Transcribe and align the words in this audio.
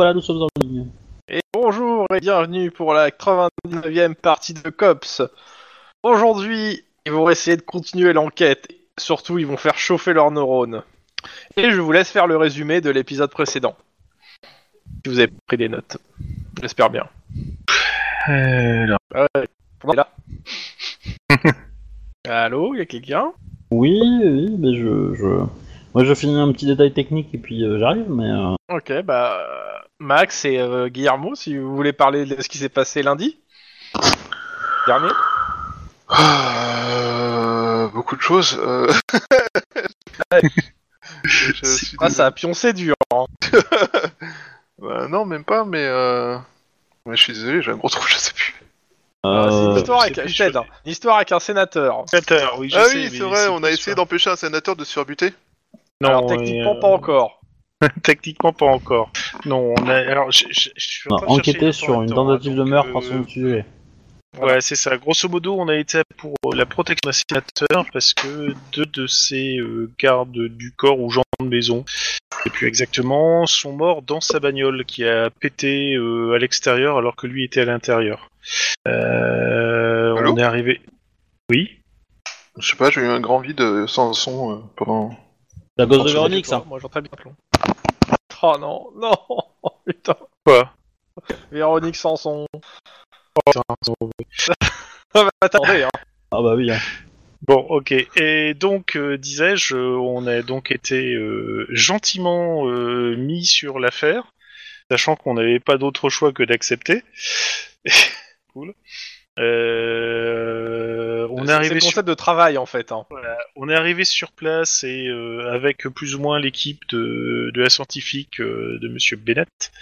Et 0.00 0.02
voilà, 0.02 0.14
nous 0.14 0.22
sommes 0.22 0.40
en 0.40 0.48
ligne. 0.62 0.86
Et 1.28 1.42
bonjour 1.52 2.06
et 2.16 2.20
bienvenue 2.20 2.70
pour 2.70 2.94
la 2.94 3.10
99e 3.10 4.14
partie 4.14 4.54
de 4.54 4.70
COPS. 4.70 5.20
Aujourd'hui, 6.02 6.82
ils 7.04 7.12
vont 7.12 7.28
essayer 7.28 7.58
de 7.58 7.60
continuer 7.60 8.14
l'enquête. 8.14 8.66
Surtout, 8.98 9.36
ils 9.36 9.46
vont 9.46 9.58
faire 9.58 9.76
chauffer 9.76 10.14
leurs 10.14 10.30
neurones. 10.30 10.82
Et 11.58 11.70
je 11.70 11.78
vous 11.82 11.92
laisse 11.92 12.10
faire 12.10 12.26
le 12.26 12.38
résumé 12.38 12.80
de 12.80 12.88
l'épisode 12.88 13.30
précédent. 13.30 13.76
Si 15.04 15.10
vous 15.12 15.18
avez 15.18 15.30
pris 15.46 15.58
des 15.58 15.68
notes. 15.68 15.98
J'espère 16.62 16.88
bien. 16.88 17.06
On 18.26 18.32
est 18.32 19.96
là. 19.96 20.08
Allô, 22.26 22.74
y 22.74 22.80
a 22.80 22.86
quelqu'un? 22.86 23.34
Oui, 23.70 24.00
oui, 24.00 24.56
mais 24.58 24.76
je, 24.76 25.12
je... 25.12 25.44
Moi, 25.92 26.04
je 26.04 26.14
finis 26.14 26.40
un 26.40 26.50
petit 26.52 26.64
détail 26.64 26.94
technique 26.94 27.34
et 27.34 27.38
puis 27.38 27.64
euh, 27.64 27.78
j'arrive, 27.78 28.08
mais... 28.08 28.30
euh, 28.30 28.54
Ok, 28.70 28.92
bah 29.02 29.36
euh, 29.40 29.79
Max 30.00 30.44
et 30.46 30.58
euh, 30.58 30.88
Guillermo, 30.88 31.34
si 31.34 31.56
vous 31.56 31.76
voulez 31.76 31.92
parler 31.92 32.24
de 32.24 32.40
ce 32.42 32.48
qui 32.48 32.58
s'est 32.58 32.68
passé 32.70 33.02
lundi 33.02 33.38
dernier. 34.86 35.10
euh, 36.18 37.86
beaucoup 37.88 38.16
de 38.16 38.22
choses. 38.22 38.58
euh. 38.60 38.90
Ouais. 40.32 40.42
je, 41.24 41.52
je 41.54 41.64
suis 41.64 41.96
Ah, 42.00 42.08
ça 42.10 42.26
a 42.26 42.30
pioncé 42.30 42.72
dur. 42.72 42.94
hein. 43.14 43.24
Bah, 44.78 45.08
non, 45.08 45.24
même 45.26 45.44
pas, 45.44 45.64
mais 45.66 45.84
euh... 45.84 46.36
ouais, 47.04 47.14
je 47.16 47.22
suis 47.22 47.32
désolé, 47.34 47.60
j'ai 47.60 47.70
un 47.70 47.76
gros 47.76 47.88
trou, 47.90 48.02
je 48.08 48.14
sais 48.16 48.32
plus. 48.32 48.54
Ah, 49.22 49.48
c'est 49.50 49.56
une 49.56 49.70
euh, 49.72 49.76
histoire 49.76 50.00
je 50.00 50.04
avec, 50.04 50.14
sais 50.16 50.22
plus, 50.22 50.30
je 50.30 50.34
je 50.36 50.42
t'aide, 50.44 50.56
hein. 50.56 50.64
Une 50.86 50.92
histoire 50.92 51.16
avec 51.16 51.32
un 51.32 51.40
sénateur. 51.40 52.04
Sénateur, 52.08 52.58
oui, 52.58 52.70
je 52.70 52.76
ah 52.78 52.84
sais, 52.84 52.96
oui, 52.96 53.08
mais 53.12 53.18
c'est 53.18 53.24
vrai, 53.24 53.48
on 53.48 53.62
a 53.62 53.70
essayé 53.70 53.94
d'empêcher 53.94 54.30
un 54.30 54.36
sénateur 54.36 54.76
de 54.76 54.84
se 54.84 54.92
faire 54.94 55.04
buter. 55.04 55.34
Non, 56.00 56.08
Alors 56.08 56.26
techniquement 56.28 56.76
euh, 56.76 56.80
pas 56.80 56.86
encore. 56.88 57.39
Techniquement 58.02 58.52
pas 58.52 58.66
encore. 58.66 59.10
Non, 59.46 59.74
on 59.78 59.88
a. 59.88 59.94
Alors, 59.94 60.30
je, 60.30 60.44
je- 60.50 60.70
je 60.76 60.86
suis 60.86 61.10
en 61.12 61.16
train 61.16 61.26
de 61.26 61.32
enquêter 61.32 61.72
sur 61.72 61.94
une 62.02 62.08
l'informateur, 62.10 62.24
tentative 62.38 62.52
hein, 62.52 62.64
de 62.64 62.70
meurtre 62.70 62.88
euh, 62.90 62.92
par 62.92 63.02
son 63.02 63.26
sujet. 63.28 63.64
Ouais, 64.40 64.60
c'est 64.60 64.76
ça. 64.76 64.96
Grosso 64.96 65.28
modo, 65.28 65.56
on 65.58 65.66
a 65.68 65.74
été 65.76 66.02
pour 66.16 66.34
la 66.54 66.64
protection 66.64 67.08
d'un 67.08 67.12
sénateur 67.12 67.84
parce 67.92 68.14
que 68.14 68.54
deux 68.72 68.86
de 68.86 69.06
ses 69.08 69.56
euh, 69.58 69.90
gardes 69.98 70.30
du 70.48 70.72
corps 70.72 71.00
ou 71.00 71.10
gens 71.10 71.22
de 71.40 71.46
maison, 71.46 71.84
et 72.46 72.50
plus 72.50 72.68
exactement, 72.68 73.44
sont 73.46 73.72
morts 73.72 74.02
dans 74.02 74.20
sa 74.20 74.38
bagnole 74.38 74.84
qui 74.84 75.04
a 75.04 75.30
pété 75.30 75.94
euh, 75.96 76.34
à 76.34 76.38
l'extérieur 76.38 76.96
alors 76.96 77.16
que 77.16 77.26
lui 77.26 77.44
était 77.44 77.62
à 77.62 77.64
l'intérieur. 77.64 78.30
Euh, 78.86 80.14
on 80.24 80.36
est 80.36 80.42
arrivé. 80.42 80.80
Oui. 81.50 81.80
Je 82.58 82.68
sais 82.70 82.76
pas, 82.76 82.90
j'ai 82.90 83.00
eu 83.00 83.06
un 83.06 83.20
grand 83.20 83.40
vide 83.40 83.86
sans 83.86 84.12
son 84.12 84.52
euh, 84.52 84.56
pendant. 84.76 85.10
La 85.76 85.86
gosse 85.86 86.04
de 86.04 86.10
Véronique, 86.10 86.46
ça. 86.46 86.62
Moi 86.68 86.78
j'entends 86.80 87.00
bien 87.00 87.10
plomb. 87.16 87.34
Oh 88.42 88.56
non, 88.58 88.90
non, 88.96 89.14
putain. 89.86 90.16
Quoi 90.44 90.72
Véronique 91.50 91.96
Sanson. 91.96 92.46
Putain, 93.34 93.62
Ah 95.14 95.24
bah 95.24 95.30
attendez, 95.40 95.82
hein. 95.82 95.90
Ah 96.30 96.40
bah 96.42 96.54
oui, 96.54 96.70
hein. 96.70 96.78
Bon, 97.42 97.56
ok. 97.68 97.92
Et 98.16 98.54
donc, 98.54 98.96
euh, 98.96 99.18
disais-je, 99.18 99.76
on 99.76 100.26
a 100.26 100.42
donc 100.42 100.70
été 100.70 101.14
euh, 101.14 101.66
gentiment 101.70 102.68
euh, 102.68 103.16
mis 103.16 103.44
sur 103.44 103.78
l'affaire, 103.78 104.32
sachant 104.90 105.16
qu'on 105.16 105.34
n'avait 105.34 105.60
pas 105.60 105.78
d'autre 105.78 106.08
choix 106.10 106.32
que 106.32 106.42
d'accepter. 106.42 107.02
cool. 108.52 108.74
Euh, 109.40 111.26
on 111.30 111.46
est, 111.48 111.52
arrivé 111.52 111.74
le 111.74 111.80
sur, 111.80 111.90
concept 111.90 112.08
de 112.08 112.14
travail 112.14 112.58
en 112.58 112.66
fait. 112.66 112.92
Hein. 112.92 113.06
voilà, 113.10 113.36
on 113.56 113.68
est 113.68 113.74
arrivé 113.74 114.04
sur 114.04 114.32
place 114.32 114.84
et 114.84 115.08
euh, 115.08 115.50
avec 115.52 115.88
plus 115.88 116.14
ou 116.14 116.20
moins 116.20 116.38
l'équipe 116.38 116.82
de, 116.90 117.50
de 117.54 117.60
la 117.62 117.70
scientifique 117.70 118.40
euh, 118.40 118.78
de 118.80 118.88
Monsieur 118.88 119.16
Bennett. 119.16 119.72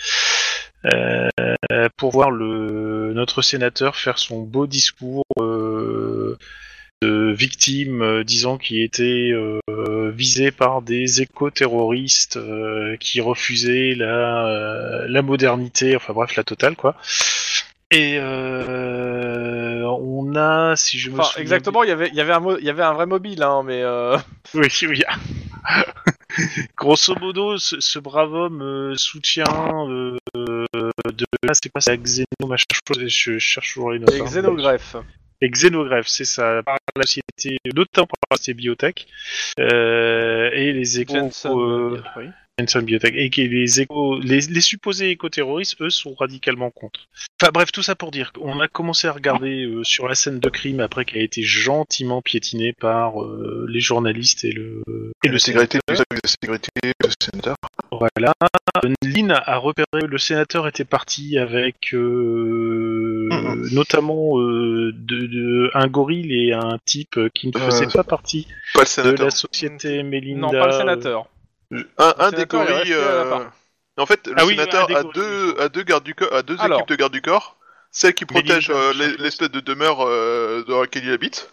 euh, 0.85 1.29
pour 1.97 2.13
voir 2.13 2.31
le, 2.31 3.13
notre 3.13 3.43
sénateur 3.43 3.97
faire 3.97 4.19
son 4.19 4.43
beau 4.43 4.67
discours 4.69 5.25
euh, 5.41 6.39
de 7.03 7.33
victime 7.33 8.23
disant 8.25 8.59
qu'il 8.59 8.81
était 8.83 9.33
euh, 9.33 10.11
visé 10.11 10.51
par 10.51 10.83
des 10.83 11.23
éco-terroristes 11.23 12.37
euh, 12.37 12.97
qui 12.97 13.21
refusaient 13.21 13.95
la, 13.97 14.47
euh, 14.47 15.07
la 15.09 15.23
modernité, 15.23 15.95
enfin 15.97 16.13
bref, 16.13 16.35
la 16.37 16.45
totale 16.45 16.77
quoi. 16.77 16.97
Et 17.91 18.19
euh, 18.21 19.82
on 19.84 20.34
a, 20.37 20.76
si 20.76 20.99
je 20.99 21.10
me 21.10 21.15
Enfin, 21.15 21.25
souviens 21.25 21.43
exactement, 21.43 21.82
il 21.84 21.88
y 21.88 21.93
avait, 21.93 22.09
il 22.09 22.15
y 22.15 22.21
avait 22.21 22.34
un, 22.34 22.56
il 22.59 22.65
y 22.65 22.71
avait 22.71 22.82
un 22.82 22.93
vrai 22.93 23.06
mobile, 23.06 23.43
hein, 23.43 23.62
mais 23.65 23.82
euh... 23.82 24.19
oui, 24.54 24.69
oui. 24.82 25.03
Grosso 26.77 27.15
modo, 27.19 27.56
ce, 27.56 27.81
ce 27.81 27.98
brave 27.98 28.34
homme 28.34 28.62
euh, 28.62 28.94
soutient 28.97 29.88
euh, 29.88 30.19
de 30.34 31.27
là, 31.43 31.53
c'est 31.54 31.71
quoi, 31.71 31.81
c'est 31.81 31.97
Xeno 31.97 32.47
machin 32.47 32.65
je, 33.06 33.38
cherche 33.38 33.72
toujours 33.72 33.93
les 33.93 33.98
notes. 34.00 34.12
les 34.12 34.21
hein. 34.21 34.25
xénogreffes. 34.25 34.97
Et 35.41 35.50
Xénogreffe, 35.50 36.09
c'est 36.09 36.25
ça, 36.25 36.62
par 36.65 36.78
la 36.97 37.03
société, 37.06 37.59
notamment 37.75 38.06
par 38.06 38.32
la 38.32 38.37
société 38.37 38.54
Biotech, 38.54 39.06
euh, 39.60 40.50
et 40.53 40.72
les 40.72 41.00
échos, 41.00 41.31
Jensen 42.59 42.83
Biotech, 42.85 43.15
et 43.17 43.31
que 43.31 43.41
les 43.41 43.81
échos, 43.81 44.19
les, 44.21 44.41
les 44.41 44.61
supposés 44.61 45.11
éco-terroristes, 45.11 45.81
eux, 45.81 45.91
sont 45.91 46.15
radicalement 46.15 46.71
contre. 46.71 47.01
Enfin 47.41 47.51
bref, 47.53 47.71
tout 47.73 47.83
ça 47.83 47.95
pour 47.95 48.11
dire 48.11 48.33
qu'on 48.33 48.59
a 48.61 48.69
commencé 48.69 49.07
à 49.07 49.13
regarder 49.13 49.65
euh, 49.65 49.85
sur 49.85 50.09
la 50.09 50.15
scène 50.15 50.41
de 50.41 50.49
crime 50.49 50.81
après 50.81 51.05
qu'elle 51.05 51.21
a 51.21 51.25
été 51.25 51.43
gentiment 51.43 52.21
piétinée 52.23 52.73
par 52.73 53.23
euh, 53.23 53.67
les 53.69 53.81
journalistes 53.81 54.45
et 54.45 54.53
le 54.53 54.83
et 55.25 55.29
le 55.29 55.39
sécurité, 55.39 55.79
le 55.89 55.97
sécurité 56.25 56.71
sénateur. 57.23 57.57
Voilà. 57.93 58.33
Lynn 59.03 59.31
a 59.33 59.57
repéré 59.57 59.87
que 60.01 60.07
le 60.07 60.19
sénateur 60.19 60.67
était 60.69 60.85
parti 60.85 61.39
avec 61.39 61.93
euh, 61.95 63.29
notamment 63.73 64.39
euh, 64.41 64.93
de, 64.95 65.27
de- 65.27 65.71
un 65.75 65.87
gorille 65.87 66.49
et 66.49 66.53
un 66.53 66.79
type 66.85 67.19
qui 67.35 67.49
ne 67.49 67.59
faisait 67.59 67.87
Euh, 67.87 67.91
pas 67.91 68.05
partie 68.05 68.47
Pas 68.75 68.85
de 69.03 69.11
la 69.23 69.31
société 69.31 70.03
Melinda. 70.03 70.41
Non, 70.41 70.51
pas 70.51 70.67
le 70.67 70.73
sénateur. 70.73 71.27
Un, 71.71 72.31
des 72.31 72.47
euh. 72.53 73.45
En 73.97 74.06
fait, 74.06 74.27
le 74.27 74.34
Ah 74.37 74.47
oui, 74.47 74.53
sénateur 74.53 74.89
a 74.97 75.03
deux, 75.03 75.59
a 75.59 75.69
deux 75.69 75.83
gardes 75.83 76.05
du 76.05 76.15
corps, 76.15 76.33
a 76.33 76.43
deux 76.43 76.56
Alors. 76.61 76.79
équipes 76.79 76.89
de 76.91 76.97
gardes 76.97 77.12
du 77.12 77.23
corps. 77.23 77.56
Celle 77.91 78.15
qui 78.15 78.27
protège 78.27 78.71
euh, 78.71 78.93
l'espèce 79.19 79.51
de 79.51 79.61
demeure 79.61 80.07
euh, 80.07 80.62
dans 80.69 80.81
laquelle 80.83 81.05
il 81.05 81.12
habite, 81.12 81.51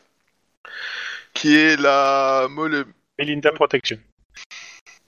qui 1.34 1.56
est 1.56 1.80
la 1.80 2.48
Mole... 2.50 2.86
Melinda 3.18 3.51
Protection. 3.54 3.98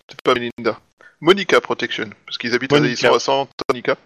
c'est 0.10 0.22
pas 0.22 0.34
Melinda, 0.34 0.80
Monica 1.20 1.60
Protection, 1.60 2.10
parce 2.26 2.38
qu'ils 2.38 2.54
habitent 2.54 2.72
à 2.72 2.80
Monica. 2.80 2.94
ils 2.94 3.08
sont 3.10 3.16
à 3.16 3.20
Santa 3.20 3.64
Monica. 3.70 3.98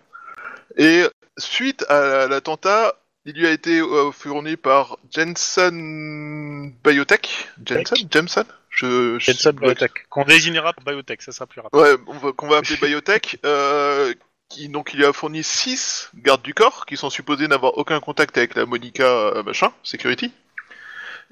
Et 0.78 1.04
suite 1.38 1.86
à 1.90 2.28
l'attentat, 2.28 2.96
il 3.26 3.34
lui 3.36 3.48
a 3.48 3.52
été 3.52 3.80
euh, 3.80 4.12
fourni 4.12 4.58
par 4.58 4.98
Jensen 5.12 6.74
Biotech. 6.84 7.50
Jensen, 7.66 7.98
Jensen, 8.12 8.46
je, 8.70 9.20
je 9.20 9.32
Jensen 9.32 9.52
Biotech. 9.56 10.08
Qu'on 10.10 10.26
désignera 10.26 10.74
par 10.74 10.84
Biotech, 10.84 11.22
ça 11.22 11.32
sera 11.32 11.46
plus 11.48 11.62
rapide. 11.62 11.80
Ouais, 11.80 11.96
va- 12.22 12.32
qu'on 12.34 12.48
va 12.48 12.58
appeler 12.58 12.78
Biotech. 12.78 13.38
euh, 13.46 14.14
qui, 14.50 14.68
donc 14.68 14.92
il 14.94 14.98
lui 14.98 15.06
a 15.06 15.14
fourni 15.14 15.44
6 15.44 16.10
gardes 16.16 16.42
du 16.42 16.54
corps 16.54 16.86
qui 16.86 16.98
sont 16.98 17.10
supposés 17.10 17.48
n'avoir 17.48 17.78
aucun 17.78 18.00
contact 18.02 18.38
avec 18.38 18.56
la 18.56 18.66
Monica 18.66 19.04
euh, 19.06 19.44
machin, 19.44 19.72
security. 19.84 20.34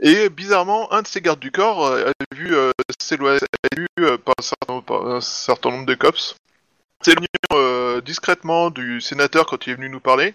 Et 0.02 0.30
bizarrement, 0.30 0.94
un 0.94 1.02
de 1.02 1.08
ces 1.08 1.20
gardes 1.20 1.42
du 1.42 1.52
corps 1.52 1.86
a 1.88 2.14
vu 2.34 2.56
s'éloigner 3.02 3.40
par, 4.24 4.36
un 4.38 4.42
certain, 4.42 4.80
par 4.80 5.06
un 5.06 5.20
certain 5.20 5.72
nombre 5.72 5.86
de 5.86 5.96
cops 5.96 6.38
s'éloigner 7.04 7.28
euh, 7.54 8.02
discrètement 8.02 8.70
du 8.70 9.02
sénateur 9.02 9.46
quand 9.46 9.66
il 9.68 9.72
est 9.72 9.76
venu 9.76 9.90
nous 9.90 10.00
parler 10.00 10.34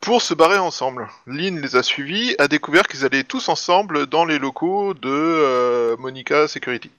pour 0.00 0.22
se 0.22 0.34
barrer 0.34 0.58
ensemble. 0.58 1.08
Lynn 1.26 1.60
les 1.60 1.76
a 1.76 1.82
suivis, 1.82 2.34
a 2.38 2.48
découvert 2.48 2.86
qu'ils 2.86 3.04
allaient 3.04 3.24
tous 3.24 3.48
ensemble 3.48 4.06
dans 4.06 4.24
les 4.24 4.38
locaux 4.38 4.94
de 4.94 5.08
euh, 5.08 5.96
Monica 5.98 6.48
Security. 6.48 6.90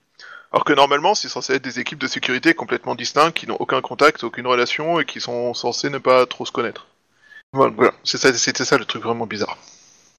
Alors 0.52 0.66
que 0.66 0.74
normalement, 0.74 1.16
c'est 1.16 1.30
censé 1.30 1.54
être 1.54 1.64
des 1.64 1.80
équipes 1.80 2.00
de 2.00 2.08
sécurité 2.08 2.54
complètement 2.54 2.96
distinctes, 2.96 3.36
qui 3.36 3.48
n'ont 3.48 3.58
aucun 3.60 3.82
contact, 3.82 4.24
aucune 4.24 4.48
relation, 4.48 5.00
et 5.00 5.06
qui 5.06 5.22
sont 5.22 5.54
censées 5.54 5.90
ne 5.90 6.00
pas 6.00 6.26
trop 6.26 6.46
se 6.46 6.52
connaître. 6.52 6.88
Voilà, 7.54 7.74
voilà. 7.76 7.94
C'est 8.04 8.18
ça, 8.18 8.34
c'était 8.34 8.66
ça 8.66 8.78
le 8.78 8.86
truc 8.86 9.04
vraiment 9.04 9.28
bizarre. 9.28 9.58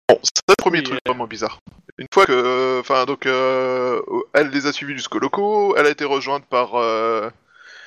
Bon, 0.09 0.19
c'est 0.23 0.43
le 0.49 0.55
premier 0.57 0.79
Oui, 0.79 0.85
truc 0.85 0.99
euh. 0.99 1.11
vraiment 1.11 1.27
bizarre. 1.27 1.61
Une 1.99 2.07
fois 2.13 2.27
que, 2.27 2.79
enfin, 2.81 3.05
donc, 3.07 3.27
euh, 3.27 4.01
elle 4.33 4.51
les 4.51 4.67
a 4.67 4.73
suivis 4.73 4.95
jusqu'aux 4.95 5.19
locaux, 5.19 5.75
elle 5.77 5.87
a 5.87 5.91
été 5.91 6.05
rejointe 6.05 6.45
par 6.47 6.77
euh, 6.77 7.29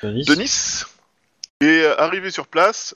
Denis. 0.02 0.26
Denis, 0.26 0.84
et 1.62 1.86
arrivée 1.98 2.32
sur 2.32 2.48
place, 2.48 2.94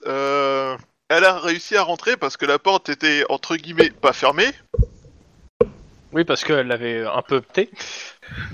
elle 1.10 1.24
a 1.24 1.40
réussi 1.40 1.76
à 1.76 1.84
rentrer 1.84 2.18
parce 2.18 2.38
que 2.38 2.46
la 2.46 2.60
porte 2.60 2.90
était 2.90 3.24
entre 3.30 3.56
guillemets 3.56 3.90
pas 3.90 4.14
fermée. 4.14 4.52
Oui, 6.14 6.24
parce 6.24 6.44
qu'elle 6.44 6.68
l'avait 6.68 7.06
un 7.06 7.22
peu 7.22 7.38
opté. 7.38 7.70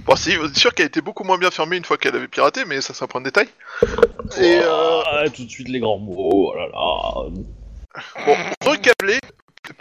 Bon, 0.06 0.16
c'est 0.16 0.38
sûr 0.56 0.74
qu'elle 0.74 0.88
était 0.88 1.02
beaucoup 1.02 1.24
moins 1.24 1.38
bien 1.38 1.52
fermée 1.52 1.78
une 1.78 1.86
fois 1.86 1.98
qu'elle 1.98 2.16
avait 2.16 2.28
piraté, 2.28 2.66
mais 2.66 2.82
ça 2.82 2.94
c'est 2.94 3.04
un 3.04 3.08
point 3.08 3.22
de 3.22 3.26
détail. 3.26 3.48
Et 4.38 4.60
euh, 4.62 5.02
Ah, 5.06 5.24
tout 5.34 5.46
de 5.46 5.50
suite 5.50 5.70
les 5.70 5.80
grands 5.80 6.00
mots, 6.00 6.30
oh 6.34 6.56
là 6.56 6.68
là. 6.68 7.30
Bon, 8.26 8.36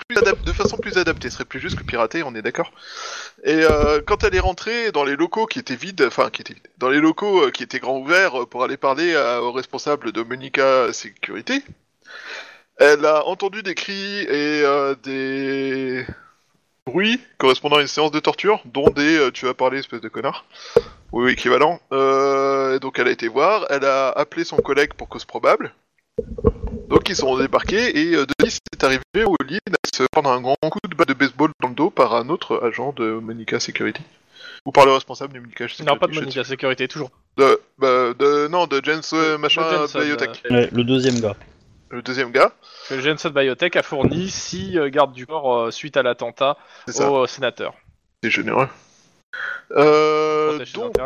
plus 0.06 0.16
adap- 0.16 0.44
de 0.44 0.52
façon 0.52 0.76
plus 0.76 0.96
adaptée, 0.96 1.28
ce 1.28 1.36
serait 1.36 1.44
plus 1.44 1.60
juste 1.60 1.76
que 1.78 1.82
pirater, 1.82 2.22
on 2.22 2.34
est 2.34 2.42
d'accord. 2.42 2.72
Et 3.44 3.64
euh, 3.64 4.00
quand 4.06 4.22
elle 4.24 4.34
est 4.34 4.40
rentrée 4.40 4.92
dans 4.92 5.04
les 5.04 5.16
locaux 5.16 5.46
qui 5.46 5.58
étaient 5.58 5.76
vides, 5.76 6.04
enfin 6.06 6.30
qui 6.30 6.42
étaient 6.42 6.54
vides, 6.54 6.68
dans 6.78 6.88
les 6.88 7.00
locaux 7.00 7.46
euh, 7.46 7.50
qui 7.50 7.62
étaient 7.62 7.80
grands 7.80 7.98
ouverts 7.98 8.42
euh, 8.42 8.46
pour 8.46 8.62
aller 8.64 8.76
parler 8.76 9.14
à- 9.14 9.42
au 9.42 9.50
responsable 9.52 10.12
de 10.12 10.22
Monica 10.22 10.92
Sécurité, 10.92 11.62
elle 12.82 13.06
a 13.06 13.24
entendu 13.26 13.62
des 13.62 13.74
cris 13.74 14.22
et 14.22 14.62
euh, 14.64 14.94
des 15.02 16.04
bruits 16.86 17.20
correspondant 17.38 17.76
à 17.76 17.80
une 17.80 17.86
séance 17.86 18.10
de 18.10 18.18
torture, 18.20 18.60
dont 18.64 18.88
des 18.90 19.16
euh, 19.18 19.30
tu 19.30 19.46
as 19.48 19.54
parlé 19.54 19.78
espèce 19.78 20.00
de 20.00 20.08
connard, 20.08 20.44
oui 21.12 21.24
oui, 21.26 21.32
équivalent. 21.32 21.80
Euh, 21.92 22.76
et 22.76 22.80
donc 22.80 22.98
elle 22.98 23.08
a 23.08 23.12
été 23.12 23.28
voir, 23.28 23.66
elle 23.70 23.84
a 23.84 24.08
appelé 24.10 24.44
son 24.44 24.56
collègue 24.56 24.92
pour 24.94 25.08
cause 25.08 25.24
probable. 25.24 25.72
Donc 26.88 27.08
ils 27.08 27.16
sont 27.16 27.38
débarqués 27.38 27.98
et 28.00 28.14
euh, 28.16 28.26
Denis 28.38 28.58
est 28.72 28.84
arrivé 28.84 29.02
au 29.24 29.36
lit 29.46 29.60
à 29.70 29.96
se 29.96 30.02
prendre 30.10 30.30
un 30.30 30.40
grand 30.40 30.56
coup 30.60 30.78
de 30.88 30.94
batte 30.94 31.08
de 31.08 31.14
baseball 31.14 31.50
dans 31.60 31.68
le 31.68 31.74
dos 31.74 31.90
par 31.90 32.14
un 32.14 32.28
autre 32.28 32.60
agent 32.64 32.92
de 32.92 33.12
Monica 33.12 33.60
Security. 33.60 34.02
Ou 34.66 34.72
par 34.72 34.86
le 34.86 34.92
responsable 34.92 35.32
de 35.34 35.38
Monica 35.40 35.66
Security. 35.68 35.84
Non, 35.84 35.96
pas 35.98 36.06
de 36.08 36.14
Monica 36.14 36.44
Sécurité, 36.44 36.86
toujours. 36.88 37.10
de, 37.36 37.60
bah, 37.78 38.12
de- 38.18 38.48
non, 38.48 38.66
de 38.66 38.80
Jens 38.84 39.12
euh, 39.14 39.38
machin 39.38 39.62
Biotech. 39.94 40.42
euh, 40.50 40.54
Ouais, 40.54 40.68
le 40.72 40.84
deuxième 40.84 41.20
gars. 41.20 41.36
Le 41.92 42.00
deuxième 42.00 42.30
gars, 42.32 42.52
que 42.88 42.98
Jensen 43.00 43.30
Biotech 43.32 43.76
a 43.76 43.82
fourni 43.82 44.30
six 44.30 44.78
euh, 44.78 44.88
gardes 44.88 45.12
du 45.12 45.26
corps 45.26 45.54
euh, 45.54 45.70
suite 45.70 45.98
à 45.98 46.02
l'attentat 46.02 46.56
au 47.10 47.24
euh, 47.24 47.26
sénateur. 47.26 47.74
c'est 48.24 48.30
généreux. 48.30 48.66
Euh, 49.72 50.64
donc, 50.72 50.96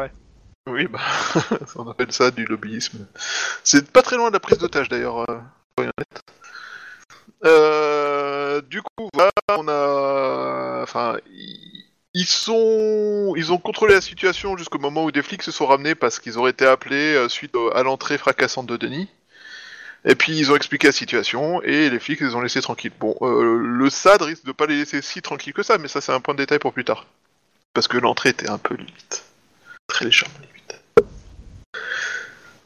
oui, 0.68 0.86
bah, 0.86 1.00
on 1.74 1.88
appelle 1.90 2.12
ça 2.12 2.30
du 2.30 2.44
lobbyisme. 2.44 3.04
C'est 3.64 3.90
pas 3.90 4.02
très 4.02 4.16
loin 4.16 4.28
de 4.28 4.34
la 4.34 4.40
prise 4.40 4.58
d'otage 4.58 4.88
d'ailleurs. 4.88 5.26
euh, 7.44 8.60
du 8.62 8.80
coup, 8.82 9.08
voilà, 9.12 9.30
on 9.56 9.66
a, 9.66 10.82
enfin, 10.84 11.16
ils- 11.32 12.24
sont, 12.26 13.34
ils 13.36 13.52
ont 13.52 13.58
contrôlé 13.58 13.94
la 13.94 14.00
situation 14.00 14.56
jusqu'au 14.56 14.78
moment 14.78 15.04
où 15.04 15.10
des 15.10 15.22
flics 15.22 15.42
se 15.42 15.50
sont 15.50 15.66
ramenés 15.66 15.96
parce 15.96 16.20
qu'ils 16.20 16.38
auraient 16.38 16.52
été 16.52 16.64
appelés 16.64 17.28
suite 17.28 17.54
à 17.74 17.82
l'entrée 17.82 18.18
fracassante 18.18 18.66
de 18.66 18.76
Denis. 18.76 19.08
Et 20.08 20.14
puis 20.14 20.36
ils 20.38 20.52
ont 20.52 20.56
expliqué 20.56 20.86
la 20.86 20.92
situation 20.92 21.60
et 21.62 21.90
les 21.90 21.98
flics 21.98 22.20
les 22.20 22.34
ont 22.34 22.40
laissés 22.40 22.60
tranquilles. 22.62 22.92
Bon, 22.98 23.16
euh, 23.22 23.58
le 23.60 23.90
SAD 23.90 24.22
risque 24.22 24.44
de 24.44 24.52
pas 24.52 24.66
les 24.66 24.76
laisser 24.78 25.02
si 25.02 25.20
tranquilles 25.20 25.52
que 25.52 25.62
ça, 25.64 25.78
mais 25.78 25.88
ça 25.88 26.00
c'est 26.00 26.12
un 26.12 26.20
point 26.20 26.34
de 26.34 26.38
détail 26.38 26.58
pour 26.60 26.72
plus 26.72 26.84
tard. 26.84 27.06
Parce 27.74 27.88
que 27.88 27.98
l'entrée 27.98 28.30
était 28.30 28.48
un 28.48 28.58
peu 28.58 28.74
limite. 28.76 29.24
Très 29.88 30.04
légèrement 30.04 30.34
limite. 30.40 30.80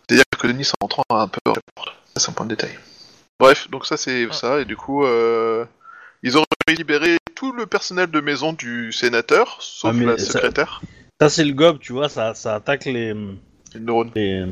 C'est-à-dire 0.09 0.25
que 0.39 0.47
Denis 0.47 0.69
en 0.81 0.85
rentrant 0.85 1.03
a 1.11 1.23
un 1.23 1.29
peu 1.29 1.39
Ça 1.47 1.93
c'est 2.17 2.29
un 2.31 2.33
point 2.33 2.47
de 2.47 2.55
détail. 2.55 2.79
Bref, 3.39 3.71
donc 3.71 3.87
ça 3.87 3.97
c'est 3.97 4.27
Ah. 4.31 4.35
ça, 4.35 4.61
et 4.61 4.65
du 4.67 4.77
coup, 4.77 5.05
euh, 5.05 5.65
ils 6.23 6.37
ont 6.37 6.45
libéré 6.69 7.17
tout 7.35 7.53
le 7.53 7.65
personnel 7.67 8.11
de 8.11 8.21
maison 8.21 8.53
du 8.53 8.93
sénateur, 8.93 9.57
sauf 9.61 9.93
Ah, 9.95 9.97
mais 9.99 10.05
la 10.05 10.19
ça- 10.19 10.33
secrétaire. 10.33 10.83
Ça, 11.21 11.29
c'est 11.31 11.45
le 11.45 11.53
gob, 11.53 11.79
tu 11.81 11.93
vois, 11.93 12.09
ça, 12.09 12.35
ça 12.35 12.55
attaque 12.55 12.85
les. 12.85 13.15
Les 13.75 13.81
neurones. 13.81 14.11
les 14.15 14.45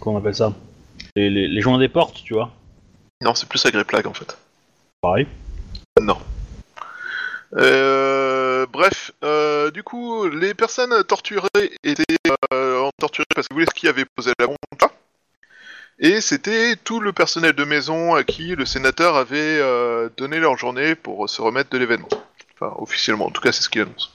comment 0.00 0.16
on 0.16 0.18
appelle 0.20 0.34
ça? 0.34 0.52
Les, 1.16 1.30
les, 1.30 1.48
les 1.48 1.60
joints 1.60 1.78
des 1.78 1.88
portes, 1.88 2.22
tu 2.24 2.34
vois. 2.34 2.52
Non, 3.22 3.34
c'est 3.34 3.48
plus 3.48 3.64
la 3.72 3.84
plague 3.84 4.06
en 4.06 4.14
fait. 4.14 4.36
Pareil. 5.00 5.26
Non. 6.00 6.18
Euh, 7.56 8.66
bref, 8.66 9.12
euh, 9.22 9.70
du 9.70 9.82
coup, 9.82 10.28
les 10.28 10.54
personnes 10.54 11.04
torturées 11.04 11.48
étaient 11.84 12.16
euh, 12.52 12.90
torturées 12.98 13.26
parce 13.34 13.46
que 13.46 13.54
vous 13.54 13.60
voulez 13.60 13.66
ce 13.72 13.78
qui 13.78 13.86
avait 13.86 14.04
posé 14.16 14.32
la 14.38 14.46
bombe 14.46 14.56
là. 14.80 14.90
Et 16.00 16.20
c'était 16.20 16.74
tout 16.74 16.98
le 16.98 17.12
personnel 17.12 17.52
de 17.52 17.64
maison 17.64 18.14
à 18.14 18.24
qui 18.24 18.56
le 18.56 18.66
sénateur 18.66 19.14
avait 19.14 19.60
donné 20.16 20.40
leur 20.40 20.58
journée 20.58 20.96
pour 20.96 21.28
se 21.30 21.40
remettre 21.40 21.70
de 21.70 21.78
l'événement. 21.78 22.08
Enfin, 22.54 22.74
officiellement, 22.78 23.26
en 23.26 23.30
tout 23.30 23.40
cas, 23.40 23.52
c'est 23.52 23.62
ce 23.62 23.68
qu'il 23.68 23.82
annonce. 23.82 24.12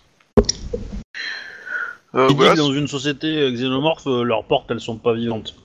Euh, 2.15 2.27
Il 2.29 2.35
dit 2.35 2.43
que 2.43 2.57
dans 2.57 2.73
une 2.73 2.87
société 2.87 3.49
xénomorphe, 3.53 4.05
leurs 4.05 4.43
portes, 4.43 4.69
elles 4.71 4.81
sont 4.81 4.97
pas 4.97 5.13
vivantes. 5.13 5.55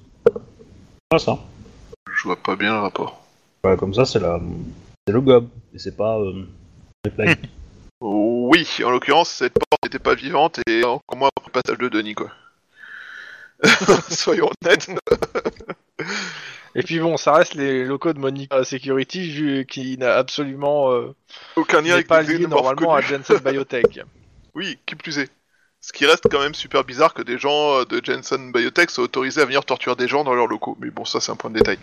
Pas 1.15 1.21
ça. 1.21 1.39
je 2.13 2.23
vois 2.25 2.35
pas 2.35 2.57
bien 2.57 2.73
le 2.75 2.81
rapport. 2.81 3.25
Voilà, 3.63 3.77
comme 3.79 3.95
ça, 3.95 4.05
c'est 4.05 4.19
la, 4.19 4.41
c'est 5.07 5.13
le 5.13 5.21
gob, 5.21 5.49
et 5.73 5.79
c'est 5.79 5.97
pas 5.97 6.19
euh, 6.19 6.45
les. 7.05 7.37
Oui, 8.01 8.67
en 8.85 8.91
l'occurrence, 8.91 9.31
cette 9.31 9.53
porte 9.53 9.81
n'était 9.85 10.01
pas 10.01 10.17
vivante 10.17 10.59
et 10.69 10.83
encore 10.83 11.17
moins 11.17 11.29
après 11.37 11.53
le 11.55 11.63
passage 11.63 11.79
de 11.79 11.89
Denis, 11.89 12.15
quoi. 12.17 12.33
Soyons 14.11 14.51
honnêtes. 14.65 14.91
Et 16.75 16.83
puis 16.83 16.99
bon, 16.99 17.17
ça 17.17 17.35
reste 17.35 17.55
les 17.55 17.85
locaux 17.85 18.13
de 18.13 18.19
Monica 18.19 18.65
Security 18.65 19.31
vu- 19.31 19.67
qui 19.67 19.97
n'a 19.97 20.17
absolument 20.17 20.91
euh, 20.91 21.15
Aucun 21.55 21.81
lien 21.81 21.93
avec 21.95 22.09
pas 22.09 22.23
lié 22.23 22.45
normalement 22.49 22.93
à. 22.93 23.01
Jensen 23.03 23.39
Biotech. 23.39 24.01
Oui, 24.57 24.81
qui 24.85 24.97
plus 24.97 25.19
est. 25.19 25.31
Ce 25.85 25.93
qui 25.93 26.07
reste 26.07 26.25
quand 26.31 26.41
même 26.41 26.55
super 26.55 26.83
bizarre 26.83 27.13
que 27.13 27.21
des 27.21 27.37
gens 27.37 27.81
euh, 27.81 27.85
de 27.85 28.01
Jensen 28.03 28.53
Biotech 28.53 28.89
soient 28.89 29.05
autorisés 29.05 29.43
à 29.43 29.45
venir 29.45 29.67
torturer 29.67 29.95
des 29.97 30.09
gens 30.09 30.25
dans 30.25 30.33
leurs 30.33 30.47
locaux. 30.47 30.79
Mais 30.81 30.89
bon, 30.89 31.05
ça 31.05 31.21
c'est 31.21 31.31
un 31.31 31.37
point 31.37 31.51
de 31.51 31.59
détail. 31.59 31.79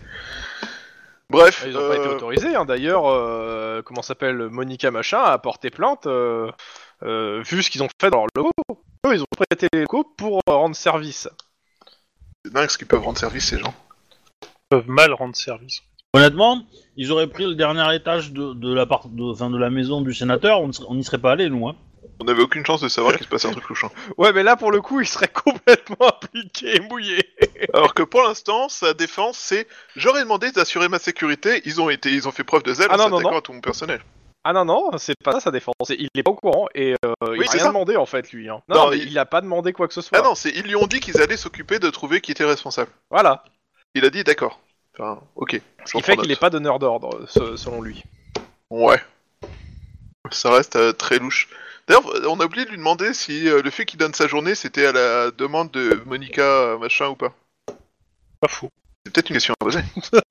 Bref, 1.30 1.64
Ils 1.68 1.74
n'ont 1.74 1.88
pas 1.88 1.98
été 1.98 2.08
euh, 2.08 2.16
autorisés, 2.16 2.56
hein. 2.56 2.66
d'ailleurs, 2.66 3.06
euh, 3.06 3.84
comment 3.84 4.02
s'appelle, 4.02 4.50
Monica 4.50 4.90
Machin 4.90 5.20
a 5.20 5.38
porté 5.38 5.70
plainte, 5.70 6.08
euh, 6.08 6.52
euh, 7.04 7.44
vu 7.44 7.62
ce 7.62 7.70
qu'ils 7.70 7.84
ont 7.84 7.90
fait 8.02 8.10
dans 8.10 8.26
leurs 8.36 8.46
locaux. 8.48 8.84
Eux, 9.06 9.14
ils 9.14 9.22
ont 9.22 9.26
prêté 9.38 9.68
les 9.72 9.82
locaux 9.82 10.04
pour 10.18 10.42
rendre 10.48 10.76
service. 10.76 11.30
c'est 12.44 12.52
dingue 12.52 12.70
ce 12.70 12.80
qu'ils 12.80 12.88
peuvent 12.88 13.04
rendre 13.04 13.20
service 13.20 13.50
ces 13.50 13.60
gens. 13.60 13.74
Ils 14.42 14.48
peuvent 14.72 14.90
mal 14.90 15.14
rendre 15.14 15.36
service. 15.36 15.84
Honnêtement, 16.14 16.64
ils 16.98 17.12
auraient 17.12 17.30
pris 17.30 17.46
le 17.46 17.54
dernier 17.54 17.96
étage 17.96 18.32
de, 18.32 18.56
de, 18.56 18.74
la, 18.74 18.88
part, 18.88 19.10
de, 19.10 19.32
enfin, 19.32 19.52
de 19.52 19.60
la 19.60 19.70
maison 19.70 20.02
du 20.02 20.16
sénateur, 20.16 20.60
on 20.60 20.96
n'y 20.96 21.04
serait 21.04 21.20
pas 21.20 21.34
allé, 21.34 21.50
nous. 21.50 21.68
Hein. 21.68 21.76
On 22.20 22.26
n'avait 22.26 22.44
aucune 22.44 22.66
chance 22.66 22.82
de 22.82 22.88
savoir 22.88 23.16
qu'il 23.16 23.24
se 23.26 23.30
passait 23.30 23.48
un 23.48 23.52
truc 23.52 23.68
louchant. 23.68 23.92
Ouais, 24.18 24.32
mais 24.34 24.44
là, 24.44 24.56
pour 24.56 24.72
le 24.72 24.82
coup, 24.82 25.00
ils 25.02 25.08
seraient 25.08 25.28
complètement 25.28 25.98
impliqués 26.24 26.76
et 26.76 26.80
mouillés. 26.80 27.28
Alors 27.74 27.94
que 27.94 28.04
pour 28.04 28.22
l'instant, 28.22 28.70
sa 28.70 28.94
défense, 28.94 29.38
c'est 29.38 29.68
j'aurais 29.96 30.22
demandé 30.22 30.52
d'assurer 30.52 30.88
ma 30.90 31.00
sécurité. 31.00 31.62
Ils 31.66 31.82
ont 31.82 31.90
été, 31.90 32.12
ils 32.12 32.28
ont 32.28 32.32
fait 32.32 32.44
preuve 32.44 32.64
de 32.64 32.74
zèle 32.74 32.88
Ah 32.90 32.96
en 32.96 32.98
non, 32.98 33.04
non, 33.10 33.18
s'attaquant 33.18 33.32
non. 33.32 33.38
à 33.38 33.42
tout 33.42 33.54
mon 33.54 33.62
personnel. 33.62 34.02
Ah 34.44 34.54
non, 34.54 34.66
non, 34.66 34.90
c'est 34.98 35.16
pas 35.24 35.34
ça 35.34 35.40
sa 35.40 35.52
défense. 35.52 35.76
C'est- 35.86 35.98
Il 36.00 36.10
est 36.16 36.24
pas 36.24 36.32
au 36.32 36.36
courant 36.36 36.68
et 36.74 36.94
euh, 37.06 37.14
il 37.36 37.42
a 37.44 37.46
c'est 37.46 37.52
rien 37.58 37.62
ça. 37.64 37.68
demandé 37.68 37.96
en 37.96 38.06
fait, 38.08 38.32
lui. 38.32 38.50
Hein. 38.50 38.62
Non, 38.70 38.76
Non, 38.76 38.84
non, 38.86 38.90
mais 38.92 38.98
il- 38.98 39.12
il... 39.12 39.20
a 39.20 39.26
pas 39.26 39.42
demandé 39.42 39.72
quoi 39.74 39.88
que 39.88 39.94
ce 39.94 40.02
soit. 40.02 40.18
Ah 40.18 40.22
non, 40.24 40.34
c'est 40.36 40.50
ils 40.50 40.64
lui 40.64 40.76
ont 40.76 40.88
dit 40.88 41.00
qu'ils 41.00 41.22
allaient 41.22 41.38
s'occuper 41.38 41.78
de 41.80 41.90
trouver 41.92 42.22
qui 42.22 42.32
était 42.32 42.46
responsable. 42.46 42.92
Voilà. 43.12 43.44
Il 43.94 44.04
a 44.06 44.10
dit 44.10 44.24
d'accord. 44.24 44.60
Enfin, 44.98 45.22
ok. 45.36 45.60
Ce 45.86 45.94
qui 45.98 46.02
fait 46.04 46.18
qu'il 46.18 46.32
est 46.32 46.40
pas 46.40 46.50
donneur 46.50 46.80
d'ordre, 46.80 47.26
ce- 47.28 47.56
selon 47.56 47.82
lui. 47.82 48.04
Ouais. 48.72 49.00
Ça 50.30 50.52
reste 50.52 50.76
euh, 50.76 50.92
très 50.94 51.18
louche. 51.20 51.50
D'ailleurs, 51.88 52.06
on 52.30 52.40
a 52.40 52.46
oublié 52.46 52.66
de 52.66 52.70
lui 52.70 52.78
demander 52.78 53.14
si 53.14 53.50
euh, 53.50 53.62
le 53.62 53.70
fait 53.70 53.86
qu'il 53.86 54.00
donne 54.00 54.14
sa 54.14 54.28
journée, 54.28 54.56
c'était 54.56 54.86
à 54.86 54.92
la 54.92 55.32
demande 55.32 55.72
de 55.72 56.02
Monica 56.06 56.42
euh, 56.44 56.78
machin 56.78 57.08
ou 57.08 57.16
pas. 57.16 57.34
Pas 58.40 58.48
faux. 58.48 58.70
C'est 59.06 59.14
peut-être 59.14 59.30
une 59.30 59.36
question 59.36 59.54
à 59.60 59.64
poser. 59.64 59.82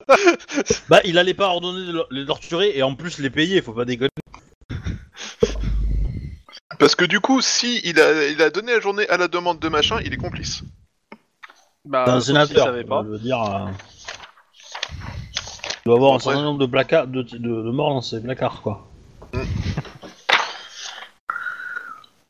Bah, 0.89 0.99
il 1.05 1.17
allait 1.17 1.33
pas 1.33 1.47
ordonner 1.47 1.85
de 1.87 1.91
le- 1.93 2.05
les 2.11 2.25
torturer 2.25 2.71
et 2.75 2.83
en 2.83 2.95
plus 2.95 3.19
les 3.19 3.29
payer, 3.29 3.61
faut 3.61 3.71
pas 3.73 3.85
déconner. 3.85 4.09
Parce 6.79 6.95
que 6.95 7.05
du 7.05 7.19
coup, 7.19 7.41
si 7.41 7.79
il 7.83 7.99
a, 7.99 8.27
il 8.27 8.41
a 8.41 8.49
donné 8.49 8.73
la 8.73 8.79
journée 8.79 9.07
à 9.09 9.17
la 9.17 9.27
demande 9.27 9.59
de 9.59 9.69
machin, 9.69 9.99
il 10.03 10.13
est 10.13 10.17
complice. 10.17 10.63
Bah, 11.85 12.03
C'est 12.05 12.11
un 12.11 12.19
sauf 12.21 12.25
s'il 12.25 12.47
sénateur, 12.47 12.65
savait 12.67 12.83
pas. 12.83 13.03
dire. 13.03 13.41
euh, 13.41 13.67
Il 15.85 15.89
doit 15.89 15.95
avoir 15.95 16.13
un 16.15 16.19
certain 16.19 16.43
nombre 16.43 16.59
de, 16.59 16.65
placards, 16.65 17.07
de, 17.07 17.21
de, 17.21 17.37
de 17.37 17.71
morts 17.71 17.93
dans 17.93 18.01
ses 18.01 18.21
placards, 18.21 18.61
quoi. 18.61 18.87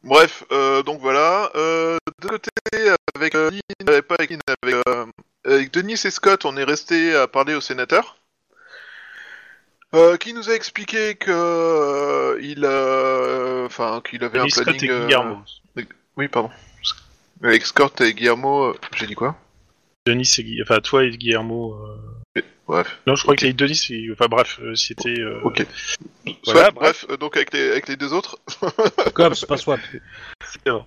Bref, 0.03 0.43
euh, 0.51 0.81
donc 0.84 1.00
voilà. 1.00 1.51
Euh, 1.55 1.98
de 2.22 2.27
côté, 2.27 2.50
avec 3.15 3.36
euh, 3.36 3.51
pas 4.08 4.15
avec, 4.17 4.31
euh, 4.88 5.05
avec 5.46 5.72
Denis 5.72 5.93
et 5.93 6.12
Scott, 6.12 6.46
on 6.46 6.58
est 6.58 6.63
resté 6.63 7.15
à 7.15 7.27
parler 7.27 7.53
au 7.53 7.62
sénateur. 7.62 8.17
Qui 10.22 10.34
nous 10.34 10.50
a 10.50 10.53
expliqué 10.53 11.15
que 11.15 12.39
il, 12.41 12.65
enfin, 13.65 14.01
qu'il 14.08 14.24
avait 14.24 14.39
Denis 14.39 14.48
un 14.58 14.62
Scott 14.62 14.75
et 14.75 14.88
Guillermo. 14.88 15.38
Oui, 16.17 16.27
pardon. 16.29 16.50
Avec 17.43 17.65
Scott 17.65 18.00
et 18.01 18.13
Guillermo, 18.13 18.74
j'ai 18.96 19.08
dit 19.08 19.15
quoi? 19.15 19.36
Denis 20.05 20.34
et 20.38 20.43
Gui- 20.43 20.62
Enfin, 20.63 20.79
toi 20.79 21.03
et 21.03 21.10
Guillermo. 21.12 21.77
Bref, 22.67 23.00
Non, 23.05 23.15
je 23.15 23.23
crois 23.23 23.35
que 23.35 23.43
les 23.45 23.51
Denis, 23.53 23.88
et- 23.89 24.09
enfin 24.13 24.27
bref, 24.29 24.59
euh, 24.61 24.75
c'était. 24.75 25.19
euh, 25.19 25.41
ok. 25.43 25.65
voilà, 26.45 26.71
bref, 26.71 27.05
euh, 27.09 27.17
donc 27.17 27.35
avec 27.35 27.51
les, 27.53 27.69
avec 27.71 27.89
les 27.89 27.97
deux 27.97 28.13
autres, 28.13 28.39
Cops, 29.13 29.43
pas 29.45 29.57
swap. 29.57 29.79
c'était 30.45 30.71
bon. 30.71 30.85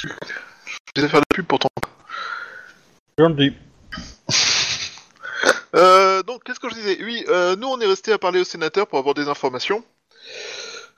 je 0.00 0.08
vais 1.02 1.08
faire 1.08 1.20
de 1.20 1.26
la 1.30 1.34
pub 1.36 1.46
pour 1.46 1.58
ton. 1.60 1.68
Gentil. 3.18 3.52
Euh, 5.76 6.22
donc, 6.22 6.44
qu'est-ce 6.44 6.60
que 6.60 6.68
je 6.68 6.74
disais? 6.74 6.98
Oui, 7.02 7.24
euh, 7.28 7.56
nous, 7.56 7.66
on 7.66 7.80
est 7.80 7.86
resté 7.86 8.12
à 8.12 8.18
parler 8.18 8.38
au 8.38 8.44
sénateur 8.44 8.86
pour 8.86 9.00
avoir 9.00 9.12
des 9.14 9.26
informations. 9.28 9.84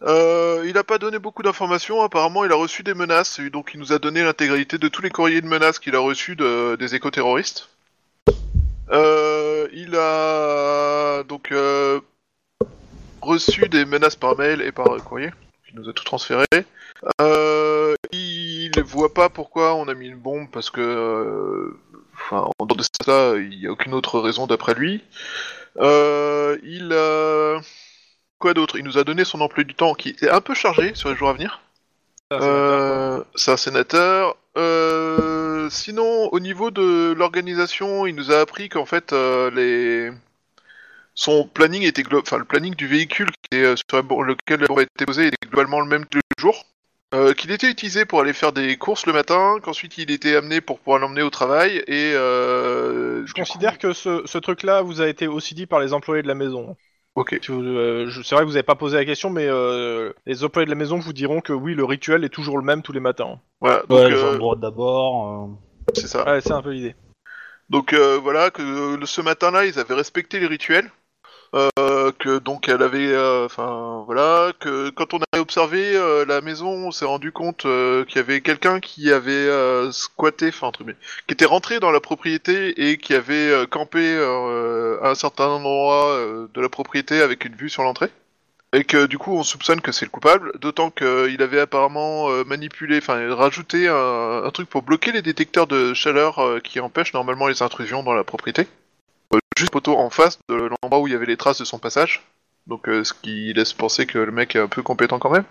Euh, 0.02 0.62
il 0.66 0.75
n'a 0.75 0.85
pas 0.85 0.99
donné 0.99 1.18
beaucoup 1.18 1.42
d'informations. 1.42 2.02
Apparemment, 2.02 2.45
il 2.45 2.52
a 2.52 2.56
reçu 2.56 2.83
des 2.83 2.92
menaces. 2.92 3.38
et 3.38 3.49
Donc, 3.49 3.71
il 3.73 3.80
nous 3.80 3.95
a 3.95 3.99
donné 3.99 4.23
l'intégralité 4.23 4.76
de 4.76 4.88
tous 4.88 5.00
les 5.00 5.09
courriers 5.09 5.40
de 5.40 5.47
menaces 5.47 5.78
qu'il 5.78 5.97
a 5.97 5.99
reçus 6.00 6.37
de- 6.37 6.76
des 6.78 6.95
éco-terroristes. 6.95 7.71
Euh, 8.90 9.69
il 9.73 9.97
a 9.97 11.23
donc 11.25 11.50
euh, 11.52 12.00
reçu 13.21 13.69
des 13.69 13.85
menaces 13.85 14.16
par 14.16 14.37
mail 14.37 14.62
et 14.62 14.73
par 14.73 14.87
courrier. 15.05 15.31
Il 15.69 15.81
nous 15.81 15.88
a 15.88 15.93
tout 15.93 16.05
transféré. 16.05 16.47
Euh, 17.21 17.95
il 18.12 18.71
voit 18.83 19.12
pas 19.12 19.28
pourquoi 19.28 19.75
on 19.75 19.88
a 19.88 19.95
mis 19.95 20.07
une 20.07 20.16
bombe 20.16 20.49
parce 20.50 20.71
que, 20.71 20.81
euh, 20.81 21.78
enfin, 22.14 22.49
en 22.59 22.66
dehors 22.66 22.76
de 22.76 22.85
ça, 23.05 23.37
il 23.37 23.59
n'y 23.59 23.66
a 23.66 23.71
aucune 23.71 23.95
autre 23.95 24.21
raison 24.21 24.47
d'après 24.47 24.75
lui. 24.75 25.02
Il, 25.78 26.88
euh, 26.93 27.61
quoi 28.38 28.55
d'autre? 28.55 28.76
Il 28.76 28.85
nous 28.85 28.99
a 28.99 29.05
donné 29.05 29.25
son 29.25 29.40
emploi 29.40 29.64
du 29.64 29.75
temps 29.75 29.95
qui 29.95 30.16
est 30.21 30.31
un 30.31 30.40
peu 30.40 30.55
chargé 30.55 30.95
sur 30.95 31.11
les 31.11 31.16
jours 31.16 31.28
à 31.28 31.33
venir. 31.35 31.61
C'est 32.31 33.50
un 33.50 33.57
sénateur. 33.57 34.37
Euh, 35.66 35.70
sinon, 35.70 36.28
au 36.32 36.40
niveau 36.40 36.70
de 36.70 37.12
l'organisation, 37.16 38.06
il 38.06 38.14
nous 38.14 38.30
a 38.32 38.40
appris 38.40 38.68
qu'en 38.68 38.87
fait, 38.87 39.12
euh, 39.12 39.50
les... 39.50 40.12
son 41.14 41.46
planning 41.46 41.82
était 41.82 42.02
glo- 42.02 42.20
enfin 42.20 42.38
le 42.38 42.44
planning 42.44 42.75
du 42.75 42.87
véhicule 42.87 43.28
qui 43.50 43.58
est, 43.58 43.62
euh, 43.64 43.76
sur 43.76 44.02
lequel 44.23 44.61
la 44.61 44.66
bombe 44.66 44.78
a 44.80 44.82
été 44.82 45.06
posée 45.06 45.26
était 45.28 45.49
globalement 45.49 45.80
le 45.80 45.87
même 45.87 46.06
tous 46.06 46.18
les 46.18 46.40
jours. 46.42 46.64
Euh, 47.14 47.35
qu'il 47.35 47.52
était 47.52 47.70
utilisé 47.70 48.04
pour 48.04 48.20
aller 48.20 48.32
faire 48.32 48.52
des 48.52 48.76
courses 48.76 49.06
le 49.06 49.12
matin, 49.12 49.58
qu'ensuite 49.62 49.96
il 49.96 50.11
était 50.11 50.35
amené 50.37 50.61
pour 50.61 50.80
pouvoir 50.80 50.99
l'emmener 50.99 51.23
au 51.23 51.30
travail 51.30 51.76
et 51.87 52.12
Je 52.12 53.32
considère 53.32 53.75
coup- 53.75 53.88
que 53.88 53.92
ce, 53.92 54.23
ce 54.26 54.38
truc-là 54.38 54.82
vous 54.82 55.00
a 55.00 55.08
été 55.08 55.28
aussi 55.28 55.54
dit 55.54 55.66
par 55.66 55.78
les 55.78 55.92
employés 55.92 56.23
de 56.23 56.28
la 56.28 56.35
maison. 56.35 56.76
Ok. 57.16 57.38
Si 57.42 57.50
vous, 57.50 57.62
euh, 57.64 58.06
je- 58.08 58.23
C'est 58.23 58.35
vrai 58.35 58.44
que 58.44 58.46
vous 58.49 58.52
n'avez 58.54 58.62
pas 58.62 58.75
posé 58.76 58.96
la 58.96 59.04
question, 59.04 59.30
mais 59.30 59.46
euh, 59.49 60.12
les 60.26 60.44
employés 60.44 60.66
de 60.66 60.70
la 60.70 60.76
maison 60.76 60.99
vous 60.99 61.12
diront 61.12 61.40
que 61.40 61.52
oui, 61.52 61.75
le 61.75 61.85
rituel 61.85 62.23
est 62.25 62.28
toujours 62.28 62.58
le 62.58 62.64
même 62.64 62.82
tous 62.82 62.92
les 62.92 63.00
matins. 63.00 63.40
Voilà. 63.61 63.82
Donc 63.88 63.99
Ouais, 64.00 64.11
les 64.11 64.23
euh, 64.23 64.35
endroits 64.35 64.54
d'abord. 64.56 65.50
c'est 65.94 66.06
ça. 66.06 66.25
Ouais, 66.25 66.40
c'est 66.40 66.52
un 66.52 66.62
peu 66.62 66.70
l'idée. 66.73 66.94
Donc 67.68 67.92
euh, 67.94 68.18
voilà 68.23 68.50
que 68.50 68.62
euh, 68.62 69.04
ce 69.06 69.20
matin-là, 69.23 69.64
ils 69.66 69.78
avaient 69.80 69.94
respecté 69.94 70.38
les 70.38 70.46
rituels. 70.46 70.90
Euh, 71.55 72.12
que 72.12 72.38
donc 72.38 72.69
elle 72.69 72.83
avait, 72.83 73.12
euh, 73.12 73.47
enfin 73.47 74.03
voilà, 74.07 74.53
que 74.59 74.91
quand 74.91 75.15
on 75.15 75.21
a 75.33 75.41
observé 75.41 75.97
euh, 75.97 76.25
la 76.25 76.41
maison, 76.41 76.69
on 76.69 76.91
s'est 76.91 77.05
rendu 77.05 77.33
compte 77.33 77.67
euh, 77.67 78.05
qu'il 78.05 78.17
y 78.17 78.21
avait 78.21 78.41
quelqu'un 78.41 78.81
qui 78.81 79.12
avait 79.12 79.49
squatté, 79.93 80.49
enfin 80.49 80.69
entre 80.69 80.81
guillemets, 80.81 80.99
qui 81.26 81.35
était 81.35 81.45
rentré 81.45 81.81
dans 81.81 81.91
la 81.91 82.00
propriété 82.00 82.91
et 82.91 82.99
qui 82.99 83.15
avait 83.15 83.67
campé 83.71 84.17
à 85.03 85.11
un 85.11 85.15
certain 85.15 85.47
endroit 85.47 86.19
de 86.53 86.61
la 86.61 86.69
propriété 86.69 87.21
avec 87.21 87.45
une 87.45 87.55
vue 87.55 87.71
sur 87.71 87.83
l'entrée. 87.83 88.11
Et 88.73 88.85
que 88.85 89.07
du 89.07 89.17
coup 89.17 89.37
on 89.37 89.43
soupçonne 89.45 89.81
que 89.81 89.93
c'est 89.93 90.05
le 90.05 90.11
coupable, 90.11 90.53
d'autant 90.59 90.91
qu'il 90.91 91.41
avait 91.41 91.61
apparemment 91.61 92.29
manipulé, 92.45 92.99
enfin 92.99 93.35
rajouté 93.35 93.88
un, 93.88 94.50
truc 94.53 94.69
pour 94.69 94.83
bloquer 94.83 95.12
les 95.12 95.23
détecteurs 95.23 95.67
de 95.67 95.95
chaleur 95.95 96.61
qui 96.62 96.81
empêchent 96.81 97.15
normalement 97.15 97.47
les 97.47 97.62
intrusions 97.62 98.03
dans 98.03 98.15
la 98.15 98.25
propriété. 98.25 98.67
Juste 99.56 99.72
poteau 99.72 99.96
en 99.96 100.10
face 100.10 100.38
de 100.48 100.54
l'endroit 100.54 101.00
où 101.00 101.06
il 101.06 101.12
y 101.12 101.16
avait 101.16 101.26
les 101.26 101.36
traces 101.36 101.58
de 101.58 101.64
son 101.64 101.78
passage. 101.78 102.22
Donc 102.66 102.88
euh, 102.88 103.04
ce 103.04 103.14
qui 103.14 103.52
laisse 103.52 103.72
penser 103.72 104.06
que 104.06 104.18
le 104.18 104.32
mec 104.32 104.56
est 104.56 104.60
un 104.60 104.68
peu 104.68 104.82
compétent 104.82 105.18
quand 105.18 105.30
même. 105.30 105.44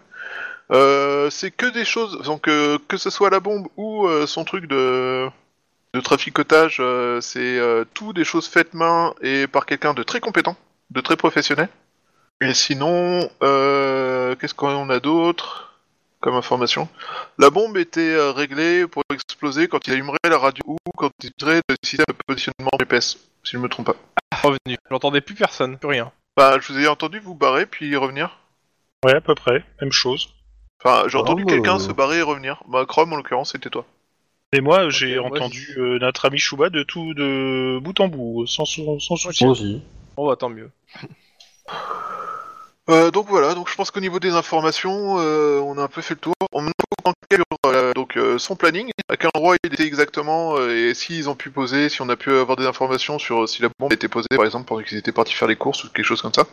Euh, 0.71 1.29
c'est 1.29 1.51
que 1.51 1.67
des 1.67 1.85
choses, 1.85 2.21
donc 2.24 2.47
euh, 2.47 2.77
que 2.88 2.97
ce 2.97 3.09
soit 3.09 3.29
la 3.29 3.39
bombe 3.39 3.67
ou 3.77 4.07
son 4.27 4.43
truc 4.45 4.67
de, 4.67 5.27
de 5.93 6.00
traficotage, 6.01 6.81
c'est 7.21 7.59
tout 7.93 8.13
des 8.13 8.25
choses 8.25 8.47
faites 8.47 8.74
main 8.74 9.13
et 9.21 9.47
par 9.47 9.65
quelqu'un 9.65 9.93
de 9.93 10.03
très 10.03 10.19
compétent, 10.19 10.55
de 10.91 11.01
très 11.01 11.15
professionnel. 11.15 11.69
Et 12.41 12.53
sinon, 12.53 13.29
qu'est-ce 13.39 14.53
qu'on 14.53 14.89
a 14.89 15.00
d'autre 15.00 15.79
comme 16.19 16.35
information? 16.35 16.89
La 17.38 17.50
bombe 17.50 17.77
était 17.77 18.17
réglée 18.31 18.88
pour 18.88 19.03
exploser 19.12 19.67
quand 19.67 19.88
il 19.88 19.93
allumerait 19.93 20.17
la 20.29 20.38
radio 20.38 20.63
ou 20.67 20.91
quand 20.97 21.12
il 21.24 21.29
utiliserait 21.29 21.62
le 21.69 21.75
système 21.81 22.05
de 22.09 22.24
positionnement 22.27 22.71
GPS, 22.79 23.17
si 23.46 23.52
je 23.54 23.58
me 23.60 23.70
trompe 23.70 23.86
pas. 23.88 23.96
Revenu. 24.44 24.78
J'entendais 24.90 25.22
plus 25.22 25.36
personne, 25.36 25.78
plus 25.78 25.88
rien. 25.88 26.12
Bah, 26.36 26.58
je 26.60 26.74
vous 26.74 26.80
ai 26.80 26.88
entendu 26.88 27.20
vous 27.20 27.36
barrer 27.36 27.66
puis 27.66 27.96
revenir. 27.96 28.40
Ouais, 29.06 29.16
à 29.16 29.22
peu 29.22 29.36
près, 29.36 29.64
même 29.82 29.92
chose. 29.92 30.30
Enfin, 30.84 31.08
j'ai 31.08 31.18
Ah, 31.18 31.22
entendu 31.22 31.46
bah, 31.46 31.54
quelqu'un 31.54 31.75
euh. 31.78 31.80
se 31.80 31.92
barrer 31.92 32.18
et 32.18 32.22
revenir. 32.22 32.62
Bah, 32.68 32.86
Chrome 32.86 33.14
en 33.14 33.16
l'occurrence, 33.16 33.52
c'était 33.54 33.70
toi. 33.70 33.86
Et 34.54 34.62
moi, 34.62 34.90
j'ai 34.90 35.20
entendu 35.20 35.75
euh, 35.78 36.00
notre 36.00 36.25
ami 36.25 36.38
Chouba 36.38 36.70
de 36.70 36.84
tout, 36.84 37.14
de 37.14 37.80
bout 37.82 38.00
en 38.00 38.08
bout, 38.08 38.46
sans, 38.48 38.66
sou- 38.66 39.00
sans 39.00 39.16
souci. 39.16 39.44
Moi 39.44 39.52
aussi. 39.54 39.82
Bon, 40.16 40.28
bah 40.28 40.36
tant 40.38 40.50
mieux. 40.50 40.72
Euh, 42.90 43.10
donc 43.12 43.28
voilà, 43.28 43.54
donc 43.56 43.68
je 43.70 43.75
pense 43.75 43.90
qu'au 43.92 44.00
niveau 44.00 44.20
des 44.20 44.34
informations, 44.34 45.20
euh, 45.20 45.60
on 45.60 45.78
a 45.78 45.84
un 45.84 45.88
peu 45.88 46.02
fait 46.02 46.14
le 46.14 46.20
tour. 46.20 46.34
On 46.54 46.62
me 46.62 46.72
son 48.38 48.56
planning, 48.56 48.89
à 49.10 49.18
quel 49.18 49.30
endroit 49.36 49.56
il 49.63 49.74
était 49.74 49.86
exactement, 49.86 50.58
euh, 50.58 50.89
et 50.89 50.94
s'ils 50.94 51.30
ont 51.30 51.36
pu 51.36 51.50
poser, 51.50 51.89
si 51.89 52.01
on 52.01 52.10
a 52.10 52.15
pu 52.15 52.32
avoir 52.32 52.58
des 52.58 52.65
informations 52.65 53.20
sur 53.20 53.44
euh, 53.44 53.48
si 53.48 53.62
la 53.62 53.70
bombe 53.80 53.94
était 53.94 54.08
posée, 54.08 54.27
par 54.36 54.46
exemple, 54.46 54.65
pendant 54.65 54.82
qu'ils 54.84 54.98
étaient 54.98 55.12
partis 55.12 55.34
faire 55.34 55.48
les 55.48 55.56
courses 55.56 55.84
ou 55.84 55.89
quelque 55.89 56.06
chose 56.06 56.22
comme 56.22 56.34
ça. 56.34 56.46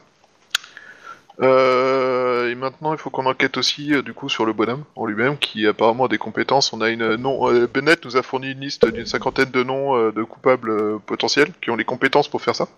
Euh, 1.40 2.50
et 2.50 2.54
maintenant, 2.54 2.92
il 2.92 2.98
faut 2.98 3.08
qu'on 3.10 3.24
enquête 3.26 3.56
aussi 3.56 3.94
euh, 3.94 4.02
du 4.02 4.12
coup 4.12 4.28
sur 4.28 4.44
le 4.44 4.52
bonhomme 4.52 4.84
en 4.96 5.06
lui-même, 5.06 5.38
qui 5.38 5.66
apparemment 5.66 6.04
a 6.04 6.08
des 6.08 6.18
compétences. 6.18 6.72
On 6.72 6.80
a 6.82 6.90
une 6.90 7.16
non, 7.16 7.50
euh, 7.50 7.66
Bennett 7.66 8.04
nous 8.04 8.16
a 8.16 8.22
fourni 8.22 8.52
une 8.52 8.60
liste 8.60 8.86
d'une 8.86 9.06
cinquantaine 9.06 9.50
de 9.50 9.62
noms 9.62 9.96
euh, 9.96 10.12
de 10.12 10.22
coupables 10.22 10.70
euh, 10.70 10.98
potentiels 11.04 11.50
qui 11.62 11.70
ont 11.70 11.76
les 11.76 11.86
compétences 11.86 12.28
pour 12.28 12.42
faire 12.42 12.54
ça. 12.54 12.68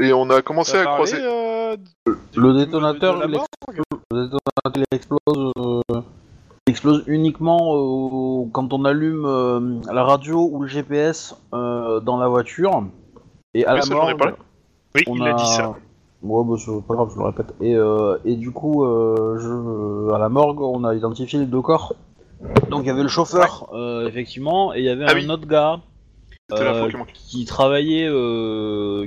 Et 0.00 0.12
on 0.12 0.28
a 0.30 0.42
commencé 0.42 0.76
à 0.76 0.84
parlé, 0.84 0.94
croiser. 0.96 1.18
euh, 1.22 1.76
Le 2.34 2.52
détonateur, 2.64 3.22
il, 3.26 3.34
explose, 3.36 3.82
le 4.10 4.24
détonateur, 4.24 4.72
il 4.74 4.84
explose, 4.90 5.52
euh, 5.56 5.80
il 5.90 6.02
explose 6.72 7.04
uniquement 7.06 7.76
euh, 7.76 8.48
quand 8.52 8.72
on 8.72 8.84
allume 8.84 9.24
euh, 9.26 9.78
la 9.92 10.02
radio 10.04 10.48
ou 10.50 10.62
le 10.62 10.66
GPS 10.68 11.36
euh, 11.54 12.00
dans 12.00 12.16
la 12.16 12.28
voiture. 12.28 12.84
Et 13.54 13.64
à 13.64 13.74
la 13.74 13.82
ça, 13.82 13.94
j'en 13.94 14.00
ai 14.02 14.14
morgue, 14.14 14.18
parlé. 14.18 14.34
Oui, 14.96 15.02
on 15.06 15.16
il 15.16 15.22
a... 15.22 15.30
a 15.30 15.32
dit 15.34 15.46
ça. 15.46 15.76
Ouais, 16.22 16.44
bah, 16.44 16.54
c'est 16.58 16.86
pas 16.86 16.94
grave, 16.94 17.10
je 17.12 17.18
le 17.18 17.24
répète. 17.26 17.54
Et, 17.60 17.74
euh, 17.76 18.16
et 18.24 18.36
du 18.36 18.50
coup, 18.50 18.84
je... 18.84 20.12
à 20.12 20.18
la 20.18 20.28
morgue, 20.28 20.60
on 20.60 20.84
a 20.84 20.94
identifié 20.94 21.38
les 21.38 21.46
deux 21.46 21.60
corps. 21.60 21.94
Donc 22.70 22.82
il 22.82 22.86
y 22.86 22.90
avait 22.90 23.02
le 23.02 23.08
chauffeur, 23.08 23.70
effectivement, 24.08 24.74
et 24.74 24.78
il 24.80 24.84
y 24.84 24.88
avait 24.88 25.04
Ah 25.06 25.12
un 25.12 25.14
oui. 25.14 25.30
autre 25.30 25.46
gars 25.46 25.80
qui 27.14 27.44
travaillait, 27.44 28.08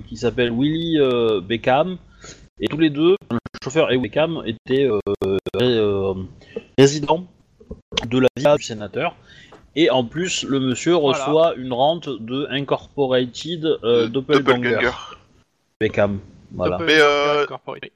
qui 0.08 0.18
s'appelle 0.18 0.54
Willy 0.54 1.00
Beckham, 1.48 1.98
et 2.60 2.68
tous 2.68 2.78
les 2.78 2.90
deux, 2.90 3.16
le 3.32 3.38
chauffeur 3.64 3.92
et 3.92 3.98
Beckham, 3.98 4.42
étaient 4.46 4.90
ré- 5.54 6.14
résidents 6.78 7.26
de 8.06 8.20
la 8.20 8.28
villa 8.36 8.56
du 8.56 8.64
sénateur. 8.64 9.16
Et 9.76 9.90
en 9.90 10.06
plus, 10.06 10.44
le 10.44 10.60
monsieur 10.60 10.94
Voilà. 10.94 11.18
reçoit 11.26 11.56
une 11.56 11.74
rente 11.74 12.08
de 12.08 12.48
Incorporated 12.50 13.66
euh, 13.66 13.78
Euh, 13.84 14.08
Doppelganger. 14.08 14.90
Beckham. 15.82 16.20
Voilà. 16.54 16.78
Mais, 16.80 16.98
euh, 17.00 17.44
Incorporated. 17.44 17.92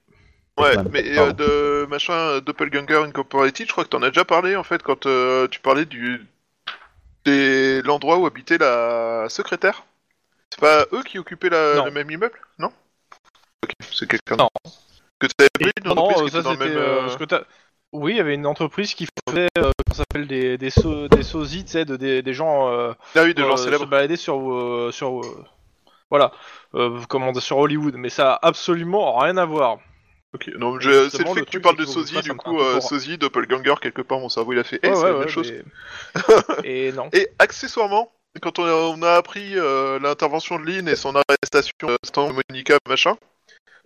Ouais, 0.58 0.76
mais 0.92 1.18
euh, 1.18 1.32
de 1.32 1.86
machin 1.90 2.14
euh, 2.14 2.42
Doppelganger 2.42 2.98
Incorporated, 3.06 3.66
je 3.68 3.72
crois 3.72 3.86
que 3.86 3.90
t'en 3.90 4.02
as 4.04 4.10
déjà 4.10 4.26
parlé 4.26 4.58
en 4.58 4.64
fait 4.64 4.84
quand 4.84 5.06
euh, 5.06 5.48
tu 5.48 5.62
parlais 5.62 5.86
du 5.86 6.28
de 7.26 7.82
l'endroit 7.86 8.18
où 8.18 8.26
habitait 8.26 8.58
la 8.58 9.28
secrétaire. 9.30 9.86
C'est 10.50 10.60
pas 10.60 10.86
eux 10.92 11.04
qui 11.04 11.18
occupaient 11.20 11.50
la- 11.50 11.86
le 11.86 11.92
même 11.92 12.10
immeuble, 12.12 12.38
non? 12.58 12.72
Ok, 13.64 13.72
c'est 13.92 14.10
quelqu'un. 14.10 14.36
Non. 14.36 14.50
Que 15.20 15.28
t'avais 15.28 15.50
pris 15.54 15.72
qui 16.26 16.32
ça 16.32 16.42
dans 16.42 16.52
le 16.52 16.58
c'était. 16.58 16.70
même. 16.70 16.78
euh, 16.78 17.08
oui, 17.92 18.14
il 18.14 18.18
y 18.18 18.20
avait 18.20 18.36
une 18.36 18.46
entreprise 18.46 18.94
qui 18.94 19.08
faisait, 19.28 19.48
euh, 19.58 19.72
s'appelle, 19.94 20.28
des, 20.28 20.58
des, 20.58 20.70
so- 20.70 21.08
des 21.08 21.24
sosies, 21.24 21.66
tu 21.66 21.72
sais, 21.72 21.86
de, 21.86 21.96
des, 21.96 22.22
des 22.22 22.34
gens, 22.34 22.70
euh, 22.72 22.94
Ah 23.16 23.24
oui, 23.24 23.34
gens 23.38 23.54
euh, 23.54 23.58
célèbres. 23.58 23.86
se 23.86 23.90
balader 23.90 24.16
sur, 24.16 24.52
euh, 24.54 24.92
sur, 24.92 25.22
euh, 25.22 25.46
voilà, 26.10 26.32
euh, 26.76 27.00
comment 27.10 27.32
dire, 27.32 27.42
sur 27.42 27.58
Hollywood, 27.58 27.96
mais 27.98 28.10
ça 28.10 28.34
a 28.34 28.48
absolument 28.48 29.18
rien 29.18 29.38
à 29.38 29.46
voir. 29.46 29.78
Ok, 30.36 30.48
non, 30.60 30.80
je- 30.80 30.90
c'est 30.92 30.96
le 30.98 31.04
justement, 31.06 31.34
fait 31.34 31.40
le 31.40 31.46
que 31.46 31.50
tu 31.50 31.62
truc, 31.62 31.64
parles 31.64 31.76
c'est 31.78 31.82
de 31.82 31.86
qu'il 31.86 31.94
faut 31.96 32.00
que 32.02 32.08
sosie, 32.08 32.22
du 32.22 32.32
un 32.32 32.36
coup, 32.36 32.58
peu 32.58 32.64
euh, 32.64 32.82
sosie, 32.82 33.18
Doppelganger, 33.18 33.74
quelque 33.82 34.04
part, 34.04 34.20
mon 34.20 34.30
cerveau 34.30 34.54
il 34.54 34.60
a 34.60 34.64
fait. 34.64 34.80
Eh, 34.84 34.90
Ouais, 34.90 34.96
c'est 34.96 35.02
ouais, 35.02 35.08
la 35.10 35.14
ouais, 35.14 35.20
même 35.22 35.30
chose. 35.30 35.52
mais- 35.52 36.64
Et 36.64 36.92
non. 36.92 37.10
Et 37.14 37.30
accessoirement, 37.40 38.12
quand 38.42 38.60
on 38.60 38.66
a, 38.66 38.72
on 38.74 39.02
a 39.02 39.14
appris 39.14 39.58
euh, 39.58 39.98
l'intervention 40.00 40.60
de 40.60 40.66
Lynn 40.66 40.88
et 40.88 40.96
son 40.96 41.16
arrestation, 41.16 41.74
euh, 41.90 41.98
Stan, 42.04 42.32
Monica, 42.32 42.78
machin, 42.88 43.16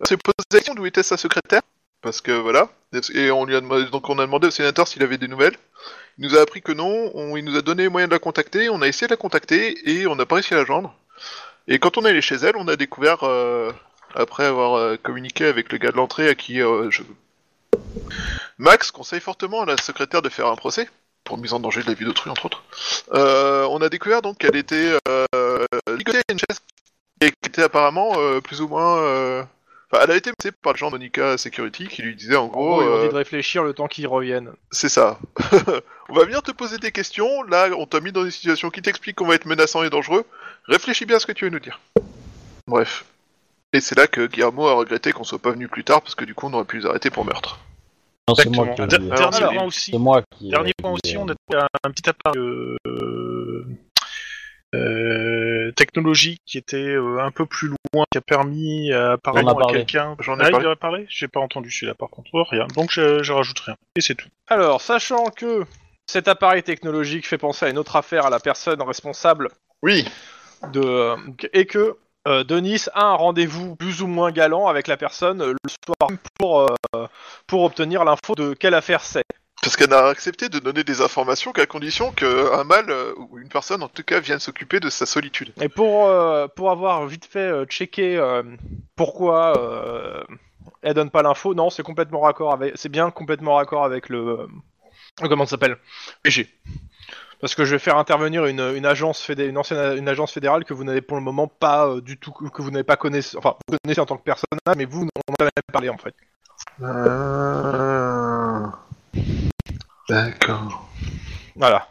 on 0.00 0.04
s'est 0.04 0.18
posé 0.18 0.34
la 0.52 0.58
question 0.58 0.74
d'où 0.74 0.84
était 0.84 1.02
sa 1.02 1.16
secrétaire. 1.16 1.62
Parce 2.04 2.20
que 2.20 2.32
voilà, 2.32 2.68
et 3.14 3.30
on 3.30 3.46
lui 3.46 3.56
a 3.56 3.62
demandé, 3.62 3.86
donc 3.86 4.10
on 4.10 4.18
a 4.18 4.26
demandé 4.26 4.46
au 4.46 4.50
sénateur 4.50 4.86
s'il 4.86 5.02
avait 5.02 5.16
des 5.16 5.26
nouvelles. 5.26 5.56
Il 6.18 6.24
nous 6.28 6.36
a 6.36 6.42
appris 6.42 6.60
que 6.60 6.70
non, 6.70 7.10
on- 7.14 7.34
il 7.38 7.44
nous 7.44 7.56
a 7.56 7.62
donné 7.62 7.88
moyen 7.88 8.06
de 8.06 8.12
la 8.12 8.18
contacter, 8.18 8.68
on 8.68 8.82
a 8.82 8.86
essayé 8.86 9.06
de 9.06 9.12
la 9.12 9.16
contacter 9.16 9.74
et 9.90 10.06
on 10.06 10.14
n'a 10.14 10.26
pas 10.26 10.34
réussi 10.34 10.52
à 10.52 10.58
la 10.58 10.66
joindre. 10.66 10.94
Et 11.66 11.78
quand 11.78 11.96
on 11.96 12.04
est 12.04 12.10
allé 12.10 12.20
chez 12.20 12.34
elle, 12.34 12.56
on 12.58 12.68
a 12.68 12.76
découvert, 12.76 13.24
euh, 13.24 13.72
après 14.14 14.44
avoir 14.44 14.74
euh, 14.74 14.96
communiqué 15.02 15.46
avec 15.46 15.72
le 15.72 15.78
gars 15.78 15.92
de 15.92 15.96
l'entrée 15.96 16.28
à 16.28 16.34
qui 16.34 16.60
euh. 16.60 16.90
Max 18.58 18.90
conseille 18.90 19.20
fortement 19.20 19.62
à 19.62 19.66
la 19.66 19.78
secrétaire 19.78 20.20
de 20.20 20.28
faire 20.28 20.48
un 20.48 20.56
procès 20.56 20.88
pour 21.24 21.38
mise 21.38 21.54
en 21.54 21.58
danger 21.60 21.82
de 21.82 21.88
la 21.88 21.94
vie 21.94 22.04
d'autrui, 22.04 22.30
entre 22.30 22.44
autres. 22.44 22.62
Euh, 23.14 23.66
on 23.70 23.80
a 23.80 23.88
découvert 23.88 24.20
donc 24.20 24.36
qu'elle 24.36 24.56
était 24.56 24.92
ligotée 25.88 26.18
à 26.18 26.32
une 26.32 26.38
chaise 26.38 26.60
et 27.22 27.30
qui 27.30 27.48
était 27.48 27.62
apparemment 27.62 28.12
plus 28.42 28.60
ou 28.60 28.68
moins. 28.68 29.46
Euh, 29.94 29.96
Enfin, 29.96 30.04
elle 30.04 30.10
a 30.10 30.16
été 30.16 30.30
menacée 30.30 30.56
par 30.60 30.72
le 30.72 30.78
genre 30.78 30.90
Monica 30.90 31.38
Security 31.38 31.88
qui 31.88 32.02
lui 32.02 32.14
disait 32.16 32.36
en 32.36 32.46
gros, 32.48 32.82
ils 32.82 32.86
ont 32.88 32.92
euh, 32.96 33.02
dit 33.02 33.08
de 33.08 33.14
réfléchir 33.14 33.62
le 33.64 33.72
temps 33.74 33.86
qu'ils 33.86 34.06
reviennent. 34.06 34.50
c'est 34.70 34.88
ça. 34.88 35.18
on 36.08 36.14
va 36.14 36.24
venir 36.24 36.42
te 36.42 36.50
poser 36.52 36.78
des 36.78 36.90
questions. 36.92 37.42
Là, 37.44 37.68
on 37.78 37.86
t'a 37.86 38.00
mis 38.00 38.12
dans 38.12 38.24
une 38.24 38.30
situation 38.30 38.70
qui 38.70 38.82
t'explique 38.82 39.16
qu'on 39.16 39.26
va 39.26 39.34
être 39.34 39.46
menaçant 39.46 39.82
et 39.82 39.90
dangereux. 39.90 40.24
Réfléchis 40.66 41.06
bien 41.06 41.16
à 41.16 41.20
ce 41.20 41.26
que 41.26 41.32
tu 41.32 41.44
veux 41.44 41.50
nous 41.50 41.60
dire. 41.60 41.80
Bref. 42.66 43.04
Et 43.72 43.80
c'est 43.80 43.96
là 43.96 44.06
que 44.06 44.26
Guillermo 44.26 44.66
a 44.68 44.74
regretté 44.74 45.12
qu'on 45.12 45.24
soit 45.24 45.38
pas 45.40 45.50
venu 45.50 45.68
plus 45.68 45.84
tard 45.84 46.00
parce 46.00 46.14
que 46.14 46.24
du 46.24 46.34
coup 46.34 46.46
on 46.46 46.52
aurait 46.54 46.64
pu 46.64 46.78
les 46.78 46.86
arrêter 46.86 47.10
pour 47.10 47.24
meurtre. 47.24 47.58
Non, 48.28 48.34
c'est 48.34 48.48
moi 48.48 48.66
Exactement. 48.68 49.10
qui. 49.10 49.20
Dernier 49.20 49.56
point 49.56 49.64
aussi. 49.66 49.90
C'est 49.90 49.98
moi 49.98 50.22
qui. 50.38 50.48
Dernier 50.48 50.70
qui- 50.72 50.82
point 50.82 50.92
aussi, 50.92 51.16
on 51.18 51.28
a 51.28 51.32
un, 51.32 51.66
un 51.84 51.90
petit 51.90 52.08
appareil 52.08 52.40
euh, 54.74 55.72
technologique 55.72 56.40
qui 56.46 56.58
était 56.58 56.76
euh, 56.76 57.18
un 57.20 57.30
peu 57.30 57.46
plus 57.46 57.68
loin, 57.68 58.04
qui 58.10 58.18
a 58.18 58.20
permis 58.20 58.92
euh, 58.92 59.14
apparemment 59.14 59.56
à 59.58 59.72
quelqu'un. 59.72 60.16
J'en 60.20 60.38
ai 60.40 60.76
parlé. 60.76 61.06
J'ai 61.08 61.28
pas 61.28 61.40
entendu 61.40 61.70
celui-là 61.70 61.94
par 61.94 62.10
contre. 62.10 62.30
Oh, 62.32 62.44
rien. 62.44 62.66
Donc 62.74 62.90
je, 62.90 63.22
je 63.22 63.32
rajoute 63.32 63.58
rien. 63.60 63.76
Et 63.96 64.00
c'est 64.00 64.14
tout. 64.14 64.28
Alors, 64.48 64.80
sachant 64.80 65.26
que 65.26 65.64
cet 66.06 66.28
appareil 66.28 66.62
technologique 66.62 67.26
fait 67.26 67.38
penser 67.38 67.66
à 67.66 67.70
une 67.70 67.78
autre 67.78 67.96
affaire 67.96 68.26
à 68.26 68.30
la 68.30 68.40
personne 68.40 68.82
responsable 68.82 69.48
Oui. 69.82 70.04
de 70.72 70.80
euh, 70.80 71.16
et 71.52 71.66
que 71.66 71.96
euh, 72.26 72.42
Denis 72.44 72.84
a 72.94 73.04
un 73.06 73.14
rendez-vous 73.14 73.76
plus 73.76 74.02
ou 74.02 74.06
moins 74.06 74.32
galant 74.32 74.66
avec 74.66 74.86
la 74.86 74.96
personne 74.96 75.42
euh, 75.42 75.52
le 75.52 75.70
soir 75.70 76.10
pour 76.38 76.60
euh, 76.60 77.06
pour 77.46 77.64
obtenir 77.64 78.04
l'info 78.04 78.34
de 78.36 78.54
quelle 78.54 78.74
affaire 78.74 79.02
c'est. 79.02 79.24
Parce 79.64 79.76
qu'elle 79.76 79.88
n'a 79.90 80.06
accepté 80.06 80.48
de 80.50 80.58
donner 80.58 80.84
des 80.84 81.00
informations 81.00 81.52
qu'à 81.52 81.64
condition 81.66 82.12
qu'un 82.12 82.64
mâle 82.64 82.90
euh, 82.90 83.14
ou 83.16 83.38
une 83.38 83.48
personne 83.48 83.82
en 83.82 83.88
tout 83.88 84.02
cas 84.02 84.20
vienne 84.20 84.38
s'occuper 84.38 84.78
de 84.78 84.90
sa 84.90 85.06
solitude. 85.06 85.52
Et 85.60 85.68
pour 85.70 86.06
euh, 86.06 86.46
pour 86.48 86.70
avoir 86.70 87.06
vite 87.06 87.24
fait 87.24 87.38
euh, 87.38 87.64
checké 87.64 88.16
euh, 88.18 88.42
pourquoi 88.94 89.58
euh, 89.58 90.22
elle 90.82 90.92
donne 90.94 91.10
pas 91.10 91.22
l'info, 91.22 91.54
non, 91.54 91.70
c'est 91.70 91.82
complètement 91.82 92.20
raccord 92.20 92.52
avec 92.52 92.74
c'est 92.76 92.90
bien 92.90 93.10
complètement 93.10 93.54
raccord 93.56 93.84
avec 93.84 94.10
le 94.10 94.18
euh, 94.40 94.46
comment 95.28 95.46
ça 95.46 95.52
s'appelle 95.52 95.78
PG. 96.22 96.46
Parce 97.40 97.54
que 97.54 97.64
je 97.64 97.72
vais 97.72 97.78
faire 97.78 97.96
intervenir 97.98 98.46
une, 98.46 98.60
une 98.60 98.86
agence 98.86 99.26
fédé- 99.26 99.46
une 99.48 99.58
ancienne 99.58 99.96
une 99.98 100.08
agence 100.08 100.32
fédérale 100.32 100.64
que 100.64 100.74
vous 100.74 100.84
n'avez 100.84 101.00
pour 101.00 101.16
le 101.16 101.22
moment 101.22 101.46
pas 101.48 101.86
euh, 101.88 102.00
du 102.02 102.18
tout 102.18 102.32
que 102.32 102.62
vous 102.62 102.70
n'avez 102.70 102.84
pas 102.84 102.96
connaissé 102.96 103.36
enfin 103.38 103.54
vous 103.68 103.76
connaissez 103.82 104.00
en 104.00 104.06
tant 104.06 104.16
que 104.18 104.24
personnage 104.24 104.76
mais 104.76 104.84
vous 104.84 105.08
on 105.28 105.32
en 105.32 105.46
a 105.46 105.48
jamais 105.48 105.72
parlé 105.72 105.88
en 105.88 105.96
fait. 105.98 106.14
D'accord. 110.08 110.88
Voilà. 111.56 111.88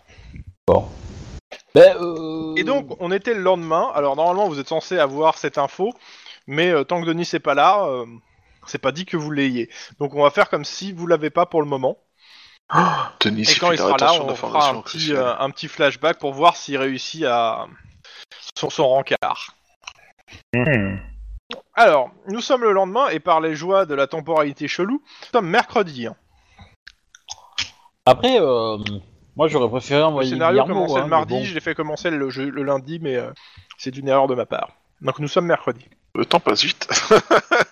Ben, 1.76 1.98
euh... 2.00 2.56
Et 2.56 2.64
donc, 2.64 2.96
on 3.00 3.12
était 3.12 3.34
le 3.34 3.42
lendemain. 3.42 3.92
Alors, 3.96 4.16
normalement, 4.16 4.48
vous 4.48 4.60
êtes 4.60 4.68
censé 4.68 5.00
avoir 5.00 5.38
cette 5.38 5.58
info, 5.58 5.92
mais 6.48 6.70
euh, 6.70 6.84
tant 6.84 7.02
que 7.02 7.06
Denis 7.08 7.28
n'est 7.34 7.40
pas 7.40 7.56
là, 7.56 7.86
euh, 7.86 8.06
c'est 8.68 8.78
pas 8.78 8.92
dit 8.92 9.06
que 9.06 9.18
vous 9.18 9.32
l'ayez. 9.32 9.70
Donc, 10.00 10.14
on 10.14 10.24
va 10.24 10.30
faire 10.30 10.50
comme 10.50 10.66
si 10.66 10.92
vous 10.92 11.08
l'avez 11.08 11.30
pas 11.30 11.46
pour 11.46 11.62
le 11.62 11.68
moment. 11.68 11.98
Denis, 13.20 13.42
Et 13.50 13.56
quand 13.56 13.72
il 13.72 13.78
sera 13.78 13.98
là, 13.98 14.14
on 14.14 14.36
fera 14.36 14.70
un 14.70 14.82
petit, 14.82 15.14
euh, 15.14 15.36
un 15.38 15.50
petit 15.50 15.68
flashback 15.68 16.18
pour 16.20 16.34
voir 16.34 16.56
s'il 16.56 16.78
réussit 16.78 17.24
à 17.26 17.68
son, 18.56 18.70
son 18.70 18.88
rencard. 18.88 19.56
Alors, 21.74 22.12
nous 22.28 22.42
sommes 22.42 22.64
le 22.64 22.72
lendemain, 22.72 23.10
et 23.10 23.20
par 23.20 23.42
les 23.42 23.56
joies 23.56 23.86
de 23.86 23.96
la 23.96 24.08
temporalité 24.08 24.68
chelou, 24.68 25.02
nous 25.04 25.30
sommes 25.32 25.50
mercredi. 25.50 26.08
hein. 26.08 26.16
Après, 28.06 28.38
euh, 28.40 28.78
moi 29.36 29.48
j'aurais 29.48 29.70
préféré 29.70 30.00
Le 30.02 30.06
envoyer 30.06 30.30
scénario 30.30 30.64
Guillermo, 30.64 30.82
commençait 30.86 31.00
hein, 31.00 31.04
le 31.04 31.10
mardi, 31.10 31.34
mais 31.34 31.40
bon. 31.40 31.46
je 31.46 31.54
l'ai 31.54 31.60
fait 31.62 31.76
commencer 31.76 32.10
le, 32.10 32.30
jeu- 32.30 32.50
le 32.50 32.64
lundi, 32.64 33.00
mais 33.00 33.16
euh, 33.16 33.32
c'est 33.78 33.96
une 33.96 34.08
erreur 34.10 34.28
de 34.28 34.36
ma 34.36 34.46
part. 34.46 34.72
Donc, 35.02 35.20
nous 35.20 35.28
sommes 35.28 35.46
mercredi. 35.46 35.86
Le 36.16 36.26
temps 36.26 36.40
passe 36.40 36.64
vite. 36.64 36.88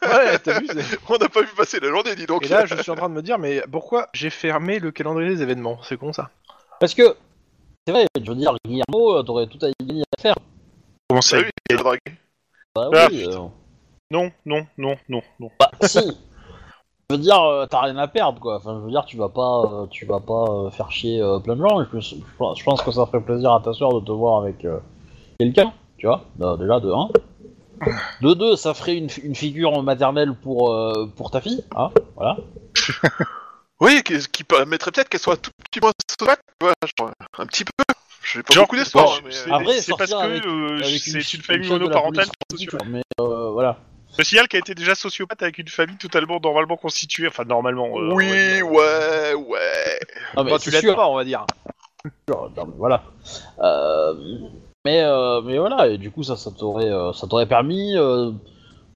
Ouais, 0.02 0.38
t'as 0.40 0.60
vu 0.60 0.68
on 1.10 1.18
n'a 1.18 1.30
pas 1.30 1.42
vu 1.42 1.48
passer 1.56 1.80
la 1.80 1.90
journée, 1.90 2.16
dis 2.16 2.26
donc. 2.26 2.44
Et 2.44 2.50
là, 2.50 2.66
je 2.66 2.76
suis 2.76 2.92
en 2.92 2.96
train 2.96 3.08
de 3.08 3.14
me 3.14 3.22
dire, 3.22 3.38
mais 3.38 3.64
pourquoi 3.72 4.10
j'ai 4.14 4.30
fermé 4.30 4.80
le 4.80 4.92
calendrier 4.92 5.30
des 5.36 5.42
événements? 5.42 5.80
C'est 5.84 5.96
con 5.96 6.12
ça. 6.12 6.32
Parce 6.80 6.94
que, 6.96 7.16
c'est 7.86 7.94
vrai, 7.94 8.08
je 8.22 8.30
veux 8.30 8.36
dire, 8.36 8.54
Guillermo, 8.66 9.18
euh, 9.18 9.24
t'aurais 9.24 9.48
tout 9.48 9.60
à 9.64 9.70
y 9.70 9.74
gagner 9.86 10.04
à 10.18 10.22
faire. 10.22 10.36
Comment 11.08 11.22
ça 11.22 11.38
Ah 11.38 11.42
oui, 11.44 11.50
il 11.70 11.76
a 11.76 11.80
dragué. 11.80 12.00
Bah 12.76 12.90
Ah, 12.94 13.08
oui, 13.10 13.24
euh, 13.26 13.38
Non, 14.12 14.32
non, 14.46 14.66
non, 14.78 14.98
non, 15.08 15.22
non. 15.40 15.50
bah 15.60 15.72
si. 15.84 16.00
Je 17.12 17.18
veux 17.18 17.22
dire, 17.22 17.42
euh, 17.44 17.66
t'as 17.70 17.82
rien 17.82 17.98
à 17.98 18.08
perdre, 18.08 18.40
quoi. 18.40 18.56
Enfin, 18.56 18.78
je 18.80 18.86
veux 18.86 18.90
dire, 18.92 19.04
tu 19.04 19.18
vas 19.18 19.28
pas, 19.28 19.64
euh, 19.66 19.86
tu 19.92 20.06
vas 20.06 20.22
pas 20.22 20.46
euh, 20.50 20.70
faire 20.70 20.90
chier 20.92 21.22
euh, 21.22 21.40
plein 21.40 21.58
de 21.58 21.62
gens. 21.62 21.84
Je, 21.92 22.00
je 22.00 22.16
pense- 22.38 22.58
je 22.58 22.64
pense 22.64 22.82
que 22.82 22.90
ça 22.92 23.06
ferait 23.06 23.20
plaisir 23.20 23.52
à 23.52 23.60
ta 23.60 23.74
soeur 23.74 24.00
de 24.00 24.06
te 24.06 24.12
voir 24.14 24.42
avec 24.42 24.64
euh, 24.64 24.78
quelqu'un, 25.38 25.74
tu 25.98 26.08
vois. 26.08 26.22
Bah, 26.38 26.56
déjà, 26.58 26.80
de 26.80 26.90
1. 26.90 27.10
De 28.22 28.34
2, 28.34 28.56
ça 28.56 28.74
ferait 28.74 28.96
une, 28.96 29.10
une 29.24 29.36
figure 29.36 29.84
maternelle 29.84 30.34
pour, 30.36 30.72
euh, 30.72 31.06
pour 31.18 31.32
ta 31.32 31.42
fille, 31.42 31.64
hein, 31.76 31.90
voilà. 32.16 32.38
Oui, 33.82 34.04
qui, 34.04 34.14
qui 34.32 34.44
permettrait 34.44 34.92
peut-être 34.92 35.10
qu'elle 35.10 35.20
soit 35.20 35.34
un 35.34 35.38
tout 35.38 35.50
petit 35.70 35.80
peu 35.82 35.90
sauvage, 36.20 36.38
tu 36.60 36.66
vois, 36.68 36.74
genre, 36.98 37.12
un 37.40 37.46
petit 37.48 37.66
peu. 37.66 37.72
J'ai 38.24 38.44
pas 38.44 38.54
Genre, 38.54 38.64
beaucoup 38.66 38.76
d'espoir, 38.76 39.20
c'est- 39.32 39.52
Après, 39.52 39.82
c'est 39.82 39.98
parce 39.98 40.12
que 40.12 40.16
avec- 40.16 40.46
euh, 40.46 40.78
c'est 41.00 41.34
une 41.34 41.42
famille 41.42 41.68
monoparentale. 41.80 42.28
Mais 42.88 43.02
euh, 43.20 43.50
voilà. 43.50 43.78
Je 44.18 44.24
signale 44.24 44.48
qu'elle 44.48 44.60
était 44.60 44.76
déjà 44.76 44.94
sociopathe 44.96 45.42
avec 45.42 45.58
une 45.58 45.68
famille 45.68 45.98
totalement 45.98 46.40
normalement 46.42 46.78
constituée. 46.78 47.28
Enfin, 47.28 47.44
normalement. 47.46 47.86
euh, 47.88 47.90
on 47.90 48.10
va 48.10 48.16
Oui, 48.16 48.26
dire. 48.26 48.66
ouais, 48.72 49.34
ouais. 49.36 50.00
Non, 50.36 50.44
mais 50.44 50.52
Bah, 50.52 50.58
c'est 50.60 50.66
tu 50.66 50.72
l'aides 50.72 50.82
sûr. 50.82 50.96
pas, 50.96 51.08
on 51.08 51.16
va 51.16 51.24
dire. 51.24 51.46
Non, 52.30 52.50
mais 52.58 52.64
voilà. 52.78 53.04
Euh, 53.60 54.14
mais, 54.86 55.02
euh, 55.02 55.42
mais 55.42 55.58
voilà, 55.60 55.88
et 55.88 55.98
du 55.98 56.12
coup, 56.12 56.24
ça, 56.24 56.36
ça 56.36 56.52
t'aurait, 56.52 56.90
euh, 56.92 57.14
ça 57.14 57.28
t'aurait 57.28 57.46
permis 57.48 57.96
euh, 57.96 58.32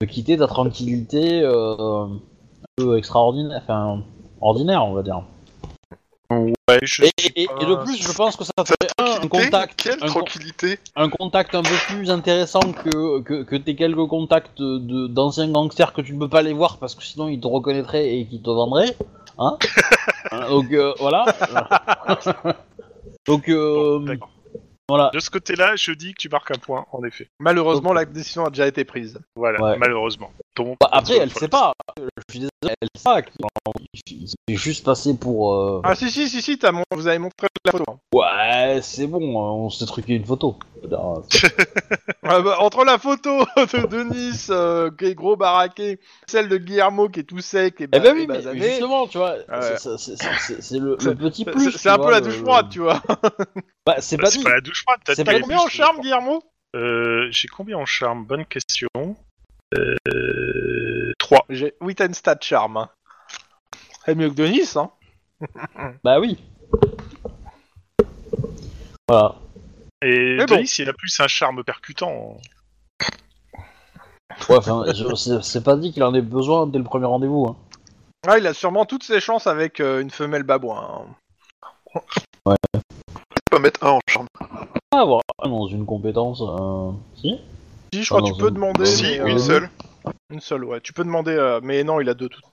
de 0.02 0.06
quitter 0.06 0.38
ta 0.38 0.48
tranquillité 0.48 1.42
euh, 1.44 2.06
un 2.06 2.20
peu 2.76 2.98
extraordinaire, 2.98 3.62
enfin 3.64 4.04
ordinaire, 4.42 4.84
on 4.86 4.94
va 4.94 5.04
dire. 5.04 5.22
Ouais, 6.30 6.80
je 6.82 7.04
Et, 7.04 7.08
sais 7.20 7.32
et- 7.36 7.46
de 7.48 7.84
plus, 7.84 8.02
je 8.02 8.12
pense 8.12 8.36
que 8.36 8.44
ça 8.44 8.52
ferait 8.66 8.90
un, 8.98 9.24
un 9.24 9.28
contact, 9.28 9.84
Quelle 9.84 10.04
un, 10.04 10.08
tranquillité. 10.08 10.80
un 10.96 11.10
contact 11.10 11.54
un 11.54 11.62
peu 11.62 11.76
plus 11.88 12.10
intéressant 12.10 12.60
que, 12.62 13.20
que, 13.22 13.44
que 13.44 13.56
tes 13.56 13.76
quelques 13.76 14.08
contacts 14.08 14.58
de, 14.60 15.08
d'anciens 15.08 15.48
gangsters 15.50 15.94
que 15.94 16.02
tu 16.02 16.14
ne 16.14 16.20
peux 16.20 16.30
pas 16.30 16.42
les 16.42 16.54
voir 16.54 16.78
parce 16.78 16.96
que 16.96 17.04
sinon 17.04 17.28
ils 17.28 17.40
te 17.40 17.48
reconnaîtraient 17.48 18.16
et 18.18 18.26
qu'ils 18.26 18.42
te 18.42 18.50
vendraient. 18.50 18.96
Hein 19.38 19.58
Hein, 20.32 20.50
Donc 20.50 20.72
euh, 20.72 20.94
voilà. 21.00 21.26
Donc 23.28 23.48
euh, 23.50 24.00
D'accord. 24.00 24.30
Voilà. 24.90 25.10
De 25.14 25.20
ce 25.20 25.30
côté-là, 25.30 25.76
je 25.76 25.92
dis 25.92 26.14
que 26.14 26.20
tu 26.22 26.30
marques 26.30 26.52
un 26.52 26.60
point, 26.60 26.86
en 26.92 27.04
effet. 27.04 27.28
Malheureusement, 27.40 27.94
la 27.94 28.06
décision 28.06 28.46
a 28.46 28.50
déjà 28.50 28.68
été 28.68 28.84
prise. 28.86 29.20
Voilà, 29.36 29.62
Ouais. 29.62 29.78
malheureusement. 29.78 30.32
Bah, 30.80 30.90
après, 30.92 31.18
elle 31.18 31.32
sait 31.32 31.48
pas. 31.48 31.74
Je 31.98 32.04
suis 32.30 32.40
désolé, 32.40 32.76
elle 32.82 32.88
sait 32.96 33.04
pas. 33.04 33.22
Il 34.08 34.28
s'est 34.30 34.36
juste 34.56 34.86
passé 34.86 35.16
pour. 35.18 35.54
euh, 35.54 35.82
Ah 35.84 35.96
si 35.96 36.10
si 36.12 36.30
si 36.30 36.42
si, 36.42 36.58
t'as 36.60 36.72
mon- 36.72 36.84
vous 36.94 37.08
avez 37.08 37.18
montré 37.20 37.48
la 37.66 37.72
photo. 37.72 37.84
hein. 37.92 37.98
Ouais, 38.14 38.80
c'est 38.82 39.08
bon, 39.08 39.22
euh, 39.22 39.64
on 39.66 39.70
s'est 39.70 39.86
truqué 39.86 40.14
une 40.14 40.26
photo. 40.26 40.58
Ah 42.28 42.42
bah, 42.42 42.58
entre 42.60 42.84
la 42.86 42.98
photo 42.98 43.46
de 43.58 43.88
Denis 43.88 44.48
euh, 44.50 44.90
qui 44.98 45.06
est 45.06 45.16
gros 45.16 45.36
baraqué, 45.36 46.00
celle 46.28 46.50
de 46.50 46.58
Guillermo 46.58 47.08
qui 47.10 47.20
est 47.20 47.24
tout 47.24 47.40
sec 47.40 47.82
et, 47.82 47.84
Eh 47.84 47.88
ben 47.88 48.04
et 48.04 48.12
oui, 48.20 48.26
mais 48.28 48.36
basané, 48.38 48.62
justement, 48.70 49.08
tu 49.08 49.18
vois, 49.20 49.34
Ouais. 49.48 49.78
c'est- 49.78 50.78
le, 50.80 50.96
petit 51.16 51.46
plus. 51.46 51.72
c'est 51.72 51.90
un 51.90 51.98
peu 51.98 52.10
la 52.12 52.22
douche 52.22 52.38
froide, 52.42 52.68
tu 52.70 52.80
vois. 52.80 53.02
Bah, 53.86 53.98
c'est 54.00 54.18
Bah, 54.18 54.30
pas 54.44 54.50
la 54.50 54.62
douche 54.62 54.75
pas 54.84 55.34
les 55.34 55.42
Combien 55.42 55.60
en 55.60 55.68
charme, 55.68 55.98
je 55.98 56.02
Guillermo 56.02 56.44
Euh, 56.76 57.28
J'ai 57.32 57.48
combien 57.48 57.78
en 57.78 57.86
charme? 57.86 58.26
Bonne 58.26 58.46
question. 58.46 58.90
Euh... 59.76 61.12
3. 61.20 61.46
J'ai 61.50 61.74
Wittenstadt 61.82 62.44
charme. 62.44 62.78
hein. 62.78 62.90
C'est 64.06 64.16
mieux 64.16 64.30
que 64.30 64.36
Denis, 64.36 64.70
hein. 64.76 64.92
Bah 66.04 66.20
oui. 66.20 66.38
Voilà. 69.08 69.36
Et 70.02 70.36
Mais 70.38 70.46
bon. 70.46 70.56
Denis, 70.56 70.76
il 70.80 70.90
a 70.90 70.94
plus 70.94 71.20
un 71.20 71.28
charme 71.28 71.64
percutant. 71.64 72.38
Ouais, 74.50 74.58
enfin, 74.58 74.84
je- 74.94 75.16
c'est 75.16 75.42
c'est 75.44 75.64
pas 75.64 75.76
dit 75.78 75.94
qu'il 75.94 76.04
en 76.04 76.14
ait 76.14 76.22
besoin 76.22 76.68
dès 76.68 76.78
le 76.78 76.84
premier 76.84 77.06
rendez-vous. 77.06 77.48
Hein. 77.48 77.56
Ah, 78.28 78.38
il 78.38 78.48
a 78.48 78.54
sûrement 78.54 78.86
toutes 78.86 79.04
ses 79.04 79.20
chances 79.20 79.48
avec 79.48 79.80
euh, 79.80 80.02
une 80.02 80.10
femelle 80.10 80.44
babouin. 80.44 81.06
hein. 82.46 82.56
Pas 83.50 83.60
mettre 83.60 83.84
un 83.86 83.92
en 83.92 84.00
charme. 84.10 84.28
Ah, 84.92 85.04
voilà, 85.06 85.22
dans 85.44 85.68
une 85.68 85.86
compétence. 85.86 86.42
Euh... 86.42 86.92
Si 87.16 87.40
Si, 87.94 88.04
je 88.04 88.10
crois 88.10 88.22
que 88.22 88.28
tu 88.28 88.38
peux 88.40 88.48
une- 88.50 88.56
demander. 88.56 88.86
Si, 88.86 89.04
mais, 89.04 89.20
euh, 89.20 89.28
une 89.28 89.40
seule. 89.40 89.70
Une 90.32 90.40
seule, 90.42 90.66
ouais. 90.66 90.82
Tu 90.82 90.94
peux 90.94 91.04
demander, 91.04 91.32
euh, 91.34 91.60
mais 91.64 91.84
non, 91.84 92.00
il 92.02 92.10
a 92.10 92.14
deux 92.14 92.30
toutes. 92.30 92.44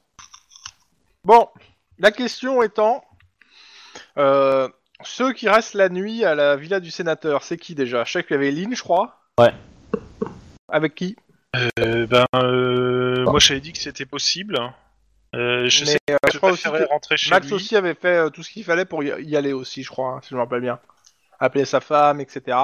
Bon, 1.25 1.49
la 1.99 2.11
question 2.11 2.63
étant, 2.63 3.05
euh, 4.19 4.69
ceux 5.03 5.33
qui 5.33 5.49
restent 5.49 5.75
la 5.75 5.89
nuit 5.89 6.25
à 6.25 6.35
la 6.35 6.57
villa 6.57 6.81
du 6.81 6.91
sénateur, 6.91 7.43
c'est 7.43 7.57
qui 7.57 7.75
déjà? 7.75 8.05
Je 8.05 8.13
sais 8.13 8.23
qu'il 8.25 8.33
y 8.33 8.39
avait 8.39 8.51
Lynn, 8.51 8.75
je 8.75 8.83
crois. 8.83 9.21
Ouais. 9.39 9.53
Avec 10.69 10.95
qui? 10.95 11.17
Euh, 11.79 12.07
ben, 12.07 12.25
euh, 12.37 13.25
moi, 13.25 13.39
j'avais 13.39 13.61
dit 13.61 13.73
que 13.73 13.79
c'était 13.79 14.07
possible. 14.07 14.59
Euh, 15.35 15.69
je 15.69 15.85
Mais, 15.85 15.91
sais 15.93 15.99
euh, 16.11 16.17
que 16.23 16.29
je 16.29 16.33
je 16.35 16.39
crois 16.39 16.51
aussi 16.53 16.65
que 16.65 16.89
rentrer 16.89 17.17
chez 17.17 17.31
Max 17.31 17.47
lui. 17.47 17.55
aussi 17.55 17.75
avait 17.77 17.95
fait 17.95 18.17
euh, 18.17 18.31
tout 18.31 18.43
ce 18.43 18.51
qu'il 18.51 18.65
fallait 18.65 18.85
pour 18.85 19.03
y, 19.03 19.37
aller 19.37 19.53
aussi, 19.55 19.83
je 19.83 19.89
crois, 19.89 20.11
hein, 20.11 20.21
si 20.23 20.31
je 20.31 20.35
me 20.35 20.41
rappelle 20.41 20.61
bien. 20.61 20.79
Appeler 21.41 21.65
sa 21.65 21.81
femme, 21.81 22.21
etc. 22.21 22.57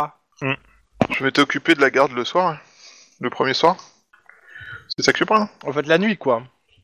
Je 1.10 1.24
vais 1.24 1.32
t'occuper 1.32 1.74
de 1.74 1.80
la 1.80 1.90
garde 1.90 2.12
le 2.12 2.24
soir. 2.24 2.48
hein. 2.48 2.58
Le 3.20 3.30
premier 3.30 3.54
soir. 3.54 3.76
C'est 4.96 5.02
ça 5.04 5.12
que 5.12 5.18
tu 5.18 5.26
parles 5.26 5.48
En 5.64 5.72
fait, 5.72 5.86
la 5.86 5.98
nuit, 5.98 6.16
quoi. 6.18 6.42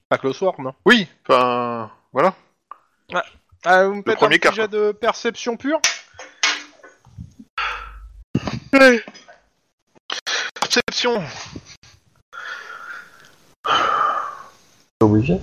Pas 0.08 0.18
que 0.18 0.26
le 0.26 0.32
soir, 0.32 0.54
non. 0.58 0.74
Oui, 0.86 1.06
enfin, 1.28 1.90
voilà. 2.12 2.34
Ah, 3.64 3.84
vous 3.86 3.94
me 3.94 4.02
faites 4.02 4.14
un 4.14 4.16
premier 4.16 4.38
petit 4.38 4.40
quart, 4.40 4.54
jet 4.54 4.68
de 4.68 4.92
perception 4.92 5.56
pure 5.56 5.80
Perception. 10.54 11.22
obligé. 15.00 15.38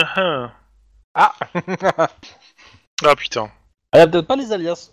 Ah, 0.00 0.52
Ah 1.14 1.34
ah 3.04 3.16
putain. 3.16 3.50
Ah, 3.92 3.98
y 3.98 4.00
a 4.02 4.06
peut-être 4.06 4.26
pas 4.26 4.36
les 4.36 4.52
alias. 4.52 4.90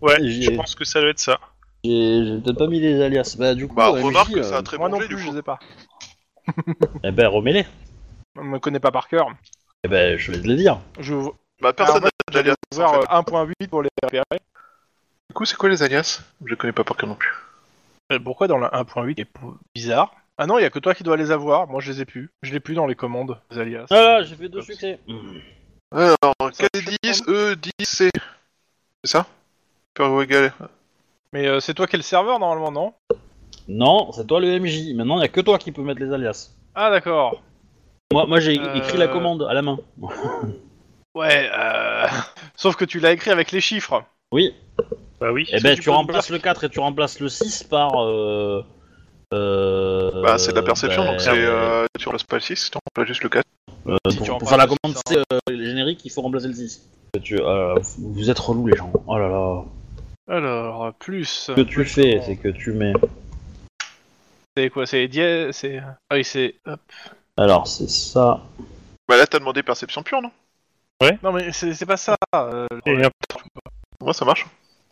Ouais, 0.00 0.16
je 0.22 0.50
pense 0.56 0.74
que 0.74 0.84
ça 0.84 1.00
doit 1.00 1.10
être 1.10 1.18
ça. 1.20 1.38
J'ai 1.84 2.24
j'ai 2.26 2.38
peut-être 2.40 2.58
pas 2.58 2.66
mis 2.66 2.80
les 2.80 3.00
alias. 3.02 3.36
Bah, 3.38 3.54
du 3.54 3.68
coup, 3.68 3.74
Bah, 3.76 3.90
MJ, 3.90 4.04
remarque 4.04 4.30
que 4.32 4.38
euh, 4.40 4.42
ça 4.42 4.58
a 4.58 4.62
très 4.62 4.78
Moi 4.78 4.88
bon 4.88 4.96
non 4.96 5.00
jet, 5.02 5.08
du 5.08 5.14
plus, 5.16 5.24
coup. 5.24 5.30
je 5.32 5.36
sais 5.36 5.42
pas. 5.42 5.58
Eh 7.04 7.10
ben, 7.10 7.28
remets-les. 7.28 7.66
Je 8.36 8.40
me 8.40 8.58
connais 8.58 8.80
pas 8.80 8.90
par 8.90 9.08
cœur. 9.08 9.28
Eh 9.84 9.88
ben, 9.88 10.16
je 10.18 10.32
vais 10.32 10.40
te 10.40 10.46
les 10.46 10.56
dire. 10.56 10.80
Je 10.98 11.14
Bah, 11.60 11.72
personne 11.72 11.96
Alors, 12.02 12.10
n'a 12.32 12.32
d'alias. 12.32 12.54
ouvert 12.74 12.88
en 12.88 12.92
fait. 12.94 12.98
euh, 13.00 13.06
1.8 13.10 13.68
pour 13.68 13.82
les 13.82 13.90
repérer. 14.02 14.24
Du 15.28 15.34
coup, 15.34 15.44
c'est 15.44 15.56
quoi 15.56 15.68
les 15.68 15.82
alias? 15.82 16.20
Je 16.44 16.54
connais 16.54 16.72
pas 16.72 16.84
par 16.84 16.96
cœur 16.96 17.08
non 17.08 17.14
plus. 17.14 17.32
Euh, 18.12 18.18
Pourquoi 18.18 18.46
dans 18.48 18.58
la 18.58 18.74
1.8 18.74 19.18
est 19.18 19.24
p- 19.24 19.40
bizarre? 19.74 20.12
Ah 20.36 20.46
non, 20.46 20.58
il 20.58 20.62
y 20.62 20.64
a 20.64 20.70
que 20.70 20.78
toi 20.80 20.94
qui 20.94 21.04
dois 21.04 21.16
les 21.16 21.30
avoir. 21.30 21.68
Moi, 21.68 21.80
je 21.80 21.92
les 21.92 22.00
ai 22.00 22.04
plus. 22.04 22.30
Je 22.42 22.52
l'ai 22.52 22.60
plus 22.60 22.74
dans 22.74 22.86
les 22.86 22.96
commandes, 22.96 23.38
les 23.50 23.58
alias. 23.58 23.86
Ah 23.90 23.94
là, 23.94 24.22
j'ai 24.22 24.34
fait 24.34 24.48
deux 24.48 24.62
succès. 24.62 24.98
Alors, 25.92 26.16
Ça, 26.52 26.66
KD10, 26.74 27.24
E10, 27.26 27.70
C. 27.84 28.10
C'est 29.04 29.10
ça 29.10 29.26
Peur 29.94 30.12
ou 30.12 30.22
égal. 30.22 30.52
Mais 31.32 31.46
euh, 31.46 31.60
c'est 31.60 31.74
toi 31.74 31.86
qui 31.86 31.94
es 31.94 31.98
le 31.98 32.02
serveur 32.02 32.40
normalement, 32.40 32.72
non 32.72 32.94
Non, 33.68 34.10
c'est 34.12 34.26
toi 34.26 34.40
le 34.40 34.58
MJ. 34.58 34.92
Maintenant, 34.94 35.20
y 35.20 35.24
a 35.24 35.28
que 35.28 35.40
toi 35.40 35.58
qui 35.58 35.70
peux 35.70 35.82
mettre 35.82 36.00
les 36.00 36.12
alias. 36.12 36.50
Ah 36.74 36.90
d'accord. 36.90 37.40
Moi, 38.12 38.26
moi 38.26 38.40
j'ai 38.40 38.58
Euh, 38.58 38.74
écrit 38.74 38.98
la 38.98 39.06
commande 39.08 39.42
à 39.48 39.54
la 39.54 39.62
main. 39.62 39.78
Ouais. 41.14 41.48
Euh... 41.56 42.08
Sauf 42.56 42.74
que 42.74 42.84
tu 42.84 42.98
l'as 42.98 43.12
écrit 43.12 43.30
avec 43.30 43.52
les 43.52 43.60
chiffres. 43.60 44.02
Oui. 44.32 44.52
Bah 45.20 45.30
oui. 45.30 45.46
Eh 45.48 45.54
Est-ce 45.54 45.62
ben, 45.62 45.70
que 45.70 45.74
tu, 45.76 45.80
tu 45.82 45.84
peux 45.84 45.92
me 45.92 45.96
remplaces 45.98 46.28
le 46.30 46.40
4 46.40 46.64
et 46.64 46.68
tu 46.68 46.80
remplaces 46.80 47.20
le 47.20 47.28
6 47.28 47.62
par. 47.64 48.02
Euh, 48.02 48.64
Bah, 50.22 50.38
c'est 50.38 50.52
de 50.52 50.56
la 50.56 50.62
perception, 50.62 51.04
ben, 51.04 51.12
donc 51.12 51.20
c'est. 51.20 51.30
Euh, 51.32 51.86
tu 51.98 52.06
remplaces 52.06 52.24
pas 52.24 52.36
le 52.36 52.40
6, 52.42 52.70
tu 52.70 52.78
remplaces 52.78 53.08
juste 53.08 53.22
le 53.22 53.28
4. 53.28 53.44
euh, 53.86 53.96
si 54.10 54.16
pour, 54.18 54.26
tu 54.26 54.32
pour 54.32 54.48
faire 54.48 54.58
la 54.58 54.64
remplaces 54.64 54.78
commande 54.82 54.96
le 54.96 55.00
c'est 55.06 55.18
euh, 55.18 55.38
les 55.48 55.66
génériques, 55.66 56.04
il 56.04 56.10
faut 56.10 56.22
remplacer 56.22 56.48
le 56.48 56.54
6. 56.54 56.88
Tu, 57.22 57.40
euh, 57.40 57.74
vous 57.98 58.30
êtes 58.30 58.38
relous, 58.38 58.66
les 58.66 58.76
gens. 58.76 58.92
Oh 59.06 59.18
là 59.18 59.28
là. 59.28 59.64
Alors, 60.28 60.92
plus. 60.94 61.24
Ce 61.24 61.52
que 61.52 61.60
tu 61.60 61.84
fais, 61.84 62.20
c'est 62.24 62.36
que 62.36 62.48
tu 62.48 62.72
mets. 62.72 62.92
C'est 64.56 64.70
quoi 64.70 64.86
C'est 64.86 65.06
dièse 65.08 65.54
C'est. 65.54 65.78
Ah 65.78 66.14
oui, 66.14 66.24
c'est. 66.24 66.54
hop. 66.66 66.80
Alors, 67.36 67.66
c'est 67.66 67.90
ça. 67.90 68.40
Bah, 69.08 69.16
là, 69.16 69.26
t'as 69.26 69.38
demandé 69.38 69.62
perception 69.62 70.02
pure, 70.02 70.22
non? 70.22 70.30
Non, 71.22 71.32
mais 71.32 71.52
c'est 71.52 71.74
c'est 71.74 71.86
pas 71.86 71.96
ça. 71.96 72.16
euh, 72.34 72.66
le 72.86 74.12
ça 74.12 74.24
marche. 74.24 74.46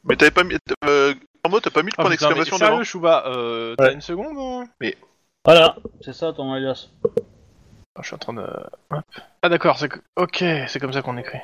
Mais 0.05 0.17
t'avais 0.17 0.31
pas 0.31 0.45
mis. 0.45 0.57
Euh, 0.85 1.15
Armo, 1.45 1.59
t'as 1.61 1.71
pas 1.71 1.83
mis 1.83 1.89
le 1.91 1.95
Ah, 1.99 2.03
point 2.03 2.11
d'exclamation 2.11 2.57
sérieux, 2.57 2.73
devant 2.75 2.85
Chouba, 2.85 3.25
euh, 3.27 3.75
t'as 3.77 3.87
Ouais. 3.89 3.95
une 3.95 4.01
seconde 4.01 4.37
hein 4.39 4.69
Voilà, 5.45 5.77
c'est 6.01 6.13
ça 6.13 6.33
ton 6.33 6.53
alias. 6.53 6.89
Ah, 7.97 8.01
Je 8.01 8.07
suis 8.07 8.15
en 8.15 8.19
train 8.19 8.33
de. 8.35 8.43
hop. 8.91 9.01
Ah 9.43 9.49
d'accord, 9.49 9.77
c'est 9.77 9.89
que- 9.89 9.99
ok, 10.17 10.37
c'est 10.69 10.79
comme 10.79 10.93
ça 10.93 11.03
qu'on 11.03 11.17
écrit. 11.19 11.39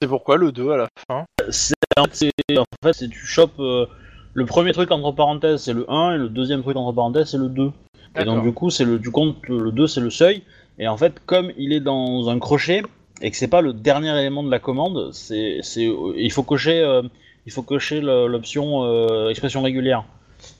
C'est 0.00 0.06
pourquoi 0.08 0.36
le 0.36 0.52
2 0.52 0.70
à 0.70 0.76
la 0.76 0.86
fin 1.08 1.24
C'est 1.50 1.74
en 1.96 2.04
fait, 2.04 2.14
c'est- 2.14 2.58
en 2.58 2.64
fait, 2.84 2.92
c'est 2.92 3.08
tu 3.08 3.26
chopes 3.26 3.58
euh, 3.58 3.86
le 4.34 4.46
premier 4.46 4.70
truc 4.72 4.92
entre 4.92 5.10
parenthèses, 5.10 5.62
c'est 5.62 5.72
le 5.72 5.90
1 5.90 6.12
et 6.14 6.18
le 6.18 6.28
deuxième 6.28 6.62
truc 6.62 6.76
entre 6.76 6.94
parenthèses, 6.94 7.30
c'est 7.30 7.36
le 7.38 7.48
2. 7.48 7.72
Et 8.16 8.24
donc 8.24 8.42
du 8.44 8.52
coup, 8.52 8.70
c'est 8.70 8.84
le 8.84 9.00
tu 9.00 9.10
comptes 9.10 9.44
le 9.48 9.58
le 9.58 9.72
2 9.72 9.86
c'est 9.88 10.00
le 10.00 10.10
seuil 10.10 10.42
et 10.78 10.86
en 10.88 10.96
fait 10.96 11.18
comme 11.26 11.52
il 11.56 11.72
est 11.72 11.80
dans 11.80 12.28
un 12.30 12.38
crochet 12.38 12.82
et 13.20 13.30
que 13.32 13.36
c'est 13.36 13.48
pas 13.48 13.60
le 13.60 13.72
dernier 13.72 14.16
élément 14.18 14.42
de 14.44 14.50
la 14.50 14.60
commande, 14.60 15.12
c'est 15.12 15.58
c'est 15.62 15.88
il 16.16 16.30
faut 16.32 16.42
cocher 16.44 16.80
euh, 16.80 17.02
il 17.46 17.52
faut 17.52 17.62
cocher 17.62 18.00
l'option 18.00 18.84
euh, 18.84 19.30
expression 19.30 19.62
régulière. 19.62 20.04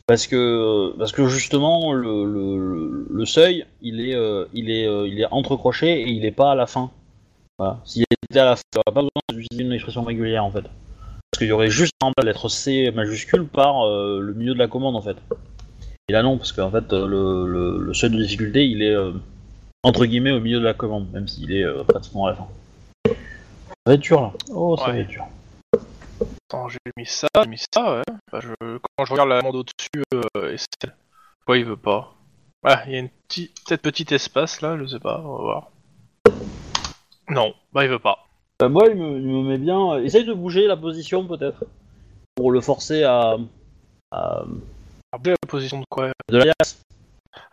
Parce 0.07 0.27
que 0.27 0.95
parce 0.99 1.13
que 1.13 1.27
justement 1.29 1.93
le, 1.93 2.25
le, 2.25 3.07
le 3.11 3.27
seuil, 3.27 3.67
il 3.83 4.01
est 4.01 4.15
euh, 4.15 4.47
il 4.55 4.71
est 4.71 4.87
euh, 4.87 5.07
il 5.07 5.21
est 5.21 5.27
entre 5.31 5.57
crochets 5.57 6.01
et 6.01 6.09
il 6.09 6.25
est 6.25 6.33
pas 6.33 6.53
à 6.53 6.55
la 6.55 6.67
fin. 6.67 6.91
Voilà. 7.59 7.79
S'il 7.85 8.05
était 8.31 8.41
à 8.41 8.47
la 8.47 8.57
fin, 8.57 8.63
il 8.73 8.77
n'y 8.77 8.83
aurait 8.87 8.95
pas 8.95 9.03
besoin 9.03 9.23
d'utiliser 9.33 9.65
une 9.65 9.73
expression 9.73 10.03
régulière 10.05 10.45
en 10.45 10.51
fait. 10.51 10.63
Parce 10.63 11.39
qu'il 11.39 11.49
y 11.49 11.53
aurait 11.53 11.71
juste 11.71 11.93
en 12.01 12.09
bas 12.09 12.23
la 12.23 12.33
lettre 12.33 12.49
C 12.49 12.91
majuscule 12.91 13.47
par 13.47 13.87
euh, 13.87 14.21
le 14.21 14.33
milieu 14.33 14.55
de 14.55 14.59
la 14.59 14.67
commande 14.67 14.97
en 14.97 15.03
fait. 15.03 15.17
Et 16.09 16.13
là 16.13 16.23
non, 16.23 16.39
parce 16.39 16.53
qu'en 16.53 16.71
fait 16.71 16.91
le, 16.91 17.79
le, 17.79 17.95
seuil 17.95 18.11
de 18.11 18.17
difficulté 18.17 18.67
il 18.67 18.83
est 18.83 18.97
entre 19.83 20.07
guillemets 20.07 20.33
au 20.33 20.41
milieu 20.41 20.59
de 20.59 20.65
la 20.65 20.73
commande, 20.73 21.07
même 21.13 21.29
s'il 21.29 21.53
est 21.53 21.67
pratiquement 21.87 22.27
à 22.27 22.31
la 22.31 22.37
fin. 22.37 22.47
Ça 23.05 23.13
va 23.85 23.93
être 23.93 24.01
dur 24.01 24.23
là. 24.23 24.33
Oh 24.51 24.75
ça 24.79 24.87
va 24.87 24.97
être 24.97 25.09
dur. 25.09 25.27
Attends, 26.51 26.69
j'ai 26.69 26.79
mis 26.97 27.05
ça, 27.05 27.29
j'ai 27.43 27.49
mis 27.49 27.63
ça, 27.73 27.97
ouais. 27.97 28.03
Bah, 28.33 28.41
je... 28.41 28.79
Quand 28.97 29.05
je 29.05 29.13
regarde 29.13 29.29
la 29.29 29.41
commande 29.41 29.57
au-dessus, 29.57 30.03
euh, 30.15 30.53
et 30.53 30.57
c'est- 30.57 30.91
pourquoi 31.41 31.59
il 31.59 31.65
veut 31.67 31.77
pas? 31.77 32.15
Ah, 32.65 32.83
il 32.87 32.93
y 32.93 32.97
a 32.97 33.01
une 33.01 33.11
petite, 33.11 33.53
peut-être 33.67 33.83
petit 33.83 34.15
espace 34.15 34.63
là, 34.63 34.77
je 34.79 34.87
sais 34.87 34.99
pas, 34.99 35.21
on 35.25 35.37
va 35.37 35.43
voir. 35.43 35.71
Non, 37.29 37.53
bah 37.73 37.85
il 37.85 37.91
veut 37.91 37.99
pas. 37.99 38.27
Euh, 38.63 38.69
moi 38.71 38.87
il 38.89 38.97
me, 38.97 39.19
il 39.19 39.27
me 39.27 39.43
met 39.43 39.59
bien. 39.59 39.93
euh, 39.93 40.03
essaye 40.05 40.25
de 40.25 40.33
bouger 40.33 40.67
la 40.67 40.77
position 40.77 41.27
peut-être. 41.27 41.65
Pour 42.35 42.51
le 42.51 42.61
forcer 42.63 43.05
à. 43.05 43.37
à 44.11 44.45
Rappelez 45.13 45.33
la 45.43 45.49
position 45.49 45.81
de 45.81 45.85
quoi? 45.91 46.11
de 46.31 46.39
l'alias. 46.39 46.81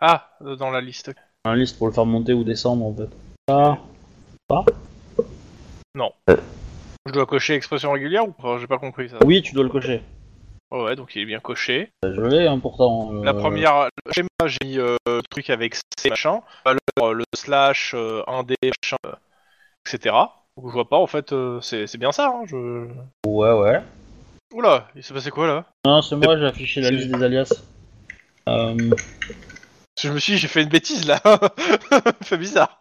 Ah, 0.00 0.30
euh, 0.40 0.56
dans 0.56 0.70
la 0.70 0.80
liste. 0.80 1.12
Un 1.44 1.54
liste 1.54 1.76
pour 1.76 1.86
le 1.86 1.92
faire 1.92 2.06
monter 2.06 2.32
ou 2.32 2.44
descendre 2.44 2.86
en 2.86 2.94
fait. 2.94 3.10
Ah. 3.48 3.76
Je 7.06 7.12
dois 7.12 7.26
cocher 7.26 7.54
expression 7.54 7.92
régulière 7.92 8.26
ou 8.28 8.32
pas 8.32 8.58
J'ai 8.58 8.66
pas 8.66 8.78
compris 8.78 9.08
ça. 9.08 9.18
Oui, 9.24 9.40
tu 9.42 9.54
dois 9.54 9.64
le 9.64 9.70
cocher. 9.70 10.02
Oh, 10.72 10.84
ouais, 10.84 10.96
donc 10.96 11.14
il 11.14 11.22
est 11.22 11.26
bien 11.26 11.38
coché. 11.38 11.90
Je 12.02 12.20
l'ai 12.20 12.46
hein, 12.48 12.58
pourtant. 12.58 13.14
euh, 13.14 13.24
La 13.24 13.34
première, 13.34 13.84
le 14.04 14.12
schéma, 14.12 14.28
j'ai 14.46 14.58
mis 14.64 14.78
euh, 14.78 14.96
le 15.06 15.22
truc 15.30 15.48
avec 15.50 15.76
C 15.76 16.10
machin, 16.10 16.40
euh, 16.66 17.12
le 17.12 17.24
slash, 17.36 17.94
euh, 17.94 18.22
1D 18.26 18.54
machin, 18.64 18.96
euh, 19.06 19.12
etc. 19.86 20.14
Donc 20.56 20.66
je 20.68 20.72
vois 20.72 20.88
pas 20.88 20.96
en 20.96 21.06
fait, 21.06 21.32
euh, 21.32 21.60
c'est 21.60 21.86
c'est 21.86 21.98
bien 21.98 22.10
ça. 22.10 22.28
Hein, 22.34 22.42
je... 22.46 22.88
Ouais, 23.24 23.52
ouais. 23.52 23.80
Oula, 24.52 24.88
il 24.96 25.04
s'est 25.04 25.14
passé 25.14 25.30
quoi 25.30 25.46
là? 25.46 25.64
Non, 25.84 26.02
c'est 26.02 26.16
moi, 26.16 26.36
j'ai 26.36 26.46
affiché 26.46 26.80
la 26.80 26.90
liste 26.90 27.08
des 27.08 27.22
alias. 27.22 27.52
Euh, 28.48 28.74
Parce 28.90 29.02
que 30.02 30.08
Je 30.08 30.12
me 30.12 30.18
suis 30.18 30.32
dit, 30.32 30.38
j'ai 30.40 30.48
fait 30.48 30.62
une 30.64 30.68
bêtise 30.68 31.06
là. 31.06 31.20
fait 32.22 32.38
bizarre. 32.38 32.76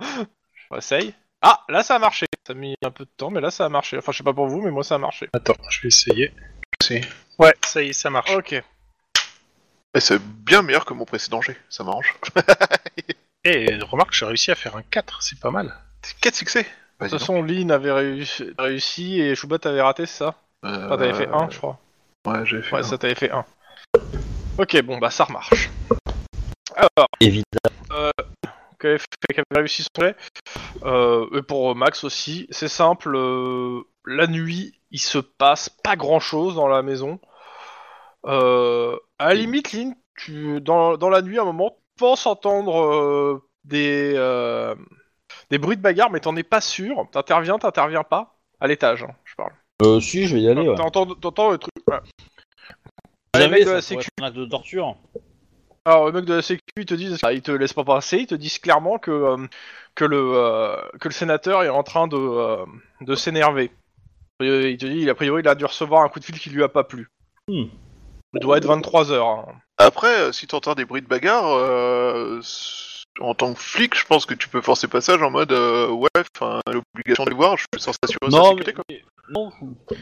On 0.72 0.78
essaye. 0.78 1.14
Ah, 1.42 1.64
là 1.70 1.84
ça 1.84 1.96
a 1.96 2.00
marché. 2.00 2.26
Ça 2.48 2.54
a 2.54 2.56
mis 2.56 2.76
un 2.84 2.92
peu 2.92 3.06
de 3.06 3.10
temps, 3.18 3.30
mais 3.30 3.42
là 3.42 3.52
ça 3.52 3.66
a 3.66 3.70
marché. 3.70 3.98
Enfin, 3.98 4.12
je 4.12 4.18
sais 4.18 4.24
pas 4.24 4.34
pour 4.34 4.48
vous, 4.48 4.62
mais 4.62 4.72
moi 4.72 4.84
ça 4.84 4.96
a 4.96 4.98
marché. 4.98 5.30
Attends, 5.34 5.56
je 5.70 5.82
vais 5.82 5.88
essayer. 5.90 6.34
C'est 6.82 7.02
Ouais, 7.40 7.54
ça 7.66 7.82
y 7.84 7.90
est, 7.90 7.94
ça 7.94 8.10
marche. 8.10 8.32
Ok. 8.36 8.54
Eh, 8.54 10.00
c'est 10.00 10.22
bien 10.22 10.62
meilleur 10.62 10.86
que 10.86 10.94
mon 10.94 11.06
précédent 11.06 11.42
jet, 11.42 11.58
ça 11.70 11.84
m'arrange. 11.84 12.14
Et 13.44 13.78
remarque, 13.82 14.14
j'ai 14.14 14.26
réussi 14.26 14.52
à 14.52 14.56
faire 14.56 14.76
un 14.76 14.82
4, 14.82 15.22
c'est 15.22 15.40
pas 15.40 15.52
mal. 15.52 15.74
4 16.22 16.36
succès 16.36 16.64
De 16.64 16.68
Vas-y, 17.00 17.10
toute 17.12 17.20
façon, 17.20 17.42
Lynn 17.44 17.72
avait 17.72 17.92
réussi, 17.92 18.54
réussi 18.58 19.22
et 19.22 19.36
Choubat 19.36 19.58
avait 19.66 19.82
raté, 19.82 20.06
c'est 20.06 20.18
ça? 20.18 20.36
Euh, 20.66 20.86
Enfin, 20.88 20.98
t'avais 20.98 21.14
fait 21.14 21.28
1, 21.28 21.50
je 21.50 21.58
crois. 21.58 21.80
Ouais, 22.26 22.46
j'avais 22.46 22.64
fait 22.64 22.74
Ouais, 22.74 22.80
un. 22.80 22.84
ça 22.84 22.98
t'avait 22.98 23.16
fait 23.16 23.32
1. 23.32 23.46
Ok, 24.58 24.82
bon, 24.82 24.98
bah 24.98 25.12
ça 25.12 25.26
remarche. 25.26 25.70
Alors, 26.76 27.08
évidemment. 27.20 28.12
Qui 28.86 28.90
avait, 28.90 28.98
fait- 29.00 29.34
qui 29.34 29.40
avait 29.40 29.60
réussi 29.62 29.84
son 29.84 30.02
jet. 30.04 30.16
Euh, 30.84 31.28
et 31.38 31.42
pour 31.42 31.76
Max 31.76 32.04
aussi, 32.04 32.48
c'est 32.52 32.68
simple. 32.68 33.16
euh, 33.16 33.82
la 34.06 34.28
nuit, 34.28 34.80
il 34.92 35.00
se 35.00 35.18
passe 35.18 35.70
pas 35.70 35.96
grand 35.96 36.20
chose 36.20 36.56
dans 36.56 36.68
la 36.68 36.82
maison. 36.84 37.20
Euh, 38.28 38.96
à 39.20 39.30
la 39.30 39.34
limite, 39.36 39.74
Lynn, 39.74 39.96
tu, 40.16 40.62
dans, 40.62 40.98
dans 40.98 41.10
la 41.10 41.22
nuit, 41.22 41.38
à 41.40 41.42
un 41.42 41.46
moment, 41.46 41.72
tu 41.72 42.00
penses 42.00 42.26
entendre 42.26 43.42
des, 43.64 44.14
des 45.50 45.58
bruits 45.58 45.78
de 45.78 45.82
bagarre, 45.82 46.12
mais 46.12 46.20
t'en 46.20 46.36
es 46.36 46.44
pas 46.44 46.62
sûr. 46.62 47.08
T'interviens, 47.12 47.58
t'interviens 47.58 48.04
pas. 48.04 48.38
À 48.60 48.68
l'étage, 48.68 49.04
hein, 49.04 49.14
je 49.26 49.36
parle. 49.36 49.52
Euh, 49.82 50.00
si, 50.00 50.28
je 50.28 50.36
vais 50.36 50.42
y 50.44 50.50
aller. 50.50 50.68
Ouais. 50.68 50.76
T'entends, 50.76 51.52
le 51.52 51.58
truc. 51.58 51.74
ouais. 51.88 52.00
Les 53.38 53.50
mecs 53.50 53.66
de 53.66 53.72
la 53.72 53.82
sécu 53.82 54.08
être 54.18 54.24
un 54.24 54.28
acte 54.28 54.38
de 54.38 54.46
torture. 54.46 54.96
Alors, 55.88 56.08
le 56.08 56.12
mec 56.14 56.26
de 56.26 56.34
la 56.34 56.42
sécu, 56.42 56.62
ils 56.78 56.86
te 56.86 56.96
disent, 56.96 57.20
ils 57.32 57.42
te 57.44 57.52
laissent 57.52 57.74
pas 57.74 57.84
passer, 57.84 58.18
ils 58.18 58.28
te 58.28 58.34
disent 58.36 58.58
clairement 58.58 58.98
que, 58.98 59.12
euh, 59.12 59.48
que, 59.94 60.04
le, 60.04 60.18
euh, 60.20 60.76
que 61.00 61.08
le 61.10 61.14
sénateur 61.14 61.62
est 61.64 61.70
en 61.70 61.84
train 61.84 62.08
de, 62.08 62.18
euh, 62.18 62.66
de 63.02 63.14
s'énerver. 63.16 63.72
Il 64.40 64.78
te 64.78 64.86
dit, 64.88 65.08
a 65.10 65.16
priori, 65.16 65.44
il 65.44 65.48
a 65.48 65.54
dû 65.56 65.64
recevoir 65.64 66.02
un 66.02 66.10
coup 66.10 66.20
de 66.20 66.26
fil 66.26 66.40
qui 66.40 66.50
lui 66.50 66.64
a 66.64 66.70
pas 66.70 66.84
plu. 66.84 67.08
Hmm. 67.48 67.66
Il 68.34 68.40
doit 68.42 68.58
être 68.58 68.68
23h. 68.68 69.46
Après, 69.78 70.20
euh, 70.22 70.32
si 70.32 70.48
t'entends 70.48 70.74
des 70.74 70.86
bruits 70.86 71.04
de 71.04 71.08
bagarre, 71.08 71.54
euh, 71.54 72.40
s- 72.40 73.04
en 73.22 73.36
tant 73.36 73.54
que 73.54 73.60
flic, 73.60 73.96
je 73.96 74.06
pense 74.06 74.26
que 74.26 74.34
tu 74.34 74.50
peux 74.50 74.62
forcer 74.62 74.88
passage 74.88 75.22
en 75.22 75.30
mode 75.30 75.52
euh, 75.52 75.88
ouais, 75.90 76.10
enfin, 76.36 76.60
l'obligation 76.68 77.26
de 77.26 77.30
le 77.30 77.36
voir, 77.36 77.58
je 77.58 77.66
suis 77.74 77.82
censé 77.84 78.00
assurer 78.02 78.32
sa 78.32 78.38
Non, 78.38 78.44
sécurité 78.50 78.74
quoi. 78.74 78.84
non, 79.30 79.52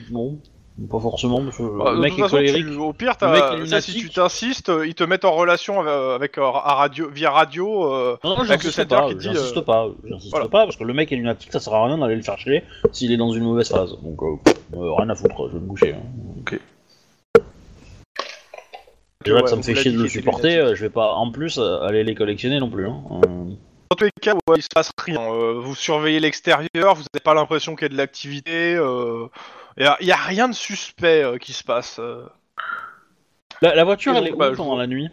non, 0.09 0.41
pas 0.89 0.99
forcément. 0.99 1.43
Parce 1.43 1.57
que 1.57 1.63
Bah, 1.63 1.91
le 1.93 1.99
mec 1.99 2.17
est 2.17 2.29
colérique. 2.29 2.65
tu- 2.67 2.75
au 2.75 2.93
pire, 2.93 3.13
Le 3.21 3.27
mec 3.29 3.43
est 3.65 3.69
ça, 3.69 3.81
si 3.81 3.93
tu 3.95 4.09
t'insistes, 4.09 4.69
euh, 4.69 4.87
ils 4.87 4.95
te 4.95 5.03
mettent 5.03 5.25
en 5.25 5.33
relation 5.33 5.79
avec, 5.81 5.91
avec, 5.93 6.37
euh, 6.37 6.43
à 6.43 6.73
radio, 6.75 7.09
via 7.09 7.31
radio. 7.31 7.93
euh, 7.93 8.17
Non, 8.23 8.31
non, 8.35 8.41
le 8.41 8.47
j'insiste 8.47 8.87
pas, 8.87 9.07
j'insiste 9.19 9.57
euh, 9.57 9.61
pas, 9.61 9.87
j'insiste 10.03 10.31
voilà. 10.31 10.47
pas, 10.49 10.63
parce 10.65 10.75
que 10.77 10.83
le 10.83 10.93
mec 10.93 11.11
est 11.11 11.15
lunatique, 11.15 11.51
ça 11.51 11.59
sert 11.59 11.73
à 11.73 11.85
rien 11.85 11.97
d'aller 11.97 12.15
le 12.15 12.21
faire 12.23 12.37
chier 12.39 12.63
s'il 12.91 13.11
est 13.11 13.17
dans 13.17 13.31
une 13.31 13.43
mauvaise 13.43 13.69
phase. 13.69 13.95
Donc, 14.01 14.21
euh, 14.23 14.35
euh, 14.77 14.93
rien 14.95 15.09
à 15.09 15.15
foutre, 15.15 15.47
je 15.49 15.53
vais 15.53 15.59
me 15.59 15.67
coucher. 15.67 15.93
hein. 15.93 16.57
Déjà 19.25 19.37
que 19.37 19.43
ouais, 19.43 19.49
ça 19.49 19.55
me 19.55 19.61
fait 19.61 19.75
chier 19.75 19.91
de 19.91 20.01
le 20.01 20.07
supporter, 20.09 20.57
euh, 20.57 20.75
je 20.75 20.81
vais 20.81 20.89
pas 20.89 21.13
en 21.13 21.31
plus 21.31 21.57
euh, 21.57 21.79
aller 21.81 22.03
les 22.03 22.13
collectionner 22.15 22.59
non 22.59 22.69
plus. 22.69 22.87
Hein. 22.87 23.01
Euh, 23.11 23.45
Dans 23.91 23.95
tous 23.97 24.03
les 24.03 24.11
cas, 24.21 24.33
ouais, 24.49 24.57
il 24.57 24.61
se 24.61 24.67
passe 24.73 24.91
rien. 24.97 25.21
Euh, 25.21 25.61
vous 25.61 25.75
surveillez 25.75 26.19
l'extérieur, 26.19 26.95
vous 26.95 27.03
n'avez 27.13 27.23
pas 27.23 27.33
l'impression 27.33 27.75
qu'il 27.75 27.83
y 27.83 27.85
a 27.85 27.89
de 27.89 27.97
l'activité. 27.97 28.75
euh, 28.75 29.27
Il 29.77 29.85
y, 30.01 30.11
a 30.11 30.15
rien 30.15 30.47
de 30.47 30.53
suspect 30.53 31.23
euh, 31.23 31.37
qui 31.37 31.53
se 31.53 31.63
passe. 31.63 31.97
euh. 31.99 32.25
La, 33.61 33.73
la 33.75 33.83
voiture, 33.83 34.13
Et 34.13 34.17
elle 34.17 34.23
donc, 34.23 34.29
est 34.31 34.35
où 34.35 34.37
bah, 34.37 34.49
je 34.51 34.55
pendant 34.57 34.75
la 34.77 34.87
nuit? 34.87 35.09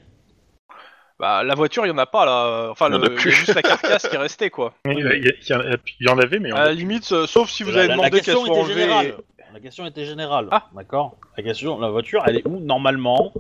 Bah, 1.19 1.43
la 1.45 1.55
voiture, 1.55 1.85
il 1.87 1.89
y 1.91 1.93
en 1.93 1.99
a 1.99 2.07
pas 2.07 2.25
là. 2.25 2.69
Enfin, 2.71 2.89
Il 2.89 2.93
y 2.95 2.97
en 2.97 2.99
le- 2.99 3.05
a 3.05 3.09
il 3.11 3.13
y, 3.13 3.17
plus. 3.17 3.31
a 3.31 3.33
juste 3.35 3.55
la 3.55 3.63
carcasse 3.63 4.09
qui 4.09 4.15
est 4.17 4.19
restée 4.19 4.51
quoi. 4.51 4.73
Il 4.87 4.99
y, 4.99 5.03
a- 5.07 5.15
il 5.15 5.25
y 5.25 5.29
a- 5.29 5.33
il 5.41 5.49
y 5.49 5.55
en 5.55 5.61
a- 5.61 5.77
il 6.01 6.07
y 6.07 6.11
en 6.11 6.19
avait, 6.19 6.39
mais 6.39 6.53
on 6.53 6.57
À 6.57 6.65
la 6.65 6.73
limite, 6.73 7.11
euh, 7.13 7.27
sauf 7.27 7.51
si 7.51 7.63
vous 7.63 7.71
La- 7.73 7.81
avez 7.81 7.89
demandé 7.89 8.11
qu'elle 8.11 8.21
question 8.21 8.45
soit 8.47 8.55
était 8.55 8.63
enlevée. 8.65 8.81
générale. 8.81 9.15
La 9.53 9.61
question 9.61 9.87
était 9.87 10.05
générale. 10.05 10.49
Ah. 10.51 10.67
D'accord? 10.75 11.17
La 11.37 11.43
question, 11.43 11.79
la 11.81 11.91
voiture, 11.91 12.23
elle 12.27 12.37
est 12.39 12.47
où 12.47 12.61
normalement? 12.61 13.33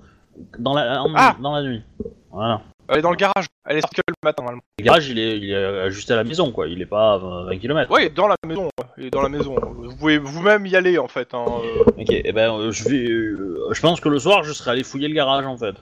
Dans 0.59 0.75
la, 0.75 1.03
en- 1.03 1.13
Ah. 1.17 1.37
dans 1.41 1.55
la 1.55 1.63
nuit 1.63 1.83
Voilà. 2.31 2.63
Elle 2.91 2.99
est 2.99 3.03
dans 3.03 3.11
le 3.11 3.17
garage. 3.17 3.47
Elle 3.65 3.77
est 3.79 3.81
sortie 3.83 4.01
le 4.07 4.15
matin 4.25 4.43
normalement. 4.43 4.63
Le 4.79 4.85
garage, 4.85 5.09
il 5.09 5.19
est, 5.19 5.39
il 5.39 5.51
est 5.51 5.55
ajusté 5.55 6.13
à 6.13 6.17
la 6.17 6.25
maison, 6.25 6.51
quoi. 6.51 6.67
Il 6.67 6.83
est 6.83 6.87
pas 6.87 7.15
à 7.15 7.19
20 7.19 7.59
km. 7.59 7.91
Ouais, 7.93 8.11
dans 8.11 8.27
la 8.27 8.35
maison. 8.45 8.65
ouais. 8.65 8.87
Il 8.99 9.07
est 9.07 9.11
dans 9.11 9.23
la 9.23 9.29
maison. 9.29 9.55
Vous 9.61 9.95
pouvez 9.97 10.19
vous-même 10.19 10.67
y 10.67 10.75
aller 10.77 10.99
en 10.99 11.09
fait. 11.09 11.33
Hein. 11.33 11.45
euh. 11.49 11.85
Ok. 11.99 12.11
Et 12.11 12.33
ben, 12.33 12.53
euh, 12.53 12.73
je 12.73 12.89
vais. 12.89 13.09
euh, 13.09 13.69
je 13.71 13.81
pense 13.81 14.01
que 14.01 14.09
le 14.09 14.19
soir, 14.19 14.43
je 14.43 14.53
serai 14.53 14.73
allé 14.73 14.83
fouiller 14.83 15.09
le 15.09 15.15
garage, 15.15 15.47
en 15.47 15.57
fait. 15.57 15.77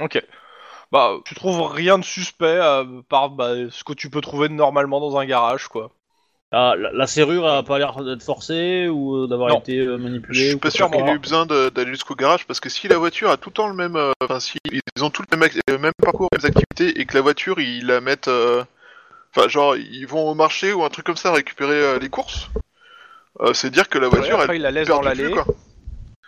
Ok. 0.00 0.20
Bah, 0.90 1.12
tu 1.24 1.34
trouves 1.34 1.62
rien 1.72 1.98
de 1.98 2.04
suspect 2.04 2.58
à 2.58 2.84
part 3.08 3.30
bah, 3.30 3.54
ce 3.70 3.82
que 3.84 3.94
tu 3.94 4.10
peux 4.10 4.20
trouver 4.20 4.48
normalement 4.50 5.00
dans 5.00 5.16
un 5.16 5.24
garage 5.24 5.68
quoi. 5.68 5.90
Ah, 6.54 6.74
la, 6.76 6.92
la 6.92 7.06
serrure 7.06 7.46
a 7.48 7.62
pas 7.62 7.78
l'air 7.78 8.02
d'être 8.04 8.22
forcée 8.22 8.86
ou 8.86 9.16
euh, 9.24 9.26
d'avoir 9.26 9.48
Non. 9.48 9.60
été 9.60 9.78
euh, 9.78 9.96
Je 9.96 10.02
manipulée. 10.02 10.38
suis 10.48 10.54
ou 10.54 10.58
pas 10.58 10.70
sûr 10.70 10.90
qu'il 10.90 11.00
ait 11.00 11.12
eu 11.14 11.18
besoin 11.18 11.46
de- 11.46 11.70
d'aller 11.70 11.90
jusqu'au 11.92 12.14
garage 12.14 12.46
parce 12.46 12.60
que 12.60 12.68
si 12.68 12.88
la 12.88 12.98
voiture 12.98 13.30
a 13.30 13.38
tout 13.38 13.48
le 13.48 13.54
temps 13.54 13.68
le 13.68 13.74
même, 13.74 13.96
euh, 13.96 14.12
enfin 14.22 14.38
si 14.38 14.58
ils 14.70 15.02
ont 15.02 15.08
tout 15.08 15.22
le 15.30 15.36
même, 15.36 15.48
ac- 15.48 15.58
le 15.66 15.78
même 15.78 15.92
parcours, 16.02 16.28
les 16.32 16.38
mêmes 16.42 16.52
activités 16.54 17.00
et 17.00 17.06
que 17.06 17.14
la 17.14 17.22
voiture 17.22 17.58
ils 17.58 17.86
la 17.86 18.02
mettent, 18.02 18.28
euh, 18.28 18.62
enfin 19.34 19.48
genre 19.48 19.76
ils 19.76 20.04
vont 20.06 20.28
au 20.28 20.34
marché 20.34 20.74
ou 20.74 20.84
un 20.84 20.90
truc 20.90 21.06
comme 21.06 21.16
ça 21.16 21.32
récupérer 21.32 21.74
euh, 21.74 21.98
les 21.98 22.10
courses, 22.10 22.50
euh, 23.40 23.54
c'est 23.54 23.70
dire 23.70 23.88
que 23.88 23.98
la 23.98 24.08
voiture 24.08 24.38
après, 24.38 24.56
elle 24.56 24.60
ils 24.60 24.62
la 24.62 24.70
laissent 24.72 24.88
dans 24.88 25.00
l'allée. 25.00 25.30
quoi. 25.30 25.46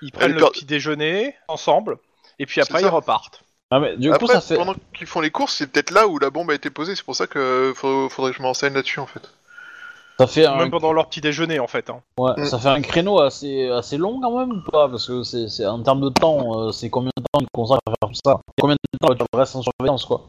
Ils 0.00 0.10
prennent 0.10 0.30
Elle 0.30 0.32
le 0.36 0.40
perd- 0.40 0.52
petit 0.52 0.64
déjeuner 0.64 1.34
ensemble. 1.48 1.98
Et 2.38 2.46
puis 2.46 2.62
après, 2.62 2.80
ils 2.80 2.88
repartent. 2.88 3.42
Ah, 3.70 3.78
mais 3.80 3.96
du 3.96 4.08
coup, 4.08 4.14
Après 4.14 4.26
ça 4.34 4.40
fait. 4.40 4.56
pendant 4.56 4.74
qu'ils 4.94 5.06
font 5.06 5.20
les 5.20 5.30
courses, 5.30 5.54
c'est 5.54 5.66
peut-être 5.70 5.90
là 5.90 6.06
où 6.08 6.18
la 6.18 6.30
bombe 6.30 6.50
a 6.50 6.54
été 6.54 6.70
posée. 6.70 6.96
C'est 6.96 7.04
pour 7.04 7.14
ça 7.16 7.26
que 7.26 7.72
faudrait 7.76 8.30
que 8.32 8.36
je 8.38 8.42
me 8.42 8.46
renseigne 8.46 8.72
là-dessus 8.74 9.00
en 9.00 9.06
fait. 9.06 9.30
Ça 10.18 10.26
fait 10.28 10.46
un, 10.46 10.56
Même 10.56 10.70
pendant 10.70 10.92
leur 10.92 11.08
petit 11.08 11.20
déjeuner 11.20 11.58
en 11.58 11.66
fait. 11.66 11.90
Hein. 11.90 12.00
ouais, 12.18 12.32
Mm. 12.36 12.44
ça 12.44 12.58
fait 12.58 12.68
un 12.68 12.80
créneau 12.82 13.20
assez, 13.20 13.68
assez 13.68 13.96
long 13.96 14.20
quand 14.20 14.38
même 14.38 14.52
ou 14.64 14.70
pas? 14.70 14.88
Parce 14.88 15.06
que 15.08 15.22
c'est, 15.24 15.48
c'est- 15.48 15.66
en 15.66 15.82
termes 15.82 16.00
de 16.00 16.08
temps, 16.08 16.58
euh, 16.68 16.70
c'est 16.72 16.88
combien 16.90 17.10
de 17.16 17.22
temps 17.32 17.40
ils 17.40 17.46
consacrent 17.52 17.80
à 17.86 17.90
faire 18.00 18.08
tout 18.12 18.20
ça? 18.24 18.40
Combien 18.60 18.76
de 18.76 18.98
temps 18.98 19.14
tu 19.14 19.24
restes 19.38 19.56
en 19.56 19.62
surveillance 19.62 20.04
quoi? 20.04 20.22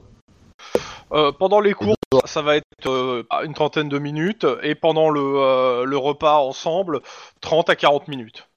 Euh, 1.12 1.32
pendant 1.32 1.60
les 1.60 1.74
courses, 1.74 1.96
ça 2.26 2.42
va 2.42 2.56
être 2.58 2.66
euh, 2.88 3.24
une 3.44 3.54
trentaine 3.54 3.88
de 3.90 4.00
minutes. 4.00 4.46
Et 4.64 4.74
pendant 4.76 5.10
le, 5.10 5.22
euh, 5.22 5.84
le 5.86 5.98
repas 5.98 6.38
ensemble, 6.40 7.02
30 7.42 7.70
à 7.70 7.76
40 7.76 8.08
minutes. 8.08 8.48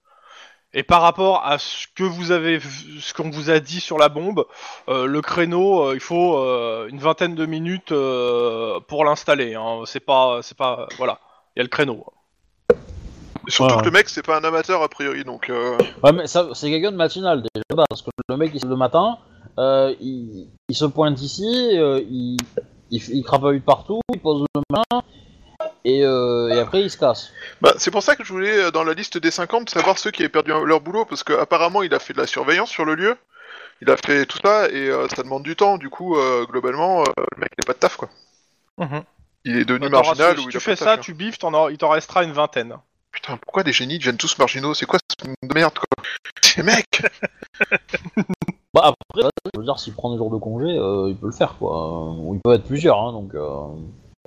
Et 0.75 0.83
par 0.83 1.01
rapport 1.01 1.47
à 1.47 1.59
ce 1.59 1.87
que 1.95 2.03
vous 2.05 2.31
avez, 2.31 2.61
ce 3.01 3.15
qu'on 3.15 3.31
vous 3.31 3.49
a 3.49 3.59
dit 3.59 3.81
sur 3.81 3.97
la 3.97 4.11
bombe, 4.11 4.45
euh, 4.89 5.07
le 5.07 5.23
créneau, 5.23 5.83
euh, 5.89 5.95
il 5.95 6.01
faut 6.01 6.37
euh, 6.37 6.89
une 6.89 6.99
vingtaine 6.99 7.35
de 7.35 7.47
minutes 7.47 7.91
euh, 7.93 8.79
pour 8.87 9.05
l'installer. 9.05 9.55
Hein. 9.55 9.83
C'est 9.87 10.01
pas, 10.01 10.41
c'est 10.43 10.57
pas, 10.57 10.87
voilà, 10.99 11.21
il 11.57 11.61
y 11.61 11.61
a 11.61 11.63
le 11.63 11.71
créneau. 11.71 12.05
Surtout 13.47 13.77
Ouais, 13.77 13.81
que 13.81 13.87
le 13.87 13.93
mec 13.93 14.11
c'est 14.11 14.25
pas 14.27 14.37
un 14.39 14.45
amateur 14.45 14.83
a 14.83 14.89
priori 14.91 15.25
donc. 15.25 15.49
euh, 15.49 15.79
Ouais, 16.03 16.13
mais 16.13 16.27
ça, 16.27 16.49
c'est 16.53 16.69
quelqu'un 16.69 16.93
de 16.93 16.97
matinal 16.99 17.41
déjà, 17.43 17.85
parce 17.89 18.03
que 18.03 18.11
le 18.29 18.37
mec, 18.37 18.51
il 18.53 18.61
se 18.61 18.67
le 18.67 18.77
matin, 18.77 19.17
euh, 19.59 19.95
il, 20.01 20.49
il 20.69 20.77
se 20.77 20.85
pointe 20.85 21.19
ici, 21.23 21.71
euh, 21.79 21.99
il, 22.11 22.37
il, 22.91 23.03
il 23.11 23.63
partout, 23.63 24.01
il 24.13 24.21
pose 24.21 24.45
le 24.55 24.61
main, 24.71 25.03
et, 25.89 26.05
euh, 26.05 26.49
et 26.49 26.59
après 26.59 26.83
il 26.83 26.91
se 26.91 26.97
casse. 26.99 27.33
Bah, 27.61 27.73
c'est 27.79 27.91
pour 27.91 28.03
ça 28.03 28.17
que 28.17 28.25
je 28.25 28.33
voulais, 28.33 28.65
euh, 28.65 28.71
dans 28.71 28.85
la 28.85 28.95
liste 28.95 29.19
des 29.19 29.31
50, 29.31 29.71
savoir 29.71 29.99
ceux 29.99 30.11
qui 30.11 30.23
avaient 30.23 30.29
perdu 30.29 30.53
leur 30.65 30.81
boulot, 30.81 31.05
parce 31.05 31.23
qu'apparemment, 31.25 31.83
il 31.83 31.95
a 31.95 31.99
fait 31.99 32.13
de 32.13 32.19
la 32.21 32.27
surveillance 32.27 32.71
sur 32.71 32.85
le 32.85 32.95
lieu, 32.95 33.17
il 33.81 33.91
a 33.91 33.97
fait 33.97 34.27
tout 34.27 34.39
ça, 34.45 34.69
et 34.69 34.89
euh, 34.89 35.07
ça 35.09 35.23
demande 35.23 35.43
du 35.43 35.57
temps, 35.57 35.79
du 35.79 35.89
coup, 35.91 36.17
euh, 36.17 36.45
globalement, 36.47 37.01
euh, 37.03 37.05
le 37.37 37.41
mec, 37.41 37.51
il 37.57 37.65
a 37.65 37.67
pas 37.67 37.73
de 37.75 37.79
taf, 37.79 37.97
quoi. 37.97 38.09
Il 39.45 39.57
est 39.57 39.65
devenu 39.65 39.89
Bah, 39.89 39.99
t'auras- 40.03 40.07
marginal, 40.15 40.37
si 40.39 40.45
ou 40.45 40.49
il 40.49 40.51
tu 40.53 40.57
a 40.57 40.61
fais 40.61 40.77
ça, 40.77 40.85
taf, 40.85 40.99
hein. 40.99 41.03
tu 41.03 41.15
biffes, 41.15 41.39
t'en 41.39 41.55
auras- 41.55 41.71
il 41.71 41.79
t'en 41.79 41.89
restera 41.91 42.25
une 42.25 42.33
vingtaine. 42.33 42.75
Putain, 43.13 43.37
pourquoi 43.39 43.63
les 43.63 43.73
génies 43.73 43.99
deviennent 43.99 44.17
tous 44.19 44.37
marginaux? 44.39 44.75
C'est 44.75 44.85
quoi 44.87 44.99
ce 45.21 45.27
monde 45.27 45.37
de 45.43 45.55
merde, 45.55 45.73
quoi? 45.75 46.05
Ces 46.43 46.63
mecs 46.63 47.03
Bah 48.75 48.83
après, 48.85 49.29
je 49.55 49.59
veux 49.59 49.65
dire, 49.65 49.79
s'il 49.79 49.95
prend 49.95 50.11
des 50.13 50.19
jours 50.19 50.31
de 50.31 50.37
congé, 50.37 50.67
euh, 50.67 51.07
il 51.09 51.17
peut 51.17 51.27
le 51.27 51.33
faire, 51.33 51.55
quoi. 51.59 52.11
Ou 52.11 52.35
il 52.35 52.41
peut 52.41 52.53
être 52.53 52.65
plusieurs, 52.65 52.99
hein, 53.01 53.13
donc... 53.13 53.35
Euh... 53.35 53.63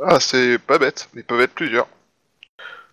Ah, 0.04 0.20
c'est 0.20 0.58
pas 0.60 0.78
bête, 0.80 1.10
ils 1.16 1.24
peuvent 1.24 1.42
être 1.42 1.54
plusieurs. 1.54 1.88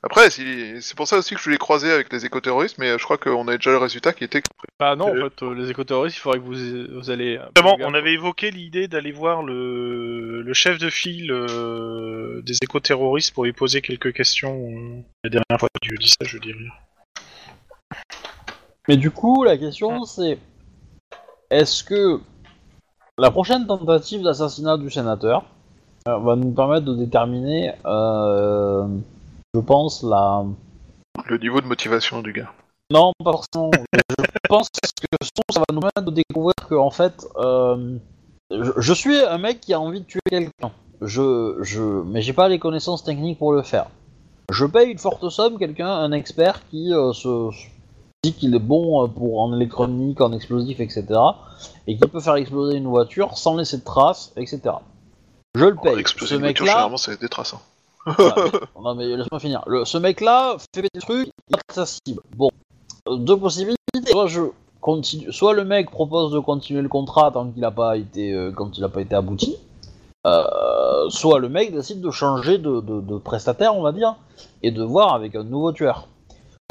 Après, 0.03 0.31
si- 0.31 0.81
c'est 0.81 0.97
pour 0.97 1.09
ça 1.09 1.16
aussi 1.18 1.35
que 1.35 1.40
je 1.40 1.44
voulais 1.44 1.57
croiser 1.59 1.90
avec 1.90 2.12
les 2.12 2.25
éco-terroristes, 2.25 2.79
mais 2.79 2.90
euh, 2.90 2.99
je 2.99 3.05
crois 3.05 3.18
qu'on 3.18 3.49
a 3.49 3.57
déjà 3.57 3.71
le 3.73 3.79
résultat 3.79 4.12
qui 4.12 4.23
était... 4.23 4.42
Bah 4.79 4.94
non, 4.94 5.09
Euh. 5.09 5.27
en 5.27 5.29
fait, 5.31 5.42
euh, 5.42 5.55
les 5.55 5.71
éco-terroristes, 5.71 6.16
il 6.18 6.21
faudrait 6.21 6.38
que 6.38 6.44
vous, 6.44 7.01
vous 7.01 7.11
allez... 7.11 7.40
Justement, 7.57 7.77
on 7.81 7.94
avait 7.94 8.12
évoqué 8.12 8.53
l'idée 8.53 8.87
d'aller 8.87 9.11
voir 9.11 9.42
le, 9.42 10.40
le 10.42 10.55
chef 10.55 10.79
de 10.79 10.88
file 10.88 11.33
euh, 11.33 12.40
des 12.42 12.55
éco-terroristes 12.62 13.35
pour 13.35 13.44
lui 13.44 13.53
poser 13.53 13.83
quelques 13.83 14.12
questions. 14.12 14.55
euh, 14.71 15.01
La 15.25 15.31
dernière 15.31 15.59
fois 15.59 15.68
que 15.83 15.88
je 15.90 15.97
dis 15.97 16.11
ça, 16.11 16.25
je 16.25 16.38
dis 16.38 16.53
rien. 16.53 16.71
Mais 18.87 18.97
du 18.97 19.11
coup, 19.11 19.42
la 19.42 19.57
question 19.59 20.05
c'est... 20.05 20.38
Est-ce 21.51 21.83
que 21.83 22.21
la 23.18 23.31
prochaine 23.33 23.66
tentative 23.66 24.23
d'assassinat 24.23 24.77
du 24.77 24.90
sénateur 24.90 25.42
euh, 25.42 25.44
va 26.16 26.37
nous 26.37 26.53
permettre 26.53 26.87
de 26.87 26.94
déterminer, 26.94 27.73
euh, 27.85 28.87
je 29.55 29.61
pense, 29.61 30.03
la... 30.03 30.44
Le 31.27 31.38
niveau 31.38 31.61
de 31.61 31.66
motivation 31.66 32.23
du 32.23 32.33
gars. 32.33 32.51
Non, 32.90 33.12
pas 33.23 33.33
forcément. 33.33 33.71
je 33.92 34.25
pense 34.49 34.68
que 34.71 35.27
ça 35.53 35.61
va 35.61 35.66
nous 35.73 35.81
permettre 35.81 36.11
de 36.11 36.14
découvrir 36.14 36.55
que, 36.68 36.75
en 36.75 36.90
fait, 36.90 37.27
euh, 37.37 37.99
je, 38.51 38.73
je 38.77 38.92
suis 38.92 39.16
un 39.16 39.38
mec 39.38 39.61
qui 39.61 39.75
a 39.75 39.81
envie 39.81 40.01
de 40.01 40.07
tuer 40.07 40.21
quelqu'un. 40.29 40.71
Je, 41.03 41.59
je, 41.61 41.83
mais 41.83 42.23
j'ai 42.23 42.33
pas 42.33 42.49
les 42.49 42.59
connaissances 42.59 43.05
techniques 43.05 43.38
pour 43.38 43.53
le 43.53 43.62
faire. 43.62 43.87
Je 44.51 44.64
paye 44.64 44.90
une 44.90 44.99
forte 44.99 45.29
somme, 45.29 45.59
quelqu'un, 45.59 45.90
un 45.90 46.12
expert 46.12 46.66
qui 46.71 46.92
euh, 46.94 47.12
se, 47.12 47.51
se 47.53 47.66
dit 48.25 48.33
qu'il 48.33 48.55
est 48.55 48.61
bon 48.61 49.05
euh, 49.05 49.07
pour 49.07 49.42
en 49.42 49.55
électronique, 49.55 50.21
en 50.21 50.33
explosif, 50.33 50.81
etc. 50.81 51.05
Et 51.87 51.97
qui 51.97 52.09
peut 52.09 52.21
faire 52.21 52.37
exploser 52.37 52.79
une 52.79 52.87
voiture 52.87 53.37
sans 53.37 53.57
laisser 53.57 53.79
de 53.79 53.85
traces, 53.85 54.33
etc. 54.37 54.61
Je 55.54 55.64
le 55.64 55.74
paye. 55.76 55.98
exploser 55.98 56.37
Ce 56.37 56.40
mec-là, 56.40 56.66
généralement, 56.66 56.96
c'est 56.96 57.20
des 57.20 57.28
traces. 57.28 57.54
hein. 57.54 57.61
voilà, 58.16 58.34
non 58.82 58.94
mais 58.94 59.06
laisse-moi 59.16 59.40
finir. 59.40 59.62
Le- 59.66 59.84
ce 59.84 59.98
mec-là 59.98 60.56
fait 60.74 60.82
des 60.82 61.00
trucs, 61.00 61.28
il 61.50 61.56
sa 61.72 61.84
cible. 61.87 62.22
Bon, 62.37 62.48
Euh, 63.08 63.16
deux 63.16 63.37
possibilités. 63.37 63.76
Soit 64.11 64.26
je 64.28 64.42
continue, 64.80 65.32
soit 65.32 65.54
le 65.54 65.64
mec 65.64 65.90
propose 65.90 66.32
de 66.32 66.38
continuer 66.38 66.82
le 66.82 66.88
contrat 66.88 67.30
tant 67.32 67.48
qu'il 67.50 67.61
n'a 67.62 67.70
pas 67.70 67.96
été, 67.96 68.32
euh, 68.32 68.52
quand 68.52 68.76
il 68.78 68.80
n'a 68.82 68.88
pas 68.88 69.00
été 69.00 69.14
abouti. 69.14 69.56
Euh, 70.26 71.08
soit 71.08 71.38
le 71.38 71.48
mec 71.48 71.72
décide 71.72 72.00
de 72.00 72.11
changer 72.11 72.58
de, 72.58 72.80
de- 72.80 73.00
de 73.00 73.18
prestataire, 73.18 73.74
on 73.76 73.82
va 73.82 73.92
dire, 73.92 74.16
et 74.62 74.70
de 74.70 74.82
voir 74.82 75.14
avec 75.14 75.34
un 75.34 75.42
nouveau 75.44 75.72
tueur. 75.72 76.08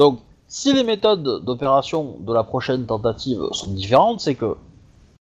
Donc, 0.00 0.20
si 0.46 0.72
les 0.72 0.84
méthodes 0.84 1.44
d'opération 1.44 2.16
de 2.20 2.32
la 2.32 2.44
prochaine 2.44 2.86
tentative 2.86 3.42
sont 3.52 3.70
différentes, 3.72 4.20
c'est 4.20 4.34
que 4.36 4.56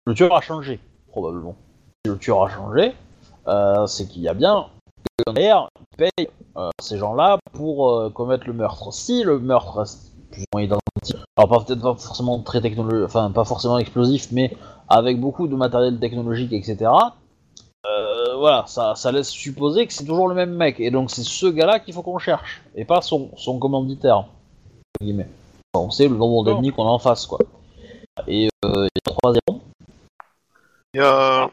le 0.06 0.14
tueur 0.14 0.34
a 0.36 0.40
changé, 0.40 0.78
probablement. 1.08 1.56
Si 2.04 2.10
le 2.12 2.18
tueur 2.18 2.42
a 2.44 2.48
changé, 2.50 2.94
euh, 3.48 3.86
c'est 3.86 4.06
qu'il 4.08 4.22
y 4.22 4.28
a 4.28 4.34
bien 4.34 4.66
quelqu'un 5.16 5.32
derrière 5.34 5.68
qui 5.74 5.96
paye 5.96 6.28
euh, 6.56 6.70
ces 6.80 6.98
gens-là 6.98 7.38
pour 7.52 7.90
euh, 7.90 8.10
commettre 8.10 8.46
le 8.46 8.52
meurtre. 8.52 8.92
Si 8.92 9.22
le 9.22 9.38
meurtre 9.38 9.78
reste 9.78 10.12
plus 10.30 10.42
ou 10.42 10.44
moins 10.54 10.62
identique, 10.62 11.16
alors 11.36 11.48
pas 11.48 11.64
peut-être 11.64 11.82
pas 11.82 11.94
forcément 11.94 12.40
très 12.40 12.60
technologique, 12.60 13.04
enfin 13.06 13.30
pas 13.30 13.44
forcément 13.44 13.78
explosif, 13.78 14.28
mais 14.32 14.56
avec 14.88 15.20
beaucoup 15.20 15.48
de 15.48 15.56
matériel 15.56 15.98
technologique, 15.98 16.52
etc. 16.52 16.90
euh, 17.86 18.36
voilà, 18.36 18.64
ça, 18.66 18.94
ça 18.94 19.12
laisse 19.12 19.28
supposer 19.28 19.86
que 19.86 19.92
c'est 19.92 20.04
toujours 20.04 20.28
le 20.28 20.34
même 20.34 20.54
mec, 20.54 20.80
et 20.80 20.90
donc 20.90 21.10
c'est 21.10 21.22
ce 21.24 21.46
gars-là 21.46 21.78
qu'il 21.80 21.94
faut 21.94 22.02
qu'on 22.02 22.18
cherche, 22.18 22.62
et 22.74 22.84
pas 22.84 23.00
son, 23.00 23.30
son 23.36 23.58
commanditaire. 23.58 24.18
entre 24.18 24.28
guillemets. 25.00 25.28
On 25.74 25.90
sait 25.90 26.08
le 26.08 26.16
nombre 26.16 26.44
d'ennemis 26.44 26.72
qu'on 26.72 26.84
a 26.84 26.90
en 26.90 26.98
face, 26.98 27.26
quoi. 27.26 27.38
Et, 28.26 28.48
euh, 28.64 28.86
et 28.86 29.00
troisième, 29.04 29.60
Il 30.94 31.00
y 31.00 31.04
a... 31.04 31.50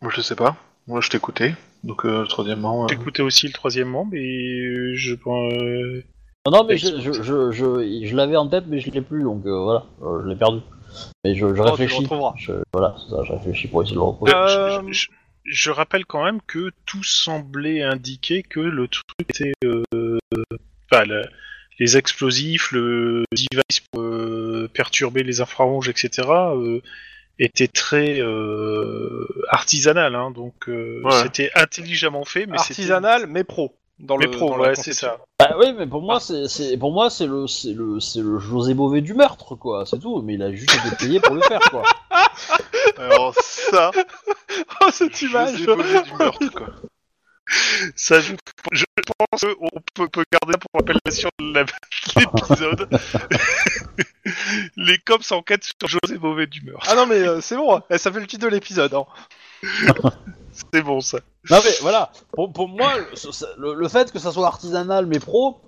Moi, 0.00 0.10
je 0.14 0.20
sais 0.22 0.36
pas. 0.36 0.56
Moi, 0.88 1.00
je 1.00 1.10
t'écoutais. 1.10 1.54
Donc, 1.84 2.04
euh, 2.04 2.24
troisièmement... 2.24 2.84
euh, 2.84 2.86
J'écoutais 2.90 3.22
aussi 3.22 3.46
le 3.46 3.52
troisième 3.52 3.88
membre 3.88 4.14
et 4.14 4.64
euh, 4.64 4.94
je 4.96 5.14
pense. 5.14 5.52
euh, 5.52 6.02
Non, 6.46 6.52
non, 6.52 6.64
mais 6.64 6.76
je, 6.76 6.98
je, 7.00 7.12
je, 7.12 7.52
je, 7.52 8.02
je 8.06 8.16
l'avais 8.16 8.36
en 8.36 8.48
tête, 8.48 8.64
mais 8.66 8.80
je 8.80 8.90
l'ai 8.90 9.00
plus, 9.02 9.22
donc 9.22 9.46
euh, 9.46 9.56
voilà, 9.62 9.84
euh, 10.02 10.22
je 10.24 10.28
l'ai 10.28 10.36
perdu. 10.36 10.58
Mais 11.24 11.34
je, 11.34 11.40
je 11.40 11.44
Oh, 11.44 11.50
tu 11.54 11.54
le 11.56 11.70
réfléchis. 11.70 12.08
Je- 12.36 12.52
voilà, 12.72 12.96
ça, 13.08 13.16
je 13.24 13.32
réfléchis 13.32 13.68
pour 13.68 13.82
essayer 13.82 13.94
de 13.94 14.00
le 14.00 14.06
retrouver. 14.06 14.32
Euh, 14.32 14.80
je, 14.88 14.92
je- 14.92 15.08
je 15.44 15.70
rappelle 15.70 16.04
quand 16.04 16.24
même 16.24 16.40
que 16.46 16.70
tout 16.84 17.04
semblait 17.04 17.82
indiquer 17.82 18.42
que 18.42 18.60
le 18.60 18.88
truc 18.88 19.04
était. 19.28 19.52
euh, 19.64 19.84
Enfin, 20.90 21.04
le- 21.04 21.26
les 21.78 21.96
explosifs, 21.98 22.72
le 22.72 23.22
device 23.32 23.80
pour 23.92 24.00
euh, 24.02 24.68
perturber 24.72 25.22
les 25.22 25.40
infrarouges, 25.42 25.88
etc. 25.88 26.26
était 27.38 27.68
très 27.68 28.20
euh, 28.20 29.26
artisanal, 29.48 30.14
hein, 30.14 30.30
donc 30.30 30.68
euh, 30.68 31.00
Ouais. 31.04 31.22
c'était 31.22 31.50
intelligemment 31.54 32.24
fait, 32.24 32.46
mais 32.46 32.58
Artisanal, 32.58 33.26
mais 33.26 33.44
pro. 33.44 33.74
Dans 33.98 34.16
mais 34.16 34.26
le, 34.26 34.30
pro, 34.30 34.50
dans 34.50 34.60
ouais, 34.60 34.76
c'est 34.76 34.92
ça. 34.92 35.18
Bah 35.40 35.56
oui, 35.58 35.74
mais 35.76 35.86
pour 35.86 36.02
moi, 36.02 36.20
c'est, 36.20 36.46
c'est, 36.46 36.76
pour 36.76 36.92
moi, 36.92 37.10
c'est 37.10 37.26
le, 37.26 37.48
c'est 37.48 37.72
le, 37.72 37.98
c'est 37.98 38.20
le 38.20 38.38
José 38.38 38.72
Bové 38.74 39.00
du 39.00 39.12
meurtre, 39.14 39.56
quoi. 39.56 39.86
C'est 39.86 39.98
tout. 39.98 40.22
Mais 40.22 40.34
il 40.34 40.42
a 40.42 40.52
juste 40.52 40.70
été 40.86 40.96
payé 40.96 41.20
pour 41.20 41.34
le 41.34 41.40
faire, 41.42 41.60
quoi. 41.70 41.82
Alors 42.96 43.34
ça, 43.40 43.90
Oh, 44.80 44.88
cette 44.92 45.20
image 45.22 45.58
sais 45.58 45.66
pas 45.66 45.74
du 45.76 46.12
meurtre, 46.16 46.52
quoi. 46.54 46.66
Ça, 47.96 48.20
je, 48.20 48.34
je 48.72 48.84
pense 49.30 49.42
qu'on 49.42 49.68
peut, 49.94 50.08
peut 50.08 50.24
garder 50.32 50.58
pour 50.58 50.70
l'appellation 50.80 51.30
de 51.40 51.54
la- 51.54 51.64
l'épisode. 52.16 52.88
Les 54.76 54.98
cops 54.98 55.32
enquêtent 55.32 55.64
sur 55.64 55.88
José 55.88 56.18
Mauvais 56.18 56.46
d'humeur. 56.46 56.80
Ah 56.88 56.94
non, 56.94 57.06
mais 57.06 57.16
euh, 57.26 57.40
c'est 57.40 57.56
bon, 57.56 57.80
eh, 57.90 57.98
ça 57.98 58.12
fait 58.12 58.20
le 58.20 58.26
titre 58.26 58.44
de 58.44 58.50
l'épisode. 58.50 58.92
Hein. 58.94 59.06
C'est 60.72 60.82
bon 60.82 61.00
ça. 61.00 61.18
Non 61.50 61.58
mais 61.64 61.70
voilà, 61.82 62.10
pour, 62.32 62.52
pour 62.52 62.68
moi, 62.68 62.92
le, 62.98 63.04
le- 63.62 63.74
le 63.74 63.88
fait 63.88 64.10
que 64.10 64.18
ça 64.18 64.32
soit 64.32 64.46
artisanal 64.46 65.06
mais 65.06 65.20
pro, 65.20 65.60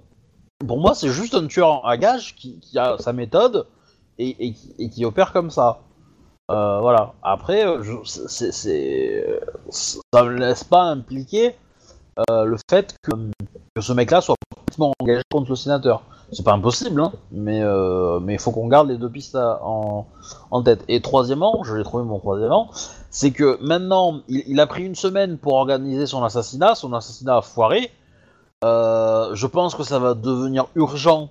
pour 0.66 0.78
moi 0.80 0.94
c'est 0.96 1.10
juste 1.10 1.34
un 1.34 1.46
tueur 1.46 1.86
à 1.86 1.96
gage 1.96 2.34
qui, 2.34 2.58
qui 2.58 2.76
a 2.76 2.96
sa 2.98 3.12
méthode 3.12 3.68
et, 4.18 4.30
et 4.48 4.52
qui, 4.52 4.74
et 4.80 4.90
qui 4.90 5.04
opère 5.04 5.32
comme 5.32 5.50
ça. 5.50 5.80
Euh, 6.50 6.80
voilà. 6.80 7.14
Après, 7.22 7.64
euh, 7.64 7.82
je- 7.84 8.26
c'est, 8.28 8.50
c'est- 8.52 9.40
ça 9.70 10.24
me 10.24 10.34
laisse 10.36 10.64
pas 10.64 10.82
impliquer 10.82 11.54
euh, 12.30 12.44
le 12.44 12.56
fait 12.68 12.94
que, 13.02 13.10
ce 13.80 13.92
mec-là 13.92 14.20
soit 14.20 14.36
complètement 14.54 14.92
engagé 15.00 15.22
contre 15.30 15.50
le 15.50 15.56
sénateur. 15.56 16.02
C'est 16.32 16.44
pas 16.44 16.52
impossible, 16.52 17.00
hein, 17.00 17.12
mais 17.32 17.60
euh, 17.62 18.20
il 18.28 18.38
faut 18.38 18.52
qu'on 18.52 18.68
garde 18.68 18.88
les 18.88 18.96
deux 18.96 19.10
pistes 19.10 19.34
à- 19.34 19.60
en, 19.62 20.62
tête. 20.62 20.84
Et 20.88 21.00
troisièmement, 21.00 21.64
je 21.64 21.74
l'ai 21.74 21.82
trouvé 21.82 22.04
mon 22.04 22.18
troisièmement, 22.20 22.70
c'est 23.10 23.32
que 23.32 23.58
maintenant, 23.60 24.20
il, 24.28 24.60
a 24.60 24.66
pris 24.66 24.84
une 24.84 24.94
semaine 24.94 25.38
pour 25.38 25.54
organiser 25.54 26.06
son 26.06 26.22
assassinat, 26.22 26.74
son 26.74 26.92
assassinat 26.92 27.38
a 27.38 27.42
foiré. 27.42 27.90
Euh, 28.64 29.34
je 29.34 29.46
pense 29.46 29.74
que 29.74 29.82
ça 29.82 29.98
va 29.98 30.14
devenir 30.14 30.66
urgent 30.76 31.30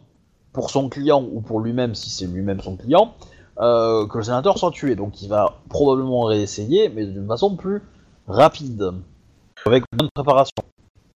pour 0.51 0.69
son 0.69 0.89
client 0.89 1.23
ou 1.31 1.41
pour 1.41 1.59
lui-même, 1.59 1.95
si 1.95 2.09
c'est 2.09 2.25
lui-même 2.25 2.59
son 2.59 2.75
client, 2.75 3.13
euh, 3.59 4.05
que 4.07 4.17
le 4.17 4.23
sénateur 4.23 4.57
soit 4.57 4.71
tué. 4.71 4.95
Donc 4.95 5.21
il 5.21 5.29
va 5.29 5.53
probablement 5.69 6.23
réessayer, 6.23 6.89
mais 6.89 7.05
d'une 7.05 7.27
façon 7.27 7.55
plus 7.55 7.81
rapide, 8.27 8.91
avec 9.65 9.83
bonne 9.93 10.09
préparation. 10.13 10.55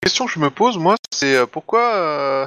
La 0.04 0.10
question 0.10 0.26
que 0.26 0.34
je 0.34 0.40
me 0.40 0.50
pose, 0.50 0.78
moi, 0.78 0.96
c'est 1.14 1.34
euh, 1.38 1.46
pourquoi, 1.46 1.96
euh, 1.96 2.46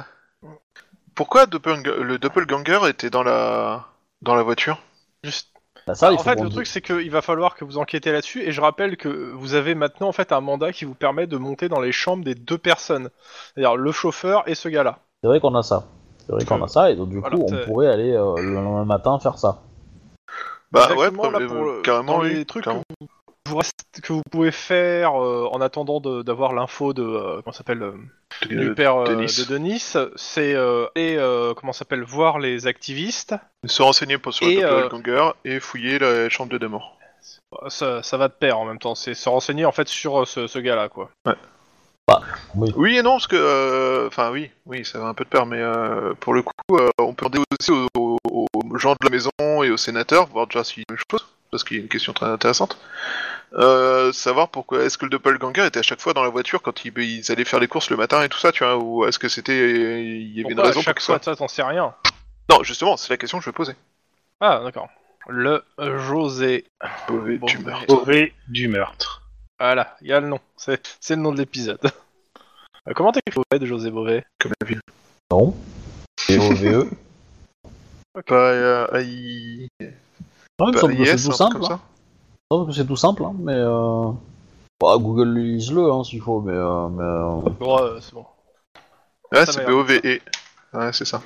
pourquoi 1.15 1.47
le 1.47 2.17
doppelganger 2.19 2.87
était 2.87 3.09
dans 3.09 3.23
la, 3.23 3.87
dans 4.21 4.35
la 4.35 4.43
voiture? 4.43 4.77
Juste. 5.23 5.49
Bah, 5.87 5.95
ça, 5.95 6.13
en 6.13 6.19
fait, 6.19 6.39
le 6.39 6.49
truc, 6.49 6.67
c'est 6.67 6.83
qu'il 6.83 7.09
va 7.09 7.23
falloir 7.23 7.55
que 7.55 7.65
vous 7.65 7.79
enquêtez 7.79 8.11
là-dessus, 8.11 8.43
et 8.43 8.51
je 8.51 8.61
rappelle 8.61 8.95
que 8.95 9.07
vous 9.31 9.55
avez 9.55 9.73
maintenant 9.73 10.07
en 10.07 10.11
fait 10.11 10.31
un 10.33 10.39
mandat 10.39 10.71
qui 10.71 10.85
vous 10.85 10.93
permet 10.93 11.25
de 11.25 11.35
monter 11.37 11.67
dans 11.67 11.79
les 11.79 11.91
chambres 11.91 12.23
des 12.23 12.35
deux 12.35 12.59
personnes, 12.59 13.09
c'est-à-dire 13.55 13.75
le 13.75 13.91
chauffeur 13.91 14.47
et 14.47 14.53
ce 14.53 14.69
gars-là. 14.69 14.99
C'est 15.23 15.27
vrai 15.27 15.39
qu'on 15.39 15.55
a 15.55 15.63
ça. 15.63 15.87
C'est 16.27 16.33
vrai 16.33 16.45
qu'on 16.45 16.63
a 16.63 16.67
ça, 16.67 16.91
et 16.91 16.95
donc 16.95 17.09
du 17.09 17.21
Voilà, 17.21 17.37
coup, 17.37 17.45
on 17.51 17.65
pourrait 17.65 17.87
aller 17.87 18.11
euh, 18.11 18.35
le 18.39 18.53
lendemain 18.53 18.85
matin 18.85 19.17
faire 19.17 19.39
ça. 19.39 19.63
Bah 20.71 20.89
ouais, 20.89 21.07
Exactement, 21.07 21.23
là, 21.23 21.29
problème- 21.39 21.47
pour 21.47 21.63
le- 21.63 21.81
carrément, 21.81 22.17
dans 22.17 22.21
oui, 22.21 22.33
les 22.35 22.45
trucs 22.45 22.61
clairement. 22.65 22.83
Que 23.47 23.49
vous, 23.49 23.55
vous 23.55 23.57
reste- 23.57 24.01
que 24.03 24.13
vous 24.13 24.21
pouvez 24.31 24.51
faire 24.51 25.21
euh, 25.21 25.47
en 25.51 25.61
attendant 25.61 25.99
de- 25.99 26.21
d'avoir 26.21 26.53
l'info 26.53 26.93
de 26.93 27.03
euh, 27.03 27.41
comment 27.43 27.51
ça 27.53 27.59
s'appelle 27.59 27.81
euh, 27.83 27.93
du 28.47 28.73
père 28.75 28.97
euh, 28.97 29.05
Denis. 29.05 29.35
de 29.39 29.43
Denis, 29.45 29.93
c'est 30.15 30.53
euh, 30.53 30.85
aller, 30.95 31.15
euh, 31.17 31.53
comment 31.55 31.73
ça 31.73 31.79
s'appelle 31.79 32.03
voir 32.03 32.39
les 32.39 32.67
activistes. 32.67 33.35
Se 33.65 33.81
renseigner 33.81 34.17
pour 34.17 34.33
sur 34.33 34.45
le 34.45 34.51
Et, 34.51 34.63
euh, 34.63 34.83
doppelganger 34.89 35.31
et 35.45 35.59
fouiller 35.59 35.99
la 35.99 36.29
chambre 36.29 36.57
de 36.57 36.67
morts. 36.67 36.97
Ça, 37.69 38.03
ça 38.03 38.17
va 38.17 38.27
de 38.27 38.33
pair 38.33 38.59
en 38.59 38.65
même 38.65 38.77
temps. 38.79 38.93
C'est 38.95 39.13
se 39.13 39.27
renseigner 39.29 39.65
en 39.65 39.71
fait 39.71 39.87
sur 39.87 40.21
euh, 40.21 40.25
ce, 40.25 40.47
ce 40.47 40.59
gars-là 40.59 40.89
quoi. 40.89 41.09
Oui 42.77 42.97
et 42.97 43.01
non, 43.03 43.11
parce 43.13 43.27
que, 43.27 43.35
euh, 43.35 44.07
enfin 44.07 44.31
oui, 44.31 44.49
oui, 44.65 44.85
ça 44.85 44.97
va 44.99 45.07
un 45.07 45.13
peu 45.13 45.25
de 45.25 45.29
pair, 45.29 45.45
mais 45.45 45.59
euh, 45.59 46.13
pour 46.21 46.33
le 46.33 46.41
coup, 46.41 46.51
euh, 46.71 46.89
on 46.99 47.13
peut 47.13 47.25
demander 47.25 47.43
aussi 47.59 47.71
aux, 47.71 47.87
aux- 48.29 48.47
aux 48.53 48.77
gens 48.77 48.91
de 48.93 48.97
la 49.03 49.09
maison 49.09 49.29
et 49.63 49.69
aux 49.69 49.77
sénateurs, 49.77 50.27
voir 50.27 50.47
déjà 50.47 50.63
s'il 50.63 50.79
y 50.79 50.85
a 50.89 50.93
une 50.93 50.99
chose, 51.11 51.27
parce 51.51 51.63
qu'il 51.63 51.77
y 51.77 51.79
a 51.79 51.83
une 51.83 51.89
question 51.89 52.13
très 52.13 52.25
intéressante. 52.27 52.77
Euh, 53.53 54.11
savoir 54.11 54.49
pourquoi 54.49 54.83
est-ce 54.83 54.97
que 54.97 55.05
le 55.05 55.11
doppelganger 55.11 55.65
était 55.65 55.79
à 55.79 55.83
chaque 55.83 56.01
fois 56.01 56.13
dans 56.13 56.23
la 56.23 56.29
voiture 56.29 56.61
quand 56.61 56.83
ils, 56.83 56.91
ils 56.97 57.31
allaient 57.31 57.45
faire 57.45 57.59
les 57.59 57.67
courses 57.67 57.89
le 57.89 57.95
matin 57.97 58.21
et 58.23 58.29
tout 58.29 58.39
ça, 58.39 58.51
tu 58.51 58.63
vois, 58.63 58.77
ou 58.77 59.05
est-ce 59.05 59.19
que 59.19 59.29
c'était 59.29 59.57
il 59.57 60.37
y 60.37 60.41
avait 60.41 60.49
une 60.49 60.55
Pourquoi 60.55 60.63
à 60.63 60.67
raison 60.67 60.79
pour 60.79 60.83
chaque 60.83 61.01
fois 61.01 61.19
ça 61.21 61.35
t'en 61.35 61.47
sais 61.47 61.63
rien. 61.63 61.93
Non, 62.49 62.63
justement, 62.63 62.97
c'est 62.97 63.09
la 63.09 63.17
question 63.17 63.39
que 63.39 63.45
je 63.45 63.49
vais 63.49 63.55
poser. 63.55 63.73
Ah 64.41 64.61
d'accord. 64.63 64.89
Le 65.29 65.63
José. 65.77 66.65
Mauvais 67.09 67.37
Bon, 67.37 67.47
du 67.47 67.57
meurtre. 67.59 67.93
Mauvais 67.93 68.33
du 68.47 68.67
meurtre. 68.67 69.23
Voilà, 69.59 69.95
il 70.01 70.07
y 70.07 70.13
a 70.13 70.19
le 70.19 70.27
nom. 70.27 70.39
C'est 70.55 70.81
c'est 70.99 71.15
le 71.15 71.21
nom 71.21 71.31
de 71.31 71.37
l'épisode. 71.39 71.79
Euh, 71.83 72.93
Comment 72.95 73.11
t'écris 73.11 73.35
Beauvais 73.35 73.59
de 73.59 73.65
José 73.65 73.91
Beauvais 73.91 74.23
comme 74.39 74.53
la 74.61 74.67
ville. 74.67 74.81
Non. 75.31 75.55
Pas 78.25 78.89
que 80.57 80.91
IS, 81.01 81.05
c'est 81.17 81.29
tout 81.29 81.35
simple. 81.35 81.53
comme 81.53 81.63
hein. 81.63 81.67
ça 81.67 81.79
Je 82.33 82.37
pense 82.49 82.67
que 82.67 82.73
c'est 82.73 82.85
tout 82.85 82.95
simple, 82.95 83.23
hein, 83.23 83.33
mais 83.39 83.53
euh... 83.55 84.09
bah, 84.81 84.95
Google 84.97 85.33
lise-le 85.37 85.91
hein, 85.91 86.03
s'il 86.03 86.21
faut, 86.21 86.41
mais, 86.41 86.53
euh, 86.53 86.87
mais 86.89 87.03
euh, 87.03 87.99
c'est 88.01 88.13
bon. 88.13 88.25
Ouais, 89.31 89.45
c'est 89.45 89.65
BOVE. 89.65 89.91
E. 90.05 90.19
Ouais, 90.73 90.93
c'est 90.93 91.05
ça. 91.05 91.21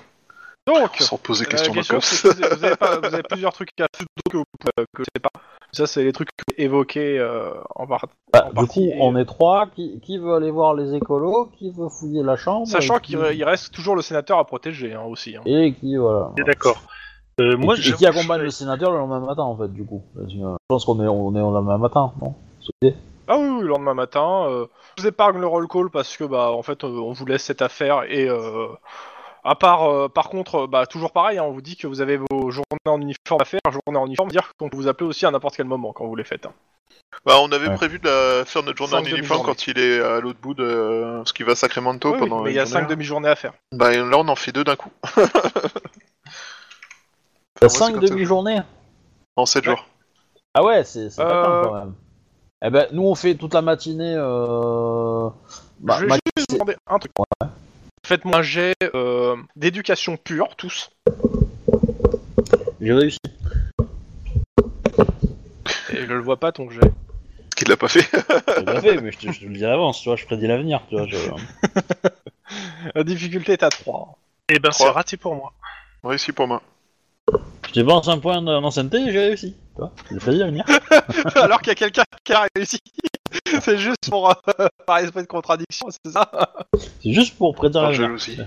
Donc, 0.68 0.96
Sans 1.00 1.18
poser 1.18 1.46
question 1.46 1.74
de 1.74 1.80
vous, 1.82 2.28
avez, 2.28 2.56
vous 2.56 2.66
avez 2.66 2.76
pas- 2.76 2.98
vous 3.00 3.06
avez 3.14 3.24
plusieurs 3.24 3.52
trucs 3.54 3.70
à 3.80 3.88
faire 3.96 4.06
que 4.30 4.38
vous 4.38 4.44
pouvez- 4.60 4.86
que 4.94 5.00
je 5.04 5.06
sais 5.16 5.20
pas. 5.22 5.32
Ça, 5.72 5.88
c'est 5.88 6.04
les 6.04 6.12
trucs 6.14 6.30
évoqués 6.58 7.18
euh, 7.18 7.52
en 7.76 7.88
part. 7.88 8.06
bah, 8.32 8.44
en 8.46 8.50
du 8.50 8.56
partie, 8.56 8.74
coup, 8.92 8.96
et- 8.96 8.98
on 9.02 9.16
est 9.18 9.26
trois. 9.26 9.68
Qui, 9.74 10.00
qui 10.02 10.18
veut 10.20 10.34
aller 10.36 10.52
voir 10.52 10.76
les 10.76 10.94
écolos? 10.94 11.50
Qui 11.58 11.72
veut 11.72 11.90
fouiller 11.90 12.22
la 12.22 12.36
chambre? 12.38 12.68
Sachant 12.68 12.98
et 12.98 13.02
qu'il 13.02 13.18
qui- 13.18 13.22
re- 13.24 13.36
il 13.36 13.44
reste 13.44 13.74
toujours 13.74 13.96
le 13.96 14.02
sénateur 14.04 14.38
à 14.38 14.46
protéger 14.46 14.94
hein, 14.94 15.02
aussi. 15.08 15.36
hein. 15.36 15.42
Et 15.46 15.74
qui, 15.74 15.96
voilà. 15.96 16.32
C'est 16.38 16.44
d'accord. 16.44 16.82
Euh, 17.42 17.58
moi, 17.58 17.76
et, 17.76 17.80
qui- 17.82 17.90
et 17.90 17.94
qui 17.94 18.06
accompagne 18.06 18.40
je- 18.40 18.46
le 18.46 18.50
sénateur 18.52 18.92
le 18.92 18.98
lendemain 19.00 19.20
matin, 19.20 19.44
en 19.44 19.58
fait, 19.58 19.68
du 19.74 19.84
coup. 19.86 20.02
Parce 20.16 20.28
que, 20.32 20.38
euh, 20.40 20.52
je 20.54 20.66
pense 20.70 20.86
qu'on 20.86 21.02
est, 21.04 21.08
on 21.08 21.36
est 21.36 21.42
au 21.42 21.52
lendemain 21.52 21.78
matin, 21.78 22.12
non? 22.22 22.36
Ah 23.28 23.38
oui, 23.38 23.48
oui, 23.48 23.62
le 23.62 23.68
lendemain 23.68 23.94
matin. 23.94 24.46
euh, 24.50 24.66
je 24.98 25.04
vous 25.04 25.08
épargne 25.08 25.40
le 25.40 25.48
roll 25.48 25.68
call 25.68 25.90
parce 25.90 26.18
que 26.18 26.24
bah 26.26 26.52
en 26.52 26.62
fait 26.64 26.84
euh, 26.84 26.88
on 26.88 27.14
vous 27.14 27.26
laisse 27.26 27.44
cette 27.44 27.62
affaire 27.62 28.04
et 28.04 28.28
euh, 28.28 28.68
à 29.46 29.56
part 29.56 29.90
euh, 29.90 30.10
par 30.10 30.30
contre 30.30 30.68
bah 30.68 30.86
toujours 30.86 31.12
pareil 31.14 31.38
hein, 31.38 31.44
on 31.48 31.52
vous 31.52 31.62
dit 31.62 31.78
que 31.78 31.88
vous 31.88 32.02
avez 32.02 32.18
vos 32.18 32.52
journées 32.52 32.66
en 32.86 33.00
uniforme 33.00 33.42
à 33.42 33.46
faire, 33.46 33.62
journée 33.70 33.98
en 34.00 34.06
uniforme, 34.06 34.30
dire 34.30 34.52
qu'on 34.60 34.68
peut 34.70 34.76
vous 34.78 34.88
appeler 34.90 35.08
aussi 35.10 35.26
à 35.26 35.32
n'importe 35.32 35.56
quel 35.56 35.66
moment 35.66 35.94
quand 35.94 36.06
vous 36.08 36.16
les 36.16 36.26
faites. 36.26 36.46
hein. 36.46 36.52
Bah, 37.26 37.36
on 37.42 37.52
avait 37.52 37.68
Ouais. 37.68 37.76
prévu 37.76 38.00
de 38.00 38.06
la... 38.08 38.44
faire 38.46 38.64
notre 38.64 38.78
journée 38.78 38.92
Cinq 38.92 38.98
en 38.98 39.04
uniforme 39.18 39.42
demi-journées. 39.42 39.44
quand 39.46 39.68
il 39.68 39.80
est 39.80 40.02
à 40.02 40.20
l'autre 40.20 40.40
bout 40.42 40.54
de 40.54 41.22
ce 41.26 41.34
qui 41.34 41.44
va 41.44 41.54
à 41.54 41.56
Sacramento 41.56 42.10
Oui, 42.10 42.16
oui, 42.16 42.20
pendant. 42.30 42.42
mais 42.44 42.52
il 42.52 42.56
y 42.56 42.60
a 42.60 42.64
journée, 42.66 42.74
cinq 42.74 42.82
là. 42.82 42.88
demi-journées 42.88 43.30
à 43.30 43.36
faire. 43.36 43.54
Bah 43.74 43.92
là, 43.96 44.18
on 44.18 44.28
en 44.28 44.36
fait 44.36 44.52
deux 44.52 44.64
d'un 44.64 44.76
coup. 44.76 44.90
T'as 47.62 47.68
moi, 47.68 47.70
c'est 47.70 47.78
5 47.78 47.94
comme 47.94 48.02
ça. 48.02 48.14
demi-journées 48.14 48.62
En 49.36 49.46
7 49.46 49.66
Ouais. 49.68 49.76
jours. 49.76 49.86
Ah 50.56 50.64
ouais, 50.64 50.84
c'est 50.84 51.16
pas 51.16 51.24
Euh, 51.24 51.62
mal, 51.62 51.64
quand 51.70 51.74
même. 51.80 51.94
Eh 52.64 52.70
ben, 52.72 52.88
nous, 52.92 53.04
on 53.04 53.16
fait 53.16 53.36
toute 53.36 53.54
la 53.54 53.62
matinée... 53.62 54.16
Euh... 54.18 55.30
Bah, 55.80 55.98
je 56.00 56.06
vais 56.06 56.12
juste 56.38 56.50
vous 56.52 56.56
demander 56.58 56.76
un 56.88 56.98
truc. 57.00 57.12
Faites-moi 58.06 58.38
un 58.40 58.42
jet 58.42 58.74
euh, 58.96 59.36
d'éducation 59.56 60.18
pure 60.18 60.56
tous. 60.56 60.90
J'ai 62.82 62.94
réussi. 62.94 63.20
Et 65.92 65.98
je 65.98 66.06
le 66.14 66.20
vois 66.20 66.38
pas 66.40 66.52
ton 66.52 66.70
jet. 66.70 66.82
Ce 67.52 67.56
qu'il 67.56 67.68
l'a 67.70 67.78
pas 67.78 67.88
fait. 67.88 68.08
J'ai 68.58 68.64
pas 68.66 68.82
fait, 68.82 68.98
mais 69.02 69.12
je 69.12 69.18
te, 69.20 69.32
je 69.32 69.40
te 69.40 69.46
le 69.46 69.54
dis 69.54 69.64
à 69.66 69.70
l'avance, 69.70 70.02
tu 70.02 70.10
vois, 70.10 70.16
je 70.16 70.26
prédis 70.26 70.48
l'avenir, 70.48 70.82
tu 70.90 70.96
vois. 70.98 71.06
je- 71.08 71.18
La 72.96 73.04
difficulté 73.04 73.54
est 73.54 73.64
à 73.64 73.70
3. 73.70 74.18
Eh 74.50 74.60
ben, 74.60 74.72
c'est 74.72 74.90
raté 74.90 75.16
pour 75.18 75.36
moi. 75.36 75.54
Réussi 76.04 76.32
pour 76.32 76.48
moi. 76.48 76.62
Je 77.68 77.74
dépense 77.74 78.08
un 78.08 78.20
point 78.20 78.42
d'ancienneté 78.42 78.98
et 78.98 79.12
j'ai 79.12 79.20
réussi. 79.20 79.54
Tu 79.76 79.78
vois, 79.82 79.92
j'ai 80.12 80.18
prédit 80.18 80.40
l'avenir. 80.40 80.66
Alors 81.36 81.60
qu'il 81.60 81.70
y 81.70 81.72
a 81.72 81.76
quelqu'un 81.76 82.04
qui 82.24 82.34
a 82.34 82.46
réussi. 82.56 82.80
C'est 83.62 83.78
juste 83.78 84.10
pour 84.10 84.30
euh, 84.30 84.34
par 84.86 84.98
esprit 84.98 85.22
de 85.22 85.28
contradiction, 85.28 85.88
c'est 85.90 86.12
ça 86.12 86.30
C'est 87.02 87.14
juste 87.14 87.38
pour 87.38 87.56
prédire 87.56 87.82
Par 87.82 87.92
l'avenir. 87.92 88.08
jalousie. 88.18 88.38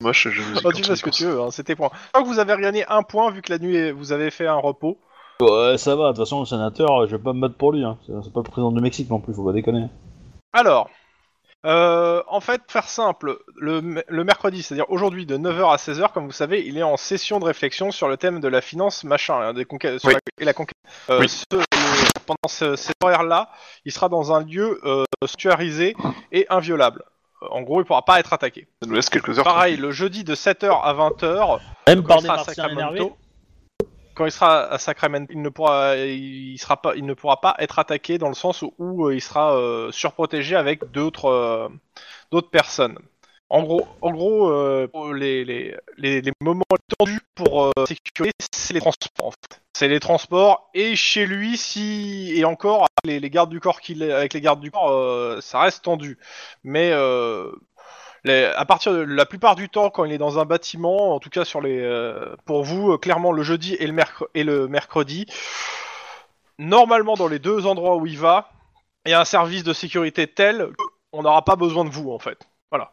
Moi, 0.00 0.12
je 0.12 0.28
jalousie. 0.30 0.60
Oh, 0.64 0.72
Tu 0.72 0.82
fais 0.84 0.96
ce 0.96 1.02
que 1.02 1.10
tu 1.10 1.24
veux, 1.24 1.40
hein, 1.40 1.50
c'était 1.50 1.74
point. 1.74 1.90
Je 1.92 2.08
crois 2.12 2.22
que 2.22 2.28
vous 2.28 2.38
avez 2.38 2.60
gagné 2.60 2.84
un 2.88 3.02
point 3.02 3.30
vu 3.30 3.40
que 3.40 3.52
la 3.52 3.58
nuit 3.58 3.76
est- 3.76 3.92
vous 3.92 4.12
avez 4.12 4.30
fait 4.30 4.46
un 4.46 4.56
repos. 4.56 4.98
Ouais, 5.40 5.78
ça 5.78 5.96
va, 5.96 6.04
de 6.04 6.16
toute 6.16 6.18
façon, 6.18 6.40
le 6.40 6.46
sénateur, 6.46 7.06
je 7.06 7.16
vais 7.16 7.22
pas 7.22 7.32
me 7.32 7.40
battre 7.40 7.54
pour 7.54 7.72
lui. 7.72 7.82
Hein. 7.84 7.96
C'est 8.06 8.12
c'est 8.24 8.32
pas 8.32 8.40
le 8.40 8.50
président 8.50 8.72
du 8.72 8.80
Mexique 8.80 9.08
non 9.10 9.20
plus, 9.20 9.32
faut 9.32 9.44
pas 9.44 9.52
déconner. 9.52 9.86
Alors, 10.52 10.90
euh, 11.64 12.22
en 12.28 12.40
fait, 12.40 12.60
faire 12.68 12.88
simple, 12.88 13.38
le, 13.56 14.02
le 14.08 14.24
mercredi, 14.24 14.62
c'est-à-dire 14.62 14.90
aujourd'hui 14.90 15.26
de 15.26 15.36
9h 15.36 15.72
à 15.72 15.76
16h, 15.76 16.12
comme 16.12 16.26
vous 16.26 16.32
savez, 16.32 16.66
il 16.66 16.76
est 16.78 16.82
en 16.82 16.96
session 16.96 17.38
de 17.38 17.44
réflexion 17.44 17.90
sur 17.90 18.08
le 18.08 18.16
thème 18.16 18.40
de 18.40 18.48
la 18.48 18.60
finance, 18.60 19.04
machin, 19.04 19.34
hein, 19.40 19.52
des 19.54 19.64
conquêtes, 19.64 19.98
sur 20.00 20.08
Oui. 20.08 20.14
la- 20.14 20.20
et 20.42 20.44
la 20.44 20.54
conquête. 20.54 20.76
Euh, 21.10 21.20
Oui. 21.20 21.28
ce- 21.28 21.44
le- 21.52 21.62
pendant 22.26 22.48
ce, 22.48 22.76
cet 22.76 22.96
horaire-là, 23.02 23.50
il 23.84 23.92
sera 23.92 24.08
dans 24.08 24.32
un 24.32 24.44
lieu 24.44 24.80
euh, 24.84 25.04
sanctuarisé 25.26 25.94
et 26.32 26.46
inviolable. 26.50 27.04
Euh, 27.42 27.46
En 27.50 27.62
gros, 27.62 27.80
il 27.80 27.84
pourra 27.84 28.04
pas 28.04 28.20
être 28.20 28.32
attaqué. 28.32 28.66
Ça 28.80 28.88
nous 28.88 28.94
laisse 28.94 29.10
quelques 29.10 29.38
heures. 29.38 29.44
Pareil, 29.44 29.76
le 29.76 29.90
jeudi 29.90 30.22
de 30.24 30.34
7h 30.34 30.80
à 30.84 30.92
20h, 30.94 31.60
Même 31.88 32.02
par 32.04 32.18
il 32.18 32.22
des 32.22 32.26
sera 32.28 32.34
à 32.34 32.36
martiens 32.44 32.68
énervés. 32.68 33.12
Quand 34.14 34.26
il 34.26 34.32
sera 34.32 34.64
à 34.64 34.78
Sacramento, 34.78 35.32
il 35.32 35.40
ne 35.40 35.48
pourra, 35.48 35.96
il 35.96 36.58
sera 36.58 36.80
pas, 36.80 36.94
il 36.96 37.06
ne 37.06 37.14
pourra 37.14 37.40
pas 37.40 37.54
être 37.58 37.78
attaqué 37.78 38.18
dans 38.18 38.28
le 38.28 38.34
sens 38.34 38.62
où, 38.78 39.06
euh, 39.06 39.14
il 39.14 39.20
sera 39.20 39.56
euh, 39.56 39.90
surprotégé 39.92 40.54
avec 40.56 40.90
d'autres, 40.90 41.26
euh, 41.26 41.68
d'autres 42.30 42.50
personnes. 42.50 42.98
En 43.48 43.62
gros, 43.62 43.86
en 44.00 44.12
gros, 44.12 44.50
les, 45.12 45.44
les, 45.44 45.76
les, 45.98 46.32
moments 46.40 46.64
tendus 46.98 47.20
pour 47.34 47.70
sécuriser, 47.86 48.32
c'est 48.50 48.72
les 48.72 48.80
transports. 48.80 49.34
C'est 49.74 49.88
les 49.88 50.00
transports 50.00 50.70
et 50.72 50.96
chez 50.96 51.26
lui, 51.26 51.58
si 51.58 52.32
et 52.34 52.46
encore 52.46 52.86
les, 53.04 53.20
gardes 53.28 53.50
du 53.50 53.60
corps 53.60 53.82
qu'il 53.82 54.04
avec 54.04 54.32
les 54.32 54.40
gardes 54.40 54.60
du 54.60 54.70
corps, 54.70 55.42
ça 55.42 55.60
reste 55.60 55.84
tendu. 55.84 56.18
Mais 56.64 56.92
les- 58.24 58.44
à 58.44 58.64
partir 58.64 58.92
de 58.92 58.98
la 59.00 59.26
plupart 59.26 59.54
du 59.56 59.68
temps, 59.68 59.90
quand 59.90 60.04
il 60.04 60.12
est 60.12 60.18
dans 60.18 60.38
un 60.38 60.44
bâtiment, 60.44 61.14
en 61.14 61.18
tout 61.20 61.30
cas 61.30 61.44
sur 61.44 61.60
les, 61.60 61.80
euh, 61.80 62.34
pour 62.44 62.62
vous, 62.64 62.92
euh, 62.92 62.98
clairement 62.98 63.32
le 63.32 63.42
jeudi 63.42 63.74
et 63.74 63.86
le, 63.86 63.92
mercre- 63.92 64.28
et 64.34 64.44
le 64.44 64.68
mercredi, 64.68 65.26
normalement 66.58 67.14
dans 67.14 67.28
les 67.28 67.38
deux 67.38 67.66
endroits 67.66 67.96
où 67.96 68.06
il 68.06 68.18
va, 68.18 68.50
il 69.06 69.10
y 69.10 69.14
a 69.14 69.20
un 69.20 69.24
service 69.24 69.64
de 69.64 69.72
sécurité 69.72 70.26
tel 70.26 70.68
qu'on 71.12 71.22
n'aura 71.22 71.44
pas 71.44 71.56
besoin 71.56 71.84
de 71.84 71.90
vous 71.90 72.10
en 72.12 72.18
fait. 72.18 72.38
Voilà. 72.70 72.92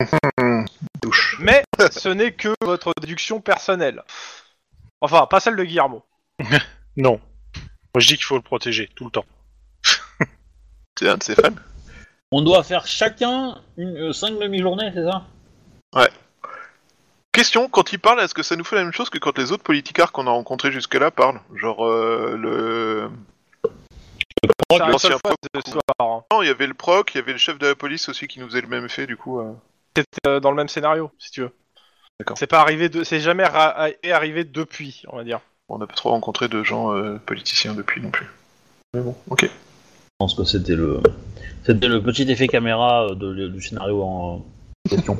Douche. 1.02 1.36
Mais 1.40 1.62
ce 1.90 2.08
n'est 2.08 2.32
que 2.32 2.54
votre 2.62 2.92
déduction 3.00 3.40
personnelle. 3.40 4.02
Enfin, 5.00 5.26
pas 5.26 5.40
celle 5.40 5.56
de 5.56 5.64
Guillermo. 5.64 6.04
Non. 6.96 7.20
Moi, 7.94 8.00
je 8.00 8.08
dis 8.08 8.14
qu'il 8.16 8.24
faut 8.24 8.34
le 8.34 8.42
protéger 8.42 8.90
tout 8.96 9.04
le 9.04 9.10
temps. 9.12 9.24
C'est 10.98 11.08
un 11.08 11.16
de 11.16 11.22
ses 11.22 11.36
fans. 11.36 11.54
On 12.30 12.42
doit 12.42 12.62
faire 12.62 12.86
chacun 12.86 13.58
une 13.76 14.12
5 14.12 14.38
demi-journées, 14.38 14.90
c'est 14.94 15.04
ça 15.04 15.24
Question, 17.32 17.68
quand 17.68 17.92
il 17.92 17.98
parle, 18.00 18.20
est-ce 18.20 18.34
que 18.34 18.42
ça 18.42 18.56
nous 18.56 18.64
fait 18.64 18.76
la 18.76 18.82
même 18.82 18.92
chose 18.92 19.10
que 19.10 19.18
quand 19.18 19.38
les 19.38 19.52
autres 19.52 19.62
politicards 19.62 20.10
qu'on 20.12 20.26
a 20.26 20.30
rencontrés 20.30 20.72
jusque-là 20.72 21.10
parlent 21.12 21.40
Genre 21.54 21.86
euh, 21.86 22.36
le... 22.36 23.10
C'est 24.70 24.78
la 24.78 24.88
l'ancien 24.88 25.10
seule 25.10 25.18
fois 25.24 25.34
proc, 25.52 25.62
ce 25.64 25.70
soir. 25.70 25.82
hein. 26.00 26.24
Non, 26.32 26.42
il 26.42 26.48
y 26.48 26.50
avait 26.50 26.66
le 26.66 26.74
proc, 26.74 27.14
il 27.14 27.18
y 27.18 27.20
avait 27.20 27.32
le 27.32 27.38
chef 27.38 27.58
de 27.58 27.68
la 27.68 27.74
police 27.74 28.08
aussi 28.08 28.26
qui 28.26 28.40
nous 28.40 28.46
faisait 28.48 28.60
le 28.60 28.66
même 28.66 28.84
effet, 28.84 29.06
du 29.06 29.16
coup... 29.16 29.40
euh. 29.40 29.52
C'était 29.96 30.08
euh, 30.28 30.40
dans 30.40 30.50
le 30.50 30.56
même 30.56 30.68
scénario, 30.68 31.10
si 31.18 31.30
tu 31.30 31.40
veux. 31.42 31.52
D'accord. 32.18 32.36
C'est 32.36 32.46
pas 32.48 32.60
arrivé 32.60 32.88
de, 32.88 33.04
c'est 33.04 33.20
jamais 33.20 33.44
ra- 33.44 33.88
arrivé 34.10 34.44
depuis, 34.44 35.02
on 35.08 35.16
va 35.16 35.24
dire. 35.24 35.40
On 35.68 35.78
n'a 35.78 35.86
pas 35.86 35.94
trop 35.94 36.10
rencontré 36.10 36.48
de 36.48 36.62
gens 36.64 36.92
euh, 36.94 37.18
politiciens 37.18 37.74
depuis 37.74 38.00
non 38.00 38.10
plus. 38.10 38.26
Mais 38.94 39.00
bon, 39.00 39.16
ok. 39.30 39.44
Je 39.44 39.48
pense 40.18 40.34
que 40.34 40.44
c'était 40.44 40.74
le, 40.74 41.00
c'était 41.64 41.88
le 41.88 42.02
petit 42.02 42.30
effet 42.30 42.48
caméra 42.48 43.06
euh, 43.08 43.14
de- 43.14 43.48
du 43.48 43.60
scénario 43.62 44.02
en 44.02 44.44
question. 44.88 45.16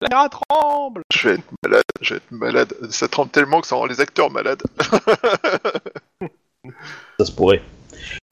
La 0.00 0.08
caméra 0.08 0.28
tremble. 0.28 1.02
Je 1.12 1.28
vais 1.28 1.34
être 1.36 1.44
malade, 1.64 1.82
je 2.00 2.14
vais 2.14 2.18
être 2.18 2.30
malade. 2.30 2.74
Ça 2.90 3.08
tremble 3.08 3.30
tellement 3.30 3.60
que 3.60 3.66
ça 3.66 3.76
rend 3.76 3.86
les 3.86 4.00
acteurs 4.00 4.30
malades. 4.30 4.62
Ça 7.18 7.24
se 7.24 7.32
pourrait. 7.32 7.62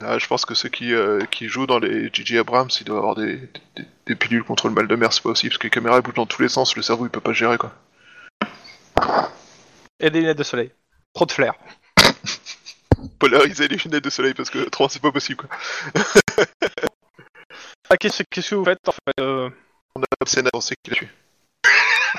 Ah, 0.03 0.17
je 0.19 0.27
pense 0.27 0.45
que 0.45 0.53
ceux 0.53 0.69
qui, 0.69 0.93
euh, 0.93 1.19
qui 1.31 1.47
jouent 1.47 1.65
dans 1.67 1.79
les 1.79 2.09
J.J. 2.13 2.37
Abrams, 2.39 2.69
ils 2.79 2.83
doivent 2.85 2.99
avoir 2.99 3.15
des, 3.15 3.37
des, 3.75 3.83
des 4.05 4.15
pilules 4.15 4.43
contre 4.43 4.67
le 4.67 4.73
mal 4.73 4.87
de 4.87 4.95
mer, 4.95 5.11
c'est 5.11 5.23
pas 5.23 5.29
aussi, 5.29 5.47
parce 5.49 5.57
que 5.57 5.63
les 5.65 5.69
caméras 5.71 6.01
bougent 6.01 6.13
dans 6.13 6.25
tous 6.25 6.41
les 6.41 6.47
sens, 6.49 6.75
le 6.75 6.81
cerveau 6.83 7.05
il 7.05 7.09
peut 7.09 7.19
pas 7.19 7.33
gérer 7.33 7.57
quoi. 7.57 7.73
Et 9.99 10.09
des 10.09 10.19
lunettes 10.21 10.37
de 10.37 10.43
soleil. 10.43 10.71
Trop 11.13 11.25
de 11.25 11.31
flair. 11.31 11.53
Polariser 13.19 13.67
les 13.67 13.77
lunettes 13.77 14.03
de 14.03 14.09
soleil 14.09 14.33
parce 14.33 14.49
que 14.49 14.59
autrement 14.59 14.89
c'est 14.89 15.01
pas 15.01 15.11
possible 15.11 15.45
quoi. 15.45 15.49
Ah, 17.89 17.97
qu'est-ce, 17.97 18.23
qu'est-ce 18.29 18.49
que 18.51 18.55
vous 18.55 18.65
faites 18.65 18.87
en 18.87 18.91
fait 18.91 19.21
euh, 19.21 19.49
On 19.95 20.01
a 20.01 20.05
obscène 20.21 20.49
penser 20.51 20.75
qu'il 20.83 20.93
a 20.93 20.97
tué. 20.97 21.07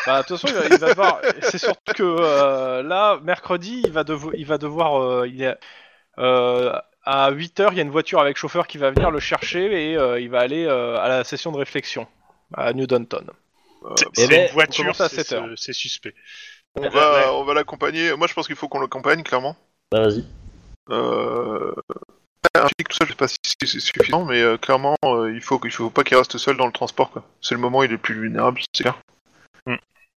Bah, 0.07 0.23
de 0.23 0.27
toute 0.27 0.39
façon, 0.39 0.49
il 0.49 0.55
va, 0.55 0.67
il 0.75 0.79
va 0.81 0.89
devoir. 0.91 1.21
C'est 1.43 1.59
surtout 1.59 1.93
que 1.95 2.03
euh, 2.03 2.83
là, 2.83 3.19
mercredi, 3.23 3.83
il 3.85 3.93
va, 3.93 4.03
devo- 4.05 4.33
il 4.37 4.47
va 4.47 4.57
devoir. 4.59 5.03
euh, 5.03 5.29
il 5.29 5.43
est, 5.43 5.57
euh, 6.19 6.73
à 7.05 7.31
8h, 7.33 7.69
il 7.73 7.77
y 7.77 7.81
a 7.81 7.83
une 7.83 7.91
voiture 7.91 8.21
avec 8.21 8.37
chauffeur 8.37 8.67
qui 8.67 8.79
va 8.79 8.91
venir 8.91 9.11
le 9.11 9.21
chercher 9.21 9.91
et 9.93 9.97
euh, 9.97 10.21
il 10.21 10.31
va 10.31 10.41
aller 10.41 10.65
euh, 10.65 10.99
à 10.99 11.09
la 11.09 11.25
session 11.25 11.53
de 11.53 11.59
réflexion 11.59 12.07
à 12.55 12.73
New 12.73 12.87
Downton. 12.87 13.27
C'est 13.97 14.05
Eh 14.05 14.21
c'est 14.21 14.29
ben, 14.29 14.47
une 14.47 14.53
voiture, 14.53 15.01
à 15.01 15.09
c'est 15.09 15.17
7 15.25 15.33
heures. 15.33 15.47
ce- 15.51 15.57
c'est 15.57 15.73
suspect. 15.73 16.15
On 16.75 16.89
va, 16.89 17.33
on 17.35 17.45
va 17.45 17.55
l'accompagner. 17.55 18.15
Moi 18.17 18.27
je 18.27 18.35
pense 18.35 18.47
qu'il 18.47 18.57
faut 18.57 18.69
qu'on 18.69 18.81
l'accompagne 18.81 19.23
clairement. 19.23 19.57
Bah 19.91 20.03
vas-y. 20.03 20.25
Euh... 20.91 21.75
Tout 22.55 22.97
ça, 22.97 23.05
je 23.05 23.11
sais 23.11 23.15
pas 23.15 23.29
si 23.29 23.37
c'est 23.63 23.81
suffisant, 23.81 24.25
mais 24.25 24.41
euh, 24.41 24.57
clairement, 24.57 24.97
euh, 25.05 25.33
il 25.33 25.41
faut 25.41 25.59
qu'il 25.59 25.71
faut 25.71 25.91
pas 25.91 26.03
qu'il 26.03 26.17
reste 26.17 26.39
seul 26.39 26.57
dans 26.57 26.67
le 26.67 26.73
transport. 26.73 27.11
quoi. 27.11 27.23
C'est 27.41 27.55
le 27.55 27.61
moment 27.61 27.79
où 27.79 27.83
il 27.85 27.87
est 27.91 27.93
le 27.93 27.99
plus 27.99 28.15
vulnérable, 28.15 28.61
c'est 28.75 28.83
clair. 28.85 28.99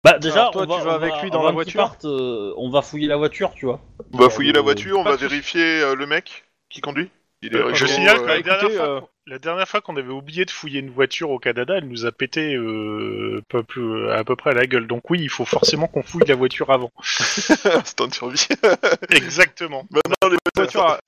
Bah 0.03 0.19
déjà, 0.19 0.43
Alors, 0.49 0.53
toi, 0.53 0.63
on 0.63 0.67
va, 0.67 0.77
tu 0.79 0.85
vas 0.85 0.91
on 0.93 0.95
avec 0.95 1.13
va- 1.13 1.23
lui 1.23 1.31
dans 1.31 1.43
la 1.43 1.51
voiture? 1.53 1.95
euh, 2.05 2.55
On 2.57 2.71
va 2.71 2.81
fouiller 2.81 3.07
la 3.09 3.17
voiture, 3.19 3.53
tu 3.55 3.67
vois. 3.67 3.81
On 4.15 4.19
va 4.19 4.27
Euh, 4.27 4.31
fouiller 4.31 4.53
la 4.53 4.63
voiture, 4.63 4.99
on 4.99 5.03
va 5.03 5.17
vérifier 5.17 5.83
euh, 5.83 5.95
le 5.95 6.07
mec 6.07 6.45
qui 6.71 6.81
conduit. 6.81 7.11
Il 7.43 7.55
est 7.55 7.59
Euh, 7.59 7.75
Je 7.75 7.85
signale 7.85 8.21
que 8.23 8.27
la, 8.27 8.39
écoutez, 8.39 8.55
dernière 8.59 8.77
fois, 8.77 9.01
qu'on- 9.01 9.09
la 9.31 9.39
dernière 9.39 9.69
fois 9.69 9.81
qu'on 9.81 9.97
avait 9.97 10.13
oublié 10.13 10.45
de 10.45 10.51
fouiller 10.51 10.81
une 10.81 10.91
voiture 10.91 11.31
au 11.31 11.39
Canada, 11.39 11.75
elle 11.79 11.89
nous 11.89 12.05
a 12.05 12.13
pété 12.13 12.55
euh, 12.55 13.41
peu- 13.49 13.63
peu- 13.63 14.13
à 14.13 14.25
peu 14.25 14.37
près 14.37 14.51
à 14.51 14.55
la 14.55 14.67
gueule. 14.67 14.87
Donc 14.87 15.09
oui, 15.09 15.21
il 15.23 15.29
faut 15.31 15.45
forcément 15.45 15.87
qu'on 15.87 16.03
fouille 16.03 16.25
la 16.27 16.35
voiture 16.35 16.71
avant. 16.71 16.91
instinct 17.65 18.09
de 18.09 18.15
survie. 18.15 18.47
Exactement. 19.11 19.87
Maintenant, 19.91 20.29
les 20.31 20.37
La 20.57 20.63
voitures 20.63 20.99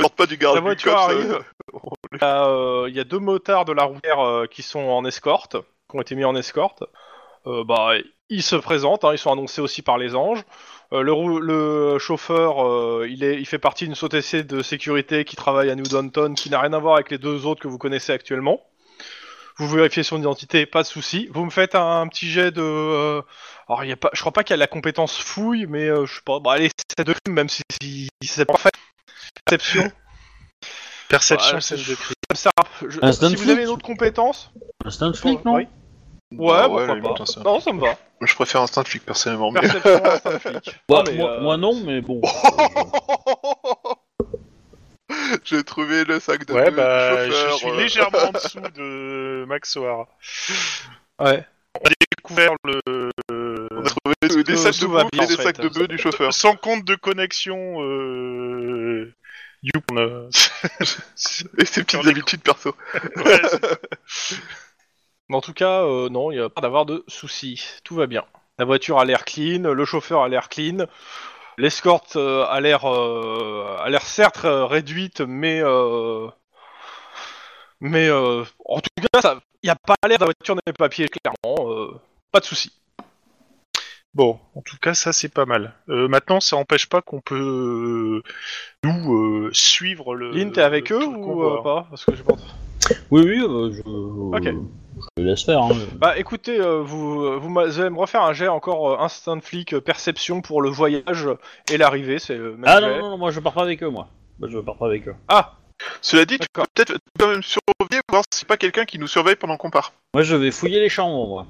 sortent 0.00 0.16
pas 0.16 0.26
du 0.26 0.36
garde 0.36 0.54
la 0.56 0.60
du 0.60 0.64
voiture 0.64 0.96
arrive. 0.96 1.32
euh, 1.74 1.78
Il 2.12 2.18
y, 2.20 2.24
a, 2.24 2.46
euh, 2.48 2.86
il 2.88 2.96
y 2.96 3.00
a 3.00 3.04
deux 3.04 3.18
motards 3.18 3.64
de 3.64 3.72
la 3.72 3.84
routière 3.84 4.20
euh, 4.20 4.46
qui 4.46 4.62
sont 4.62 4.80
en 4.80 5.04
escorte, 5.04 5.56
qui 5.90 5.96
ont 5.96 6.00
été 6.00 6.14
mis 6.14 6.24
en 6.24 6.34
escorte. 6.34 6.82
Euh, 7.46 7.62
bah, 7.64 7.92
ils 8.30 8.42
se 8.42 8.56
présentent, 8.56 9.04
hein, 9.04 9.10
ils 9.12 9.18
sont 9.18 9.32
annoncés 9.32 9.60
aussi 9.60 9.82
par 9.82 9.98
les 9.98 10.14
anges. 10.14 10.42
Euh, 10.92 11.02
le, 11.02 11.12
rou- 11.12 11.40
le 11.40 11.98
chauffeur, 11.98 12.64
euh, 12.66 13.06
il, 13.08 13.24
est, 13.24 13.38
il 13.40 13.46
fait 13.46 13.58
partie 13.58 13.84
d'une 13.86 13.94
société 13.94 14.42
de 14.44 14.62
sécurité 14.62 15.24
qui 15.24 15.36
travaille 15.36 15.70
à 15.70 15.74
New 15.74 15.84
Downton, 15.84 16.34
qui 16.34 16.50
n'a 16.50 16.60
rien 16.60 16.72
à 16.72 16.78
voir 16.78 16.94
avec 16.94 17.10
les 17.10 17.18
deux 17.18 17.46
autres 17.46 17.60
que 17.60 17.68
vous 17.68 17.78
connaissez 17.78 18.12
actuellement. 18.12 18.60
Vous 19.56 19.68
vérifiez 19.68 20.02
son 20.02 20.18
identité, 20.18 20.66
pas 20.66 20.82
de 20.82 20.86
souci. 20.88 21.28
Vous 21.32 21.44
me 21.44 21.50
faites 21.50 21.74
un, 21.76 22.06
petit 22.08 22.28
jet 22.28 22.50
de. 22.50 22.60
euh, 22.60 23.22
alors, 23.68 23.84
il 23.84 23.88
y 23.88 23.92
a 23.92 23.96
pas, 23.96 24.10
je 24.12 24.20
crois 24.20 24.32
pas 24.32 24.42
qu'il 24.42 24.50
y 24.52 24.54
a 24.54 24.56
la 24.58 24.66
compétence 24.66 25.16
fouille, 25.16 25.66
mais 25.68 25.86
euh, 25.88 26.06
je 26.06 26.14
sais 26.16 26.20
pas. 26.24 26.40
Bah, 26.40 26.52
allez, 26.54 26.70
c'est 26.98 27.06
de 27.06 27.12
crime, 27.12 27.34
même 27.34 27.48
si, 27.48 27.62
si- 27.80 28.08
si 28.22 28.28
c'est 28.28 28.44
pas 28.46 28.56
fait. 28.58 28.72
Perception. 29.44 29.90
Perception, 31.08 31.54
Ouais, 31.56 31.60
scène 31.60 31.78
c'est- 31.78 31.90
de 31.90 31.94
crime. 31.94 32.14
Ça 32.30 32.32
me 32.32 32.36
sert 32.36 32.52
à- 32.58 32.88
je- 32.88 32.98
Instant 33.02 33.28
si 33.28 33.36
vous 33.36 33.42
flic. 33.42 33.52
avez 33.52 33.62
une 33.62 33.68
autre 33.68 33.84
compétence, 33.84 34.50
un 34.84 35.12
flic, 35.12 35.44
non? 35.44 35.54
Oui. 35.54 35.68
Ouais, 36.32 36.68
bah 36.68 36.68
pourquoi 36.68 37.14
pas. 37.14 37.22
hein, 37.22 37.26
ça. 37.26 37.40
Non, 37.42 37.60
ça 37.60 37.72
me 37.72 37.80
va. 37.80 37.96
Je 38.20 38.34
préfère 38.34 38.60
instinct 38.62 38.82
de 38.82 38.88
flic 38.88 39.04
personnellement, 39.04 39.50
mais. 39.52 39.60
Perception, 39.60 40.04
instinct 40.04 40.38
flic. 40.40 40.80
Bah, 40.88 41.02
Non, 41.04 41.04
mais, 41.06 41.16
moi, 41.18 41.30
euh, 41.30 41.40
moi 41.40 41.56
non, 41.56 41.74
mais 41.84 42.00
bon. 42.00 42.20
J'ai 45.44 45.62
trouvé 45.62 46.04
le 46.04 46.18
sac 46.20 46.44
de 46.46 46.52
Ouais, 46.54 46.70
du 46.70 46.76
bah, 46.76 47.26
chauffeur, 47.26 47.50
je 47.52 47.56
suis 47.56 47.68
euh, 47.70 47.76
légèrement 47.76 48.18
en 48.18 48.30
dessous 48.32 48.60
de 48.74 49.44
Max 49.46 49.76
O'Hara. 49.76 50.08
Ouais. 51.20 51.44
On 51.80 51.88
a 51.88 51.92
découvert 52.16 52.52
le. 52.64 52.80
On 53.70 53.80
a 53.80 53.84
trouvé 53.84 54.42
des, 54.44 54.56
sacs 54.56 54.74
de 54.74 54.80
tout 54.80 54.90
va 54.90 55.02
bouffe 55.02 55.10
bien, 55.12 55.22
et 55.24 55.26
des 55.26 55.34
en 55.34 55.42
sacs 55.42 55.56
fait. 55.56 55.62
de 55.62 55.68
bœufs 55.68 55.88
du 55.88 55.98
chauffeur. 55.98 56.32
Sans 56.32 56.56
compte 56.56 56.84
de 56.84 56.94
connexion. 56.94 57.82
Euh... 57.82 59.12
Youp, 59.62 59.84
on 59.92 59.96
a- 59.98 60.28
Et 61.58 61.64
ses 61.64 61.84
petites 61.84 62.06
habitudes 62.06 62.42
perso. 62.42 62.74
Ouais, 63.16 63.40
c'est- 64.14 64.36
Mais 65.28 65.36
en 65.36 65.40
tout 65.40 65.54
cas, 65.54 65.84
euh, 65.84 66.08
non, 66.08 66.30
il 66.30 66.38
n'y 66.38 66.42
a 66.42 66.48
pas 66.50 66.60
d'avoir 66.60 66.86
de 66.86 67.04
soucis. 67.08 67.64
Tout 67.84 67.94
va 67.94 68.06
bien. 68.06 68.24
La 68.58 68.64
voiture 68.64 68.98
a 68.98 69.04
l'air 69.04 69.24
clean, 69.24 69.62
le 69.62 69.84
chauffeur 69.84 70.22
a 70.22 70.28
l'air 70.28 70.48
clean, 70.48 70.86
l'escorte 71.58 72.16
euh, 72.16 72.44
a 72.46 72.60
l'air, 72.60 72.84
euh, 72.84 73.76
a 73.80 73.88
l'air 73.90 74.02
certes 74.02 74.44
euh, 74.44 74.64
réduite, 74.66 75.20
mais 75.20 75.62
mais 77.80 78.10
en 78.10 78.80
tout 78.80 79.08
cas, 79.12 79.34
il 79.62 79.66
n'y 79.66 79.70
a 79.70 79.76
pas 79.76 79.96
l'air 80.08 80.18
de 80.18 80.26
la 80.26 80.54
des 80.66 80.72
papiers 80.72 81.08
clairement. 81.08 81.98
pas 82.30 82.40
de 82.40 82.44
soucis. 82.44 82.72
Bon, 84.14 84.38
en 84.54 84.60
tout 84.62 84.76
cas, 84.80 84.94
ça 84.94 85.12
c'est 85.12 85.28
pas 85.32 85.44
mal. 85.44 85.74
Euh, 85.88 86.06
maintenant, 86.08 86.38
ça 86.40 86.56
empêche 86.56 86.88
pas 86.88 87.02
qu'on 87.02 87.20
peut 87.20 87.34
euh, 87.34 88.22
nous 88.84 89.14
euh, 89.46 89.50
suivre 89.52 90.14
le. 90.14 90.30
Lynn, 90.30 90.52
t'es 90.52 90.60
avec 90.62 90.90
le- 90.90 90.98
eux 91.00 91.06
ou 91.06 91.42
euh, 91.42 91.62
pas 91.62 91.86
Parce 91.90 92.04
que 92.04 92.14
je 92.14 92.22
pense. 92.22 92.40
Oui, 93.10 93.22
oui, 93.24 93.40
euh, 93.40 93.72
je, 93.72 93.82
je 93.82 95.08
le 95.16 95.24
laisse 95.24 95.42
faire. 95.44 95.62
Hein. 95.62 95.70
Bah 95.96 96.16
écoutez, 96.18 96.60
euh, 96.60 96.80
vous, 96.82 97.40
vous 97.40 97.58
allez 97.80 97.90
me 97.90 97.98
refaire 97.98 98.22
un 98.22 98.32
jet 98.34 98.46
encore 98.46 98.92
euh, 98.92 99.04
instant 99.04 99.40
flic 99.40 99.72
euh, 99.74 99.80
perception 99.80 100.42
pour 100.42 100.62
le 100.62 100.68
voyage 100.70 101.28
et 101.72 101.76
l'arrivée, 101.76 102.18
c'est 102.20 102.36
le 102.36 102.52
même 102.52 102.64
Ah 102.66 102.80
jet. 102.80 102.86
non, 102.88 102.98
non, 103.00 103.10
non, 103.10 103.18
moi 103.18 103.30
je 103.32 103.40
pars 103.40 103.52
pas 103.54 103.62
avec 103.62 103.82
eux, 103.82 103.88
moi. 103.88 104.08
Moi 104.38 104.48
je 104.48 104.58
pars 104.58 104.76
pas 104.76 104.86
avec 104.86 105.08
eux. 105.08 105.14
Ah, 105.28 105.54
Cela 106.02 106.24
dit, 106.24 106.38
tu 106.38 106.46
peux 106.52 106.62
peut-être 106.74 106.94
quand 107.18 107.28
même 107.28 107.42
surveiller, 107.42 108.00
voir 108.10 108.22
si 108.30 108.40
c'est 108.40 108.48
pas 108.48 108.56
quelqu'un 108.58 108.84
qui 108.84 108.98
nous 108.98 109.06
surveille 109.08 109.36
pendant 109.36 109.56
qu'on 109.56 109.70
part. 109.70 109.92
Moi 110.12 110.22
je 110.22 110.36
vais 110.36 110.50
fouiller 110.52 110.78
les 110.78 110.88
chambres, 110.90 111.26
moi. 111.26 111.46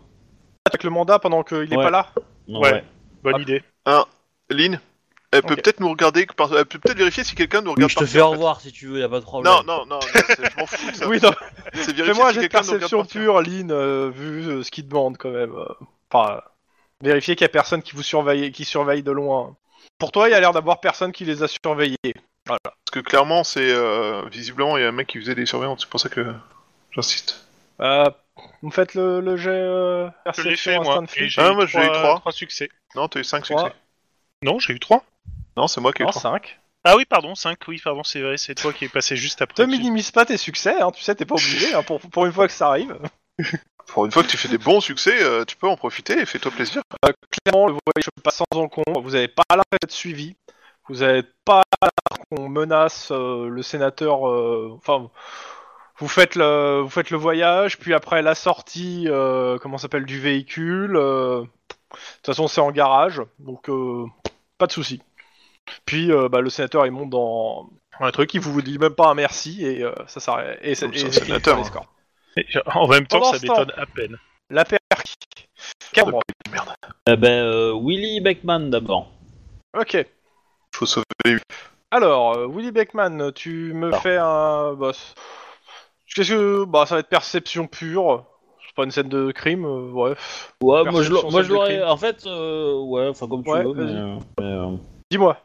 avec 0.71 0.83
le 0.85 0.91
mandat 0.91 1.19
pendant 1.19 1.43
qu'il 1.43 1.71
est 1.71 1.77
Ouais. 1.77 1.85
pas 1.85 1.91
là 1.91 2.07
Non, 2.49 2.61
Ouais. 2.61 2.85
Bonne 3.23 3.37
Ah. 3.39 3.43
idée. 3.43 3.63
Lynn, 4.51 4.79
elle 5.33 5.43
peut 5.43 5.57
peut-être 5.57 5.81
nous 5.81 5.89
regarder, 5.89 6.27
par- 6.27 6.55
elle 6.57 6.67
peut 6.67 6.79
peut-être 6.79 6.99
vérifier 6.99 7.25
si 7.25 7.35
quelqu'un 7.35 7.61
nous 7.63 7.71
Oui, 7.71 7.75
regarde 7.77 7.91
je 7.93 7.97
te 7.97 8.05
fais 8.07 8.21
au 8.21 8.25
en 8.27 8.31
fait. 8.31 8.37
revoir 8.37 8.61
si 8.61 8.71
tu 8.73 8.87
veux, 8.89 9.01
y 9.01 9.03
a 9.03 9.09
pas 9.09 9.21
de 9.21 9.25
problème. 9.25 9.53
Non, 9.53 9.63
non, 9.65 9.87
non, 9.87 10.01
je 10.01 10.59
m'en 10.61 10.67
fous 10.67 10.91
de 10.91 10.97
ça. 10.97 11.09
Oui, 11.09 11.19
non, 11.23 11.33
C'est 11.73 11.87
vérifier 11.93 12.05
fais-moi 12.05 12.29
un 12.29 12.33
si 12.33 12.39
quelqu'un 12.41 12.61
nous 12.61 12.67
regarde 12.67 12.81
perception 12.91 13.05
pure, 13.07 13.41
Lynn, 13.43 13.71
euh, 13.73 14.11
vu 14.15 14.47
euh, 14.49 14.63
ce 14.63 14.71
qu'il 14.71 14.87
demande 14.87 15.17
quand 15.17 15.31
même. 15.31 15.55
euh. 15.55 15.67
Enfin, 16.13 16.41
Vérifiez 17.03 17.35
qu'il 17.37 17.45
y 17.45 17.47
a 17.47 17.49
personne 17.51 17.83
qui 17.83 17.93
vous 17.97 18.03
surveille, 18.05 18.53
qui 18.53 18.65
surveille 18.65 19.03
de 19.03 19.11
loin. 19.11 19.57
Pour 19.99 20.13
toi, 20.13 20.29
il 20.29 20.33
y 20.33 20.35
a 20.35 20.41
l'air 20.41 20.53
d'avoir 20.53 20.81
personne 20.81 21.13
qui 21.13 21.25
les 21.25 21.43
a 21.43 21.49
surveillés. 21.49 21.97
Voilà. 22.47 22.61
Parce 22.63 22.93
que 22.93 23.01
clairement, 23.01 23.43
c'est 23.45 23.71
euh, 23.73 24.23
visiblement, 24.31 24.77
il 24.79 24.83
y 24.83 24.85
a 24.85 24.89
un 24.89 24.93
mec 24.93 25.09
qui 25.09 25.19
faisait 25.19 25.35
des 25.35 25.45
surveillances, 25.47 25.81
c'est 25.81 25.89
pour 25.91 26.01
ça 26.01 26.09
que 26.09 26.33
j'insiste. 26.93 27.47
Euh, 28.45 28.49
vous 28.63 28.71
faites 28.71 28.95
le, 28.95 29.21
le 29.21 29.37
jet 29.37 29.51
euh, 29.51 30.07
Je 30.07 30.43
l'ai 30.43 30.51
perception 30.51 30.73
fait, 30.73 30.79
moi. 30.81 31.03
Et 31.17 31.29
j'ai 31.29 31.41
Ah, 31.43 31.51
eu 31.51 31.55
moi, 31.55 31.67
j'ai 31.67 31.79
eu 31.85 31.93
trois. 31.93 32.21
trois 32.21 32.33
succès. 32.33 32.69
Non, 32.95 33.09
t'as 33.09 33.21
eu 33.21 33.25
5 33.25 33.45
Trois. 33.45 33.61
succès. 33.65 33.77
Non, 34.43 34.59
j'ai 34.59 34.73
eu 34.75 34.81
3. 34.81 35.05
Non, 35.57 35.67
c'est 35.67 35.81
moi 35.81 35.93
qui 35.93 36.03
ai 36.03 36.05
eu 36.05 36.07
Non, 36.07 36.11
3. 36.13 36.23
5. 36.23 36.61
Ah 36.85 36.97
oui, 36.97 37.05
pardon, 37.07 37.35
5, 37.35 37.59
oui, 37.69 37.81
pardon, 37.83 38.05
c'est 38.05 38.21
vrai, 38.21 38.37
c'est 38.37 38.55
toi 38.55 38.73
qui 38.73 38.85
es 38.85 38.89
passé 38.89 39.17
juste 39.17 39.41
après. 39.41 39.63
Ne 39.65 39.71
minimise 39.71 40.11
pas 40.11 40.27
tes 40.27 40.37
succès, 40.37 40.81
hein, 40.81 40.91
tu 40.91 41.03
sais, 41.03 41.15
t'es 41.15 41.25
pas 41.25 41.35
obligé, 41.37 41.73
hein, 41.75 41.83
pour, 41.83 41.99
pour 42.01 42.27
une 42.27 42.33
fois 42.33 42.47
que 42.47 42.53
ça 42.53 42.69
arrive. 42.69 42.97
Pour 43.89 44.07
une 44.07 44.13
fois 44.13 44.23
que 44.23 44.29
tu 44.29 44.39
fais 44.39 44.49
des 44.49 44.57
bons 44.59 44.81
succès, 44.81 45.23
euh, 45.23 45.45
tu 45.45 45.57
peux 45.57 45.69
en 45.69 45.77
profiter 45.77 46.19
et 46.19 46.25
fais-toi 46.25 46.51
plaisir. 46.51 46.81
Clairement, 47.31 47.67
le 47.67 47.75
voyage 47.75 48.09
passe 48.23 48.37
sans 48.37 48.59
encombre, 48.59 49.03
vous 49.03 49.15
avez 49.15 49.29
pas 49.29 49.43
l'air 49.51 49.63
d'être 49.71 49.93
suivi, 49.93 50.37
vous 50.89 51.03
avez 51.03 51.23
pas 51.45 51.63
l'air 51.83 51.91
qu'on 52.31 52.49
menace 52.49 53.11
euh, 53.13 53.47
le 53.47 53.63
sénateur, 53.63 54.27
euh, 54.27 54.73
enfin, 54.79 55.11
vous 56.05 56.09
faites, 56.09 56.35
le, 56.37 56.81
vous 56.83 56.91
faites 56.91 57.09
le 57.11 57.17
voyage, 57.17 57.79
puis 57.79 57.95
après 57.95 58.21
la 58.21 58.35
sortie, 58.35 59.07
euh, 59.09 59.57
comment 59.59 59.79
s'appelle, 59.79 60.05
du 60.05 60.21
véhicule, 60.21 60.97
euh, 60.97 61.41
de 61.41 61.47
toute 61.47 62.27
façon 62.27 62.47
c'est 62.47 62.61
en 62.61 62.71
garage, 62.71 63.23
donc 63.39 63.69
euh, 63.71 64.05
pas 64.59 64.67
de 64.67 64.73
souci. 64.73 65.01
Puis 65.87 66.13
euh, 66.13 66.29
bah, 66.29 66.43
le 66.43 66.51
sénateur 66.51 66.85
il 66.85 66.93
monte 66.93 67.09
dans 67.09 67.71
un 68.01 68.11
truc, 68.11 68.35
il 68.35 68.41
vous 68.41 68.61
dit 68.61 68.79
même 68.79 68.95
pas 68.95 69.09
un 69.09 69.15
merci 69.15 69.65
et 69.65 69.83
euh, 69.83 69.95
ça 70.07 70.21
s'arrête. 70.21 70.59
Et, 70.63 70.75
ça- 70.75 70.87
Comme 70.87 70.95
et- 70.95 71.01
et- 71.01 71.13
sénateur, 71.13 71.57
et- 71.57 71.61
hein. 71.61 71.63
escorte. 71.65 71.89
Et, 72.37 72.45
En 72.75 72.87
même 72.89 73.07
temps, 73.07 73.21
Pendant 73.21 73.33
ça 73.33 73.39
ce 73.39 73.47
temps- 73.47 73.61
m'étonne 73.61 73.73
à 73.81 73.87
peine. 73.87 74.19
La 74.51 74.65
perque. 74.65 74.81
Cameron. 75.93 76.21
Eh 77.09 77.17
ben, 77.17 77.31
euh, 77.45 77.73
Willy 77.81 78.21
Beckman 78.21 78.69
d'abord. 78.71 79.11
Ok. 79.79 80.05
Faut 80.75 80.85
sauver 80.87 81.05
Alors, 81.91 82.37
euh, 82.37 82.47
Willy 82.49 82.73
Beckman, 82.73 83.31
tu 83.33 83.73
me 83.73 83.93
fais 83.93 84.17
un. 84.19 84.75
Bah, 84.75 84.93
c- 84.93 85.15
Qu'est-ce 86.15 86.31
que. 86.33 86.65
Bah, 86.65 86.87
ça 86.87 86.97
va 86.97 87.01
être 87.01 87.09
perception 87.09 87.67
pure. 87.67 88.25
C'est 88.67 88.75
pas 88.75 88.85
une 88.85 88.91
scène 88.91 89.09
de 89.09 89.31
crime, 89.31 89.65
euh, 89.65 89.91
ouais. 89.93 90.15
Ouais, 90.63 90.85
moi 90.91 91.03
je, 91.03 91.11
l'aurais- 91.11 91.31
moi, 91.31 91.43
je. 91.43 91.85
En 91.85 91.97
fait, 91.97 92.27
euh, 92.27 92.75
ouais, 92.83 93.09
enfin 93.09 93.29
comme 93.29 93.45
tu 93.45 93.51
Ouais, 93.51 93.63
veux, 93.63 93.75
mais. 93.75 93.83
euh, 93.83 94.17
mais, 94.41 94.45
euh, 94.47 94.77
Dis-moi, 95.11 95.39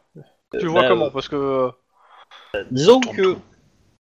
tu 0.60 0.66
vois 0.68 0.82
bah, 0.82 0.88
comment 0.88 1.10
Parce 1.12 1.28
que. 1.28 1.70
Disons 2.72 3.00
que 3.02 3.34
tout. 3.34 3.40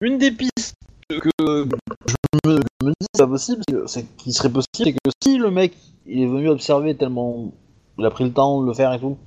une 0.01 0.17
des 0.17 0.31
pistes 0.31 0.75
que 1.09 1.29
je 1.39 2.49
me, 2.49 2.57
dis 2.57 2.93
c'est 3.15 3.23
pas 3.23 3.27
possible, 3.27 3.61
c'est 3.87 4.03
qu'il 4.17 4.33
serait 4.33 4.49
possible, 4.49 4.67
c'est 4.83 4.91
que 4.93 4.99
si 5.23 5.37
le 5.37 5.49
mec 5.51 5.73
il 6.05 6.21
est 6.21 6.25
venu 6.27 6.49
observer 6.49 6.95
tellement 6.97 7.51
il 7.97 8.05
a 8.05 8.09
pris 8.09 8.25
le 8.25 8.33
temps 8.33 8.61
de 8.61 8.67
le 8.67 8.73
faire 8.73 8.91
et 8.93 8.99
tout, 8.99 9.17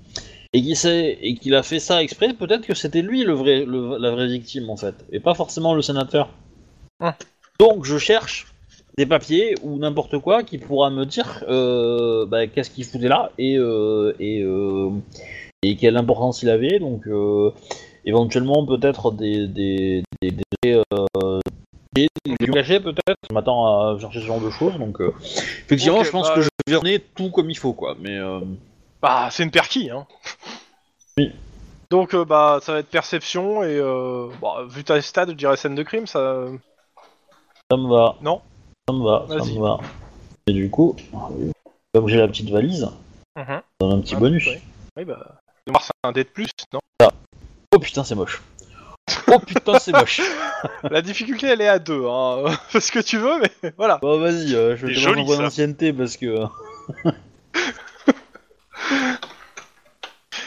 et 0.52 0.60
qu'il 0.60 0.76
sait 0.76 1.16
et 1.22 1.34
qu'il 1.36 1.54
a 1.54 1.62
fait 1.62 1.78
ça 1.80 2.02
exprès, 2.02 2.34
peut-être 2.34 2.66
que 2.66 2.74
c'était 2.74 3.00
lui 3.00 3.24
le 3.24 3.32
vrai 3.32 3.64
le- 3.64 3.96
la 3.98 4.10
vraie 4.10 4.26
victime 4.26 4.68
en 4.68 4.76
fait, 4.76 4.94
et 5.12 5.20
pas 5.20 5.32
forcément 5.34 5.72
le 5.74 5.80
sénateur. 5.80 6.28
Hum. 7.01 7.12
Donc 7.61 7.84
je 7.84 7.99
cherche 7.99 8.47
des 8.99 9.07
papiers 9.07 9.55
ou 9.62 9.76
n'importe 9.78 10.18
quoi 10.18 10.42
qui 10.42 10.59
pourra 10.59 10.90
me 10.90 11.05
dire 11.05 11.44
euh, 11.49 12.24
bah, 12.26 12.47
qu'est-ce 12.47 12.70
qu'il 12.70 12.84
foutait 12.84 13.09
là 13.09 13.30
et 13.38 13.57
euh, 13.59 14.14
et, 14.20 14.42
euh, 14.42 14.90
et 15.62 15.76
quelle 15.76 15.97
importance 15.97 16.42
il 16.42 16.49
avait 16.51 16.78
donc 16.78 17.07
euh, 17.07 17.51
éventuellement 18.05 18.64
peut-être 18.64 19.11
des 19.12 19.47
des 19.49 20.03
des, 20.22 20.30
des, 20.62 20.82
euh, 20.92 21.40
des- 21.94 22.09
des 22.40 22.47
cachets 22.49 22.80
peut-être 22.80 23.16
je 23.28 23.34
m'attends 23.34 23.66
à 23.66 23.99
chercher 23.99 24.20
ce 24.20 24.26
genre 24.26 24.40
de 24.40 24.51
choses 24.51 24.78
donc 24.78 25.01
euh, 25.01 25.12
effectivement 25.66 26.03
je 26.05 26.11
pense 26.11 26.28
bah, 26.28 26.34
que 26.36 26.42
je 26.42 26.49
vais 26.68 26.76
revenir 26.76 27.01
tout 27.14 27.30
comme 27.30 27.51
il 27.51 27.59
faut 27.59 27.72
quoi 27.74 27.97
mais 28.01 28.16
euh, 28.16 28.40
Bah, 29.03 29.28
c'est 29.30 29.42
une 29.42 29.51
perquis, 29.51 29.90
hein. 29.90 30.07
Oui. 31.18 31.32
Donc, 31.90 32.14
euh, 32.14 32.24
bah, 32.24 32.59
ça 32.62 32.72
va 32.72 32.78
être 32.80 32.88
perception 32.90 33.62
et. 33.62 33.76
Euh... 33.78 34.28
Bah, 34.42 34.64
vu 34.68 34.84
ta 34.84 35.01
stade, 35.01 35.30
je 35.30 35.34
dirais 35.34 35.57
scène 35.57 35.74
de 35.74 35.82
crime, 35.82 36.07
ça. 36.07 36.47
Ça 37.70 37.76
me 37.76 37.88
va 37.88 38.16
Non. 38.22 38.40
ça 38.88 38.94
me 38.94 39.04
va 39.04 39.24
ça 39.28 39.36
Vas-y. 39.38 39.56
me 39.58 39.62
va 39.62 39.78
et 40.46 40.52
du 40.52 40.70
coup 40.70 40.94
comme 41.92 42.08
j'ai 42.08 42.18
la 42.18 42.28
petite 42.28 42.50
valise 42.50 42.88
ça 43.36 43.62
donne 43.80 43.92
un 43.92 44.00
petit 44.00 44.14
Ah, 44.16 44.20
bonus. 44.20 44.48
Oui, 44.96 45.04
bah. 45.04 45.36
Noir, 45.66 45.82
c'est 45.82 45.92
un 46.04 46.12
dé 46.12 46.24
de 46.24 46.28
plus, 46.28 46.48
non? 46.72 46.80
Oh 47.74 47.78
putain 47.78 48.04
c'est 48.04 48.14
moche 48.14 48.40
oh 49.28 49.38
putain 49.40 49.78
c'est 49.78 49.92
moche 49.92 50.20
La 50.90 51.02
difficulté, 51.02 51.48
elle 51.48 51.60
est 51.60 51.68
à 51.68 51.78
2, 51.78 52.06
hein. 52.06 52.44
Fais 52.68 52.80
ce 52.80 52.90
que 52.92 53.00
tu 53.00 53.18
veux, 53.18 53.38
mais 53.40 53.72
voilà. 53.76 53.98
bon 53.98 54.18
vas-y 54.20 54.54
euh, 54.54 54.76
je 54.76 54.86
vais 54.86 54.94
te 54.94 55.00
mettre 55.08 55.30
en 55.32 55.36
ça. 55.36 55.44
ancienneté 55.46 55.92
parce 55.92 56.16
que 56.16 56.26
euh, 56.26 56.46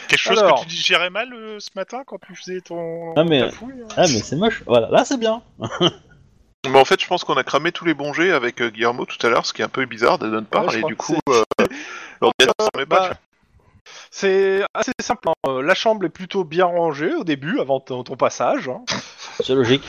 Quelque 0.08 0.18
chose 0.18 0.38
Alors. 0.40 0.56
que 0.56 0.62
tu 0.62 0.68
digérais 0.68 1.10
mal 1.10 1.32
euh, 1.32 1.60
ce 1.60 1.70
matin 1.76 2.02
quand 2.04 2.18
tu 2.26 2.34
faisais 2.34 2.60
ton. 2.60 3.14
Ah, 3.16 3.22
mais- 3.24 3.40
ta 3.42 3.50
fouille, 3.52 3.82
hein? 3.82 3.88
ah 3.96 4.02
mais 4.02 4.20
c'est 4.20 4.36
moche 4.36 4.62
voilà 4.66 4.88
là 4.90 5.04
c'est 5.04 5.18
bien 5.18 5.42
Mais 6.68 6.78
en 6.78 6.84
fait, 6.84 7.00
je 7.00 7.06
pense 7.06 7.24
qu'on 7.24 7.34
a 7.34 7.44
cramé 7.44 7.72
tous 7.72 7.84
les 7.84 7.94
bons 7.94 8.12
jets 8.12 8.32
avec 8.32 8.60
euh, 8.60 8.68
Guillermo 8.70 9.06
tout 9.06 9.24
à 9.26 9.30
l'heure, 9.30 9.46
ce 9.46 9.52
qui 9.52 9.62
est 9.62 9.64
un 9.64 9.68
peu 9.68 9.84
bizarre 9.86 10.18
de 10.18 10.28
notre 10.28 10.46
part, 10.46 10.64
Ouais, 10.66 10.70
je 10.72 10.76
et 10.76 10.80
crois 10.80 10.90
du 10.90 10.96
que 10.96 11.02
coup, 11.02 11.18
euh, 11.30 11.42
l'ordinateur 12.20 12.54
s'en 12.60 12.78
met 12.78 12.86
pas. 12.86 13.00
Bah, 13.00 13.08
tu 13.08 13.14
vois. 13.14 13.18
c'est 14.10 14.62
assez 14.74 14.92
simple. 15.00 15.28
hein. 15.30 15.32
Euh, 15.46 15.62
La 15.62 15.74
chambre 15.74 16.04
est 16.04 16.10
plutôt 16.10 16.44
bien 16.44 16.66
rangée 16.66 17.14
au 17.14 17.24
début, 17.24 17.60
avant 17.60 17.80
ton, 17.80 18.04
ton 18.04 18.16
passage. 18.16 18.68
hein. 18.68 18.82
C'est 19.42 19.54
logique 19.54 19.84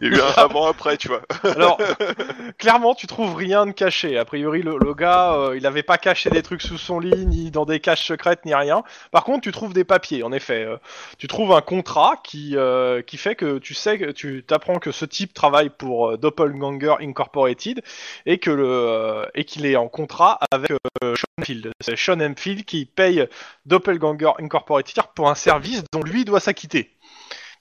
Il 0.00 0.08
y 0.08 0.14
a 0.14 0.16
eu 0.16 0.20
un 0.20 0.42
avant-après, 0.42 0.96
tu 0.96 1.08
vois. 1.08 1.22
Alors, 1.44 1.78
clairement, 2.58 2.94
tu 2.94 3.06
trouves 3.06 3.34
rien 3.34 3.66
de 3.66 3.72
caché. 3.72 4.18
A 4.18 4.24
priori, 4.24 4.62
le, 4.62 4.78
le 4.78 4.94
gars, 4.94 5.34
euh, 5.34 5.56
il 5.56 5.66
avait 5.66 5.82
pas 5.82 5.98
caché 5.98 6.30
des 6.30 6.42
trucs 6.42 6.62
sous 6.62 6.78
son 6.78 7.00
lit, 7.00 7.26
ni 7.26 7.50
dans 7.50 7.64
des 7.64 7.80
caches 7.80 8.06
secrètes, 8.06 8.44
ni 8.44 8.54
rien. 8.54 8.82
Par 9.10 9.24
contre, 9.24 9.42
tu 9.42 9.52
trouves 9.52 9.72
des 9.72 9.84
papiers, 9.84 10.22
en 10.22 10.32
effet. 10.32 10.64
Euh, 10.64 10.76
tu 11.18 11.26
trouves 11.26 11.52
un 11.52 11.60
contrat 11.60 12.20
qui, 12.22 12.56
euh, 12.56 13.02
qui 13.02 13.16
fait 13.16 13.34
que 13.34 13.58
tu 13.58 13.74
sais 13.74 13.98
que 13.98 14.10
tu 14.10 14.44
t'apprends 14.46 14.78
que 14.78 14.92
ce 14.92 15.04
type 15.04 15.34
travaille 15.34 15.70
pour 15.70 16.10
euh, 16.10 16.16
Doppelganger 16.16 16.94
Incorporated 17.00 17.82
et 18.26 18.38
que 18.38 18.50
le 18.50 18.66
euh, 18.66 19.26
et 19.34 19.44
qu'il 19.44 19.66
est 19.66 19.76
en 19.76 19.88
contrat 19.88 20.38
avec 20.50 20.70
euh, 20.72 21.14
Sean 21.16 21.26
Hemphill. 21.38 21.70
C'est 21.80 21.96
Sean 21.96 22.20
Hemphill 22.20 22.64
qui 22.64 22.84
paye 22.86 23.26
Doppelganger 23.66 24.32
Incorporated 24.38 25.04
pour 25.14 25.28
un 25.28 25.34
service 25.34 25.82
dont 25.92 26.02
lui 26.02 26.24
doit 26.24 26.40
s'acquitter. 26.40 26.90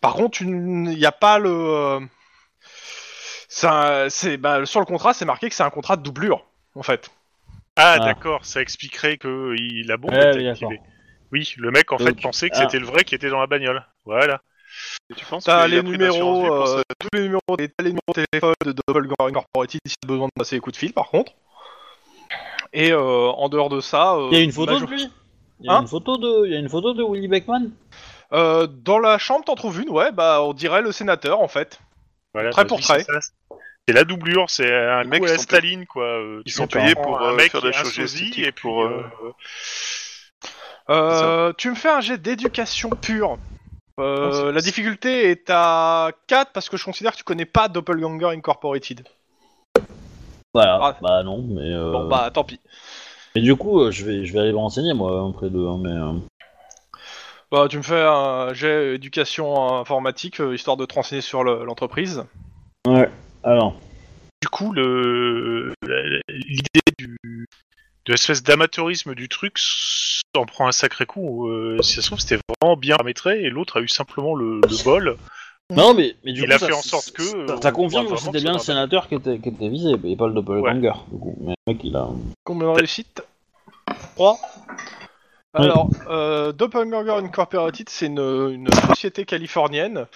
Par 0.04 0.16
contre, 0.16 0.42
il 0.42 0.52
n'y 0.84 1.06
a 1.06 1.14
pas 1.14 1.40
le 1.40 1.50
euh, 1.50 2.00
c'est 4.10 4.36
bah, 4.38 4.66
sur 4.66 4.82
le 4.82 4.86
contrat, 4.86 5.14
c'est 5.14 5.24
marqué 5.24 5.48
que 5.48 5.56
c'est 5.56 5.64
un 5.64 5.70
contrat 5.70 5.96
de 5.96 6.04
doublure, 6.04 6.46
en 6.76 6.84
fait. 6.84 7.10
Ah, 7.78 7.96
Ah. 7.96 8.00
d'accord, 8.00 8.46
ça 8.46 8.62
expliquerait 8.62 9.18
que 9.18 9.56
il 9.58 9.88
la 9.88 9.96
bombe 9.96 10.12
Ouais, 10.12 10.30
était 10.32 10.40
oui, 10.40 10.50
activée. 10.50 10.82
Oui, 11.32 11.54
le 11.56 11.72
mec 11.72 11.94
en 11.94 11.98
fait 11.98 12.20
pensait 12.20 12.50
que 12.50 12.56
ah. 12.58 12.64
c'était 12.64 12.80
le 12.80 12.86
vrai 12.86 13.06
qui 13.06 13.16
était 13.16 13.30
dans 13.30 13.40
la 13.40 13.48
bagnole. 13.48 13.82
Voilà. 14.04 14.42
Et 15.10 15.14
tu 15.16 15.24
penses 15.26 15.46
T'as 15.46 15.62
a 15.62 15.68
les 15.70 15.82
numéros, 15.82 16.54
euh, 16.54 16.66
ça 16.78 16.84
tous 17.00 17.08
les 17.14 17.22
numéros, 17.24 17.42
t'as 17.48 17.64
les 17.84 17.90
numéros 17.92 18.14
de 18.14 18.26
téléphone 18.30 18.54
de 18.66 18.74
Doppelganger 18.74 19.30
Incorporated 19.30 19.80
si 19.86 19.96
t'as 20.02 20.08
besoin 20.10 20.28
de 20.28 20.32
passer 20.36 20.58
les 20.58 20.60
coups 20.60 20.74
de 20.74 20.80
fil, 20.80 20.92
par 20.94 21.08
contre. 21.08 21.32
Et 22.74 22.92
euh, 22.92 23.00
en 23.30 23.48
dehors 23.48 23.70
de 23.70 23.80
ça, 23.80 24.16
euh, 24.16 24.28
il 24.32 24.38
y 24.38 24.42
a 24.42 24.44
une 24.44 24.52
photo 24.52 24.74
major- 24.74 24.90
de 24.90 24.94
lui? 24.94 25.10
Il 25.62 25.68
y 25.68 25.70
a 25.70 25.74
Hein? 25.78 25.82
une 25.82 25.88
photo 25.88 26.18
de 26.18 26.46
il 26.48 26.52
y 26.52 26.56
a 26.56 26.60
une 26.60 26.68
photo 26.70 26.94
de 26.94 27.04
Willy 27.04 27.30
Beckman? 27.30 27.70
Euh, 28.34 28.68
dans 28.68 29.00
la 29.00 29.18
chambre, 29.18 29.46
t'en 29.46 29.56
trouves 29.56 29.82
une, 29.82 29.90
ouais, 29.90 30.12
bah 30.12 30.42
on 30.44 30.54
dirait 30.54 30.82
le 30.82 30.92
sénateur, 30.92 31.40
en 31.42 31.48
fait. 31.48 31.80
voilà 32.34 32.50
Trait 32.52 32.64
bah, 32.64 32.68
pour 32.70 32.82
trait. 32.82 33.04
c'est 33.04 33.12
ça. 33.12 33.20
C'est 33.88 33.94
la 33.94 34.06
doublure, 34.06 34.50
c'est 34.50 34.74
un 34.74 35.04
coup 35.04 35.26
à 35.26 35.28
la 35.28 35.38
Staline, 35.38 35.86
quoi. 35.86 36.06
euh, 36.06 36.42
ils 36.46 36.52
sont 36.54 36.68
payés 36.68 36.96
pour, 36.96 37.20
un 37.22 37.34
mec 37.34 37.52
faire 37.52 37.60
qui 37.62 37.68
des 37.68 37.74
a 37.76 37.80
un 37.80 37.84
choses 37.84 37.94
sosie, 37.94 38.24
esthétiques 38.24 38.48
et 38.48 38.52
pour, 38.54 38.84
euh, 38.84 39.04
Euh, 40.90 41.54
tu 41.58 41.70
me 41.70 41.76
fais 41.76 41.90
un 41.90 42.02
jet 42.02 42.18
d'éducation 42.18 42.90
pure. 42.90 43.38
Euh, 44.00 44.32
c'est- 44.48 44.52
la 44.52 44.62
difficulté 44.62 45.30
est 45.32 45.50
à 45.50 46.12
4 46.28 46.52
parce 46.52 46.68
que 46.68 46.78
je 46.78 46.84
considère 46.84 47.12
que 47.12 47.18
tu 47.18 47.24
connais 47.24 47.46
pas 47.46 47.68
Doppelganger 47.68 48.26
Incorporated. 48.36 49.08
voilà 50.54 50.80
Ah. 50.82 50.98
bah 51.02 51.24
non 51.24 51.44
mais 51.48 51.72
euh, 51.72 51.92
Bon 51.92 52.08
bah 52.08 52.30
tant 52.34 52.44
pis. 52.44 52.60
mais 53.36 53.42
du 53.42 53.56
coup 53.56 53.92
je 53.92 54.04
vais 54.06 54.26
je 54.26 54.34
vais 54.34 54.40
aller 54.40 54.52
me 54.52 54.58
renseigner 54.58 54.94
moi 54.94 55.24
auprès 55.24 55.50
de 55.50 55.60
hein, 55.60 55.78
mais 55.80 55.92
Bah 57.54 57.68
tu 57.70 57.78
me 57.78 57.84
fais 57.84 58.02
un 58.02 58.52
jet 58.56 58.96
éducation 58.96 59.78
informatique 59.78 60.42
euh, 60.42 60.56
histoire 60.56 60.76
de 60.76 60.86
te 60.88 60.96
renseigner 60.96 61.22
sur 61.22 61.44
le- 61.44 61.64
l'entreprise. 61.66 62.24
ouais 62.88 63.08
alors 63.44 63.76
du 64.42 64.50
coup, 64.50 64.74
le 64.74 65.72
la- 65.88 66.20
l'idée 66.30 66.82
du 66.98 67.16
de 68.06 68.12
l'espèce 68.12 68.42
d'amateurisme 68.42 69.14
du 69.14 69.30
truc 69.30 69.54
s'en 69.60 70.46
prend 70.48 70.68
un 70.68 70.72
sacré 70.72 71.06
coup. 71.06 71.48
Euh, 71.48 71.80
si 71.84 71.94
ça 71.94 72.02
se 72.02 72.08
trouve, 72.08 72.20
c'était 72.20 72.40
vraiment 72.60 72.76
bien 72.76 72.96
paramétré 72.96 73.44
et 73.44 73.52
l'autre 73.52 73.78
a 73.78 73.82
eu 73.84 73.88
simplement 73.88 74.34
le, 74.34 74.56
le 74.62 74.84
bol. 74.84 75.16
non 75.70 75.94
mais 75.94 76.16
mais 76.26 76.34
du 76.34 76.42
Il 76.42 76.48
coup 76.48 76.54
a 76.54 76.58
ça- 76.58 76.66
fait 76.66 76.74
en 76.74 76.82
sorte 76.82 77.12
que, 77.12 77.22
ça- 77.22 77.54
euh, 77.54 77.62
ça 77.62 77.72
confirme 77.72 78.10
que 78.10 78.18
c'était 78.18 78.40
que 78.40 78.44
bien 78.44 78.54
le 78.54 78.58
c'est 78.58 78.66
sénateur 78.66 79.08
qui 79.08 79.14
était 79.14 79.38
qui 79.38 79.50
était 79.50 79.70
visé 79.70 79.92
et 80.04 80.16
pas 80.16 80.26
le 80.26 80.34
doppelganger 80.34 80.90
du 81.12 81.20
coup 81.20 81.38
mais 81.40 81.54
le 81.68 81.74
mec 81.74 81.84
il 81.84 81.96
a 81.96 82.08
Combien 82.46 82.70
de 82.70 82.78
réussites? 82.78 83.22
3 84.16 84.40
Alors, 85.54 85.92
euh, 86.10 86.52
Doppelganger 86.52 87.12
Incorporated, 87.26 87.88
c'est 87.90 88.08
une, 88.08 88.20
une 88.20 88.68
société 88.88 89.24
californienne 89.26 90.08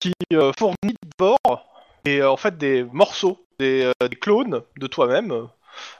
qui 0.00 0.12
euh, 0.32 0.52
fournit 0.58 0.94
d'abord 1.18 1.66
et, 2.06 2.22
euh, 2.22 2.30
en 2.30 2.36
fait 2.36 2.56
des 2.56 2.84
morceaux, 2.84 3.38
des, 3.58 3.84
euh, 3.84 4.08
des 4.08 4.16
clones 4.16 4.62
de 4.78 4.86
toi-même, 4.86 5.48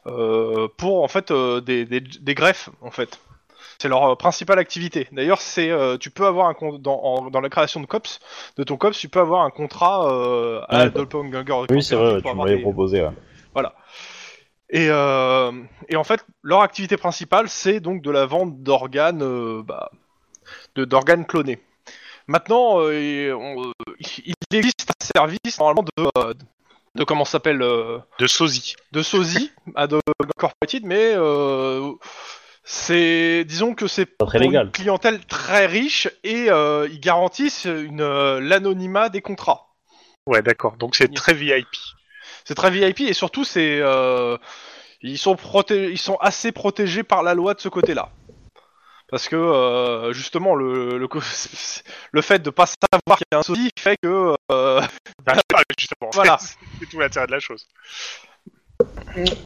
euh, 0.06 0.66
pour 0.78 1.02
en 1.04 1.08
fait 1.08 1.30
des, 1.32 1.84
des, 1.84 2.00
des 2.00 2.34
greffes 2.34 2.70
en 2.80 2.90
fait. 2.90 3.20
C'est 3.78 3.88
leur 3.88 4.16
principale 4.16 4.58
activité. 4.58 5.08
D'ailleurs, 5.12 5.40
c'est 5.40 5.70
tu 6.00 6.10
peux 6.10 6.26
avoir 6.26 6.48
un 6.48 6.54
dans, 6.78 7.00
en- 7.02 7.30
dans 7.30 7.40
la 7.40 7.48
création 7.48 7.80
de 7.80 7.86
cops, 7.86 8.18
de 8.56 8.62
ton 8.64 8.76
cops, 8.76 8.98
tu 8.98 9.08
peux 9.08 9.20
avoir 9.20 9.42
un 9.44 9.50
contrat 9.50 10.06
à 10.68 10.78
la 10.78 10.90
Doppelganger 10.90 11.66
Oui, 11.70 11.82
c'est 11.82 11.96
vrai, 11.96 12.20
tu 12.22 12.34
m'avais 12.34 12.56
des- 12.56 12.62
proposé. 12.62 13.02
ouais. 13.02 13.10
Et, 14.72 14.86
euh, 14.88 15.52
et 15.88 15.96
en 15.96 16.04
fait, 16.04 16.24
leur 16.42 16.60
activité 16.62 16.96
principale, 16.96 17.48
c'est 17.48 17.80
donc 17.80 18.02
de 18.02 18.10
la 18.10 18.24
vente 18.26 18.62
d'organes, 18.62 19.22
euh, 19.22 19.62
bah, 19.64 19.90
de- 20.76 20.84
d'organes 20.84 21.26
clonés. 21.26 21.60
Maintenant, 22.28 22.80
euh, 22.80 22.92
et 22.92 23.32
on- 23.32 23.64
euh, 23.64 23.72
il 23.98 24.34
existe 24.52 24.90
un 24.90 25.04
service 25.18 25.58
normalement 25.58 25.84
de, 25.96 26.34
de 26.94 27.04
comment 27.04 27.24
s'appelle, 27.24 27.62
euh, 27.62 27.98
De 28.20 28.28
sosie. 28.28 28.76
de 28.92 29.02
sosie 29.02 29.50
à 29.74 29.88
de 29.88 29.98
Incorporated, 30.22 30.84
mais 30.84 31.14
euh, 31.16 31.92
c'est, 32.62 33.44
disons 33.46 33.74
que 33.74 33.88
c'est 33.88 34.06
Pas 34.06 34.26
très 34.26 34.38
pour 34.38 34.46
légal. 34.48 34.66
une 34.66 34.72
clientèle 34.72 35.24
très 35.26 35.66
riche 35.66 36.08
et 36.22 36.46
euh, 36.50 36.86
ils 36.92 37.00
garantissent 37.00 37.64
une 37.64 38.00
euh, 38.02 38.38
l'anonymat 38.40 39.08
des 39.08 39.20
contrats. 39.22 39.66
Ouais, 40.26 40.42
d'accord. 40.42 40.76
Donc 40.76 40.94
c'est 40.94 41.12
très 41.12 41.34
VIP. 41.34 41.66
C'est 42.44 42.54
très 42.54 42.70
VIP 42.70 43.00
et 43.00 43.12
surtout 43.12 43.44
c'est 43.44 43.80
euh, 43.80 44.36
ils 45.02 45.18
sont 45.18 45.34
proté- 45.34 45.90
ils 45.90 45.98
sont 45.98 46.16
assez 46.16 46.52
protégés 46.52 47.02
par 47.02 47.22
la 47.22 47.34
loi 47.34 47.54
de 47.54 47.60
ce 47.60 47.68
côté-là. 47.68 48.10
Parce 49.08 49.28
que 49.28 49.34
euh, 49.36 50.12
justement 50.12 50.54
le, 50.54 50.96
le 50.98 51.08
co- 51.08 51.20
le 52.12 52.22
fait 52.22 52.38
de 52.40 52.50
pas 52.50 52.66
savoir 52.66 53.18
qu'il 53.18 53.26
y 53.32 53.34
a 53.34 53.38
un 53.38 53.42
sosie 53.42 53.70
fait 53.78 53.96
que 54.02 54.34
euh, 54.52 54.80
Bah, 55.24 55.32
justement. 55.78 56.10
Voilà. 56.14 56.38
c'est 56.80 56.86
tout 56.88 56.98
l'intérêt 57.00 57.26
de 57.26 57.32
la 57.32 57.40
chose. 57.40 57.66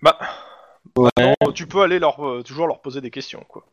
bah, 0.02 0.18
Ouais. 0.96 1.10
non, 1.18 1.52
tu 1.52 1.66
peux 1.66 1.80
aller 1.82 1.98
leur 1.98 2.24
euh, 2.24 2.42
toujours 2.42 2.66
leur 2.68 2.80
poser 2.80 3.00
des 3.00 3.10
questions 3.10 3.44
quoi. 3.48 3.64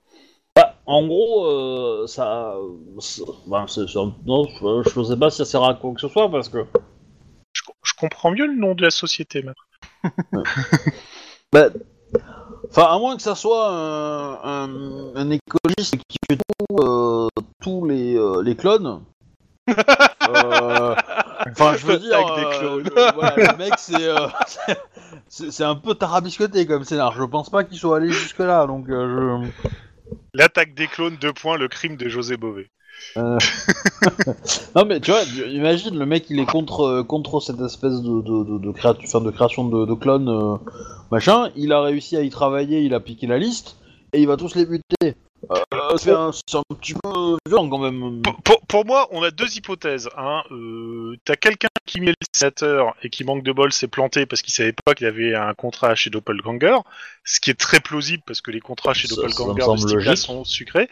Bah, 0.55 0.76
en 0.86 1.05
gros, 1.05 1.45
euh, 1.45 2.07
ça. 2.07 2.55
c'est- 2.99 3.22
bah, 3.45 3.65
c'est- 3.67 3.88
c'est 3.88 3.99
un- 3.99 4.15
non, 4.26 4.47
je, 4.47 4.89
je 4.89 5.03
sais 5.03 5.17
pas 5.17 5.30
si 5.30 5.38
ça 5.38 5.45
sert 5.45 5.63
à 5.63 5.74
quoi 5.76 5.93
que 5.93 6.01
ce 6.01 6.07
soit 6.07 6.30
parce 6.32 6.49
que. 6.49 6.65
Comprends 8.02 8.32
mieux 8.32 8.47
le 8.47 8.56
nom 8.56 8.74
de 8.74 8.82
la 8.82 8.89
société 8.91 9.43
maintenant. 9.43 10.43
Bah, 11.54 11.68
Enfin, 12.70 12.84
à 12.84 12.97
moins 12.97 13.18
que 13.18 13.22
ça 13.22 13.36
soit 13.36 13.70
un, 13.70 14.34
un, 14.43 15.16
un 15.16 15.30
écologiste 15.30 15.97
qui 16.08 16.18
fait 16.30 16.38
tout, 16.38 16.78
euh, 16.80 17.28
tous 17.62 17.86
les, 17.86 18.16
euh, 18.16 18.41
les 18.41 18.56
clones. 18.56 19.04
Euh, 20.30 20.95
Enfin, 21.49 21.76
je 21.76 21.86
veux 21.88 21.97
dire, 21.97 22.16
Avec 22.16 22.36
des 22.36 22.58
clones. 22.58 22.84
le, 22.84 23.14
voilà, 23.16 23.36
le 23.36 23.58
mec, 23.58 23.74
c'est, 25.28 25.64
un 25.64 25.76
peu 25.76 25.95
tarabiscoté 25.95 26.66
comme 26.66 26.84
scénar. 26.86 27.14
Je 27.14 27.24
pense 27.24 27.49
pas 27.49 27.64
qu'il 27.64 27.78
soit 27.78 27.97
allé 27.97 28.12
jusque 28.12 28.39
là, 28.39 28.66
donc 28.68 28.86
je. 28.88 29.49
L'attaque 30.34 30.74
des 30.74 30.88
clones, 30.88 31.18
deux 31.20 31.34
points, 31.34 31.58
le 31.58 31.68
crime 31.68 31.97
de 31.97 32.08
José 32.08 32.38
Bové. 32.38 32.70
Euh, 33.18 33.38
non 34.76 34.86
mais 34.86 34.99
tu 34.99 35.12
vois, 35.12 35.24
imagine 35.49 35.97
le 35.97 36.06
mec 36.06 36.26
il 36.30 36.39
est 36.39 36.45
contre 36.45 36.82
euh, 36.82 37.04
contre 37.04 37.39
cette 37.41 37.60
espèce 37.60 38.02
de 38.02 38.22
de, 38.22 38.43
de, 38.43 38.58
de, 38.60 38.72
créatu- 38.72 39.04
enfin, 39.06 39.22
de 39.22 39.32
création 39.32 39.66
de, 39.68 39.86
de 39.86 39.93
clones 39.93 40.30
euh, 40.30 40.56
machin. 41.12 41.49
Il 41.56 41.74
a 41.74 41.82
réussi 41.82 42.16
à 42.18 42.22
y 42.22 42.30
travailler, 42.30 42.82
il 42.82 42.93
a 42.93 42.99
piqué 42.99 43.28
la 43.28 43.38
liste 43.38 43.78
et 44.14 44.22
il 44.22 44.28
va 44.28 44.38
tous 44.38 44.56
les 44.56 44.66
buter. 44.66 45.16
Euh, 45.52 45.97
c'est 45.97 46.12
un, 46.12 46.30
c'est 46.32 46.58
un 46.58 46.62
petit 46.80 46.93
peu 46.93 47.36
violent 47.47 47.68
quand 47.68 47.80
même. 47.80 48.22
Pour, 48.22 48.36
pour- 48.43 48.62
pour 48.68 48.86
moi, 48.86 49.08
on 49.12 49.24
a 49.24 49.32
deux 49.32 49.58
hypothèses. 49.58 50.08
Hein. 50.16 50.43
Euh, 50.52 51.16
T'as 51.26 51.36
quelqu'un 51.36 51.68
qui 51.88 51.99
met 51.99 52.12
le 52.12 52.16
sénateur 52.32 52.93
et 53.02 53.10
qui 53.10 53.24
manque 53.24 53.43
de 53.43 53.52
bol 53.52 53.74
s'est 53.74 53.88
planté 53.88 54.26
parce 54.28 54.43
qu'il 54.43 54.54
savait 54.54 54.74
pas 54.86 54.93
qu'il 54.93 55.08
avait 55.08 55.34
un 55.34 55.54
contrat 55.56 55.95
chez 55.95 56.10
Doppelganger, 56.12 56.78
ce 57.26 57.39
qui 57.41 57.49
est 57.49 57.60
très 57.60 57.80
plausible 57.80 58.22
parce 58.26 58.39
que 58.39 58.52
les 58.52 58.60
contrats 58.62 58.93
chez 58.93 59.08
Ça- 59.08 59.16
Doppelganger 59.16 59.56
de 59.95 60.16
ce 60.16 60.16
sont 60.16 60.43
sucrés. 60.45 60.89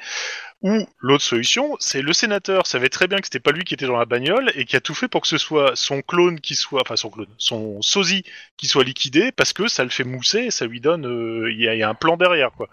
Ou 0.61 0.85
l'autre 0.99 1.23
solution, 1.23 1.77
c'est 1.79 2.01
le 2.01 2.11
sénateur 2.11 2.67
savait 2.67 2.89
très 2.89 3.07
bien 3.07 3.19
que 3.19 3.25
c'était 3.25 3.39
pas 3.39 3.51
lui 3.51 3.63
qui 3.63 3.75
était 3.75 3.85
dans 3.85 3.97
la 3.97 4.03
bagnole 4.05 4.51
et 4.55 4.65
qui 4.65 4.75
a 4.75 4.81
tout 4.81 4.93
fait 4.93 5.07
pour 5.07 5.21
que 5.21 5.27
ce 5.29 5.37
soit 5.37 5.73
son 5.77 6.01
clone 6.01 6.41
qui 6.41 6.53
soit, 6.55 6.81
enfin 6.81 6.97
son 6.97 7.09
clone, 7.09 7.29
son 7.37 7.81
sosie 7.81 8.25
qui 8.57 8.67
soit 8.67 8.83
liquidé 8.83 9.31
parce 9.31 9.53
que 9.53 9.69
ça 9.69 9.85
le 9.85 9.89
fait 9.89 10.03
mousser 10.03 10.39
et 10.39 10.51
ça 10.51 10.65
lui 10.65 10.81
donne, 10.81 11.05
euh, 11.05 11.49
il 11.49 11.61
y, 11.61 11.69
a- 11.69 11.75
il 11.75 11.79
y 11.79 11.83
a 11.83 11.87
un 11.87 11.95
plan 11.95 12.17
derrière 12.17 12.51
quoi. 12.51 12.67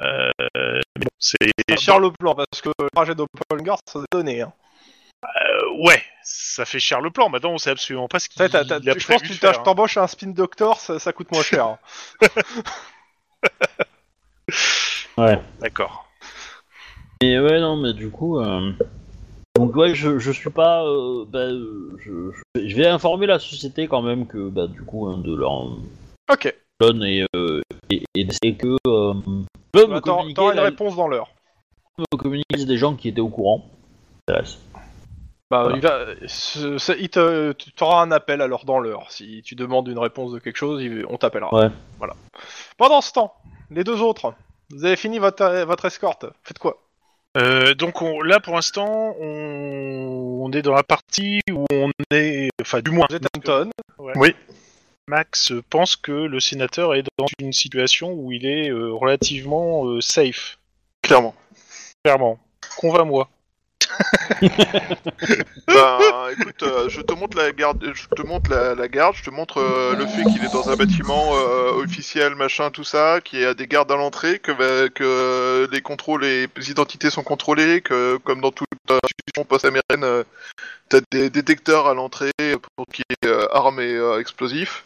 Euh, 0.00 0.28
mais 0.56 1.04
bon, 1.04 1.08
c'est 1.20 1.36
Cher 1.78 2.00
le 2.00 2.10
plan 2.10 2.34
parce 2.34 2.60
que 2.60 2.70
le 2.80 2.88
trajet 2.92 3.14
d'Oppelganger 3.14 3.78
ça 3.86 4.00
s'est 4.00 4.06
donné. 4.10 4.40
Hein. 4.42 4.52
Euh, 5.24 5.84
ouais, 5.86 6.02
ça 6.24 6.64
fait 6.64 6.80
cher 6.80 7.00
le 7.00 7.10
plan. 7.10 7.28
Maintenant, 7.30 7.52
on 7.52 7.58
sait 7.58 7.70
absolument 7.70 8.08
pas 8.08 8.18
ce 8.18 8.28
qu'il 8.28 8.42
En 8.42 8.48
fait, 8.48 8.56
a 8.56 8.64
je 8.98 9.06
pense 9.06 9.22
que 9.22 9.28
tu 9.28 9.38
t'ach- 9.38 9.58
hein. 9.58 9.62
t'embauches 9.64 9.96
un 9.96 10.06
spin 10.06 10.28
doctor, 10.32 10.78
ça, 10.80 10.98
ça 10.98 11.12
coûte 11.12 11.30
moins 11.32 11.42
cher. 11.42 11.78
D'accord. 15.60 16.03
Et 17.24 17.38
ouais 17.40 17.58
non 17.60 17.76
mais 17.76 17.92
du 17.94 18.10
coup. 18.10 18.38
euh, 18.38 18.72
Donc 19.56 19.74
ouais, 19.76 19.94
je, 19.94 20.18
je 20.18 20.30
suis 20.32 20.50
pas. 20.50 20.84
euh, 20.84 21.24
bah, 21.26 21.38
euh, 21.38 21.96
je, 22.04 22.30
je- 22.60 22.76
vais 22.76 22.86
informer 22.86 23.26
la 23.26 23.38
société 23.38 23.86
quand 23.88 24.02
même 24.02 24.26
que 24.26 24.48
bah 24.48 24.66
du 24.66 24.82
coup 24.82 25.06
hein, 25.08 25.18
de 25.18 25.34
leur 25.34 25.52
ok, 26.30 26.54
clone 26.80 27.02
et 27.04 27.24
euh, 27.34 27.62
et, 27.90 28.02
et, 28.14 28.26
et 28.42 28.54
que 28.56 28.76
euh, 28.86 29.14
peut 29.72 29.86
me 29.86 29.94
bah, 29.94 30.00
communiquer 30.00 30.42
une 30.42 30.54
la- 30.56 30.62
réponse 30.62 30.96
dans 30.96 31.08
l'heure. 31.08 31.30
me 31.98 32.16
communiquer 32.18 32.64
des 32.64 32.76
gens 32.76 32.94
qui 32.94 33.08
étaient 33.08 33.20
au 33.20 33.28
courant. 33.28 33.64
Bah, 34.26 34.42
Voilà. 35.50 35.76
il 35.76 35.82
va, 35.82 36.94
il 36.98 37.08
te, 37.10 37.52
tu 37.52 37.70
auras 37.84 38.02
un 38.02 38.10
appel 38.10 38.40
alors 38.40 38.64
dans 38.64 38.80
l'heure. 38.80 39.10
Si 39.10 39.42
tu 39.44 39.54
demandes 39.54 39.86
une 39.88 39.98
réponse 39.98 40.32
de 40.32 40.38
quelque 40.40 40.56
chose, 40.56 40.82
il- 40.82 41.06
on 41.08 41.16
t'appellera. 41.16 41.54
Ouais. 41.54 41.70
Voilà. 41.98 42.14
Pendant 42.76 43.00
ce 43.00 43.12
temps, 43.12 43.34
les 43.70 43.84
deux 43.84 44.00
autres, 44.02 44.34
vous 44.70 44.84
avez 44.84 44.96
fini 44.96 45.18
votre, 45.18 45.64
votre 45.64 45.84
escorte. 45.84 46.26
Faites 46.42 46.58
quoi? 46.58 46.78
Euh, 47.36 47.74
donc 47.74 48.00
on- 48.02 48.20
là, 48.22 48.40
pour 48.40 48.54
l'instant, 48.54 49.16
on... 49.20 50.40
on 50.44 50.52
est 50.52 50.62
dans 50.62 50.74
la 50.74 50.82
partie 50.84 51.40
où 51.50 51.64
on 51.72 51.90
est, 52.12 52.48
enfin, 52.60 52.80
du 52.80 52.90
moins, 52.92 53.06
oui. 54.16 54.34
Max 55.06 55.52
pense 55.68 55.96
que 55.96 56.12
le 56.12 56.40
sénateur 56.40 56.94
est 56.94 57.02
dans 57.18 57.26
une 57.38 57.52
situation 57.52 58.12
où 58.12 58.32
il 58.32 58.46
est 58.46 58.70
euh, 58.70 58.92
relativement 58.92 59.84
euh, 59.86 60.00
safe. 60.00 60.58
Clairement. 61.02 61.34
Clairement. 62.02 62.38
Convainc-moi. 62.78 63.28
Bah, 65.66 66.28
écoute, 66.32 66.62
euh, 66.62 66.88
je 66.88 67.00
te 67.00 67.12
montre 67.14 67.36
la 67.36 67.52
garde, 67.52 67.92
je 67.94 68.06
te 68.06 68.22
montre 68.22 68.50
la, 68.50 68.88
garde, 68.88 69.16
je 69.16 69.24
te 69.24 69.30
montre 69.30 69.58
euh, 69.58 69.96
le 69.96 70.06
fait 70.06 70.22
qu'il 70.24 70.44
est 70.44 70.52
dans 70.52 70.68
un 70.70 70.76
bâtiment 70.76 71.32
euh, 71.34 71.72
officiel, 71.72 72.34
machin, 72.34 72.70
tout 72.70 72.84
ça, 72.84 73.20
qu'il 73.22 73.40
y 73.40 73.44
a 73.44 73.54
des 73.54 73.66
gardes 73.66 73.90
à 73.90 73.96
l'entrée, 73.96 74.38
que, 74.38 74.52
bah, 74.52 75.66
les 75.72 75.80
contrôles, 75.80 76.22
les 76.22 76.48
identités 76.70 77.10
sont 77.10 77.22
contrôlées, 77.22 77.80
que 77.80 78.18
comme 78.18 78.40
dans 78.40 78.52
toute 78.52 78.68
institution 78.88 79.44
post-américaine, 79.44 80.24
t'as 80.88 81.00
des 81.10 81.30
détecteurs 81.30 81.86
à 81.86 81.94
l'entrée 81.94 82.32
pour 82.76 82.86
qu'il 82.92 83.04
y 83.10 83.26
ait 83.26 83.30
euh, 83.30 83.48
armes 83.52 83.80
et 83.80 83.98
explosifs. 84.18 84.84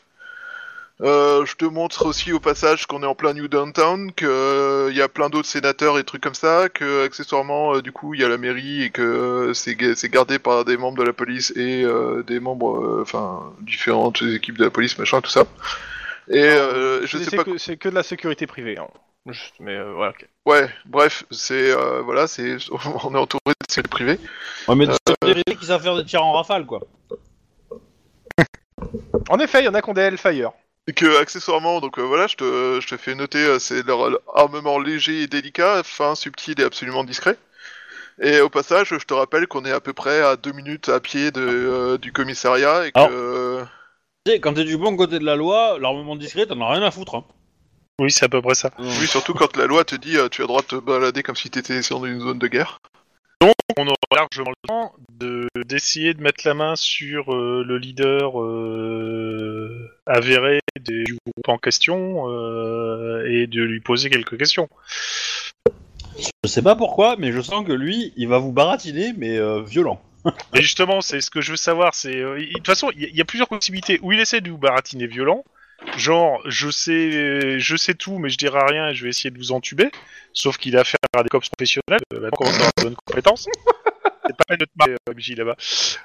Euh, 1.00 1.44
je 1.46 1.54
te 1.54 1.64
montre 1.64 2.06
aussi 2.06 2.32
au 2.32 2.40
passage 2.40 2.86
qu'on 2.86 3.04
est 3.04 3.06
en 3.06 3.14
plein 3.14 3.32
New 3.32 3.46
Downtown, 3.46 4.12
que 4.12 4.88
il 4.90 4.96
y 4.96 5.00
a 5.00 5.08
plein 5.08 5.28
d'autres 5.30 5.46
sénateurs 5.48 5.96
et 5.96 6.02
trucs 6.02 6.22
comme 6.22 6.34
ça, 6.34 6.68
que 6.68 7.04
accessoirement 7.04 7.76
euh, 7.76 7.82
du 7.82 7.92
coup 7.92 8.14
il 8.14 8.20
y 8.20 8.24
a 8.24 8.28
la 8.28 8.36
mairie 8.36 8.82
et 8.82 8.90
que 8.90 9.02
euh, 9.02 9.54
c'est 9.54 9.76
ga- 9.76 9.94
c'est 9.94 10.08
gardé 10.08 10.40
par 10.40 10.64
des 10.64 10.76
membres 10.76 10.98
de 10.98 11.04
la 11.04 11.12
police 11.12 11.52
et 11.54 11.84
euh, 11.84 12.24
des 12.24 12.40
membres, 12.40 12.80
euh, 12.84 13.02
enfin 13.02 13.52
différentes 13.60 14.22
équipes 14.22 14.58
de 14.58 14.64
la 14.64 14.70
police, 14.70 14.98
machin, 14.98 15.20
tout 15.20 15.30
ça. 15.30 15.44
Et 16.30 16.42
euh, 16.42 17.06
je 17.06 17.16
C'est- 17.18 17.30
sais 17.30 17.36
pas. 17.36 17.44
que- 17.44 17.58
C'est 17.58 17.76
que 17.76 17.88
de 17.88 17.94
la 17.94 18.02
sécurité 18.02 18.48
privée. 18.48 18.76
Hein. 18.76 18.88
Juste, 19.26 19.54
mais 19.60 19.76
euh, 19.76 19.92
voilà. 19.94 20.10
ok. 20.10 20.26
Ouais, 20.46 20.68
bref, 20.86 21.24
c'est 21.30 21.70
euh, 21.70 22.02
voilà, 22.02 22.26
c'est 22.26 22.56
on 23.04 23.14
est 23.14 23.18
entouré 23.18 23.40
de 23.46 23.52
sécurité 23.72 23.88
privée. 23.88 24.18
Ouais, 24.66 24.74
mais 24.74 24.88
Euh, 24.88 25.42
qui 25.60 25.66
savent 25.66 25.80
faire 25.82 25.96
des 25.96 26.04
tirs 26.04 26.24
en 26.24 26.32
rafale, 26.32 26.66
quoi. 26.66 26.80
En 29.28 29.38
effet, 29.38 29.60
il 29.60 29.66
y 29.66 29.68
en 29.68 29.74
a 29.74 29.82
qui 29.82 29.90
ont 29.90 29.94
des 29.94 30.00
Hellfire. 30.02 30.50
Et 30.88 30.92
que 30.94 31.20
accessoirement, 31.20 31.80
donc 31.80 31.98
euh, 31.98 32.02
voilà, 32.02 32.26
je 32.26 32.34
te, 32.34 32.80
je 32.80 32.88
te 32.88 32.96
fais 32.96 33.14
noter, 33.14 33.38
euh, 33.44 33.58
c'est 33.60 33.86
leur, 33.86 34.10
leur 34.10 34.20
armement 34.34 34.78
léger 34.80 35.22
et 35.22 35.26
délicat, 35.28 35.82
fin, 35.84 36.14
subtil 36.16 36.60
et 36.60 36.64
absolument 36.64 37.04
discret. 37.04 37.36
Et 38.20 38.40
au 38.40 38.48
passage, 38.48 38.88
je 38.88 39.04
te 39.04 39.14
rappelle 39.14 39.46
qu'on 39.46 39.64
est 39.64 39.70
à 39.70 39.80
peu 39.80 39.92
près 39.92 40.20
à 40.22 40.34
deux 40.36 40.50
minutes 40.52 40.88
à 40.88 40.98
pied 40.98 41.30
de, 41.30 41.40
euh, 41.40 41.98
du 41.98 42.10
commissariat 42.12 42.86
et 42.86 42.90
que 42.92 42.98
Alors. 42.98 43.10
euh, 43.12 43.64
Tu 44.26 44.32
sais, 44.32 44.40
quand 44.40 44.54
t'es 44.54 44.64
du 44.64 44.76
bon 44.76 44.96
côté 44.96 45.18
de 45.20 45.24
la 45.24 45.36
loi, 45.36 45.78
l'armement 45.78 46.16
discret, 46.16 46.46
t'en 46.46 46.60
as 46.62 46.72
rien 46.72 46.82
à 46.82 46.90
foutre. 46.90 47.14
Hein. 47.16 47.24
Oui, 48.00 48.10
c'est 48.10 48.24
à 48.24 48.28
peu 48.28 48.40
près 48.42 48.54
ça. 48.54 48.70
oui, 48.78 49.06
surtout 49.06 49.34
quand 49.34 49.56
la 49.56 49.66
loi 49.66 49.84
te 49.84 49.94
dit 49.94 50.16
euh, 50.16 50.28
tu 50.28 50.40
as 50.40 50.44
le 50.44 50.48
droit 50.48 50.62
de 50.62 50.66
te 50.68 50.76
balader 50.76 51.22
comme 51.22 51.36
si 51.36 51.50
t'étais 51.50 51.82
sur 51.82 52.04
une 52.06 52.20
zone 52.20 52.38
de 52.38 52.46
guerre. 52.48 52.78
On 53.76 53.86
aura 53.86 53.96
largement 54.16 54.50
le 54.50 54.68
temps 54.68 54.92
de 55.20 55.46
d'essayer 55.64 56.12
de 56.14 56.20
mettre 56.22 56.46
la 56.46 56.54
main 56.54 56.74
sur 56.74 57.32
euh, 57.32 57.62
le 57.66 57.78
leader 57.78 58.40
euh, 58.42 59.88
avéré 60.06 60.60
des- 60.80 61.04
du 61.04 61.12
groupe 61.14 61.48
en 61.48 61.58
question 61.58 62.28
euh, 62.28 63.24
et 63.30 63.46
de 63.46 63.62
lui 63.62 63.80
poser 63.80 64.10
quelques 64.10 64.36
questions. 64.38 64.68
Je 66.44 66.48
sais 66.48 66.62
pas 66.62 66.74
pourquoi, 66.74 67.14
mais 67.16 67.30
je 67.30 67.40
sens 67.40 67.64
que 67.64 67.72
lui, 67.72 68.12
il 68.16 68.26
va 68.26 68.38
vous 68.38 68.50
baratiner, 68.52 69.12
mais 69.16 69.38
violent. 69.62 70.00
Et 70.54 70.62
justement, 70.62 71.00
c'est 71.00 71.20
ce 71.20 71.30
que 71.30 71.40
je 71.40 71.52
veux 71.52 71.56
savoir. 71.56 71.94
C'est 71.94 72.16
de 72.16 72.52
toute 72.54 72.66
façon, 72.66 72.90
il 72.96 73.04
y, 73.04 73.18
y 73.18 73.20
a 73.20 73.24
plusieurs 73.24 73.48
possibilités. 73.48 74.00
Où 74.02 74.10
il 74.10 74.18
essaie 74.18 74.40
de 74.40 74.50
vous 74.50 74.58
baratiner 74.58 75.06
violent, 75.06 75.44
genre 75.96 76.40
je 76.46 76.70
sais 76.70 77.58
je 77.60 77.76
sais 77.76 77.94
tout 77.94 78.18
mais 78.18 78.28
je 78.28 78.36
dirai 78.38 78.60
rien 78.66 78.88
et 78.88 78.94
je 78.94 79.04
vais 79.04 79.10
essayer 79.10 79.30
de 79.30 79.38
vous 79.38 79.52
entuber, 79.52 79.90
sauf 80.32 80.56
qu'il 80.58 80.76
a 80.76 80.80
affaire 80.80 80.98
à 81.16 81.22
des 81.22 81.28
cops 81.28 81.48
professionnels, 81.48 82.00
euh, 82.12 82.20
bah, 82.20 82.28
comment 82.36 82.50
avoir 82.50 82.70
de 82.78 82.82
bonnes 82.84 82.96
compétences. 83.06 83.46
C'est 84.26 84.36
pas 84.36 84.44
mal 84.50 84.58
de 84.58 84.64
te 84.66 84.70
marrer, 84.76 84.92
euh, 85.08 85.14
MJ 85.14 85.30
là-bas. 85.38 85.56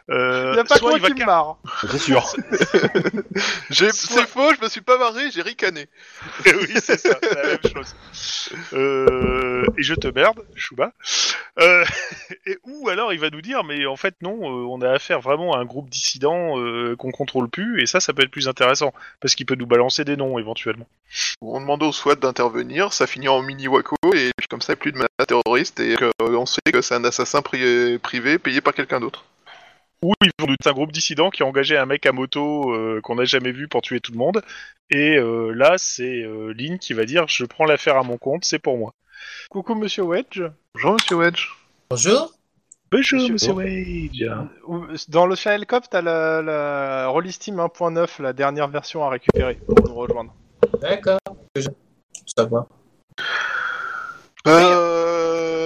Euh, 0.09 0.51
Il 0.53 0.55
y 0.55 0.59
a 0.59 0.63
pas 0.63 0.75
va 0.97 1.09
qui 1.09 1.13
me 1.21 1.25
marre. 1.25 1.57
C'est 1.91 1.97
sûr. 1.97 2.25
Soit- 3.69 3.91
C'est 3.91 4.27
faux, 4.27 4.53
je 4.57 4.63
me 4.63 4.69
suis 4.69 4.79
pas 4.79 4.97
marré, 4.97 5.29
j'ai 5.29 5.41
ricané. 5.41 5.89
oui, 6.45 6.69
c'est 6.75 6.97
ça, 6.97 7.17
c'est 7.21 7.35
la 7.35 7.43
même 7.47 7.59
chose. 7.73 7.95
Euh, 8.71 9.65
et 9.77 9.83
je 9.83 9.93
te 9.93 10.07
merde, 10.07 10.39
Chouba. 10.55 10.93
Euh, 11.59 11.85
et 12.47 12.57
ou 12.63 12.89
alors 12.89 13.13
il 13.13 13.19
va 13.19 13.29
nous 13.29 13.41
dire, 13.41 13.63
mais 13.63 13.85
en 13.85 13.95
fait 13.95 14.15
non, 14.21 14.37
euh, 14.41 14.65
on 14.65 14.81
a 14.81 14.89
affaire 14.89 15.19
vraiment 15.21 15.53
à 15.53 15.59
un 15.59 15.65
groupe 15.65 15.89
dissident 15.89 16.59
euh, 16.59 16.95
qu'on 16.95 17.11
contrôle 17.11 17.49
plus, 17.49 17.81
et 17.81 17.85
ça, 17.85 17.99
ça 17.99 18.13
peut 18.13 18.23
être 18.23 18.31
plus 18.31 18.47
intéressant, 18.47 18.93
parce 19.19 19.35
qu'il 19.35 19.45
peut 19.45 19.55
nous 19.55 19.67
balancer 19.67 20.03
des 20.03 20.15
noms 20.15 20.39
éventuellement. 20.39 20.87
On 21.41 21.59
demande 21.59 21.83
au 21.83 21.91
SWAT 21.91 22.15
d'intervenir, 22.15 22.93
ça 22.93 23.05
finit 23.05 23.27
en 23.27 23.41
mini 23.43 23.67
Waco, 23.67 23.95
et 24.15 24.31
puis 24.35 24.47
comme 24.47 24.61
ça, 24.61 24.73
il 24.73 24.75
y 24.77 24.79
a 24.79 24.81
plus 24.81 24.91
de 24.91 24.97
menaces 24.97 25.27
terroristes, 25.27 25.79
et 25.79 25.95
on 26.19 26.45
sait 26.45 26.61
que 26.71 26.81
c'est 26.81 26.95
un 26.95 27.03
assassin 27.03 27.41
pri- 27.41 27.99
privé 27.99 28.39
payé 28.39 28.61
par 28.61 28.73
quelqu'un 28.73 28.99
d'autre. 28.99 29.25
Ou 30.01 30.13
ils 30.21 30.31
vont 30.39 30.47
nous 30.47 30.55
un 30.65 30.73
groupe 30.73 30.91
dissident 30.91 31.29
qui 31.29 31.43
a 31.43 31.45
engagé 31.45 31.77
un 31.77 31.85
mec 31.85 32.05
à 32.05 32.11
moto 32.11 32.75
qu'on 33.03 33.15
n'a 33.15 33.25
jamais 33.25 33.51
vu 33.51 33.67
pour 33.67 33.81
tuer 33.81 34.01
tout 34.01 34.11
le 34.11 34.17
monde, 34.17 34.41
et 34.89 35.17
là 35.53 35.75
c'est 35.77 36.25
Lynn 36.57 36.79
qui 36.79 36.93
va 36.93 37.05
dire, 37.05 37.27
je 37.27 37.45
prends 37.45 37.65
l'affaire 37.65 37.97
à 37.97 38.03
mon 38.03 38.17
compte, 38.17 38.43
c'est 38.43 38.59
pour 38.59 38.77
moi. 38.77 38.93
Coucou 39.49 39.75
Monsieur 39.75 40.03
Wedge. 40.03 40.41
Bonjour, 40.75 40.93
monsieur 40.93 41.15
Wedge. 41.17 41.47
Bonjour. 41.89 42.31
Bonjour, 42.91 43.19
Monsieur. 43.33 43.53
Ou- 44.67 44.85
Dans 45.09 45.25
le 45.25 45.35
Channel 45.35 45.65
Cop, 45.65 45.85
t'as 45.89 46.01
la, 46.03 46.41
la 46.43 47.07
Release 47.07 47.39
Team 47.39 47.57
1.9, 47.57 48.21
la 48.21 48.33
dernière 48.33 48.67
version 48.67 49.03
à 49.03 49.09
récupérer 49.09 49.55
pour 49.67 49.87
nous 49.87 49.95
rejoindre. 49.95 50.33
D'accord. 50.79 51.17
Ça 52.35 52.45
va. 52.45 52.67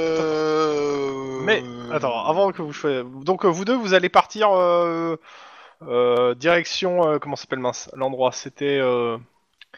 Euh... 0.07 1.39
Mais 1.43 1.63
attends, 1.91 2.25
avant 2.25 2.51
que 2.51 2.61
vous 2.61 2.73
fassiez- 2.73 3.03
donc 3.23 3.45
euh, 3.45 3.49
vous 3.49 3.65
deux, 3.65 3.75
vous 3.75 3.93
allez 3.93 4.09
partir 4.09 4.51
euh, 4.53 5.15
euh, 5.87 6.33
direction 6.35 7.07
euh, 7.07 7.19
comment 7.19 7.35
s'appelle 7.35 7.59
mince 7.59 7.89
l'endroit. 7.95 8.31
C'était 8.31 8.79
euh, 8.79 9.17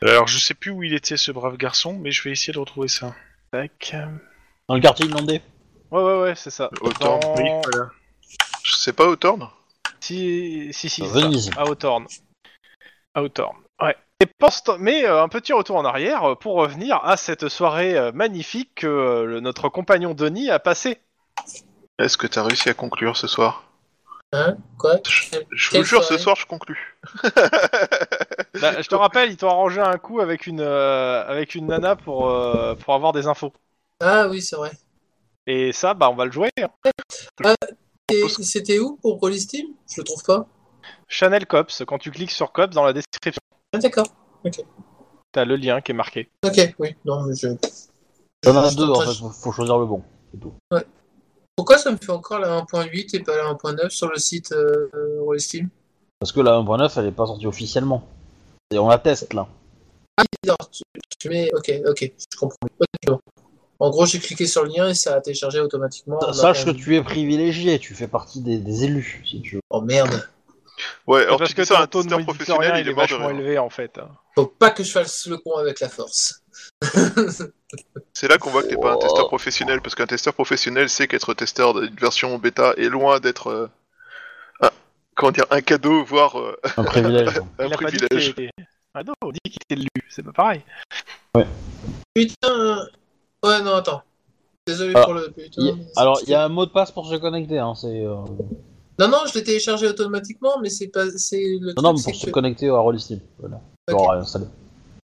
Alors 0.02 0.28
je 0.28 0.38
sais 0.40 0.54
plus 0.54 0.72
où 0.72 0.84
il 0.84 0.94
était 0.94 1.18
ce 1.18 1.32
brave 1.32 1.58
garçon, 1.58 1.98
mais 2.00 2.12
je 2.12 2.24
vais 2.24 2.32
essayer 2.32 2.54
de 2.54 2.60
retrouver 2.60 2.88
ça. 2.88 3.14
Tac. 3.52 3.96
Dans 4.68 4.76
le 4.76 4.82
quartier 4.82 5.06
inondé. 5.06 5.42
Ouais 5.92 6.04
ouais 6.04 6.20
ouais, 6.22 6.36
c'est 6.36 6.50
ça. 6.52 6.70
Autant. 6.82 7.20
Dans- 7.20 7.36
Oui, 7.36 7.50
Je 8.64 8.74
sais 8.76 8.94
pas, 8.94 9.06
Hawthorne 9.06 9.48
Si 10.00 10.70
si 10.72 10.90
si. 10.90 11.02
c'est 11.02 11.08
ça. 11.08 11.20
Venise. 11.20 11.50
À 11.58 11.62
Hawthorne. 11.64 12.06
À 13.16 13.20
Hawthorne. 13.22 13.58
Ouais. 13.82 13.96
Et 14.22 14.26
pense 14.38 14.62
mais 14.80 15.06
euh, 15.06 15.24
un 15.24 15.30
petit 15.30 15.54
retour 15.54 15.78
en 15.78 15.86
arrière 15.86 16.24
euh, 16.32 16.36
pour 16.36 16.56
revenir 16.56 17.00
à 17.04 17.16
cette 17.18 17.48
soirée 17.48 17.98
euh, 17.98 18.12
magnifique 18.12 18.72
que 18.76 18.88
euh, 18.88 19.26
le- 19.26 19.40
notre 19.40 19.70
compagnon 19.70 20.14
Denis 20.14 20.50
a 20.52 20.60
passée. 20.60 21.00
Est-ce 21.98 22.18
que 22.18 22.28
t'as 22.28 22.44
réussi 22.44 22.70
à 22.70 22.74
conclure 22.74 23.16
ce 23.18 23.28
soir? 23.28 23.64
Hein? 24.32 24.58
Quoi? 24.78 24.98
Je 25.52 25.78
vous 25.78 25.84
jure, 25.84 26.04
ce 26.04 26.18
soir, 26.18 26.36
je 26.36 26.46
conclus. 26.46 26.98
Bah, 28.62 28.82
je 28.82 28.88
te 28.90 28.96
rappelle, 28.96 29.30
il 29.30 29.38
t'a 29.38 29.48
arrangé 29.48 29.80
un 29.80 29.98
coup 29.98 30.20
avec 30.20 30.46
une 30.46 30.60
euh, 30.60 31.24
avec 31.26 31.56
une 31.56 31.68
nana 31.68 31.96
pour 31.96 32.28
euh, 32.28 32.76
pour 32.76 32.94
avoir 32.94 33.14
des 33.14 33.26
infos. 33.28 33.54
Ah 34.02 34.28
oui, 34.28 34.42
c'est 34.42 34.56
vrai. 34.58 34.72
Et 35.48 35.72
ça, 35.72 35.94
bah 35.94 36.10
on 36.10 36.16
va 36.16 36.26
le 36.26 36.32
jouer. 36.32 36.50
hein. 36.62 36.70
Et 38.12 38.28
c'était 38.28 38.80
où 38.80 38.98
pour 38.98 39.20
Rollis 39.20 39.48
Team? 39.48 39.68
Je 39.90 40.02
le 40.02 40.04
trouve 40.04 40.24
pas. 40.24 40.48
Chanel 41.08 41.46
Cops, 41.46 41.84
quand 41.88 42.00
tu 42.00 42.12
cliques 42.12 42.32
sur 42.32 42.52
Cops 42.52 42.76
dans 42.76 42.84
la 42.84 42.92
description, 42.92 43.42
Ah 43.74 43.78
d'accord. 43.78 44.08
t'as 45.32 45.46
le 45.46 45.56
lien 45.56 45.80
qui 45.80 45.92
est 45.92 45.96
marqué. 45.96 46.30
Ok, 46.46 46.76
oui. 46.80 46.96
Non, 47.06 47.22
mais 47.24 47.36
je... 47.36 47.48
Il 48.44 48.50
y 48.50 48.50
en 48.50 48.58
a 48.58 48.70
je- 48.70 48.76
deux, 48.78 48.90
en 48.90 49.00
fait, 49.02 49.14
faut- 49.14 49.30
faut 49.30 49.52
choisir 49.52 49.78
le 49.78 49.86
bon. 49.86 50.04
Pourquoi 51.60 51.78
ça 51.78 51.92
me 51.92 51.98
fait 51.98 52.14
encore 52.14 52.40
la 52.40 52.62
1.8 52.62 53.18
et 53.18 53.20
pas 53.20 53.36
la 53.36 53.52
1.9 53.52 53.90
sur 53.90 54.10
le 54.10 54.18
site 54.18 54.54
euh, 54.54 54.90
euh, 54.94 55.22
Rollis 55.22 55.46
Team 55.46 55.68
Parce 56.18 56.32
que 56.32 56.40
la 56.40 56.52
1.9, 56.52 56.90
elle 56.96 57.08
est 57.08 57.12
pas 57.12 57.26
sortie 57.26 57.48
officiellement. 57.48 58.08
Et 58.72 58.80
on 58.80 58.88
la 58.88 58.98
teste 58.98 59.34
là. 59.34 59.46
Ah, 60.16 60.24
non, 60.48 60.56
tu, 60.72 60.84
tu 61.20 61.28
mets... 61.28 61.50
Ok, 61.54 61.70
ok, 61.86 62.14
je 62.18 62.38
comprends. 62.38 62.56
Bon. 63.06 63.20
En 63.78 63.90
gros, 63.90 64.06
j'ai 64.06 64.20
cliqué 64.20 64.48
sur 64.48 64.64
le 64.64 64.70
lien 64.70 64.88
et 64.88 64.94
ça 64.94 65.16
a 65.16 65.20
téléchargé 65.20 65.60
automatiquement. 65.60 66.18
Sache 66.32 66.64
que 66.64 66.70
1.8. 66.70 66.76
tu 66.78 66.96
es 66.96 67.04
privilégié, 67.04 67.78
tu 67.78 67.94
fais 67.94 68.08
partie 68.08 68.40
des, 68.40 68.60
des 68.60 68.86
élus, 68.86 69.22
si 69.26 69.42
tu 69.42 69.56
veux. 69.56 69.62
Oh 69.70 69.82
merde. 69.82 70.30
Ouais, 71.08 71.24
alors 71.26 71.40
parce 71.40 71.50
tu 71.50 71.58
que 71.58 71.66
ça 71.66 71.82
un 71.82 71.88
taux 71.88 72.04
de 72.04 72.24
professionnel, 72.24 72.72
il 72.76 72.82
il 72.84 72.88
est 72.88 72.92
est 72.92 72.94
mort 72.94 73.06
de 73.06 73.12
vachement 73.12 73.30
élevé 73.32 73.60
en 73.60 73.70
fait. 73.70 74.00
Faut 74.34 74.46
pas 74.46 74.72
que 74.72 74.82
je 74.82 74.92
fasse 74.94 75.26
le 75.26 75.38
con 75.38 75.58
avec 75.58 75.82
la 75.82 75.90
force. 75.90 76.42
C'est 78.14 78.28
là 78.28 78.38
qu'on 78.38 78.50
voit 78.50 78.64
que 78.64 78.68
t'es 78.70 78.78
pas 78.78 78.94
un 78.94 78.98
testeur 78.98 79.28
professionnel, 79.28 79.82
parce 79.82 79.96
qu'un 79.96 80.08
testeur 80.08 80.34
professionnel 80.34 80.90
sait 80.90 81.08
qu'être 81.08 81.34
testeur 81.34 81.74
d'une 81.80 81.96
version 81.96 82.38
bêta 82.38 82.74
est 82.78 82.90
loin 82.90 83.20
d'être 83.20 83.48
euh, 83.48 83.68
un, 84.62 84.70
comment 85.16 85.32
dire, 85.32 85.46
un 85.52 85.62
cadeau, 85.62 86.04
voire 86.04 86.38
euh, 86.40 86.58
Un 86.78 86.84
privilège. 86.84 87.30
un 87.60 87.66
il 87.68 87.74
a 87.74 87.78
pas 87.78 87.92
dit 87.92 87.98
privilège. 87.98 88.34
qu'il 88.36 88.44
était... 88.46 88.50
Ah 88.96 89.04
non, 89.04 89.14
on 89.22 89.32
dit 89.32 89.40
qu'il 89.46 89.60
était 89.70 89.76
élu, 89.82 89.88
c'est 90.10 90.24
pas 90.24 90.32
pareil. 90.32 90.62
Putain. 92.16 92.88
Ouais, 93.46 93.62
non, 93.62 93.76
attends. 93.76 94.02
Désolé 94.68 94.94
Ah, 94.96 95.04
pour 95.04 95.14
le 95.14 95.30
putain. 95.32 95.62
Y 95.62 95.74
Alors, 95.96 96.20
il 96.24 96.30
y 96.30 96.34
a 96.34 96.44
un 96.44 96.50
mot 96.50 96.66
de 96.66 96.72
passe 96.72 96.92
pour 96.92 97.08
se 97.08 97.16
connecter. 97.16 97.60
Hein, 97.60 97.74
c'est, 97.76 98.06
euh... 98.06 98.16
Non, 98.98 99.08
non, 99.08 99.18
je 99.28 99.34
l'ai 99.36 99.44
téléchargé 99.44 99.88
automatiquement, 99.88 100.60
mais 100.62 100.70
c'est 100.70 100.88
pas. 100.90 101.06
C'est 101.18 101.58
le 101.62 101.74
Non, 101.78 101.84
non, 101.84 101.94
mais 101.94 102.02
pour 102.04 102.16
se 102.16 102.26
que- 102.26 102.32
connecter 102.32 102.68
à 102.70 102.78
Rollistim. 102.78 103.20
Voilà. 103.40 103.62
Ok. 103.90 103.98
Genre, 103.98 104.12
installé. 104.14 104.46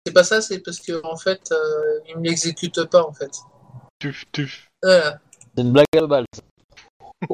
C'est 0.05 0.13
pas 0.13 0.23
ça, 0.23 0.41
c'est 0.41 0.59
parce 0.59 0.79
que 0.79 1.01
en 1.05 1.15
fait, 1.15 1.51
euh, 1.51 1.99
il 2.09 2.17
me 2.17 2.23
l'exécute 2.23 2.83
pas 2.85 3.03
en 3.07 3.13
fait. 3.13 3.31
Tuf, 3.99 4.25
tuf. 4.31 4.67
Voilà. 4.81 5.19
C'est 5.55 5.61
une 5.63 5.71
blague 5.71 5.85
à 5.95 6.05
balle. 6.07 6.25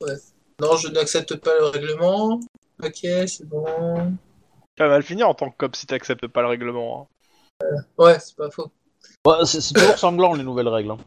ouais. 0.00 0.16
Non, 0.60 0.76
je 0.76 0.88
n'accepte 0.88 1.36
pas 1.36 1.54
le 1.58 1.66
règlement. 1.66 2.40
Ok, 2.82 2.98
c'est 3.02 3.44
bon. 3.46 3.66
Ça 4.78 4.84
va 4.84 4.88
mal 4.88 5.02
finir 5.02 5.28
en 5.28 5.34
tant 5.34 5.50
que 5.50 5.56
cop 5.58 5.76
si 5.76 5.86
t'acceptes 5.86 6.26
pas 6.28 6.40
le 6.42 6.48
règlement. 6.48 7.08
hein. 7.62 7.66
Ouais, 7.98 8.18
c'est 8.18 8.36
pas 8.36 8.50
faux. 8.50 8.70
Ouais, 9.26 9.44
c'est 9.44 9.74
toujours 9.74 9.98
sanglant 9.98 10.32
les 10.34 10.42
nouvelles 10.44 10.68
règles. 10.68 10.92
hein. 10.92 10.98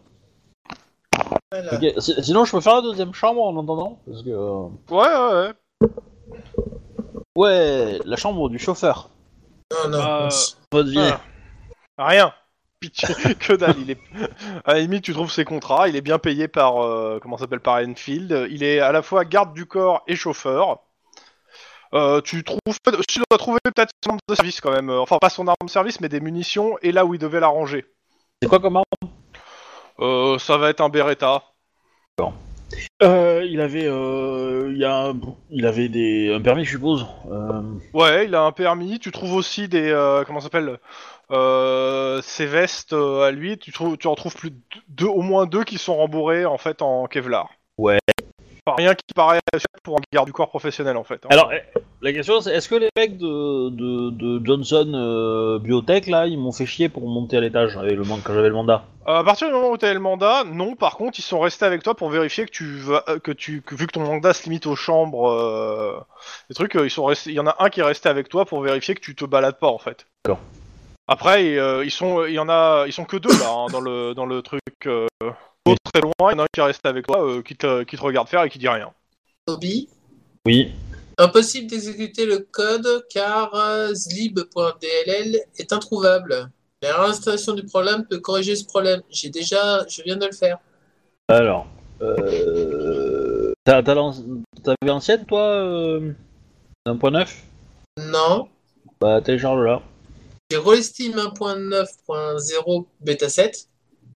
Voilà. 1.51 1.79
Sinon, 1.99 2.45
je 2.45 2.51
peux 2.51 2.61
faire 2.61 2.75
la 2.75 2.81
deuxième 2.81 3.13
chambre 3.13 3.41
en 3.41 3.57
attendant. 3.63 3.99
Parce 4.05 4.21
que. 4.23 4.29
euh, 4.29 4.67
Ouais, 4.91 5.07
ouais, 5.15 5.47
ouais. 5.47 5.53
Ouais, 7.35 7.99
la 8.05 8.15
chambre 8.15 8.49
du 8.49 8.59
chauffeur. 8.59 9.09
Non, 9.71 9.89
non. 9.89 9.97
Euh, 9.97 10.23
mince. 10.23 10.57
Votre 10.71 10.89
vie. 10.89 11.11
Ah, 11.97 12.07
Rien. 12.07 12.33
Pitié, 12.79 13.07
que 13.35 13.53
dalle. 13.53 13.75
Il 13.79 13.91
est... 13.91 13.99
À 14.65 14.73
la 14.73 14.79
limite, 14.79 15.03
tu 15.03 15.13
trouves 15.13 15.31
ses 15.31 15.45
contrats. 15.45 15.87
Il 15.87 15.95
est 15.95 16.01
bien 16.01 16.19
payé 16.19 16.47
par, 16.47 16.83
euh, 16.83 17.19
comment 17.21 17.37
ça 17.37 17.45
s'appelle, 17.45 17.61
par 17.61 17.75
Enfield. 17.75 18.47
Il 18.51 18.63
est 18.63 18.79
à 18.79 18.91
la 18.91 19.01
fois 19.01 19.25
garde 19.25 19.53
du 19.53 19.65
corps 19.65 20.03
et 20.07 20.15
chauffeur. 20.15 20.79
Euh, 21.93 22.21
tu 22.21 22.43
trouves, 22.43 22.59
tu 23.07 23.19
dois 23.29 23.37
trouver 23.37 23.59
peut-être 23.63 23.91
son 24.03 24.11
arme 24.11 24.19
de 24.27 24.35
service 24.35 24.61
quand 24.61 24.71
même. 24.71 24.89
Enfin, 24.89 25.17
pas 25.19 25.29
son 25.29 25.47
arme 25.47 25.55
de 25.63 25.69
service, 25.69 26.01
mais 26.01 26.09
des 26.09 26.19
munitions 26.19 26.77
et 26.81 26.91
là 26.91 27.05
où 27.05 27.13
il 27.13 27.19
devait 27.19 27.39
la 27.39 27.47
ranger. 27.47 27.85
C'est 28.41 28.49
quoi 28.49 28.59
comme 28.59 28.77
arme? 28.77 28.83
Euh, 29.99 30.39
ça 30.39 30.57
va 30.57 30.69
être 30.69 30.81
un 30.81 30.89
Beretta. 30.89 31.43
Euh, 33.01 33.45
Il 33.49 33.59
avait, 33.61 33.85
euh, 33.87 34.69
il 34.71 34.77
y 34.77 34.85
a 34.85 35.07
un- 35.07 35.19
il 35.49 35.65
avait 35.65 35.89
des, 35.89 36.33
un 36.33 36.41
permis, 36.41 36.63
je 36.65 36.71
suppose. 36.71 37.05
Euh, 37.31 37.61
Ouais, 37.93 38.25
il 38.25 38.35
a 38.35 38.41
un 38.43 38.51
permis. 38.51 38.99
Tu 38.99 39.11
trouves 39.11 39.33
aussi 39.33 39.67
des, 39.67 39.89
euh, 39.91 40.23
comment 40.25 40.39
ça 40.39 40.45
s'appelle, 40.45 40.77
euh, 41.31 42.21
ses 42.21 42.45
vestes 42.45 42.93
euh, 42.93 43.21
à 43.23 43.31
lui. 43.31 43.57
Tu 43.57 43.71
trouves, 43.71 43.97
tu 43.97 44.07
en 44.07 44.15
trouves 44.15 44.35
plus 44.35 44.51
de 44.51 44.57
deux, 44.89 45.05
au 45.07 45.21
moins 45.21 45.45
deux 45.45 45.63
qui 45.63 45.77
sont 45.77 45.95
rembourrés 45.95 46.45
en 46.45 46.57
fait 46.57 46.81
en 46.81 47.05
Kevlar. 47.07 47.49
Ouais. 47.77 47.99
Pas 48.65 48.75
rien 48.75 48.95
qui 48.95 49.13
paraît 49.13 49.41
pour 49.83 49.97
un 49.97 50.01
garde 50.13 50.27
du 50.27 50.31
corps 50.31 50.47
professionnel 50.47 50.95
en 50.95 51.03
fait. 51.03 51.25
hein. 51.25 51.29
Alors, 51.31 51.51
eh, 51.51 51.61
la 52.01 52.13
question 52.13 52.39
c'est 52.39 52.53
est-ce 52.53 52.69
que 52.69 52.75
les 52.75 52.87
mecs 52.95 53.17
de, 53.17 53.69
de, 53.69 54.09
de 54.11 54.45
Johnson 54.45 54.89
euh, 54.95 55.59
Biotech 55.59 56.07
là, 56.07 56.27
ils 56.27 56.39
m'ont 56.39 56.53
fait 56.53 56.65
chier 56.65 56.87
pour 56.87 57.05
monter 57.09 57.35
à 57.35 57.41
l'étage 57.41 57.75
avec 57.75 57.91
le 57.91 58.03
quand 58.03 58.33
j'avais 58.33 58.47
le 58.47 58.53
mandat? 58.53 58.85
Euh, 59.09 59.15
à 59.15 59.23
partir 59.25 59.47
du 59.47 59.53
moment 59.53 59.71
où 59.71 59.77
tu 59.77 59.85
as 59.85 59.93
le 59.93 59.99
mandat, 59.99 60.45
non. 60.45 60.75
Par 60.77 60.95
contre, 60.95 61.19
ils 61.19 61.23
sont 61.23 61.41
restés 61.41 61.65
avec 61.65 61.83
toi 61.83 61.93
pour 61.93 62.09
vérifier 62.09 62.45
que 62.45 62.51
tu 62.51 62.77
vas, 62.77 63.03
euh, 63.09 63.19
que 63.19 63.33
tu, 63.33 63.61
que 63.61 63.75
vu 63.75 63.85
que 63.85 63.91
ton 63.91 63.99
mandat 63.99 64.33
se 64.33 64.45
limite 64.45 64.65
aux 64.65 64.77
chambres, 64.77 65.29
euh, 65.29 65.99
des 66.49 66.55
trucs, 66.55 66.75
ils 66.75 66.89
sont 66.89 67.03
restés. 67.03 67.31
Il 67.31 67.35
y 67.35 67.41
en 67.41 67.47
a 67.47 67.57
un 67.59 67.69
qui 67.69 67.81
est 67.81 67.83
resté 67.83 68.07
avec 68.07 68.29
toi 68.29 68.45
pour 68.45 68.61
vérifier 68.61 68.95
que 68.95 69.01
tu 69.01 69.13
te 69.13 69.25
balades 69.25 69.59
pas 69.59 69.67
en 69.67 69.77
fait. 69.77 70.07
D'accord. 70.23 70.39
Après, 71.09 71.45
ils 71.83 71.91
sont, 71.91 72.23
il 72.23 72.33
y 72.33 72.39
en 72.39 72.47
a, 72.47 72.85
ils 72.87 72.93
sont 72.93 73.03
que 73.03 73.17
deux 73.17 73.37
là 73.37 73.49
hein, 73.49 73.65
dans 73.73 73.81
le 73.81 74.13
dans 74.13 74.25
le 74.25 74.41
truc. 74.41 74.61
L'autre 75.65 75.79
très 75.93 76.01
loin, 76.01 76.11
il 76.31 76.31
y 76.31 76.35
en 76.35 76.39
a 76.39 76.43
un 76.43 76.47
qui 76.53 76.59
est 76.59 76.63
resté 76.63 76.87
avec 76.89 77.05
toi, 77.07 77.23
euh, 77.23 77.41
qui 77.41 77.55
te 77.55 77.83
qui 77.83 77.95
te 77.95 78.01
regarde 78.01 78.27
faire 78.27 78.43
et 78.43 78.49
qui 78.49 78.59
dit 78.59 78.67
rien. 78.67 78.91
Toby. 79.45 79.89
Oui. 80.45 80.71
Impossible 81.17 81.67
d'exécuter 81.67 82.25
le 82.25 82.39
code 82.39 83.05
car 83.09 83.53
euh, 83.55 83.93
zlib.dll 83.93 85.39
est 85.57 85.71
introuvable. 85.73 86.49
La 86.81 87.01
réinstallation 87.01 87.53
du 87.53 87.63
problème 87.63 88.05
peut 88.09 88.19
corriger 88.19 88.55
ce 88.55 88.65
problème. 88.65 89.01
J'ai 89.09 89.29
déjà, 89.29 89.87
je 89.87 90.01
viens 90.03 90.17
de 90.17 90.25
le 90.25 90.31
faire. 90.33 90.57
Alors, 91.29 91.67
euh, 92.01 93.53
t'as, 93.63 93.81
t'as 93.83 93.93
l'an- 93.93 94.13
t'avais 94.63 94.75
l'ancienne 94.85 95.25
toi 95.25 95.41
euh, 95.43 96.11
1.9 96.85 97.29
Non. 97.99 98.49
Bah 98.99 99.21
télécharge 99.21 99.63
là. 99.65 99.81
J'ai 100.51 100.57
Rolesteam 100.57 101.13
1.9.0 101.13 102.85
bêta 103.01 103.29
7. 103.29 103.69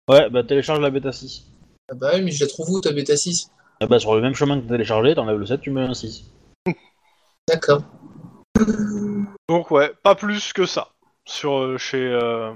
Ouais, 0.09 0.29
bah 0.29 0.43
télécharge 0.43 0.79
la 0.79 0.89
bêta 0.89 1.11
6. 1.11 1.43
Ah 1.89 1.95
bah 1.95 2.11
oui, 2.15 2.21
mais 2.21 2.31
je 2.31 2.43
la 2.43 2.49
trouve 2.49 2.69
où 2.71 2.81
ta 2.81 2.91
bêta 2.91 3.15
6 3.17 3.51
Ah 3.81 3.87
bah 3.87 3.99
sur 3.99 4.15
le 4.15 4.21
même 4.21 4.35
chemin 4.35 4.57
que 4.59 4.63
t'as 4.65 4.73
téléchargé, 4.75 5.15
t'enlèves 5.15 5.37
le 5.37 5.45
7, 5.45 5.61
tu 5.61 5.71
mets 5.71 5.81
un 5.81 5.93
6. 5.93 6.31
D'accord. 7.47 7.81
Donc 9.49 9.71
ouais, 9.71 9.93
pas 10.03 10.15
plus 10.15 10.53
que 10.53 10.65
ça 10.65 10.89
sur 11.25 11.57
euh, 11.59 11.77
chez 11.77 11.97
euh, 12.05 12.51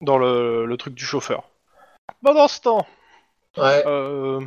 dans 0.00 0.18
le, 0.18 0.66
le 0.66 0.76
truc 0.76 0.94
du 0.94 1.04
chauffeur. 1.04 1.44
Pendant 2.22 2.48
ce 2.48 2.60
temps, 2.60 2.86
Ouais. 3.56 3.82
euh, 3.86 4.40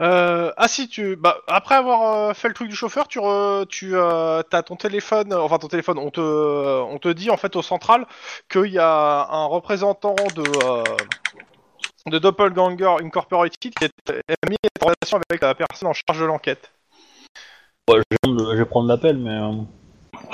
euh, 0.00 0.52
ah 0.56 0.68
si 0.68 0.88
tu 0.88 1.16
bah 1.16 1.38
après 1.46 1.74
avoir 1.74 2.28
euh, 2.30 2.34
fait 2.34 2.48
le 2.48 2.54
truc 2.54 2.68
du 2.68 2.74
chauffeur, 2.76 3.06
tu 3.08 3.18
re- 3.18 3.66
tu 3.66 3.94
euh, 3.94 4.42
t'as 4.42 4.62
ton 4.62 4.76
téléphone, 4.76 5.32
enfin 5.34 5.58
ton 5.58 5.68
téléphone, 5.68 5.98
on 5.98 6.10
te 6.10 6.20
on 6.20 6.98
te 6.98 7.08
dit 7.08 7.30
en 7.30 7.36
fait 7.36 7.54
au 7.56 7.62
central 7.62 8.06
qu'il 8.48 8.66
y 8.72 8.78
a 8.78 9.28
un 9.30 9.44
représentant 9.46 10.14
de 10.34 10.42
euh, 10.64 10.82
de 12.06 12.18
Doppelganger 12.18 12.96
Incorporated 13.04 13.58
qui 13.58 13.68
est 13.84 14.10
est 14.10 14.48
mis 14.48 14.56
en 14.80 14.86
relation 14.86 15.20
avec 15.28 15.42
la 15.42 15.54
personne 15.54 15.88
en 15.88 15.92
charge 15.92 16.20
de 16.20 16.24
l'enquête. 16.24 16.70
Ouais, 17.90 17.96
je 17.98 18.02
vais 18.10 18.18
prendre- 18.22 18.52
je 18.52 18.58
vais 18.58 18.64
prendre 18.64 18.88
l'appel, 18.88 19.18
mais. 19.18 19.38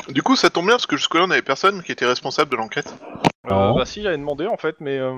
Du 0.08 0.22
coup, 0.22 0.36
ça 0.36 0.50
tombe 0.50 0.66
bien 0.66 0.74
parce 0.74 0.86
que 0.86 0.96
jusque-là, 0.96 1.24
on 1.26 1.30
avait 1.30 1.42
personne 1.42 1.82
qui 1.82 1.92
était 1.92 2.06
responsable 2.06 2.50
de 2.50 2.56
l'enquête. 2.56 2.94
Euh, 3.46 3.50
Non. 3.50 3.74
bah 3.76 3.84
si, 3.84 4.02
j'avais 4.02 4.16
demandé 4.18 4.46
en 4.46 4.56
fait, 4.56 4.76
mais, 4.80 4.98
euh, 4.98 5.14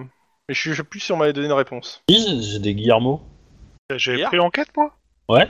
mais 0.48 0.54
je, 0.54 0.72
sais- 0.74 0.82
plus 0.82 1.00
si 1.00 1.12
on 1.12 1.16
m'avait 1.16 1.32
donné 1.32 1.46
une 1.46 1.52
réponse. 1.52 2.02
C'est 2.08 2.58
des 2.60 2.74
Guillermo. 2.74 3.22
J'ai 3.96 4.16
Hier 4.16 4.28
pris 4.28 4.36
l'enquête, 4.36 4.68
moi 4.76 4.92
Ouais. 5.28 5.48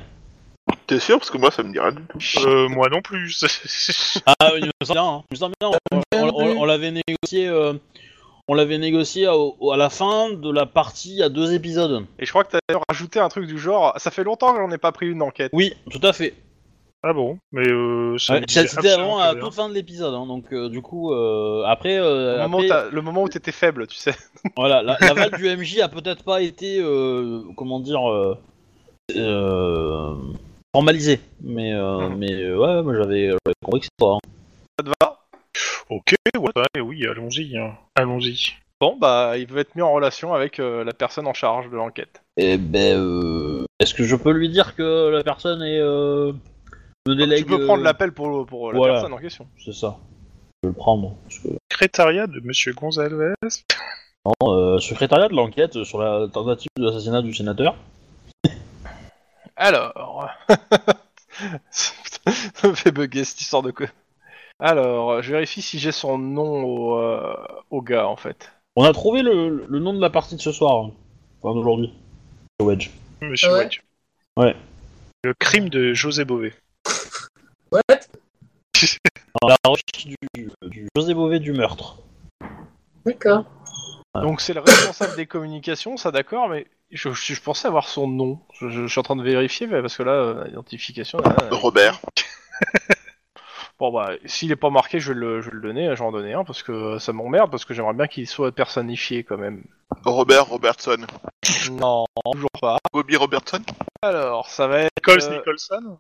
T'es 0.87 1.01
sûr 1.01 1.19
Parce 1.19 1.31
que 1.31 1.39
moi, 1.39 1.51
ça 1.51 1.63
me 1.63 1.73
dit 1.73 1.79
rien 1.81 1.93
du 1.93 2.03
tout. 2.03 2.19
euh, 2.47 2.69
Moi 2.69 2.89
non 2.89 3.01
plus. 3.03 3.43
Ah, 4.27 4.51
il 4.57 4.67
me 4.67 4.85
semble 4.87 4.99
bien, 5.01 5.05
hein. 5.09 5.23
Il 5.31 5.35
me 5.35 5.39
semble 5.39 5.55
bien. 5.61 5.71
On, 5.93 6.01
on- 6.15 6.29
on- 6.35 6.61
on 6.61 6.65
l'avait 6.65 6.91
négocié. 6.93 7.49
euh, 7.49 7.75
On 8.51 8.55
l'avait 8.55 8.79
négocié 8.79 9.29
au- 9.29 9.73
à 9.73 9.77
la 9.77 9.91
fin 9.91 10.31
de 10.33 10.51
la 10.51 10.65
partie 10.67 11.23
à 11.23 11.29
deux 11.29 11.53
épisodes. 11.53 12.07
Et 12.19 12.25
je 12.25 12.31
crois 12.31 12.45
que 12.45 12.53
t'as 12.57 12.79
rajouté 12.89 13.21
un 13.21 13.29
truc 13.29 13.47
du 13.47 13.59
genre, 13.59 13.93
ça 13.99 14.11
fait 14.11 14.25
longtemps 14.25 14.53
que 14.55 14.59
j'en 14.61 14.71
ai 14.71 14.79
pas 14.79 14.91
pris 14.93 15.07
une 15.07 15.21
enquête. 15.21 15.51
Oui, 15.53 15.75
tout 15.91 16.01
à 16.03 16.13
fait. 16.15 16.35
Ah 17.03 17.13
bon 17.13 17.39
Mais 17.53 17.67
euh, 17.69 18.17
ça 18.19 18.35
Ouais, 18.35 18.41
me 18.41 18.47
disait 18.47 18.67
C'était 18.67 18.89
absolument 18.89 19.19
avant 19.19 19.31
à 19.31 19.33
rien. 19.33 19.41
toute 19.41 19.55
fin 19.55 19.69
de 19.69 19.75
l'épisode, 19.75 20.15
hein, 20.15 20.27
donc 20.27 20.53
euh, 20.53 20.69
du 20.69 20.83
coup 20.83 21.13
euh, 21.13 21.65
après, 21.67 21.99
euh, 21.99 22.37
Le 22.37 22.43
moment, 22.43 22.59
après, 22.59 22.67
où 22.67 22.69
t'as- 22.71 22.91
le 22.91 23.03
moment 23.03 23.23
où 23.23 23.29
t'étais 23.29 23.53
faible, 23.53 23.87
tu 23.87 23.97
sais. 23.97 24.15
voilà, 24.57 24.83
la, 24.83 24.99
l'aval 25.01 25.31
du 25.33 25.47
MJ 25.49 25.81
a 25.81 25.89
peut-être 25.89 26.25
pas 26.25 26.43
été 26.43 26.79
euh, 26.81 27.43
comment 27.57 27.81
dire 27.81 28.11
euh, 28.11 28.37
euh, 29.17 30.15
formalisé, 30.75 31.21
mais 31.41 31.73
euh, 31.73 32.09
Mhm. 32.09 32.17
mais 32.19 32.33
euh, 32.35 32.57
ouais, 32.59 32.83
moi 32.83 32.95
j'avais 32.97 33.29
j'avais 33.29 33.55
compris 33.65 33.81
que 33.81 33.87
c'était 33.87 33.97
toi. 33.99 34.17
hein. 34.17 34.29
Ça 34.79 34.85
te 34.85 34.91
va? 35.05 35.19
Ok, 35.91 36.15
ouais, 36.37 36.51
ouais, 36.75 36.81
oui, 36.81 37.07
allons-y. 37.07 37.57
hein. 37.57 37.75
Allons-y. 37.97 38.55
Bon, 38.81 38.97
bah, 38.97 39.33
il 39.39 39.47
peut 39.47 39.59
être 39.59 39.75
mis 39.75 39.83
en 39.83 39.93
relation 39.93 40.35
avec 40.35 40.61
euh, 40.61 40.85
la 40.85 40.93
personne 40.93 41.27
en 41.27 41.33
charge 41.35 41.69
de 41.71 41.75
l'enquête. 41.77 42.23
Et 42.37 42.59
ben, 42.59 42.97
euh, 42.97 43.65
est-ce 43.81 43.93
que 43.95 44.05
je 44.05 44.15
peux 44.15 44.31
lui 44.31 44.49
dire 44.51 44.77
que 44.77 45.09
la 45.09 45.25
personne 45.25 45.63
est 45.63 45.81
euh, 45.81 46.33
me 47.07 47.15
délègue 47.15 47.45
tu 47.45 47.51
peux 47.57 47.65
prendre 47.65 47.81
euh, 47.81 47.85
l'appel 47.85 48.13
pour, 48.13 48.45
pour 48.47 48.73
la 48.73 48.79
voilà. 48.79 48.95
personne 48.95 49.13
en 49.13 49.19
question. 49.19 49.47
C'est 49.65 49.73
ça. 49.75 49.99
Je 50.63 50.69
vais 50.69 50.73
le 50.75 50.79
prendre. 50.79 51.15
Que, 51.29 51.49
Secrétariat 51.73 52.27
de 52.27 52.41
Monsieur 52.41 52.73
Gonzalez. 52.75 53.35
non, 54.25 54.53
euh, 54.53 54.79
secrétariat 54.79 55.29
de 55.29 55.35
l'enquête 55.35 55.85
sur 55.85 56.01
la 56.01 56.29
tentative 56.29 56.71
d'assassinat 56.77 57.23
du 57.23 57.33
sénateur. 57.35 57.77
Alors... 59.57 60.29
ça 61.71 62.69
me 62.69 62.75
fait 62.75 62.91
bugger 62.93 63.25
cette 63.25 63.41
histoire 63.41 63.63
de 63.63 63.71
quoi. 63.71 63.87
Alors, 64.61 65.23
je 65.23 65.31
vérifie 65.33 65.63
si 65.63 65.79
j'ai 65.79 65.93
son 65.93 66.19
nom 66.19 66.65
au, 66.65 66.99
euh, 66.99 67.35
au 67.71 67.81
gars, 67.81 68.09
en 68.09 68.17
fait. 68.17 68.51
On 68.75 68.85
a 68.85 68.93
trouvé 68.93 69.23
le, 69.23 69.65
le 69.69 69.79
nom 69.79 69.93
de 69.95 70.01
la 70.01 70.11
partie 70.11 70.35
de 70.37 70.41
ce 70.41 70.51
soir, 70.53 70.85
hein. 70.85 70.91
enfin 71.41 71.55
d'aujourd'hui. 71.55 71.93
Wedge. 72.61 72.91
Monsieur 73.21 73.53
Ouais. 73.53 73.59
Wedge. 73.61 73.83
Ouais. 74.37 74.57
Le 75.25 75.33
crime 75.35 75.69
de 75.69 75.95
José 75.95 76.25
Bové. 76.25 76.53
What? 77.73 77.83
La 79.47 79.57
recherche 79.67 80.07
du, 80.07 80.17
du 80.63 80.89
José 80.97 81.15
Bové 81.15 81.39
du 81.39 81.53
meurtre. 81.53 81.99
D'accord. 83.05 83.45
Donc 84.15 84.41
c'est 84.41 84.55
le 84.55 84.61
responsable 84.61 85.15
des 85.17 85.27
communications, 85.27 85.97
ça 85.97 86.11
d'accord, 86.11 86.49
mais 86.49 86.67
je, 86.91 87.11
je, 87.13 87.35
je 87.35 87.41
pensais 87.41 87.69
avoir 87.69 87.89
son 87.89 88.09
nom. 88.09 88.41
Je, 88.55 88.69
je- 88.69 88.83
je 88.83 88.87
suis 88.89 88.99
en 88.99 89.03
train 89.03 89.17
de 89.17 89.23
vérifier 89.23 89.67
mais 89.67 89.81
parce 89.81 89.97
que 89.97 90.03
là, 90.03 90.13
euh, 90.13 90.45
l'identification. 90.45 91.19
là, 91.19 91.37
euh, 91.43 91.49
Robert. 91.53 92.01
bon 93.79 93.93
bah, 93.93 94.11
s'il 94.25 94.51
est 94.51 94.57
pas 94.57 94.71
marqué, 94.71 94.99
je 94.99 95.13
vais 95.13 95.19
le, 95.19 95.41
je 95.41 95.51
vais 95.51 95.57
le 95.57 95.63
donner, 95.63 95.85
je 95.95 96.01
vais 96.01 96.05
en 96.09 96.11
donner 96.13 96.33
un 96.35 96.45
parce 96.45 96.63
que 96.63 96.99
ça 96.99 97.13
m'emmerde 97.13 97.51
parce 97.51 97.65
que 97.65 97.75
j'aimerais 97.75 97.95
bien 97.95 98.07
qu'il 98.09 98.27
soit 98.27 98.51
personnifié 98.53 99.23
quand 99.25 99.39
même. 99.39 99.63
Robert 100.05 100.47
Robertson. 100.47 100.97
Non, 101.71 102.07
toujours 102.33 102.51
pas. 102.61 102.79
Bobby 102.93 103.17
Robertson 103.17 103.63
Alors, 104.03 104.49
ça 104.49 104.67
va 104.67 104.81
être. 104.81 104.91
Nichols 105.07 105.23
euh, 105.33 105.39
Nicholson 105.39 105.99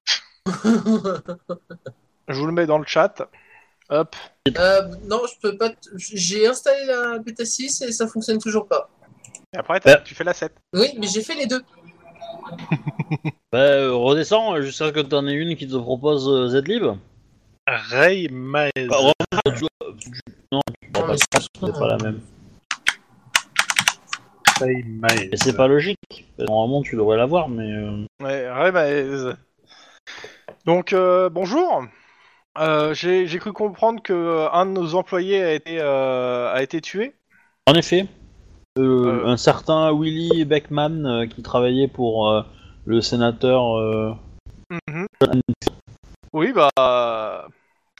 je 2.28 2.38
vous 2.40 2.46
le 2.46 2.52
mets 2.52 2.66
dans 2.66 2.78
le 2.78 2.86
chat. 2.86 3.28
Hop. 3.90 4.14
Euh, 4.58 4.82
non, 5.04 5.22
je 5.26 5.38
peux 5.40 5.56
pas. 5.56 5.70
t- 5.70 5.76
J'ai 5.96 6.46
installé 6.46 6.84
la 6.86 7.18
bêta 7.18 7.44
6 7.44 7.82
et 7.82 7.92
ça 7.92 8.06
fonctionne 8.06 8.38
toujours 8.38 8.66
pas. 8.68 8.90
Et 9.54 9.58
après, 9.58 9.80
t'as- 9.80 9.96
tu 9.98 10.14
fais 10.14 10.24
la 10.24 10.34
7. 10.34 10.52
Oui, 10.74 10.88
mais 10.98 11.06
j'ai 11.06 11.22
fait 11.22 11.34
les 11.34 11.46
deux. 11.46 11.62
Bah, 13.50 13.58
euh, 13.60 13.94
redescends 13.94 14.56
euh, 14.56 14.60
jusqu'à 14.60 14.88
ce 14.88 14.92
que 14.92 15.00
t'en 15.00 15.26
aies 15.26 15.32
une 15.32 15.56
qui 15.56 15.66
te 15.66 15.74
propose 15.76 16.28
euh, 16.28 16.48
Zlib. 16.48 16.84
Ray 17.66 18.28
Maez. 18.30 18.70
Bah, 18.88 18.96
remarque, 18.98 19.56
tu 19.56 19.60
vois, 19.60 19.94
tu- 19.98 20.10
non, 20.52 20.60
tu 20.82 20.90
Non, 21.00 21.16
c'est- 21.16 21.48
c'est 21.64 21.72
pas 21.78 21.86
la 21.88 21.96
même. 21.96 22.20
Ray 24.60 24.82
Maez. 24.84 25.30
Et 25.32 25.36
c'est 25.38 25.56
pas 25.56 25.66
logique. 25.66 25.96
Normalement, 26.38 26.82
tu 26.82 26.94
devrais 26.96 27.16
l'avoir, 27.16 27.48
mais. 27.48 27.72
euh, 27.72 28.04
Ouais, 28.20 28.50
ouais, 28.50 28.72
bah, 28.72 29.34
Donc, 30.64 30.92
euh, 30.92 31.28
bonjour. 31.28 31.84
Euh, 32.58 32.92
J'ai 32.94 33.26
j'ai 33.26 33.38
cru 33.38 33.52
comprendre 33.52 34.02
que 34.02 34.12
euh, 34.12 34.50
un 34.52 34.66
de 34.66 34.72
nos 34.72 34.94
employés 34.94 35.42
a 35.42 35.54
été, 35.54 35.78
euh, 35.80 36.52
a 36.52 36.62
été 36.62 36.80
tué. 36.80 37.14
En 37.66 37.74
effet, 37.74 38.06
euh, 38.78 39.26
un 39.26 39.36
certain 39.36 39.92
Willy 39.92 40.44
Beckman 40.44 41.04
euh, 41.06 41.26
qui 41.26 41.42
travaillait 41.42 41.88
pour 41.88 42.28
euh, 42.28 42.42
le 42.84 43.00
sénateur. 43.00 43.76
euh, 43.78 44.12
Oui, 46.32 46.52
bah. 46.52 47.48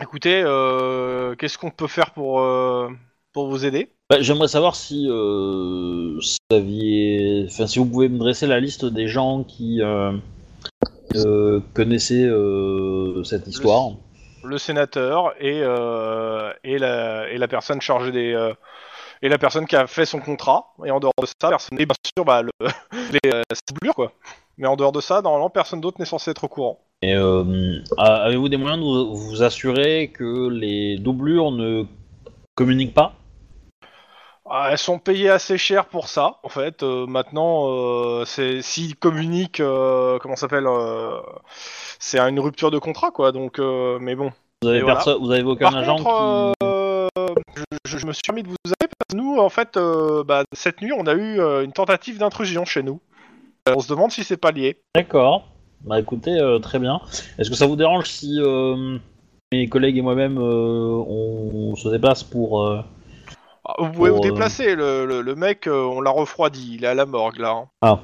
Écoutez, 0.01 0.43
euh, 0.45 1.35
qu'est-ce 1.35 1.59
qu'on 1.59 1.73
peut 1.73 1.89
faire 1.89 2.13
pour, 2.13 2.41
euh, 2.41 2.89
pour 3.33 3.49
vous 3.49 3.67
aider? 3.67 3.91
Bah, 4.09 4.21
J'aimerais 4.21 4.47
savoir 4.47 4.77
si, 4.77 5.09
euh, 5.09 6.21
si 6.21 6.39
vous 6.49 6.57
aviez- 6.57 7.47
enfin, 7.51 7.67
si 7.67 7.81
vous 7.81 7.87
pouvez 7.87 8.09
me 8.09 8.19
dresser 8.19 8.47
la 8.47 8.61
liste 8.61 8.85
des 8.85 9.09
gens 9.09 9.43
qui 9.43 9.83
euh, 9.83 10.13
euh, 11.15 11.61
connaissaient 11.75 12.25
euh, 12.25 13.23
cette 13.25 13.47
histoire. 13.47 13.93
Le 14.45 14.59
sénateur 14.59 15.35
et, 15.41 15.61
euh, 15.63 16.53
et, 16.65 16.79
la, 16.79 17.29
et 17.31 17.39
la 17.39 17.49
personne 17.49 17.81
chargée 17.81 18.13
des. 18.13 18.53
et 19.23 19.29
la 19.29 19.39
personne 19.39 19.67
qui 19.67 19.77
a 19.77 19.87
fait 19.87 20.07
son 20.07 20.21
contrat. 20.21 20.75
Et 20.85 20.91
en 20.91 21.01
dehors 21.01 21.13
de 21.21 21.27
ça, 21.27 21.49
personne. 21.49 21.81
Et 21.81 21.87
bien 21.87 21.95
sûr, 22.17 22.25
bah, 22.25 22.43
le, 22.43 22.51
les 23.13 23.31
euh, 23.33 23.93
quoi. 23.95 24.13
Mais 24.57 24.67
en 24.67 24.77
dehors 24.77 24.93
de 24.93 25.01
ça, 25.01 25.23
normalement, 25.23 25.51
personne 25.51 25.81
d'autre 25.81 25.99
n'est 25.99 26.07
censé 26.07 26.31
être 26.31 26.45
au 26.45 26.49
courant. 26.49 26.81
Et 27.03 27.15
euh, 27.15 27.79
avez-vous 27.97 28.49
des 28.49 28.57
moyens 28.57 28.81
de 28.81 29.15
vous 29.15 29.43
assurer 29.43 30.09
que 30.09 30.49
les 30.49 30.99
doublures 30.99 31.53
ne 31.53 31.85
communiquent 32.57 32.95
pas? 32.95 33.15
Ah, 34.51 34.69
Elles 34.71 34.79
sont 34.79 34.99
payées 34.99 35.31
assez 35.31 35.59
cher 35.59 35.87
pour 35.87 36.09
ça, 36.09 36.39
en 36.43 36.49
fait. 36.49 36.83
Euh, 36.83 37.07
maintenant, 37.07 37.69
euh, 37.69 38.25
c'est 38.25 38.63
s'ils 38.63 38.97
communiquent, 38.97 39.61
euh, 39.61 40.19
comment 40.19 40.37
ça 40.37 40.43
s'appelle 40.43 40.67
euh, 40.67 41.21
C'est 41.99 42.19
une 42.19 42.41
rupture 42.41 42.71
de 42.71 42.79
contrat, 42.79 43.11
quoi. 43.11 43.33
Donc, 43.33 43.59
mais 43.59 44.15
bon. 44.15 44.31
Vous 44.63 44.69
avez, 44.69 44.83
voilà. 44.83 45.05
vous 45.21 45.31
avez 45.31 45.43
aucun 45.43 45.71
Par 45.71 45.77
agent 45.77 45.97
contre, 45.97 46.53
qui... 46.61 46.67
euh, 46.67 47.29
je, 47.85 47.99
je 47.99 48.07
me 48.07 48.13
suis 48.13 48.23
permis 48.23 48.43
de 48.43 48.49
vous 48.49 48.57
appeler 48.73 48.89
parce 48.99 49.11
que 49.11 49.17
nous, 49.17 49.39
en 49.39 49.49
fait, 49.49 49.79
bah, 50.27 50.45
cette 50.53 50.81
nuit, 50.81 50.93
on 50.93 51.07
a 51.07 51.15
eu 51.15 51.41
une 51.65 51.73
tentative 51.73 52.19
d'intrusion 52.19 52.65
chez 52.65 52.83
nous. 52.83 53.01
On 53.69 53.81
se 53.81 53.89
demande 53.89 54.11
si 54.11 54.25
c'est 54.25 54.39
pas 54.39 54.51
lié. 54.51 54.79
D'accord. 54.95 55.49
Bah 55.83 56.01
écoutez, 56.01 56.37
très 56.63 56.79
bien. 56.79 57.01
Est-ce 57.39 57.51
que 57.51 57.57
ça 57.57 57.67
vous 57.67 57.77
dérange 57.77 58.07
si 58.07 58.41
mes 59.53 59.69
collègues 59.69 59.99
et 59.99 60.03
moi-même 60.03 60.39
on, 60.39 61.77
se 61.77 61.89
déplace 61.89 62.25
pour... 62.25 62.83
Ah, 63.69 63.75
Vous 63.79 63.93
pouvez 63.93 64.11
vous 64.11 64.17
euh, 64.17 64.21
déplacer. 64.21 64.75
Le, 64.75 65.05
le- 65.07 65.21
le 65.21 65.35
mec, 65.35 65.67
euh, 65.67 65.83
on 65.85 66.01
l'a 66.01 66.11
refroidi. 66.11 66.75
Il 66.77 66.85
est 66.85 66.89
à 66.89 66.95
la 66.95 67.07
morgue 67.07 67.39
là. 67.39 67.51
hein. 67.51 67.69
Ah. 67.83 68.01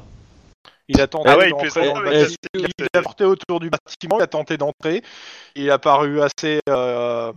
Il 0.88 1.00
a 1.00 1.06
tenté 1.06 1.30
Ah 1.30 1.38
ouais, 1.38 1.46
il 1.46 1.50
d'entrer 1.52 1.70
plaisante 1.70 1.94
dans 1.94 2.00
le 2.02 2.08
avec 2.08 2.20
Est-ce 2.20 2.36
bâtiment. 2.54 2.68
Il 2.78 2.86
il 2.92 2.98
a 2.98 3.02
porté 3.02 3.24
autour 3.24 3.60
du 3.60 3.70
bâtiment. 3.70 4.18
Il 4.18 4.22
a 4.22 4.26
tenté 4.26 4.56
d'entrer. 4.58 5.02
Il 5.56 5.70
a 5.70 5.78
paru 5.78 6.20
assez, 6.20 6.60
euh, 6.68 7.32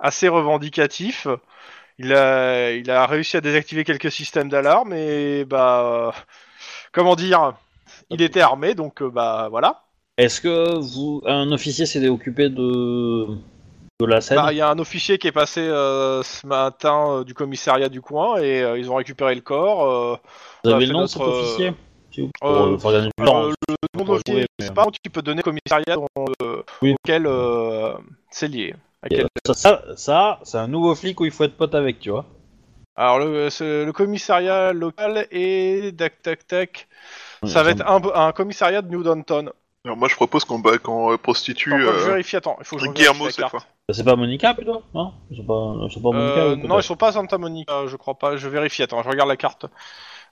assez 0.00 0.28
revendicatif. 0.28 1.26
Il 1.98 2.12
a, 2.14 2.72
il 2.72 2.90
a 2.90 3.06
réussi 3.06 3.36
à 3.36 3.40
désactiver 3.42 3.84
quelques 3.84 4.10
systèmes 4.10 4.48
d'alarme 4.48 4.92
et 4.94 5.44
bah, 5.44 5.82
euh, 6.08 6.12
comment 6.92 7.16
dire, 7.16 7.54
il 8.10 8.20
était 8.22 8.40
armé 8.42 8.74
donc 8.74 9.02
euh, 9.02 9.10
bah 9.10 9.48
voilà. 9.50 9.82
Est-ce 10.18 10.40
que 10.40 10.78
vous, 10.78 11.22
un 11.26 11.52
officier 11.52 11.84
s'est 11.86 12.06
occupé 12.08 12.48
de 12.48 13.26
de 14.00 14.06
la 14.06 14.20
scène 14.20 14.36
Bah, 14.36 14.52
il 14.52 14.56
y 14.56 14.60
a 14.60 14.68
un 14.68 14.78
officier 14.78 15.18
qui 15.18 15.26
est 15.26 15.32
passé 15.32 15.60
euh, 15.60 16.22
ce 16.22 16.46
matin 16.46 17.06
euh, 17.20 17.24
du 17.24 17.32
commissariat 17.34 17.88
du 17.88 18.00
coin 18.00 18.36
et 18.38 18.62
euh, 18.62 18.78
ils 18.78 18.90
ont 18.90 18.96
récupéré 18.96 19.34
le 19.34 19.40
corps. 19.40 19.84
euh, 19.90 20.16
Vous 20.64 20.70
avez 20.70 20.86
le 20.86 20.92
nom 20.92 21.02
de 21.02 21.06
cet 21.06 21.20
notre, 21.20 21.32
officier 21.32 21.72
euh, 22.18 22.26
pour, 22.40 22.50
euh, 22.50 22.76
euh, 22.94 23.10
le 23.18 24.04
nom 24.04 24.18
mais- 24.28 24.70
pas 24.74 24.82
moi 24.82 24.92
qui 24.92 25.08
peut 25.10 25.22
donner 25.22 25.40
au 25.40 25.44
commissariat 25.44 25.94
dont, 25.94 26.06
euh, 26.42 26.62
Oui. 26.82 26.94
auquel 27.02 27.26
euh, 27.26 27.94
c'est 28.30 28.48
lié. 28.48 28.74
Et, 29.10 29.16
quel- 29.16 29.28
ça, 29.46 29.54
ça, 29.54 29.82
ça, 29.96 30.40
c'est 30.42 30.58
un 30.58 30.68
nouveau 30.68 30.94
flic 30.94 31.18
où 31.20 31.24
il 31.24 31.30
faut 31.30 31.44
être 31.44 31.56
pote 31.56 31.74
avec, 31.74 31.98
tu 32.00 32.10
vois. 32.10 32.26
Alors 32.96 33.18
le, 33.18 33.48
le 33.84 33.90
commissariat 33.92 34.72
local 34.72 35.26
est 35.30 35.96
tac 35.98 36.20
tac 36.22 36.46
tac. 36.46 36.88
Ça 37.44 37.62
va 37.62 37.70
être 37.70 37.86
un, 37.86 38.00
un 38.14 38.32
commissariat 38.32 38.80
de 38.82 38.90
New 38.90 39.02
Downton. 39.02 39.50
Alors 39.86 39.96
moi 39.96 40.08
je 40.08 40.16
propose 40.16 40.44
qu'on 40.44 40.58
bah, 40.58 40.78
qu'on 40.78 41.12
euh, 41.12 41.16
prostitue 41.16 41.72
Attends, 41.72 41.84
faut 41.84 41.92
que 41.92 41.98
je 41.98 42.02
euh, 42.02 42.08
vérifie, 42.08 42.36
attends, 42.36 42.56
il 42.58 42.64
faut 42.64 42.76
que 42.76 42.84
je 42.84 42.90
Guillermo 42.90 43.26
la 43.26 43.32
carte. 43.32 43.50
fois. 43.52 43.64
C'est 43.90 44.04
pas 44.04 44.16
Monica 44.16 44.52
plutôt 44.52 44.82
Non? 44.94 45.14
Ils 45.30 45.36
sont 45.36 45.44
pas, 45.44 45.74
ils 45.86 45.92
sont 45.92 46.00
pas 46.00 46.10
Monica 46.10 46.40
Euh, 46.40 46.56
non, 46.56 46.80
ils 46.80 46.82
sont 46.82 46.96
pas 46.96 47.08
à 47.08 47.12
Santa 47.12 47.38
Monica, 47.38 47.86
je 47.86 47.94
crois 47.94 48.18
pas. 48.18 48.36
Je 48.36 48.48
vérifie, 48.48 48.82
attends, 48.82 49.00
je 49.04 49.08
regarde 49.08 49.28
la 49.28 49.36
carte. 49.36 49.66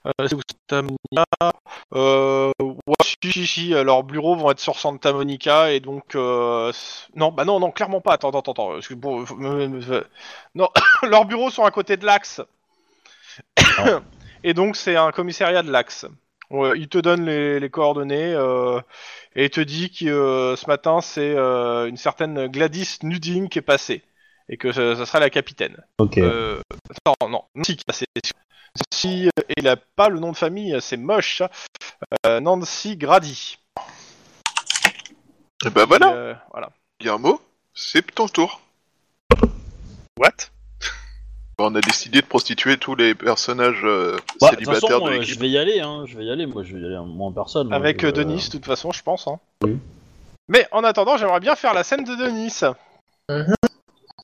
Euh, 0.05 0.11
c'est 0.27 0.35
où 0.35 0.41
Santa 0.69 0.81
Monica? 0.81 1.53
Euh, 1.93 2.51
ouais, 2.61 2.75
si, 3.23 3.31
si, 3.31 3.47
si, 3.47 3.73
euh, 3.73 3.85
leurs 3.85 4.03
bureaux 4.03 4.35
vont 4.35 4.51
être 4.51 4.59
sur 4.59 4.77
Santa 4.77 5.13
Monica 5.13 5.71
et 5.71 5.79
donc 5.79 6.15
euh, 6.15 6.73
c- 6.73 7.07
non, 7.15 7.31
bah 7.31 7.45
non, 7.45 7.61
non, 7.61 7.71
clairement 7.71 8.01
pas. 8.01 8.11
Attends, 8.11 8.31
attends, 8.31 8.51
attends. 8.51 8.71
parce 8.73 8.89
que 8.89 8.93
bon, 8.93 9.23
non, 10.53 10.69
leurs 11.03 11.23
bureaux 11.23 11.49
sont 11.49 11.63
à 11.63 11.71
côté 11.71 11.95
de 11.95 12.05
l'Axe. 12.05 12.41
et 14.43 14.53
donc 14.53 14.75
c'est 14.75 14.97
un 14.97 15.11
commissariat 15.11 15.63
de 15.63 15.71
l'Axe. 15.71 16.05
Ouais, 16.51 16.77
il 16.77 16.87
te 16.87 16.97
donne 16.99 17.25
les, 17.25 17.59
les 17.59 17.69
coordonnées 17.69 18.33
euh, 18.33 18.79
et 19.35 19.45
il 19.45 19.49
te 19.49 19.61
dit 19.61 19.89
que 19.91 20.05
euh, 20.05 20.55
ce 20.55 20.67
matin 20.67 21.01
c'est 21.01 21.35
euh, 21.35 21.87
une 21.87 21.97
certaine 21.97 22.47
Gladys 22.47 22.99
Nuding 23.03 23.49
qui 23.49 23.59
est 23.59 23.63
passée 23.63 24.03
et 24.47 24.57
que 24.57 24.71
ça, 24.71 24.95
ça 24.95 25.05
sera 25.07 25.19
la 25.19 25.31
capitaine. 25.31 25.75
Ok. 25.97 26.19
Euh, 26.19 26.59
attends, 26.91 27.29
non, 27.29 27.43
Nancy 27.55 27.75
qui 27.77 27.81
est 27.81 27.87
passée. 27.87 28.05
Nancy, 28.93 29.27
euh, 29.27 29.43
il 29.57 29.67
a 29.67 29.75
pas 29.75 30.09
le 30.09 30.19
nom 30.19 30.31
de 30.31 30.37
famille, 30.37 30.77
c'est 30.81 30.97
moche. 30.97 31.39
ça. 31.39 31.49
Euh, 32.27 32.39
Nancy 32.39 32.95
Grady. 32.95 33.57
Et 35.65 35.69
bah 35.71 35.85
voilà, 35.85 36.13
Euh, 36.13 36.33
voilà. 36.51 36.69
Guillermo, 36.99 37.41
c'est 37.73 38.05
ton 38.13 38.27
tour. 38.27 38.61
What? 40.19 40.49
On 41.57 41.73
a 41.73 41.79
décidé 41.81 42.21
de 42.21 42.25
prostituer 42.25 42.77
tous 42.77 42.95
les 42.95 43.15
personnages 43.15 43.81
euh, 43.85 44.17
Bah, 44.41 44.51
de 44.51 44.55
toute 44.57 44.65
célibataires 44.65 44.89
façon, 44.99 45.05
de 45.05 45.09
euh, 45.11 45.13
l'équipe. 45.19 45.35
je 45.35 45.39
vais 45.39 45.49
y 45.49 45.57
aller, 45.57 45.79
hein. 45.79 46.03
Je 46.05 46.17
vais 46.17 46.25
y 46.25 46.31
aller, 46.31 46.45
moi, 46.45 46.63
je 46.63 46.75
vais 46.75 46.81
y 46.81 46.85
aller 46.85 46.97
moi 47.05 47.27
en 47.27 47.31
personne. 47.31 47.67
moi, 47.67 47.77
Avec 47.77 48.01
je- 48.01 48.07
euh, 48.07 48.11
Denis, 48.11 48.45
de 48.47 48.51
toute 48.51 48.65
façon, 48.65 48.91
je 48.91 49.01
pense. 49.01 49.27
Hein. 49.27 49.39
Oui. 49.63 49.77
Mais 50.49 50.67
en 50.71 50.83
attendant, 50.83 51.15
j'aimerais 51.17 51.39
bien 51.39 51.55
faire 51.55 51.73
la 51.73 51.83
scène 51.83 52.03
de 52.03 52.15
Denis. 52.15 52.59
Mhm. 53.29 53.55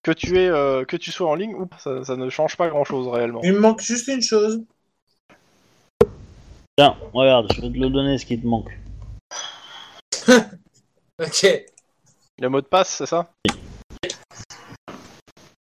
Que 0.03 0.11
tu 0.11 0.37
es, 0.39 0.47
euh, 0.49 0.83
que 0.83 0.97
tu 0.97 1.11
sois 1.11 1.29
en 1.29 1.35
ligne 1.35 1.55
ou 1.55 1.67
pas, 1.67 1.77
ça, 1.77 2.03
ça 2.03 2.15
ne 2.17 2.29
change 2.29 2.57
pas 2.57 2.67
grand 2.67 2.83
chose 2.83 3.07
réellement. 3.07 3.39
Il 3.43 3.53
me 3.53 3.59
manque 3.59 3.81
juste 3.81 4.07
une 4.09 4.21
chose. 4.21 4.61
Tiens, 6.77 6.95
regarde, 7.13 7.47
je 7.55 7.61
vais 7.61 7.69
te 7.69 7.77
le 7.77 7.89
donner 7.89 8.17
ce 8.17 8.25
qui 8.25 8.39
te 8.39 8.45
manque. 8.47 8.71
Ok. 11.19 11.45
Le 12.39 12.49
mot 12.49 12.61
de 12.61 12.65
passe, 12.65 12.89
c'est 12.89 13.05
ça? 13.05 13.29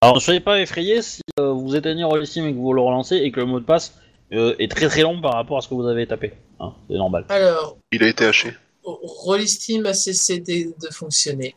Alors, 0.02 0.16
ne 0.16 0.20
soyez 0.22 0.40
pas 0.40 0.60
effrayés 0.60 1.02
si 1.02 1.22
euh, 1.40 1.52
vous 1.52 1.76
éteignez 1.76 2.04
Rollissime 2.04 2.46
et 2.48 2.54
que 2.54 2.58
vous 2.58 2.74
le 2.74 2.82
relancez 2.82 3.16
et 3.18 3.32
que 3.32 3.40
le 3.40 3.46
mot 3.48 3.60
de 3.60 3.66
passe 3.66 3.96
euh, 4.32 4.56
est 4.60 4.70
très 4.70 4.88
très 4.88 5.02
long 5.02 5.20
par 5.22 5.34
rapport 5.34 5.58
à 5.58 5.62
ce 5.62 5.68
que 5.70 5.74
vous 5.74 5.88
avez 5.88 6.06
tapé. 6.06 6.34
Hein, 6.60 6.74
c'est 6.88 6.96
normal. 6.98 7.26
Alors, 7.30 7.78
Il 7.92 8.04
a 8.04 8.08
été 8.08 8.26
haché. 8.26 8.54
Rollistim 8.84 9.86
a 9.86 9.94
cessé 9.94 10.40
de, 10.40 10.74
de 10.80 10.94
fonctionner. 10.94 11.56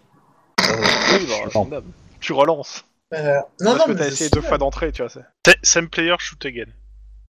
Oui, 0.59 1.27
bah, 1.29 1.35
Attends. 1.47 1.69
tu 2.21 2.33
relances. 2.33 2.85
Euh, 3.13 3.35
non, 3.61 3.73
Parce 3.73 3.79
non, 3.79 3.85
que 3.87 3.91
mais 3.93 3.97
t'as 3.99 4.07
essayé 4.09 4.31
deux 4.31 4.41
fois 4.41 4.57
d'entrée, 4.59 4.91
tu 4.93 5.03
vois. 5.03 5.11
c'est- 5.11 5.21
Sa- 5.47 5.57
Same 5.63 5.89
player, 5.89 6.15
shoot 6.19 6.45
again. 6.47 6.65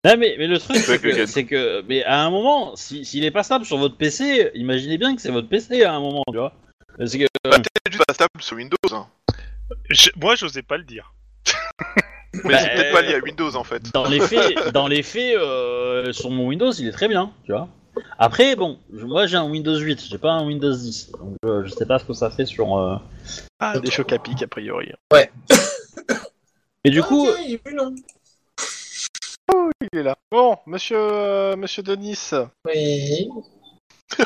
Non, 0.04 0.16
mais, 0.18 0.36
mais 0.38 0.46
le 0.46 0.58
truc, 0.58 0.76
c'est 0.76 0.98
que, 1.00 1.08
again. 1.08 1.26
c'est 1.26 1.44
que- 1.44 1.82
mais 1.88 2.04
à 2.04 2.20
un 2.22 2.30
moment, 2.30 2.76
si- 2.76 3.04
s'il 3.04 3.24
est 3.24 3.30
pas 3.30 3.42
stable 3.42 3.64
sur 3.64 3.78
votre 3.78 3.96
PC, 3.96 4.50
imaginez 4.54 4.98
bien 4.98 5.14
que 5.16 5.22
c'est 5.22 5.30
votre 5.32 5.48
PC 5.48 5.84
à 5.84 5.94
un 5.94 6.00
moment, 6.00 6.22
tu 6.30 6.36
vois. 6.36 6.52
Parce 6.98 7.12
que, 7.12 7.24
Bah, 7.44 7.58
t'es 7.60 7.92
juste 7.92 8.04
pas 8.06 8.14
stable 8.14 8.30
sur 8.40 8.56
Windows. 8.56 8.76
Hein. 8.92 9.06
Je- 9.90 10.10
Moi, 10.16 10.34
j'osais 10.34 10.62
pas 10.62 10.76
le 10.76 10.84
dire. 10.84 11.12
Mais 12.44 12.52
Bah, 12.52 12.58
c'est 12.60 12.68
peut-être 12.74 12.86
euh, 12.88 12.92
pas 12.92 13.02
lié 13.02 13.14
à 13.14 13.18
Windows 13.18 13.56
en 13.56 13.64
fait. 13.64 13.82
dans 13.92 14.04
les 14.06 14.20
faits, 14.20 14.54
dans 14.72 14.86
les 14.86 15.02
faits 15.02 15.34
euh, 15.36 16.12
sur 16.12 16.30
mon 16.30 16.46
Windows, 16.46 16.70
il 16.72 16.86
est 16.86 16.92
très 16.92 17.08
bien, 17.08 17.32
tu 17.44 17.52
vois. 17.52 17.68
Après, 18.18 18.54
bon, 18.54 18.78
je- 18.94 19.06
moi 19.06 19.26
j'ai 19.26 19.36
un 19.36 19.46
Windows 19.48 19.76
8, 19.78 20.00
j'ai 20.08 20.18
pas 20.18 20.32
un 20.32 20.46
Windows 20.46 20.72
10, 20.74 21.12
donc 21.12 21.36
euh, 21.46 21.64
je 21.64 21.70
sais 21.70 21.86
pas 21.86 21.98
ce 21.98 22.04
que 22.04 22.12
ça 22.12 22.30
fait 22.30 22.44
sur. 22.46 22.76
euh, 22.78 22.96
Ah, 23.60 23.78
des 23.80 23.90
chocs 23.90 24.12
à 24.12 24.18
pic, 24.18 24.42
a 24.42 24.46
priori. 24.46 24.92
Et 26.84 26.90
du 26.90 27.00
Ah, 27.00 27.02
coup, 27.06 27.26
ok, 27.28 27.34
il 27.46 27.54
est 27.54 27.58
plus 27.58 27.74
long. 27.74 27.94
Il 29.92 29.98
est 29.98 30.02
là. 30.02 30.16
Bon, 30.30 30.58
monsieur, 30.66 30.98
euh, 30.98 31.56
monsieur 31.56 31.82
Denis, 31.82 32.30
Oui. 32.66 33.28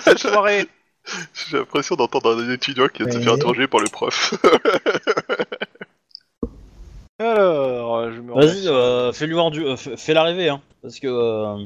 cette 0.02 0.18
soirée. 0.18 0.66
J'ai 1.50 1.58
l'impression 1.58 1.96
d'entendre 1.96 2.36
un 2.40 2.50
étudiant 2.52 2.88
qui 2.88 2.98
vient 3.02 3.06
de 3.06 3.12
se 3.12 3.18
faire 3.20 3.32
interroger 3.34 3.66
par 3.66 3.80
le 3.80 3.88
prof. 3.88 4.34
Alors, 7.18 7.96
euh, 7.98 8.12
je 8.12 8.20
me 8.20 8.32
vas-y, 8.34 8.66
euh, 8.68 9.12
fais-lui 9.12 9.34
voir 9.34 9.50
du, 9.50 9.64
euh, 9.64 9.76
fais 9.76 9.96
fais 9.96 10.14
l'arrivée, 10.14 10.48
hein, 10.48 10.60
parce 10.82 10.98
que. 10.98 11.06
euh, 11.06 11.64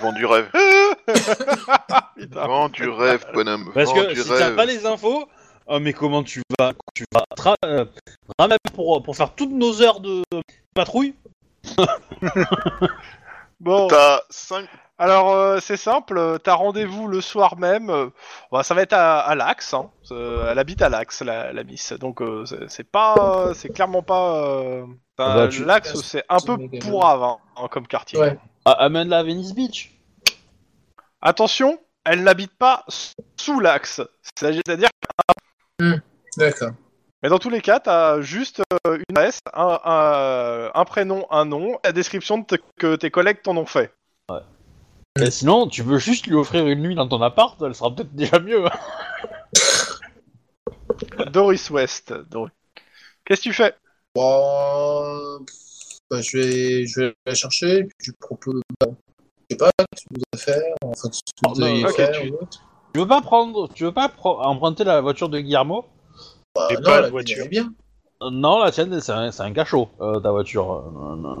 Vend 0.00 0.12
du 0.12 0.26
rêve. 0.26 0.50
Vend 2.32 2.68
du 2.68 2.88
rêve, 2.88 3.24
bonhomme. 3.32 3.70
Parce 3.72 3.92
que 3.92 4.12
du 4.12 4.20
si 4.20 4.28
t'as 4.28 4.46
rêve. 4.46 4.56
pas 4.56 4.64
les 4.66 4.84
infos, 4.84 5.28
oh, 5.66 5.78
mais 5.78 5.92
comment 5.92 6.22
tu 6.24 6.42
vas, 6.58 6.72
tu 6.94 7.04
vas 7.14 7.24
tra- 7.36 7.54
euh, 7.64 7.84
ramener 8.38 8.56
pour, 8.74 9.02
pour 9.02 9.16
faire 9.16 9.34
toutes 9.34 9.52
nos 9.52 9.80
heures 9.80 10.00
de 10.00 10.22
patrouille 10.74 11.14
Bon, 13.60 13.86
T'as 13.88 14.20
5 14.30 14.68
alors 14.98 15.32
euh, 15.32 15.58
c'est 15.60 15.76
simple, 15.76 16.18
euh, 16.18 16.38
t'as 16.38 16.54
rendez-vous 16.54 17.06
le 17.08 17.20
soir 17.20 17.56
même. 17.56 17.88
euh, 17.90 18.08
bah, 18.52 18.62
ça 18.62 18.74
va 18.74 18.82
être 18.82 18.92
à, 18.92 19.20
à 19.20 19.34
l'Axe. 19.34 19.72
Hein. 19.74 19.90
Euh, 20.10 20.48
elle 20.50 20.58
habite 20.58 20.82
à 20.82 20.88
l'Axe, 20.88 21.22
la, 21.22 21.52
la 21.52 21.64
Miss. 21.64 21.92
Donc 21.94 22.20
euh, 22.20 22.44
c'est- 22.46 22.68
c'est 22.68 22.90
pas, 22.90 23.52
c'est 23.54 23.68
clairement 23.70 24.02
pas. 24.02 24.36
Euh, 24.44 24.84
Ah 25.18 25.24
enfin, 25.24 25.34
bah, 25.36 25.48
tu- 25.48 25.64
L'Axe, 25.64 25.94
c'est 26.02 26.24
un 26.28 26.38
peu 26.40 26.56
pourrave 26.80 27.22
hein, 27.22 27.38
hein, 27.56 27.68
comme 27.70 27.86
quartier. 27.86 28.18
Ouais. 28.18 28.38
Ah, 28.64 28.72
Amène-la 28.72 29.18
à 29.18 29.22
Venice 29.22 29.54
Beach. 29.54 29.92
Attention, 31.20 31.78
elle 32.04 32.22
n'habite 32.22 32.56
pas 32.56 32.84
sous 33.36 33.60
l'Axe. 33.60 34.00
C'est-à-dire 34.38 34.88
D'accord. 36.36 36.70
Mais 37.22 37.28
dans 37.28 37.38
tous 37.40 37.50
les 37.50 37.60
cas, 37.60 37.80
t'as 37.80 38.20
juste 38.20 38.62
euh, 38.86 38.98
une 39.08 39.16
adresse, 39.18 39.40
un, 39.52 39.80
un- 39.84 40.70
un 40.72 40.84
prénom, 40.84 41.26
un 41.30 41.44
nom, 41.44 41.78
la 41.84 41.90
description 41.92 42.38
de 42.38 42.58
que 42.78 42.94
tes 42.94 43.10
collègues 43.10 43.42
t'en 43.42 43.56
ont 43.56 43.66
fait. 43.66 43.92
Et 45.20 45.30
sinon, 45.30 45.66
tu 45.68 45.84
peux 45.84 45.98
juste 45.98 46.26
lui 46.26 46.34
offrir 46.34 46.66
une 46.66 46.80
nuit 46.80 46.94
dans 46.94 47.08
ton 47.08 47.20
appart, 47.22 47.60
elle 47.62 47.74
sera 47.74 47.94
peut-être 47.94 48.14
déjà 48.14 48.38
mieux. 48.38 48.64
Doris 51.32 51.70
West. 51.70 52.12
Doris. 52.30 52.52
Qu'est-ce 53.24 53.40
que 53.40 53.48
tu 53.48 53.52
fais? 53.52 53.74
Bon, 54.14 55.40
bah, 56.10 56.20
je 56.22 56.38
vais, 56.38 56.86
je 56.86 57.00
vais 57.00 57.14
la 57.26 57.34
chercher. 57.34 57.84
Puis 57.84 57.94
je 58.06 58.12
propose. 58.20 58.60
bah, 58.80 58.86
je 59.50 59.54
sais 59.54 59.58
pas 59.58 59.70
ce 59.96 60.04
que 60.04 60.08
vous 60.14 60.22
allez 60.32 60.42
faire. 60.42 60.62
Enfin, 60.84 61.08
ce 61.12 61.20
que 61.20 61.48
vous 61.48 61.60
non, 61.60 61.66
allez 61.66 61.84
ok, 61.84 61.96
faire. 61.96 62.10
tu- 62.12 62.30
ou 62.30 62.34
autre. 62.36 62.58
Tu 62.94 63.00
veux 63.00 63.08
pas 63.08 63.20
prendre, 63.20 63.68
tu 63.74 63.84
veux 63.84 63.92
pas 63.92 64.08
pro- 64.08 64.40
emprunter 64.40 64.84
la 64.84 65.00
voiture 65.00 65.28
de 65.28 65.40
Guillermo? 65.40 65.84
Bah, 66.54 66.68
non, 66.72 66.82
pas 66.82 67.00
la 67.02 67.10
voiture. 67.10 67.46
bien. 67.48 67.70
Euh, 68.22 68.30
Non, 68.30 68.60
la 68.60 68.70
tienne, 68.72 68.98
c'est 69.00 69.12
un, 69.12 69.30
c'est 69.30 69.42
un 69.42 69.52
cachot, 69.52 69.90
euh, 70.00 70.18
ta 70.20 70.30
voiture. 70.30 70.72
euh, 70.72 70.90
non, 70.90 71.16
non. 71.16 71.38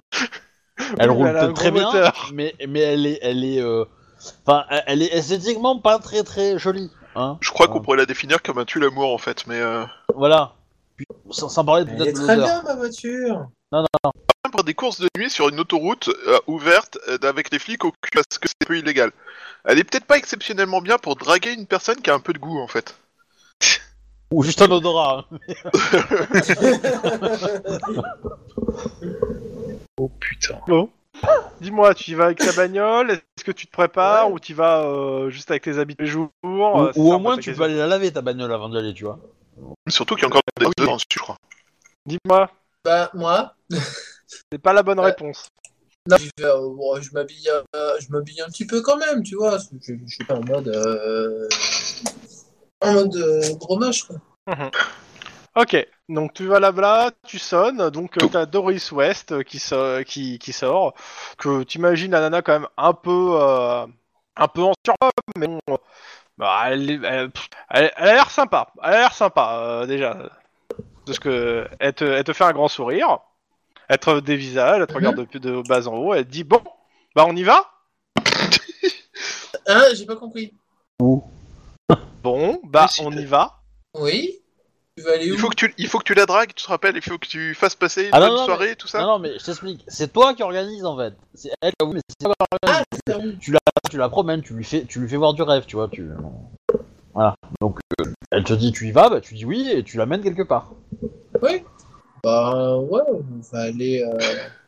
Elle 0.98 1.10
Oui, 1.10 1.16
roule 1.16 1.26
elle 1.28 1.52
très 1.54 1.70
bien, 1.70 1.84
moteur. 1.84 2.30
mais, 2.34 2.54
mais 2.68 2.80
elle 2.80 3.06
est, 3.06 3.18
elle 3.22 3.44
est, 3.44 3.60
euh, 3.60 3.84
enfin, 4.46 4.64
elle- 4.70 4.84
elle 4.86 5.02
est 5.02 5.12
esthétiquement 5.14 5.78
pas 5.78 5.98
très 5.98 6.22
très 6.22 6.58
jolie. 6.58 6.90
Hein 7.14 7.36
Je 7.40 7.50
crois 7.50 7.68
qu'on 7.68 7.80
pourrait 7.80 7.96
la 7.98 8.06
définir 8.06 8.42
comme 8.42 8.58
un 8.58 8.64
tue 8.64 8.78
l'amour 8.80 9.12
en 9.12 9.18
fait, 9.18 9.46
mais 9.46 9.60
euh... 9.60 9.84
Voilà. 10.14 10.54
Puis, 10.96 11.06
sans, 11.30 11.48
sans 11.48 11.64
parler 11.64 11.84
Elle 11.88 11.96
peut-être 11.96 12.14
très 12.14 12.36
bien, 12.36 12.62
ma 12.62 12.74
voiture. 12.74 13.46
pour 14.52 14.64
des 14.64 14.74
courses 14.74 15.00
de 15.00 15.08
nuit 15.16 15.30
sur 15.30 15.48
une 15.48 15.60
autoroute 15.60 16.08
euh, 16.26 16.38
ouverte 16.46 16.98
euh, 17.08 17.18
avec 17.22 17.50
les 17.52 17.58
flics 17.58 17.84
au 17.84 17.90
cul 17.90 18.10
parce 18.14 18.38
que 18.38 18.48
c'est 18.48 18.54
un 18.64 18.66
peu 18.66 18.78
illégal. 18.78 19.10
Elle 19.64 19.78
est 19.78 19.84
peut-être 19.84 20.06
pas 20.06 20.16
exceptionnellement 20.16 20.80
bien 20.80 20.96
pour 20.98 21.16
draguer 21.16 21.52
une 21.52 21.66
personne 21.66 22.00
qui 22.00 22.10
a 22.10 22.14
un 22.14 22.20
peu 22.20 22.32
de 22.32 22.38
goût 22.38 22.58
en 22.60 22.68
fait. 22.68 22.96
Ou 24.30 24.42
juste 24.42 24.60
un 24.62 24.70
odorat. 24.70 25.26
hein. 25.30 25.38
Oh 29.98 30.08
putain. 30.20 30.60
Dis-moi, 31.60 31.94
tu 31.94 32.12
y 32.12 32.14
vas 32.14 32.26
avec 32.26 32.38
ta 32.38 32.52
bagnole 32.52 33.10
Est-ce 33.10 33.44
que 33.44 33.50
tu 33.52 33.66
te 33.66 33.72
prépares 33.72 34.30
ou 34.30 34.38
tu 34.38 34.52
y 34.52 34.54
vas 34.54 34.84
euh, 34.84 35.28
juste 35.30 35.50
avec 35.50 35.64
tes 35.64 35.78
habits 35.78 35.96
tous 35.96 36.04
les 36.04 36.08
jours 36.08 36.30
Ou, 36.44 37.12
au 37.12 37.18
moins 37.18 37.36
tu 37.38 37.52
peux 37.52 37.62
aller 37.62 37.76
la 37.76 37.86
laver 37.88 38.12
ta 38.12 38.22
bagnole 38.22 38.52
avant 38.52 38.68
d'y 38.68 38.78
aller, 38.78 38.94
tu 38.94 39.04
vois. 39.04 39.18
Surtout 39.88 40.14
qu'il 40.14 40.22
y 40.22 40.24
a 40.26 40.28
encore 40.28 40.42
des 40.58 40.66
Ah 40.66 40.68
oui. 40.68 40.74
dedans 40.78 40.94
dessus, 40.94 41.06
je 41.10 41.18
crois. 41.18 41.36
Dis-moi, 42.06 42.48
Bah, 42.84 43.10
moi, 43.14 43.54
c'est 44.52 44.62
pas 44.62 44.72
la 44.72 44.82
bonne 44.84 45.00
Euh, 45.00 45.02
réponse. 45.02 45.48
non, 46.08 46.16
je, 46.16 46.44
euh, 46.44 46.60
bon, 46.74 47.00
je 47.00 47.12
m'habille 47.12 47.50
euh, 47.74 47.92
je 48.00 48.06
m'habille 48.10 48.40
un 48.40 48.46
petit 48.46 48.66
peu 48.66 48.80
quand 48.80 48.96
même, 48.96 49.22
tu 49.24 49.34
vois. 49.34 49.58
Je, 49.58 49.94
je 50.06 50.14
suis 50.14 50.24
pas 50.24 50.34
en 50.36 50.44
mode. 50.44 50.68
euh, 50.68 51.48
En 52.80 52.92
mode 52.92 53.16
euh, 53.16 53.54
gros 53.56 53.78
moche, 53.78 54.04
quoi. 54.04 54.16
Ok, 55.60 55.74
donc 56.08 56.34
tu 56.34 56.46
vas 56.46 56.60
là-bas, 56.60 57.10
tu 57.26 57.40
sonnes, 57.40 57.90
donc 57.90 58.16
euh, 58.22 58.28
t'as 58.30 58.46
Doris 58.46 58.92
West 58.92 59.32
euh, 59.32 59.42
qui, 59.42 59.58
so- 59.58 60.04
qui, 60.04 60.38
qui 60.38 60.52
sort, 60.52 60.94
que 61.36 61.64
t'imagines 61.64 62.12
la 62.12 62.20
nana 62.20 62.42
quand 62.42 62.52
même 62.52 62.68
un 62.76 62.92
peu, 62.92 63.30
euh, 63.32 63.84
un 64.36 64.46
peu 64.48 64.62
en 64.62 64.72
surpoids, 64.86 65.10
mais 65.36 65.48
bon, 65.48 65.58
euh, 65.70 65.76
bah, 66.36 66.62
elle, 66.66 66.88
est- 66.88 67.00
elle, 67.04 67.30
pff, 67.32 67.48
elle- 67.70 67.92
elle 67.96 68.08
a 68.08 68.12
l'air 68.14 68.30
sympa, 68.30 68.72
elle 68.84 68.94
a 68.94 68.98
l'air 68.98 69.12
sympa 69.14 69.58
euh, 69.60 69.86
déjà, 69.86 70.16
parce 71.04 71.18
que 71.18 71.66
elle 71.80 71.92
te, 71.94 72.04
elle 72.04 72.22
te 72.22 72.32
fait 72.32 72.44
un 72.44 72.52
grand 72.52 72.68
sourire, 72.68 73.18
elle 73.88 73.98
te 73.98 74.20
dévisage, 74.20 74.80
elle 74.80 74.86
te 74.86 74.94
regarde 74.94 75.26
de, 75.28 75.38
de 75.40 75.62
bas 75.62 75.88
en 75.88 75.96
haut, 75.96 76.14
elle 76.14 76.24
te 76.24 76.30
dit 76.30 76.44
bon, 76.44 76.62
bah 77.16 77.24
on 77.26 77.34
y 77.34 77.42
va? 77.42 77.68
Hein, 79.66 79.82
j'ai 79.94 80.06
pas 80.06 80.14
compris. 80.14 80.54
Bon, 82.22 82.60
bah 82.62 82.86
on 83.00 83.10
y 83.10 83.24
va. 83.24 83.56
Oui 83.94 84.37
Tu 84.98 85.04
vas 85.04 85.12
aller 85.12 85.30
où 85.30 85.34
Il 85.34 85.38
faut 85.38 85.48
que 85.48 85.54
tu, 85.54 85.72
il 85.78 85.86
faut 85.86 85.98
que 85.98 86.04
tu 86.04 86.14
la 86.14 86.26
dragues, 86.26 86.52
tu 86.54 86.64
te 86.64 86.68
rappelles, 86.68 86.96
il 86.96 87.02
faut 87.02 87.18
que 87.18 87.26
tu 87.28 87.54
fasses 87.54 87.76
passer 87.76 88.04
une 88.06 88.10
Ah, 88.12 88.18
non, 88.20 88.26
bonne 88.28 88.36
non, 88.38 88.44
soirée, 88.46 88.74
tout 88.76 88.88
ça. 88.88 89.00
Non, 89.00 89.06
non, 89.06 89.18
mais 89.20 89.38
je 89.38 89.44
t'explique. 89.44 89.84
C'est 89.86 90.12
toi 90.12 90.34
qui 90.34 90.42
organise 90.42 90.84
en 90.84 90.96
fait. 90.96 91.14
C'est 91.34 91.50
elle, 91.60 91.72
oui, 91.82 91.92
mais 91.94 92.00
c'est 92.08 92.24
toi 92.24 92.34
qui 92.38 92.46
Ah, 92.66 92.68
organise. 92.72 92.86
c'est 93.06 93.14
où 93.14 93.32
Tu 93.40 93.52
la, 93.52 93.58
tu 93.90 93.96
la 93.96 94.08
promènes, 94.08 94.42
tu 94.42 94.54
lui 94.54 94.64
fais, 94.64 94.84
tu 94.84 94.98
lui 95.00 95.08
fais 95.08 95.16
voir 95.16 95.34
du 95.34 95.42
rêve, 95.42 95.64
tu 95.66 95.76
vois. 95.76 95.88
Tu, 95.88 96.08
voilà. 97.14 97.34
Donc, 97.60 97.78
euh, 98.00 98.04
elle 98.32 98.42
te 98.44 98.52
dit 98.54 98.72
tu 98.72 98.88
y 98.88 98.92
vas, 98.92 99.08
bah 99.08 99.20
tu 99.20 99.34
dis 99.34 99.44
oui 99.44 99.70
et 99.70 99.84
tu 99.84 99.96
l'amènes 99.98 100.22
quelque 100.22 100.42
part. 100.42 100.72
Bah 102.24 102.76
ouais, 102.78 103.02
on 103.06 103.40
va 103.52 103.60
aller... 103.60 104.02
euh, 104.02 104.18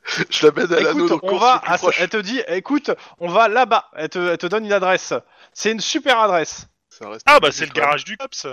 Je 0.30 0.46
la 0.46 0.52
mène 0.52 0.72
à 0.72 0.80
l'anneau 0.80 1.06
Écoute, 1.06 1.22
de 1.24 1.28
on 1.28 1.36
va, 1.38 1.54
le 1.56 1.60
plus 1.60 1.72
à- 1.74 1.78
proche. 1.78 2.00
elle 2.00 2.08
te 2.08 2.16
dit, 2.16 2.40
écoute, 2.48 2.90
on 3.18 3.28
va 3.28 3.48
là-bas. 3.48 3.86
Elle 3.96 4.08
te, 4.08 4.18
elle 4.18 4.38
te 4.38 4.46
donne 4.46 4.64
une 4.64 4.72
adresse. 4.72 5.12
C'est 5.52 5.72
une 5.72 5.80
super 5.80 6.18
adresse. 6.20 6.68
Ça 6.88 7.08
reste 7.08 7.24
Ah 7.26 7.40
bah 7.40 7.48
c'est 7.50 7.66
le 7.66 7.72
garage 7.72 8.04
du 8.04 8.16
COPS. 8.16 8.46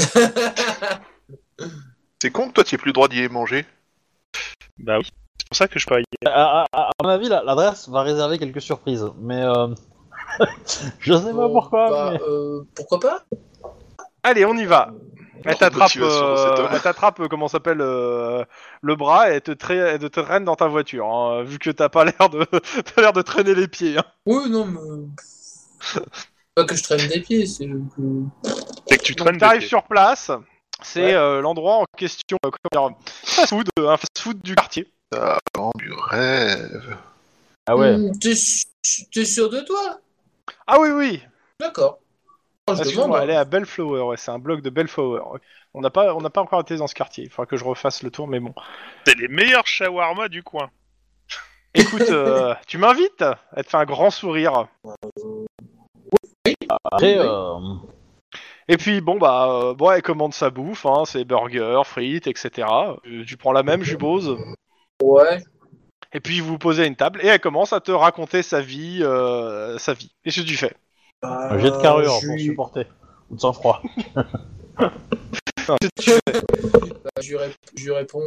C'est 2.22 2.30
con 2.30 2.48
que 2.48 2.52
toi 2.54 2.64
tu 2.64 2.76
plus 2.78 2.88
le 2.88 2.92
droit 2.92 3.08
d'y 3.08 3.18
aller 3.18 3.28
manger. 3.28 3.64
Bah 4.78 4.98
oui, 4.98 5.06
c'est 5.38 5.48
pour 5.48 5.56
ça 5.56 5.68
que 5.68 5.78
je 5.78 5.86
parie. 5.86 6.04
À, 6.26 6.28
à- 6.62 6.66
à- 6.72 6.88
à 6.88 6.90
mon 7.02 7.08
avis, 7.08 7.28
la- 7.28 7.42
l'adresse 7.42 7.88
va 7.88 8.02
réserver 8.02 8.38
quelques 8.38 8.60
surprises, 8.60 9.06
mais 9.18 9.42
euh... 9.42 9.68
je 11.00 11.14
sais 11.14 11.32
pas 11.32 11.48
pourquoi. 11.48 11.90
bah, 11.90 12.10
mais- 12.12 12.20
euh, 12.28 12.62
pourquoi 12.74 13.00
pas? 13.00 13.24
Allez, 14.22 14.44
on 14.44 14.54
y 14.54 14.64
va. 14.66 14.92
Elle 15.46 15.56
t'attrape, 15.56 15.88
cet 15.90 16.02
euh, 16.02 16.68
elle 16.70 16.80
t'attrape, 16.82 17.18
euh, 17.20 17.28
comment 17.28 17.48
ça 17.48 17.52
s'appelle, 17.52 17.80
euh, 17.80 18.44
le 18.82 18.94
bras 18.94 19.30
et 19.30 19.36
elle 19.36 19.40
te, 19.40 19.52
tra- 19.52 19.72
elle 19.74 19.98
te 19.98 20.20
traîne 20.20 20.44
dans 20.44 20.56
ta 20.56 20.66
voiture. 20.68 21.06
hein, 21.06 21.42
vu 21.44 21.58
que 21.58 21.70
t'as 21.70 21.88
pas 21.88 22.04
l'air 22.04 22.28
de, 22.28 22.44
t'as 22.94 23.00
l'air 23.00 23.14
de 23.14 23.22
traîner 23.22 23.54
les 23.54 23.66
pieds. 23.66 23.96
hein. 23.96 24.04
Oui, 24.26 24.50
non, 24.50 24.66
mais... 24.66 24.80
Pas 26.54 26.64
que 26.64 26.74
je 26.76 26.82
traîne 26.82 27.08
des 27.08 27.20
pieds, 27.20 27.46
c'est 27.46 27.66
que... 27.66 28.02
C'est 28.90 28.98
que 28.98 29.02
tu 29.02 29.14
traînes 29.14 29.38
t'arrives 29.38 29.66
sur 29.66 29.84
place. 29.84 30.30
C'est 30.82 31.02
Ouais. 31.04 31.14
euh, 31.14 31.40
l'endroit 31.40 31.76
en 31.76 31.84
question, 31.96 32.38
euh, 32.44 32.50
comment 32.72 32.88
dire, 32.90 32.98
fast 33.06 33.50
food, 33.50 33.68
euh, 33.78 33.88
un 33.88 33.96
fast 33.96 34.18
food 34.18 34.40
du 34.42 34.54
quartier. 34.54 34.90
Ah, 35.14 35.38
du 35.76 35.92
rêve. 35.92 36.96
Ah 37.66 37.76
ouais. 37.76 37.96
Hmm, 37.96 38.12
T'es 38.18 39.24
sûr 39.24 39.50
de 39.50 39.60
toi? 39.60 39.98
Ah 40.66 40.80
oui, 40.80 40.90
oui. 40.90 41.22
D'accord. 41.60 41.98
Oh, 42.66 42.74
je 42.74 42.90
demande. 42.90 43.18
elle 43.22 43.30
est 43.30 43.36
à 43.36 43.44
Bellflower. 43.44 44.02
Ouais, 44.02 44.16
c'est 44.16 44.30
un 44.30 44.38
bloc 44.38 44.62
de 44.62 44.70
Bellflower. 44.70 45.20
On 45.74 45.80
n'a 45.80 45.90
pas, 45.90 46.14
on 46.14 46.20
n'a 46.20 46.30
pas 46.30 46.40
encore 46.40 46.60
été 46.60 46.76
dans 46.76 46.86
ce 46.86 46.94
quartier. 46.94 47.24
Il 47.24 47.30
faudra 47.30 47.46
que 47.46 47.56
je 47.56 47.64
refasse 47.64 48.02
le 48.02 48.10
tour, 48.10 48.26
mais 48.28 48.40
bon. 48.40 48.54
C'est 49.06 49.16
les 49.18 49.28
meilleurs 49.28 49.66
shawarma 49.66 50.28
du 50.28 50.42
coin. 50.42 50.70
Écoute, 51.74 52.02
euh, 52.10 52.54
tu 52.66 52.78
m'invites? 52.78 53.24
Elle 53.54 53.64
te 53.64 53.70
fait 53.70 53.76
un 53.76 53.84
grand 53.84 54.10
sourire. 54.10 54.66
Après, 56.84 57.18
Oui. 57.18 57.26
euh, 57.26 57.58
Et 58.70 58.76
puis 58.76 59.00
bon 59.00 59.18
bah 59.18 59.48
euh, 59.50 59.74
bon 59.74 59.90
elle 59.90 60.00
commande 60.00 60.32
sa 60.32 60.48
bouffe, 60.48 60.86
hein, 60.86 61.04
ses 61.04 61.24
burgers, 61.24 61.82
frites, 61.84 62.28
etc. 62.28 62.68
Euh, 63.04 63.24
tu 63.26 63.36
prends 63.36 63.50
la 63.50 63.64
même, 63.64 63.82
je 63.82 63.90
suppose. 63.90 64.38
Ouais. 65.02 65.42
Et 66.12 66.20
puis 66.20 66.38
vous 66.38 66.50
vous 66.50 66.58
posez 66.58 66.84
à 66.84 66.86
une 66.86 66.94
table 66.94 67.18
et 67.20 67.26
elle 67.26 67.40
commence 67.40 67.72
à 67.72 67.80
te 67.80 67.90
raconter 67.90 68.42
sa 68.42 68.60
vie, 68.60 69.00
euh, 69.02 69.76
sa 69.78 69.92
vie. 69.92 70.12
Qu'est-ce 70.22 70.42
que 70.42 70.46
tu 70.46 70.56
fais 70.56 70.72
un 71.22 71.58
jet 71.58 71.72
de 71.72 71.82
carrure 71.82 72.12
je 72.22 72.28
pour 72.28 72.38
supporter. 72.38 72.86
Ou 73.28 73.34
de 73.34 73.40
sang-froid. 73.40 73.82
bah, 74.76 75.76
je, 77.20 77.28
lui 77.28 77.36
rép- 77.36 77.54
je 77.76 77.90
réponds, 77.90 78.20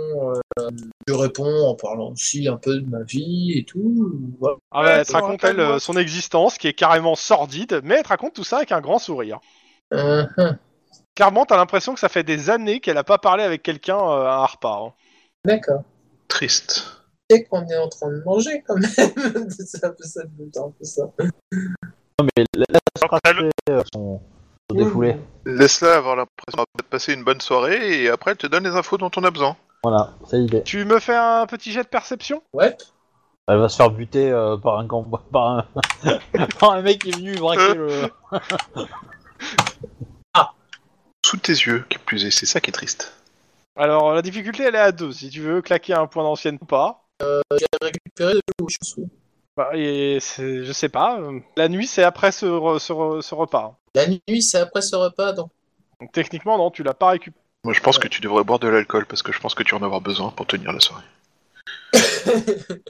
euh, 0.60 0.70
je 1.08 1.14
réponds 1.14 1.68
en 1.68 1.76
parlant 1.76 2.12
aussi 2.12 2.48
un 2.50 2.58
peu 2.58 2.80
de 2.80 2.90
ma 2.90 3.04
vie 3.04 3.54
et 3.58 3.64
tout. 3.64 4.12
Voilà. 4.40 4.58
Ah 4.72 4.82
Ouais, 4.82 4.88
ouais, 4.88 4.94
elle 5.00 5.06
te 5.06 5.14
raconte 5.14 5.44
elle, 5.44 5.60
euh, 5.60 5.80
son 5.80 5.96
existence 5.98 6.58
qui 6.58 6.68
est 6.68 6.74
carrément 6.74 7.16
sordide, 7.16 7.82
mais 7.84 7.96
elle 7.96 8.04
te 8.04 8.10
raconte 8.10 8.34
tout 8.34 8.44
ça 8.44 8.58
avec 8.58 8.72
un 8.72 8.82
grand 8.82 9.00
sourire. 9.00 9.40
Euh, 9.94 10.26
hum, 10.38 10.58
Clairement, 11.16 11.46
t'as 11.46 11.58
l'impression 11.58 11.94
que 11.94 12.00
ça 12.00 12.10
fait 12.10 12.24
des 12.24 12.50
années 12.50 12.80
qu'elle 12.80 12.98
a 12.98 13.04
pas 13.04 13.20
parlé 13.20 13.44
avec 13.44 13.62
quelqu'un 13.62 13.98
euh, 13.98 14.26
à 14.26 14.38
un 14.38 14.46
repas. 14.46 14.80
hein. 14.88 14.94
D'accord. 15.46 15.84
Triste. 16.28 17.02
C'est 17.30 17.44
qu'on 17.44 17.66
est 17.68 17.78
en 17.78 17.88
train 17.88 18.10
de 18.10 18.22
manger 18.26 18.64
quand 18.68 18.76
même. 18.76 19.50
c'est 19.50 19.84
un 19.86 19.92
peu 19.92 20.04
ça, 20.04 20.22
c'est 20.54 20.60
un 20.60 20.70
peu 20.72 20.84
ça. 20.84 21.04
Non 22.20 22.28
mais 22.38 22.46
passer 23.10 23.50
euh, 23.70 23.82
son, 23.94 24.22
son 24.70 24.78
défoulé. 24.78 25.18
Laisse-la 25.46 25.96
avoir 25.98 26.16
l'impression 26.16 26.66
de 26.78 26.84
passer 26.84 27.14
une 27.14 27.24
bonne 27.24 27.42
soirée 27.42 28.04
et 28.04 28.10
après 28.10 28.32
elle 28.32 28.38
te 28.38 28.48
donne 28.48 28.64
les 28.64 28.76
infos 28.76 28.98
dont 28.98 29.12
on 29.16 29.24
a 29.24 29.32
besoin. 29.32 29.56
Voilà, 29.84 30.14
c'est 30.30 30.38
l'idée. 30.38 30.64
Tu 30.64 30.86
me 30.86 31.00
fais 31.00 31.16
un 31.16 31.46
petit 31.46 31.72
jet 31.72 31.84
de 31.84 31.88
perception? 31.88 32.42
Ouais. 32.54 32.76
Elle 33.48 33.58
va 33.60 33.68
se 33.70 33.76
faire 33.76 33.92
buter 33.92 34.32
euh, 34.32 34.58
par 34.58 34.80
un 34.80 34.88
camp, 34.88 35.04
par 35.32 35.44
un, 35.50 35.66
par 36.60 36.72
un 36.72 36.82
mec 36.82 37.00
qui 37.00 37.10
est 37.10 37.16
venu 37.18 37.36
braquer 37.36 37.74
le. 37.74 37.90
Sous 41.26 41.38
tes 41.38 41.54
yeux, 41.54 41.86
qui 41.90 41.98
plus 41.98 42.26
est, 42.26 42.32
c'est 42.32 42.46
ça 42.46 42.60
qui 42.62 42.70
est 42.70 42.74
triste. 42.74 43.14
Alors 43.76 44.14
la 44.14 44.22
difficulté 44.22 44.64
elle 44.64 44.76
est 44.76 44.80
à 44.80 44.92
2, 44.92 45.12
si 45.14 45.30
tu 45.30 45.40
veux 45.42 45.62
claquer 45.62 45.94
un 45.94 46.06
point 46.06 46.24
d'ancienne 46.24 46.58
ou 46.62 46.66
pas. 46.66 47.06
J'ai 47.22 47.66
récupéré 47.82 48.40
Bah, 49.58 49.70
et 49.74 50.20
je 50.20 50.72
sais 50.74 50.90
pas. 50.90 51.20
euh, 51.20 51.40
La 51.58 51.70
nuit 51.70 51.88
c'est 51.88 52.04
après 52.04 52.32
ce, 52.32 52.46
re- 52.46 52.78
ce 52.78 52.94
re- 52.94 53.22
ce 53.22 53.34
repas. 53.34 53.80
La 53.96 54.08
nuit, 54.08 54.42
c'est 54.42 54.60
après 54.60 54.82
ce 54.82 54.96
repas, 54.96 55.32
donc. 55.34 55.50
Donc 56.00 56.12
techniquement 56.12 56.58
non, 56.58 56.70
tu 56.70 56.84
l'as 56.84 56.94
pas 56.94 57.10
récupéré. 57.12 57.42
Moi 57.64 57.74
je 57.74 57.80
pense 57.80 57.98
que 57.98 58.08
tu 58.10 58.20
devrais 58.22 58.44
boire 58.44 58.60
de 58.60 58.68
l'alcool 58.68 59.06
parce 59.06 59.24
que 59.24 59.32
je 59.32 59.40
pense 59.40 59.56
que 59.56 59.64
tu 59.64 59.74
en 59.74 59.82
auras 59.82 60.02
besoin 60.02 60.30
pour 60.32 60.46
tenir 60.46 60.72
la 60.74 60.80
soirée. 60.82 61.06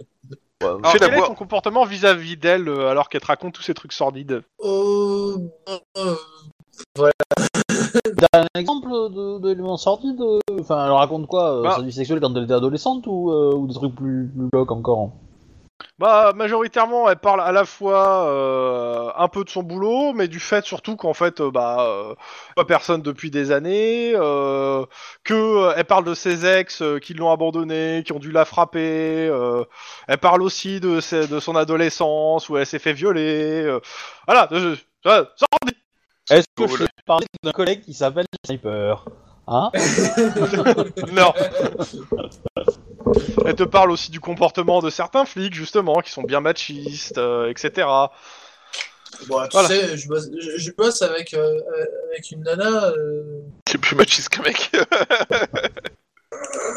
Alors, 0.62 0.80
Fais-la 0.92 1.06
quel 1.08 1.14
est 1.14 1.18
boire. 1.18 1.28
ton 1.30 1.36
comportement 1.36 1.84
vis-à-vis 1.86 2.38
d'elle 2.38 2.70
euh, 2.70 2.90
alors 2.90 3.10
qu'elle 3.10 3.22
te 3.22 3.28
raconte 3.28 3.54
tous 3.54 3.62
ces 3.64 3.74
trucs 3.74 3.94
sordides 3.94 4.44
Euh, 4.64 5.38
euh, 6.08 6.16
T'as 8.18 8.42
un 8.42 8.60
exemple 8.60 8.90
de- 8.90 9.40
d'éléments 9.40 9.78
sordides 9.78 10.22
euh 10.22 10.40
Enfin, 10.60 10.86
elle 10.86 10.92
raconte 10.92 11.28
quoi 11.28 11.60
euh, 11.60 11.64
Bah. 11.64 11.74
Sa 11.78 11.82
vie 11.82 11.92
sexuelle 11.92 12.20
quand 12.20 12.34
elle 12.36 12.44
était 12.44 12.54
adolescente 12.54 13.06
ou, 13.08 13.32
euh, 13.32 13.54
ou 13.56 13.68
des 13.68 13.74
trucs 13.74 13.96
plus, 13.96 14.30
plus 14.36 14.48
glauques 14.52 14.72
encore 14.72 15.12
Bah 16.00 16.34
majoritairement 16.36 17.10
elle 17.10 17.18
parle 17.18 17.42
à 17.42 17.52
la 17.52 17.66
fois 17.66 18.28
euh, 18.28 19.10
un 19.16 19.28
peu 19.28 19.44
de 19.44 19.50
son 19.50 19.62
boulot, 19.64 20.14
mais 20.14 20.28
du 20.28 20.40
fait 20.40 20.66
surtout 20.66 20.96
qu'en 20.96 21.14
fait 21.14 21.40
euh, 21.40 21.52
bah 21.52 21.78
euh, 21.88 22.16
pas 22.56 22.66
personne 22.66 23.02
depuis 23.02 23.30
des 23.32 23.52
années, 23.52 24.14
euh, 24.16 24.86
que 25.24 25.34
euh, 25.34 25.74
elle 25.78 25.86
parle 25.86 26.04
de 26.06 26.14
ses 26.16 26.46
ex 26.46 26.82
euh, 26.82 27.00
qui 27.00 27.14
l'ont 27.14 27.32
abandonnée, 27.32 28.04
qui 28.06 28.12
ont 28.12 28.20
dû 28.20 28.32
la 28.32 28.46
frapper. 28.46 29.28
euh, 29.30 29.64
elle 30.08 30.18
parle 30.18 30.42
aussi 30.42 30.80
de, 30.80 31.00
ses- 31.00 31.28
de 31.28 31.40
son 31.40 31.56
adolescence 31.56 32.50
où 32.50 32.58
elle 32.58 32.66
s'est 32.66 32.80
fait 32.80 32.94
violer. 32.94 33.64
euh, 33.66 33.80
voilà, 34.28 34.48
de- 34.48 34.60
de- 34.60 34.78
sordide. 35.06 35.78
Est-ce 36.32 36.46
que 36.56 36.68
je 36.68 36.84
t'ai 36.86 36.90
parlé 37.06 37.26
d'un 37.44 37.52
collègue 37.52 37.82
qui 37.82 37.94
s'appelle 37.94 38.26
Sniper 38.46 39.06
Hein? 39.48 39.72
Non. 41.12 41.34
Elle 43.46 43.56
te 43.56 43.64
parle 43.64 43.92
aussi 43.92 44.12
du 44.12 44.20
comportement 44.20 44.82
de 44.82 44.90
certains 44.90 45.26
flics, 45.26 45.54
justement, 45.54 46.00
qui 46.02 46.12
sont 46.12 46.24
bien 46.24 46.40
machistes, 46.40 47.18
euh, 47.18 47.50
etc. 47.50 47.88
Bon, 49.28 49.42
tu 49.44 49.50
Voilà. 49.52 49.68
sais, 49.68 49.96
je 49.98 50.08
bosse, 50.08 50.30
je, 50.40 50.58
je 50.58 50.72
bosse 50.72 51.02
avec, 51.02 51.34
euh, 51.34 51.60
avec 52.12 52.32
une 52.32 52.42
nana. 52.44 52.86
euh, 52.98 53.42
Qui 53.66 53.76
est 53.78 53.80
plus 53.80 53.96
machiste 53.96 54.30
qu'un 54.30 54.44
mec. 54.44 54.72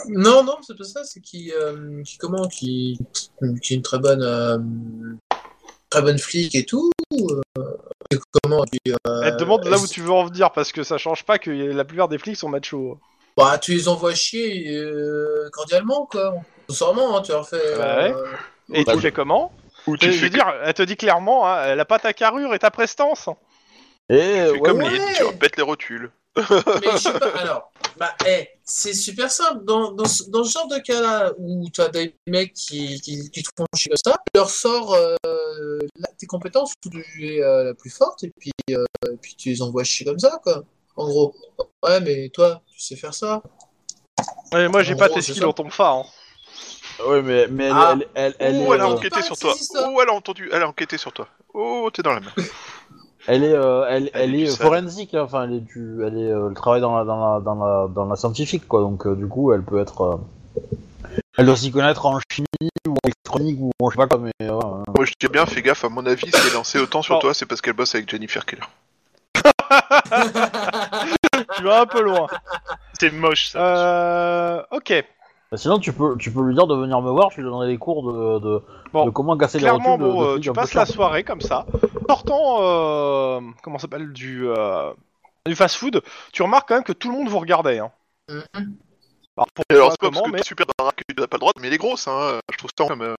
Non, 0.08 0.44
non, 0.44 0.58
c'est 0.64 0.76
pas 0.76 0.84
ça, 0.84 1.02
c'est 1.02 1.20
qui, 1.20 1.50
euh, 1.52 2.02
qui 2.02 2.18
comment, 2.18 2.46
qui, 2.46 2.98
qui 3.62 3.72
est 3.72 3.76
une 3.76 3.82
très 3.82 3.98
bonne, 3.98 4.22
euh, 4.22 4.58
très 5.90 6.02
bonne 6.02 6.18
flic 6.18 6.54
et 6.54 6.64
tout. 6.64 6.90
euh, 7.14 7.40
et 8.10 8.16
comment, 8.42 8.64
puis, 8.70 8.92
euh, 9.08 9.22
Elle 9.24 9.32
te 9.32 9.38
demande 9.40 9.64
là 9.66 9.78
où 9.78 9.86
tu 9.86 10.02
veux 10.02 10.12
en 10.12 10.24
venir, 10.26 10.52
parce 10.52 10.72
que 10.72 10.82
ça 10.84 10.98
change 10.98 11.24
pas 11.24 11.38
que 11.38 11.50
la 11.50 11.84
plupart 11.84 12.08
des 12.08 12.18
flics 12.18 12.36
sont 12.36 12.48
machos. 12.50 12.98
Bah, 13.36 13.58
tu 13.58 13.72
les 13.74 13.88
envoies 13.88 14.14
chier 14.14 14.70
euh, 14.76 15.48
cordialement, 15.52 16.06
quoi. 16.06 16.34
Sincèrement, 16.68 17.18
hein, 17.18 17.22
tu 17.22 17.32
leur 17.32 17.48
fais. 17.48 17.56
Ouais. 17.56 18.12
euh, 18.14 18.26
Et 18.72 18.84
Bah, 18.84 18.94
tu 18.94 19.00
fais 19.00 19.12
comment 19.12 19.52
Ou 19.86 19.94
Je 19.96 20.00
tu 20.06 20.10
veux 20.10 20.18
fais, 20.18 20.30
dire, 20.30 20.46
elle 20.64 20.74
te 20.74 20.82
dit 20.82 20.96
clairement, 20.96 21.46
hein, 21.46 21.64
elle 21.66 21.80
a 21.80 21.84
pas 21.84 21.98
ta 21.98 22.12
carrure 22.12 22.54
et 22.54 22.58
ta 22.58 22.70
prestance. 22.70 23.28
Et 24.08 24.14
fais 24.14 24.50
ouais, 24.52 24.60
comme 24.60 24.78
ouais. 24.78 24.90
Lynn, 24.90 25.02
tu 25.16 25.24
repètes 25.24 25.56
les 25.56 25.62
rotules. 25.62 26.10
Mais 26.36 26.44
je 26.92 26.96
sais 26.98 27.18
pas, 27.18 27.28
alors, 27.38 27.72
bah, 27.98 28.14
eh, 28.26 28.48
c'est 28.64 28.92
super 28.92 29.30
simple. 29.30 29.64
Dans, 29.64 29.92
dans, 29.92 30.04
ce- 30.04 30.28
dans 30.30 30.44
ce 30.44 30.52
genre 30.52 30.68
de 30.68 30.78
cas-là, 30.78 31.32
où 31.38 31.68
tu 31.70 31.80
as 31.80 31.88
des 31.88 32.14
mecs 32.26 32.52
qui, 32.52 33.00
qui, 33.00 33.30
qui 33.30 33.42
te 33.42 33.48
font 33.56 33.64
chier 33.74 33.90
comme 33.90 34.12
ça, 34.12 34.18
tu 34.26 34.38
leur 34.38 34.50
sors 34.50 34.92
euh, 34.94 35.14
la- 35.98 36.08
tes 36.18 36.26
compétences 36.26 36.72
où 36.84 36.90
tu 36.90 37.26
es 37.26 37.42
euh, 37.42 37.64
la 37.64 37.74
plus 37.74 37.90
forte, 37.90 38.22
et 38.24 38.32
puis, 38.38 38.52
euh, 38.70 38.84
et 39.10 39.16
puis 39.20 39.34
tu 39.34 39.48
les 39.50 39.62
envoies 39.62 39.84
chier 39.84 40.04
comme 40.06 40.18
ça, 40.18 40.38
quoi. 40.42 40.62
En 40.96 41.06
gros. 41.06 41.34
Ouais, 41.82 42.00
mais 42.00 42.30
toi, 42.30 42.62
tu 42.72 42.80
sais 42.80 42.96
faire 42.96 43.14
ça 43.14 43.42
Ouais, 44.52 44.68
moi, 44.68 44.82
j'ai 44.82 44.94
pas 44.96 45.08
gros, 45.08 45.16
tes 45.16 45.22
skills 45.22 45.44
en 45.44 45.52
tombe 45.52 45.70
phare. 45.70 45.96
Hein. 45.96 46.04
Ouais, 47.06 47.20
mais, 47.22 47.46
mais 47.48 47.64
elle, 47.66 47.72
Ah. 47.74 47.94
elle, 47.94 48.06
elle, 48.14 48.34
elle 48.38 48.56
oh, 48.66 48.72
est, 48.72 48.74
elle 48.76 48.80
a 48.80 48.84
euh, 48.84 48.88
enquêté 48.94 49.16
Pas 49.16 49.22
sur 49.22 49.36
toi. 49.36 49.54
Oh, 49.86 49.98
elle 50.02 50.08
a 50.08 50.12
entendu, 50.12 50.48
elle 50.52 50.62
a 50.62 50.68
enquêté 50.68 50.96
sur 50.96 51.12
toi. 51.12 51.28
Oh, 51.52 51.90
t'es 51.92 52.02
dans 52.02 52.14
la 52.14 52.20
merde. 52.20 52.32
elle 53.26 53.44
est, 53.44 53.52
euh, 53.52 53.84
elle, 53.88 54.10
Elle 54.14 54.34
elle 54.34 54.40
est 54.40 54.56
forensique, 54.56 55.14
hein, 55.14 55.22
enfin, 55.24 55.44
elle 55.44 55.54
est 55.54 55.60
du, 55.60 55.98
elle 56.06 56.16
est, 56.18 56.30
euh, 56.30 56.48
elle 56.48 56.54
travaille 56.54 56.80
dans 56.80 56.96
la, 56.96 57.04
dans 57.04 57.34
la, 57.34 57.40
dans 57.40 57.54
la, 57.54 57.88
dans 57.88 58.06
la 58.06 58.16
scientifique, 58.16 58.66
quoi. 58.66 58.80
Donc, 58.80 59.06
euh, 59.06 59.14
du 59.14 59.26
coup, 59.28 59.52
elle 59.52 59.62
peut 59.62 59.78
être, 59.80 60.00
euh, 60.00 60.16
elle 61.36 61.44
doit 61.46 61.56
s'y 61.56 61.70
connaître 61.70 62.06
en 62.06 62.18
chimie 62.32 62.46
ou 62.88 62.92
en 62.92 62.96
électronique 63.04 63.58
ou 63.60 63.70
en 63.82 63.90
je 63.90 63.94
sais 63.94 63.98
pas 63.98 64.06
quoi, 64.06 64.18
mais. 64.18 64.32
euh, 64.40 64.52
Moi, 64.96 65.04
je 65.04 65.12
dis 65.20 65.28
bien, 65.28 65.44
fais 65.44 65.60
gaffe, 65.60 65.84
à 65.84 65.90
mon 65.90 66.06
avis, 66.06 66.30
si 66.30 66.32
elle 66.34 66.46
est 66.50 66.54
lancée 66.54 66.78
autant 66.78 67.02
sur 67.02 67.18
toi, 67.18 67.34
c'est 67.34 67.44
parce 67.44 67.60
qu'elle 67.60 67.74
bosse 67.74 67.94
avec 67.94 68.08
Jennifer 68.08 68.46
Keller. 68.46 68.62
tu 71.56 71.62
vas 71.64 71.82
un 71.82 71.86
peu 71.86 72.02
loin. 72.02 72.26
C'est 72.98 73.10
moche 73.12 73.48
ça. 73.50 73.58
Euh, 73.58 74.62
ok. 74.70 75.04
bah, 75.50 75.56
Sinon, 75.56 75.78
tu 75.78 75.92
peux, 75.92 76.16
tu 76.18 76.30
peux 76.32 76.42
lui 76.42 76.54
dire 76.54 76.66
de 76.66 76.74
venir 76.74 77.00
me 77.00 77.10
voir. 77.10 77.30
Je 77.30 77.36
lui 77.36 77.44
donnerai 77.44 77.68
des 77.68 77.78
cours 77.78 78.02
de, 78.12 78.38
de, 78.40 78.62
Bon. 78.92 79.04
de 79.06 79.10
comment 79.10 79.36
casser 79.36 79.58
Clairement, 79.58 79.96
les 79.96 80.04
rotules 80.04 80.06
de- 80.06 80.12
bon, 80.12 80.22
de 80.22 80.36
euh, 80.36 80.40
tu 80.40 80.52
passes 80.52 80.74
la 80.74 80.86
soirée 80.86 81.24
comme 81.24 81.40
ça. 81.40 81.66
Sortant, 82.08 82.56
euh, 82.60 83.40
comment 83.62 83.78
s'appelle, 83.78 84.12
du, 84.12 84.48
euh, 84.48 84.92
du 85.46 85.54
fast-food, 85.54 86.02
tu 86.32 86.42
remarques 86.42 86.68
quand 86.68 86.76
même 86.76 86.84
que 86.84 86.92
tout 86.92 87.10
le 87.10 87.16
monde 87.18 87.28
vous 87.28 87.38
regardait. 87.38 87.78
Hein. 87.78 87.90
Mhm. 88.30 88.42
Alors, 89.38 89.48
pour 89.54 89.64
alors, 89.68 89.90
c'est 89.92 89.98
pas 90.00 90.06
parce 90.08 90.14
comment, 90.20 90.22
que 90.32 90.36
mais 90.36 90.42
super 90.42 90.66
baraque 90.78 90.96
que 90.96 91.02
tu 91.14 91.20
n'as 91.20 91.26
pas 91.26 91.36
le 91.36 91.40
droit, 91.40 91.52
mais 91.60 91.66
elle 91.66 91.74
est 91.74 91.78
grosse, 91.78 92.08
hein. 92.08 92.40
Je 92.50 92.56
trouve 92.56 92.70
ça 92.78 92.86
comme. 92.86 93.02
euh, 93.02 93.14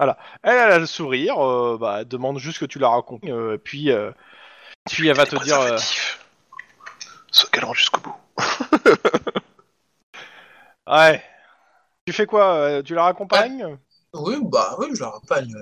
elle, 0.00 0.14
elle 0.42 0.58
a 0.58 0.78
le 0.80 0.86
sourire, 0.86 1.38
euh, 1.38 1.76
bah, 1.80 1.98
elle 2.00 2.08
demande 2.08 2.38
juste 2.38 2.58
que 2.58 2.64
tu 2.64 2.78
la 2.80 2.88
racontes, 2.88 3.22
euh, 3.26 3.56
puis, 3.62 3.92
euh, 3.92 4.10
puis 4.88 5.08
elle 5.08 5.16
va 5.16 5.26
te 5.26 5.36
dire... 5.42 5.60
euh. 5.60 5.78
Sois 7.30 7.48
galant 7.52 7.72
jusqu'au 7.74 8.00
bout. 8.00 8.16
ouais. 10.86 11.22
Tu 12.06 12.12
fais 12.12 12.26
quoi 12.26 12.54
euh, 12.54 12.82
Tu 12.82 12.94
la 12.94 13.04
raccompagnes? 13.04 13.78
Oui, 14.14 14.36
bah 14.42 14.74
oui, 14.78 14.88
je 14.94 15.00
la 15.00 15.10
raccompagne. 15.10 15.54
euh, 15.54 15.60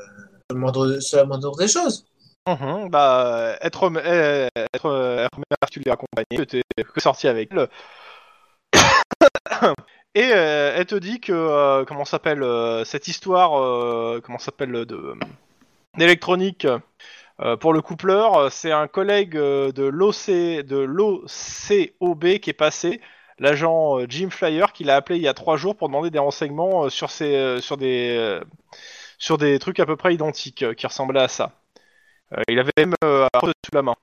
C'est 0.48 0.54
la 0.54 0.60
moindre- 0.60 1.00
c'est 1.00 1.16
la 1.16 1.24
moindre 1.24 1.54
des 1.56 1.68
choses. 1.68 2.06
Mhm, 2.48 2.88
bah, 2.88 3.56
être, 3.60 3.90
euh, 3.94 4.48
être, 4.72 4.86
euh, 4.86 5.26
être 5.26 5.36
mère, 5.36 5.70
tu 5.70 5.80
l'as 5.80 5.92
accompagnée, 5.92 6.38
que 6.38 6.42
t'es 6.44 6.62
que 6.82 7.00
sorti 7.00 7.28
avec 7.28 7.50
elle. 7.52 7.68
Et 10.14 10.32
euh, 10.32 10.72
elle 10.74 10.86
te 10.86 10.94
dit 10.94 11.20
que, 11.20 11.32
euh, 11.32 11.84
comment 11.84 12.06
s'appelle, 12.06 12.42
euh, 12.42 12.84
cette 12.86 13.08
histoire, 13.08 13.60
euh, 13.62 14.22
comment 14.24 14.38
s'appelle, 14.38 14.86
de 14.86 15.14
d'électronique 15.98 16.66
euh, 17.40 17.56
pour 17.56 17.72
le 17.72 17.82
coupleur, 17.82 18.36
euh, 18.36 18.48
c'est 18.50 18.72
un 18.72 18.88
collègue 18.88 19.36
euh, 19.36 19.72
de 19.72 19.84
l'OC, 19.84 20.64
de 20.66 20.78
l'OCOB 20.78 22.38
qui 22.38 22.50
est 22.50 22.56
passé, 22.56 23.00
l'agent 23.38 23.98
Jim 24.08 24.30
Flyer, 24.30 24.72
qui 24.72 24.84
l'a 24.84 24.96
appelé 24.96 25.18
il 25.18 25.22
y 25.22 25.28
a 25.28 25.34
trois 25.34 25.56
jours 25.56 25.76
pour 25.76 25.88
demander 25.88 26.10
des 26.10 26.18
renseignements 26.18 26.88
sur, 26.88 27.08
des, 27.08 28.40
sur 29.18 29.38
des 29.38 29.58
trucs 29.58 29.80
à 29.80 29.86
peu 29.86 29.96
près 29.96 30.14
identiques 30.14 30.74
qui 30.74 30.86
ressemblaient 30.86 31.22
à 31.22 31.28
ça. 31.28 31.52
Euh, 32.36 32.42
il 32.48 32.58
avait 32.58 32.72
même 32.76 32.94
euh, 33.04 33.26
un 33.32 33.40
sous 33.40 33.74
la 33.74 33.82
main. 33.82 33.94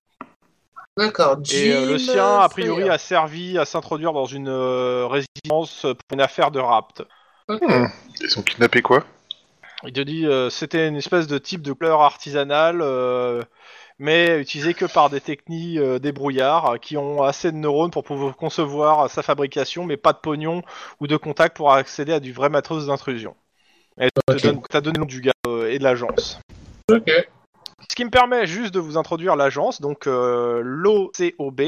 D'accord. 0.97 1.37
Et 1.51 1.73
euh, 1.73 1.85
le 1.85 1.97
sien, 1.97 2.39
a 2.39 2.49
priori, 2.49 2.89
a 2.89 2.97
servi 2.97 3.57
à 3.57 3.65
s'introduire 3.65 4.13
dans 4.13 4.25
une 4.25 4.47
euh, 4.47 5.07
résidence 5.07 5.81
pour 5.81 6.13
une 6.13 6.21
affaire 6.21 6.51
de 6.51 6.59
rapt. 6.59 7.03
Ok. 7.47 7.61
Ils 8.21 8.39
ont 8.39 8.41
kidnappé 8.41 8.81
quoi? 8.81 9.03
Il 9.87 9.93
te 9.93 10.01
dit 10.01 10.25
euh, 10.25 10.49
c'était 10.49 10.87
une 10.87 10.95
espèce 10.95 11.27
de 11.27 11.37
type 11.37 11.61
de 11.61 11.71
couleur 11.71 12.01
artisanale, 12.01 12.81
euh, 12.81 13.43
mais 13.99 14.39
utilisé 14.39 14.73
que 14.73 14.85
par 14.85 15.09
des 15.09 15.21
techniques 15.21 15.77
euh, 15.77 15.99
débrouillards 15.99 16.79
qui 16.79 16.97
ont 16.97 17.23
assez 17.23 17.51
de 17.51 17.57
neurones 17.57 17.91
pour 17.91 18.03
pouvoir 18.03 18.35
concevoir 18.35 19.09
sa 19.09 19.21
fabrication, 19.21 19.85
mais 19.85 19.97
pas 19.97 20.13
de 20.13 20.17
pognon 20.17 20.63
ou 20.99 21.07
de 21.07 21.17
contact 21.17 21.55
pour 21.55 21.71
accéder 21.71 22.13
à 22.13 22.19
du 22.19 22.33
vrai 22.33 22.49
matos 22.49 22.87
d'intrusion. 22.87 23.35
Elle 23.97 24.09
te 24.11 24.33
Ok. 24.33 24.41
donne, 24.41 24.61
t'as 24.69 24.81
donné 24.81 24.95
le 24.95 25.01
nom 25.01 25.05
du 25.05 25.21
gars 25.21 25.31
euh, 25.47 25.71
et 25.71 25.77
de 25.77 25.83
l'agence. 25.83 26.39
Ok. 26.91 27.09
Ce 27.89 27.95
qui 27.95 28.05
me 28.05 28.09
permet 28.09 28.47
juste 28.47 28.73
de 28.73 28.79
vous 28.79 28.97
introduire 28.97 29.35
l'agence, 29.35 29.81
donc 29.81 30.07
euh, 30.07 30.61
l'OCOB, 30.63 31.61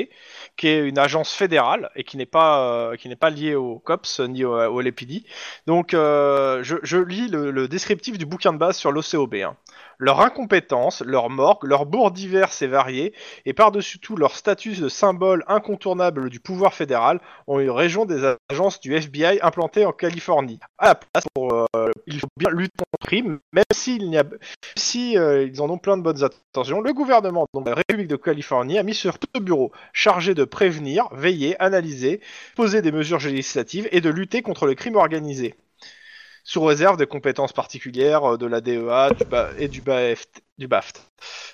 qui 0.56 0.68
est 0.68 0.88
une 0.88 0.98
agence 0.98 1.34
fédérale 1.34 1.92
et 1.96 2.04
qui 2.04 2.18
n'est 2.18 2.26
pas 2.26 2.92
euh, 2.92 3.30
liée 3.30 3.56
au 3.56 3.80
COPS 3.80 4.22
ni 4.22 4.44
au, 4.44 4.82
LAPD. 4.82 5.24
Donc 5.68 5.94
euh, 5.94 6.64
je, 6.64 6.98
lis 6.98 7.28
le, 7.28 7.52
le 7.52 7.68
descriptif 7.68 8.18
du 8.18 8.26
bouquin 8.26 8.54
de 8.54 8.58
base 8.58 8.78
sur 8.78 8.92
l'OCOB. 8.92 9.36
hein. 9.36 9.56
Leur 10.00 10.22
incompétence, 10.22 11.02
leur 11.02 11.30
morgue, 11.30 11.64
leurs 11.64 11.88
bourgs 11.88 12.12
divers 12.12 12.52
et 12.62 12.68
variés, 12.68 13.14
et 13.46 13.54
par-dessus 13.54 14.00
tout 14.00 14.16
leur 14.16 14.36
statut 14.36 14.76
de 14.76 14.90
symbole 14.90 15.44
incontournable 15.48 16.30
du 16.30 16.40
pouvoir 16.40 16.74
fédéral, 16.74 17.20
ont 17.48 17.60
une 17.60 17.72
région 17.72 18.06
des 18.06 18.36
agences 18.50 18.80
du 18.80 18.94
FBI 18.96 19.40
implantées 19.42 19.86
en 19.86 19.92
Californie. 19.92 20.60
À 20.78 20.90
la 20.90 20.96
place, 20.96 21.26
pour, 21.34 21.52
euh, 21.76 21.90
il 22.06 22.20
faut 22.20 22.28
bien 22.38 22.52
lutter 22.52 22.74
contre 22.78 23.02
le 23.02 23.08
crime, 23.08 23.40
même 23.54 23.64
s'il 23.74 24.10
n'y 24.10 24.18
a 24.18 24.24
si 24.76 25.18
euh, 25.18 25.50
en 25.60 25.70
ont 25.70 25.78
plein 25.78 25.98
de 25.98 26.04
bonnes 26.04 26.24
intentions, 26.24 26.82
le 26.82 26.94
gouvernement 26.94 27.48
de 27.54 27.70
la 27.70 27.76
République 27.76 28.08
de 28.08 28.16
Californie 28.16 28.78
a 28.78 28.84
mis 28.84 28.94
sur 28.94 29.18
deux 29.34 29.40
bureaux 29.40 29.72
chargés 29.94 30.36
de 30.36 30.44
prévenir, 30.44 31.08
veiller, 31.12 31.60
analyser, 31.62 32.22
poser 32.56 32.82
des 32.82 32.92
mesures 32.92 33.20
législatives 33.20 33.88
et 33.92 34.02
de 34.02 34.10
lutter 34.10 34.42
contre 34.42 34.68
le 34.68 34.76
crime 34.76 34.96
organisé. 34.96 35.56
Sous 36.50 36.62
réserve 36.64 36.96
des 36.96 37.08
compétences 37.08 37.52
particulières 37.52 38.24
euh, 38.24 38.38
de 38.38 38.46
la 38.46 38.62
DEA 38.62 39.10
du 39.18 39.26
ba- 39.26 39.50
et 39.60 39.68
du 39.68 39.82
BAFT. 39.82 40.42
Du 40.58 40.68
BAFT. 40.70 41.02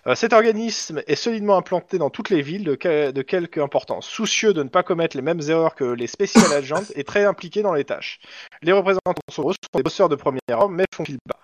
Euh, 0.05 0.13
cet 0.13 0.33
organisme 0.33 1.01
est 1.07 1.15
solidement 1.15 1.57
implanté 1.57 1.97
dans 1.97 2.11
toutes 2.11 2.29
les 2.29 2.43
villes 2.43 2.63
de, 2.63 2.75
que- 2.75 3.09
de 3.09 3.21
quelque 3.23 3.59
importance, 3.59 4.05
soucieux 4.07 4.53
de 4.53 4.61
ne 4.61 4.69
pas 4.69 4.83
commettre 4.83 5.15
les 5.17 5.23
mêmes 5.23 5.41
erreurs 5.47 5.73
que 5.73 5.83
les 5.83 6.05
Special 6.05 6.43
Agents 6.53 6.83
et 6.93 7.03
très 7.03 7.25
impliqué 7.25 7.63
dans 7.63 7.73
les 7.73 7.85
tâches. 7.85 8.19
Les 8.61 8.71
représentants 8.71 9.13
sont 9.31 9.49
sont 9.49 9.55
des 9.73 9.81
bosseurs 9.81 10.09
de 10.09 10.15
première 10.15 10.41
heure, 10.51 10.69
mais 10.69 10.85
font 10.93 11.05
fil 11.05 11.17
bas. 11.27 11.39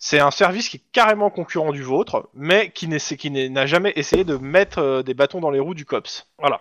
C'est 0.00 0.18
un 0.18 0.32
service 0.32 0.68
qui 0.68 0.78
est 0.78 0.84
carrément 0.90 1.30
concurrent 1.30 1.70
du 1.70 1.84
vôtre, 1.84 2.28
mais 2.34 2.70
qui 2.72 2.88
n'a 2.88 3.66
jamais 3.66 3.92
essayé 3.94 4.24
de 4.24 4.36
mettre 4.38 4.78
euh, 4.80 5.02
des 5.04 5.14
bâtons 5.14 5.38
dans 5.40 5.50
les 5.50 5.60
roues 5.60 5.74
du 5.74 5.84
COPS. 5.86 6.26
Voilà. 6.40 6.60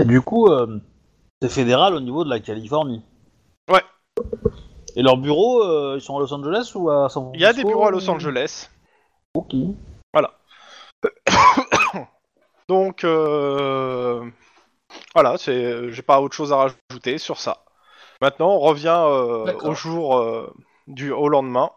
Et 0.00 0.04
du 0.04 0.20
coup, 0.20 0.46
euh, 0.52 0.78
c'est 1.42 1.50
fédéral 1.50 1.94
au 1.94 2.00
niveau 2.00 2.22
de 2.22 2.30
la 2.30 2.38
Californie. 2.38 3.02
Ouais. 3.68 3.82
Et 4.96 5.02
leurs 5.02 5.16
bureaux, 5.16 5.62
euh, 5.62 5.96
ils 5.98 6.02
sont 6.02 6.16
à 6.16 6.20
Los 6.20 6.32
Angeles 6.32 6.72
ou 6.74 6.90
à 6.90 7.08
San 7.08 7.24
Francisco 7.24 7.32
Il 7.34 7.40
y 7.40 7.44
a 7.44 7.52
des 7.52 7.64
bureaux 7.64 7.86
à 7.86 7.90
Los 7.90 8.08
Angeles. 8.08 8.68
Ok. 9.34 9.54
Donc, 12.68 13.04
euh, 13.04 14.28
voilà, 15.14 15.38
c'est, 15.38 15.90
j'ai 15.92 16.02
pas 16.02 16.20
autre 16.20 16.34
chose 16.34 16.52
à 16.52 16.56
rajouter 16.56 17.18
sur 17.18 17.38
ça. 17.38 17.64
Maintenant, 18.20 18.50
on 18.50 18.58
revient 18.58 19.00
euh, 19.06 19.52
au 19.62 19.74
jour 19.74 20.18
euh, 20.18 20.52
du 20.86 21.12
au 21.12 21.28
lendemain 21.28 21.70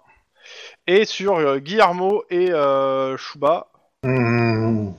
et 0.88 1.06
sur 1.06 1.38
euh, 1.38 1.60
Guillermo 1.60 2.24
et 2.30 2.52
euh, 2.52 3.16
Shuba. 3.18 3.68
On 4.04 4.94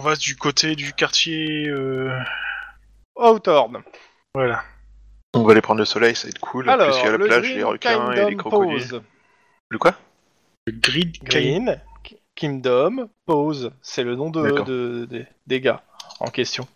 va 0.00 0.16
du 0.16 0.36
côté 0.36 0.74
du 0.74 0.94
quartier. 0.94 1.68
euh, 1.68 2.18
Hawthorne. 3.16 3.82
Voilà. 4.34 4.62
On 5.34 5.42
va 5.44 5.52
aller 5.52 5.60
prendre 5.60 5.78
le 5.78 5.84
soleil, 5.84 6.16
ça 6.16 6.26
va 6.26 6.30
être 6.30 6.40
cool. 6.40 6.68
en 6.68 6.72
Alors, 6.72 6.88
plus, 6.88 6.96
il 6.98 7.04
y 7.04 7.06
a 7.06 7.10
la 7.12 7.16
le 7.16 7.24
plage, 7.26 7.42
les 7.44 7.54
Green 7.54 7.64
requins 7.64 8.12
et 8.12 8.16
les 8.16 8.20
Kingdom 8.22 8.36
crocodiles. 8.36 8.88
Pose. 8.88 9.02
Le 9.68 9.78
quoi? 9.78 9.94
Le 10.66 10.72
grid 10.72 11.16
Green 11.22 11.80
Ki- 12.02 12.18
Kingdom 12.34 13.08
Pose, 13.26 13.70
c'est 13.80 14.02
le 14.02 14.16
nom 14.16 14.30
de, 14.30 14.42
D'accord. 14.42 14.64
de- 14.64 15.06
de- 15.08 15.26
des 15.46 15.60
gars 15.60 15.82
en 16.18 16.26
question. 16.30 16.66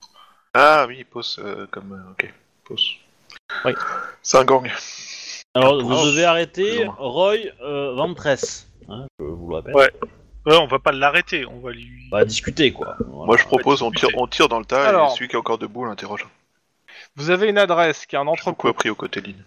Ah 0.54 0.84
oui, 0.86 1.02
pose 1.04 1.40
euh, 1.44 1.66
comme. 1.70 1.92
euh, 1.92 2.12
ok, 2.12 2.32
pose. 2.64 2.90
Oui. 3.64 3.72
C'est 4.22 4.38
un 4.38 4.44
gang. 4.44 4.70
Alors, 5.54 5.82
vous 5.82 6.06
devez 6.06 6.24
arrêter 6.24 6.82
ou 6.82 6.84
moins. 6.86 6.94
Roy 6.98 7.36
euh, 7.62 7.92
Ventress. 7.94 8.68
Hein, 8.88 9.06
je 9.18 9.24
vous 9.24 9.48
le 9.50 9.56
répète. 9.56 9.74
Ouais. 9.74 9.90
Ouais, 10.46 10.56
on 10.58 10.66
va 10.66 10.78
pas 10.78 10.92
l'arrêter, 10.92 11.46
on 11.46 11.58
va 11.60 11.72
lui. 11.72 11.88
On 12.12 12.16
va 12.18 12.24
discuter, 12.24 12.70
quoi. 12.72 12.96
Voilà. 13.00 13.26
Moi 13.26 13.36
je 13.38 13.44
propose, 13.44 13.80
on 13.82 13.90
tire, 13.90 14.10
on 14.14 14.26
tire 14.26 14.46
dans 14.48 14.58
le 14.58 14.66
tas 14.66 14.86
Alors. 14.88 15.10
et 15.12 15.14
celui 15.16 15.26
qui 15.28 15.34
est 15.36 15.38
encore 15.38 15.56
debout 15.58 15.84
l'interroge. 15.86 16.26
Vous 17.16 17.30
avez 17.30 17.48
une 17.48 17.58
adresse 17.58 18.06
qui 18.06 18.16
est 18.16 18.18
un 18.18 18.24
Beaucoup 18.24 18.32
entrepôt. 18.34 18.68
appris 18.68 18.90
au 18.90 18.94
côté 18.94 19.20
ligne. 19.20 19.42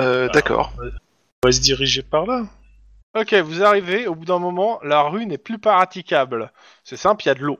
Euh, 0.00 0.26
Ah. 0.28 0.32
d'accord. 0.32 0.72
On 0.78 1.48
va 1.48 1.52
se 1.52 1.60
diriger 1.60 2.02
par 2.02 2.26
là. 2.26 2.44
Ok, 3.14 3.34
vous 3.34 3.62
arrivez, 3.62 4.06
au 4.06 4.14
bout 4.14 4.24
d'un 4.24 4.38
moment, 4.38 4.80
la 4.82 5.02
rue 5.02 5.26
n'est 5.26 5.36
plus 5.38 5.58
praticable. 5.58 6.50
C'est 6.84 6.96
simple, 6.96 7.22
il 7.24 7.28
y 7.28 7.30
a 7.30 7.34
de 7.34 7.42
l'eau. 7.42 7.58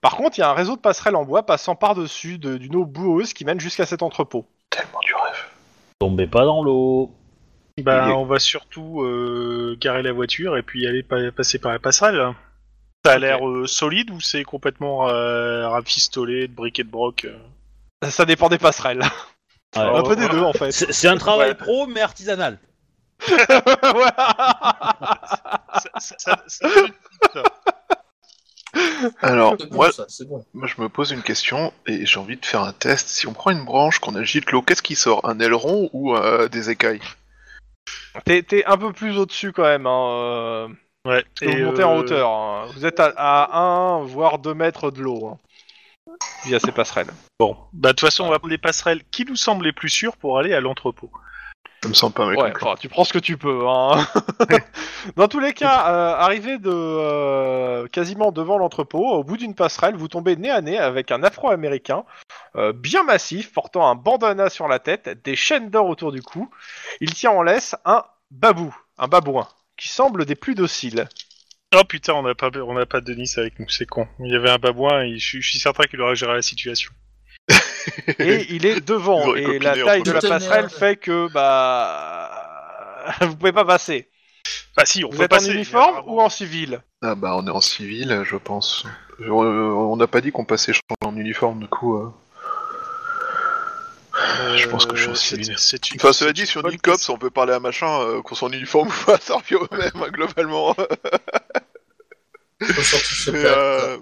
Par 0.00 0.16
contre, 0.16 0.38
il 0.38 0.40
y 0.40 0.44
a 0.44 0.50
un 0.50 0.54
réseau 0.54 0.74
de 0.76 0.80
passerelles 0.80 1.14
en 1.16 1.24
bois 1.24 1.44
passant 1.44 1.76
par-dessus 1.76 2.38
de- 2.38 2.56
d'une 2.56 2.74
eau 2.76 2.84
boueuse 2.84 3.32
qui 3.32 3.44
mène 3.44 3.60
jusqu'à 3.60 3.86
cet 3.86 4.02
entrepôt. 4.02 4.46
Tellement 4.70 5.00
du 5.04 5.14
rêve. 5.14 5.44
Tombez 6.00 6.26
pas 6.26 6.44
dans 6.44 6.62
l'eau. 6.62 7.12
Bah, 7.82 8.06
Il 8.06 8.10
est- 8.10 8.14
on 8.14 8.24
va 8.24 8.40
surtout 8.40 9.02
euh, 9.02 9.76
garer 9.80 10.02
la 10.02 10.12
voiture 10.12 10.56
et 10.56 10.62
puis 10.62 10.86
aller 10.88 11.04
pa- 11.04 11.30
passer 11.30 11.60
par 11.60 11.70
la 11.70 11.78
passerelle. 11.78 12.32
Ça 13.04 13.12
a 13.12 13.16
Ok. 13.16 13.20
l'air 13.22 13.48
euh, 13.48 13.66
solide 13.68 14.10
ou 14.10 14.20
c'est 14.20 14.42
complètement 14.42 15.08
euh, 15.08 15.68
rafistolé 15.68 16.48
de 16.48 16.52
briques 16.52 16.80
et 16.80 16.84
de 16.84 16.90
broc 16.90 17.24
euh 17.24 17.36
Ça 18.06 18.24
dépend 18.24 18.48
des 18.48 18.58
passerelles. 18.58 19.02
Ouais. 19.76 19.82
un 19.82 20.02
peu 20.02 20.16
des 20.16 20.28
deux, 20.28 20.40
en 20.42 20.52
fait. 20.52 20.70
C'est 20.72 21.08
un 21.08 21.18
travail 21.18 21.50
Ouais. 21.50 21.54
pro, 21.54 21.86
mais 21.86 22.00
artisanal. 22.00 22.58
Ça, 23.20 23.36
ça- 25.98 26.16
ça- 26.18 26.44
ça 26.46 27.42
Alors, 29.22 29.56
bon, 29.56 29.66
moi, 29.72 29.92
ça, 29.92 30.04
bon. 30.26 30.44
moi, 30.54 30.66
je 30.66 30.80
me 30.80 30.88
pose 30.88 31.10
une 31.10 31.22
question 31.22 31.72
et 31.86 32.04
j'ai 32.06 32.18
envie 32.20 32.36
de 32.36 32.44
faire 32.46 32.62
un 32.62 32.72
test. 32.72 33.08
Si 33.08 33.26
on 33.26 33.32
prend 33.32 33.50
une 33.50 33.64
branche, 33.64 33.98
qu'on 33.98 34.14
agite 34.14 34.50
l'eau, 34.52 34.62
qu'est-ce 34.62 34.82
qui 34.82 34.94
sort? 34.94 35.20
Un 35.28 35.38
aileron 35.40 35.88
ou 35.92 36.14
euh, 36.16 36.48
des 36.48 36.70
écailles? 36.70 37.00
T'es 38.24 38.64
un 38.66 38.76
peu 38.76 38.92
plus 38.92 39.16
au-dessus 39.18 39.52
quand 39.52 39.62
même. 39.64 39.86
Hein, 39.86 40.08
euh, 40.10 40.68
Ouais. 41.06 41.24
que 41.40 41.46
vous 41.46 41.64
montez 41.64 41.84
en 41.84 41.96
hauteur. 41.96 42.28
hein. 42.30 42.66
Vous 42.74 42.84
êtes 42.84 43.00
à, 43.00 43.12
à 43.16 43.56
1 43.58 44.04
voire 44.04 44.38
2 44.38 44.52
mètres 44.54 44.90
de 44.90 45.00
l'eau. 45.00 45.26
Hein, 45.28 45.38
via 46.44 46.58
ces 46.58 46.72
passerelles. 46.72 47.08
Bon, 47.38 47.56
bah 47.72 47.90
de 47.90 47.94
toute 47.94 48.08
façon, 48.08 48.24
on 48.24 48.30
va 48.30 48.38
prendre 48.38 48.52
les 48.52 48.58
passerelles 48.58 49.02
qui 49.10 49.24
nous 49.24 49.36
semblent 49.36 49.64
les 49.64 49.72
plus 49.72 49.88
sûres 49.88 50.16
pour 50.16 50.38
aller 50.38 50.54
à 50.54 50.60
l'entrepôt. 50.60 51.10
Ça 51.82 51.88
me 51.88 51.94
semble 51.94 52.14
pas 52.14 52.26
mal. 52.26 52.36
Ouais, 52.36 52.52
enfin, 52.56 52.74
tu 52.78 52.88
prends 52.88 53.04
ce 53.04 53.12
que 53.12 53.20
tu 53.20 53.36
peux. 53.36 53.68
Hein. 53.68 54.04
Dans 55.16 55.28
tous 55.28 55.38
les 55.38 55.52
cas, 55.52 55.92
euh, 55.92 56.14
arrivé 56.16 56.58
de 56.58 56.72
euh, 56.72 57.86
quasiment 57.86 58.32
devant 58.32 58.58
l'entrepôt, 58.58 59.06
au 59.06 59.22
bout 59.22 59.36
d'une 59.36 59.54
passerelle, 59.54 59.94
vous 59.94 60.08
tombez 60.08 60.34
nez 60.34 60.50
à 60.50 60.60
nez 60.60 60.76
avec 60.76 61.12
un 61.12 61.22
Afro-Américain 61.22 62.04
euh, 62.56 62.72
bien 62.72 63.04
massif, 63.04 63.52
portant 63.52 63.88
un 63.88 63.94
bandana 63.94 64.50
sur 64.50 64.66
la 64.66 64.80
tête, 64.80 65.22
des 65.24 65.36
chaînes 65.36 65.70
d'or 65.70 65.88
autour 65.88 66.10
du 66.10 66.20
cou. 66.20 66.50
Il 67.00 67.14
tient 67.14 67.30
en 67.30 67.42
laisse 67.42 67.76
un 67.84 68.02
babou, 68.32 68.74
un 68.98 69.06
babouin, 69.06 69.46
qui 69.76 69.88
semble 69.88 70.24
des 70.24 70.34
plus 70.34 70.56
dociles. 70.56 71.08
Oh 71.76 71.84
putain, 71.84 72.14
on 72.14 72.22
n'a 72.22 72.34
pas, 72.34 72.50
on 72.66 72.72
n'a 72.74 72.86
pas 72.86 73.00
Denis 73.02 73.30
avec 73.36 73.58
nous, 73.58 73.68
c'est 73.68 73.84
con. 73.86 74.08
Il 74.20 74.32
y 74.32 74.36
avait 74.36 74.48
un 74.50 74.56
babouin 74.58 75.02
et 75.02 75.18
je, 75.18 75.26
suis- 75.26 75.42
je 75.42 75.50
suis 75.50 75.58
certain 75.58 75.84
qu'il 75.84 76.00
aurait 76.00 76.16
géré 76.16 76.32
la 76.34 76.42
situation. 76.42 76.92
Et 78.18 78.46
il 78.54 78.64
est 78.66 78.80
devant. 78.86 79.34
Et 79.34 79.42
copiné 79.44 79.58
la 79.60 79.74
taille 79.76 80.02
de 80.02 80.12
la 80.12 80.20
passerelle 80.20 80.68
fait 80.70 80.96
que 80.96 81.28
bah 81.32 82.30
vous 83.22 83.36
pouvez 83.36 83.52
pas 83.52 83.64
passer. 83.64 84.08
Bah 84.76 84.84
si, 84.86 85.04
on 85.04 85.10
Vous 85.10 85.16
peut 85.18 85.22
êtes 85.24 85.30
passer. 85.30 85.50
en 85.50 85.54
uniforme 85.54 86.02
ou 86.06 86.20
en 86.20 86.28
civil? 86.30 86.80
Ah 87.02 87.14
bah, 87.14 87.34
on 87.36 87.46
est 87.46 87.50
en 87.50 87.60
civil, 87.60 88.22
je 88.24 88.36
pense. 88.36 88.84
Euh, 89.20 89.28
on 89.30 89.96
n'a 89.96 90.06
pas 90.06 90.20
dit 90.20 90.30
qu'on 90.32 90.44
passait 90.44 90.72
en 91.04 91.16
uniforme, 91.16 91.60
du 91.60 91.68
coup. 91.68 91.96
euh. 91.96 92.10
je 94.56 94.68
pense 94.68 94.86
que 94.86 94.94
je 94.96 95.00
suis 95.02 95.08
en 95.10 95.12
euh, 95.12 95.16
civil. 95.16 95.54
c'est- 95.58 95.90
une- 95.90 95.96
Enfin, 96.00 96.12
cela 96.12 96.32
dit, 96.32 96.44
on 96.56 96.60
bonne 96.60 96.70
dit 96.72 96.78
cops, 96.78 97.08
on 97.08 97.18
peut 97.18 97.30
parler 97.30 97.52
à 97.54 97.60
machin, 97.60 98.00
euh, 98.02 98.22
qu'on 98.22 98.34
soit 98.34 98.48
en 98.48 98.52
uniforme 98.52 98.88
ou 99.02 99.04
pas, 99.06 99.18
ça 99.18 99.36
revient 99.36 99.56
au 99.56 99.68
même, 99.74 99.90
hein, 99.94 100.08
globalement. 100.10 100.74
Faut 100.74 100.86
surtout 100.86 100.86
se 100.86 100.86
Mais, 100.86 100.96
perdre, 101.46 102.46
euh, 103.28 103.96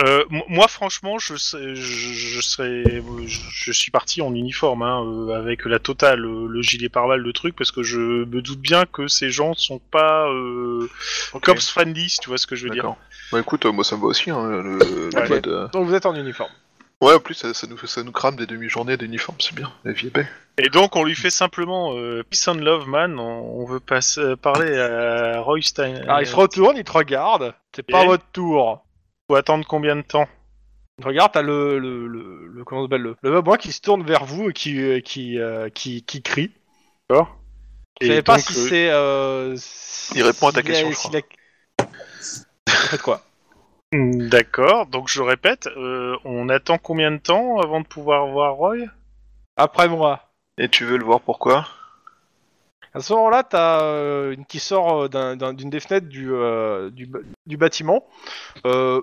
Euh, 0.00 0.24
moi, 0.48 0.68
franchement, 0.68 1.18
je, 1.18 1.36
sais- 1.36 1.74
je, 1.74 2.12
je 2.12 2.40
serais, 2.40 3.02
je, 3.26 3.40
je 3.50 3.72
suis 3.72 3.90
parti 3.90 4.22
en 4.22 4.34
uniforme, 4.34 4.82
hein, 4.82 5.04
euh, 5.04 5.38
avec 5.38 5.66
la 5.66 5.78
totale, 5.78 6.18
le, 6.20 6.46
le 6.48 6.62
gilet 6.62 6.88
pare-balles, 6.88 7.20
le 7.20 7.32
truc, 7.32 7.54
parce 7.54 7.70
que 7.70 7.82
je 7.82 8.24
me 8.24 8.40
doute 8.40 8.58
bien 8.58 8.86
que 8.86 9.06
ces 9.06 9.30
gens 9.30 9.54
sont 9.54 9.78
pas 9.78 10.26
euh, 10.28 10.88
ok, 11.34 11.42
cops 11.44 11.68
friendly, 11.68 12.08
si 12.08 12.18
tu 12.18 12.30
vois 12.30 12.38
ce 12.38 12.46
que 12.46 12.56
je 12.56 12.64
veux 12.64 12.70
dire. 12.70 12.94
Bah 13.30 13.40
écoute, 13.40 13.66
euh, 13.66 13.70
moi 13.72 13.84
ça 13.84 13.96
me 13.96 14.00
va 14.00 14.06
aussi, 14.08 14.30
hein, 14.30 14.62
le, 14.62 15.10
mode, 15.28 15.46
euh, 15.46 15.68
Donc 15.68 15.86
vous 15.86 15.94
êtes 15.94 16.06
en 16.06 16.14
uniforme. 16.14 16.50
Ouais, 17.02 17.14
en 17.14 17.18
plus, 17.18 17.34
ça, 17.34 17.52
ça 17.52 17.66
nous, 17.66 17.76
ça 17.78 18.02
nous 18.04 18.12
crame 18.12 18.36
des 18.36 18.46
demi-journées 18.46 18.96
d'uniforme, 18.96 19.36
c'est 19.40 19.54
bien, 19.56 19.72
la 19.84 19.90
vie 19.92 20.06
est 20.06 20.10
belle. 20.10 20.28
Et 20.56 20.68
donc, 20.68 20.94
on 20.94 21.02
lui 21.02 21.16
fait 21.16 21.30
simplement 21.30 21.94
euh, 21.96 22.22
Peace 22.22 22.46
and 22.46 22.54
Love, 22.60 22.86
man. 22.86 23.18
On, 23.18 23.60
on 23.60 23.64
veut 23.64 23.80
passer, 23.80 24.20
euh, 24.20 24.36
parler 24.36 24.78
à 24.78 25.40
Roy 25.40 25.62
Stein. 25.62 25.96
Alors 25.96 26.16
Ah, 26.16 26.22
il 26.22 26.26
se 26.28 26.36
retourne, 26.36 26.76
il 26.76 26.84
te 26.84 26.92
regarde. 26.92 27.54
C'est 27.74 27.82
pas 27.82 28.04
Et 28.04 28.06
votre 28.06 28.24
tour. 28.32 28.84
faut 29.28 29.34
attendre 29.34 29.66
combien 29.66 29.96
de 29.96 30.02
temps? 30.02 30.28
Il 30.98 31.02
te 31.02 31.08
regarde, 31.08 31.32
t'as 31.32 31.42
le, 31.42 31.78
le, 31.80 32.06
le, 32.06 32.46
le- 32.46 32.64
comment 32.64 32.84
s'appelle, 32.84 33.00
le, 33.02 33.16
le 33.20 33.30
babouin 33.32 33.56
qui 33.56 33.72
se 33.72 33.80
tourne 33.80 34.04
vers 34.04 34.24
vous 34.24 34.50
et 34.50 34.52
qui, 34.52 34.80
euh, 34.80 35.00
qui, 35.00 35.40
euh, 35.40 35.70
qui, 35.70 36.04
qui 36.04 36.22
crie. 36.22 36.52
D'accord 37.08 37.36
Vous 38.00 38.06
savez 38.06 38.22
pas 38.22 38.36
donc, 38.36 38.44
si 38.44 38.52
euh, 38.58 38.68
c'est. 38.68 38.90
Euh, 38.90 39.54
si- 39.56 40.12
Il 40.18 40.22
répond 40.22 40.48
à 40.48 40.52
ta 40.52 40.62
question, 40.62 40.88
a- 40.88 41.20
je 42.68 42.72
faites 42.88 43.02
quoi? 43.02 43.22
D'accord, 43.92 44.86
donc 44.86 45.08
je 45.08 45.20
répète, 45.20 45.66
euh, 45.76 46.16
on 46.24 46.48
attend 46.48 46.78
combien 46.78 47.10
de 47.10 47.18
temps 47.18 47.60
avant 47.60 47.80
de 47.80 47.86
pouvoir 47.86 48.26
voir 48.28 48.54
Roy? 48.54 48.76
Après 49.56 49.86
moi. 49.88 50.30
Et 50.56 50.68
tu 50.68 50.84
veux 50.84 50.96
le 50.96 51.04
voir 51.04 51.20
pourquoi? 51.20 51.66
À 52.94 53.00
ce 53.00 53.12
moment-là, 53.12 53.42
t'as 53.42 53.82
euh, 53.82 54.32
une 54.32 54.46
qui 54.46 54.60
sort 54.60 55.02
euh, 55.04 55.08
d'un- 55.08 55.36
d'un- 55.36 55.52
d'une 55.52 55.68
des 55.70 55.80
fenêtres 55.80 56.08
du, 56.08 56.32
euh, 56.32 56.90
du, 56.90 57.56
bâtiment. 57.56 58.06
Euh, 58.66 59.00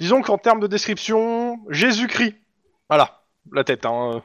disons 0.00 0.20
qu'en 0.22 0.38
termes 0.38 0.60
de 0.60 0.66
description, 0.66 1.58
Jésus-Christ. 1.68 2.34
Voilà, 2.88 3.22
la 3.52 3.62
tête. 3.64 3.86
Hein. 3.86 4.22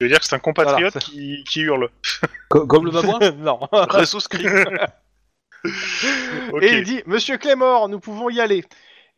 Je 0.00 0.06
veux 0.06 0.08
dire 0.10 0.18
que 0.18 0.26
c'est 0.26 0.34
un 0.36 0.38
compatriote 0.40 0.92
Voilà. 0.92 1.00
qui, 1.06 1.42
qui 1.48 1.60
hurle? 1.62 1.88
Co- 2.50 2.66
Comme 2.66 2.84
le 2.86 2.90
babouin 2.90 3.18
non. 3.38 3.60
Réseau 3.72 4.20
script. 4.20 4.46
Ok. 6.52 6.62
Et 6.62 6.78
il 6.78 6.84
dit 6.84 7.02
Monsieur 7.06 7.38
Clémor, 7.38 7.88
nous 7.88 7.98
pouvons 8.00 8.30
y 8.30 8.40
aller. 8.40 8.64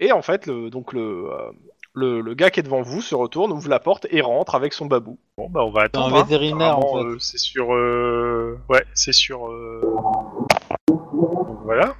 Et 0.00 0.12
en 0.12 0.22
fait, 0.22 0.46
le, 0.46 0.70
donc 0.70 0.92
le, 0.92 1.30
euh, 1.32 1.50
le, 1.94 2.20
le 2.20 2.34
gars 2.34 2.50
qui 2.50 2.60
est 2.60 2.62
devant 2.62 2.82
vous 2.82 3.00
se 3.02 3.14
retourne, 3.14 3.52
ouvre 3.52 3.68
la 3.68 3.80
porte 3.80 4.06
et 4.10 4.20
rentre 4.20 4.54
avec 4.54 4.72
son 4.72 4.86
babou. 4.86 5.18
Bon, 5.36 5.48
bah 5.50 5.64
on 5.64 5.70
va 5.70 5.80
C'est 5.92 5.96
un 5.96 6.02
attendre. 6.02 6.16
hein. 6.16 6.22
vétérinaire 6.22 6.78
en 6.78 6.82
Apparemment, 6.82 7.02
fait. 7.10 7.14
euh, 7.14 7.18
c'est 7.18 7.38
sur. 7.38 7.74
euh, 7.74 8.58
Ouais, 8.68 8.84
c'est 8.94 9.12
sur. 9.12 9.48
euh, 9.48 9.80
donc 10.88 11.58
voilà. 11.64 11.94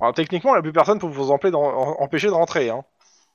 Alors 0.00 0.12
techniquement, 0.14 0.54
la 0.54 0.62
plus 0.62 0.72
personne 0.72 0.98
peut 0.98 1.06
vous 1.06 1.30
empêcher 1.30 1.52
de, 1.52 1.56
en- 1.56 2.00
empêcher 2.02 2.26
de 2.26 2.32
rentrer. 2.32 2.68
Hein. 2.70 2.84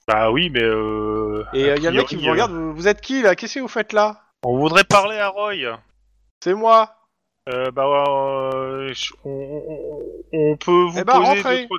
Bah 0.08 0.32
oui, 0.32 0.50
mais. 0.50 0.64
Euh... 0.64 1.46
Et 1.54 1.70
a 1.72 1.78
il 1.78 1.84
y 1.84 1.88
a 1.88 1.92
le 1.92 1.98
mec 1.98 2.08
qui 2.08 2.16
priori, 2.18 2.24
vous 2.24 2.28
euh, 2.28 2.32
regarde, 2.34 2.52
vous, 2.52 2.74
vous 2.76 2.88
êtes 2.88 3.02
qui 3.02 3.22
là? 3.22 3.36
Qu'est-ce 3.36 3.56
que 3.56 3.60
vous 3.62 3.68
faites 3.68 3.94
là? 3.94 4.20
On 4.44 4.58
voudrait 4.58 4.84
parler 4.84 5.18
à 5.18 5.30
Roy. 5.30 5.56
C'est 6.44 6.54
moi. 6.56 6.96
Euh, 7.50 7.72
bah, 7.72 7.86
euh, 7.86 8.92
je- 8.94 9.14
on, 9.24 9.30
on- 9.32 10.52
on 10.52 10.58
peut 10.58 10.72
vous 10.90 11.00
Eh 11.00 11.04
ben, 11.04 11.14
poser. 11.14 11.26
rentrez. 11.42 11.60
deux, 11.62 11.66
trois- 11.66 11.78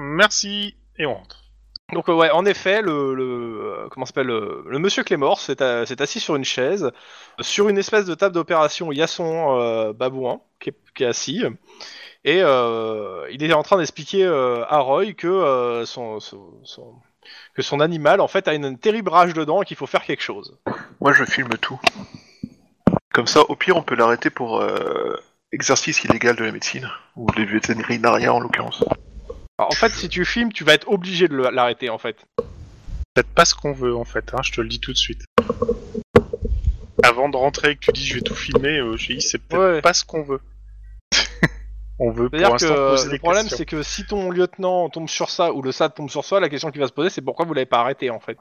Merci 0.00 0.76
et 0.98 1.06
on 1.06 1.14
rentre. 1.14 1.44
Donc 1.92 2.08
euh, 2.10 2.14
ouais, 2.14 2.30
en 2.30 2.44
effet, 2.44 2.82
le, 2.82 3.14
le 3.14 3.24
euh, 3.24 3.88
comment 3.90 4.04
s'appelle 4.04 4.26
le, 4.26 4.62
le 4.66 4.78
monsieur 4.78 5.02
Clémor 5.04 5.40
s'est 5.40 5.62
assis 5.62 6.20
sur 6.20 6.36
une 6.36 6.44
chaise, 6.44 6.90
sur 7.40 7.68
une 7.70 7.78
espèce 7.78 8.04
de 8.04 8.14
table 8.14 8.34
d'opération. 8.34 8.92
Il 8.92 8.98
y 8.98 9.02
a 9.02 9.06
son 9.06 9.58
euh, 9.58 9.92
babouin 9.94 10.40
qui 10.60 10.70
est, 10.70 11.06
assis 11.06 11.44
et 12.24 12.40
euh, 12.42 13.26
il 13.30 13.42
est 13.42 13.52
en 13.54 13.62
train 13.62 13.78
d'expliquer 13.78 14.24
euh, 14.24 14.64
à 14.68 14.80
Roy 14.80 15.12
que 15.14 15.28
euh, 15.28 15.86
son, 15.86 16.20
animal 17.80 18.20
en 18.20 18.28
fait 18.28 18.48
a 18.48 18.54
une, 18.54 18.76
terrible 18.76 19.08
rage 19.08 19.32
dedans 19.32 19.62
et 19.62 19.64
qu'il 19.64 19.76
faut 19.76 19.86
faire 19.86 20.02
quelque 20.02 20.22
chose. 20.22 20.58
Moi, 21.00 21.12
je 21.12 21.24
filme 21.24 21.56
tout. 21.60 21.80
Comme 23.14 23.26
ça, 23.26 23.40
au 23.48 23.56
pire, 23.56 23.76
on 23.76 23.82
peut 23.82 23.94
l'arrêter 23.94 24.28
pour 24.28 24.60
euh, 24.60 25.16
exercice 25.52 26.04
illégal 26.04 26.36
de 26.36 26.44
la 26.44 26.52
médecine, 26.52 26.90
ou 27.16 27.30
des 27.32 27.46
vétérinaria 27.46 28.34
en 28.34 28.40
l'occurrence. 28.40 28.84
Alors, 29.58 29.72
en 29.72 29.74
fait, 29.74 29.90
si 29.92 30.08
tu 30.08 30.24
filmes, 30.24 30.52
tu 30.52 30.64
vas 30.64 30.74
être 30.74 30.88
obligé 30.88 31.26
de 31.28 31.34
le- 31.34 31.50
l'arrêter 31.50 31.90
en 31.90 31.98
fait. 31.98 32.16
Faites 33.16 33.26
pas 33.34 33.44
ce 33.44 33.54
qu'on 33.54 33.72
veut 33.72 33.96
en 33.96 34.04
fait, 34.04 34.32
hein, 34.32 34.40
je 34.42 34.52
te 34.52 34.60
le 34.60 34.68
dis 34.68 34.78
tout 34.80 34.92
de 34.92 34.96
suite. 34.98 35.22
Avant 37.02 37.28
de 37.28 37.36
rentrer 37.36 37.70
et 37.70 37.74
que 37.76 37.80
tu 37.80 37.92
dis 37.92 38.06
je 38.06 38.14
vais 38.16 38.20
tout 38.20 38.34
filmer, 38.34 38.78
euh, 38.78 38.96
je 38.96 39.14
dis 39.14 39.20
c'est 39.20 39.38
peut-être 39.38 39.74
Ouais. 39.76 39.80
pas 39.82 39.94
ce 39.94 40.04
qu'on 40.04 40.22
veut. 40.22 40.40
on 41.98 42.10
veut 42.12 42.28
pour 42.28 42.38
C'est-à-dire 42.38 42.50
l'instant 42.52 42.68
que 42.74 42.90
poser 42.90 43.04
le 43.06 43.10
des 43.12 43.18
problème, 43.18 43.42
questions. 43.42 43.56
c'est 43.56 43.66
que 43.66 43.82
si 43.82 44.04
ton 44.06 44.30
lieutenant 44.30 44.88
tombe 44.90 45.08
sur 45.08 45.30
ça 45.30 45.52
ou 45.52 45.62
le 45.62 45.72
SAD 45.72 45.94
tombe 45.94 46.10
sur 46.10 46.24
ça, 46.24 46.38
la 46.38 46.48
question 46.48 46.70
qui 46.70 46.78
va 46.78 46.86
se 46.86 46.92
poser, 46.92 47.10
c'est 47.10 47.22
pourquoi 47.22 47.44
vous 47.44 47.54
l'avez 47.54 47.66
pas 47.66 47.80
arrêté 47.80 48.10
en 48.10 48.20
fait. 48.20 48.36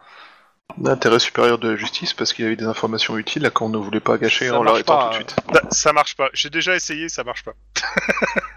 L'intérêt 0.81 1.17
supérieur 1.19 1.57
de 1.57 1.69
la 1.69 1.75
justice, 1.77 2.13
parce 2.13 2.33
qu'il 2.33 2.43
y 2.43 2.47
avait 2.47 2.57
des 2.57 2.65
informations 2.65 3.17
utiles 3.17 3.41
là, 3.41 3.49
qu'on 3.49 3.69
ne 3.69 3.77
voulait 3.77 3.99
pas 4.01 4.17
gâcher 4.19 4.49
Ça 4.49 4.59
en 4.59 4.63
marche 4.63 4.83
l'arrêtant 4.85 4.97
pas, 4.97 5.03
tout 5.05 5.09
de 5.09 5.15
suite. 5.15 5.35
Bah, 5.51 5.61
ça 5.71 5.93
marche 5.93 6.15
pas. 6.15 6.29
J'ai 6.33 6.49
déjà 6.51 6.75
essayé, 6.75 7.09
ça 7.09 7.23
marche 7.23 7.43
pas. 7.43 7.53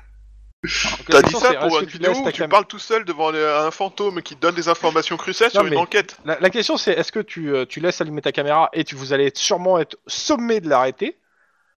T'as 1.08 1.22
dit 1.22 1.32
ça 1.32 1.54
pour 1.54 1.80
une 1.80 1.86
vidéo 1.86 2.12
où 2.12 2.30
tu 2.30 2.46
parles 2.46 2.66
tout 2.66 2.78
seul 2.78 3.04
devant 3.04 3.32
un 3.32 3.70
fantôme 3.70 4.20
qui 4.22 4.36
te 4.36 4.40
donne 4.40 4.54
des 4.54 4.68
informations 4.68 5.16
cruciales 5.16 5.50
sur 5.50 5.64
une 5.64 5.76
enquête 5.78 6.18
La, 6.24 6.38
la 6.38 6.50
question 6.50 6.76
c'est 6.76 6.92
est-ce 6.92 7.12
que 7.12 7.20
tu, 7.20 7.54
euh, 7.54 7.64
tu 7.64 7.80
laisses 7.80 8.00
allumer 8.00 8.20
ta 8.20 8.32
caméra 8.32 8.68
et 8.74 8.84
tu 8.84 8.94
vous 8.94 9.12
allez 9.14 9.32
sûrement 9.34 9.78
être 9.78 9.96
sommé 10.06 10.60
de 10.60 10.68
l'arrêter 10.68 11.16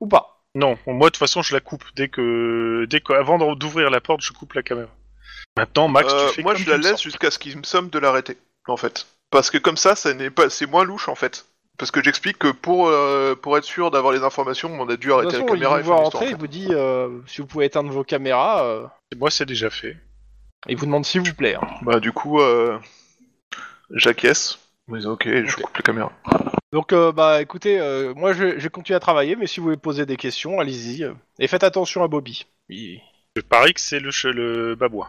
ou 0.01 0.07
pas? 0.07 0.43
Non, 0.53 0.77
moi 0.85 1.07
de 1.07 1.11
toute 1.13 1.17
façon 1.17 1.41
je 1.41 1.53
la 1.53 1.61
coupe 1.61 1.83
dès 1.95 2.09
que 2.09 2.85
dès 2.89 2.99
que 2.99 3.13
avant 3.13 3.55
d'ouvrir 3.55 3.89
la 3.89 4.01
porte, 4.01 4.21
je 4.21 4.33
coupe 4.33 4.53
la 4.53 4.63
caméra. 4.63 4.89
Maintenant, 5.57 5.87
Max, 5.87 6.11
Euh, 6.11 6.29
tu 6.29 6.35
fais 6.35 6.41
Moi, 6.41 6.53
comme 6.53 6.63
je 6.63 6.69
la 6.69 6.77
laisse 6.77 7.01
jusqu'à 7.01 7.29
ce 7.31 7.39
qu'il 7.39 7.57
me 7.57 7.63
somme 7.63 7.89
de 7.89 7.99
l'arrêter, 7.99 8.37
en 8.67 8.77
fait. 8.77 9.05
Parce 9.29 9.49
que 9.51 9.57
comme 9.57 9.77
ça, 9.77 9.95
ça 9.95 10.13
n'est 10.13 10.29
pas, 10.29 10.49
c'est 10.49 10.65
moins 10.65 10.83
louche, 10.83 11.09
en 11.09 11.15
fait. 11.15 11.45
Parce 11.77 11.89
que 11.91 12.03
j'explique 12.03 12.37
que 12.37 12.51
pour, 12.51 12.87
euh, 12.87 13.35
pour 13.35 13.57
être 13.57 13.63
sûr 13.63 13.89
d'avoir 13.91 14.13
les 14.13 14.23
informations, 14.23 14.69
on 14.79 14.87
a 14.89 14.95
dû 14.95 15.11
arrêter 15.11 15.33
la 15.37 15.39
il 15.39 15.45
caméra 15.45 15.79
et 15.79 15.81
vous 15.81 15.87
voit 15.87 15.95
rentrer, 15.97 16.29
il 16.29 16.35
vous 16.35 16.47
dit 16.47 16.67
euh, 16.71 17.19
si 17.25 17.41
vous 17.41 17.47
pouvez 17.47 17.65
éteindre 17.65 17.89
vos 17.91 18.03
caméras, 18.03 18.63
euh, 18.63 18.85
Moi, 19.17 19.31
c'est 19.31 19.45
déjà 19.45 19.69
fait. 19.69 19.97
il 20.67 20.77
vous 20.77 20.85
demande 20.85 21.05
s'il 21.05 21.21
vous 21.21 21.33
plaît. 21.33 21.55
hein. 21.55 21.67
Bah, 21.81 21.99
du 21.99 22.11
coup, 22.11 22.39
euh, 22.39 22.77
j'acquiesce. 23.91 24.59
Je 24.91 24.97
dis, 24.97 25.07
ok, 25.07 25.23
je 25.27 25.55
Ok. 25.55 25.61
coupe 25.61 25.77
la 25.77 25.81
caméra. 25.81 26.11
Donc 26.73 26.91
euh, 26.91 27.11
bah 27.11 27.39
écoutez, 27.41 27.79
euh, 27.79 28.13
moi 28.15 28.33
je, 28.33 28.57
je 28.57 28.63
vais 28.63 28.69
continuer 28.69 28.97
à 28.97 28.99
travailler, 28.99 29.35
mais 29.35 29.45
si 29.47 29.59
vous 29.59 29.65
voulez 29.67 29.77
poser 29.77 30.05
des 30.07 30.17
questions, 30.17 30.59
allez-y. 30.59 31.03
euh. 31.03 31.13
Et 31.39 31.47
faites 31.47 31.63
attention 31.63 32.03
à 32.03 32.07
Bobby. 32.07 32.45
Il- 32.69 32.99
Je 33.35 33.41
parie 33.41 33.73
que 33.73 33.79
c'est 33.79 33.99
le, 33.99 34.09
che- 34.11 34.27
le 34.31 34.75
babouin. 34.75 35.07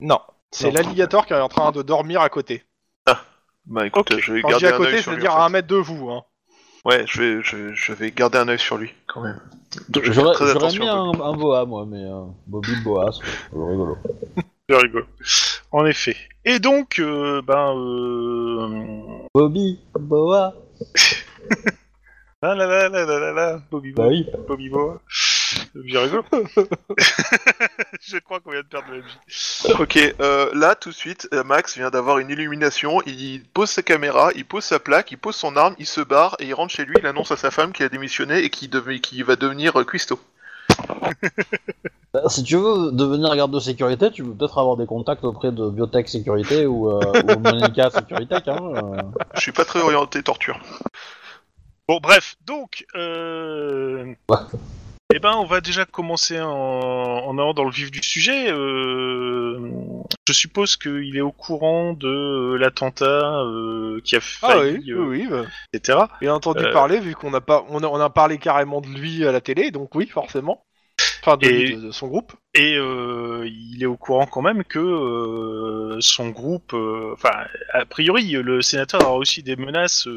Non, 0.00 0.20
c'est 0.50 0.68
Non. 0.68 0.72
l'alligator 0.74 1.26
qui 1.26 1.34
est 1.34 1.40
en 1.40 1.48
train 1.48 1.70
de 1.72 1.82
dormir 1.82 2.20
à 2.22 2.28
côté. 2.30 2.64
Bah, 3.66 3.86
écoute, 3.86 4.10
Ok. 4.12 4.20
je 4.20 4.32
vais 4.32 4.42
Quand 4.42 4.50
je 4.50 4.56
dis 4.58 4.62
garder 4.62 4.66
à 4.66 4.76
un 4.76 4.80
œil 4.80 4.90
côté, 4.90 5.02
sur 5.02 5.10
lui. 5.12 5.20
c'est-à-dire 5.20 5.34
en 5.36 5.42
à 5.42 5.46
un 5.46 5.48
mètre 5.48 5.68
de 5.68 5.76
vous. 5.76 6.10
Hein. 6.10 6.22
Ouais, 6.84 7.04
je 7.08 7.20
vais, 7.20 7.42
je, 7.42 7.74
je 7.74 7.92
vais 7.92 8.10
garder 8.12 8.38
un 8.38 8.48
œil 8.48 8.58
sur 8.58 8.76
lui, 8.78 8.92
quand 9.08 9.20
même. 9.22 9.40
Je 9.94 9.98
vais 10.00 10.04
faire 10.06 10.12
J'aurais 10.14 10.34
très 10.34 10.44
j'aurais 10.46 10.56
attention. 10.56 10.82
mis 10.84 10.88
un, 10.88 11.12
Bobby. 11.12 11.22
un 11.22 11.32
boa, 11.32 11.64
moi, 11.66 11.84
mais 11.86 12.04
euh, 12.04 12.22
Bobby 12.46 12.76
boa, 12.84 13.10
c'est 13.12 13.22
rigolo. 13.52 13.96
C'est 14.68 14.76
rigolo. 14.76 15.04
En 15.70 15.86
effet. 15.86 16.16
Et 16.44 16.58
donc, 16.58 16.98
euh, 16.98 17.40
ben, 17.46 17.72
euh... 17.76 19.26
Bobby, 19.34 19.78
Boa. 19.98 20.54
Ah 22.42 22.54
là 22.54 22.66
là 22.66 22.88
là 22.90 23.04
là 23.06 23.18
là 23.18 23.32
là, 23.32 23.60
Bobby 23.70 23.92
Bah 23.92 24.02
Boa, 24.04 24.12
oui. 24.12 24.26
Bobby 24.46 24.68
Boa. 24.68 25.00
J'ai 25.84 25.98
rigolo. 25.98 26.24
Je 28.00 28.18
crois 28.18 28.40
qu'on 28.40 28.50
vient 28.52 28.60
de 28.62 28.66
perdre 28.66 28.88
la 28.90 28.98
vie. 29.00 29.76
Ok, 29.78 29.98
euh, 30.20 30.50
là 30.54 30.74
tout 30.74 30.90
de 30.90 30.94
suite, 30.94 31.28
euh, 31.32 31.44
Max 31.44 31.76
vient 31.76 31.90
d'avoir 31.90 32.18
une 32.18 32.30
illumination. 32.30 33.00
Il 33.06 33.44
pose 33.52 33.70
sa 33.70 33.82
caméra, 33.82 34.30
il 34.34 34.44
pose 34.44 34.64
sa 34.64 34.78
plaque, 34.78 35.12
il 35.12 35.18
pose 35.18 35.36
son 35.36 35.56
arme, 35.56 35.74
il 35.78 35.86
se 35.86 36.00
barre 36.00 36.36
et 36.40 36.46
il 36.46 36.54
rentre 36.54 36.72
chez 36.72 36.84
lui. 36.84 36.96
Il 36.98 37.06
annonce 37.06 37.30
à 37.32 37.36
sa 37.36 37.50
femme 37.50 37.72
qu'il 37.72 37.84
a 37.84 37.88
démissionné 37.88 38.38
et 38.44 38.50
qu'il 38.50 38.70
dev- 38.70 39.00
qu'il 39.00 39.24
va 39.24 39.36
devenir 39.36 39.78
euh, 39.80 39.84
cuistot. 39.84 40.18
Bah, 42.12 42.22
Si 42.28 42.42
tu 42.42 42.56
veux 42.56 42.92
devenir 42.92 43.34
garde 43.36 43.52
de 43.52 43.60
sécurité, 43.60 44.10
tu 44.10 44.22
peux 44.24 44.34
peut-être 44.34 44.58
avoir 44.58 44.76
des 44.76 44.86
contacts 44.86 45.24
auprès 45.24 45.52
de 45.52 45.68
Biotech 45.70 46.08
Sécurité 46.08 46.66
ou, 46.66 46.90
euh, 46.90 47.00
ou 47.34 47.38
Monica 47.40 47.90
Sécurité. 47.94 48.36
Hein, 48.46 48.58
euh. 48.74 49.02
Je 49.34 49.40
suis 49.40 49.52
pas 49.52 49.64
très 49.64 49.80
orienté 49.80 50.22
torture. 50.22 50.58
Bon, 51.88 52.00
bref, 52.02 52.36
donc, 52.44 52.84
euh... 52.96 54.12
Ouais. 54.28 54.36
Eh 55.14 55.18
ben, 55.20 55.34
on 55.36 55.44
va 55.44 55.60
déjà 55.60 55.84
commencer 55.84 56.40
en, 56.40 56.48
en 56.50 57.38
allant 57.38 57.54
dans 57.54 57.64
le 57.64 57.70
vif 57.70 57.90
du 57.90 58.02
sujet. 58.02 58.50
Euh... 58.50 59.70
Je 60.28 60.32
suppose 60.32 60.76
qu'il 60.76 61.16
est 61.16 61.20
au 61.20 61.30
courant 61.30 61.92
de 61.92 62.54
l'attentat 62.58 63.40
euh, 63.44 64.00
qui 64.04 64.16
a 64.16 64.18
Ah 64.18 64.20
failli, 64.20 64.78
oui, 64.78 64.90
euh, 64.92 65.04
oui, 65.04 65.18
oui. 65.22 65.26
bah, 65.30 65.44
etc. 65.72 65.98
Il 66.20 66.28
a 66.28 66.34
entendu 66.34 66.64
Euh. 66.64 66.72
parler 66.72 66.98
vu 66.98 67.14
qu'on 67.14 67.32
a 67.34 67.40
pas, 67.40 67.64
on 67.68 67.82
a, 67.84 67.86
on 67.86 68.00
a 68.00 68.10
parlé 68.10 68.38
carrément 68.38 68.80
de 68.80 68.88
lui 68.88 69.24
à 69.24 69.30
la 69.30 69.40
télé, 69.40 69.70
donc 69.70 69.94
oui, 69.94 70.08
forcément. 70.08 70.64
Enfin, 71.26 71.36
de, 71.38 71.46
Et- 71.46 71.66
lui, 71.66 71.76
de- 71.76 71.80
de 71.86 71.90
son 71.90 72.06
groupe. 72.06 72.32
Et 72.54 72.74
euh, 72.76 73.46
il 73.46 73.82
est 73.82 73.86
au 73.86 73.96
courant 73.98 74.24
quand 74.26 74.40
même 74.40 74.64
que 74.64 74.78
euh, 74.78 75.96
son 76.00 76.30
groupe, 76.30 76.72
euh, 76.72 77.10
enfin, 77.12 77.32
a 77.74 77.84
priori, 77.84 78.30
le 78.30 78.62
sénateur 78.62 79.02
aura 79.02 79.16
aussi 79.16 79.42
des 79.42 79.56
menaces 79.56 80.08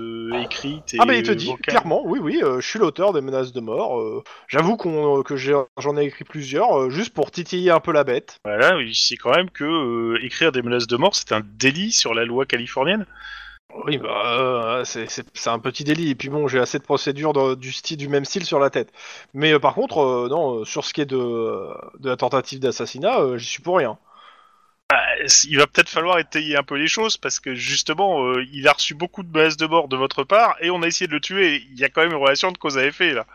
écrites 0.41 0.93
et 0.93 0.97
Ah 0.99 1.05
bah 1.05 1.15
il 1.15 1.23
te 1.23 1.31
dit 1.31 1.47
vocales. 1.47 1.61
clairement, 1.75 2.01
oui, 2.05 2.19
oui, 2.21 2.39
je 2.41 2.61
suis 2.65 2.79
l'auteur 2.79 3.11
des 3.11 3.19
menaces 3.21 3.51
de 3.51 3.59
mort. 3.59 4.23
J'avoue 4.47 4.77
qu'on, 4.77 5.21
que 5.23 5.35
j'en 5.35 5.97
ai 5.97 6.05
écrit 6.05 6.23
plusieurs, 6.23 6.89
juste 6.89 7.13
pour 7.13 7.29
titiller 7.31 7.71
un 7.71 7.79
peu 7.81 7.91
la 7.91 8.03
bête. 8.05 8.37
Voilà, 8.45 8.79
il 8.81 8.95
sait 8.95 9.17
quand 9.17 9.35
même 9.35 9.49
que 9.49 10.15
écrire 10.23 10.51
des 10.53 10.61
menaces 10.61 10.87
de 10.87 10.95
mort, 10.95 11.15
c'est 11.15 11.33
un 11.33 11.41
délit 11.57 11.91
sur 11.91 12.13
la 12.13 12.23
loi 12.23 12.45
californienne. 12.45 13.05
Oui, 13.85 13.97
bah, 13.99 14.79
euh, 14.79 14.83
c'est- 14.83 15.47
un 15.47 15.59
petit 15.59 15.83
délit. 15.83 16.09
Et 16.09 16.15
puis 16.15 16.29
bon, 16.29 16.47
j'ai 16.47 16.59
assez 16.59 16.79
de 16.79 16.83
procédures 16.83 17.55
du, 17.55 17.71
style, 17.71 17.97
du 17.97 18.07
même 18.07 18.25
style 18.25 18.45
sur 18.45 18.59
la 18.59 18.69
tête. 18.69 18.91
Mais 19.33 19.53
euh, 19.53 19.59
par 19.59 19.75
contre, 19.75 19.99
euh, 19.99 20.27
non, 20.29 20.59
euh, 20.61 20.65
sur 20.65 20.83
ce 20.85 20.93
qui 20.93 21.01
est 21.01 21.05
de, 21.05 21.15
de 21.99 22.09
la 22.09 22.17
tentative 22.17 22.59
d'assassinat, 22.59 23.37
j'y 23.37 23.45
suis 23.45 23.61
pour 23.61 23.77
rien. 23.77 23.97
Bah, 24.89 24.97
il 25.45 25.57
va 25.57 25.67
peut-être 25.67 25.89
falloir 25.89 26.19
étayer 26.19 26.57
un 26.57 26.63
peu 26.63 26.75
les 26.75 26.87
choses 26.87 27.17
parce 27.17 27.39
que 27.39 27.55
justement, 27.55 28.33
il 28.53 28.67
a 28.67 28.73
reçu 28.73 28.95
beaucoup 28.95 29.23
de 29.23 29.29
menaces 29.31 29.57
de 29.57 29.67
mort 29.67 29.87
de 29.89 29.97
votre 29.97 30.23
part 30.23 30.55
et 30.61 30.71
on 30.71 30.83
a 30.83 30.87
essayé 30.87 31.07
de 31.07 31.13
le 31.13 31.21
tuer. 31.21 31.63
Il 31.71 31.79
y 31.79 31.85
a 31.85 31.89
quand 31.89 32.01
même 32.01 32.11
une 32.11 32.17
relation 32.17 32.51
de 32.51 32.57
cause 32.57 32.77
à 32.77 32.85
effet 32.85 33.13
là. 33.13 33.27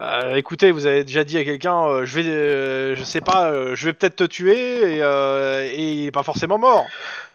Euh, 0.00 0.36
écoutez, 0.36 0.70
vous 0.70 0.86
avez 0.86 1.02
déjà 1.02 1.24
dit 1.24 1.38
à 1.38 1.44
quelqu'un, 1.44 1.84
euh, 1.88 2.04
je 2.06 2.20
vais, 2.20 2.28
euh, 2.28 2.94
je 2.94 3.02
sais 3.02 3.20
pas, 3.20 3.74
je 3.74 3.84
vais 3.86 3.92
peut-être 3.92 4.16
te 4.16 4.24
tuer 4.24 4.98
et, 4.98 4.98
et 5.00 5.82
il 5.92 6.06
est 6.06 6.10
pas 6.12 6.22
forcément 6.22 6.58
mort. 6.58 6.86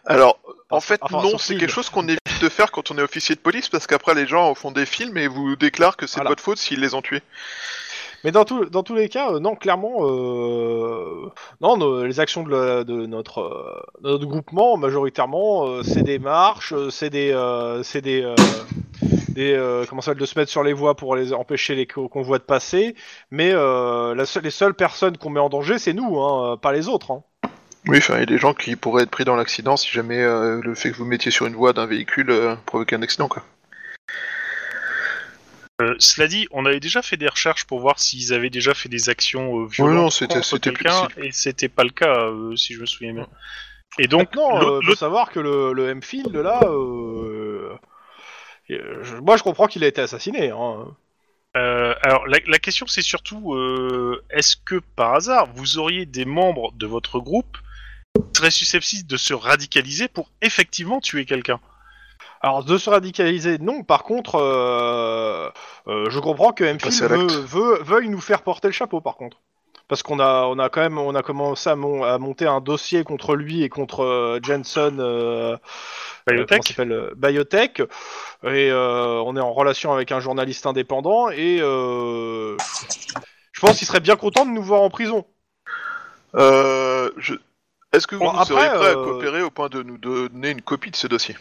Alors, 0.06 0.38
en 0.70 0.80
fait, 0.80 0.98
enfin, 1.02 1.22
non, 1.22 1.36
c'est 1.38 1.56
quelque 1.56 1.70
chose 1.72 1.90
qu'on 1.90 2.04
évite 2.08 2.20
de 2.40 2.48
faire 2.48 2.72
quand 2.72 2.90
on 2.90 2.96
est 2.98 3.02
officier 3.02 3.34
de 3.34 3.40
police 3.40 3.68
parce 3.68 3.86
qu'après 3.86 4.14
les 4.14 4.26
gens 4.26 4.54
font 4.54 4.70
des 4.70 4.86
films 4.86 5.16
et 5.18 5.28
vous 5.28 5.56
déclarent 5.56 5.96
que 5.96 6.06
c'est 6.06 6.16
Voilà. 6.16 6.30
votre 6.30 6.42
faute 6.42 6.58
s'ils 6.58 6.80
les 6.80 6.94
ont 6.94 7.02
tués. 7.02 7.22
Mais 8.22 8.32
dans, 8.32 8.46
tout, 8.46 8.64
dans 8.64 8.82
tous 8.82 8.94
les 8.94 9.10
cas, 9.10 9.32
euh, 9.32 9.38
non, 9.40 9.54
clairement, 9.54 9.98
euh, 10.08 11.30
non, 11.60 11.76
nos- 11.76 12.04
les 12.04 12.20
actions 12.20 12.42
de, 12.42 12.50
la- 12.50 12.82
de 12.84 13.04
notre, 13.04 13.40
euh, 13.42 13.82
de 14.02 14.08
notre 14.08 14.24
groupement, 14.24 14.78
majoritairement, 14.78 15.82
c'est 15.82 16.02
des 16.02 16.18
marches, 16.18 16.72
c'est 16.90 17.10
des, 17.10 17.34
c'est 17.82 18.00
des, 18.00 18.22
des 19.34 19.52
euh, 19.52 19.84
comment 19.88 20.00
ça 20.02 20.14
de 20.14 20.24
se 20.26 20.38
mettre 20.38 20.50
sur 20.50 20.62
les 20.62 20.72
voies 20.72 20.94
pour 20.96 21.16
les 21.16 21.32
empêcher 21.32 21.74
les 21.74 21.86
co- 21.86 22.08
convois 22.08 22.38
de 22.38 22.44
passer. 22.44 22.94
Mais 23.30 23.50
euh, 23.52 24.14
la 24.14 24.24
les 24.42 24.50
seules 24.50 24.74
personnes 24.74 25.16
qu'on 25.18 25.30
met 25.30 25.40
en 25.40 25.48
danger, 25.48 25.78
c'est 25.78 25.92
nous, 25.92 26.20
hein, 26.20 26.56
pas 26.56 26.72
les 26.72 26.88
autres. 26.88 27.10
Hein. 27.12 27.22
Oui, 27.86 27.98
enfin, 27.98 28.14
il 28.14 28.20
y 28.20 28.22
a 28.22 28.26
des 28.26 28.38
gens 28.38 28.54
qui 28.54 28.76
pourraient 28.76 29.02
être 29.02 29.10
pris 29.10 29.24
dans 29.24 29.36
l'accident 29.36 29.76
si 29.76 29.90
jamais 29.90 30.20
euh, 30.22 30.60
le 30.62 30.74
fait 30.74 30.90
que 30.90 30.96
vous 30.96 31.04
mettiez 31.04 31.30
sur 31.30 31.44
une 31.46 31.54
voie 31.54 31.72
d'un 31.74 31.84
véhicule 31.86 32.30
euh, 32.30 32.54
provoquait 32.64 32.96
un 32.96 33.02
accident, 33.02 33.28
quoi. 33.28 33.44
Euh, 35.82 35.94
cela 35.98 36.28
dit, 36.28 36.46
on 36.52 36.66
avait 36.66 36.78
déjà 36.80 37.02
fait 37.02 37.16
des 37.16 37.26
recherches 37.28 37.64
pour 37.64 37.80
voir 37.80 37.98
s'ils 37.98 38.32
avaient 38.32 38.48
déjà 38.48 38.74
fait 38.74 38.88
des 38.88 39.08
actions 39.08 39.60
euh, 39.60 39.66
violentes 39.66 39.94
non, 39.96 40.10
c'était- 40.10 40.34
contre 40.34 40.58
quelqu'un 40.58 41.08
et 41.16 41.32
c'était 41.32 41.68
pas 41.68 41.82
le 41.82 41.90
cas 41.90 42.28
euh, 42.28 42.54
si 42.54 42.74
je 42.74 42.80
me 42.80 42.86
souviens 42.86 43.12
bien. 43.12 43.26
Et 43.98 44.06
donc, 44.08 44.34
l'autre- 44.34 44.64
euh, 44.64 44.80
faut 44.86 44.94
savoir 44.94 45.30
que 45.30 45.40
le, 45.40 45.72
le 45.72 45.88
M-Field, 45.90 46.34
là, 46.34 46.60
euh, 46.64 46.68
euh, 46.68 47.33
je- 48.68 49.16
moi 49.16 49.36
je 49.36 49.42
comprends 49.42 49.66
qu'il 49.66 49.84
a 49.84 49.86
été 49.86 50.00
assassiné. 50.00 50.50
Hein. 50.50 50.86
Euh, 51.56 51.94
alors 52.02 52.26
la, 52.26 52.38
la 52.46 52.58
question 52.58 52.86
c'est 52.86 53.02
surtout 53.02 53.54
euh, 53.54 54.24
est-ce 54.30 54.56
que 54.56 54.80
par 54.96 55.14
hasard 55.14 55.46
vous 55.54 55.78
auriez 55.78 56.06
des 56.06 56.24
membres 56.24 56.72
de 56.72 56.86
votre 56.86 57.20
groupe 57.20 57.56
seraient 58.36 58.50
susceptibles 58.50 59.06
de 59.08 59.16
se 59.16 59.34
radicaliser 59.34 60.08
pour 60.08 60.30
effectivement 60.40 61.00
tuer 61.00 61.24
quelqu'un? 61.24 61.60
Alors 62.40 62.62
de 62.62 62.76
se 62.76 62.90
radicaliser, 62.90 63.56
non. 63.58 63.84
Par 63.84 64.02
contre, 64.02 64.34
euh, 64.34 65.48
euh, 65.86 66.10
je 66.10 66.18
comprends 66.18 66.52
que 66.52 66.62
à 66.64 66.76
veut, 67.16 67.26
veut- 67.26 67.82
veuille 67.82 68.10
nous 68.10 68.20
faire 68.20 68.42
porter 68.42 68.68
le 68.68 68.72
chapeau. 68.72 69.00
Par 69.00 69.16
contre, 69.16 69.38
parce 69.88 70.02
qu'on 70.02 70.18
a, 70.20 70.44
on 70.46 70.58
a 70.58 70.68
quand 70.68 70.80
même, 70.80 70.98
on 70.98 71.14
a 71.14 71.22
commencé 71.22 71.68
à, 71.70 71.76
mon- 71.76 72.02
à 72.04 72.18
monter 72.18 72.46
un 72.46 72.60
dossier 72.60 73.04
contre 73.04 73.36
lui 73.36 73.62
et 73.62 73.68
contre 73.68 74.00
euh, 74.04 74.40
Jensen. 74.42 74.98
euh, 75.00 75.56
Biotech 76.26 76.48
comment 76.48 76.62
ça 76.62 76.68
s'appelle, 76.68 76.92
euh, 76.92 77.14
Biotech. 77.16 77.80
Et 78.44 78.70
euh, 78.70 79.22
on 79.26 79.36
est 79.36 79.40
en 79.40 79.52
relation 79.52 79.92
avec 79.92 80.12
un 80.12 80.20
journaliste 80.20 80.66
indépendant 80.66 81.30
et 81.30 81.58
euh, 81.60 82.56
je 83.52 83.60
pense 83.60 83.78
qu'il 83.78 83.86
serait 83.86 84.00
bien 84.00 84.16
content 84.16 84.44
de 84.46 84.50
nous 84.50 84.62
voir 84.62 84.82
en 84.82 84.90
prison. 84.90 85.26
Euh, 86.34 87.10
je... 87.16 87.34
Est-ce 87.92 88.06
que 88.06 88.16
vous 88.16 88.22
Bon, 88.24 88.30
vous 88.30 88.38
après, 88.38 88.46
seriez 88.46 88.68
prêt 88.70 88.86
à 88.88 88.96
euh, 88.96 89.04
coopérer 89.04 89.42
au 89.42 89.50
point 89.50 89.68
de 89.68 89.82
nous 89.82 89.98
donner 89.98 90.50
une 90.50 90.62
copie 90.62 90.90
de 90.90 90.96
ce 90.96 91.06
dossier? 91.06 91.36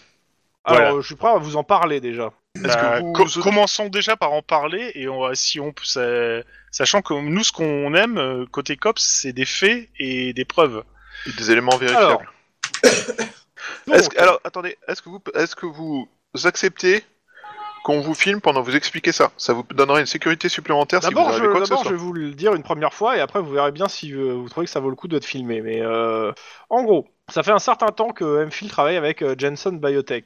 Alors, 0.66 0.80
Voilà. 0.80 0.92
euh, 0.92 1.02
je 1.02 1.08
suis 1.08 1.16
prêt 1.16 1.30
à 1.30 1.38
vous 1.38 1.56
en 1.56 1.64
parler 1.64 2.00
déjà. 2.00 2.32
Bah, 2.56 3.00
que 3.00 3.04
vous... 3.04 3.14
co- 3.14 3.26
vous- 3.26 3.42
commençons 3.42 3.88
déjà 3.90 4.16
par 4.16 4.32
en 4.32 4.42
parler 4.44 4.92
et 4.96 5.08
on 5.08 5.22
va- 5.22 5.34
si 5.36 5.60
on 5.60 5.74
ça- 5.84 6.42
sachant 6.72 7.02
que 7.02 7.14
nous 7.14 7.44
ce 7.44 7.52
qu'on 7.52 7.94
aime 7.96 8.18
euh, 8.20 8.46
côté 8.46 8.78
cops 8.78 9.02
c'est 9.02 9.34
des 9.34 9.46
faits 9.46 9.90
et 9.98 10.34
des 10.34 10.46
preuves. 10.46 10.84
des 11.38 11.52
éléments 11.52 11.76
vérifiables 11.78 12.30
que- 13.88 14.20
Alors, 14.22 14.40
attendez, 14.44 14.78
est-ce 14.88 15.02
que 15.02 15.10
vous, 15.10 15.22
est-ce 15.36 15.56
que 15.56 15.66
vous 15.66 16.08
acceptez 16.44 17.04
qu'on 17.84 18.02
vous 18.02 18.14
filme 18.14 18.40
pendant 18.40 18.62
que 18.62 18.68
vous 18.70 18.76
expliquez 18.76 19.12
ça? 19.12 19.32
Ça 19.38 19.54
vous 19.54 19.64
donnerait 19.74 20.02
une 20.02 20.06
sécurité 20.06 20.48
supplémentaire 20.48 21.02
si 21.02 21.08
vous 21.08 21.16
D'abord, 21.16 21.30
je, 21.34 21.38
arrivez 21.40 21.48
quoi 21.52 21.60
que 21.62 21.66
ce 21.66 21.70
d'abord, 21.72 21.84
je 21.84 21.90
soit. 21.90 21.98
vais 21.98 22.04
vous 22.04 22.14
le 22.14 22.32
dire 22.34 22.54
une 22.56 22.64
première 22.64 22.94
fois 22.94 23.18
et 23.18 23.20
après 23.20 23.42
vous 23.42 23.52
verrez 23.52 23.72
bien 23.72 23.88
si 23.88 24.14
euh, 24.14 24.34
vous 24.34 24.48
trouvez 24.48 24.68
que 24.68 24.72
ça 24.72 24.80
vaut 24.80 24.90
le 24.92 24.96
coup 24.96 25.08
d'être 25.08 25.26
filmé. 25.26 25.62
Mais 25.62 25.82
euh, 25.82 26.32
en 26.70 26.84
gros, 26.84 27.08
ça 27.30 27.42
fait 27.44 27.52
un 27.52 27.60
certain 27.60 27.88
temps 27.88 28.12
que 28.14 28.46
MPhil 28.46 28.70
travaille 28.70 28.98
avec 28.98 29.22
euh, 29.24 29.36
Jensen 29.38 29.80
Biotech. 29.80 30.26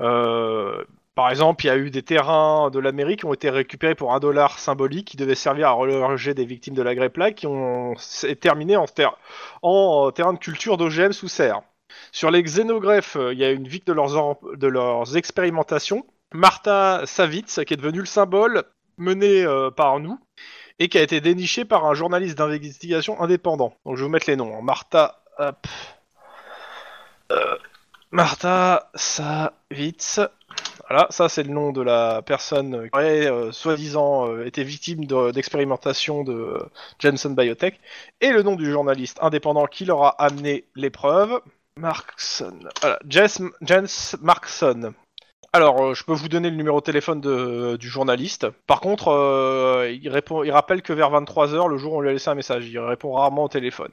Euh, 0.00 0.82
par 1.14 1.28
exemple, 1.30 1.64
il 1.64 1.68
y 1.68 1.70
a 1.70 1.76
eu 1.76 1.90
des 1.90 2.02
terrains 2.02 2.70
de 2.70 2.78
l'Amérique 2.78 3.20
qui 3.20 3.26
ont 3.26 3.34
été 3.34 3.50
récupérés 3.50 3.94
pour 3.94 4.14
un 4.14 4.20
dollar 4.20 4.58
symbolique 4.58 5.08
qui 5.08 5.16
devait 5.16 5.34
servir 5.34 5.68
à 5.68 5.72
reloger 5.72 6.34
des 6.34 6.44
victimes 6.44 6.74
de 6.74 6.82
la 6.82 6.94
Grey 6.94 7.10
Plague 7.10 7.34
qui 7.34 7.46
ont 7.46 7.94
terminé 8.40 8.76
en, 8.76 8.86
en 9.62 10.10
terrain 10.12 10.32
de 10.32 10.38
culture 10.38 10.76
d'OGM 10.76 11.12
sous 11.12 11.28
serre. 11.28 11.62
Sur 12.12 12.30
les 12.30 12.42
xénogreffes, 12.42 13.16
euh, 13.16 13.32
il 13.32 13.38
y 13.38 13.44
a 13.44 13.50
une 13.50 13.66
victime 13.68 13.94
de 13.94 14.00
leurs, 14.00 14.38
de 14.56 14.66
leurs 14.66 15.16
expérimentations, 15.16 16.06
Martha 16.32 17.02
Savitz, 17.04 17.60
qui 17.66 17.74
est 17.74 17.76
devenue 17.76 18.00
le 18.00 18.06
symbole 18.06 18.62
mené 18.96 19.44
euh, 19.44 19.70
par 19.70 19.98
nous 20.00 20.18
et 20.78 20.88
qui 20.88 20.98
a 20.98 21.02
été 21.02 21.20
déniché 21.20 21.64
par 21.64 21.84
un 21.86 21.94
journaliste 21.94 22.38
d'investigation 22.38 23.20
indépendant. 23.20 23.74
Donc 23.84 23.96
je 23.96 24.00
vais 24.02 24.06
vous 24.06 24.12
mettre 24.12 24.30
les 24.30 24.36
noms. 24.36 24.56
hein. 24.56 24.62
Martha. 24.62 25.22
Euh, 25.40 25.52
Martha 28.12 28.90
Savitz. 28.94 30.20
Voilà, 30.90 31.06
ça 31.10 31.28
c'est 31.28 31.44
le 31.44 31.50
nom 31.52 31.70
de 31.70 31.82
la 31.82 32.20
personne 32.22 32.84
qui 32.90 32.90
aurait 32.98 33.26
euh, 33.30 33.52
soi-disant 33.52 34.26
euh, 34.28 34.44
été 34.44 34.64
victime 34.64 35.04
de- 35.04 35.30
d'expérimentation 35.30 36.24
de, 36.24 36.32
euh, 36.32 36.58
Jensen 36.98 37.36
Biotech 37.36 37.78
et 38.20 38.30
le 38.30 38.42
nom 38.42 38.56
du 38.56 38.68
journaliste 38.70 39.18
indépendant 39.22 39.66
qui 39.66 39.84
leur 39.84 40.02
a 40.02 40.08
amené 40.22 40.64
les 40.74 40.90
preuves. 40.90 41.40
Markson. 41.78 42.58
Voilà, 42.80 42.98
Jess, 43.08 43.40
Jens 43.62 44.16
Markson. 44.20 44.92
Alors, 45.52 45.80
euh, 45.80 45.94
je 45.94 46.04
peux 46.04 46.12
vous 46.12 46.28
donner 46.28 46.50
le 46.50 46.56
numéro 46.56 46.80
de 46.80 46.84
téléphone 46.84 47.20
de- 47.20 47.76
du 47.76 47.88
journaliste. 47.88 48.48
Par 48.66 48.80
contre, 48.80 49.86
il, 49.90 50.08
répond, 50.08 50.42
il 50.42 50.50
rappelle 50.50 50.82
que 50.82 50.92
vers 50.92 51.10
23h, 51.10 51.68
le 51.68 51.76
jour 51.76 51.92
où 51.94 51.96
on 51.98 52.00
lui 52.00 52.10
a 52.10 52.12
laissé 52.12 52.30
un 52.30 52.34
message, 52.34 52.68
il 52.68 52.78
répond 52.80 53.12
rarement 53.12 53.44
au 53.44 53.48
téléphone. 53.48 53.90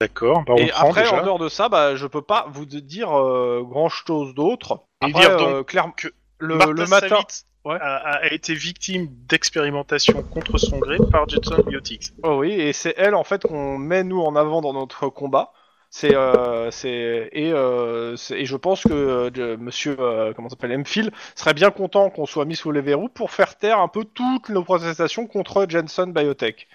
D'accord. 0.00 0.42
Bah, 0.46 0.54
Et 0.58 0.70
après, 0.72 1.02
déjà. 1.04 1.20
en 1.20 1.24
dehors 1.24 1.38
de 1.38 1.48
ça, 1.48 1.68
bah, 1.68 1.94
je 1.96 2.06
peux 2.06 2.22
pas 2.22 2.46
vous 2.50 2.66
dire 2.66 3.12
euh, 3.18 3.62
grand 3.64 3.88
chose 3.88 4.34
d'autre. 4.34 4.80
Après, 5.00 5.20
dire 5.20 5.36
donc 5.36 5.48
euh, 5.48 5.62
clair- 5.62 5.92
que 5.96 6.08
le, 6.38 6.56
Martha 6.56 6.72
le 6.72 6.86
matin. 6.86 7.20
Ouais. 7.64 7.78
a, 7.80 7.96
a 7.96 8.26
été 8.32 8.54
victime 8.54 9.08
d'expérimentation 9.26 10.22
contre 10.22 10.58
son 10.58 10.78
gré 10.78 10.98
par 11.10 11.26
Jetson 11.28 11.62
Biotics. 11.66 12.12
Oh 12.22 12.36
oui, 12.40 12.52
et 12.52 12.74
c'est 12.74 12.94
elle 12.98 13.14
en 13.14 13.24
fait 13.24 13.42
qu'on 13.46 13.78
met 13.78 14.04
nous 14.04 14.20
en 14.20 14.36
avant 14.36 14.60
dans 14.60 14.74
notre 14.74 15.08
combat. 15.08 15.52
C'est, 15.88 16.14
euh, 16.14 16.72
c'est 16.72 17.30
et, 17.32 17.52
euh, 17.52 18.16
et 18.30 18.44
je 18.46 18.56
pense 18.56 18.82
que 18.82 18.92
euh, 18.92 19.56
Monsieur, 19.56 19.96
euh, 20.00 20.32
comment 20.34 20.48
s'appelle, 20.48 20.76
Mphil 20.76 21.12
serait 21.36 21.54
bien 21.54 21.70
content 21.70 22.10
qu'on 22.10 22.26
soit 22.26 22.44
mis 22.44 22.56
sous 22.56 22.72
les 22.72 22.80
verrous 22.80 23.08
pour 23.08 23.30
faire 23.30 23.56
taire 23.56 23.78
un 23.78 23.86
peu 23.88 24.04
toutes 24.04 24.48
nos 24.48 24.64
protestations 24.64 25.28
contre 25.28 25.66
Jensen 25.68 26.12
Biotech. 26.12 26.66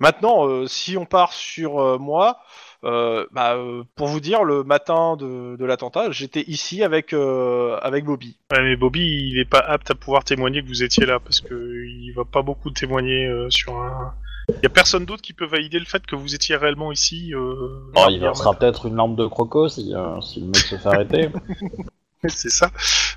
Maintenant, 0.00 0.48
euh, 0.48 0.66
si 0.66 0.96
on 0.96 1.04
part 1.04 1.32
sur 1.32 1.78
euh, 1.78 1.98
moi, 1.98 2.40
euh, 2.84 3.26
bah, 3.32 3.54
euh, 3.56 3.82
pour 3.96 4.08
vous 4.08 4.20
dire, 4.20 4.44
le 4.44 4.62
matin 4.64 5.16
de, 5.16 5.56
de 5.56 5.64
l'attentat, 5.64 6.10
j'étais 6.10 6.42
ici 6.48 6.82
avec 6.82 7.12
euh, 7.12 7.76
avec 7.82 8.04
Bobby. 8.04 8.36
Ouais, 8.52 8.62
mais 8.62 8.76
Bobby, 8.76 9.30
il 9.30 9.38
est 9.38 9.48
pas 9.48 9.58
apte 9.60 9.90
à 9.90 9.94
pouvoir 9.94 10.24
témoigner 10.24 10.62
que 10.62 10.68
vous 10.68 10.82
étiez 10.82 11.06
là 11.06 11.18
parce 11.20 11.40
que 11.40 11.84
il 11.86 12.12
va 12.12 12.24
pas 12.24 12.42
beaucoup 12.42 12.70
témoigner 12.70 13.26
euh, 13.26 13.48
sur 13.50 13.76
un. 13.76 14.14
Il 14.48 14.62
y 14.62 14.66
a 14.66 14.70
personne 14.70 15.06
d'autre 15.06 15.22
qui 15.22 15.32
peut 15.32 15.46
valider 15.46 15.78
le 15.78 15.86
fait 15.86 16.04
que 16.04 16.14
vous 16.16 16.34
étiez 16.34 16.56
réellement 16.56 16.92
ici. 16.92 17.32
Euh, 17.34 17.80
Oh, 17.96 18.06
il 18.10 18.20
versera 18.20 18.52
peut-être 18.54 18.86
une 18.86 18.94
lampe 18.96 19.16
de 19.16 19.26
croco 19.26 19.68
si, 19.68 19.94
euh, 19.94 20.20
si 20.20 20.40
le 20.40 20.46
mec 20.48 20.56
se 20.56 20.76
fait 20.76 20.86
arrêter. 20.88 21.28
c'est 22.28 22.50
ça. 22.50 22.70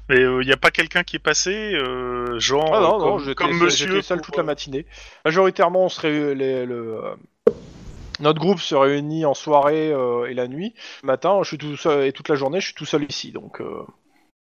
Mais 0.10 0.22
il 0.22 0.40
n'y 0.46 0.52
a 0.54 0.58
pas 0.58 0.72
quelqu'un 0.72 1.04
qui 1.04 1.18
est 1.18 1.20
passé, 1.20 1.74
euh, 1.76 2.40
genre 2.40 2.72
Ah 2.74 2.80
non, 2.80 2.98
comme, 3.00 3.26
non, 3.26 3.34
comme 3.36 3.58
monsieur. 3.58 3.88
j'étais 3.90 4.02
seul 4.02 4.18
pour, 4.20 4.28
toute 4.28 4.38
la 4.38 4.44
euh, 4.44 4.46
matinée. 4.46 4.86
Majoritairement, 5.26 5.86
on 5.86 5.90
se 5.90 6.00
ré- 6.02 6.36
les- 6.36 6.66
le, 6.66 6.96
euh, 7.04 7.16
notre 8.20 8.40
groupe 8.40 8.60
se 8.60 8.76
réunit 8.76 9.26
en 9.26 9.34
soirée 9.34 9.92
euh, 9.92 10.26
et 10.30 10.34
la 10.34 10.48
nuit. 10.48 10.74
Le 11.04 11.08
matin, 11.08 11.40
je 11.44 11.48
suis 11.50 11.58
tout 11.58 11.76
seul 11.78 12.06
et 12.06 12.12
toute 12.14 12.30
la 12.30 12.36
journée, 12.36 12.60
je 12.60 12.68
suis 12.68 12.76
tout 12.76 12.86
seul 12.86 13.06
ici, 13.10 13.32
donc 13.32 13.62
euh, 13.62 13.82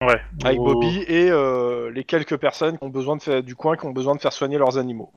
Ouais. 0.02 0.22
avec 0.44 0.60
Vous- 0.60 0.66
Bobby 0.66 1.04
et 1.08 1.30
euh, 1.32 1.90
les 1.92 2.04
quelques 2.04 2.38
personnes 2.38 2.78
qui 2.78 2.84
ont 2.84 2.90
besoin 2.90 3.16
de 3.18 3.22
faire, 3.22 3.42
du 3.44 3.56
coin 3.56 3.76
qui 3.78 3.86
ont 3.86 3.92
besoin 3.92 4.16
de 4.16 4.22
faire 4.22 4.34
soigner 4.34 4.58
leurs 4.58 4.78
animaux. 4.78 5.12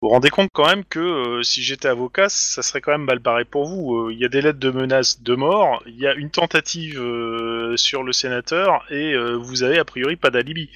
Vous 0.00 0.08
vous 0.08 0.14
rendez 0.14 0.30
compte 0.30 0.50
quand 0.52 0.66
même 0.66 0.84
que 0.84 1.00
euh, 1.00 1.42
si 1.42 1.62
j'étais 1.62 1.88
avocat, 1.88 2.28
ça 2.28 2.62
serait 2.62 2.80
quand 2.80 2.92
même 2.92 3.04
mal 3.04 3.18
barré 3.18 3.44
pour 3.44 3.64
vous. 3.66 3.96
Euh, 3.96 4.12
Il 4.12 4.18
y 4.18 4.24
a 4.24 4.28
des 4.28 4.40
lettres 4.42 4.60
de 4.60 4.70
menaces 4.70 5.22
de 5.22 5.34
mort, 5.34 5.82
il 5.86 5.96
y 5.98 6.06
a 6.06 6.14
une 6.14 6.30
tentative 6.30 7.00
euh, 7.00 7.76
sur 7.76 8.04
le 8.04 8.12
sénateur 8.12 8.84
et 8.90 9.14
euh, 9.14 9.34
vous 9.34 9.62
avez 9.64 9.78
a 9.78 9.84
priori 9.84 10.14
pas 10.16 10.30
d'alibi. 10.30 10.70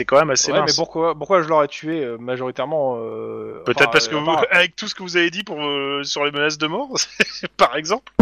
C'est 0.00 0.06
quand 0.06 0.18
même 0.18 0.30
assez 0.30 0.50
Ouais, 0.50 0.58
mais 0.58 0.64
mince. 0.66 0.74
pourquoi, 0.76 1.14
pourquoi 1.16 1.42
je 1.42 1.48
l'aurais 1.48 1.68
tué 1.68 2.02
euh, 2.04 2.18
majoritairement 2.18 2.96
euh, 2.98 3.62
Peut-être 3.64 3.82
enfin, 3.82 3.90
parce 3.92 4.08
que 4.08 4.16
euh, 4.16 4.18
vous, 4.18 4.26
enfin, 4.30 4.42
avec 4.50 4.74
tout 4.74 4.88
ce 4.88 4.94
que 4.94 5.04
vous 5.04 5.16
avez 5.16 5.30
dit 5.30 5.44
pour 5.44 5.64
euh, 5.64 6.02
sur 6.02 6.24
les 6.24 6.32
menaces 6.32 6.58
de 6.58 6.66
mort, 6.66 6.90
par 7.56 7.76
exemple. 7.76 8.12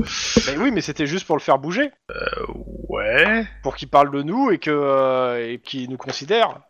mais 0.46 0.58
oui, 0.58 0.70
mais 0.70 0.82
c'était 0.82 1.06
juste 1.06 1.26
pour 1.26 1.34
le 1.34 1.40
faire 1.40 1.58
bouger, 1.58 1.90
Ouais. 2.90 3.46
pour 3.62 3.74
qu'il 3.76 3.88
parle 3.88 4.10
de 4.10 4.22
nous 4.22 4.50
et 4.50 4.58
que 4.58 4.70
euh, 4.70 5.50
et 5.52 5.60
qu'il 5.60 5.88
nous 5.88 5.96
considère. 5.96 6.60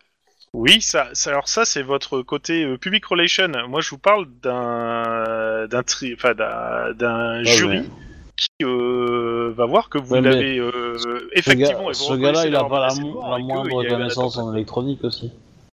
Oui, 0.53 0.81
ça, 0.81 1.09
ça- 1.15 1.31
alors 1.31 1.49
ça 1.49 1.65
c'est 1.65 1.83
votre 1.83 2.23
côté 2.23 2.63
euh, 2.65 2.77
public 2.79 3.05
relation. 3.07 3.49
Moi 3.69 3.81
je 3.81 3.91
vous 3.91 3.99
parle 3.99 4.27
d'un 4.41 5.67
d'un 5.67 5.83
tri, 5.83 6.15
enfin 6.15 6.35
d'un 6.35 6.93
d'un 6.95 7.41
Ah, 7.41 7.43
jury 7.43 7.81
mais 7.81 8.12
qui 8.49 8.65
euh, 8.67 9.53
va 9.57 9.67
voir 9.67 9.89
que 9.89 9.99
vous 9.99 10.15
Ouais, 10.15 10.21
l'avez 10.21 10.59
euh, 10.59 10.97
Ce, 10.99 11.09
gars- 11.09 11.21
effectivement. 11.35 11.93
ce 11.93 12.15
gars-là, 12.15 12.47
il 12.47 12.57
a 12.57 12.65
pas 12.65 12.87
la, 12.89 12.95
mo- 12.95 13.21
moindre 13.41 13.85
connaissance 13.89 14.37
en 14.39 14.53
électronique 14.55 15.03
aussi. 15.05 15.33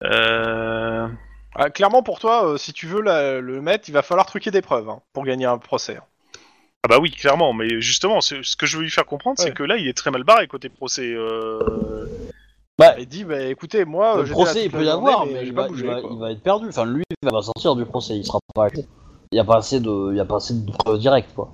Euh... 0.05 1.07
Ah, 1.55 1.71
clairement, 1.71 2.03
pour 2.03 2.19
toi, 2.19 2.47
euh, 2.47 2.57
si 2.57 2.73
tu 2.73 2.87
veux 2.87 3.03
la- 3.03 3.41
le 3.41 3.61
mettre, 3.61 3.89
il 3.89 3.93
va 3.93 4.03
falloir 4.03 4.27
truquer 4.27 4.51
des 4.51 4.63
preuves 4.63 4.89
hein, 4.89 5.01
pour 5.13 5.25
gagner 5.25 5.45
un 5.45 5.59
procès. 5.59 5.99
Ah 6.85 6.89
bah 6.89 6.99
oui, 7.01 7.11
clairement, 7.11 7.53
mais 7.53 7.81
justement, 7.81 8.21
ce, 8.21 8.43
ce 8.43 8.57
que 8.57 8.67
je 8.67 8.77
veux 8.79 8.83
lui 8.83 8.91
faire 8.91 9.07
comprendre, 9.07 9.39
c'est 9.39 9.55
que 9.55 9.63
là, 9.63 9.77
il 9.77 9.87
est 9.87 9.97
très 9.97 10.11
mal 10.11 10.25
barré 10.25 10.49
côté 10.49 10.69
procès. 10.69 11.13
Euh... 11.15 12.07
Bah, 12.79 12.95
Il 12.99 13.07
dit, 13.07 13.23
bah 13.25 13.41
écoutez, 13.45 13.85
moi, 13.85 14.17
le 14.17 14.25
procès, 14.25 14.65
il 14.65 14.71
peut 14.71 14.83
y 14.85 14.89
avoir, 14.89 15.27
mais 15.27 15.33
mais 15.35 15.43
il 15.47 15.55
pas 15.55 15.63
va, 15.63 15.69
bougé, 15.69 15.85
il 15.85 15.91
va- 15.91 16.01
quoi. 16.01 16.11
il 16.13 16.19
va 16.19 16.31
être 16.33 16.43
perdu. 16.43 16.69
Enfin, 16.71 16.87
lui, 16.87 17.05
il 17.23 17.31
va 17.31 17.43
sortir 17.43 17.77
du 17.77 17.85
procès, 17.85 18.17
il 18.17 18.25
sera 18.27 18.39
pas. 18.55 18.67
Il 18.75 18.85
n'y 19.35 19.39
a 19.39 19.45
pas 19.45 19.59
assez 19.59 19.79
de, 19.79 20.11
il 20.11 20.17
y 20.17 20.21
a 20.21 20.25
pas 20.25 20.37
assez 20.37 20.55
de 20.55 20.73
preuves 20.73 20.99
directes, 20.99 21.33
quoi. 21.37 21.53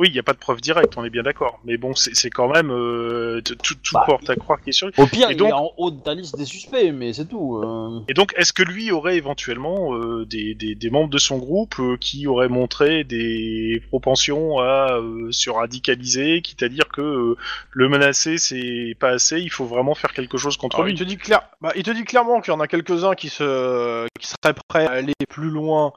Oui, 0.00 0.06
il 0.08 0.12
n'y 0.12 0.18
a 0.20 0.22
pas 0.22 0.32
de 0.32 0.38
preuve 0.38 0.60
directe, 0.60 0.94
on 0.96 1.04
est 1.04 1.10
bien 1.10 1.24
d'accord. 1.24 1.58
Mais 1.64 1.76
bon, 1.76 1.92
c'est 1.94 2.14
c'est 2.14 2.30
quand 2.30 2.48
même 2.48 2.70
euh, 2.70 3.40
tout, 3.40 3.74
tout 3.74 3.94
Bah. 3.94 4.04
porte 4.06 4.30
à 4.30 4.36
croire 4.36 4.60
qu'il 4.60 4.68
est 4.68 4.72
sur 4.72 4.86
lui. 4.86 4.94
Au 4.96 5.06
pire, 5.06 5.28
Et 5.28 5.32
il 5.32 5.36
donc- 5.36 5.48
est 5.48 5.52
en 5.52 5.72
haut 5.76 5.90
de 5.90 6.00
ta 6.00 6.14
liste 6.14 6.36
des 6.36 6.44
suspects, 6.44 6.92
mais 6.92 7.12
c'est 7.12 7.24
tout. 7.26 7.56
euh. 7.56 8.00
Et 8.08 8.14
donc, 8.14 8.32
est-ce 8.36 8.52
que 8.52 8.62
lui 8.62 8.92
aurait 8.92 9.16
éventuellement 9.16 9.94
euh, 9.96 10.24
des, 10.24 10.54
des, 10.54 10.76
des 10.76 10.90
membres 10.90 11.10
de 11.10 11.18
son 11.18 11.38
groupe 11.38 11.74
euh, 11.80 11.96
qui 12.00 12.28
auraient 12.28 12.48
montré 12.48 13.02
des 13.02 13.82
propensions 13.88 14.60
à 14.60 14.92
euh, 15.00 15.32
se 15.32 15.50
radicaliser, 15.50 16.42
quitte 16.42 16.62
à 16.62 16.68
dire 16.68 16.86
que 16.92 17.00
euh, 17.02 17.36
le 17.72 17.88
menacer 17.88 18.38
c'est 18.38 18.94
pas 19.00 19.08
assez, 19.10 19.40
il 19.40 19.50
faut 19.50 19.64
vraiment 19.66 19.94
faire 19.96 20.12
quelque 20.12 20.38
chose 20.38 20.56
contre 20.56 20.76
Alors, 20.76 20.86
lui? 20.86 20.92
il, 20.94 20.98
te 20.98 21.04
dit 21.04 21.16
clair... 21.16 21.40
bah, 21.60 21.72
il 21.74 21.82
te 21.82 21.90
dit 21.90 22.04
clairement 22.04 22.40
qu'il 22.40 22.52
y 22.52 22.56
en 22.56 22.60
a 22.60 22.68
quelques-uns 22.68 23.14
qui, 23.16 23.28
se... 23.28 24.06
qui 24.20 24.28
seraient 24.28 24.54
prêts 24.68 24.86
à 24.86 24.90
aller 24.92 25.14
plus 25.28 25.50
loin 25.50 25.92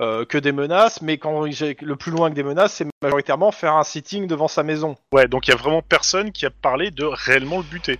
euh, 0.00 0.24
que 0.24 0.38
des 0.38 0.52
menaces, 0.52 1.02
mais 1.02 1.18
quand 1.18 1.42
le 1.44 1.94
plus 1.96 2.10
loin 2.10 2.30
que 2.30 2.34
des 2.34 2.42
menaces, 2.42 2.74
c'est 2.74 2.86
majoritairement 3.02 3.52
faire 3.52 3.74
un 3.76 3.84
sitting 3.84 4.26
devant 4.26 4.48
sa 4.48 4.62
maison. 4.62 4.96
Ouais, 5.12 5.28
donc 5.28 5.46
il 5.46 5.50
y 5.50 5.54
a 5.54 5.56
vraiment 5.56 5.82
personne 5.82 6.32
qui 6.32 6.46
a 6.46 6.50
parlé 6.50 6.90
de 6.90 7.04
réellement 7.04 7.58
le 7.58 7.64
buter. 7.64 7.98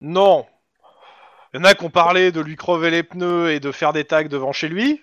Non. 0.00 0.46
Il 1.54 1.58
y 1.58 1.60
en 1.60 1.64
a 1.64 1.74
qui 1.74 1.84
ont 1.84 1.90
parlé 1.90 2.32
de 2.32 2.40
lui 2.40 2.56
crever 2.56 2.90
les 2.90 3.02
pneus 3.02 3.50
et 3.50 3.60
de 3.60 3.72
faire 3.72 3.92
des 3.92 4.04
tags 4.04 4.24
devant 4.24 4.52
chez 4.52 4.68
lui, 4.68 5.02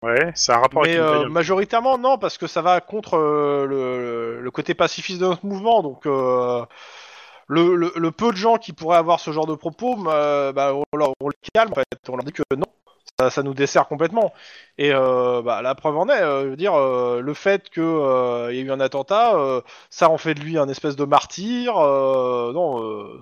Ouais, 0.00 0.30
c'est 0.36 0.52
un 0.52 0.58
rapport 0.58 0.84
mais 0.84 0.96
avec 0.96 1.00
euh, 1.00 1.28
majoritairement 1.28 1.98
non, 1.98 2.18
parce 2.18 2.38
que 2.38 2.46
ça 2.46 2.62
va 2.62 2.80
contre 2.80 3.14
euh, 3.18 3.66
le, 3.66 4.40
le 4.40 4.50
côté 4.52 4.72
pacifiste 4.74 5.20
de 5.20 5.26
notre 5.26 5.44
mouvement, 5.44 5.82
donc... 5.82 6.06
Le, 7.50 7.74
le- 7.74 7.92
le 7.96 8.10
peu 8.10 8.30
de 8.30 8.36
gens 8.36 8.58
qui 8.58 8.74
pourraient 8.74 8.98
avoir 8.98 9.20
ce 9.20 9.32
genre 9.32 9.46
de 9.46 9.54
propos, 9.54 9.96
bah, 9.96 10.52
bah, 10.52 10.74
on, 10.74 10.96
leur, 10.98 11.12
on 11.20 11.30
les 11.30 11.36
calme 11.54 11.72
en 11.72 11.76
fait, 11.76 11.86
on 12.10 12.16
leur 12.16 12.24
dit 12.24 12.32
que 12.32 12.42
non, 12.54 12.66
ça, 13.20 13.30
ça 13.30 13.42
nous 13.42 13.54
dessert 13.54 13.88
complètement. 13.88 14.32
Et 14.78 14.92
euh, 14.94 15.42
bah, 15.42 15.60
la 15.62 15.74
preuve 15.74 15.96
en 15.96 16.08
est, 16.08 16.22
euh, 16.22 16.44
je 16.44 16.48
veux 16.50 16.56
dire, 16.56 16.74
euh, 16.74 17.20
le 17.20 17.34
fait 17.34 17.68
qu'il 17.68 17.82
y 17.82 18.58
ait 18.58 18.60
eu 18.62 18.70
un 18.70 18.80
attentat, 18.80 19.34
euh, 19.34 19.60
ça 19.90 20.08
en 20.08 20.18
fait 20.18 20.34
de 20.34 20.40
lui 20.40 20.56
un 20.56 20.68
espèce 20.68 20.94
de 20.96 21.04
martyr. 21.04 21.76
euh, 21.78 22.52
non, 22.52 22.80
euh, 22.80 23.20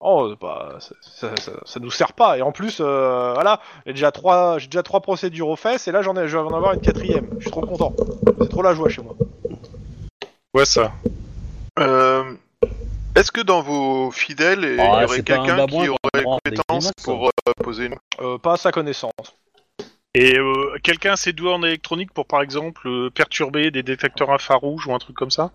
oh, 0.00 0.34
c'est- 0.80 0.94
ça, 1.00 1.36
ça, 1.36 1.52
ça 1.64 1.80
nous 1.80 1.92
sert 1.92 2.12
pas. 2.12 2.38
Et 2.38 2.42
en 2.42 2.50
plus, 2.50 2.78
euh, 2.80 3.32
voilà, 3.34 3.60
j'ai 3.86 3.92
déjà 3.92 4.10
trois, 4.10 4.58
j'ai 4.58 4.66
déjà 4.66 4.82
trois 4.82 5.00
procédures 5.00 5.48
aux 5.48 5.56
fesses, 5.56 5.86
et 5.86 5.92
là 5.92 6.02
j'en 6.02 6.16
ai, 6.16 6.26
je 6.26 6.36
vais 6.36 6.42
en 6.42 6.54
avoir 6.54 6.72
une 6.72 6.80
quatrième. 6.80 7.28
Je 7.38 7.42
suis 7.42 7.50
trop 7.52 7.60
content. 7.64 7.92
C'est 8.40 8.48
trop 8.48 8.62
la 8.62 8.74
joie 8.74 8.88
chez 8.88 9.02
moi. 9.02 9.14
Ouais, 10.54 10.64
ça. 10.64 10.92
Euh, 11.78 12.24
Est-ce 13.14 13.30
que 13.30 13.40
dans 13.42 13.60
vos 13.62 14.10
fidèles, 14.10 14.64
il 14.64 14.76
y 14.76 14.80
Ah, 14.80 15.04
aurait 15.04 15.22
quelqu'un 15.22 15.66
qui 15.66 15.86
qu'on 15.86 16.05
aurait 16.24 16.40
compétence 16.40 16.90
pour 17.04 17.28
euh, 17.28 17.52
poser 17.62 17.86
une... 17.86 17.96
Euh, 18.20 18.38
pas 18.38 18.54
à 18.54 18.56
sa 18.56 18.72
connaissance. 18.72 19.12
Et 20.14 20.38
euh, 20.38 20.78
quelqu'un 20.82 21.12
assez 21.12 21.32
doué 21.32 21.52
en 21.52 21.62
électronique 21.62 22.12
pour 22.14 22.26
par 22.26 22.40
exemple 22.40 22.88
euh, 22.88 23.10
perturber 23.10 23.70
des 23.70 23.82
détecteurs 23.82 24.30
infrarouges 24.30 24.86
ou 24.86 24.94
un 24.94 24.98
truc 24.98 25.14
comme 25.16 25.30
ça? 25.30 25.50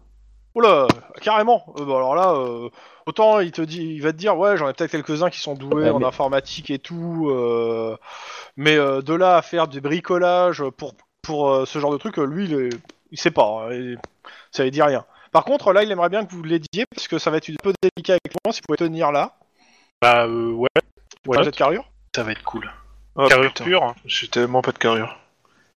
Oula, 0.54 0.86
carrément. 1.22 1.74
Euh, 1.80 1.86
bah 1.86 1.96
alors 1.96 2.14
là, 2.14 2.34
euh, 2.34 2.70
autant 3.06 3.40
il 3.40 3.52
te 3.52 3.62
dit, 3.62 3.82
il 3.96 4.02
va 4.02 4.12
te 4.12 4.18
dire, 4.18 4.38
ouais, 4.38 4.58
j'en 4.58 4.68
ai 4.70 4.74
peut-être 4.74 4.92
quelques-uns 4.92 5.30
qui 5.30 5.40
sont 5.40 5.54
doués 5.56 5.86
Ouais, 5.86 5.90
en 5.90 6.00
mais- 6.00 6.06
informatique 6.06 6.70
et 6.70 6.78
tout, 6.78 7.30
euh, 7.32 7.98
mais 8.58 8.76
euh, 8.76 9.02
de 9.02 9.14
là 9.14 9.38
à 9.38 9.42
faire 9.42 9.68
du 9.68 9.82
bricolage 9.82 10.64
pour 10.78 10.94
pour 11.24 11.50
euh, 11.50 11.66
ce 11.66 11.80
genre 11.80 11.92
de 11.94 11.98
truc, 11.98 12.18
lui, 12.18 12.46
il, 12.46 12.54
est- 12.54 12.70
il 13.12 13.18
sait 13.20 13.32
pas, 13.32 13.68
hein, 13.70 13.74
il- 13.74 14.00
ça 14.52 14.64
lui 14.64 14.72
dit 14.72 14.82
rien. 14.82 15.06
Par 15.32 15.46
contre, 15.46 15.72
là, 15.72 15.84
il 15.84 15.92
aimerait 15.92 16.10
bien 16.10 16.26
que 16.26 16.32
vous 16.34 16.44
l'aidiez 16.44 16.86
parce 16.94 17.08
que 17.08 17.18
ça 17.18 17.32
va 17.32 17.38
être 17.38 17.50
un 17.50 17.56
peu 17.64 17.74
délicat 17.82 18.14
avec 18.14 18.36
moi 18.44 18.52
si 18.54 18.60
vous 18.60 18.66
pouvez 18.76 18.78
tenir 18.90 19.12
là. 19.14 19.38
Bah 20.02 20.26
euh, 20.26 20.52
ouais, 20.53 20.68
avez 21.38 21.52
de 21.52 21.56
carrure 21.56 21.86
Ça 22.15 22.23
va 22.23 22.32
être 22.32 22.44
cool. 22.44 22.69
carrure 23.30 23.49
putain. 23.53 23.64
pure. 23.65 23.95
J'ai 24.06 24.28
tellement 24.28 24.61
pas 24.61 24.72
de 24.72 24.78
carrure. 24.80 25.18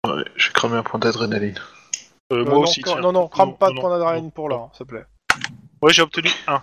Ouais, 0.06 0.23
j'ai 0.35 0.52
cramé 0.52 0.77
un 0.77 0.84
point 0.84 0.99
d'adrénaline. 0.99 1.57
Euh, 2.31 2.38
Euh, 2.38 2.45
moi 2.45 2.53
non, 2.53 2.60
aussi. 2.61 2.81
tiens. 2.81 2.99
non, 3.02 3.11
non, 3.11 3.27
crame 3.27 3.57
pas 3.57 3.69
de 3.72 3.80
point 3.80 3.89
d'adrénaline 3.89 4.31
pour 4.31 4.48
là, 4.49 4.56
hein, 4.57 4.69
s'il 4.73 4.85
te 4.85 4.91
plaît. 4.91 5.06
Ouais, 5.81 5.91
j'ai 5.91 6.02
obtenu 6.03 6.30
un. 6.48 6.61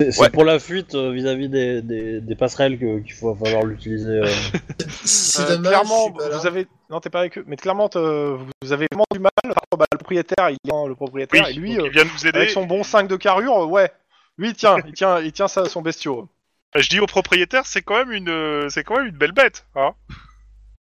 C'est 0.00 0.18
Ouais. 0.20 0.28
pour 0.30 0.44
la 0.44 0.58
fuite 0.58 0.96
euh, 0.96 1.12
vis-à-vis 1.12 1.48
des, 1.48 1.80
des, 1.80 2.20
des 2.20 2.34
passerelles 2.34 2.78
que- 2.80 2.98
qu'il 2.98 3.12
faut 3.12 3.32
falloir 3.36 3.62
l'utiliser. 3.62 4.10
euh. 4.10 4.26
C'est 5.04 5.42
Euh, 5.42 5.56
dommage, 5.56 5.68
clairement, 5.70 5.96
je 5.98 6.02
suis 6.02 6.12
pas 6.18 6.28
là. 6.30 6.38
vous 6.38 6.46
avez, 6.48 6.66
non, 6.90 7.00
t'es 7.00 7.10
pas 7.10 7.20
avec 7.20 7.38
eux, 7.38 7.44
mais 7.46 7.56
clairement, 7.56 7.88
vous 7.94 8.72
avez 8.72 8.86
vraiment 8.90 9.04
du 9.12 9.20
mal. 9.20 9.30
Enfin, 9.46 9.54
bah, 9.78 9.86
le 9.92 9.98
propriétaire, 9.98 10.50
il 10.50 10.54
est 10.68 10.88
le 10.88 10.94
propriétaire, 10.96 11.44
Oui, 11.46 11.50
et 11.50 11.54
lui, 11.54 11.76
donc 11.76 11.84
euh, 11.84 11.86
il 11.86 11.92
vient 11.92 12.04
de 12.06 12.10
nous 12.10 12.26
aider. 12.26 12.38
Avec 12.38 12.50
son 12.50 12.64
bon 12.66 12.82
5 12.82 13.06
de 13.06 13.14
carrure, 13.16 13.70
ouais. 13.70 13.92
Lui, 14.38 14.48
il 14.48 14.54
tient, 14.54 14.78
il 14.86 14.92
tient, 14.92 15.20
il 15.20 15.32
tient 15.32 15.48
ça, 15.48 15.68
son 15.68 15.82
bestiau. 15.82 16.28
Je 16.74 16.88
dis 16.88 17.00
au 17.00 17.06
propriétaire, 17.06 17.66
c'est 17.66 17.82
quand 17.82 17.96
même 17.96 18.12
une, 18.12 18.28
euh, 18.28 18.68
c'est 18.68 18.82
quand 18.82 18.96
même 18.96 19.06
une 19.06 19.16
belle 19.16 19.32
bête, 19.32 19.66
hein. 19.76 19.94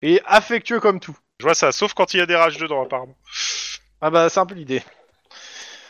Et 0.03 0.20
affectueux 0.27 0.81
comme 0.81 1.01
tout. 1.01 1.16
Je 1.41 1.47
vois 1.47 1.55
ça, 1.55 1.73
sauf 1.73 1.95
quand 1.95 2.15
il 2.15 2.19
y 2.19 2.20
a 2.20 2.27
des 2.27 2.37
rages 2.37 2.59
dedans, 2.59 2.83
apparemment. 2.83 3.16
Ah 4.01 4.11
bah, 4.11 4.29
c'est 4.29 4.41
un 4.41 4.47
peu 4.47 4.55
l'idée. 4.55 4.83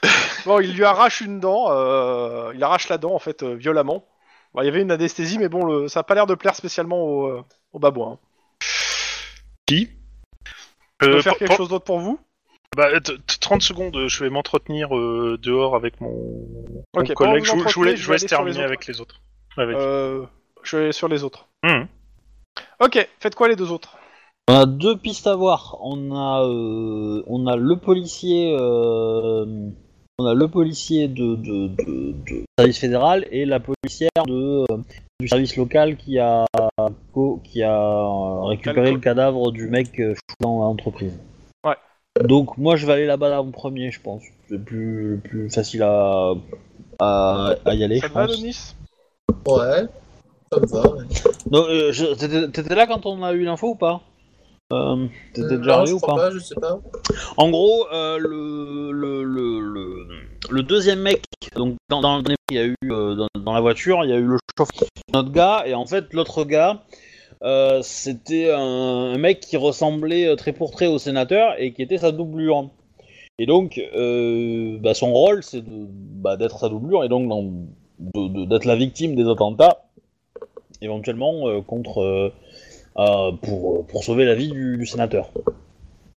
bon, 0.47 0.61
il 0.61 0.75
lui 0.75 0.85
arrache 0.85 1.21
une 1.21 1.41
dent, 1.41 1.67
euh, 1.71 2.53
il 2.55 2.63
arrache 2.63 2.89
la 2.89 2.99
dent, 2.99 3.15
en 3.15 3.19
fait, 3.19 3.43
euh, 3.43 3.55
violemment. 3.55 4.07
Bon, 4.55 4.63
il 4.63 4.67
y 4.67 4.69
avait 4.69 4.83
une 4.83 4.93
anesthésie, 4.93 5.39
mais 5.39 5.49
bon, 5.49 5.65
le, 5.65 5.89
ça 5.89 6.01
a 6.01 6.03
pas 6.05 6.15
l'air 6.15 6.27
de 6.27 6.35
plaire 6.35 6.55
spécialement 6.55 7.03
au, 7.03 7.27
euh, 7.27 7.45
au 7.73 7.79
babouin. 7.79 8.19
Qui? 9.67 9.91
Je 11.01 11.07
peux 11.07 11.23
faire 11.23 11.37
quelque 11.37 11.57
chose 11.57 11.69
d'autre 11.69 11.85
pour 11.85 11.99
vous? 11.99 12.19
Bah, 12.77 13.01
t- 13.01 13.15
t- 13.17 13.39
30 13.41 13.63
secondes, 13.63 14.07
je 14.09 14.25
vais 14.25 14.31
m'entretenir 14.31 14.97
euh, 14.97 15.39
dehors 15.43 15.75
avec 15.75 16.01
mon, 16.01 16.45
collègue. 17.15 17.45
Je, 17.97 18.13
les 18.13 18.19
terminer 18.21 18.59
autres. 18.59 18.65
avec 18.67 18.87
les 18.87 19.01
autres. 19.01 19.21
Avec. 19.57 19.77
euh, 19.77 20.25
Je 20.63 20.77
vais 20.77 20.93
sur 20.93 21.09
les 21.09 21.25
autres. 21.25 21.47
Hmm. 21.65 21.85
Ok, 22.81 23.09
faites 23.21 23.35
quoi 23.35 23.49
les 23.49 23.57
deux 23.57 23.73
autres? 23.73 23.97
On 24.49 24.55
a 24.55 24.67
deux 24.67 24.97
pistes 24.97 25.27
à 25.27 25.35
voir. 25.35 25.77
On 25.81 26.15
a, 26.15 26.45
euh, 26.45 27.23
on 27.27 27.47
a 27.47 27.57
le 27.57 27.77
policier, 27.77 28.55
euh, 28.59 29.45
on 30.19 30.25
a 30.27 30.35
le 30.35 30.49
policier 30.49 31.09
de, 31.09 31.35
de, 31.37 31.69
de- 31.69 32.13
de 32.27 32.45
service 32.59 32.79
fédéral 32.79 33.27
et 33.31 33.45
la 33.45 33.61
policière 33.61 34.11
de, 34.27 34.65
euh, 34.71 34.77
du 35.21 35.29
service 35.29 35.57
local 35.57 35.97
qui 35.97 36.19
a, 36.19 36.45
qui 37.45 37.63
a 37.63 38.41
récupéré 38.45 38.93
le 38.93 38.99
cadavre 39.01 39.53
du 39.53 39.69
mec 39.69 39.99
euh, 40.01 40.15
dans 40.41 40.61
l'entreprise. 40.61 41.19
Donc 42.25 42.57
moi 42.57 42.77
je 42.77 42.87
vais 42.87 42.93
aller 42.95 43.07
là-bas 43.07 43.41
en 43.41 43.51
premier, 43.51 43.91
je 43.91 44.01
pense. 44.01 44.23
C'est 44.49 44.63
plus, 44.65 45.11
le 45.13 45.17
plus 45.19 45.51
facile 45.51 45.83
à, 45.83 46.33
à, 46.99 47.55
à 47.65 47.75
y 47.75 47.85
aller, 47.85 48.01
Ça 48.01 48.09
je 48.09 48.13
va, 48.13 48.27
pense. 48.27 48.37
Denis 48.41 48.75
Ouais, 49.47 49.87
ça 50.53 50.61
me 50.61 50.67
va. 50.67 50.81
ouais. 50.95 51.05
Non, 51.51 51.65
euh, 51.69 52.49
t'étais 52.49 52.75
là 52.75 52.87
quand 52.87 53.05
on 53.07 53.23
a 53.23 53.33
eu 53.33 53.45
l'info 53.45 53.71
ou 53.71 53.75
pas 53.75 54.01
euh, 54.73 55.07
T'étais 55.35 55.55
Euh, 55.55 55.59
déjà 55.59 55.71
non, 55.71 55.77
arrivé 55.79 55.91
je 55.91 55.95
ou 55.95 55.99
crois 55.99 56.17
pas 56.17 56.29
pas, 56.29 56.31
je 56.35 56.39
sais 56.39 56.55
pas. 56.55 56.81
En 57.37 57.51
gros, 57.51 57.87
euh, 57.93 58.19
le, 58.19 58.91
le, 58.93 59.23
le, 59.25 59.61
le, 59.61 60.07
le 60.51 60.63
deuxième 60.63 61.01
mec, 61.01 61.23
donc 61.55 61.77
dans, 61.89 62.01
dans 62.01 62.17
le 62.17 62.23
dernier, 62.23 62.37
il 62.51 62.57
y 62.57 62.61
a 62.61 62.65
eu 62.65 62.75
euh, 62.91 63.15
dans, 63.15 63.29
dans 63.41 63.53
la 63.53 63.61
voiture, 63.61 64.05
il 64.05 64.11
y 64.11 64.13
a 64.13 64.17
eu 64.17 64.27
le 64.27 64.39
chauffeur, 64.59 64.89
notre 65.15 65.31
gars, 65.31 65.63
et 65.67 65.75
en 65.75 65.87
fait 65.87 66.13
l'autre 66.13 66.45
gars, 66.45 66.83
euh, 67.43 67.81
c'était 67.83 68.51
un, 68.51 68.59
un 68.59 69.19
mec 69.19 69.41
qui 69.41 69.57
ressemblait 69.57 70.27
euh, 70.27 70.37
très 70.37 70.53
pour 70.53 70.71
trait 70.71 70.87
au 70.87 70.99
sénateur 70.99 71.55
et 71.59 71.73
qui 71.73 71.83
était 71.83 71.99
sa 71.99 72.11
doublure. 72.11 72.71
Et 73.39 73.47
donc, 73.47 73.81
euh, 73.95 74.79
bah, 74.81 74.95
son 74.95 75.13
rôle, 75.13 75.45
c'est 75.45 75.63
bah, 75.65 76.37
d'être 76.37 76.59
sa 76.59 76.69
doublure 76.69 77.05
et 77.05 77.09
donc 77.09 77.29
d'être 77.99 78.65
la 78.65 78.77
victime 78.77 79.15
des 79.15 79.29
attentats, 79.29 79.85
éventuellement 80.81 81.49
euh, 81.49 81.61
contre 81.61 82.33
pour, 83.43 83.87
pour 83.87 84.03
sauver 84.03 84.25
la 84.25 84.35
vie 84.35 84.51
du, 84.51 84.77
du 84.77 84.87
sénateur. 84.87 85.31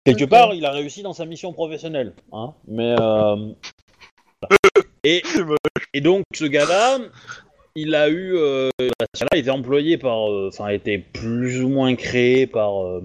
Quelque 0.05 0.23
part, 0.23 0.53
il 0.53 0.65
a 0.65 0.71
réussi 0.71 1.03
dans 1.03 1.11
sa 1.11 1.25
mission 1.25 1.51
professionnelle, 1.51 2.13
hein, 2.31 2.53
mais 2.67 2.95
et, 5.03 5.21
et 5.93 5.99
donc 5.99 6.23
ce 6.33 6.45
gars-là, 6.45 6.99
il 7.75 7.95
a 7.95 8.09
eu, 8.09 8.35
euh, 8.35 8.69
bah, 8.79 9.05
ce 9.13 9.21
gars-là 9.21 9.37
était 9.37 9.49
employé 9.49 9.97
par, 9.97 10.31
euh, 10.31 10.49
enfin, 10.51 10.65
a 10.65 10.73
été 10.73 10.97
plus 10.97 11.63
ou 11.63 11.69
moins 11.69 11.95
créé 11.95 12.47
par 12.47 12.83
euh, 12.83 13.01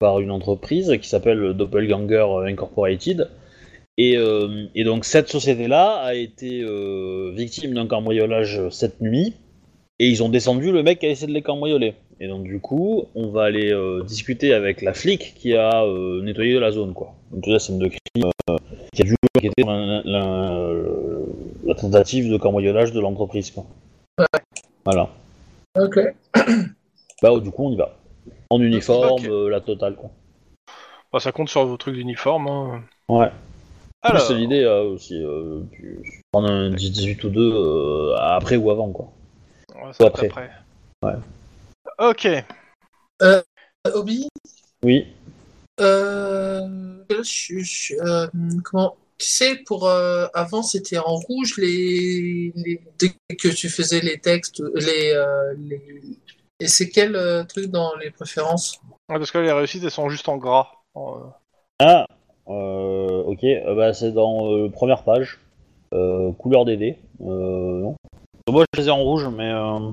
par 0.00 0.20
une 0.20 0.30
entreprise 0.30 0.96
qui 1.00 1.08
s'appelle 1.08 1.54
Doppelganger 1.54 2.26
Incorporated. 2.46 3.30
Et, 3.96 4.16
euh, 4.16 4.66
et 4.74 4.82
donc 4.82 5.04
cette 5.04 5.28
société-là 5.28 6.00
a 6.02 6.14
été 6.14 6.62
euh, 6.62 7.32
victime 7.34 7.74
d'un 7.74 7.86
cambriolage 7.86 8.68
cette 8.70 9.00
nuit, 9.00 9.34
et 10.00 10.08
ils 10.08 10.22
ont 10.22 10.28
descendu 10.28 10.72
le 10.72 10.82
mec 10.82 10.98
qui 10.98 11.06
a 11.06 11.10
essayé 11.10 11.28
de 11.28 11.32
les 11.32 11.42
cambrioler. 11.42 11.94
Et 12.20 12.26
donc 12.26 12.42
du 12.42 12.58
coup, 12.58 13.04
on 13.14 13.28
va 13.28 13.44
aller 13.44 13.72
euh, 13.72 14.02
discuter 14.02 14.52
avec 14.52 14.82
la 14.82 14.94
flic 14.94 15.34
qui 15.36 15.54
a 15.54 15.84
euh, 15.84 16.22
nettoyé 16.22 16.58
la 16.58 16.72
zone, 16.72 16.92
quoi. 16.92 17.14
Donc 17.30 17.44
toute 17.44 17.52
la 17.52 17.58
scène 17.60 17.78
de 17.78 17.86
crime 17.86 18.30
euh, 18.50 18.56
qui 18.92 19.02
a 19.02 19.04
dû 19.04 19.14
enquêter 19.36 19.62
la, 21.66 21.74
tentative 21.74 22.30
de 22.30 22.36
cambriolage 22.36 22.92
de 22.92 23.00
l'entreprise, 23.00 23.50
quoi. 23.50 23.64
Voilà. 24.84 25.08
Ok. 25.78 25.98
Bah 27.22 27.30
du 27.40 27.50
coup, 27.50 27.66
on 27.66 27.70
y 27.72 27.76
va. 27.76 27.96
En 28.50 28.60
uniforme, 28.60 29.24
euh, 29.26 29.48
la 29.48 29.60
totale, 29.60 29.94
quoi. 29.96 30.10
Bah, 31.10 31.20
Ça 31.20 31.32
compte 31.32 31.48
sur 31.48 31.64
vos 31.64 31.76
trucs 31.76 31.94
d'uniforme. 31.94 32.48
Hein. 32.48 32.82
Ouais. 33.08 33.30
Alors, 34.02 34.20
C'est 34.20 34.34
l'idée 34.34 34.62
euh, 34.62 34.82
aussi, 34.82 35.22
euh, 35.24 35.60
prendre 36.32 36.50
un 36.50 36.70
18 36.70 37.24
ou 37.24 37.30
2 37.30 37.52
euh, 37.54 38.16
après 38.18 38.56
ou 38.56 38.70
avant, 38.70 38.90
quoi. 38.90 39.10
ouais, 39.74 39.92
ça 39.92 40.04
va 40.04 40.08
après. 40.08 40.26
être 40.26 40.38
après. 40.38 40.50
Ouais. 41.02 41.14
Ok. 42.10 42.28
Euh, 43.22 43.42
Obi, 43.94 44.28
Oui. 44.82 45.06
euh, 45.80 46.66
là, 47.08 47.16
je, 47.22 47.58
je- 47.60 47.94
euh, 48.00 48.26
comment? 48.64 48.96
Tu 49.18 49.28
sais 49.28 49.56
pour 49.66 49.86
euh, 49.86 50.26
avant 50.34 50.62
c'était 50.62 50.98
en 50.98 51.14
rouge 51.14 51.56
les, 51.58 52.52
les 52.56 52.80
dès 52.98 53.10
que 53.36 53.48
tu 53.48 53.68
faisais 53.68 54.00
les 54.00 54.18
textes 54.18 54.62
les, 54.74 55.12
euh, 55.14 55.54
les... 55.58 55.80
et 56.60 56.66
c'est 56.66 56.88
quel 56.88 57.14
euh, 57.16 57.44
truc 57.44 57.66
dans 57.66 57.94
les 57.96 58.10
préférences? 58.10 58.80
Ouais, 59.08 59.18
parce 59.18 59.30
que 59.30 59.38
les 59.38 59.52
réussites, 59.52 59.84
elles 59.84 59.90
sont 59.90 60.08
juste 60.08 60.28
en 60.28 60.36
gras. 60.38 60.68
Euh, 60.96 61.00
Ah, 61.78 62.06
euh, 62.48 63.22
ok, 63.24 63.44
euh, 63.44 63.74
bah, 63.74 63.92
c'est 63.92 64.12
dans 64.12 64.50
euh, 64.50 64.68
première 64.68 65.02
page, 65.04 65.38
euh, 65.92 66.32
couleur 66.32 66.64
des 66.64 66.76
dés. 66.76 66.98
Euh, 67.20 67.80
non. 67.80 67.94
Moi 68.48 68.64
je 68.74 68.80
les 68.80 68.88
ai 68.88 68.90
en 68.90 69.02
rouge, 69.02 69.26
mais 69.28 69.50
euh, 69.50 69.90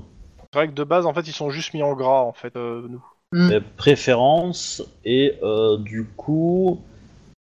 C'est 0.52 0.60
vrai 0.60 0.68
que 0.68 0.74
de 0.74 0.84
base, 0.84 1.06
en 1.06 1.14
fait, 1.14 1.28
ils 1.28 1.34
sont 1.34 1.50
juste 1.50 1.74
mis 1.74 1.84
en 1.84 1.94
gras, 1.94 2.22
en 2.22 2.34
fait, 2.34 2.56
euh, 2.56 2.88
nous. 2.90 3.04
mes 3.34 3.62
préférences 3.62 4.84
et 5.06 5.38
euh, 5.42 5.78
du 5.78 6.06
coup 6.06 6.82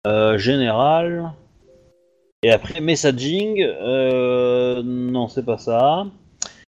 euh, 0.06 0.38
général. 0.38 1.32
Et 2.42 2.50
après 2.50 2.80
messaging, 2.80 3.60
euh, 3.62 4.82
non 4.82 5.28
c'est 5.28 5.44
pas 5.44 5.58
ça. 5.58 6.06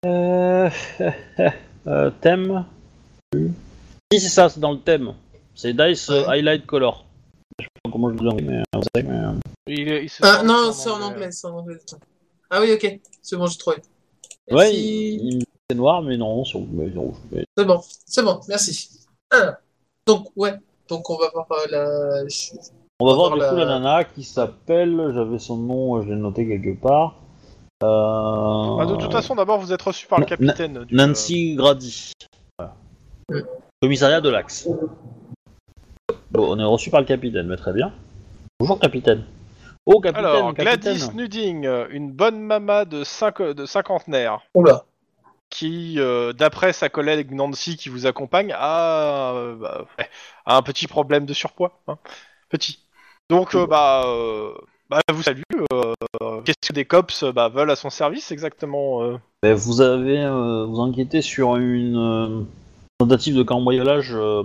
Euh, 0.05 0.69
euh, 1.87 2.09
thème. 2.21 2.65
Si 4.13 4.19
c'est 4.21 4.29
ça, 4.29 4.47
c'est 4.47 4.61
dans 4.61 4.71
le 4.71 4.79
thème. 4.79 5.13
C'est 5.55 5.73
Dice 5.73 6.07
Ouais. 6.07 6.23
Highlight 6.27 6.65
Color. 6.65 7.05
Je 7.59 7.65
sais 7.65 7.69
pas 7.83 7.91
comment 7.91 8.09
je 8.11 8.15
dis, 8.15 8.43
mais, 8.45 8.61
vous 8.73 8.81
mais, 8.95 9.03
Il 9.67 9.79
il 9.89 10.09
Ah, 10.21 10.33
sorti 10.35 10.45
non 10.45 10.71
c'est 10.71 10.89
en 10.89 11.01
anglais 11.01 11.31
c'est 11.31 11.47
en 11.47 11.57
anglais 11.57 11.77
ah 12.51 12.61
oui 12.61 12.71
ok 12.73 12.99
c'est 13.21 13.35
bon 13.35 13.47
j'ai 13.47 13.57
trouvé 13.57 13.77
Ouais, 14.49 14.55
Merci. 14.71 15.15
il- 15.15 15.33
il- 15.39 15.43
c'est 15.69 15.75
noir, 15.75 16.01
mais 16.01 16.15
non, 16.15 16.45
c'est 16.45 16.57
rouge. 16.57 16.67
mais- 17.31 17.45
c'est 17.57 17.65
bon 17.65 17.81
c'est 18.05 18.23
bon 18.23 18.39
merci 18.47 18.89
Alors, 19.31 19.55
donc 20.05 20.27
ouais 20.37 20.53
donc 20.87 21.09
on 21.09 21.17
va 21.17 21.29
voir 21.33 21.47
la 21.69 22.25
je- 22.29 22.51
On 22.99 23.05
va 23.05 23.13
voir 23.13 23.31
du 23.31 23.37
coup 23.39 23.55
la- 23.55 23.65
nana 23.65 24.03
qui 24.03 24.23
s'appelle, 24.23 25.11
j'avais 25.13 25.37
son 25.37 25.57
nom, 25.57 26.01
je 26.01 26.09
l'ai 26.09 26.15
noté 26.15 26.47
quelque 26.47 26.79
part. 26.81 27.15
Euh... 27.83 28.77
Ah, 28.79 28.85
de 28.87 28.95
toute 28.95 29.11
façon, 29.11 29.35
d'abord, 29.35 29.59
vous 29.59 29.71
êtes 29.71 29.81
reçu 29.83 30.07
par 30.07 30.17
le 30.17 30.23
Na- 30.23 30.29
capitaine. 30.29 30.83
du, 30.83 30.95
Nancy 30.95 31.55
Grady. 31.55 32.11
Voilà. 32.57 32.73
Mm. 33.29 33.39
Commissariat 33.83 34.19
de 34.19 34.29
l'Axe. 34.29 34.67
Bon, 36.31 36.55
on 36.55 36.59
est 36.59 36.63
reçu 36.63 36.89
par 36.89 37.01
le 37.01 37.05
capitaine, 37.05 37.45
mais 37.45 37.55
très 37.57 37.71
bien. 37.73 37.93
Bonjour 38.59 38.79
capitaine. 38.79 39.23
Oh 39.85 39.99
euh, 39.99 40.01
capitaine, 40.01 40.25
Alors, 40.25 40.53
capitaine. 40.55 40.79
Gladys 40.79 41.15
Nuding, 41.15 41.65
euh, 41.67 41.87
une 41.91 42.11
bonne 42.11 42.39
mama 42.39 42.85
de, 42.85 43.03
cinq, 43.03 43.43
de 43.43 43.65
cinquantenaire, 43.67 44.39
oula 44.55 44.85
qui, 45.49 45.95
euh, 45.99 46.33
d'après 46.33 46.73
sa 46.73 46.89
collègue 46.89 47.31
Nancy 47.31 47.77
qui 47.77 47.87
vous 47.89 48.05
accompagne, 48.07 48.53
a, 48.57 49.33
euh, 49.33 49.55
bah, 49.55 49.85
a 50.45 50.57
un 50.57 50.61
petit 50.63 50.87
problème 50.87 51.25
de 51.25 51.33
surpoids. 51.33 51.79
hein. 51.87 51.97
Petit. 52.49 52.79
Donc, 53.29 53.55
euh, 53.55 53.67
bah, 53.67 54.03
euh, 54.05 54.53
bah, 54.89 54.99
vous 55.11 55.23
salue. 55.23 55.41
euh, 55.73 55.93
Qu'est-ce 56.45 56.69
que 56.69 56.73
des 56.73 56.85
cops 56.85 57.23
euh, 57.23 57.31
bah, 57.31 57.49
veulent 57.49 57.71
à 57.71 57.75
son 57.75 57.89
service 57.89 58.31
exactement 58.31 59.03
euh 59.03 59.17
Ben, 59.43 59.53
vous 59.53 59.81
avez 59.81 60.19
euh, 60.19 60.65
vous 60.65 60.79
enquêtez 60.79 61.21
sur 61.21 61.57
une 61.57 61.97
euh, 61.97 62.41
tentative 62.99 63.35
de 63.35 63.43
cambriolage 63.43 64.11
euh, 64.13 64.43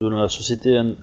de 0.00 0.08
la 0.08 0.28
société 0.28 0.74
N- 0.74 0.96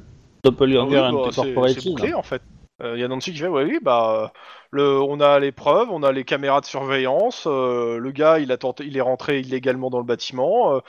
Doppelganger 0.43 0.97
Ah 0.97 1.09
oui, 1.09 1.15
bah, 1.15 1.21
c'est- 1.23 1.31
c'est 1.31 1.39
Incorporated. 1.41 1.83
bouclé, 1.93 2.13
en 2.13 2.23
fait. 2.23 2.41
Il 2.83 2.99
y 2.99 3.03
a 3.03 3.07
Nancy 3.07 3.31
qui 3.33 3.39
fait, 3.39 3.47
ouais, 3.47 3.63
oui, 3.63 3.79
bah, 3.81 4.21
euh, 4.25 4.27
le, 4.69 5.01
on 5.01 5.19
a 5.19 5.39
les 5.39 5.51
preuves, 5.51 5.87
on 5.89 6.03
a 6.03 6.11
les 6.11 6.23
caméras 6.23 6.61
de 6.61 6.67
surveillance. 6.67 7.45
euh, 7.47 7.97
le 7.97 8.11
gars, 8.11 8.37
il 8.37 8.51
a 8.51 8.57
tenté, 8.57 8.85
il 8.85 8.95
est 8.97 9.01
rentré 9.01 9.39
illégalement 9.39 9.89
dans 9.89 9.97
le 9.97 10.03
bâtiment. 10.03 10.75
euh, 10.75 10.79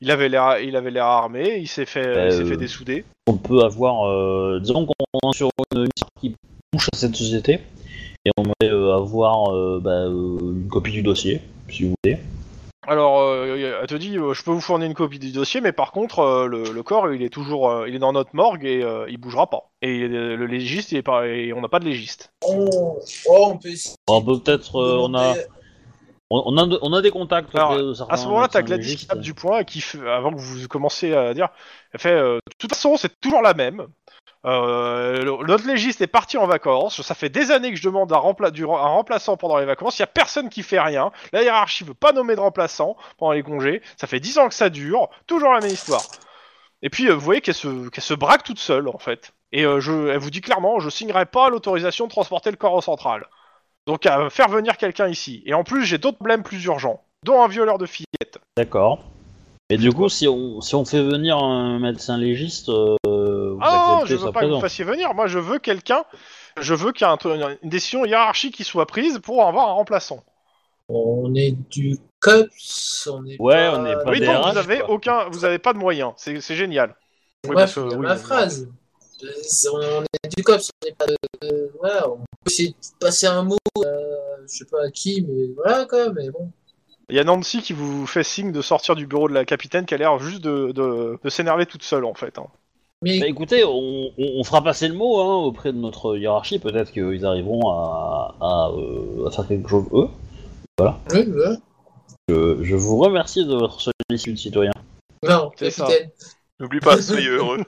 il 0.00 0.10
avait 0.10 0.28
l'air, 0.28 0.58
il 0.60 0.76
avait 0.76 0.90
l'air 0.90 1.06
armé. 1.06 1.58
Il 1.58 1.68
s'est 1.68 1.86
fait, 1.86 2.26
il 2.26 2.32
s'est 2.32 2.42
Euh, 2.42 2.46
fait 2.46 2.56
dessouder. 2.56 3.04
on 3.26 3.36
peut 3.36 3.60
avoir, 3.62 4.08
euh, 4.08 4.58
disons 4.60 4.86
qu'on 4.86 5.30
est 5.30 5.36
sur 5.36 5.50
une 5.74 5.88
histoire 5.94 6.10
qui 6.20 6.34
touche 6.72 6.88
à 6.92 6.96
cette 6.96 7.16
société, 7.16 7.60
et 8.24 8.30
on 8.36 8.42
va 8.42 8.52
euh, 8.64 8.94
avoir 8.96 9.52
euh, 9.54 9.80
bah, 9.82 9.90
euh, 10.06 10.38
une 10.40 10.68
copie 10.68 10.92
du 10.92 11.02
dossier, 11.02 11.40
si 11.68 11.84
vous 11.84 11.94
voulez. 12.04 12.18
Alors, 12.88 13.18
euh, 13.20 13.78
elle 13.80 13.86
te 13.88 13.96
dit, 13.96 14.16
euh, 14.16 14.32
je 14.32 14.44
peux 14.44 14.52
vous 14.52 14.60
fournir 14.60 14.86
une 14.86 14.94
copie 14.94 15.18
du 15.18 15.32
dossier, 15.32 15.60
mais 15.60 15.72
par 15.72 15.90
contre, 15.90 16.20
euh, 16.20 16.46
le, 16.46 16.62
le 16.72 16.82
corps, 16.84 17.12
il 17.12 17.20
est 17.22 17.30
toujours, 17.30 17.68
euh, 17.68 17.88
il 17.88 17.96
est 17.96 17.98
dans 17.98 18.12
notre 18.12 18.30
morgue 18.34 18.64
et 18.64 18.80
euh, 18.84 19.06
il 19.08 19.16
bougera 19.18 19.50
pas. 19.50 19.70
Et 19.82 20.02
euh, 20.02 20.36
le 20.36 20.46
légiste, 20.46 20.92
il 20.92 20.98
est 20.98 21.02
pas, 21.02 21.26
et 21.26 21.52
on 21.52 21.60
n'a 21.60 21.68
pas 21.68 21.80
de 21.80 21.84
légiste. 21.84 22.30
Oh, 22.46 22.96
oh, 23.28 23.48
on 23.50 23.56
peut 23.58 23.70
essayer 23.70 23.96
On 24.06 24.22
peut 24.22 24.38
peut-être, 24.38 24.76
euh, 24.76 24.98
on 25.00 25.14
a, 25.14 25.34
on, 26.30 26.42
on 26.46 26.58
a, 26.58 26.78
on 26.82 26.92
a 26.92 27.02
des 27.02 27.10
contacts. 27.10 27.54
Alors, 27.54 27.76
de 27.76 27.94
certains 27.94 28.14
À 28.14 28.16
ce 28.16 28.26
moment-là, 28.26 28.48
t'as 28.48 28.62
Gladys 28.62 28.96
qui 28.96 29.06
tape 29.06 29.20
du 29.20 29.34
poing 29.34 29.58
et 29.60 29.64
qui, 29.64 29.84
avant 30.06 30.32
que 30.32 30.38
vous 30.38 30.66
commenciez 30.68 31.14
à 31.16 31.34
dire, 31.34 31.48
elle 31.92 32.00
fait, 32.00 32.10
euh, 32.12 32.36
de 32.36 32.54
toute 32.58 32.74
façon, 32.74 32.96
c'est 32.96 33.20
toujours 33.20 33.42
la 33.42 33.54
même. 33.54 33.86
Euh, 34.44 35.22
le- 35.22 35.46
notre 35.46 35.66
légiste 35.66 36.00
est 36.00 36.06
parti 36.06 36.38
en 36.38 36.46
vacances. 36.46 37.02
Ça 37.02 37.14
fait 37.14 37.28
des 37.28 37.50
années 37.50 37.70
que 37.70 37.76
je 37.76 37.82
demande 37.82 38.12
un, 38.12 38.16
rempla- 38.18 38.50
du- 38.52 38.64
un 38.64 38.68
remplaçant 38.68 39.36
pendant 39.36 39.58
les 39.58 39.64
vacances. 39.64 39.98
Il 39.98 40.02
y 40.02 40.04
a 40.04 40.06
personne 40.08 40.48
qui 40.50 40.62
fait 40.62 40.78
rien. 40.80 41.10
La 41.32 41.42
hiérarchie 41.42 41.82
veut 41.84 41.94
pas 41.94 42.12
nommer 42.12 42.36
de 42.36 42.40
remplaçant 42.40 42.96
pendant 43.18 43.32
les 43.32 43.42
congés. 43.42 43.82
Ça 43.96 44.06
fait 44.06 44.20
10 44.20 44.38
ans 44.38 44.48
que 44.48 44.54
ça 44.54 44.68
dure. 44.70 45.08
Toujours 45.26 45.52
la 45.52 45.60
même 45.60 45.72
histoire. 45.72 46.02
Et 46.82 46.90
puis, 46.90 47.08
euh, 47.08 47.14
vous 47.14 47.20
voyez 47.20 47.40
qu'elle 47.40 47.54
se, 47.54 47.88
qu'elle 47.88 48.04
se 48.04 48.14
braque 48.14 48.44
toute 48.44 48.58
seule, 48.60 48.88
en 48.88 48.98
fait. 48.98 49.32
Et 49.50 49.64
euh, 49.64 49.80
je, 49.80 50.08
elle 50.08 50.18
vous 50.18 50.30
dit 50.30 50.40
clairement, 50.42 50.78
je 50.78 50.90
signerai 50.90 51.26
pas 51.26 51.48
l'autorisation 51.48 52.06
de 52.06 52.10
transporter 52.10 52.50
le 52.50 52.56
corps 52.56 52.74
au 52.74 52.82
central. 52.82 53.26
Donc, 53.86 54.04
à 54.06 54.30
faire 54.30 54.48
venir 54.48 54.76
quelqu'un 54.76 55.08
ici. 55.08 55.42
Et 55.46 55.54
en 55.54 55.62
plus, 55.64 55.84
j'ai 55.84 55.98
d'autres 55.98 56.16
problèmes 56.18 56.42
plus 56.42 56.64
urgents, 56.64 57.02
dont 57.24 57.42
un 57.42 57.48
violeur 57.48 57.78
de 57.78 57.86
fillettes. 57.86 58.38
D'accord. 58.56 58.98
Et 59.70 59.76
du 59.76 59.92
coup, 59.92 60.08
si 60.08 60.28
on, 60.28 60.60
si 60.60 60.74
on 60.74 60.84
fait 60.84 61.02
venir 61.02 61.38
un 61.38 61.78
médecin 61.78 62.16
légiste, 62.18 62.68
euh, 62.68 62.96
vous 63.04 63.58
Ah, 63.60 63.98
non, 64.00 64.06
je 64.06 64.14
veux 64.16 64.32
pas 64.32 64.42
que 64.42 64.46
vous 64.46 64.60
fassiez 64.60 64.84
venir. 64.84 65.12
Moi, 65.14 65.26
je 65.26 65.38
veux 65.38 65.58
quelqu'un. 65.58 66.04
Je 66.58 66.72
veux 66.74 66.92
qu'il 66.92 67.06
y 67.06 67.10
ait 67.10 67.12
un- 67.42 67.56
une 67.62 67.68
décision 67.68 68.04
hiérarchique 68.04 68.54
qui 68.54 68.64
soit 68.64 68.86
prise 68.86 69.18
pour 69.18 69.46
avoir 69.46 69.68
un 69.68 69.72
remplaçant. 69.72 70.22
On 70.88 71.34
est 71.34 71.50
du 71.68 71.98
COPS, 72.20 73.08
on 73.12 73.26
est 73.26 73.40
Ouais, 73.40 73.54
pas... 73.54 73.78
on 73.80 73.86
est 73.86 74.04
pas 74.04 74.10
oui, 74.10 74.20
des 74.20 74.26
donc 74.26 74.36
RH, 74.44 74.52
vous 74.52 74.58
avez 74.58 74.78
quoi. 74.78 74.90
aucun, 74.90 75.28
vous 75.30 75.44
avez 75.44 75.58
pas 75.58 75.72
de 75.72 75.78
moyens. 75.78 76.12
C'est 76.16 76.40
c'est 76.40 76.54
génial. 76.54 76.94
Oui, 77.44 77.50
Ouais, 77.50 77.54
parce 77.56 77.76
oui, 77.76 77.96
ma 77.96 78.14
oui. 78.14 78.18
phrase. 78.20 78.68
On 79.72 80.02
est 80.02 80.36
du 80.36 80.42
COPS, 80.42 80.70
on 80.82 80.86
n'est 80.86 80.94
pas 80.94 81.06
de... 81.06 81.16
de- 81.42 81.70
Voilà, 81.78 82.08
on 82.10 82.16
peut 82.18 82.24
essayer 82.50 82.70
de 82.70 82.74
passer 83.00 83.26
un 83.26 83.42
mot, 83.42 83.56
euh, 83.78 84.16
je 84.42 84.58
sais 84.58 84.64
pas 84.66 84.84
à 84.86 84.90
qui, 84.90 85.24
mais 85.26 85.46
voilà 85.56 85.86
quoi, 85.86 86.12
mais 86.12 86.30
bon. 86.30 86.50
Il 87.08 87.16
y 87.16 87.20
a 87.20 87.24
Nancy 87.24 87.62
qui 87.62 87.72
vous 87.72 88.06
fait 88.06 88.24
signe 88.24 88.50
de 88.52 88.60
sortir 88.62 88.96
du 88.96 89.06
bureau 89.06 89.28
de 89.28 89.34
la 89.34 89.44
capitaine, 89.44 89.86
qui 89.86 89.94
a 89.94 89.96
l'air 89.96 90.18
juste 90.18 90.42
de, 90.42 90.72
de, 90.72 91.18
de 91.22 91.28
s'énerver 91.30 91.66
toute 91.66 91.82
seule 91.84 92.04
en 92.04 92.14
fait. 92.14 92.36
hein. 92.38 92.46
Mais 93.02 93.20
Bah 93.20 93.26
écoutez, 93.28 93.62
on, 93.64 94.06
on- 94.18 94.40
on 94.40 94.44
fera 94.44 94.62
passer 94.64 94.88
le 94.88 94.94
mot 94.94 95.20
hein, 95.20 95.36
auprès 95.44 95.72
de 95.72 95.78
notre 95.78 96.16
hiérarchie, 96.16 96.58
peut-être 96.58 96.92
qu'ils 96.92 97.24
arriveront 97.24 97.70
à, 97.70 98.34
à, 98.40 98.70
euh, 98.76 99.26
à 99.26 99.30
faire 99.30 99.46
quelque 99.46 99.68
chose 99.68 99.84
eux. 99.92 100.08
oui, 100.80 101.24
voilà. 101.28 101.56
Je, 102.28 102.58
je 102.62 102.74
vous 102.74 102.96
remercie 102.98 103.44
de 103.44 103.54
votre 103.54 103.80
sollicitude, 103.80 104.38
citoyen. 104.38 104.72
Non, 105.22 105.52
C'est 105.56 105.70
ça. 105.70 105.86
capitaine. 105.86 106.10
N'oublie 106.58 106.80
pas, 106.80 107.00
soyez 107.02 107.28
heureux. 107.28 107.62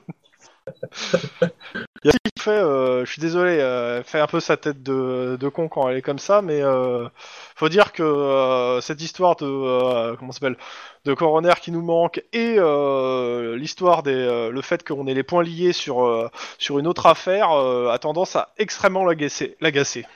Il 2.04 2.04
y 2.04 2.08
a 2.10 2.12
qui 2.12 2.42
fait, 2.42 2.50
euh, 2.50 3.04
je 3.04 3.10
suis 3.10 3.20
désolé, 3.20 3.58
euh, 3.60 3.98
elle 3.98 4.04
fait 4.04 4.20
un 4.20 4.26
peu 4.26 4.38
sa 4.40 4.56
tête 4.56 4.82
de, 4.82 5.36
de 5.38 5.48
con 5.48 5.68
quand 5.68 5.88
elle 5.88 5.96
est 5.96 6.02
comme 6.02 6.18
ça, 6.20 6.42
mais 6.42 6.62
euh, 6.62 7.08
faut 7.56 7.68
dire 7.68 7.92
que 7.92 8.02
euh, 8.02 8.80
cette 8.80 9.02
histoire 9.02 9.34
de 9.36 9.46
euh, 9.46 10.14
comment 10.16 10.30
s'appelle 10.30 10.56
de 11.04 11.14
coroner 11.14 11.54
qui 11.60 11.72
nous 11.72 11.82
manque 11.82 12.22
et 12.32 12.56
euh, 12.58 13.56
l'histoire 13.56 14.02
des 14.02 14.12
euh, 14.12 14.50
le 14.50 14.62
fait 14.62 14.86
qu'on 14.86 15.06
ait 15.08 15.14
les 15.14 15.24
points 15.24 15.42
liés 15.42 15.72
sur 15.72 16.04
euh, 16.04 16.30
sur 16.58 16.78
une 16.78 16.86
autre 16.86 17.06
affaire 17.06 17.50
euh, 17.50 17.90
a 17.90 17.98
tendance 17.98 18.36
à 18.36 18.52
extrêmement 18.58 19.04
l'agacer. 19.04 19.56
l'agacer. 19.60 20.06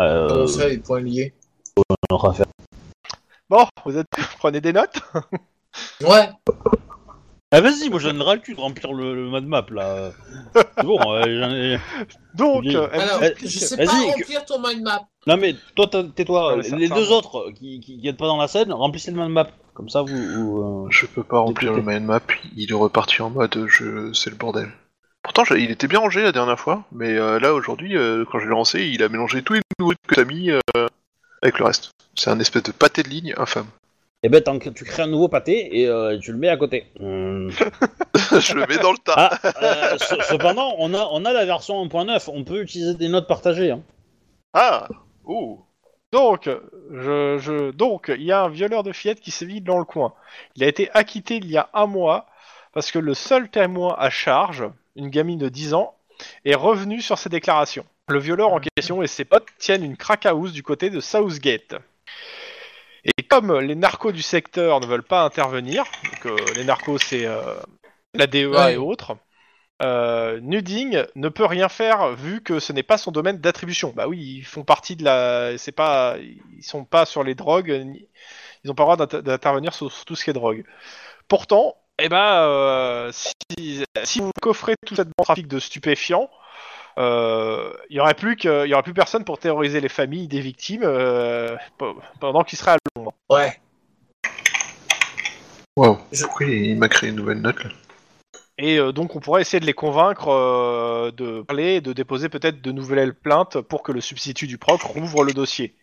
Euh, 0.00 0.28
Comment 0.28 0.46
ça, 0.46 0.68
les 0.68 0.78
points 0.78 1.00
liés? 1.00 1.34
Bon, 3.50 3.66
vous 3.84 3.98
êtes 3.98 4.08
prenez 4.38 4.62
des 4.62 4.72
notes? 4.72 5.00
Ouais, 6.02 6.30
Ah 7.54 7.60
vas-y, 7.60 7.90
moi 7.90 8.00
j'en 8.00 8.08
ai 8.10 8.34
le 8.34 8.40
cul 8.40 8.54
de 8.54 8.60
remplir 8.60 8.92
le, 8.94 9.14
le 9.14 9.28
mode 9.28 9.46
map 9.46 9.66
là. 9.70 10.10
C'est 10.54 10.84
bon, 10.84 10.98
euh, 11.12 11.22
j'en 11.24 11.50
ai... 11.50 11.78
Donc, 12.34 12.64
euh, 12.64 12.88
alors, 12.92 13.20
je 13.40 13.46
sais 13.46 13.76
pas 13.76 13.84
vas-y, 13.84 14.10
remplir 14.10 14.44
ton 14.46 14.58
mind 14.58 14.82
map. 14.82 15.00
Non 15.26 15.36
mais 15.36 15.54
toi 15.74 15.86
t'as- 15.86 16.02
tais-toi, 16.04 16.56
Ouais, 16.56 16.62
ça- 16.62 16.76
les 16.76 16.88
ça 16.88 16.94
deux 16.94 17.12
autres 17.12 17.50
qui, 17.50 17.80
qui, 17.80 18.00
qui 18.00 18.08
êtes 18.08 18.16
pas 18.16 18.26
dans 18.26 18.38
la 18.38 18.48
scène, 18.48 18.72
remplissez 18.72 19.10
le 19.10 19.18
mode 19.18 19.30
map. 19.30 19.48
Comme 19.74 19.90
ça 19.90 20.00
vous... 20.02 20.08
vous, 20.16 20.62
euh, 20.86 20.88
Je 20.90 21.04
peux 21.06 21.22
pas 21.22 21.38
remplir 21.40 21.72
le 21.74 21.82
mind 21.82 22.04
map, 22.04 22.20
il 22.56 22.70
est 22.70 22.74
reparti 22.74 23.20
en 23.22 23.28
mode 23.30 23.66
je 23.68 24.12
c'est 24.14 24.30
le 24.30 24.36
bordel. 24.36 24.70
Pourtant, 25.22 25.44
j'ai- 25.44 25.60
il 25.60 25.70
était 25.70 25.86
bien 25.88 26.00
rangé 26.00 26.22
la 26.22 26.32
dernière 26.32 26.58
fois, 26.58 26.84
mais 26.90 27.16
euh, 27.16 27.38
là 27.38 27.52
aujourd'hui, 27.54 27.96
euh, 27.96 28.24
quand 28.30 28.38
je 28.38 28.44
l'ai 28.44 28.50
lancé, 28.50 28.86
il 28.86 29.02
a 29.02 29.08
mélangé 29.08 29.42
tous 29.42 29.52
les 29.52 29.60
nouveaux 29.78 29.92
trucs 29.92 30.06
que 30.08 30.14
t'as 30.16 30.24
mis 30.24 30.50
euh, 30.50 30.58
avec 31.42 31.58
le 31.58 31.66
reste. 31.66 31.90
C'est 32.16 32.30
un 32.30 32.40
espèce 32.40 32.62
de 32.64 32.72
pâté 32.72 33.02
de 33.02 33.08
ligne 33.08 33.34
infâme. 33.36 33.66
Eh 34.24 34.28
ben 34.28 34.40
tu 34.58 34.84
crées 34.84 35.02
un 35.02 35.08
nouveau 35.08 35.28
pâté 35.28 35.80
et 35.80 35.88
euh, 35.88 36.16
tu 36.18 36.30
le 36.32 36.38
mets 36.38 36.48
à 36.48 36.56
côté. 36.56 36.86
Hum. 37.00 37.50
je 38.40 38.54
le 38.54 38.66
mets 38.66 38.78
dans 38.78 38.92
le 38.92 38.98
tas. 38.98 39.30
Ah, 39.42 39.52
euh, 39.62 39.98
ce- 39.98 40.22
cependant, 40.28 40.76
on 40.78 40.94
a, 40.94 41.08
on 41.10 41.24
a 41.24 41.32
la 41.32 41.44
version 41.44 41.84
1.9, 41.84 42.30
on 42.32 42.44
peut 42.44 42.62
utiliser 42.62 42.94
des 42.94 43.08
notes 43.08 43.26
partagées. 43.26 43.72
Hein. 43.72 43.82
Ah 44.52 44.86
Ouh 45.24 45.60
Donc, 46.12 46.48
je, 46.92 47.38
je, 47.38 47.72
donc, 47.72 48.12
il 48.14 48.22
y 48.22 48.30
a 48.30 48.42
un 48.42 48.48
violeur 48.48 48.84
de 48.84 48.92
fillettes 48.92 49.20
qui 49.20 49.32
sévit 49.32 49.60
dans 49.60 49.78
le 49.78 49.84
coin. 49.84 50.14
Il 50.54 50.62
a 50.62 50.68
été 50.68 50.88
acquitté 50.94 51.36
il 51.38 51.50
y 51.50 51.56
a 51.56 51.68
un 51.74 51.86
mois 51.86 52.26
parce 52.72 52.92
que 52.92 53.00
le 53.00 53.14
seul 53.14 53.48
témoin 53.50 53.96
à 53.98 54.08
charge, 54.08 54.64
une 54.94 55.08
gamine 55.08 55.38
de 55.38 55.48
10 55.48 55.74
ans, 55.74 55.94
est 56.44 56.54
revenu 56.54 57.00
sur 57.00 57.18
ses 57.18 57.28
déclarations. 57.28 57.84
Le 58.08 58.20
violeur 58.20 58.52
en 58.52 58.60
question 58.76 59.02
et 59.02 59.06
ses 59.08 59.24
potes 59.24 59.46
tiennent 59.58 59.84
une 59.84 59.96
crack 59.96 60.26
house 60.26 60.52
du 60.52 60.62
côté 60.62 60.90
de 60.90 61.00
Southgate. 61.00 61.74
Et 63.04 63.22
comme 63.24 63.58
les 63.58 63.74
narcos 63.74 64.12
du 64.12 64.22
secteur 64.22 64.80
ne 64.80 64.86
veulent 64.86 65.02
pas 65.02 65.24
intervenir, 65.24 65.84
donc 66.04 66.26
euh, 66.26 66.36
les 66.54 66.64
narcos 66.64 66.98
c'est 66.98 67.26
euh, 67.26 67.56
la 68.14 68.26
DEA 68.26 68.46
Ouais. 68.46 68.74
et 68.74 68.76
autres, 68.76 69.16
euh, 69.82 70.38
Nuding 70.40 71.04
ne 71.16 71.28
peut 71.28 71.44
rien 71.46 71.68
faire 71.68 72.12
vu 72.12 72.42
que 72.42 72.60
ce 72.60 72.72
n'est 72.72 72.84
pas 72.84 72.98
son 72.98 73.10
domaine 73.10 73.38
d'attribution. 73.38 73.92
Bah 73.96 74.06
oui, 74.06 74.36
ils 74.38 74.44
font 74.44 74.62
partie 74.62 74.94
de 74.94 75.02
la, 75.04 75.58
c'est 75.58 75.72
pas, 75.72 76.16
ils 76.18 76.62
sont 76.62 76.84
pas 76.84 77.04
sur 77.04 77.24
les 77.24 77.34
drogues, 77.34 77.72
ni- 77.84 78.08
ils 78.62 78.70
ont 78.70 78.74
pas 78.74 78.84
le 78.84 78.86
droit 78.86 78.96
d'inter- 78.96 79.22
d'intervenir 79.22 79.74
sur, 79.74 79.90
sur 79.90 80.04
tout 80.04 80.14
ce 80.14 80.22
qui 80.22 80.30
est 80.30 80.34
drogue. 80.34 80.64
Pourtant, 81.26 81.76
eh 81.98 82.08
ben, 82.08 82.42
euh, 82.44 83.10
si, 83.12 83.84
si 84.04 84.20
vous 84.20 84.30
coffrez 84.40 84.74
tout 84.86 84.94
bande 84.94 85.12
trafic 85.24 85.48
de 85.48 85.58
stupéfiants, 85.58 86.30
euh, 86.98 87.72
il 87.90 87.96
y 87.96 88.00
aurait 88.00 88.14
plus 88.14 88.36
que, 88.36 88.66
il 88.66 88.70
y 88.70 88.74
aurait 88.74 88.82
plus 88.82 88.94
personne 88.94 89.24
pour 89.24 89.38
terroriser 89.38 89.80
les 89.80 89.88
familles 89.88 90.28
des 90.28 90.40
victimes 90.40 90.82
euh, 90.84 91.56
pe- 91.78 91.94
pendant 92.20 92.44
qu'ils 92.44 92.58
seraient 92.58 92.72
à 92.72 92.76
Londres. 92.96 93.12
Ouais. 93.30 93.58
Wow. 95.76 95.98
Je- 96.12 96.24
Pourquoi 96.24 96.46
il 96.46 96.76
m'a 96.78 96.88
créé 96.88 97.10
une 97.10 97.16
nouvelle 97.16 97.40
note 97.40 97.64
là 97.64 97.70
Et 98.58 98.78
euh, 98.78 98.92
donc 98.92 99.16
on 99.16 99.20
pourrait 99.20 99.40
essayer 99.40 99.60
de 99.60 99.66
les 99.66 99.72
convaincre 99.72 100.28
euh, 100.28 101.10
de 101.10 101.42
parler, 101.42 101.76
et 101.76 101.80
de 101.80 101.92
déposer 101.92 102.28
peut-être 102.28 102.60
de 102.60 102.72
nouvelles 102.72 103.14
plaintes 103.14 103.60
pour 103.60 103.82
que 103.82 103.92
le 103.92 104.00
substitut 104.00 104.46
du 104.46 104.58
proc 104.58 104.82
rouvre 104.82 105.24
le 105.24 105.32
dossier. 105.32 105.74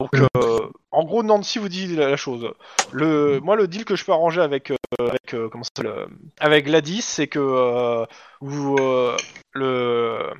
Donc 0.00 0.10
euh, 0.36 0.58
en 0.90 1.04
gros 1.04 1.22
Nancy 1.22 1.58
vous 1.58 1.68
dit 1.68 1.94
la, 1.94 2.08
la 2.10 2.16
chose. 2.16 2.50
Le, 2.92 3.40
moi 3.40 3.56
le 3.56 3.68
deal 3.68 3.84
que 3.84 3.94
je 3.96 4.04
peux 4.04 4.12
arranger 4.12 4.40
avec 4.40 4.70
euh, 4.70 4.76
avec 4.98 5.34
euh, 5.34 5.48
comment 5.48 5.64
ça 5.64 5.70
s'appelle, 5.76 5.92
euh, 5.92 6.06
avec 6.40 6.66
Gladys, 6.66 7.02
c'est 7.02 7.28
que 7.28 7.38
euh, 7.38 8.04
vous 8.40 8.76
euh, 8.80 9.16
le 9.52 10.30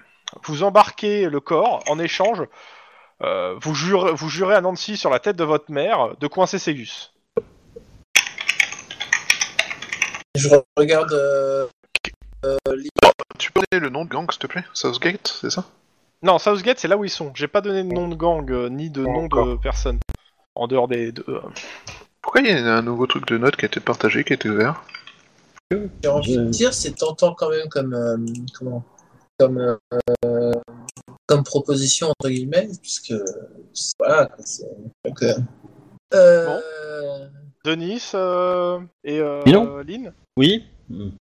vous 0.42 0.64
embarquez 0.64 1.28
le 1.28 1.40
corps 1.40 1.84
en 1.88 1.98
échange. 1.98 2.42
euh, 3.22 3.54
vous 3.62 3.74
jurez 3.74 4.12
vous 4.12 4.28
jurez 4.28 4.56
à 4.56 4.60
Nancy 4.60 4.96
sur 4.96 5.10
la 5.10 5.20
tête 5.20 5.36
de 5.36 5.44
votre 5.44 5.70
mère 5.70 6.16
de 6.18 6.26
coincer 6.26 6.58
ses 6.58 6.74
gus. 6.74 7.14
Je 10.34 10.48
regarde. 10.76 11.12
Euh, 11.12 11.66
euh, 12.44 12.56
Tu 13.38 13.52
peux 13.52 13.62
donner 13.70 13.80
le 13.80 13.88
nom 13.88 14.04
de 14.04 14.10
gang 14.10 14.28
s'il 14.30 14.40
te 14.40 14.48
plaît? 14.48 14.64
Southgate, 14.74 15.38
c'est 15.40 15.50
ça? 15.50 15.64
Non, 16.24 16.38
Southgate, 16.38 16.78
c'est 16.78 16.88
là 16.88 16.96
où 16.96 17.04
ils 17.04 17.10
sont. 17.10 17.32
J'ai 17.34 17.48
pas 17.48 17.60
donné 17.60 17.82
de 17.84 17.94
nom 17.94 18.08
de 18.08 18.14
gang 18.14 18.50
euh, 18.50 18.70
ni 18.70 18.88
de 18.88 19.02
nom 19.02 19.20
de 19.20 19.24
Encore. 19.26 19.60
personne. 19.60 19.98
En 20.54 20.66
dehors 20.66 20.88
des 20.88 21.12
deux. 21.12 21.24
euh. 21.28 21.40
Pourquoi 22.22 22.40
il 22.40 22.46
y 22.46 22.50
a 22.50 22.74
un 22.74 22.80
nouveau 22.80 23.06
truc 23.06 23.26
de 23.28 23.36
note 23.36 23.56
qui 23.56 23.66
a 23.66 23.68
été 23.68 23.78
partagé, 23.78 24.24
qui 24.24 24.32
a 24.32 24.36
été 24.36 24.48
ouvert 24.48 24.82
J'ai 25.70 26.08
envie 26.08 26.38
de 26.38 26.44
dire, 26.44 26.72
c'est 26.72 26.92
tentant 26.92 27.34
quand 27.34 27.50
même 27.50 27.68
comme. 27.68 27.92
euh, 27.92 28.16
comment 28.58 28.82
Comme. 29.38 29.58
euh, 30.24 30.52
comme 31.26 31.42
proposition, 31.44 32.08
entre 32.08 32.30
guillemets, 32.30 32.68
puisque. 32.80 33.12
Voilà, 33.98 34.26
quoi, 34.26 34.44
c'est. 34.46 34.64
Donc, 35.04 35.22
euh, 35.22 35.34
euh, 36.14 37.28
Denis 37.64 38.12
euh, 38.14 38.80
et 39.04 39.20
euh, 39.20 39.82
Lynn? 39.84 40.12
Oui 40.38 40.64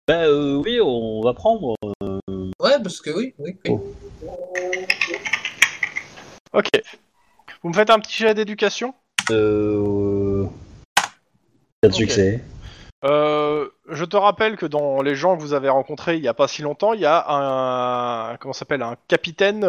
Ben 0.06 0.28
euh, 0.28 0.62
oui, 0.64 0.80
on 0.80 1.22
va 1.22 1.34
prendre. 1.34 1.74
Ouais, 2.62 2.80
parce 2.82 3.00
que 3.00 3.10
oui, 3.10 3.34
oui, 3.38 3.56
oui. 3.66 3.76
Ok. 6.52 6.68
Vous 7.62 7.68
me 7.70 7.74
faites 7.74 7.90
un 7.90 7.98
petit 7.98 8.18
jet 8.22 8.34
d'éducation 8.34 8.94
Euh... 9.30 10.44
Pas 11.80 11.88
de 11.88 11.92
Ok. 11.92 11.94
succès. 11.94 12.40
Euh, 13.04 13.68
je 13.90 14.04
te 14.04 14.16
rappelle 14.16 14.56
que 14.56 14.66
dans 14.66 15.02
les 15.02 15.16
gens 15.16 15.36
que 15.36 15.42
vous 15.42 15.54
avez 15.54 15.68
rencontrés 15.68 16.16
il 16.16 16.22
y 16.22 16.28
a 16.28 16.34
pas 16.34 16.46
si 16.46 16.62
longtemps, 16.62 16.92
il 16.92 17.00
y 17.00 17.04
a 17.06 17.24
un 17.28 18.36
comment 18.36 18.52
ça 18.52 18.60
s'appelle 18.60 18.82
un 18.82 18.94
capitaine 19.08 19.66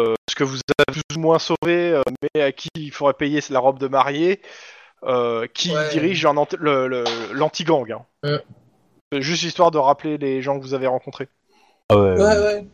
euh, 0.00 0.14
ce 0.30 0.34
que 0.34 0.42
vous 0.44 0.56
avez 0.78 1.00
plus 1.02 1.16
ou 1.16 1.20
moins 1.20 1.38
sauvé, 1.38 1.90
euh, 1.92 2.02
mais 2.34 2.40
à 2.40 2.50
qui 2.52 2.68
il 2.76 2.90
faudrait 2.92 3.12
payer 3.12 3.40
la 3.50 3.58
robe 3.60 3.78
de 3.78 3.88
mariée, 3.88 4.40
euh, 5.04 5.46
qui 5.52 5.70
Ouais. 5.74 5.90
dirige 5.90 6.24
un 6.24 6.36
ant- 6.38 6.48
le- 6.58 6.88
le- 6.88 7.04
l'anti-gang. 7.32 7.92
hein. 7.92 8.04
Mm. 8.24 8.38
C'est 9.12 9.22
Juste 9.22 9.42
histoire 9.42 9.70
de 9.70 9.78
rappeler 9.78 10.16
les 10.16 10.40
gens 10.40 10.58
que 10.58 10.64
vous 10.64 10.72
avez 10.74 10.86
rencontrés. 10.86 11.28
Ah 11.90 11.96
ouais. 11.96 12.12
Ouais, 12.20 12.38
ouais. 12.38 12.66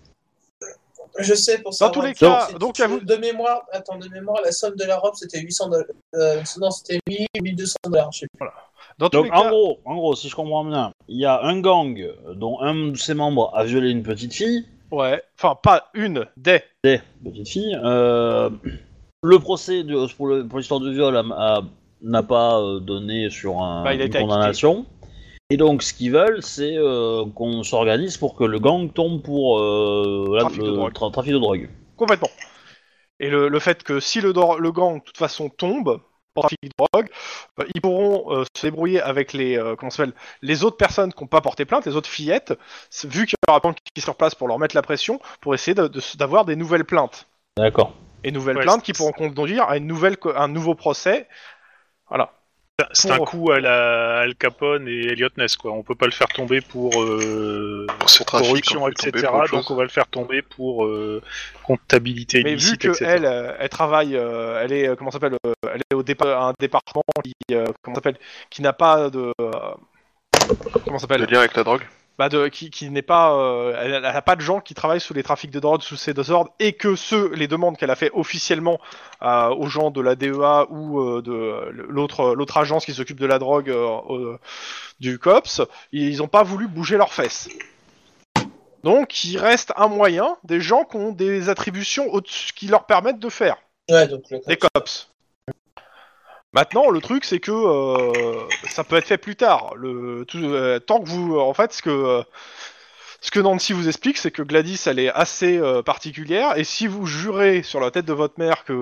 Je 1.18 1.34
sais 1.34 1.58
pour 1.58 1.74
ça. 1.74 1.86
Dans 1.86 1.90
tous 1.92 2.02
les 2.02 2.14
cas, 2.14 2.48
donc, 2.58 2.78
à 2.80 2.86
vous- 2.86 3.00
de 3.00 3.16
mémoire, 3.16 3.62
attends, 3.72 3.98
de 3.98 4.08
mémoire, 4.08 4.40
la 4.44 4.52
somme 4.52 4.76
de 4.76 4.84
la 4.84 4.96
robe 4.96 5.14
c'était 5.16 5.40
800 5.40 5.68
dollars. 5.68 5.86
Euh, 6.14 6.40
non, 6.60 6.70
c'était 6.70 7.00
1000 7.08 7.26
1200 7.42 7.74
dollars, 7.84 8.12
je 8.12 8.20
sais 8.20 8.26
plus. 8.38 8.46
Dans 8.98 9.08
tous 9.10 9.16
Donc 9.18 9.26
les 9.26 9.30
en 9.32 9.42
cas, 9.42 9.50
gros, 9.50 9.78
en 9.84 9.94
gros, 9.96 10.14
si 10.14 10.28
je 10.28 10.36
comprends 10.36 10.64
bien, 10.64 10.92
il 11.08 11.18
y 11.18 11.26
a 11.26 11.42
un 11.42 11.60
gang 11.60 12.08
dont 12.34 12.60
un 12.60 12.92
de 12.92 12.96
ses 12.96 13.14
membres 13.14 13.50
a 13.54 13.64
violé 13.64 13.90
une 13.90 14.02
petite 14.04 14.32
fille, 14.32 14.66
ouais, 14.92 15.20
enfin 15.36 15.58
pas 15.60 15.88
une, 15.94 16.26
des. 16.36 16.60
des 16.84 17.00
petites 17.24 17.48
filles. 17.48 17.76
euh, 17.82 18.50
le 19.22 19.38
procès 19.40 19.82
de- 19.82 20.06
pour 20.44 20.58
l'histoire 20.58 20.80
de 20.80 20.90
viol 20.90 21.20
n'a 22.02 22.22
pas 22.22 22.60
euh, 22.60 22.78
donné 22.78 23.30
sur 23.30 23.60
un, 23.60 23.82
Bah, 23.84 23.94
il 23.94 24.00
une 24.00 24.04
acquitté. 24.16 24.28
Et 25.50 25.56
donc 25.56 25.82
ce 25.82 25.92
qu'ils 25.92 26.12
veulent, 26.12 26.42
c'est 26.42 26.76
euh, 26.76 27.24
qu'on 27.34 27.62
s'organise 27.64 28.16
pour 28.16 28.36
que 28.36 28.44
le 28.44 28.58
gang 28.60 28.92
tombe 28.92 29.20
pour 29.22 29.58
euh, 29.58 30.34
la- 30.34 30.40
Trafic 30.42 30.60
de 30.60 30.66
le 30.66 30.72
drogue. 30.72 30.92
tra- 30.92 31.12
trafic 31.12 31.32
de 31.32 31.38
drogue. 31.38 31.68
Complètement. 31.96 32.30
Et 33.18 33.28
le, 33.28 33.48
le 33.48 33.58
fait 33.58 33.82
que 33.82 34.00
si 34.00 34.20
le, 34.20 34.32
dor- 34.32 34.58
le 34.60 34.72
gang, 34.72 34.98
de 35.00 35.04
toute 35.04 35.18
façon, 35.18 35.48
tombe, 35.50 36.00
pour 36.34 36.44
trafic 36.44 36.58
de 36.62 36.70
drogue, 36.78 37.08
euh, 37.58 37.64
ils 37.74 37.80
pourront 37.80 38.32
euh, 38.32 38.44
se 38.56 38.62
débrouiller 38.66 39.00
avec 39.02 39.32
les 39.32 39.58
euh, 39.58 39.74
comment 39.76 39.90
ça 39.90 39.98
s'appelle 39.98 40.14
les 40.40 40.62
autres 40.64 40.76
personnes 40.76 41.12
qui 41.12 41.22
n'ont 41.22 41.28
pas 41.28 41.40
porté 41.40 41.64
plainte, 41.64 41.84
les 41.84 41.96
autres 41.96 42.08
fillettes, 42.08 42.54
c'est- 42.88 43.08
vu 43.10 43.26
qu'il 43.26 43.34
y 43.46 43.50
aura 43.50 43.60
pas 43.60 43.74
qui 43.94 44.00
sur 44.00 44.14
place 44.14 44.34
pour 44.36 44.46
leur 44.46 44.58
mettre 44.60 44.76
la 44.76 44.82
pression, 44.82 45.20
pour 45.40 45.52
essayer 45.54 45.74
de- 45.74 45.88
de- 45.88 46.00
d'avoir 46.16 46.44
des 46.44 46.54
nouvelles 46.56 46.84
plaintes. 46.84 47.26
D'accord. 47.56 47.92
Et 48.22 48.30
nouvelles 48.30 48.56
Ouais, 48.58 48.62
plaintes 48.62 48.82
c'est- 48.86 48.92
qui 48.92 48.92
pourront 48.92 49.12
conduire 49.12 49.64
à 49.64 49.76
une 49.76 49.86
nouvelle, 49.88 50.16
co- 50.16 50.32
un 50.36 50.46
nouveau 50.48 50.74
procès. 50.76 51.26
Voilà. 52.08 52.32
C'est 52.92 53.10
un 53.10 53.18
coup 53.18 53.50
à 53.50 53.60
la 53.60 54.20
Al 54.20 54.34
Capone 54.34 54.86
et 54.88 55.06
Elliot 55.08 55.28
Ness, 55.36 55.56
quoi. 55.56 55.72
On 55.72 55.82
peut 55.82 55.94
pas 55.94 56.06
le 56.06 56.12
faire 56.12 56.28
tomber 56.28 56.60
pour, 56.60 57.02
euh, 57.02 57.86
Pour 57.98 58.26
corruption, 58.26 58.84
on 58.84 58.88
etc. 58.88 59.10
pour 59.28 59.48
Donc 59.58 59.70
on 59.70 59.74
va 59.76 59.82
le 59.82 59.88
faire 59.88 60.06
tomber 60.06 60.42
pour 60.42 60.84
euh, 60.86 61.22
comptabilité 61.62 62.42
Mais 62.42 62.50
vu 62.50 62.56
illicite, 62.56 62.82
que 62.82 62.88
etc. 62.88 63.04
elle, 63.08 63.24
euh, 63.24 63.52
elle 63.58 63.68
travaille, 63.68 64.16
euh, 64.16 64.60
elle 64.62 64.72
est 64.72 64.96
comment 64.96 65.10
ça 65.10 65.18
s'appelle, 65.18 65.36
euh, 65.46 65.52
elle 65.72 65.80
est 65.90 65.94
au 65.94 66.02
dépa- 66.02 66.48
un 66.50 66.54
département 66.58 67.02
qui, 67.24 67.32
euh, 67.52 67.66
comment 67.82 67.94
s'appelle, 67.94 68.16
qui 68.50 68.62
n'a 68.62 68.72
pas 68.72 69.10
de, 69.10 69.32
euh, 69.40 69.50
comment 70.84 70.98
s'appelle, 70.98 71.22
lien 71.24 71.40
avec 71.40 71.54
la 71.54 71.64
drogue 71.64 71.82
bah 72.20 72.28
de, 72.28 72.48
qui, 72.48 72.68
qui 72.68 72.90
n'est 72.90 73.00
pas, 73.00 73.32
euh, 73.32 73.74
elle, 73.80 73.94
elle 73.94 74.04
a 74.04 74.20
pas 74.20 74.36
de 74.36 74.42
gens 74.42 74.60
qui 74.60 74.74
travaillent 74.74 75.00
sous 75.00 75.14
les 75.14 75.22
trafics 75.22 75.50
de 75.50 75.58
drogue 75.58 75.80
sous 75.80 75.96
ces 75.96 76.12
deux 76.12 76.30
ordres 76.30 76.52
et 76.58 76.74
que 76.74 76.94
ceux, 76.94 77.32
les 77.32 77.48
demandes 77.48 77.78
qu'elle 77.78 77.88
a 77.88 77.96
fait 77.96 78.10
officiellement 78.12 78.78
euh, 79.22 79.48
aux 79.48 79.68
gens 79.68 79.90
de 79.90 80.02
la 80.02 80.16
DEA 80.16 80.66
ou 80.68 81.00
euh, 81.00 81.22
de 81.22 81.70
l'autre 81.88 82.34
l'autre 82.34 82.58
agence 82.58 82.84
qui 82.84 82.92
s'occupe 82.92 83.18
de 83.18 83.24
la 83.24 83.38
drogue 83.38 83.74
du 85.00 85.18
COPS, 85.18 85.62
ils 85.92 86.18
n'ont 86.18 86.28
pas 86.28 86.42
voulu 86.42 86.68
bouger 86.68 86.98
leurs 86.98 87.14
fesses. 87.14 87.48
Donc 88.84 89.24
il 89.24 89.38
reste 89.38 89.72
un 89.78 89.88
moyen 89.88 90.36
des 90.44 90.60
gens 90.60 90.84
qui 90.84 90.96
ont 90.96 91.12
des 91.12 91.48
attributions 91.48 92.04
qui 92.54 92.66
leur 92.66 92.84
permettent 92.84 93.18
de 93.18 93.30
faire 93.30 93.56
Ouais, 93.90 94.06
donc 94.06 94.24
le 94.30 94.40
des 94.46 94.58
cops. 94.58 95.09
Maintenant, 96.52 96.90
le 96.90 97.00
truc, 97.00 97.24
c'est 97.24 97.38
que 97.38 97.52
euh, 97.52 98.48
ça 98.68 98.82
peut 98.82 98.96
être 98.96 99.06
fait 99.06 99.18
plus 99.18 99.36
tard. 99.36 99.72
Le, 99.76 100.24
tout, 100.26 100.38
euh, 100.38 100.80
tant 100.80 101.00
que 101.00 101.08
vous, 101.08 101.38
en 101.38 101.54
fait, 101.54 101.72
ce 101.72 101.80
que 101.80 101.90
euh, 101.90 102.22
ce 103.20 103.30
que 103.30 103.38
Nancy 103.38 103.72
vous 103.72 103.86
explique, 103.86 104.18
c'est 104.18 104.32
que 104.32 104.42
Gladys, 104.42 104.80
elle 104.86 104.98
est 104.98 105.10
assez 105.10 105.60
particulière, 105.84 106.56
et 106.56 106.64
si 106.64 106.86
vous 106.86 107.04
jurez 107.04 107.62
sur 107.62 107.78
la 107.78 107.90
tête 107.90 108.06
de 108.06 108.14
votre 108.14 108.38
mère 108.38 108.64
que 108.64 108.72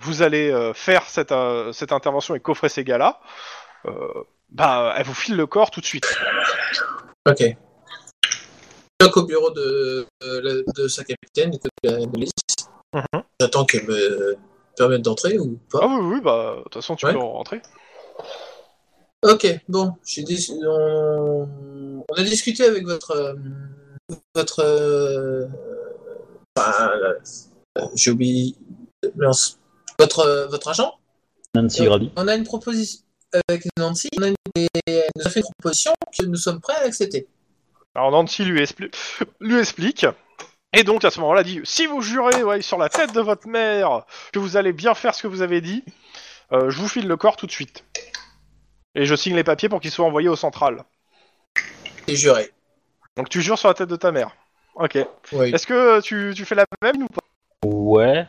vous 0.00 0.22
allez 0.22 0.72
faire 0.74 1.02
cette, 1.10 1.34
cette 1.74 1.92
intervention 1.92 2.34
et 2.34 2.40
coffrer 2.40 2.70
ces 2.70 2.84
gars-là, 2.84 3.20
bah, 4.48 4.94
elle 4.96 5.04
vous 5.04 5.12
file 5.12 5.36
le 5.36 5.46
corps 5.46 5.70
tout 5.70 5.82
de 5.82 5.84
suite. 5.84 6.06
Ok. 7.28 7.44
Donc 8.98 9.14
au 9.18 9.24
bureau 9.24 9.50
de, 9.50 10.06
de, 10.22 10.88
sa 10.88 11.04
capitaine, 11.04 11.50
de 11.50 11.90
la 11.90 12.06
police. 12.06 12.30
Mhm. 12.94 13.22
J'attends 13.38 13.66
qu'elle 13.66 13.86
me 13.86 14.38
permette 14.76 15.02
d'entrer 15.02 15.38
ou 15.38 15.58
Ah 15.74 15.78
pas. 15.80 15.86
oui, 15.86 16.14
oui, 16.16 16.20
bah, 16.22 16.54
de 16.58 16.62
toute 16.64 16.74
façon, 16.74 16.96
tu 16.96 17.06
Ouais. 17.06 17.12
peux 17.12 17.18
rentrer. 17.18 17.60
Ok, 19.22 19.46
bon, 19.68 19.92
j'ai 20.04 20.22
dis- 20.24 20.52
on... 20.66 21.48
on 22.08 22.14
a 22.16 22.22
discuté 22.22 22.64
avec 22.64 22.84
votre 22.84 23.12
euh, 23.12 23.34
votre 24.34 24.60
euh, 24.64 25.46
enfin, 26.58 26.90
euh, 27.78 27.82
j'ai 27.94 28.10
oublié 28.10 28.56
votre 29.16 30.48
votre 30.50 30.68
agent. 30.68 30.98
Nancy 31.54 31.84
Grady. 31.84 32.10
On 32.16 32.26
a 32.26 32.34
une 32.34 32.44
proposition 32.44 33.00
avec 33.48 33.66
Nancy. 33.78 34.08
On 34.18 34.22
a 34.22 34.28
une... 34.28 34.34
elle 34.86 35.02
nous 35.16 35.26
a 35.26 35.30
fait 35.30 35.40
une 35.40 35.46
proposition 35.60 35.92
que 36.18 36.24
nous 36.26 36.36
sommes 36.36 36.60
prêts 36.60 36.74
à 36.76 36.86
accepter. 36.86 37.28
Alors 37.94 38.10
Nancy 38.10 38.44
lui, 38.44 38.60
expli- 38.60 38.90
lui 39.38 39.58
explique. 39.60 40.06
Et 40.72 40.84
donc 40.84 41.04
à 41.04 41.10
ce 41.10 41.20
moment-là, 41.20 41.42
dit 41.42 41.60
si 41.64 41.86
vous 41.86 42.00
jurez 42.00 42.42
ouais, 42.42 42.62
sur 42.62 42.78
la 42.78 42.88
tête 42.88 43.12
de 43.12 43.20
votre 43.20 43.46
mère 43.46 44.04
que 44.32 44.38
vous 44.38 44.56
allez 44.56 44.72
bien 44.72 44.94
faire 44.94 45.14
ce 45.14 45.22
que 45.22 45.28
vous 45.28 45.42
avez 45.42 45.60
dit, 45.60 45.84
euh, 46.52 46.70
je 46.70 46.78
vous 46.78 46.88
file 46.88 47.06
le 47.06 47.16
corps 47.16 47.36
tout 47.36 47.46
de 47.46 47.52
suite. 47.52 47.84
Et 48.94 49.04
je 49.04 49.14
signe 49.14 49.34
les 49.36 49.44
papiers 49.44 49.68
pour 49.68 49.80
qu'ils 49.80 49.90
soient 49.90 50.06
envoyés 50.06 50.28
au 50.28 50.36
central. 50.36 50.84
Et 52.08 52.16
juré. 52.16 52.50
Donc 53.16 53.28
tu 53.28 53.42
jures 53.42 53.58
sur 53.58 53.68
la 53.68 53.74
tête 53.74 53.88
de 53.88 53.96
ta 53.96 54.12
mère. 54.12 54.30
Ok. 54.74 54.98
Oui. 55.32 55.54
Est-ce 55.54 55.66
que 55.66 56.00
tu, 56.00 56.32
tu 56.34 56.44
fais 56.44 56.54
la 56.54 56.64
même 56.82 57.02
ou 57.02 57.06
pas? 57.08 57.20
Ouais. 57.66 58.26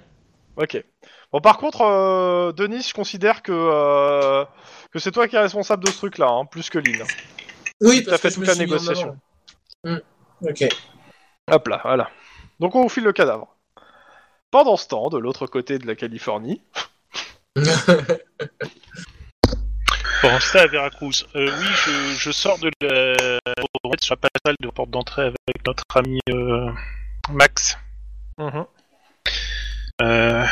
Ok. 0.58 0.84
Bon 1.32 1.40
par 1.40 1.58
contre, 1.58 1.82
euh, 1.82 2.52
Denis, 2.52 2.86
je 2.88 2.94
considère 2.94 3.42
que 3.42 3.52
euh, 3.54 4.46
que 4.92 5.00
c'est 5.00 5.12
toi 5.12 5.28
qui 5.28 5.36
es 5.36 5.40
responsable 5.40 5.84
de 5.86 5.90
ce 5.90 5.98
truc-là, 5.98 6.28
hein, 6.28 6.46
plus 6.46 6.70
que 6.70 6.78
Lynn. 6.78 7.04
Oui, 7.82 8.04
T'as 8.04 8.12
parce 8.12 8.22
fait 8.22 8.28
que 8.28 8.34
je 8.34 8.36
toute 8.36 8.44
me 8.44 8.48
la 8.48 8.54
suis 8.54 8.62
négociation. 8.62 9.18
Hmm, 9.84 9.98
Ok. 10.42 10.66
Hop 11.52 11.68
là, 11.68 11.82
voilà. 11.84 12.10
Donc 12.60 12.76
on 12.76 12.84
vous 12.84 12.90
file 12.90 13.04
le 13.04 13.14
cadavre. 13.14 13.56
Pendant 14.52 14.78
ce 14.78 14.88
temps, 14.88 15.10
de 15.10 15.18
l'autre 15.18 15.48
côté 15.48 15.80
de 15.80 15.88
la 15.88 15.96
Californie, 15.96 16.62
Pendant 20.22 20.40
ce 20.40 20.54
temps, 20.54 20.60
à 20.60 20.68
Veracruz. 20.68 21.26
Euh, 21.36 21.50
oui, 21.60 21.66
je, 21.86 22.16
je 22.18 22.32
sors 22.32 22.58
de 22.60 22.72
la... 22.82 23.40
sur 24.02 24.16
de 24.18 24.70
porte 24.70 24.90
d'entrée 24.90 25.24
avec 25.24 25.66
notre 25.66 25.84
ami 25.96 26.20
euh, 26.30 26.72
Max. 27.30 27.78
Mhm. 28.38 28.66
Euh, 30.02 30.46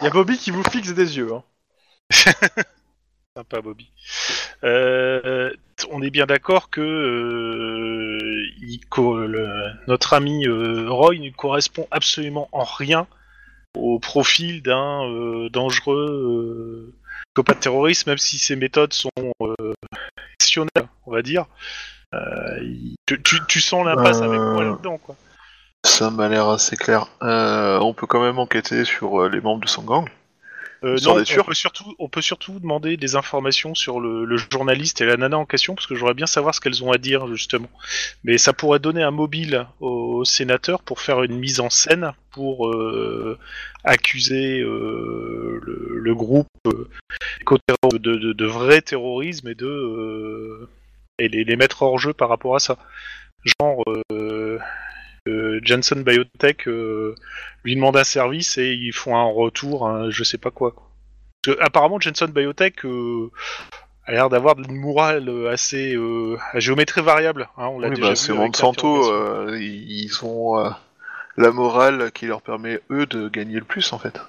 il 0.00 0.04
y 0.04 0.06
a 0.06 0.10
Bobby 0.10 0.38
qui 0.38 0.50
vous 0.50 0.64
fixe 0.64 0.90
des 0.92 1.16
yeux. 1.16 1.32
hein. 1.32 1.42
Sympa, 3.38 3.60
Bobby. 3.60 3.88
Euh, 4.64 5.52
on 5.92 6.02
est 6.02 6.10
bien 6.10 6.26
d'accord 6.26 6.70
que 6.70 6.80
euh, 6.80 8.18
il 8.60 8.80
co- 8.90 9.16
le- 9.16 9.70
notre 9.86 10.14
ami 10.14 10.44
euh, 10.48 10.90
Roy 10.90 11.18
ne 11.20 11.30
correspond 11.30 11.86
absolument 11.92 12.48
en 12.50 12.64
rien 12.64 13.06
au 13.76 14.00
profil 14.00 14.60
d'un 14.60 15.02
dangereux 15.52 16.92
psychopathe 17.28 17.60
terroriste, 17.60 18.08
même 18.08 18.18
si 18.18 18.38
ses 18.40 18.56
méthodes 18.56 18.92
sont 18.92 19.08
exceptionnelles, 20.34 20.88
on 21.06 21.12
va 21.12 21.22
dire. 21.22 21.44
Il- 22.12 22.96
tu, 23.06 23.22
tu- 23.22 23.38
tu 23.46 23.60
sens 23.60 23.86
l'impasse 23.86 24.20
avec 24.20 24.40
moi 24.40 24.64
là-dedans, 24.64 24.98
quoi. 24.98 25.14
Ça 25.86 26.10
m'a 26.10 26.28
l'air 26.28 26.48
assez 26.48 26.74
clair. 26.74 27.06
On 27.20 27.94
peut 27.96 28.08
quand 28.08 28.20
même 28.20 28.40
enquêter 28.40 28.84
sur 28.84 29.28
les 29.28 29.40
membres 29.40 29.62
de 29.62 29.68
son 29.68 29.82
gang. 29.84 30.08
Euh, 30.84 30.96
non, 31.02 31.24
sûr. 31.24 31.42
on 31.42 31.44
peut 31.44 31.54
surtout, 31.54 31.94
on 31.98 32.08
peut 32.08 32.22
surtout 32.22 32.60
demander 32.60 32.96
des 32.96 33.16
informations 33.16 33.74
sur 33.74 33.98
le, 33.98 34.24
le 34.24 34.36
journaliste 34.36 35.00
et 35.00 35.06
la 35.06 35.16
nana 35.16 35.36
en 35.36 35.44
question, 35.44 35.74
parce 35.74 35.86
que 35.88 35.96
j'aurais 35.96 36.14
bien 36.14 36.26
savoir 36.26 36.54
ce 36.54 36.60
qu'elles 36.60 36.84
ont 36.84 36.92
à 36.92 36.98
dire 36.98 37.26
justement. 37.26 37.68
Mais 38.22 38.38
ça 38.38 38.52
pourrait 38.52 38.78
donner 38.78 39.02
un 39.02 39.10
mobile 39.10 39.66
au 39.80 40.24
sénateur 40.24 40.82
pour 40.82 41.00
faire 41.00 41.22
une 41.24 41.36
mise 41.38 41.58
en 41.60 41.70
scène 41.70 42.12
pour 42.30 42.68
euh, 42.68 43.38
accuser 43.82 44.60
euh, 44.60 45.60
le, 45.62 45.98
le 45.98 46.14
groupe 46.14 46.46
de, 46.64 47.98
de, 47.98 48.32
de 48.32 48.46
vrai 48.46 48.80
terrorisme 48.80 49.48
et 49.48 49.54
de 49.54 50.68
et 51.18 51.28
les, 51.28 51.42
les 51.42 51.56
mettre 51.56 51.82
hors 51.82 51.98
jeu 51.98 52.12
par 52.12 52.28
rapport 52.28 52.54
à 52.54 52.60
ça. 52.60 52.78
Genre 53.60 53.82
euh, 55.28 55.60
Janssen 55.62 56.02
Biotech 56.02 56.66
euh, 56.68 57.14
lui 57.64 57.74
demande 57.74 57.96
un 57.96 58.04
service 58.04 58.58
et 58.58 58.72
ils 58.72 58.92
font 58.92 59.16
un 59.16 59.30
retour, 59.30 59.86
un 59.86 60.10
je 60.10 60.24
sais 60.24 60.38
pas 60.38 60.50
quoi. 60.50 60.72
quoi. 60.72 60.90
Parce 61.42 61.56
que, 61.56 61.62
apparemment, 61.62 62.00
Jensen 62.00 62.30
Biotech 62.30 62.84
euh, 62.84 63.30
a 64.06 64.12
l'air 64.12 64.28
d'avoir 64.28 64.58
une 64.58 64.76
morale 64.76 65.30
assez 65.48 65.94
euh, 65.94 66.36
à 66.52 66.58
géométrie 66.58 67.02
variable. 67.02 67.48
Hein, 67.56 67.66
on 67.66 67.78
l'a 67.78 67.88
Oui, 67.88 67.96
déjà 67.96 68.08
bah, 68.08 68.16
c'est 68.16 68.32
Monsanto, 68.32 69.54
ils 69.56 70.18
ont 70.22 70.72
la 71.36 71.52
morale 71.52 72.10
qui 72.12 72.26
leur 72.26 72.42
permet, 72.42 72.80
eux, 72.90 73.06
de 73.06 73.28
gagner 73.28 73.58
le 73.58 73.64
plus, 73.64 73.92
en 73.92 73.98
fait. 73.98 74.20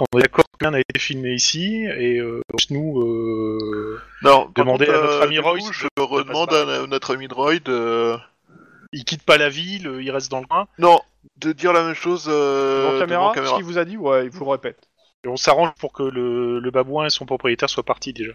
On 0.00 0.18
est 0.18 0.22
d'accord 0.22 0.44
que 0.44 0.64
rien 0.64 0.70
n'a 0.70 0.80
été 0.80 0.98
filmé 0.98 1.34
ici 1.34 1.84
et 1.84 2.18
euh, 2.18 2.40
nous. 2.70 3.02
Euh, 3.02 4.00
Non, 4.22 4.48
contre, 4.54 4.88
à 4.88 5.02
notre 5.02 5.22
ami 5.22 5.38
Roy 5.40 5.58
je 5.72 5.86
redemande 5.98 6.54
à 6.54 6.86
notre 6.86 7.14
ami 7.14 7.26
de... 7.26 8.16
il 8.92 9.04
quitte 9.04 9.22
pas 9.22 9.36
la 9.38 9.48
ville, 9.48 9.98
il 10.00 10.10
reste 10.10 10.30
dans 10.30 10.40
le 10.40 10.46
coin. 10.46 10.66
Non, 10.78 11.00
de 11.36 11.52
dire 11.52 11.72
la 11.72 11.82
même 11.84 11.94
chose 11.94 12.26
euh, 12.28 12.88
Devant 12.88 12.98
caméra, 13.00 13.32
devant 13.34 13.46
ce 13.50 13.54
qu'il 13.56 13.64
vous 13.64 13.78
a 13.78 13.84
dit, 13.84 13.96
ouais, 13.96 14.24
il 14.26 14.30
vous 14.30 14.44
le 14.44 14.50
répète. 14.50 14.88
Et 15.24 15.28
on 15.28 15.36
s'arrange 15.36 15.70
pour 15.80 15.92
que 15.92 16.02
le, 16.04 16.60
le 16.60 16.70
babouin 16.70 17.06
et 17.06 17.10
son 17.10 17.26
propriétaire 17.26 17.68
soient 17.68 17.82
partis 17.82 18.12
déjà. 18.12 18.32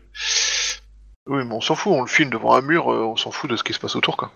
Oui, 1.28 1.44
mais 1.46 1.54
on 1.56 1.62
s'en 1.62 1.76
fout, 1.76 1.94
on 1.94 2.02
le 2.02 2.08
filme 2.08 2.30
devant 2.30 2.54
un 2.54 2.62
mur, 2.62 2.92
euh, 2.92 3.04
on 3.06 3.16
s'en 3.16 3.32
fout 3.32 3.50
de 3.50 3.56
ce 3.56 3.64
qui 3.64 3.74
se 3.74 3.80
passe 3.80 3.96
autour, 3.96 4.18
quoi. 4.18 4.32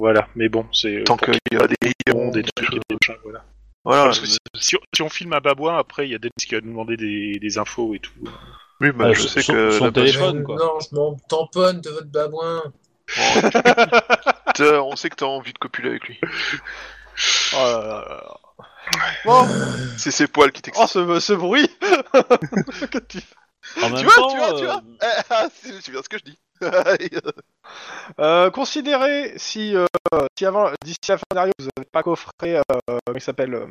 Voilà, 0.00 0.26
mais 0.34 0.48
bon, 0.48 0.66
c'est. 0.72 1.04
Tant 1.04 1.16
pour 1.16 1.26
qu'il 1.28 1.38
y 1.52 1.56
a 1.56 1.66
des... 1.68 1.76
bon, 2.10 2.30
des 2.30 2.42
trucs 2.42 2.70
des 2.70 2.80
machins, 2.90 3.20
voilà. 3.22 3.44
Voilà, 3.84 4.04
Parce 4.06 4.18
que 4.18 4.26
si, 4.26 4.76
si 4.92 5.02
on, 5.02 5.08
filme 5.08 5.32
un 5.32 5.40
babouin, 5.40 5.78
après 5.78 6.08
il 6.08 6.10
y 6.10 6.14
a 6.16 6.18
Dennis 6.18 6.32
qui 6.38 6.56
va 6.56 6.60
nous 6.60 6.70
demander 6.72 6.96
des, 6.96 7.38
des 7.40 7.56
infos 7.58 7.94
et 7.94 8.00
tout. 8.00 8.10
oui, 8.80 8.90
bah, 8.90 9.06
Ah, 9.08 9.12
je 9.12 9.20
son- 9.22 9.28
sais 9.28 9.42
son- 9.42 9.52
que... 9.52 9.70
son 9.70 9.84
la 9.84 9.92
téléphone. 9.92 10.42
quoi. 10.42 10.56
Non, 10.56 10.80
je 10.80 10.92
m'en 10.96 11.14
tamponne 11.28 11.80
de 11.80 11.90
votre 11.90 12.08
babouin. 12.10 12.64
T'as- 14.56 14.82
on 14.82 14.96
sait 14.96 15.10
que 15.10 15.16
t'as 15.16 15.26
envie 15.26 15.52
de 15.52 15.58
copuler 15.58 15.90
avec 15.90 16.08
lui. 16.08 16.20
Oh, 17.54 17.56
là 17.56 17.80
là 17.80 18.04
là. 18.08 18.34
Bon, 19.24 19.46
C'est 19.98 20.10
ses 20.10 20.26
poils 20.28 20.52
qui 20.52 20.60
oh 20.60 20.62
t'excitent. 20.62 20.86
ce, 20.88 21.20
ce 21.20 21.32
bruit 21.32 21.68
Que 22.90 22.98
tu- 22.98 23.18
En 23.82 23.90
même 23.90 23.98
tu 23.98 24.04
vois, 24.04 24.14
temps, 24.14 24.28
tu 24.28 24.36
vois, 24.36 24.52
tu 24.54 24.64
euh, 24.64 24.66
vois 24.66 24.82
Ah, 25.30 25.48
c'est 25.52 25.80
c'est 25.82 25.90
bien 25.90 26.02
ce 26.02 26.08
que 26.08 26.18
je 26.18 26.24
dis. 26.24 26.38
Euh, 28.20 28.50
Considérez 28.50 29.34
si, 29.36 29.74
euh, 29.76 29.86
si 30.38 30.46
avant, 30.46 30.70
d'ici 30.84 30.98
la 31.08 31.18
fin 31.18 31.24
de 31.34 31.52
vous 31.58 31.68
n'avez 31.76 31.88
pas 31.90 32.02
coffré, 32.02 32.56
euh, 32.56 32.62
comment 32.86 33.16
il 33.16 33.20
s'appelle, 33.20 33.54
euh, 33.54 33.66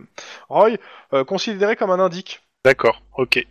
Roy, 0.49 0.71
euh, 1.13 1.23
considérez 1.23 1.75
comme 1.75 1.91
un 1.91 1.99
indique. 1.99 2.41
D'accord, 2.65 3.01
ok. 3.17 3.45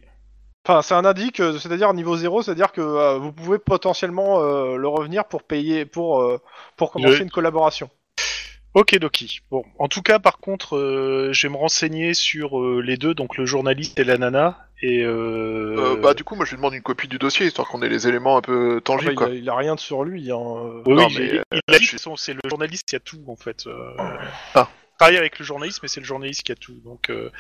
Enfin, 0.67 0.81
c'est 0.83 0.95
un 0.95 1.05
indique, 1.05 1.41
euh, 1.41 1.59
c'est-à-dire 1.59 1.93
niveau 1.93 2.17
0, 2.17 2.43
c'est-à-dire 2.43 2.73
que 2.73 2.81
euh, 2.81 3.19
vous 3.19 3.33
pouvez 3.33 3.59
potentiellement 3.59 4.41
euh, 4.43 4.77
le 4.77 4.89
revenir 4.89 5.27
pour 5.27 5.43
payer, 5.43 5.85
pour, 5.85 6.23
euh, 6.23 6.41
pour 6.77 6.91
commencer 6.91 7.19
une 7.23 7.31
collaboration. 7.31 7.91
Ok, 8.73 8.99
Doki. 8.99 9.41
Bon, 9.51 9.63
en 9.79 9.87
tout 9.89 10.03
cas, 10.03 10.19
par 10.19 10.39
contre, 10.39 10.77
euh, 10.77 11.29
je 11.33 11.47
vais 11.47 11.53
me 11.53 11.59
renseigner 11.59 12.13
sur 12.15 12.59
euh, 12.61 12.81
les 12.85 12.97
deux, 12.97 13.15
donc 13.15 13.37
le 13.37 13.47
journaliste 13.47 14.01
et 14.01 14.05
la 14.05 14.17
nana. 14.19 14.59
Et 14.83 15.03
euh, 15.05 15.77
Euh, 15.79 15.97
bah, 15.97 16.13
du 16.15 16.25
coup, 16.25 16.35
moi, 16.35 16.45
je 16.45 16.51
lui 16.53 16.57
demande 16.57 16.75
une 16.75 16.83
copie 16.83 17.07
du 17.09 17.19
dossier, 17.19 17.47
histoire 17.47 17.69
qu'on 17.69 17.83
ait 17.83 17.89
les 17.89 18.09
éléments 18.09 18.37
un 18.37 18.41
peu 18.41 18.81
tangibles, 18.83 19.13
Enfin, 19.13 19.27
quoi. 19.27 19.29
il, 19.29 19.37
a, 19.37 19.43
il 19.43 19.51
a 19.51 19.55
rien 19.57 19.75
de 19.77 19.81
sur 19.81 20.03
lui. 20.03 20.31
Hein. 20.33 20.37
oui, 20.87 20.95
non, 20.95 21.07
oui, 21.07 21.15
mais, 21.19 21.25
il, 21.27 21.37
euh, 21.37 21.43
il 21.69 21.75
a 21.75 21.79
dit 21.79 21.85
je 21.85 21.93
que 21.93 21.99
son- 21.99 22.17
c'est 22.17 22.33
le 22.35 22.41
journaliste 22.49 22.89
qui 22.89 22.97
a 22.97 23.01
tout, 23.01 23.23
en 23.29 23.37
fait. 23.37 23.67
Euh, 23.67 23.93
Ah. 24.55 24.69
Avec 25.05 25.39
le 25.39 25.45
journaliste, 25.45 25.81
mais 25.83 25.89
c'est 25.89 26.01
le 26.01 26.07
journaliste 26.07 26.43
qui 26.43 26.53
a 26.53 26.55
tout. 26.57 26.75
Donc, 26.85 27.11
euh, 27.11 27.31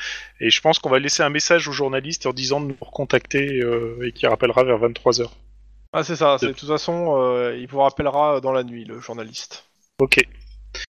et 0.40 0.50
je 0.50 0.60
pense 0.60 0.78
qu'on 0.78 0.90
va 0.90 0.98
laisser 0.98 1.22
un 1.22 1.30
message 1.30 1.66
au 1.68 1.72
journaliste 1.72 2.26
en 2.26 2.32
disant 2.32 2.60
de 2.60 2.66
nous 2.66 2.76
recontacter 2.80 3.60
euh, 3.60 3.98
et 4.06 4.12
qu'il 4.12 4.28
rappellera 4.28 4.64
vers 4.64 4.78
23h. 4.78 5.28
Ah, 5.92 6.02
c'est 6.04 6.16
ça. 6.16 6.36
c'est- 6.38 6.46
De 6.48 6.52
toute 6.52 6.68
façon, 6.68 7.16
euh, 7.20 7.56
il 7.58 7.66
vous 7.68 7.80
rappellera 7.80 8.40
dans 8.40 8.52
la 8.52 8.64
nuit, 8.64 8.84
le 8.84 9.00
journaliste. 9.00 9.64
Ok. 10.00 10.18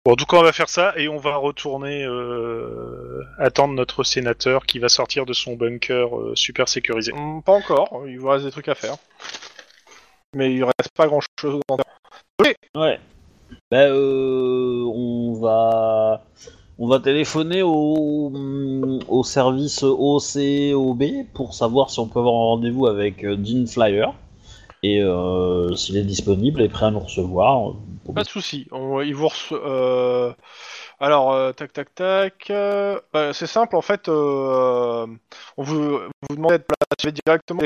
Bon, 0.06 0.12
en 0.12 0.16
tout 0.16 0.26
cas, 0.26 0.36
on 0.36 0.42
va 0.42 0.52
faire 0.52 0.68
ça 0.68 0.92
et 0.96 1.08
on 1.08 1.18
va 1.18 1.34
retourner 1.36 2.04
euh, 2.04 3.20
attendre 3.38 3.74
notre 3.74 4.04
sénateur 4.04 4.64
qui 4.64 4.78
va 4.78 4.88
sortir 4.88 5.26
de 5.26 5.32
son 5.32 5.54
bunker 5.56 6.16
euh, 6.16 6.32
super 6.36 6.68
sécurisé. 6.68 7.12
Hum, 7.12 7.42
pas 7.42 7.52
encore. 7.52 8.04
Il 8.06 8.18
vous 8.20 8.28
reste 8.28 8.44
des 8.44 8.52
trucs 8.52 8.68
à 8.68 8.74
faire. 8.76 8.94
Mais 10.34 10.52
il 10.54 10.62
reste 10.64 10.90
pas 10.96 11.06
grand-chose. 11.08 11.60
en 11.68 11.76
Ouais. 12.80 13.00
Ben, 13.70 13.90
euh, 13.92 14.84
on 14.94 15.34
va, 15.40 16.24
on 16.82 16.88
va 16.88 16.98
téléphoner 16.98 17.62
au, 17.62 18.32
au 19.08 19.22
service 19.22 19.84
OCOB 19.84 21.04
pour 21.32 21.54
savoir 21.54 21.90
si 21.90 22.00
on 22.00 22.08
peut 22.08 22.18
avoir 22.18 22.34
un 22.34 22.46
rendez-vous 22.54 22.88
avec 22.88 23.22
euh, 23.24 23.36
Dean 23.36 23.66
Flyer 23.66 24.12
et 24.82 25.00
euh, 25.00 25.76
s'il 25.76 25.96
est 25.96 26.02
disponible 26.02 26.60
et 26.60 26.68
prêt 26.68 26.86
à 26.86 26.90
nous 26.90 26.98
recevoir. 26.98 27.70
euh, 27.70 28.12
Pas 28.12 28.24
de 28.24 28.28
souci. 28.28 28.66
Il 28.72 29.14
vous 29.14 29.28
Alors, 30.98 31.54
tac, 31.54 31.72
tac, 31.72 31.94
tac. 31.94 32.46
bah, 33.12 33.32
c'est 33.32 33.46
simple, 33.46 33.76
en 33.76 33.80
fait. 33.80 34.08
on 34.08 35.06
vous, 35.58 35.98
vous 35.98 36.36
demande 36.36 36.50
d'être 36.50 36.66
placé 36.66 37.12
directement. 37.24 37.60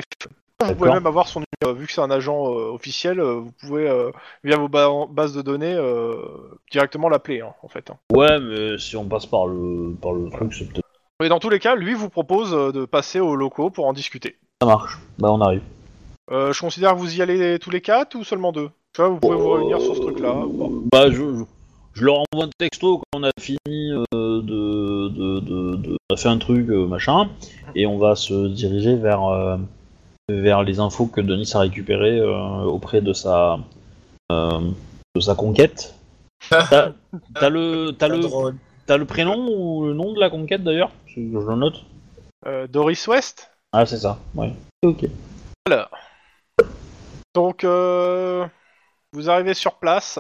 Vous 0.65 0.75
pouvez 0.75 0.91
même 0.91 1.07
avoir 1.07 1.29
son 1.29 1.41
numéro. 1.41 1.79
Vu 1.79 1.87
que 1.87 1.93
c'est 1.93 2.01
un 2.01 2.11
agent 2.11 2.47
euh, 2.53 2.71
officiel, 2.73 3.21
euh, 3.21 3.35
vous 3.35 3.53
pouvez, 3.61 3.89
euh, 3.89 4.11
via 4.43 4.57
vos 4.57 4.69
ba- 4.69 4.89
bases 5.11 5.35
de 5.35 5.43
données, 5.43 5.77
directement 6.71 7.09
l'appeler, 7.09 7.41
hein, 7.41 7.53
en 7.63 7.69
fait. 7.69 7.91
hein. 7.91 7.97
Ouais, 8.13 8.39
mais 8.41 8.79
si 8.79 8.97
on 8.97 9.05
passe 9.05 9.27
par 9.27 9.47
le, 9.47 9.95
par 10.01 10.13
le 10.13 10.31
truc, 10.31 10.55
c'est 10.55 10.65
peut-être. 10.67 10.85
Mais 11.21 11.29
dans 11.29 11.39
tous 11.39 11.51
les 11.51 11.59
cas, 11.59 11.75
lui 11.75 11.95
vous 11.95 12.09
propose 12.11 12.51
de 12.53 12.85
passer 12.85 13.21
aux 13.21 13.37
locaux 13.37 13.71
pour 13.71 13.87
en 13.87 13.93
discuter. 13.93 14.37
Ça 14.61 14.67
marche. 14.67 14.99
Bah, 15.19 15.29
on 15.31 15.41
arrive. 15.41 15.63
Je 16.31 16.59
considère 16.61 16.95
que 16.95 16.99
vous 16.99 17.17
y 17.17 17.23
allez 17.23 17.59
tous 17.59 17.71
les 17.71 17.81
quatre 17.81 18.17
ou 18.17 18.25
seulement 18.25 18.53
deux? 18.53 18.71
Tu 18.95 19.01
vois, 19.03 19.11
vous 19.11 19.19
pouvez 19.21 19.37
vous 19.37 19.51
réunir 19.53 19.81
sur 19.81 19.95
ce 19.95 20.01
truc-là. 20.01 20.35
Bah, 20.93 21.11
je, 21.11 21.15
je, 21.15 21.45
je 21.95 22.05
leur 22.05 22.17
envoie 22.33 22.47
un 22.47 22.51
texto 22.59 22.99
quand 22.99 23.21
on 23.21 23.23
a 23.25 23.31
fini 23.41 23.59
de, 24.13 24.41
de, 24.41 25.09
de, 25.09 25.41
de- 25.77 25.97
On 26.11 26.15
a 26.15 26.17
fait 26.17 26.29
un 26.29 26.39
truc, 26.39 26.69
machin, 26.69 27.29
et 27.75 27.87
on 27.87 27.99
va 27.99 28.15
se 28.15 28.49
diriger 28.49 28.97
vers, 28.97 29.59
vers 30.29 30.63
les 30.63 30.81
infos 30.81 31.07
que 31.07 31.21
Denis 31.21 31.51
a 31.55 31.61
récupérées 31.61 32.19
euh, 32.19 32.63
auprès 32.65 33.01
de 33.01 33.13
sa, 33.13 33.59
euh, 34.33 34.61
de 35.15 35.21
sa 35.21 35.35
conquête. 35.35 35.95
T'as 36.51 36.93
le, 37.49 37.93
le, 37.93 38.97
le 38.99 39.05
prénom 39.05 39.49
ou 39.49 39.87
le 39.87 39.95
nom 39.95 40.13
de 40.13 40.21
la 40.21 40.31
conquête 40.31 40.63
d'ailleurs? 40.65 40.91
Je 41.07 41.21
le 41.21 41.57
note. 41.57 41.85
Euh, 42.47 42.67
Doris 42.67 43.07
West? 43.07 43.51
Ah, 43.73 43.87
c'est 43.87 43.99
ça, 43.99 44.19
ouais. 44.35 44.53
Ok. 44.85 45.07
Donc, 47.35 47.65
euh, 47.65 48.47
vous 49.13 49.31
arrivez 49.31 49.55
sur 49.55 49.75
place 49.75 50.19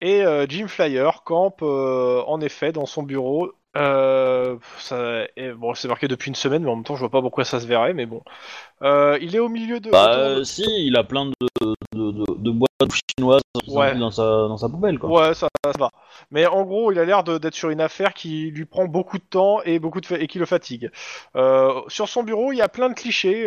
et 0.00 0.22
euh, 0.22 0.46
Jim 0.48 0.68
Flyer 0.68 1.22
campe 1.24 1.60
euh, 1.62 2.22
en 2.26 2.40
effet 2.40 2.72
dans 2.72 2.86
son 2.86 3.02
bureau. 3.02 3.52
Euh, 3.76 4.56
ça, 4.78 5.24
et 5.36 5.50
bon, 5.52 5.74
c'est 5.74 5.86
marqué 5.86 6.08
depuis 6.08 6.30
une 6.30 6.34
semaine, 6.34 6.62
mais 6.64 6.70
en 6.70 6.76
même 6.76 6.84
temps, 6.84 6.94
je 6.94 7.00
vois 7.00 7.10
pas 7.10 7.20
pourquoi 7.20 7.44
ça 7.44 7.60
se 7.60 7.66
verrait, 7.66 7.92
mais 7.92 8.06
bon. 8.06 8.22
Euh, 8.82 9.18
il 9.20 9.36
est 9.36 9.38
au 9.38 9.48
milieu 9.48 9.80
de. 9.80 9.90
Bah, 9.90 10.14
euh, 10.14 10.44
si, 10.44 10.64
il 10.64 10.96
a 10.96 11.04
plein 11.04 11.26
de, 11.26 11.32
de, 11.60 11.74
de, 11.92 12.24
de 12.38 12.50
boîtes 12.50 12.70
chinoises 13.18 13.42
Ouais. 13.68 13.94
dans, 13.96 14.10
sa, 14.10 14.22
dans 14.22 14.56
sa 14.56 14.68
poubelle, 14.68 14.98
quoi. 14.98 15.10
Ouais, 15.10 15.34
ça, 15.34 15.48
ça 15.64 15.72
va. 15.78 15.90
Mais 16.30 16.46
en 16.46 16.62
gros, 16.64 16.92
il 16.92 16.98
a 16.98 17.04
l'air 17.04 17.22
d'être 17.24 17.54
sur 17.54 17.70
une 17.70 17.80
affaire 17.80 18.14
qui 18.14 18.50
lui 18.50 18.64
prend 18.64 18.86
beaucoup 18.86 19.18
de 19.18 19.24
temps 19.24 19.60
et 19.64 19.78
beaucoup 19.78 20.00
de 20.00 20.06
et 20.14 20.26
qui 20.26 20.38
le 20.38 20.46
fatigue. 20.46 20.90
Euh, 21.34 21.80
sur 21.88 22.08
son 22.08 22.22
bureau, 22.22 22.52
il 22.52 22.56
y 22.56 22.62
a 22.62 22.68
plein 22.68 22.88
de 22.88 22.94
clichés. 22.94 23.42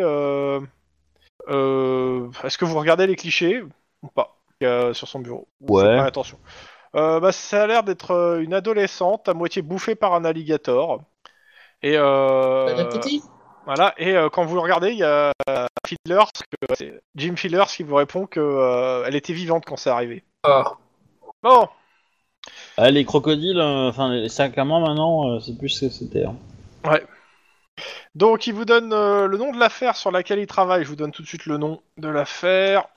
Est-ce 1.47 2.57
que 2.57 2.65
vous 2.65 2.77
regardez 2.77 3.07
les 3.07 3.15
clichés 3.15 3.63
ou 4.03 4.07
pas 4.07 4.35
sur 4.93 5.07
son 5.07 5.19
bureau? 5.19 5.47
Ouais. 5.61 5.97
Pas 5.97 6.05
attention. 6.05 6.37
Euh, 6.95 7.19
bah, 7.19 7.31
ça 7.31 7.63
a 7.63 7.67
l'air 7.67 7.83
d'être 7.83 8.11
euh, 8.11 8.41
une 8.41 8.53
adolescente 8.53 9.29
à 9.29 9.33
moitié 9.33 9.61
bouffée 9.61 9.95
par 9.95 10.13
un 10.13 10.25
alligator. 10.25 11.01
Et 11.81 11.93
euh, 11.95 12.99
voilà. 13.65 13.93
Et 13.97 14.15
euh, 14.15 14.29
quand 14.29 14.43
vous 14.45 14.55
le 14.55 14.61
regardez, 14.61 14.91
il 14.91 14.97
y 14.97 15.03
a 15.03 15.31
Fiddlers, 15.87 16.25
que- 16.35 16.75
c'est 16.75 17.01
Jim 17.15 17.35
Fiddlers 17.35 17.67
qui 17.67 17.83
vous 17.83 17.95
répond 17.95 18.25
que 18.25 18.39
euh, 18.39 19.03
elle 19.05 19.15
était 19.15 19.33
vivante 19.33 19.65
quand 19.65 19.77
c'est 19.77 19.89
arrivé. 19.89 20.23
Ah. 20.43 20.73
Bon, 21.43 21.67
Ah, 22.77 22.91
les 22.91 23.05
crocodiles, 23.05 23.59
euh, 23.59 23.89
enfin 23.89 24.09
les 24.13 24.29
sacs 24.29 24.57
à 24.57 24.65
main 24.65 24.79
maintenant, 24.79 25.29
euh, 25.29 25.39
c'est 25.39 25.57
plus 25.57 25.69
ce 25.69 25.85
que 25.85 25.91
c'était. 25.91 26.25
hein. 26.25 26.35
Donc, 28.15 28.47
il 28.47 28.53
vous 28.53 28.65
donne 28.65 28.91
euh, 28.91 29.27
le 29.27 29.37
nom 29.37 29.51
de 29.51 29.57
l'affaire 29.59 29.95
sur 29.95 30.11
laquelle 30.11 30.39
il 30.39 30.47
travaille. 30.47 30.83
Je 30.83 30.89
vous 30.89 30.95
donne 30.95 31.11
tout 31.11 31.21
de 31.21 31.27
suite 31.27 31.45
le 31.45 31.57
nom 31.57 31.81
de 31.97 32.07
l'affaire. 32.09 32.87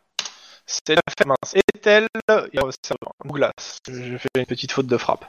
C'est 0.67 0.95
l'affaire 0.95 1.27
mince. 1.27 1.55
Est-elle 1.55 2.07
Douglas. 3.25 3.53
J'ai 3.89 4.19
fait 4.19 4.29
une 4.37 4.47
petite 4.47 4.73
faute 4.73 4.87
de 4.87 4.97
frappe. 4.97 5.25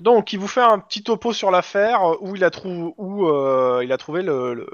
Donc, 0.00 0.32
il 0.32 0.38
vous 0.38 0.48
fait 0.48 0.60
un 0.62 0.78
petit 0.78 1.02
topo 1.02 1.32
sur 1.32 1.50
l'affaire 1.50 2.02
euh, 2.12 2.16
où 2.20 2.36
il 2.36 2.44
a, 2.44 2.50
trou- 2.50 2.94
où, 2.96 3.26
euh, 3.26 3.80
il 3.84 3.92
a 3.92 3.98
trouvé 3.98 4.22
le, 4.22 4.54
le- 4.54 4.70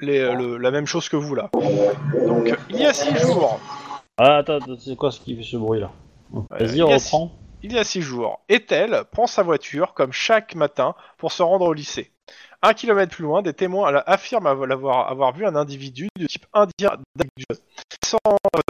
les- 0.00 0.32
le- 0.34 0.56
la 0.58 0.70
même 0.70 0.86
chose 0.86 1.08
que 1.08 1.16
vous 1.16 1.34
là. 1.34 1.50
Donc, 1.54 2.52
il 2.70 2.76
y 2.76 2.84
a 2.86 2.92
six 2.92 3.16
jours. 3.18 3.60
Ah, 4.18 4.36
attends, 4.38 4.58
c'est 4.78 4.96
quoi 4.96 5.10
ce 5.10 5.20
qui 5.20 5.36
fait 5.36 5.42
ce 5.42 5.56
bruit 5.56 5.80
là? 5.80 5.90
Vas-y, 6.50 6.82
reprends. 6.82 7.32
Il 7.66 7.72
y 7.72 7.78
a 7.78 7.84
six 7.84 8.02
jours, 8.02 8.42
Ethel 8.50 9.04
prend 9.10 9.26
sa 9.26 9.42
voiture 9.42 9.94
comme 9.94 10.12
chaque 10.12 10.54
matin 10.54 10.94
pour 11.16 11.32
se 11.32 11.42
rendre 11.42 11.64
au 11.64 11.72
lycée. 11.72 12.12
Un 12.60 12.74
kilomètre 12.74 13.16
plus 13.16 13.22
loin, 13.22 13.40
des 13.40 13.54
témoins 13.54 14.02
affirment 14.04 14.48
avoir, 14.48 15.32
vu 15.32 15.46
un 15.46 15.56
individu 15.56 16.08
de 16.14 16.26
type 16.26 16.44
indien 16.52 16.98
euh, 17.18 17.54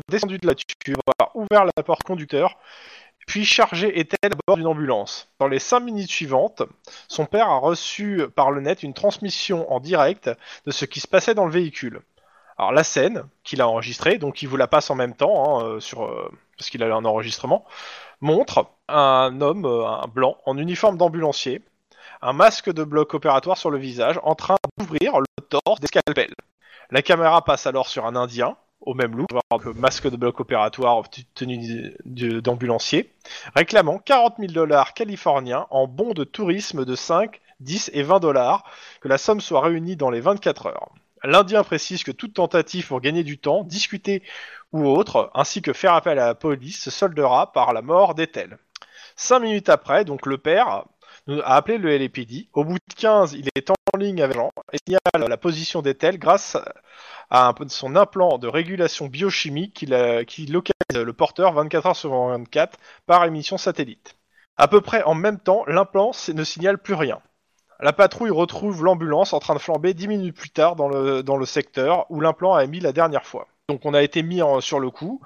descendu 0.09 0.39
de 0.39 0.47
la 0.47 0.53
voiture, 0.53 0.97
avoir 1.19 1.35
ouvert 1.35 1.65
la 1.77 1.83
porte 1.83 2.05
conducteur, 2.05 2.57
puis 3.27 3.45
chargé 3.45 3.99
Ethel 3.99 4.31
à 4.33 4.37
bord 4.47 4.59
d'une 4.59 4.69
ambulance. 4.69 5.29
Dans 5.41 5.49
les 5.49 5.59
cinq 5.59 5.81
minutes 5.81 6.13
suivantes, 6.13 6.63
son 7.09 7.27
père 7.27 7.49
a 7.49 7.59
reçu 7.59 8.23
par 8.37 8.53
le 8.53 8.61
net 8.61 8.85
une 8.85 8.95
transmission 8.95 9.73
en 9.73 9.81
direct 9.81 10.31
de 10.67 10.71
ce 10.71 10.85
qui 10.85 11.01
se 11.01 11.09
passait 11.09 11.35
dans 11.35 11.47
le 11.47 11.53
véhicule. 11.53 12.01
Alors 12.57 12.71
la 12.71 12.85
scène 12.85 13.25
qu'il 13.43 13.61
a 13.61 13.69
enregistrée, 13.69 14.19
donc 14.19 14.43
il 14.43 14.49
vous 14.49 14.57
la 14.57 14.69
passe 14.69 14.89
en 14.89 14.95
même 14.95 15.17
temps 15.17 15.59
hein, 15.59 15.65
euh, 15.65 15.81
euh, 15.97 16.29
parce 16.57 16.71
qu'il 16.71 16.83
a 16.85 16.95
un 16.95 17.05
enregistrement 17.05 17.65
montre 18.21 18.67
un 18.89 19.41
homme, 19.41 19.65
euh, 19.65 19.87
un 19.87 20.07
blanc, 20.07 20.37
en 20.47 20.59
uniforme 20.59 20.97
d'ambulancier, 20.97 21.63
un 22.23 22.33
masque 22.33 22.73
de 22.73 22.85
bloc 22.85 23.15
opératoire 23.15 23.59
sur 23.59 23.71
le 23.71 23.79
visage, 23.79 24.19
en 24.23 24.35
train 24.35 24.57
d'ouvrir 24.79 25.19
le 25.21 25.27
torse 25.49 25.81
des. 25.81 25.89
La 26.91 27.03
caméra 27.03 27.43
passe 27.45 27.67
alors 27.67 27.89
sur 27.89 28.07
un 28.07 28.17
Indien, 28.17 28.57
au 28.81 28.95
même 28.95 29.17
look, 29.17 29.29
masque 29.77 30.11
de 30.11 30.17
bloc 30.17 30.41
opératoire 30.41 31.09
t- 31.09 31.25
tenu 31.35 31.95
de- 32.05 32.41
d'ambulancier, 32.41 33.15
réclamant 33.55 33.99
40 33.99 34.35
000 34.39 34.53
dollars 34.53 34.93
californiens 34.95 35.67
en 35.71 35.87
bons 35.87 36.13
de 36.13 36.25
tourisme 36.25 36.85
de 36.85 36.95
5, 36.95 37.41
10 37.61 37.91
et 37.95 38.03
20 38.03 38.21
dollars, 38.21 38.65
que 39.01 39.09
la 39.09 39.17
somme 39.19 39.41
soit 39.41 39.63
réunie 39.63 39.97
dans 39.97 40.11
les 40.11 40.21
24 40.21 40.67
heures. 40.67 40.91
L'Indien 41.23 41.63
précise 41.65 42.05
que 42.05 42.11
toute 42.11 42.35
tentative 42.35 42.87
pour 42.89 43.01
gagner 43.01 43.25
du 43.25 43.39
temps, 43.39 43.65
discuter 43.65 44.23
ou 44.75 44.89
autre, 44.89 45.31
ainsi 45.35 45.63
que 45.63 45.73
faire 45.73 45.95
appel 45.95 46.19
à 46.19 46.27
la 46.27 46.35
police, 46.35 46.83
se 46.83 46.91
soldera 46.91 47.53
par 47.53 47.73
la 47.73 47.81
mort 47.81 48.17
d'Ethel. 48.17 48.59
Cinq 49.15 49.39
minutes 49.39 49.69
après, 49.69 50.05
donc 50.05 50.27
le 50.27 50.37
père 50.37 50.67
a 50.69 51.57
appelé 51.57 51.79
le 51.79 51.97
LAPD. 51.97 52.49
Au 52.53 52.65
bout 52.65 52.75
de 52.75 52.95
15, 52.97 53.35
il 53.35 53.49
est 53.55 53.71
en 53.71 53.75
ligne 53.97 54.21
avec 54.21 54.35
Jean 54.37 54.51
et 54.73 54.79
signale 54.85 55.31
la 55.31 55.37
position 55.37 55.81
d'Ethel 55.81 56.19
grâce 56.19 56.57
à 57.31 57.55
son 57.69 57.95
implant 57.95 58.39
de 58.39 58.49
régulation 58.49 59.07
biochimique 59.07 59.87
qui, 60.27 60.47
localise 60.47 60.75
le 60.93 61.13
porteur 61.13 61.53
24 61.53 61.87
heures 61.87 61.97
sur 61.97 62.13
24 62.13 62.77
par 63.07 63.25
émission 63.25 63.57
satellite. 63.57 64.17
À 64.57 64.67
peu 64.67 64.81
près 64.81 65.05
en 65.05 65.15
même 65.15 65.39
temps, 65.39 65.65
l'implant 65.69 66.11
ne 66.35 66.43
signale 66.43 66.79
plus 66.79 66.95
rien. 66.95 67.21
La 67.79 67.93
patrouille 67.93 68.31
retrouve 68.31 68.83
l'ambulance 68.83 69.35
en 69.35 69.39
train 69.39 69.55
de 69.55 69.61
flamber 69.61 69.95
10 69.95 70.09
minutes 70.09 70.37
plus 70.37 70.51
tard 70.51 70.75
dans 70.75 70.89
le 70.89 71.47
secteur 71.47 72.07
où 72.11 72.21
l'implant 72.21 72.55
a 72.55 72.65
émis 72.65 72.81
la 72.81 72.93
dernière 72.93 73.25
fois. 73.25 73.47
Donc 73.69 73.81
on 73.85 73.95
a 73.95 74.03
été 74.03 74.23
mis 74.23 74.41
sur 74.61 74.81
le 74.81 74.91
coup. 74.91 75.21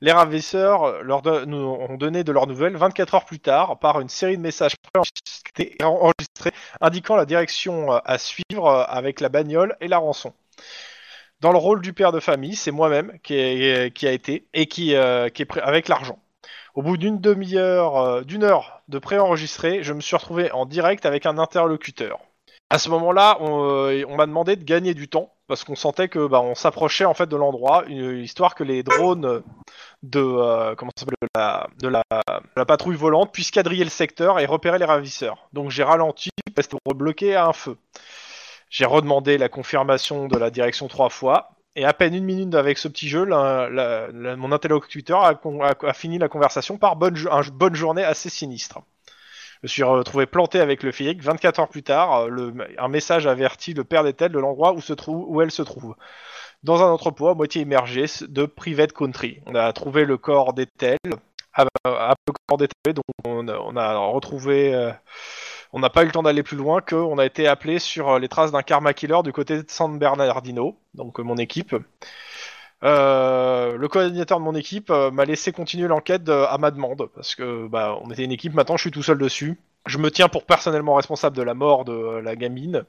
Les 0.00 0.12
ravisseurs 0.12 1.04
nous 1.46 1.58
ont 1.58 1.96
donné 1.96 2.24
de 2.24 2.32
leurs 2.32 2.46
nouvelles 2.46 2.76
24 2.76 3.14
heures 3.14 3.24
plus 3.24 3.40
tard 3.40 3.78
par 3.78 4.00
une 4.00 4.08
série 4.08 4.36
de 4.36 4.42
messages 4.42 4.76
préenregistrés 4.76 5.32
enregistrés 5.82 6.52
indiquant 6.80 7.16
la 7.16 7.26
direction 7.26 7.92
euh, 7.92 7.98
à 8.04 8.18
suivre 8.18 8.66
euh, 8.66 8.84
avec 8.84 9.20
la 9.20 9.28
bagnole 9.28 9.76
et 9.80 9.88
la 9.88 9.98
rançon. 9.98 10.32
dans 11.40 11.52
le 11.52 11.58
rôle 11.58 11.82
du 11.82 11.92
père 11.92 12.12
de 12.12 12.20
famille, 12.20 12.56
c'est 12.56 12.70
moi-même 12.70 13.18
qui, 13.22 13.34
a 13.34 14.12
été 14.12 14.46
et 14.54 14.66
qui, 14.66 14.94
euh, 14.94 15.28
qui 15.28 15.42
est 15.42 15.58
avec 15.58 15.88
l'argent. 15.88 16.18
Au 16.74 16.82
bout 16.82 16.96
d'une 16.96 17.20
demi-heure, 17.20 17.96
euh, 17.98 18.22
d'une 18.22 18.44
heure 18.44 18.82
de 18.88 18.98
préenregistré, 18.98 19.82
je 19.82 19.92
me 19.92 20.00
suis 20.00 20.16
retrouvé 20.16 20.50
en 20.52 20.66
direct 20.66 21.04
avec 21.04 21.26
un 21.26 21.38
interlocuteur. 21.38 22.20
À 22.72 22.78
ce 22.78 22.88
moment-là, 22.88 23.36
on, 23.40 23.90
euh, 23.90 24.02
on 24.08 24.16
m'a 24.16 24.24
demandé 24.24 24.56
de 24.56 24.64
gagner 24.64 24.94
du 24.94 25.06
temps 25.06 25.34
parce 25.46 25.62
qu'on 25.62 25.74
sentait 25.74 26.08
que 26.08 26.26
bah, 26.26 26.40
on 26.40 26.54
s'approchait 26.54 27.04
en 27.04 27.12
fait 27.12 27.26
de 27.26 27.36
l'endroit, 27.36 27.84
histoire 27.86 28.54
que 28.54 28.64
les 28.64 28.82
drones 28.82 29.42
de 30.02 30.20
euh, 30.20 30.74
comment 30.74 30.90
ça 30.96 31.04
de 31.04 31.28
la, 31.34 31.68
de 31.82 31.88
la 32.56 32.64
patrouille 32.64 32.96
volante 32.96 33.30
puissent 33.30 33.50
quadriller 33.50 33.84
le 33.84 33.90
secteur 33.90 34.40
et 34.40 34.46
repérer 34.46 34.78
les 34.78 34.86
ravisseurs. 34.86 35.50
Donc 35.52 35.68
j'ai 35.68 35.82
ralenti 35.82 36.30
parce 36.56 36.66
que 36.66 36.76
bloquer 36.94 37.36
à 37.36 37.44
un 37.44 37.52
feu. 37.52 37.76
J'ai 38.70 38.86
redemandé 38.86 39.36
la 39.36 39.50
confirmation 39.50 40.26
de 40.26 40.38
la 40.38 40.48
direction 40.48 40.88
trois 40.88 41.10
fois. 41.10 41.50
Et 41.76 41.84
à 41.84 41.92
peine 41.92 42.14
une 42.14 42.24
minute 42.24 42.54
avec 42.54 42.78
ce 42.78 42.88
petit 42.88 43.08
jeu, 43.10 43.26
mon 43.26 44.50
interlocuteur 44.50 45.24
a, 45.24 45.92
fini 45.92 46.16
la 46.16 46.30
conversation 46.30 46.78
par 46.78 46.96
bonne 46.96 47.74
journée 47.74 48.02
assez 48.02 48.30
sinistre. 48.30 48.80
Je 49.62 49.66
me 49.66 49.68
suis 49.68 49.82
retrouvé 49.84 50.26
planté 50.26 50.58
avec 50.60 50.82
le 50.82 50.90
FIEC. 50.90 51.22
24 51.22 51.60
heures 51.60 51.68
plus 51.68 51.82
tard, 51.84 52.22
euh, 52.26 52.52
un 52.78 52.88
message 52.88 53.26
avertit 53.28 53.74
le 53.74 53.84
père 53.84 54.02
d'Ethel 54.02 54.32
de 54.32 54.38
l'endroit 54.40 54.74
où, 54.74 54.80
où 55.08 55.40
elle 55.40 55.50
se 55.52 55.62
trouve. 55.62 55.94
Dans 56.64 56.82
un 56.82 56.90
entrepôt 56.90 57.28
à 57.28 57.34
moitié 57.34 57.62
immergé 57.62 58.06
de 58.28 58.46
Private 58.46 58.92
Country. 58.92 59.40
On 59.46 59.54
a 59.54 59.72
trouvé 59.72 60.04
le 60.04 60.18
corps 60.18 60.54
d'Ethel, 60.54 60.98
à, 61.54 61.66
à 61.84 62.14
peu 62.24 62.32
corps 62.48 62.58
d'Ethel, 62.58 62.94
donc 62.94 63.04
on, 63.26 63.48
a- 63.76 63.96
retrouvé... 63.98 64.74
euh, 64.74 64.92
on 65.72 65.80
n'a 65.80 65.90
pas 65.90 66.02
eu 66.02 66.06
le 66.06 66.12
temps 66.12 66.22
d'aller 66.22 66.42
plus 66.42 66.56
loin 66.56 66.80
qu'on 66.82 67.18
a 67.18 67.26
été 67.26 67.48
appelé 67.48 67.78
sur 67.78 68.10
euh, 68.10 68.18
les 68.18 68.28
traces 68.28 68.52
d'un 68.52 68.62
karma 68.62 68.94
killer 68.94 69.22
du 69.24 69.32
côté 69.32 69.62
de 69.62 69.70
San 69.70 69.98
Bernardino, 69.98 70.78
donc 70.94 71.20
euh, 71.20 71.22
mon 71.24 71.36
équipe. 71.36 71.74
Euh, 72.84 73.76
le 73.76 73.88
coordinateur 73.88 74.38
de 74.38 74.44
mon 74.44 74.56
équipe 74.56 74.90
euh, 74.90 75.10
m'a 75.12 75.24
laissé 75.24 75.52
continuer 75.52 75.86
l'enquête 75.86 76.28
euh, 76.28 76.46
à 76.48 76.58
ma 76.58 76.72
demande 76.72 77.08
parce 77.14 77.36
que 77.36 77.68
bah, 77.68 77.96
on 78.02 78.10
était 78.10 78.24
une 78.24 78.32
équipe. 78.32 78.54
Maintenant, 78.54 78.76
je 78.76 78.82
suis 78.82 78.90
tout 78.90 79.04
seul 79.04 79.18
dessus. 79.18 79.58
Je 79.86 79.98
me 79.98 80.10
tiens 80.10 80.28
pour 80.28 80.44
personnellement 80.44 80.94
responsable 80.94 81.36
de 81.36 81.42
la 81.42 81.54
mort 81.54 81.84
de 81.84 82.18
la 82.18 82.34
gamine 82.34 82.84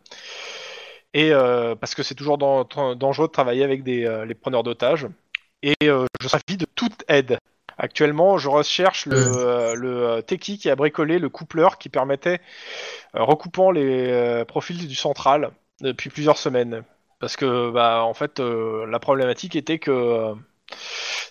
et 1.13 1.31
euh, 1.31 1.75
parce 1.75 1.93
que 1.93 2.01
c'est 2.01 2.15
toujours 2.15 2.37
dan- 2.39 2.65
dan- 2.75 2.95
dangereux 2.95 3.27
de 3.27 3.31
travailler 3.31 3.63
avec 3.63 3.83
des, 3.83 4.23
les 4.27 4.33
preneurs 4.33 4.63
d'otages. 4.63 5.07
Et 5.61 5.75
je 5.81 6.27
suis 6.27 6.57
de 6.57 6.65
toute 6.75 7.03
aide. 7.07 7.37
Actuellement, 7.77 8.37
je 8.37 8.49
recherche 8.49 9.05
le, 9.05 9.73
le 9.75 10.21
techie 10.21 10.57
qui 10.57 10.69
a 10.69 10.75
bricolé 10.75 11.19
le 11.19 11.29
coupleur 11.29 11.77
qui 11.77 11.89
permettait, 11.89 12.41
recoupant 13.13 13.71
les 13.71 14.43
profils 14.47 14.87
du 14.87 14.95
central 14.95 15.51
depuis 15.81 16.09
plusieurs 16.09 16.37
semaines. 16.37 16.83
Parce 17.23 17.37
que, 17.37 17.71
bah, 17.71 18.03
en 18.03 18.13
fait, 18.13 18.41
euh, 18.41 18.85
la 18.85 18.99
problématique 18.99 19.55
était 19.55 19.79
que 19.79 19.91
euh, 19.91 20.35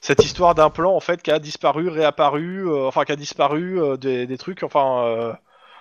cette 0.00 0.24
histoire 0.24 0.54
d'implant, 0.54 0.96
en 0.96 1.00
fait, 1.00 1.20
qui 1.20 1.30
a 1.30 1.38
disparu, 1.38 1.90
réapparu, 1.90 2.66
euh, 2.66 2.86
enfin, 2.86 3.04
qui 3.04 3.12
a 3.12 3.16
disparu 3.16 3.78
des, 3.98 4.26
des 4.26 4.38
trucs, 4.38 4.62
enfin, 4.62 5.36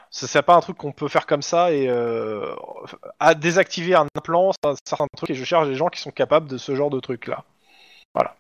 c'est 0.10 0.42
pas 0.42 0.56
un 0.56 0.60
truc 0.60 0.76
qu'on 0.76 0.92
peut 0.92 1.08
faire 1.08 1.26
comme 1.26 1.42
ça 1.42 1.72
et 1.72 1.90
à 3.22 3.34
désactiver 3.36 3.96
un 3.96 4.06
implant, 4.18 4.52
c'est 4.52 4.70
un 4.70 4.76
certain 4.84 5.08
truc. 5.16 5.30
Et 5.30 5.34
je 5.34 5.46
cherche 5.46 5.70
des 5.70 5.76
gens 5.76 5.88
qui 5.88 6.02
sont 6.02 6.12
capables 6.12 6.50
de 6.50 6.58
ce 6.58 6.76
genre 6.76 6.90
de 6.90 7.00
truc 7.00 7.28
là. 7.28 7.46
Voilà. 8.14 8.36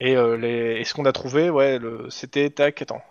Et, 0.00 0.14
les... 0.14 0.80
et 0.80 0.84
ce 0.84 0.94
qu'on 0.94 1.04
a 1.04 1.12
trouvé, 1.12 1.50
ouais, 1.50 1.78
c'était 2.08 2.48
tac, 2.48 2.80
attends. 2.80 3.02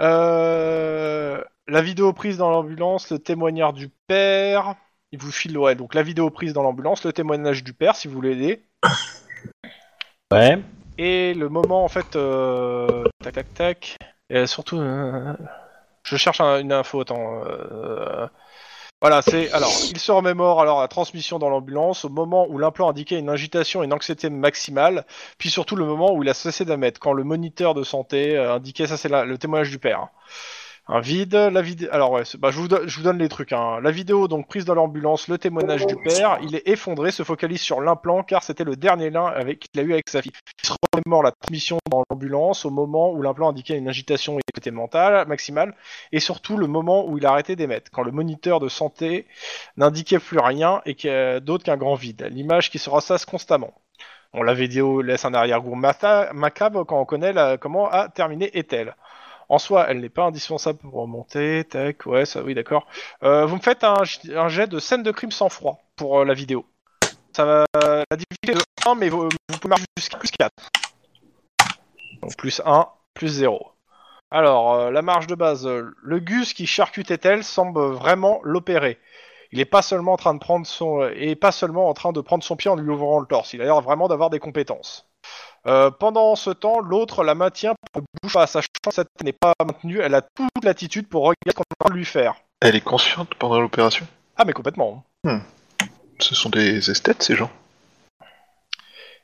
Euh, 0.00 1.40
La 1.68 1.82
vidéo 1.82 2.12
prise 2.12 2.36
dans 2.36 2.50
l'ambulance, 2.50 3.12
le 3.12 3.20
témoignage 3.20 3.74
du 3.74 3.90
père. 4.08 4.74
Il 5.12 5.18
vous 5.18 5.32
file, 5.32 5.58
ouais, 5.58 5.74
donc 5.74 5.94
la 5.94 6.02
vidéo 6.02 6.30
prise 6.30 6.52
dans 6.52 6.62
l'ambulance, 6.62 7.04
le 7.04 7.12
témoignage 7.12 7.64
du 7.64 7.72
père, 7.72 7.96
si 7.96 8.06
vous 8.06 8.14
voulez 8.14 8.32
aider. 8.32 8.62
Ouais. 10.32 10.58
Et 10.98 11.34
le 11.34 11.48
moment, 11.48 11.84
en 11.84 11.88
fait, 11.88 12.14
euh, 12.14 13.04
tac, 13.22 13.34
tac, 13.34 13.54
tac. 13.54 13.96
Et 14.28 14.46
surtout, 14.46 14.78
euh, 14.78 15.34
je 16.04 16.16
cherche 16.16 16.40
un- 16.40 16.60
une 16.60 16.72
info. 16.72 17.00
Attends. 17.00 17.42
euh, 17.44 18.28
voilà, 19.02 19.22
c'est 19.22 19.50
alors, 19.52 19.72
il 19.90 19.98
se 19.98 20.12
remémore 20.12 20.60
alors 20.60 20.80
la 20.80 20.86
transmission 20.86 21.38
dans 21.38 21.48
l'ambulance 21.48 22.04
au 22.04 22.10
moment 22.10 22.46
où 22.48 22.58
l'implant 22.58 22.90
indiquait 22.90 23.18
une 23.18 23.30
agitation 23.30 23.82
et 23.82 23.86
une 23.86 23.94
anxiété 23.94 24.28
maximale, 24.28 25.06
puis 25.38 25.50
surtout 25.50 25.74
le 25.74 25.86
moment 25.86 26.12
où 26.12 26.22
il 26.22 26.28
a 26.28 26.34
cessé 26.34 26.66
d'émettre, 26.66 27.00
quand 27.00 27.14
le 27.14 27.24
moniteur 27.24 27.74
de 27.74 27.82
santé 27.82 28.36
indiquait 28.36 28.86
ça, 28.86 28.98
c'est 28.98 29.08
la- 29.08 29.24
le 29.24 29.38
témoignage 29.38 29.70
du 29.70 29.78
père. 29.78 30.08
Un 30.92 30.98
vide, 30.98 31.34
la 31.34 31.62
vidéo. 31.62 31.88
Alors 31.92 32.10
ouais, 32.10 32.24
bah, 32.40 32.50
je, 32.50 32.58
vous 32.58 32.66
donne, 32.66 33.18
les 33.18 33.28
trucs. 33.28 33.52
Hein. 33.52 33.78
La 33.80 33.92
vidéo 33.92 34.26
donc 34.26 34.48
prise 34.48 34.64
dans 34.64 34.74
l'ambulance, 34.74 35.28
le 35.28 35.38
témoignage 35.38 35.86
du 35.86 35.94
père, 35.94 36.38
il 36.42 36.56
est 36.56 36.66
effondré, 36.66 37.12
se 37.12 37.22
focalise 37.22 37.60
sur 37.60 37.80
l'implant 37.80 38.24
car 38.24 38.42
c'était 38.42 38.64
le 38.64 38.74
dernier 38.74 39.08
lien 39.10 39.26
avec 39.26 39.60
qu'il 39.60 39.80
a 39.80 39.84
eu 39.84 39.92
avec 39.92 40.08
sa 40.08 40.20
fille. 40.20 40.32
Il 40.64 40.66
se 40.66 40.72
remémore 40.92 41.22
la 41.22 41.30
transmission 41.30 41.78
dans 41.88 42.02
l'ambulance 42.10 42.64
au 42.64 42.70
moment 42.70 43.12
où 43.12 43.22
l'implant 43.22 43.50
indiquait 43.50 43.78
une 43.78 43.88
agitation 43.88 44.38
et 44.38 44.70
mentale 44.72 45.28
maximale, 45.28 45.74
et 46.12 46.20
surtout 46.20 46.56
le 46.56 46.66
moment 46.66 47.06
où 47.06 47.18
il 47.18 47.24
a 47.24 47.30
arrêté 47.30 47.54
d'émettre, 47.56 47.90
quand 47.92 48.02
le 48.02 48.10
moniteur 48.10 48.58
de 48.58 48.68
santé 48.68 49.26
n'indiquait 49.76 50.18
plus 50.18 50.38
rien 50.38 50.82
et 50.86 50.96
que- 50.96 51.38
d'autre 51.38 51.64
qu'un 51.64 51.76
grand 51.76 51.94
vide. 51.94 52.28
L'image 52.32 52.68
qui 52.70 52.78
se 52.78 52.90
ressasse 52.90 53.24
constamment. 53.24 53.72
Bon, 54.32 54.42
la 54.42 54.54
vidéo 54.54 55.02
laisse 55.02 55.24
un 55.24 55.34
arrière-goût 55.34 55.74
macabre 55.74 56.84
quand 56.84 57.00
on 57.00 57.04
connaît 57.04 57.32
comment 57.58 57.88
a 57.90 58.08
terminé 58.08 58.56
est-elle. 58.56 58.94
En 59.50 59.58
soi, 59.58 59.86
elle 59.88 60.00
n'est 60.00 60.08
pas 60.08 60.22
indispensable 60.22 60.78
pour 60.78 60.94
remonter. 60.94 61.64
Tac, 61.64 62.06
ouais, 62.06 62.24
ça, 62.24 62.40
oui, 62.42 62.54
d'accord. 62.54 62.86
Euh, 63.24 63.46
vous 63.46 63.56
me 63.56 63.60
faites 63.60 63.82
un, 63.82 64.04
jet 64.04 64.68
de 64.68 64.78
scène 64.78 65.02
de 65.02 65.10
crime 65.10 65.32
sans 65.32 65.48
froid 65.48 65.82
pour 65.96 66.20
euh, 66.20 66.24
la 66.24 66.34
vidéo. 66.34 66.64
Ça 67.32 67.44
va, 67.44 67.64
la 67.74 68.16
difficulté 68.16 68.54
de 68.54 68.88
1, 68.88 68.94
mais 68.94 69.08
vous, 69.08 69.28
pouvez 69.60 69.68
marcher 69.68 69.84
jusqu'à 69.98 70.18
plus 70.18 70.30
4. 70.30 70.52
Donc 72.22 72.36
plus 72.36 72.62
1, 72.64 72.86
plus 73.14 73.28
0. 73.28 73.72
Alors, 74.32 74.74
euh, 74.74 74.90
la 74.92 75.02
marge 75.02 75.26
de 75.26 75.34
base, 75.34 75.66
euh, 75.66 75.90
le 76.00 76.20
Gus 76.20 76.54
qui 76.54 76.66
charcute 76.66 77.10
Ethel 77.10 77.42
semble 77.42 77.80
vraiment 77.80 78.40
l'opérer. 78.44 78.98
Il 79.52 79.60
est 79.60 79.64
pas 79.64 79.82
seulement 79.82 80.12
en 80.12 80.16
train 80.16 80.34
de 80.34 80.38
prendre 80.38 80.66
son, 80.66 81.02
euh, 81.02 81.12
et 81.16 81.34
pas 81.34 81.52
seulement 81.52 81.88
en 81.88 81.94
train 81.94 82.12
de 82.12 82.20
prendre 82.20 82.44
son 82.44 82.56
pied 82.56 82.70
en 82.70 82.76
lui 82.76 82.90
ouvrant 82.90 83.18
le 83.18 83.26
torse. 83.26 83.52
Il 83.52 83.60
a 83.62 83.64
l'air 83.64 83.80
vraiment 83.80 84.08
d'avoir 84.08 84.30
des 84.30 84.38
compétences. 84.38 85.08
Euh, 85.66 85.90
pendant 85.90 86.36
ce 86.36 86.50
temps, 86.50 86.80
l'autre 86.80 87.24
la 87.24 87.34
maintient 87.34 87.74
pour 87.92 88.02
bouche 88.22 88.36
à 88.36 88.46
sachant 88.46 88.68
que 88.82 88.92
cette 88.92 89.08
n'est 89.22 89.32
pas 89.32 89.52
maintenue. 89.64 90.00
Elle 90.00 90.14
a 90.14 90.22
toute 90.22 90.64
l'attitude 90.64 91.08
pour 91.08 91.22
regarder 91.22 91.50
ce 91.50 91.52
qu'on 91.54 91.62
est 91.62 91.80
en 91.80 91.84
train 91.84 91.94
de 91.94 91.98
lui 91.98 92.04
faire. 92.04 92.36
Elle 92.60 92.76
est 92.76 92.80
consciente 92.80 93.34
pendant 93.34 93.60
l'opération? 93.60 94.06
Ah, 94.36 94.44
mais 94.44 94.52
complètement. 94.52 95.04
Ce 96.18 96.34
sont 96.34 96.48
des 96.48 96.90
esthètes, 96.90 97.22
ces 97.22 97.36
gens. 97.36 97.50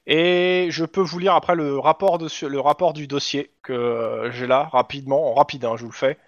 Et 0.06 0.68
je 0.70 0.84
peux 0.84 1.00
vous 1.00 1.18
lire 1.18 1.34
après 1.34 1.54
le 1.54 1.78
rapport, 1.78 2.18
de, 2.18 2.28
le 2.46 2.60
rapport 2.60 2.92
du 2.92 3.06
dossier 3.06 3.50
que 3.62 3.72
euh, 3.72 4.30
j'ai 4.30 4.46
là, 4.46 4.68
rapidement, 4.70 5.30
en 5.30 5.34
rapide, 5.34 5.64
hein, 5.64 5.74
je 5.76 5.82
vous 5.82 5.90
le 5.90 5.96
fais. 5.96 6.18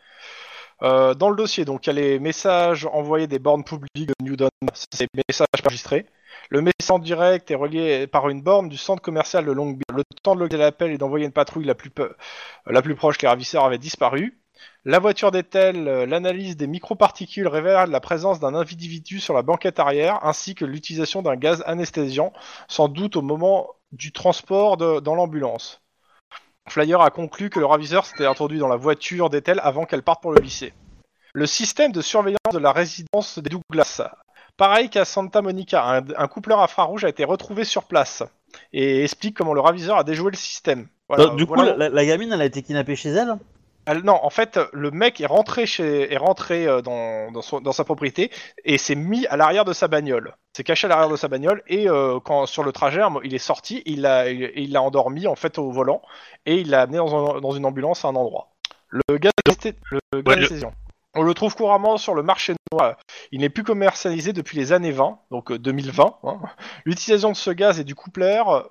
Euh, 0.83 1.15
dans 1.15 1.31
le 1.31 1.37
dossier, 1.37 1.65
donc, 1.65 1.87
il 1.87 1.91
y 1.91 1.91
a 1.91 2.01
les 2.01 2.19
messages 2.19 2.87
envoyés 2.87 3.27
des 3.27 3.39
bornes 3.39 3.65
publiques 3.65 4.09
de 4.09 4.15
Newton, 4.23 4.51
c'est 4.75 5.09
des 5.13 5.23
messages 5.29 5.47
enregistrés. 5.65 6.07
Le 6.51 6.63
message 6.63 6.91
en 6.91 6.99
direct 6.99 7.51
est 7.51 7.55
relié 7.55 8.07
par 8.07 8.29
une 8.29 8.43
borne 8.43 8.69
du 8.69 8.77
centre 8.77 9.03
commercial 9.03 9.45
de 9.45 9.53
Long 9.53 9.71
Beach. 9.73 9.83
Le 9.95 10.03
temps 10.23 10.35
de 10.35 10.41
localiser 10.41 10.65
l'appel 10.65 10.93
et 10.93 10.99
d'envoyer 10.99 11.27
une 11.27 11.33
patrouille 11.33 11.65
la 11.65 11.75
plus, 11.75 11.91
plus 11.91 12.95
proche, 12.95 13.21
les 13.21 13.29
ravisseurs 13.29 13.65
avaient 13.65 13.79
disparu. 13.79 14.41
La 14.85 14.99
voiture 14.99 15.31
d'Ethel, 15.31 15.89
euh, 15.89 16.07
l'analyse 16.07 16.57
des 16.57 16.67
microparticules 16.67 17.49
révèle 17.49 17.91
la 17.91 18.01
présence 18.01 18.41
d'un 18.41 18.55
individu 18.55 19.21
sur 19.21 19.35
la 19.35 19.43
banquette 19.43 19.79
arrière, 19.79 20.25
ainsi 20.25 20.55
que 20.55 20.65
l'utilisation 20.65 21.23
d'un 21.23 21.37
gaz 21.37 21.63
anesthésiant 21.67 22.33
sans 22.69 22.89
doute 22.89 23.17
au 23.17 23.23
moment 23.23 23.69
du 23.93 24.13
transport 24.13 24.77
dans 24.77 25.15
l'ambulance. 25.15 25.83
Flyer 26.69 27.01
a 27.01 27.11
conclu 27.11 27.51
que 27.51 27.59
le 27.59 27.67
ravisseur 27.67 28.07
s'était 28.07 28.27
introduit 28.27 28.59
dans 28.59 28.69
la 28.69 28.77
voiture 28.77 29.31
d'Ethel 29.31 29.61
avant 29.63 29.85
qu'elle 29.85 30.03
parte 30.03 30.23
pour 30.23 30.33
le 30.33 30.41
lycée. 30.41 30.73
Le 31.35 31.47
système 31.47 31.93
de 31.93 32.01
surveillance 32.01 32.53
de 32.53 32.59
la 32.59 32.73
résidence 32.73 33.39
des 33.39 33.51
Douglas. 33.51 34.03
Pareil 34.57 34.91
qu'à 34.91 35.05
Santa 35.05 35.41
Monica, 35.43 35.85
un, 35.85 36.03
un 36.17 36.27
coupleur 36.27 36.61
infrarouge 36.61 37.05
a 37.05 37.09
été 37.09 37.25
retrouvé 37.25 37.65
sur 37.65 37.85
place 37.85 38.23
et 38.73 39.05
explique 39.05 39.37
comment 39.37 39.55
le 39.55 39.61
raviseur 39.61 39.99
a 39.99 40.05
déjoué 40.05 40.31
le 40.31 40.37
système. 40.37 40.89
Voilà, 41.09 41.27
Donc, 41.27 41.37
du 41.37 41.47
coup, 41.47 41.55
la, 41.55 41.89
la 41.89 42.07
gamine, 42.07 42.33
elle 42.33 42.43
a 42.43 42.45
été 42.45 42.63
kidnappée 42.63 42.97
chez 42.97 43.11
elle 43.11 43.37
Elle- 43.91 44.03
non, 44.05 44.19
en 44.23 44.31
fait, 44.31 44.59
le 44.73 44.91
mec 44.91 45.21
est 45.21 45.27
rentré 45.27 45.65
chez, 45.67 46.13
est 46.13 46.17
rentré 46.19 46.67
euh, 46.67 46.83
dans, 46.83 47.31
dans, 47.33 47.43
son- 47.43 47.61
dans 47.61 47.73
sa 47.73 47.85
propriété 47.85 48.31
et 48.65 48.77
s'est 48.79 48.95
mis 48.95 49.27
à 49.29 49.37
l'arrière 49.37 49.65
de 49.65 49.73
sa 49.73 49.89
bagnole. 49.89 50.35
S'est 50.57 50.65
caché 50.65 50.87
à 50.87 50.89
l'arrière 50.91 51.09
de 51.09 51.17
sa 51.17 51.29
bagnole 51.29 51.63
et 51.69 51.89
euh, 51.89 52.21
quand 52.21 52.47
sur 52.47 52.63
le 52.65 52.73
trajet, 52.73 53.01
il 53.25 53.35
est 53.35 53.39
sorti, 53.39 53.83
il 53.87 54.03
l'a, 54.03 54.29
il, 54.31 54.53
il 54.57 54.73
l'a 54.73 54.83
endormi 54.83 55.27
en 55.27 55.37
fait 55.37 55.59
au 55.59 55.71
volant 55.71 56.03
et 56.47 56.57
il 56.57 56.71
l'a 56.71 56.83
amené 56.83 56.99
dans, 56.99 57.37
un- 57.37 57.41
dans 57.41 57.53
une 57.53 57.65
ambulance 57.65 58.05
à 58.05 58.09
un 58.09 58.15
endroit. 58.17 58.51
Le 58.91 59.19
gaz 59.19 59.33
Ouais, 60.15 60.37
le-. 60.43 60.49
On 61.15 61.23
le 61.23 61.35
trouve 61.35 61.55
couramment 61.57 61.97
sur 61.97 62.15
le 62.15 62.23
marché 62.23 62.55
noir. 62.73 62.97
Il 63.33 63.41
n'est 63.41 63.49
plus 63.49 63.65
commercialisé 63.65 64.33
depuis 64.35 64.57
les 64.59 64.73
années 64.73 64.93
20, 64.93 65.19
donc 65.31 65.51
euh, 65.51 65.59
2020. 65.59 66.17
hein. 66.25 66.39
L'utilisation 66.85 67.31
de 67.31 67.37
ce 67.37 67.51
gaz 67.51 67.81
et 67.81 67.85
du 67.85 67.95
coupleur 67.95 68.51
euh, 68.51 68.63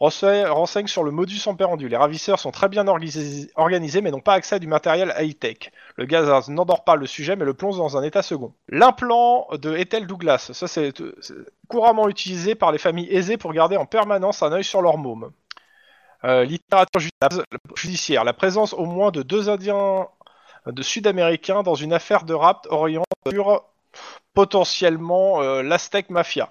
renseigne, 0.00 0.86
sur 0.86 1.04
le 1.04 1.10
modus 1.10 1.40
operandi. 1.46 1.88
Les 1.88 1.96
ravisseurs 1.96 2.38
sont 2.38 2.50
très 2.50 2.68
bien 2.68 2.86
organisés, 2.86 4.00
mais 4.00 4.10
n'ont 4.10 4.20
pas 4.20 4.34
accès 4.34 4.56
à 4.56 4.58
du 4.58 4.66
matériel 4.66 5.14
high-tech. 5.18 5.70
Le 5.96 6.04
gaz 6.04 6.48
n'endort 6.48 6.84
pas 6.84 6.96
le 6.96 7.06
sujet, 7.06 7.36
mais 7.36 7.44
le 7.44 7.54
plonge 7.54 7.76
dans 7.76 7.96
un 7.96 8.02
état 8.02 8.22
second. 8.22 8.52
L'implant 8.68 9.48
de 9.52 9.76
Ethel 9.76 10.06
Douglas, 10.06 10.50
ça 10.52 10.68
c'est 10.68 10.92
couramment 11.68 12.08
utilisé 12.08 12.54
par 12.54 12.72
les 12.72 12.78
familles 12.78 13.08
aisées 13.14 13.36
pour 13.36 13.52
garder 13.52 13.76
en 13.76 13.86
permanence 13.86 14.42
un 14.42 14.52
œil 14.52 14.64
sur 14.64 14.82
leur 14.82 14.98
môme. 14.98 15.30
Euh, 16.24 16.44
littérature 16.44 17.00
ju- 17.00 17.10
judiciaire, 17.74 18.24
la 18.24 18.32
présence 18.32 18.72
au 18.72 18.86
moins 18.86 19.10
de 19.10 19.22
deux 19.22 19.50
Indiens 19.50 20.08
de 20.66 20.82
Sud-Américains 20.82 21.62
dans 21.62 21.74
une 21.74 21.92
affaire 21.92 22.24
de 22.24 22.32
rap 22.32 22.66
oriente 22.70 23.04
sur 23.30 23.62
potentiellement 24.32 25.42
euh, 25.42 25.62
l'Aztec 25.62 26.10
Mafia. 26.10 26.50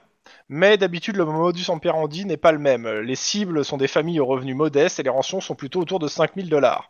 Mais 0.49 0.77
d'habitude, 0.77 1.15
le 1.15 1.25
modus 1.25 1.69
operandi 1.69 2.25
n'est 2.25 2.37
pas 2.37 2.51
le 2.51 2.59
même. 2.59 2.87
Les 2.87 3.15
cibles 3.15 3.63
sont 3.65 3.77
des 3.77 3.87
familles 3.87 4.19
aux 4.19 4.25
revenus 4.25 4.55
modestes 4.55 4.99
et 4.99 5.03
les 5.03 5.09
rançons 5.09 5.41
sont 5.41 5.55
plutôt 5.55 5.79
autour 5.81 5.99
de 5.99 6.07
5000 6.07 6.49
dollars. 6.49 6.89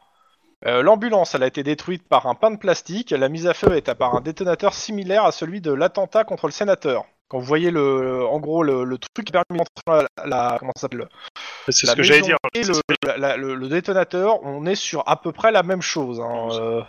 Euh, 0.65 0.81
L'ambulance, 0.81 1.35
elle 1.35 1.43
a 1.43 1.47
été 1.47 1.61
détruite 1.63 2.07
par 2.07 2.25
un 2.27 2.35
pain 2.35 2.49
de 2.51 2.57
plastique. 2.57 3.11
La 3.11 3.29
mise 3.29 3.47
à 3.47 3.53
feu 3.53 3.75
est 3.75 3.93
par 3.95 4.15
un 4.15 4.21
détonateur 4.21 4.73
similaire 4.73 5.25
à 5.25 5.31
celui 5.31 5.61
de 5.61 5.71
l'attentat 5.71 6.23
contre 6.23 6.47
le 6.47 6.51
sénateur. 6.53 7.05
Quand 7.27 7.37
vous 7.39 7.45
voyez 7.45 7.71
le, 7.71 8.25
en 8.25 8.39
gros 8.39 8.63
le, 8.63 8.83
le 8.83 8.97
truc 8.97 9.25
qui 9.25 9.31
permet 9.31 9.43
d'entrer 9.57 10.07
la, 10.17 10.25
la- 10.27 10.57
comment 10.59 10.71
ça 10.75 10.81
s'appelle 10.81 11.07
C'est 11.67 11.87
ce 11.87 11.95
que 11.95 12.03
j'allais 12.03 12.21
dire. 12.21 12.37
et 12.53 12.63
le, 12.63 12.73
la- 13.17 13.37
le- 13.37 13.67
détonateur, 13.67 14.43
on 14.43 14.65
est 14.65 14.75
sur 14.75 15.03
à 15.07 15.19
peu 15.19 15.31
près 15.31 15.51
la 15.51 15.63
même 15.63 15.81
chose. 15.81 16.19
hein, 16.21 16.47
euh, 16.51 16.81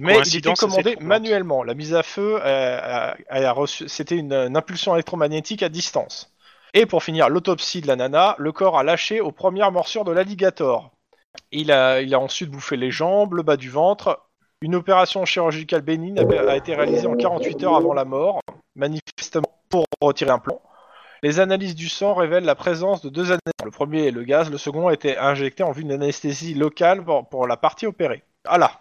mais 0.00 0.14
il 0.26 0.36
était 0.38 0.48
commandé 0.66 0.96
manuellement. 1.06 1.62
La 1.62 1.74
mise 1.74 1.94
à 1.94 2.02
feu, 2.02 2.38
euh, 2.42 2.78
a- 2.80 3.16
a 3.28 3.52
reçu- 3.52 3.88
c'était 3.88 4.16
une, 4.16 4.32
une 4.32 4.56
impulsion 4.56 4.94
électromagnétique 4.94 5.62
à 5.62 5.68
distance. 5.68 6.32
Et 6.74 6.86
pour 6.86 7.02
finir, 7.02 7.28
l'autopsie 7.28 7.80
de 7.80 7.86
la 7.86 7.96
nana, 7.96 8.34
le 8.38 8.52
corps 8.52 8.78
a 8.78 8.82
lâché 8.82 9.20
aux 9.20 9.32
premières 9.32 9.72
morsures 9.72 10.04
de 10.04 10.12
l'alligator. 10.12 10.90
Il 11.52 11.70
a, 11.72 12.00
il 12.00 12.14
a 12.14 12.20
ensuite 12.20 12.50
bouffé 12.50 12.76
les 12.76 12.90
jambes, 12.90 13.34
le 13.34 13.42
bas 13.42 13.56
du 13.56 13.70
ventre. 13.70 14.20
Une 14.62 14.74
opération 14.74 15.24
chirurgicale 15.24 15.82
bénigne 15.82 16.18
a, 16.18 16.50
a 16.50 16.56
été 16.56 16.74
réalisée 16.74 17.06
en 17.06 17.14
48 17.16 17.62
heures 17.64 17.76
avant 17.76 17.94
la 17.94 18.04
mort, 18.04 18.40
manifestement 18.74 19.48
pour 19.68 19.84
retirer 20.00 20.30
un 20.30 20.38
plan. 20.38 20.60
Les 21.22 21.40
analyses 21.40 21.74
du 21.74 21.88
sang 21.88 22.14
révèlent 22.14 22.44
la 22.44 22.54
présence 22.54 23.02
de 23.02 23.08
deux 23.08 23.26
anesthésies. 23.32 23.64
Le 23.64 23.70
premier 23.70 24.06
est 24.08 24.10
le 24.10 24.22
gaz, 24.24 24.50
le 24.50 24.58
second 24.58 24.88
a 24.88 24.94
été 24.94 25.16
injecté 25.18 25.62
en 25.62 25.72
vue 25.72 25.82
d'une 25.84 25.92
anesthésie 25.92 26.54
locale 26.54 27.04
pour, 27.04 27.28
pour 27.28 27.46
la 27.46 27.56
partie 27.56 27.86
opérée. 27.86 28.22
Ah 28.46 28.58
là 28.58 28.80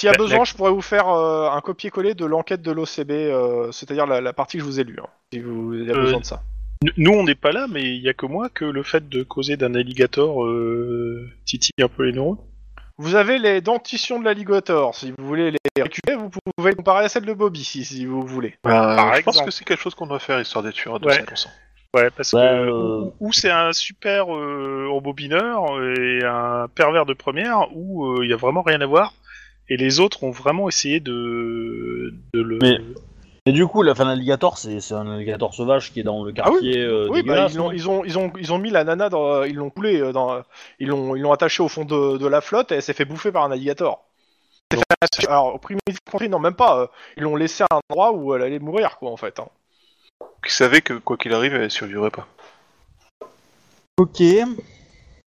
S'il 0.00 0.06
y 0.06 0.08
a 0.08 0.12
La- 0.12 0.18
besoin, 0.18 0.38
la- 0.38 0.44
je 0.44 0.54
pourrais 0.54 0.70
vous 0.70 0.80
faire 0.80 1.08
euh, 1.10 1.50
un 1.50 1.60
copier-coller 1.60 2.14
de 2.14 2.24
l'enquête 2.24 2.62
de 2.62 2.72
l'OCB, 2.72 3.10
euh, 3.10 3.70
c'est-à-dire 3.70 4.06
la, 4.06 4.22
la 4.22 4.32
partie 4.32 4.56
que 4.56 4.62
je 4.62 4.66
vous 4.66 4.80
ai 4.80 4.84
lue, 4.84 4.96
hein, 4.98 5.06
si 5.30 5.40
vous 5.40 5.74
avez 5.74 5.90
Euh, 5.92 6.00
besoin 6.00 6.20
de 6.20 6.24
ça. 6.24 6.42
Nous, 6.96 7.10
on 7.12 7.22
n'est 7.24 7.34
pas 7.34 7.52
là, 7.52 7.66
mais 7.70 7.82
il 7.82 8.00
y 8.02 8.08
a 8.08 8.14
que 8.14 8.24
moi 8.24 8.48
que 8.48 8.64
le 8.64 8.82
fait 8.82 9.06
de 9.10 9.22
causer 9.22 9.58
d'un 9.58 9.74
alligator 9.74 10.42
euh, 10.46 11.28
titille 11.44 11.74
un 11.82 11.88
peu 11.88 12.04
les 12.04 12.12
neurones. 12.12 12.38
Vous 12.96 13.14
avez 13.14 13.38
les 13.38 13.60
dentitions 13.60 14.18
de 14.18 14.24
l'alligator, 14.24 14.94
si 14.94 15.12
vous 15.18 15.26
voulez 15.26 15.50
les 15.50 15.82
récupérer, 15.82 16.16
vous 16.16 16.30
pouvez 16.56 16.70
les 16.70 16.76
comparer 16.76 17.04
à 17.04 17.08
celles 17.10 17.26
de 17.26 17.34
Bobby, 17.34 17.62
si, 17.62 17.84
si 17.84 18.06
vous 18.06 18.22
voulez. 18.22 18.54
Bah, 18.64 18.94
Par 18.96 19.14
je 19.16 19.20
pense 19.22 19.42
que 19.42 19.50
c'est 19.50 19.64
quelque 19.66 19.82
chose 19.82 19.94
qu'on 19.94 20.06
doit 20.06 20.18
faire 20.18 20.40
histoire 20.40 20.64
d'être 20.64 20.76
sûr 20.76 20.94
à 20.94 20.98
Ouais. 21.04 21.18
200%. 21.22 21.48
Ouais, 21.94 22.08
parce 22.16 22.32
Bah, 22.32 22.40
que 22.40 22.70
euh, 22.70 23.10
ou, 23.20 23.32
c'est 23.34 23.50
un 23.50 23.72
super 23.74 24.34
euh, 24.34 24.88
embobineur 24.90 25.82
et 25.98 26.24
un 26.24 26.68
pervers 26.74 27.04
de 27.04 27.12
première, 27.12 27.66
ou 27.76 28.06
euh, 28.06 28.24
il 28.24 28.30
y 28.30 28.32
a 28.32 28.36
vraiment 28.36 28.62
rien 28.62 28.80
à 28.80 28.86
voir. 28.86 29.12
Et 29.70 29.76
les 29.76 30.00
autres 30.00 30.24
ont 30.24 30.30
vraiment 30.32 30.68
essayé 30.68 31.00
de, 31.00 32.12
de 32.34 32.40
le. 32.42 32.58
Mais- 32.60 32.80
Et 33.46 33.52
du 33.52 33.66
coup, 33.66 33.82
la 33.82 33.94
fin 33.94 34.04
d'alligator, 34.04 34.58
c'est 34.58 34.92
un 34.92 35.08
alligator 35.10 35.54
sauvage 35.54 35.92
qui 35.92 36.00
est 36.00 36.02
dans 36.02 36.24
le 36.24 36.32
Ah 36.38 36.50
oui. 36.50 36.58
quartier. 36.60 36.78
euh, 36.78 37.08
Oui, 37.08 37.22
bah, 37.22 37.46
ils, 37.48 37.60
ont, 37.60 37.70
ils, 37.72 37.88
ont, 37.88 38.04
ils, 38.04 38.18
ont, 38.18 38.32
ils 38.38 38.52
ont 38.52 38.58
mis 38.58 38.70
la 38.70 38.84
nana, 38.84 39.08
dans, 39.08 39.44
ils 39.44 39.54
l'ont 39.54 39.70
coulé, 39.70 40.00
euh, 40.00 40.12
dans, 40.12 40.42
ils 40.78 40.88
l'ont 40.88 41.16
ils 41.16 41.22
l'ont 41.22 41.32
attachée 41.32 41.62
au 41.62 41.68
fond 41.68 41.84
de, 41.84 42.18
de 42.18 42.26
la 42.26 42.40
flotte 42.40 42.72
et 42.72 42.74
elle 42.76 42.82
s'est 42.82 42.92
fait 42.94 43.04
bouffer 43.04 43.32
par 43.32 43.44
un 43.44 43.50
alligator. 43.52 44.04
Donc, 44.72 44.82
Alors, 45.26 45.54
au 45.54 45.58
premier 45.58 45.78
compris, 46.10 46.28
non, 46.28 46.38
même 46.40 46.54
pas. 46.54 46.80
euh, 46.82 46.86
ils 47.16 47.22
l'ont 47.22 47.36
laissé 47.36 47.62
à 47.62 47.66
un 47.74 47.78
endroit 47.90 48.12
où 48.12 48.34
elle 48.34 48.42
allait 48.42 48.58
mourir, 48.58 48.98
quoi, 48.98 49.10
en 49.10 49.16
fait. 49.16 49.38
hein. 49.40 49.48
Qui 50.44 50.52
savait 50.52 50.80
que 50.82 50.94
quoi 50.94 51.16
qu'il 51.16 51.32
arrive, 51.32 51.54
elle 51.54 51.70
survivrait 51.70 52.10
pas. 52.10 52.26
Ok. 53.98 54.22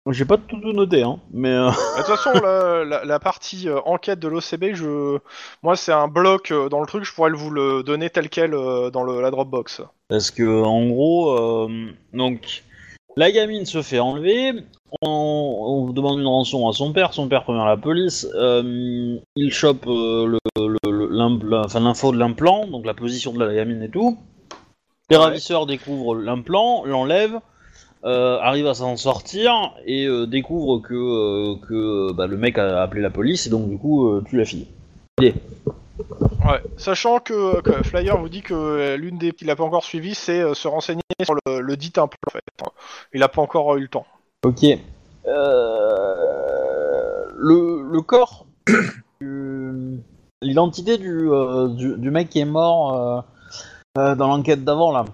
J'ai 0.09 0.25
pas 0.25 0.37
tout 0.37 0.57
noté, 0.57 1.01
hein. 1.01 1.19
Mais 1.31 1.49
euh, 1.53 1.69
De 1.69 1.97
toute 1.97 2.05
façon, 2.07 2.31
la, 2.41 2.83
la- 2.83 3.05
la 3.05 3.19
partie 3.19 3.69
euh, 3.69 3.79
enquête 3.85 4.19
de 4.19 4.27
l'OCB, 4.27 4.73
je, 4.73 5.17
moi, 5.63 5.77
c'est 5.77 5.93
un 5.93 6.09
bloc 6.09 6.51
euh, 6.51 6.67
dans 6.67 6.81
le 6.81 6.87
truc, 6.87 7.05
je 7.05 7.13
pourrais 7.13 7.31
vous 7.31 7.49
le 7.51 7.83
donner 7.83 8.09
tel 8.09 8.27
quel 8.29 8.53
euh, 8.53 8.89
dans 8.89 9.03
le, 9.03 9.21
la 9.21 9.31
Dropbox. 9.31 9.81
parce 10.09 10.29
que 10.29 10.63
en 10.63 10.87
gros, 10.87 11.31
euh, 11.39 11.87
donc 12.11 12.63
la 13.15 13.31
gamine 13.31 13.65
se 13.65 13.81
fait 13.81 13.99
enlever. 13.99 14.51
On, 15.01 15.07
on 15.87 15.89
demande 15.93 16.19
une 16.19 16.27
rançon 16.27 16.67
à 16.67 16.73
son 16.73 16.91
père. 16.91 17.13
Son 17.13 17.29
père 17.29 17.43
prévient 17.45 17.63
la 17.65 17.77
police. 17.77 18.27
euh, 18.35 19.17
il 19.37 19.51
chope 19.53 19.87
euh, 19.87 20.37
le, 20.57 21.07
l'info 21.79 22.11
de 22.11 22.17
l'implant, 22.17 22.67
donc 22.67 22.85
la 22.85 22.93
position 22.93 23.31
de 23.33 23.43
la 23.43 23.53
gamine 23.53 23.81
et 23.81 23.89
tout. 23.89 24.17
Les 25.09 25.15
Ouais. 25.17 25.23
ravisseurs 25.23 25.65
découvrent 25.65 26.15
l'implant, 26.15 26.83
l'enlèvent. 26.85 27.39
Euh, 28.05 28.37
arrivent 28.39 28.67
à 28.67 28.73
s'en 28.73 28.97
sortir 28.97 29.73
et 29.85 30.05
euh, 30.05 30.25
découvrent 30.27 30.79
que, 30.79 30.93
euh, 30.93 31.55
que 31.67 32.11
bah, 32.11 32.27
le 32.27 32.35
mec 32.35 32.57
a 32.57 32.81
appelé 32.81 33.01
la 33.01 33.09
police 33.09 33.47
et 33.47 33.49
donc 33.49 33.69
du 33.69 33.77
coup 33.77 34.19
tue 34.25 34.37
la 34.37 34.45
fille. 34.45 34.67
Ouais. 35.19 35.33
Sachant 36.75 37.19
que, 37.19 37.61
que 37.61 37.83
Flyer 37.83 38.17
vous 38.17 38.27
dit 38.27 38.41
que 38.41 38.95
l'une 38.95 39.17
des 39.17 39.31
qu'il 39.31 39.47
n'a 39.47 39.55
pas 39.55 39.63
encore 39.63 39.85
suivi, 39.85 40.15
c'est 40.15 40.53
se 40.53 40.67
renseigner 40.67 41.01
sur 41.23 41.35
le, 41.45 41.61
le 41.61 41.77
dit 41.77 41.93
implant, 41.95 42.17
en 42.27 42.31
fait. 42.31 42.41
Il 43.13 43.21
n'a 43.21 43.29
pas 43.29 43.41
encore 43.41 43.75
eu 43.77 43.81
le 43.81 43.87
temps. 43.87 44.05
Ok. 44.43 44.63
Le, 47.35 47.81
le 47.89 48.01
corps, 48.01 48.45
l'identité 50.41 50.97
du, 50.97 51.29
du, 51.77 51.97
du 51.97 52.11
mec 52.11 52.29
qui 52.29 52.39
est 52.39 52.45
mort 52.45 53.23
dans 53.95 54.27
l'enquête 54.27 54.63
d'avant 54.65 54.91
là, 54.91 55.05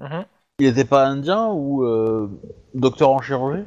Mhm. 0.00 0.24
Il 0.60 0.66
était 0.66 0.84
pas 0.84 1.04
indien 1.06 1.48
ou 1.48 1.84
euh, 1.84 2.28
docteur 2.74 3.10
en 3.10 3.20
chirurgie? 3.20 3.64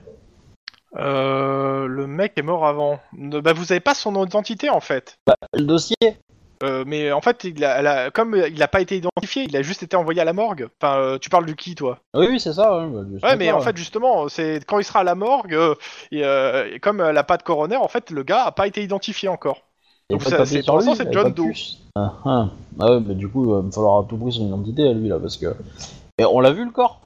Euh, 0.96 1.86
le 1.86 2.08
mec 2.08 2.34
est 2.38 2.42
mort 2.42 2.66
avant. 2.66 3.00
Ne- 3.14 3.40
Bah, 3.42 3.54
vous 3.54 3.72
avez 3.72 3.82
pas 3.82 3.94
son 3.94 4.24
identité 4.26 4.70
en 4.70 4.80
fait. 4.80 5.18
Le 5.54 5.64
dossier? 5.64 5.96
Euh, 6.64 6.84
mais 6.88 7.12
en 7.12 7.22
fait, 7.22 7.44
il 7.44 7.64
a, 7.64 7.78
elle 7.80 7.88
a- 7.88 8.10
comme 8.10 8.36
il 8.36 8.58
n'a 8.58 8.68
pas 8.68 8.82
été 8.82 8.98
identifié, 8.98 9.44
il 9.44 9.56
a 9.56 9.62
juste 9.62 9.84
été 9.84 9.96
envoyé 9.96 10.22
à 10.22 10.26
la 10.26 10.34
morgue. 10.34 10.70
Enfin, 10.82 10.98
euh, 10.98 11.18
tu 11.20 11.30
parles 11.30 11.46
de 11.46 11.54
qui, 11.54 11.76
toi? 11.76 12.00
Oui, 12.16 12.28
oui, 12.32 12.40
c'est 12.40 12.54
ça. 12.54 12.80
Ouais, 12.80 12.88
bah, 12.88 13.28
Ouais, 13.30 13.36
mais 13.36 13.52
en 13.52 13.60
fait, 13.60 13.78
justement, 13.78 14.28
c'est 14.28 14.66
quand 14.66 14.80
il 14.80 14.84
sera 14.84 15.02
à 15.02 15.04
la 15.04 15.14
morgue, 15.14 15.54
euh, 15.54 15.76
et, 16.12 16.24
euh, 16.26 16.74
et 16.74 16.80
comme 16.80 17.00
elle 17.02 17.18
a 17.18 17.24
pas 17.24 17.38
de 17.38 17.44
coroner, 17.44 17.76
en 17.76 17.88
fait, 17.88 18.10
le 18.10 18.24
gars 18.24 18.44
a 18.46 18.52
pas 18.52 18.66
été 18.66 18.82
identifié 18.82 19.30
encore. 19.30 19.62
Il 20.10 20.14
y 20.14 20.16
a 20.16 20.18
donc 20.18 20.24
pas 20.24 20.30
de 20.30 20.32
ça- 20.32 20.38
papier 20.38 20.58
c'est- 20.58 20.64
sur 20.64 20.74
pour 20.74 20.78
l'instant, 20.78 20.92
lui, 20.94 20.98
c'est 20.98 21.04
il 21.04 21.08
y 21.08 21.10
a 21.10 21.14
John 21.14 21.24
pas 21.24 21.30
de 21.30 21.36
Doe. 21.36 21.48
puce. 21.50 21.78
Ah, 21.96 22.14
ah. 22.26 22.50
Ah 22.80 22.92
ouais, 22.92 23.00
mais 23.06 23.14
du 23.16 23.28
coup, 23.28 23.44
il 23.46 23.52
va 23.52 23.62
me 23.62 23.70
falloir 23.72 24.00
à 24.00 24.08
tout 24.08 24.18
prix 24.18 24.32
son 24.32 24.48
identité 24.48 24.88
à 24.88 24.94
lui 24.94 25.10
là 25.10 25.20
parce 25.20 25.38
que. 25.38 25.54
Mais 26.18 26.26
on 26.26 26.40
l'a 26.40 26.52
vu 26.52 26.66
le 26.66 26.72
corps 26.72 27.02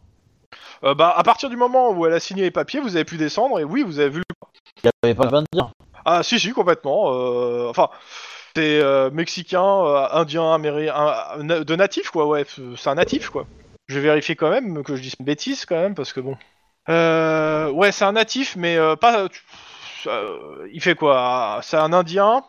Euh, 0.83 0.93
bah, 0.95 1.13
à 1.15 1.23
partir 1.23 1.49
du 1.49 1.57
moment 1.57 1.91
où 1.91 2.05
elle 2.05 2.13
a 2.13 2.19
signé 2.19 2.43
les 2.43 2.51
papiers, 2.51 2.79
vous 2.79 2.95
avez 2.95 3.05
pu 3.05 3.17
descendre, 3.17 3.59
et 3.59 3.63
oui, 3.63 3.83
vous 3.83 3.99
avez 3.99 4.09
vu 4.09 4.19
le 4.19 4.23
Il 4.83 4.89
avait 5.03 5.13
pas 5.15 5.25
le 5.29 5.43
dire. 5.53 5.71
Ah 6.05 6.23
si 6.23 6.39
si 6.39 6.51
complètement. 6.51 7.11
euh, 7.13 7.69
Enfin, 7.69 7.89
c'est 8.55 8.81
euh, 8.81 9.11
mexicain, 9.11 9.63
euh, 9.63 10.07
indien, 10.13 10.53
américain, 10.53 11.13
de 11.39 11.75
natif 11.75 12.09
quoi. 12.09 12.25
Ouais, 12.25 12.45
c'est 12.77 12.89
un 12.89 12.95
natif 12.95 13.29
quoi. 13.29 13.45
Je 13.87 13.95
vais 13.99 14.01
vérifier 14.07 14.35
quand 14.35 14.49
même 14.49 14.83
que 14.83 14.95
je 14.95 15.01
dise 15.01 15.13
une 15.19 15.25
bêtise 15.25 15.65
quand 15.65 15.75
même 15.75 15.93
parce 15.95 16.13
que 16.13 16.19
bon. 16.21 16.35
Euh, 16.89 17.69
ouais, 17.69 17.91
c'est 17.91 18.05
un 18.05 18.13
natif, 18.13 18.55
mais 18.55 18.75
euh, 18.77 18.95
pas. 18.95 19.29
tu- 19.29 19.43
euh, 20.07 20.67
il 20.73 20.81
fait 20.81 20.95
quoi? 20.95 21.59
C'est 21.61 21.77
un 21.77 21.93
indien. 21.93 22.41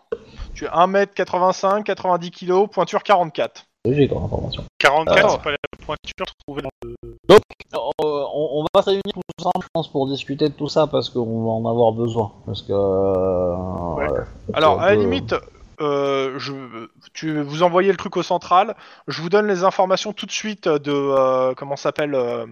Tu 0.55 0.65
1m85, 0.67 1.83
90 1.85 2.31
kg, 2.31 2.67
pointure 2.71 3.03
44. 3.03 3.65
J'ai 3.85 4.09
comme 4.09 4.25
information. 4.25 4.65
44, 4.79 5.19
Ah. 5.27 5.29
c'est 5.33 5.43
pas 5.43 5.51
la 5.51 5.57
pointure 5.85 6.27
trouvée 6.47 6.63
dans 6.63 6.71
le. 6.85 6.95
Euh, 7.31 7.39
on, 8.05 8.61
on 8.61 8.67
va 8.75 8.83
se 8.83 8.87
réunir 8.91 9.03
tous 9.13 9.21
ensemble, 9.39 9.63
je 9.65 9.69
pense, 9.73 9.91
pour 9.91 10.07
discuter 10.09 10.49
de 10.49 10.55
tout 10.55 10.69
ça 10.69 10.87
parce 10.87 11.09
qu'on 11.11 11.45
va 11.45 11.51
en 11.51 11.67
avoir 11.71 11.93
besoin. 11.93 12.33
Parce 12.47 12.63
que. 12.63 12.73
euh, 12.73 13.95
Ouais. 13.97 14.11
ouais. 14.11 14.21
Alors, 14.55 14.81
à 14.81 14.91
la 14.91 14.95
peu- 14.97 15.01
limite, 15.01 15.35
euh, 15.81 16.39
je, 16.39 16.53
tu 17.15 17.41
vous 17.43 17.63
envoyez 17.63 17.91
le 17.91 17.97
truc 17.97 18.17
au 18.17 18.23
central. 18.23 18.75
Je 19.09 19.21
vous 19.23 19.29
donne 19.29 19.47
les 19.47 19.65
informations 19.65 20.13
tout 20.13 20.27
de 20.27 20.31
suite 20.33 20.69
de 20.69 20.93
euh, 20.93 21.55
comment 21.55 21.77
s'appelle 21.77 22.15
euh, 22.15 22.47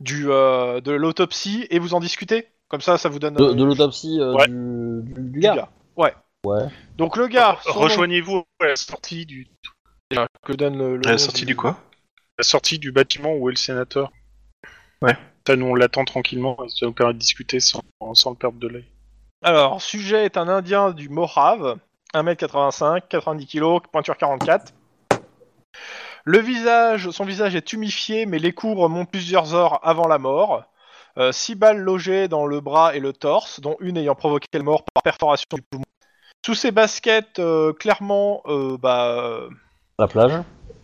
du 0.00 0.30
euh, 0.30 0.80
de 0.80 0.92
l'autopsie 0.92 1.66
et 1.70 1.78
vous 1.78 1.94
en 1.94 2.00
discutez. 2.00 2.46
Comme 2.68 2.80
ça, 2.80 2.96
ça 2.98 3.08
vous 3.08 3.18
donne. 3.18 3.34
De, 3.34 3.44
euh, 3.44 3.54
de 3.54 3.64
l'autopsie 3.64 4.18
euh, 4.20 4.32
Ouais. 4.34 4.46
du, 4.48 5.02
du, 5.02 5.12
du 5.12 5.30
du 5.32 5.40
gars. 5.40 5.68
Ouais. 5.96 6.14
Ouais. 6.46 6.62
Donc 6.96 7.16
le 7.16 7.26
gars. 7.28 7.58
Rejoignez-vous 7.66 8.42
à 8.60 8.66
la 8.66 8.76
sortie 8.76 9.26
du 9.26 9.46
Que 10.44 10.52
donne 10.52 10.78
le, 10.78 10.96
le 10.96 11.06
À 11.06 11.12
la 11.12 11.18
sortie 11.18 11.44
du 11.46 11.56
quoi? 11.56 11.76
La 12.38 12.44
sortie 12.44 12.78
du 12.78 12.92
bâtiment 12.92 13.34
où 13.34 13.48
est 13.48 13.52
le 13.52 13.56
sénateur. 13.56 14.12
Ouais. 15.00 15.16
Ça, 15.46 15.56
nous 15.56 15.66
on 15.66 15.74
l'attend 15.74 16.04
tranquillement, 16.04 16.56
ça 16.68 16.86
nous 16.86 16.92
permet 16.92 17.14
de 17.14 17.18
discuter 17.18 17.58
sans, 17.60 17.82
sans 18.14 18.30
le 18.30 18.36
perdre 18.36 18.58
de 18.58 18.68
l'œil. 18.68 18.84
Alors, 19.42 19.82
sujet 19.82 20.24
est 20.24 20.36
un 20.36 20.46
Indien 20.46 20.92
du 20.92 21.08
Mojave, 21.08 21.78
1m85, 22.14 23.02
90 23.08 23.46
kg, 23.46 23.80
pointure 23.90 24.16
44. 24.16 24.72
Le 26.24 26.38
visage, 26.38 27.10
son 27.10 27.24
visage 27.24 27.56
est 27.56 27.72
humifié, 27.72 28.26
mais 28.26 28.38
les 28.38 28.52
coups 28.52 28.78
remontent 28.78 29.10
plusieurs 29.10 29.54
heures 29.54 29.80
avant 29.86 30.06
la 30.06 30.18
mort. 30.18 30.62
Euh, 31.18 31.32
six 31.32 31.56
balles 31.56 31.80
logées 31.80 32.28
dans 32.28 32.46
le 32.46 32.60
bras 32.60 32.94
et 32.94 33.00
le 33.00 33.12
torse, 33.12 33.60
dont 33.60 33.76
une 33.80 33.96
ayant 33.96 34.14
provoqué 34.14 34.46
la 34.52 34.62
mort 34.62 34.84
par 34.94 35.02
perforation 35.02 35.48
du 35.52 35.62
poumon. 35.62 35.84
Sous 36.46 36.54
ces 36.54 36.70
baskets, 36.70 37.40
euh, 37.40 37.72
clairement, 37.72 38.42
euh, 38.46 38.78
bah, 38.78 39.48
La 39.98 40.06
plage. 40.06 40.32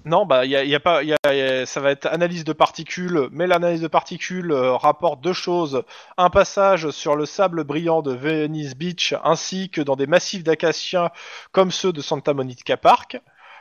Non, 0.09 0.24
bah, 0.26 0.44
il 0.44 0.51
y 0.51 0.56
a, 0.56 0.64
y 0.64 0.74
a 0.74 0.80
pas, 0.80 1.02
y 1.02 1.12
a- 1.12 1.66
ça 1.66 1.80
va 1.80 1.90
être 1.90 2.06
analyse 2.06 2.44
de 2.44 2.52
particules, 2.52 3.28
mais 3.30 3.47
l'analyse 3.47 3.82
de 3.82 3.89
particules 3.89 4.51
euh, 4.52 4.74
rapporte 4.74 5.20
deux 5.20 5.32
choses 5.32 5.82
un 6.16 6.30
passage 6.30 6.90
sur 6.90 7.14
le 7.14 7.26
sable 7.26 7.64
brillant 7.64 8.01
de 8.02 8.12
Venice 8.12 8.74
Beach, 8.74 9.14
ainsi 9.22 9.68
que 9.70 9.80
dans 9.80 9.97
des 9.97 10.06
massifs 10.06 10.43
d'acaciens 10.44 11.10
comme 11.52 11.70
ceux 11.70 11.93
de 11.93 12.01
Santa 12.01 12.32
Monica 12.35 12.76
Park. 12.76 13.20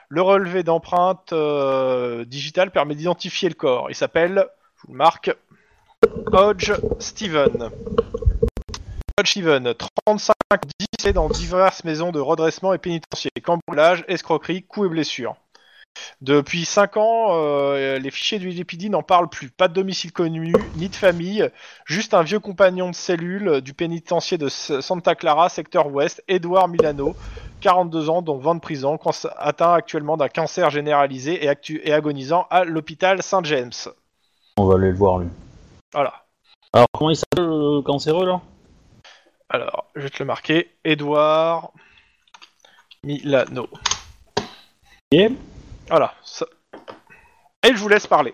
Le 0.10 0.22
relevé 0.22 0.64
d'empreintes 0.64 1.34
euh, 1.34 2.24
digitales 2.24 2.72
permet 2.72 2.96
d'identifier 2.96 3.50
le 3.50 3.56
corps. 3.56 3.92
Il 3.92 3.96
s'appelle, 3.96 4.48
je 4.78 4.82
vous 4.88 4.94
le 4.94 4.98
marque, 4.98 5.36
Hodge 6.32 6.72
Steven. 7.00 7.70
Hodge 9.20 9.30
Steven, 9.32 9.74
35 9.74 10.34
10 11.04 11.12
dans 11.12 11.28
diverses 11.28 11.84
maisons 11.84 12.12
de 12.12 12.20
redressement 12.22 12.74
et 12.74 12.78
pénitencier, 12.78 13.32
cambriolage, 13.44 14.06
escroquerie, 14.08 14.64
coups 14.64 14.88
et 14.88 14.90
blessures. 14.90 15.36
Depuis 16.22 16.66
5 16.66 16.98
ans, 16.98 17.28
euh, 17.32 18.00
les 18.00 18.12
fichiers 18.12 18.40
du 18.40 18.50
LAPD 18.50 18.90
n'en 18.90 19.04
parlent 19.04 19.30
plus. 19.30 19.50
Pas 19.50 19.68
de 19.68 19.74
domicile 19.74 20.12
connu, 20.12 20.54
ni 20.76 20.90
de 20.90 20.96
famille, 20.96 21.50
juste 21.86 22.14
un 22.14 22.24
vieux 22.24 22.40
compagnon 22.40 22.90
de 22.90 22.96
cellule 22.96 23.62
du 23.62 23.74
pénitencier 23.74 24.38
de 24.38 24.50
Santa 24.50 25.16
Clara, 25.16 25.50
secteur 25.50 25.88
ouest, 25.88 26.24
Edouard 26.28 26.68
Milano, 26.68 27.16
42 27.62 28.10
ans, 28.10 28.22
dont 28.22 28.38
20 28.38 28.56
de 28.56 28.60
prison, 28.60 29.00
atteint 29.38 29.74
actuellement 29.74 30.18
d'un 30.18 30.30
cancer 30.30 30.70
généralisé 30.70 31.44
et, 31.44 31.48
actu- 31.48 31.82
et 31.84 31.94
agonisant 31.94 32.48
à 32.50 32.66
l'hôpital 32.66 33.24
Saint 33.24 33.44
James. 33.44 33.72
On 34.58 34.66
va 34.66 34.76
aller 34.76 34.90
le 34.90 34.96
voir 34.96 35.20
lui. 35.20 35.30
Voilà. 35.94 36.14
Alors 36.74 36.88
comment 36.94 37.10
il 37.10 37.16
s'appelle 37.16 37.46
le 37.46 37.82
cancéreux 37.82 38.26
là? 38.26 38.42
Alors, 39.50 39.86
je 39.96 40.02
vais 40.02 40.10
te 40.10 40.20
le 40.20 40.26
marquer. 40.26 40.76
Edouard 40.84 41.72
Milano. 43.04 43.70
Voilà. 45.90 46.14
ça- 46.24 46.46
Et 47.66 47.70
je 47.70 47.78
vous 47.78 47.90
laisse 47.90 48.08
parler. 48.08 48.34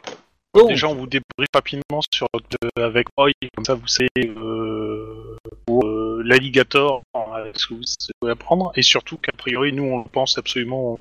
Donc, 0.56 0.68
Déjà, 0.70 0.88
on 0.88 0.94
vous 0.96 1.08
débriefe 1.08 1.48
rapidement 1.54 2.02
sur 2.14 2.28
euh, 2.36 2.84
avec 2.86 3.08
Roy, 3.18 3.32
comme 3.56 3.66
ça 3.66 3.74
vous 3.74 3.88
savez 3.88 4.10
euh, 4.20 5.36
pour 5.66 5.84
euh, 5.88 6.22
l'alligator 6.24 7.02
euh, 7.16 7.52
ce 7.56 7.68
que 7.68 7.74
vous 7.74 7.82
pouvez 8.20 8.32
apprendre, 8.34 8.72
et 8.76 8.84
surtout 8.84 9.18
qu'a 9.18 9.32
priori 9.36 9.74
nous 9.74 9.84
on 9.84 10.00
le 10.04 10.10
pense 10.10 10.38
absolument 10.38 11.00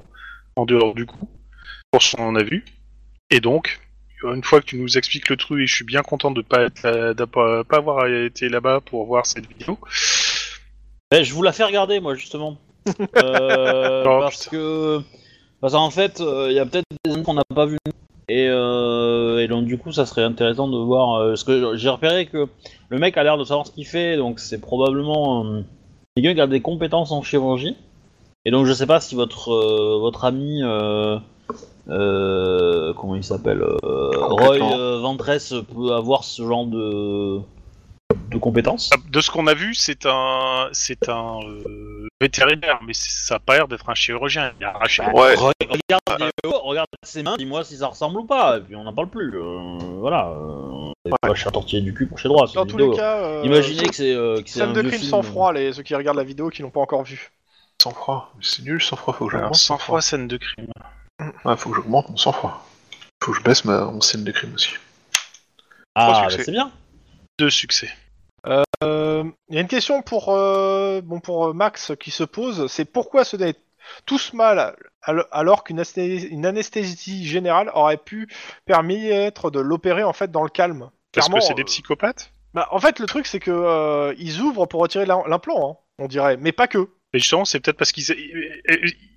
en 0.56 0.64
dehors 0.64 0.94
du 0.94 1.04
coup, 1.04 1.28
pour 1.90 2.02
ce 2.02 2.16
qu'on 2.16 2.34
a 2.36 2.42
vu. 2.42 2.64
Et 3.28 3.40
donc, 3.40 3.80
une 4.22 4.42
fois 4.42 4.60
que 4.62 4.66
tu 4.66 4.76
nous 4.78 4.96
expliques 4.96 5.28
le 5.28 5.36
truc, 5.36 5.60
et 5.60 5.66
je 5.66 5.74
suis 5.74 5.84
bien 5.84 6.02
content 6.02 6.30
de 6.30 6.40
pas 6.40 6.62
être 6.62 6.82
là- 6.82 7.12
de 7.12 7.24
pas, 7.26 7.62
pas 7.64 7.76
avoir 7.76 8.06
été 8.06 8.48
là-bas 8.48 8.80
pour 8.80 9.04
voir 9.04 9.26
cette 9.26 9.46
vidéo. 9.46 9.78
eh, 11.14 11.24
je 11.24 11.34
vous 11.34 11.42
la 11.42 11.52
fais 11.52 11.64
regarder 11.64 12.00
moi 12.00 12.14
justement. 12.14 12.56
Euh, 13.22 14.02
Oh, 14.06 14.20
parce 14.20 14.44
putain. 14.44 14.50
que 14.50 15.00
parce 15.62 15.72
qu'en 15.72 15.90
fait 15.90 16.20
euh, 16.20 16.48
il 16.50 16.54
y 16.54 16.58
a 16.58 16.66
peut-être 16.66 16.84
des 17.04 17.14
gens 17.14 17.22
qu'on 17.22 17.34
n'a 17.34 17.44
pas 17.54 17.64
vu 17.64 17.78
et, 18.28 18.48
euh, 18.48 19.38
et 19.38 19.48
donc 19.48 19.64
du 19.64 19.78
coup 19.78 19.92
ça 19.92 20.04
serait 20.04 20.22
intéressant 20.22 20.68
de 20.68 20.76
voir 20.76 21.14
euh, 21.14 21.28
parce 21.30 21.44
que 21.44 21.76
j'ai 21.76 21.88
repéré 21.88 22.26
que 22.26 22.46
le 22.90 22.98
mec 22.98 23.16
a 23.16 23.22
l'air 23.22 23.38
de 23.38 23.44
savoir 23.44 23.66
ce 23.66 23.72
qu'il 23.72 23.86
fait 23.86 24.18
donc 24.18 24.40
c'est 24.40 24.60
probablement 24.60 25.62
quelqu'un 26.14 26.34
qui 26.34 26.40
a 26.40 26.46
des 26.46 26.60
compétences 26.60 27.10
en 27.12 27.22
chirurgie. 27.22 27.76
Et 28.44 28.50
donc 28.50 28.66
je 28.66 28.72
sais 28.72 28.86
pas 28.86 29.00
si 29.00 29.14
votre 29.14 29.52
euh, 29.52 29.98
votre 29.98 30.24
ami 30.24 30.62
comment 31.86 33.14
il 33.14 33.24
s'appelle 33.24 33.62
euh, 33.62 34.10
Roy 34.14 34.58
Ventress 34.98 35.54
peut 35.74 35.92
avoir 35.92 36.24
ce 36.24 36.42
genre 36.42 36.66
de 36.66 37.40
de 38.30 38.38
compétences 38.38 38.90
De 39.10 39.20
ce 39.20 39.30
qu'on 39.30 39.46
a 39.46 39.54
vu, 39.54 39.74
c'est 39.74 40.06
un 40.06 40.68
c'est 40.72 41.08
un 41.08 41.38
euh, 41.44 42.06
vétérinaire, 42.20 42.80
mais 42.86 42.92
ça 42.94 43.36
a 43.36 43.38
pas 43.38 43.56
l'air 43.56 43.68
d'être 43.68 43.88
un 43.90 43.94
chirurgien. 43.94 44.52
Il 44.60 44.64
a 44.64 44.70
arraché 44.74 45.02
la 45.02 45.14
Ouais. 45.14 45.34
Re- 45.34 45.52
Regarde, 45.60 46.02
la 46.08 46.16
vidéo, 46.16 46.60
regarde 46.62 46.86
ses 47.02 47.22
mains, 47.22 47.36
dis-moi 47.36 47.64
si 47.64 47.76
ça 47.78 47.86
ressemble 47.88 48.20
ou 48.20 48.24
pas, 48.24 48.58
et 48.58 48.60
puis 48.60 48.76
on 48.76 48.84
n'en 48.84 48.92
parle 48.92 49.08
plus. 49.08 49.32
euh, 49.36 49.78
voilà. 50.00 50.28
Euh, 50.28 50.92
ouais. 51.06 51.12
Pas 51.20 51.34
chat 51.34 51.50
tortillé 51.50 51.82
du 51.82 51.92
cul 51.94 52.06
pour 52.06 52.18
chez 52.18 52.28
droit. 52.28 52.46
c'est 52.46 52.54
Dans 52.54 52.62
une 52.64 52.68
tous 52.70 52.76
vidéo. 52.76 52.92
les 52.92 52.96
cas, 52.98 53.16
euh, 53.18 53.42
Imaginez 53.44 53.88
que 53.88 53.94
c'est 53.94 54.14
euh, 54.14 54.40
que 54.42 54.48
c'est 54.48 54.60
scène 54.60 54.70
un 54.70 54.72
de 54.72 54.80
vieux 54.80 54.90
crime 54.90 55.00
film. 55.00 55.10
sans 55.10 55.22
froid, 55.22 55.52
les 55.52 55.72
ceux 55.72 55.82
qui 55.82 55.94
regardent 55.94 56.18
la 56.18 56.24
vidéo 56.24 56.48
qui 56.50 56.62
l'ont 56.62 56.70
pas 56.70 56.80
encore 56.80 57.02
vu. 57.04 57.30
Sans 57.82 57.90
froid. 57.92 58.32
C'est 58.40 58.62
nul, 58.62 58.80
sans 58.82 58.96
froid, 58.96 59.14
faut 59.14 59.26
que 59.26 59.32
j'augmente. 59.32 59.54
sans 59.56 59.78
fois 59.78 60.00
scène 60.00 60.28
de 60.28 60.36
crime. 60.36 60.68
Ouais, 61.44 61.56
faut 61.56 61.70
que 61.70 61.76
j'augmente 61.76 62.08
mon 62.10 62.16
sang 62.16 62.32
froid. 62.32 62.64
Faut 63.22 63.32
que 63.32 63.38
je 63.38 63.42
baisse 63.42 63.64
ma 63.64 63.84
mon 63.86 64.00
scène 64.00 64.24
de 64.24 64.30
crime 64.32 64.54
aussi. 64.54 64.70
Ah, 65.94 66.22
bah, 66.24 66.30
succès. 66.30 66.44
c'est 66.44 66.52
bien. 66.52 66.70
Deux 67.38 67.50
succès. 67.50 67.90
Euh, 68.46 69.24
Il 69.48 69.54
y 69.54 69.58
a 69.58 69.60
une 69.60 69.68
question 69.68 70.02
pour, 70.02 70.30
euh, 70.30 71.00
bon, 71.02 71.20
pour 71.20 71.46
euh, 71.48 71.52
Max 71.52 71.92
qui 72.00 72.10
se 72.10 72.24
pose, 72.24 72.66
c'est 72.66 72.84
pourquoi 72.84 73.24
se 73.24 73.36
donner 73.36 73.54
tous 74.06 74.32
mal 74.32 74.74
al- 75.02 75.26
alors 75.30 75.64
qu'une 75.64 75.78
anesthé- 75.80 76.28
une 76.28 76.46
anesthésie 76.46 77.26
générale 77.26 77.70
aurait 77.74 77.96
pu 77.98 78.28
permettre 78.64 79.50
de 79.50 79.60
l'opérer 79.60 80.02
en 80.04 80.12
fait 80.12 80.30
dans 80.30 80.42
le 80.42 80.48
calme? 80.48 80.90
Parce 81.12 81.26
Clairement, 81.26 81.40
que 81.40 81.44
c'est 81.46 81.54
des 81.54 81.64
psychopathes? 81.64 82.32
bah, 82.54 82.68
en 82.70 82.80
fait, 82.80 82.98
le 82.98 83.06
truc 83.06 83.26
c'est 83.26 83.40
que 83.40 83.50
euh, 83.50 84.14
ils 84.18 84.40
ouvrent 84.40 84.66
pour 84.66 84.80
retirer 84.80 85.06
l'im- 85.06 85.24
l'implant, 85.28 85.70
hein, 85.70 85.76
on 85.98 86.08
dirait, 86.08 86.36
mais 86.36 86.52
pas 86.52 86.66
que. 86.68 86.88
Mais 87.12 87.18
justement, 87.20 87.44
c'est 87.44 87.60
peut-être 87.60 87.76
parce 87.76 87.92
qu'ils 87.92 88.04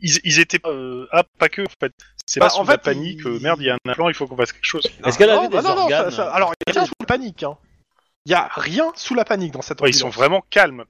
ils, 0.01 0.19
ils 0.23 0.39
étaient 0.39 0.59
pas 0.59 0.69
euh, 0.69 1.07
ah 1.11 1.23
pas 1.39 1.47
que 1.49 1.61
en 1.61 1.65
fait. 1.79 1.93
C'est 2.27 2.39
Bah, 2.39 2.47
pas 2.47 2.49
sous 2.49 2.59
en 2.61 2.63
la 2.65 2.77
panique. 2.79 3.25
euh, 3.25 3.39
merde, 3.39 3.59
il 3.61 3.67
y 3.67 3.69
a 3.69 3.75
un 3.75 3.89
implant, 3.91 4.09
il 4.09 4.15
faut 4.15 4.25
qu'on 4.27 4.35
fasse 4.35 4.51
quelque 4.51 4.65
chose. 4.65 4.83
Est-ce 5.05 5.17
qu'elle 5.17 5.29
Non, 5.29 5.37
avait 5.41 5.49
bah 5.49 5.61
des 5.61 5.67
non, 5.67 5.75
non, 5.75 5.81
organes 5.83 6.09
ça- 6.09 6.17
ça- 6.25 6.31
Alors, 6.33 6.53
il 6.67 6.73
y 6.73 6.75
a 6.77 6.79
rien 6.81 6.87
sous 6.87 6.93
la 6.99 7.05
panique. 7.05 7.43
Hein. 7.43 7.55
Il 8.25 8.31
y 8.31 8.35
a 8.35 8.49
rien 8.53 8.91
sous 8.95 9.13
la 9.15 9.23
panique 9.25 9.53
dans 9.53 9.61
cette 9.61 9.81
Ouais, 9.81 9.89
ils 9.89 9.93
sont 9.93 10.07
ambulance. 10.07 10.15
vraiment 10.17 10.43
calmes. 10.49 10.83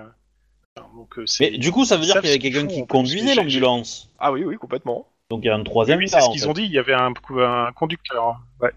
Donc, 0.95 1.18
euh, 1.20 1.26
c'est- 1.26 1.52
Mais 1.52 1.57
du 1.57 1.72
coup, 1.72 1.86
ça 1.86 1.98
veut 1.98 2.03
dire 2.03 2.16
qu'il 2.22 2.26
y 2.30 2.30
avait 2.30 2.40
quelqu'un 2.40 2.68
qui 2.68 2.86
conduisait 2.88 3.36
l'ambulance. 3.36 4.10
Ah 4.20 4.32
oui, 4.32 4.44
oui, 4.44 4.57
complètement. 4.57 5.07
Donc 5.30 5.41
il 5.44 5.48
y 5.48 5.49
a 5.49 5.56
un 5.56 5.64
troisième 5.64 5.98
oui, 5.99 6.07
c'est 6.07 6.22
ce 6.22 6.30
qu'ils 6.30 6.48
ont 6.48 6.53
dit. 6.53 6.64
Il 6.64 6.72
y 6.72 6.78
avait 6.80 6.94
un, 6.94 7.12
un 7.40 7.72
conducteur. 7.74 8.24
hein. 8.28 8.38
Ouais. 8.62 8.72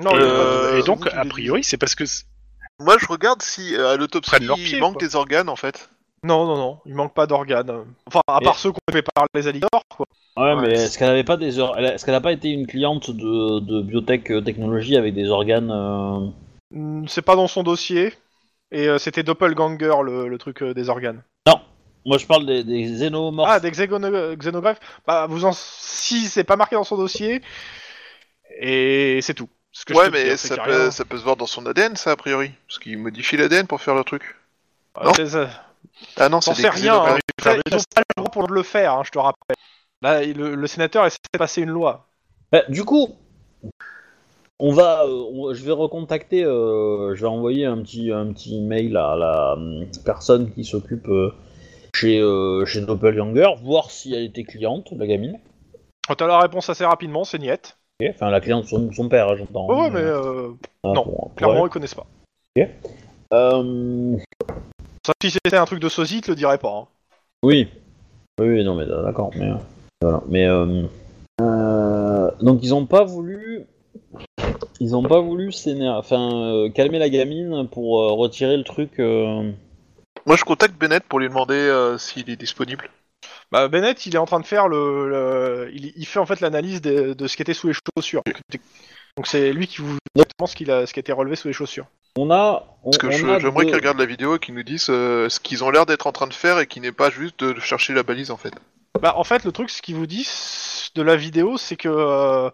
Non, 0.00 0.10
et, 0.12 0.20
euh, 0.20 0.78
et 0.78 0.82
donc, 0.82 1.06
a 1.06 1.24
priori, 1.24 1.62
c'est 1.64 1.76
parce 1.76 1.94
que 1.94 2.04
Moi, 2.80 2.96
je 3.00 3.06
regarde 3.06 3.42
si 3.42 3.74
euh, 3.74 3.92
à 3.94 3.96
l'autopsie 3.96 4.30
il 4.40 4.78
manque 4.78 4.98
quoi. 4.98 5.06
des 5.06 5.16
organes 5.16 5.48
en 5.48 5.56
fait. 5.56 5.90
Non, 6.24 6.46
non, 6.46 6.56
non, 6.56 6.78
il 6.86 6.94
manque 6.94 7.12
pas 7.14 7.26
d'organes. 7.26 7.84
Enfin, 8.06 8.20
à 8.28 8.38
Et- 8.40 8.44
part 8.44 8.56
ceux 8.58 8.70
qu'on 8.72 8.78
fait 8.92 9.02
par 9.02 9.26
les 9.34 9.46
alligators, 9.48 9.82
quoi. 9.88 10.06
Ouais, 10.36 10.54
Ouais. 10.54 10.62
mais 10.62 10.72
est-ce 10.74 10.96
qu'elle 10.98 11.10
avait 11.10 11.24
pas 11.24 11.36
des 11.36 11.58
or- 11.58 11.76
Est-ce 11.78 12.04
qu'elle 12.04 12.14
a 12.14 12.20
pas 12.20 12.32
été 12.32 12.48
une 12.50 12.66
cliente 12.68 13.10
de, 13.10 13.58
de 13.60 13.82
biotech 13.82 14.24
technologie 14.44 14.96
avec 14.96 15.14
des 15.14 15.28
organes 15.28 15.70
euh, 15.72 16.28
C'est 17.06 17.22
pas 17.22 17.36
dans 17.36 17.48
son 17.48 17.62
dossier. 17.62 18.14
Et 18.70 18.86
euh, 18.86 18.98
c'était 18.98 19.22
Doppelganger, 19.22 20.02
le, 20.04 20.28
le 20.28 20.38
truc 20.38 20.62
euh, 20.62 20.74
des 20.74 20.88
organes. 20.90 21.22
Moi, 22.04 22.16
je 22.16 22.26
parle 22.26 22.46
des, 22.46 22.64
des 22.64 22.82
xénomorphes. 22.84 23.50
Ah, 23.50 23.60
des 23.60 23.70
xégono- 23.70 24.36
xénographes 24.36 24.80
Bah, 25.06 25.26
vous 25.26 25.44
en... 25.44 25.52
si 25.52 26.26
c'est 26.28 26.44
pas 26.44 26.56
marqué 26.56 26.76
dans 26.76 26.84
son 26.84 26.96
dossier, 26.96 27.42
et 28.60 29.20
c'est 29.22 29.34
tout. 29.34 29.48
Ce 29.72 29.84
que 29.84 29.92
je 29.94 29.98
ouais, 29.98 30.06
peux 30.06 30.12
mais 30.12 30.24
dire, 30.24 30.38
c'est 30.38 30.48
ça 30.48 30.54
qu'il 30.56 30.62
y 30.62 30.74
a 30.74 30.76
peut, 30.76 30.82
rien. 30.82 30.90
ça 30.90 31.04
peut 31.04 31.18
se 31.18 31.22
voir 31.24 31.36
dans 31.36 31.46
son 31.46 31.66
ADN, 31.66 31.96
ça 31.96 32.12
a 32.12 32.16
priori. 32.16 32.50
Parce 32.66 32.78
qu'il 32.78 32.98
modifie 32.98 33.36
l'ADN 33.36 33.66
pour 33.66 33.80
faire 33.82 33.94
le 33.94 34.04
truc. 34.04 34.36
Ah, 34.94 35.04
non. 35.04 35.12
c'est 35.14 35.26
ça. 35.26 35.50
Ah 36.16 36.28
non, 36.28 36.40
T'en 36.40 36.54
c'est 36.54 36.62
sais 36.62 36.68
rien, 36.68 36.94
hein. 36.94 37.18
xénographes. 37.18 37.20
Ça, 37.42 37.54
Ils 37.66 37.74
ont 37.74 37.78
pas 37.94 38.00
le 38.00 38.22
droit 38.22 38.30
pour 38.30 38.48
le 38.48 38.62
faire, 38.62 38.94
hein, 38.94 39.02
je 39.04 39.10
te 39.10 39.18
rappelle. 39.18 39.56
Là, 40.02 40.24
le, 40.24 40.54
le 40.54 40.66
sénateur 40.66 41.04
essaie 41.04 41.18
de 41.32 41.38
passer 41.38 41.62
une 41.62 41.70
loi. 41.70 42.06
Bah, 42.50 42.62
du 42.68 42.84
coup, 42.84 43.16
on 44.60 44.72
va, 44.72 45.04
euh, 45.04 45.24
on- 45.32 45.54
je 45.54 45.64
vais 45.64 45.72
recontacter, 45.72 46.44
euh, 46.44 47.14
je 47.14 47.20
vais 47.20 47.26
envoyer 47.28 47.64
un 47.64 47.78
petit, 47.82 48.10
un 48.12 48.32
petit 48.32 48.60
mail 48.60 48.96
à 48.96 49.16
la 49.16 49.52
hum, 49.54 49.86
personne 50.04 50.50
qui 50.52 50.64
s'occupe 50.64 51.08
euh, 51.08 51.32
chez, 51.94 52.20
euh, 52.20 52.64
chez 52.66 52.80
Doppelganger, 52.80 53.48
voir 53.62 53.90
si 53.90 54.14
elle 54.14 54.24
était 54.24 54.44
cliente, 54.44 54.90
la 54.92 55.06
gamine. 55.06 55.38
Quand 56.06 56.14
t'as 56.16 56.26
la 56.26 56.40
réponse 56.40 56.68
assez 56.70 56.84
rapidement, 56.84 57.24
c'est 57.24 57.38
niette. 57.38 57.76
Ok, 58.00 58.10
Enfin, 58.14 58.30
la 58.30 58.40
cliente, 58.40 58.64
son, 58.66 58.92
son 58.92 59.08
père, 59.08 59.36
j'entends. 59.36 59.68
Ouais, 59.68 59.82
ouais, 59.82 59.90
mais 59.90 60.00
euh, 60.00 60.50
Ah, 60.84 60.92
non, 60.94 61.04
pour- 61.04 61.34
clairement, 61.36 61.58
elle. 61.58 61.66
ils 61.66 61.70
connaissent 61.70 61.94
pas. 61.94 62.06
Euh, 63.34 64.16
Ça, 65.06 65.12
si 65.22 65.30
c'était 65.30 65.56
un 65.56 65.64
truc 65.66 65.80
de 65.80 65.88
sosie, 65.88 66.18
ils 66.18 66.20
te 66.22 66.30
le 66.30 66.36
diraient 66.36 66.58
pas. 66.58 66.74
hein. 66.74 66.86
oui. 67.42 67.68
Oui, 68.40 68.62
non, 68.62 68.76
mais 68.76 68.84
euh, 68.84 69.02
d'accord, 69.02 69.30
mais. 69.34 69.50
euh, 69.50 69.56
Voilà, 70.00 70.22
mais. 70.28 70.46
euh, 70.46 70.84
euh, 71.40 72.30
donc, 72.40 72.60
ils 72.62 72.72
ont 72.72 72.86
pas 72.86 73.04
voulu. 73.04 73.66
Ils 74.80 74.94
ont 74.94 75.02
pas 75.02 75.20
voulu 75.20 75.50
enfin, 75.88 76.30
euh, 76.44 76.70
calmer 76.70 76.98
la 76.98 77.08
gamine 77.08 77.68
pour 77.68 78.00
euh, 78.00 78.12
retirer 78.12 78.56
le 78.56 78.64
truc. 78.64 79.00
euh, 79.00 79.50
Moi, 80.26 80.36
je 80.36 80.44
contacte 80.44 80.74
Bennett 80.78 81.02
pour 81.04 81.18
lui 81.18 81.28
demander 81.28 81.54
euh, 81.54 81.98
s'il 81.98 82.30
est 82.30 82.36
disponible. 82.36 82.88
Bah, 83.50 83.66
Bennett, 83.68 84.06
il 84.06 84.14
est 84.14 84.18
en 84.18 84.26
train 84.26 84.40
de 84.40 84.46
faire 84.46 84.68
le. 84.68 85.08
le- 85.08 85.70
il, 85.74 85.92
il 85.96 86.06
fait 86.06 86.18
en 86.20 86.26
fait 86.26 86.40
l'analyse 86.40 86.80
de, 86.80 87.12
de 87.14 87.26
ce 87.26 87.36
qui 87.36 87.42
était 87.42 87.54
sous 87.54 87.68
les 87.68 87.74
chaussures. 87.96 88.22
Donc 89.16 89.26
c'est 89.26 89.52
lui 89.52 89.66
qui 89.66 89.80
vous 89.80 89.94
dit 89.94 89.98
exactement 90.14 90.46
ce, 90.46 90.54
qu'il 90.54 90.70
a, 90.70 90.86
ce 90.86 90.92
qui 90.92 91.00
a 91.00 91.02
été 91.02 91.12
relevé 91.12 91.34
sous 91.34 91.48
les 91.48 91.54
chaussures. 91.54 91.86
On 92.16 92.30
a. 92.30 92.64
On, 92.84 92.90
Parce 92.90 92.98
que 92.98 93.06
on 93.08 93.10
je- 93.10 93.26
a 93.26 93.38
j'aimerais 93.40 93.64
deux- 93.64 93.70
qu'ils 93.70 93.74
regardent 93.80 93.98
la 93.98 94.06
vidéo 94.06 94.36
et 94.36 94.38
qu'ils 94.38 94.54
nous 94.54 94.62
disent 94.62 94.90
euh, 94.90 95.28
ce 95.28 95.40
qu'ils 95.40 95.64
ont 95.64 95.70
l'air 95.70 95.86
d'être 95.86 96.06
en 96.06 96.12
train 96.12 96.28
de 96.28 96.34
faire 96.34 96.60
et 96.60 96.66
qui 96.68 96.80
n'est 96.80 96.92
pas 96.92 97.10
juste 97.10 97.42
de 97.42 97.58
chercher 97.58 97.94
la 97.94 98.04
balise 98.04 98.30
en 98.30 98.36
fait. 98.36 98.52
Bah, 99.00 99.14
en 99.16 99.24
fait, 99.24 99.44
le 99.44 99.50
truc, 99.52 99.70
ce 99.70 99.82
qu'il 99.82 99.96
vous 99.96 100.06
dit 100.06 100.24
c- 100.24 100.90
de 100.94 101.02
la 101.02 101.16
vidéo, 101.16 101.56
c'est 101.58 101.76
que 101.76 101.88
euh, 101.88 102.50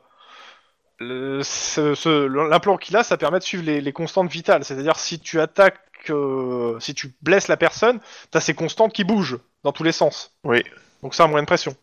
l'implant 1.01 2.77
qu'il 2.77 2.97
a, 2.97 3.03
ça 3.03 3.17
permet 3.17 3.39
de 3.39 3.45
suivre 3.45 3.65
les, 3.65 3.81
les 3.81 3.93
constantes 3.93 4.31
vitales. 4.31 4.65
C'est-à-dire, 4.65 4.99
si 4.99 5.19
tu 5.19 5.41
attaques 5.41 5.79
euh, 6.11 6.79
si 6.81 6.95
tu 6.95 7.15
blesses 7.23 7.49
la 7.49 7.57
personne, 7.57 7.99
t'as 8.31 8.41
ces 8.41 8.55
constantes 8.55 8.93
qui 8.93 9.05
bougent 9.05 9.39
dans 9.63 9.73
tous 9.73 9.85
les 9.85 9.93
sens. 9.93 10.33
Oui. 10.45 10.63
Donc 11.03 11.15
c'est 11.15 11.23
un 11.23 11.29
moyen 11.29 11.43
de 11.43 11.47
pression. 11.47 11.75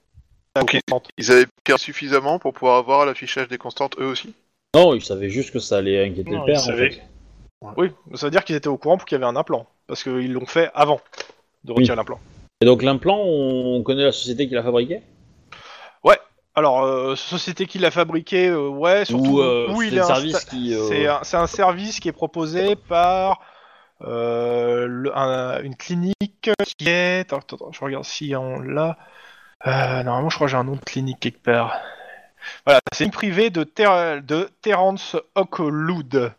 Ok. 0.59 0.77
constante. 0.87 1.09
Ils 1.17 1.31
avaient 1.31 1.45
piqué 1.63 1.77
suffisamment 1.77 2.37
pour 2.39 2.53
pouvoir 2.53 2.77
avoir 2.77 3.05
l'affichage 3.05 3.47
des 3.47 3.57
constantes 3.57 3.95
eux 3.99 4.05
aussi? 4.05 4.33
Non, 4.75 4.93
il 4.93 5.03
savait 5.03 5.29
juste 5.29 5.51
que 5.51 5.59
ça 5.59 5.77
allait 5.77 6.05
inquiéter 6.05 6.31
Non, 6.31 6.45
le 6.45 6.53
père. 6.53 6.61
en 6.61 6.75
fait. 6.75 7.01
Oui, 7.77 7.91
ça 8.15 8.27
veut 8.27 8.31
dire 8.31 8.43
qu'ils 8.43 8.55
étaient 8.55 8.67
au 8.67 8.77
courant 8.77 8.97
pour 8.97 9.05
qu'il 9.05 9.15
y 9.15 9.21
avait 9.21 9.29
un 9.31 9.35
implant. 9.35 9.67
Parce 9.87 10.03
qu'ils 10.03 10.31
l'ont 10.33 10.45
fait 10.45 10.69
avant 10.73 11.01
de 11.63 11.71
retirer 11.71 11.93
Oui. 11.93 11.97
l'implant. 11.97 12.19
Et 12.61 12.65
donc 12.65 12.83
l'implant, 12.83 13.19
on 13.19 13.81
connaît 13.83 14.03
la 14.03 14.11
société 14.11 14.47
qui 14.47 14.53
l'a 14.53 14.63
fabriqué? 14.63 15.01
Alors, 16.61 16.83
euh, 16.83 17.15
société 17.15 17.65
qui 17.65 17.79
l'a 17.79 17.89
fabriqué, 17.89 18.49
euh, 18.49 18.67
ouais, 18.67 19.03
surtout 19.03 19.39
Ou 19.39 19.41
euh, 19.41 19.73
c'est 19.89 19.95
est 19.95 20.03
service 20.03 20.35
insta- 20.35 20.45
qui. 20.47 20.75
euh, 20.75 20.87
C'est 20.87 21.07
un, 21.07 21.19
c'est 21.23 21.37
un 21.37 21.47
service 21.47 21.99
qui 21.99 22.07
est 22.07 22.11
proposé 22.11 22.75
par 22.75 23.41
euh, 24.03 24.85
le- 24.87 25.17
un- 25.17 25.59
une 25.63 25.75
clinique 25.75 26.51
qui 26.77 26.87
est. 26.87 27.21
Attends, 27.21 27.37
attends, 27.39 27.55
attends, 27.55 27.71
je 27.71 27.83
regarde 27.83 28.05
si 28.05 28.35
on 28.35 28.59
l'a. 28.59 28.95
Euh, 29.65 30.03
normalement, 30.03 30.29
je 30.29 30.35
crois 30.35 30.45
que 30.45 30.51
j'ai 30.51 30.57
un 30.57 30.63
nom 30.63 30.75
de 30.75 30.85
clinique 30.85 31.19
quelque 31.19 31.41
part. 31.41 31.79
Voilà, 32.67 32.79
c'est 32.93 33.05
une 33.05 33.11
privée 33.11 33.49
de, 33.49 33.63
Ter- 33.63 34.21
de 34.21 34.47
Terence 34.61 35.15
Oaklood. 35.33 36.31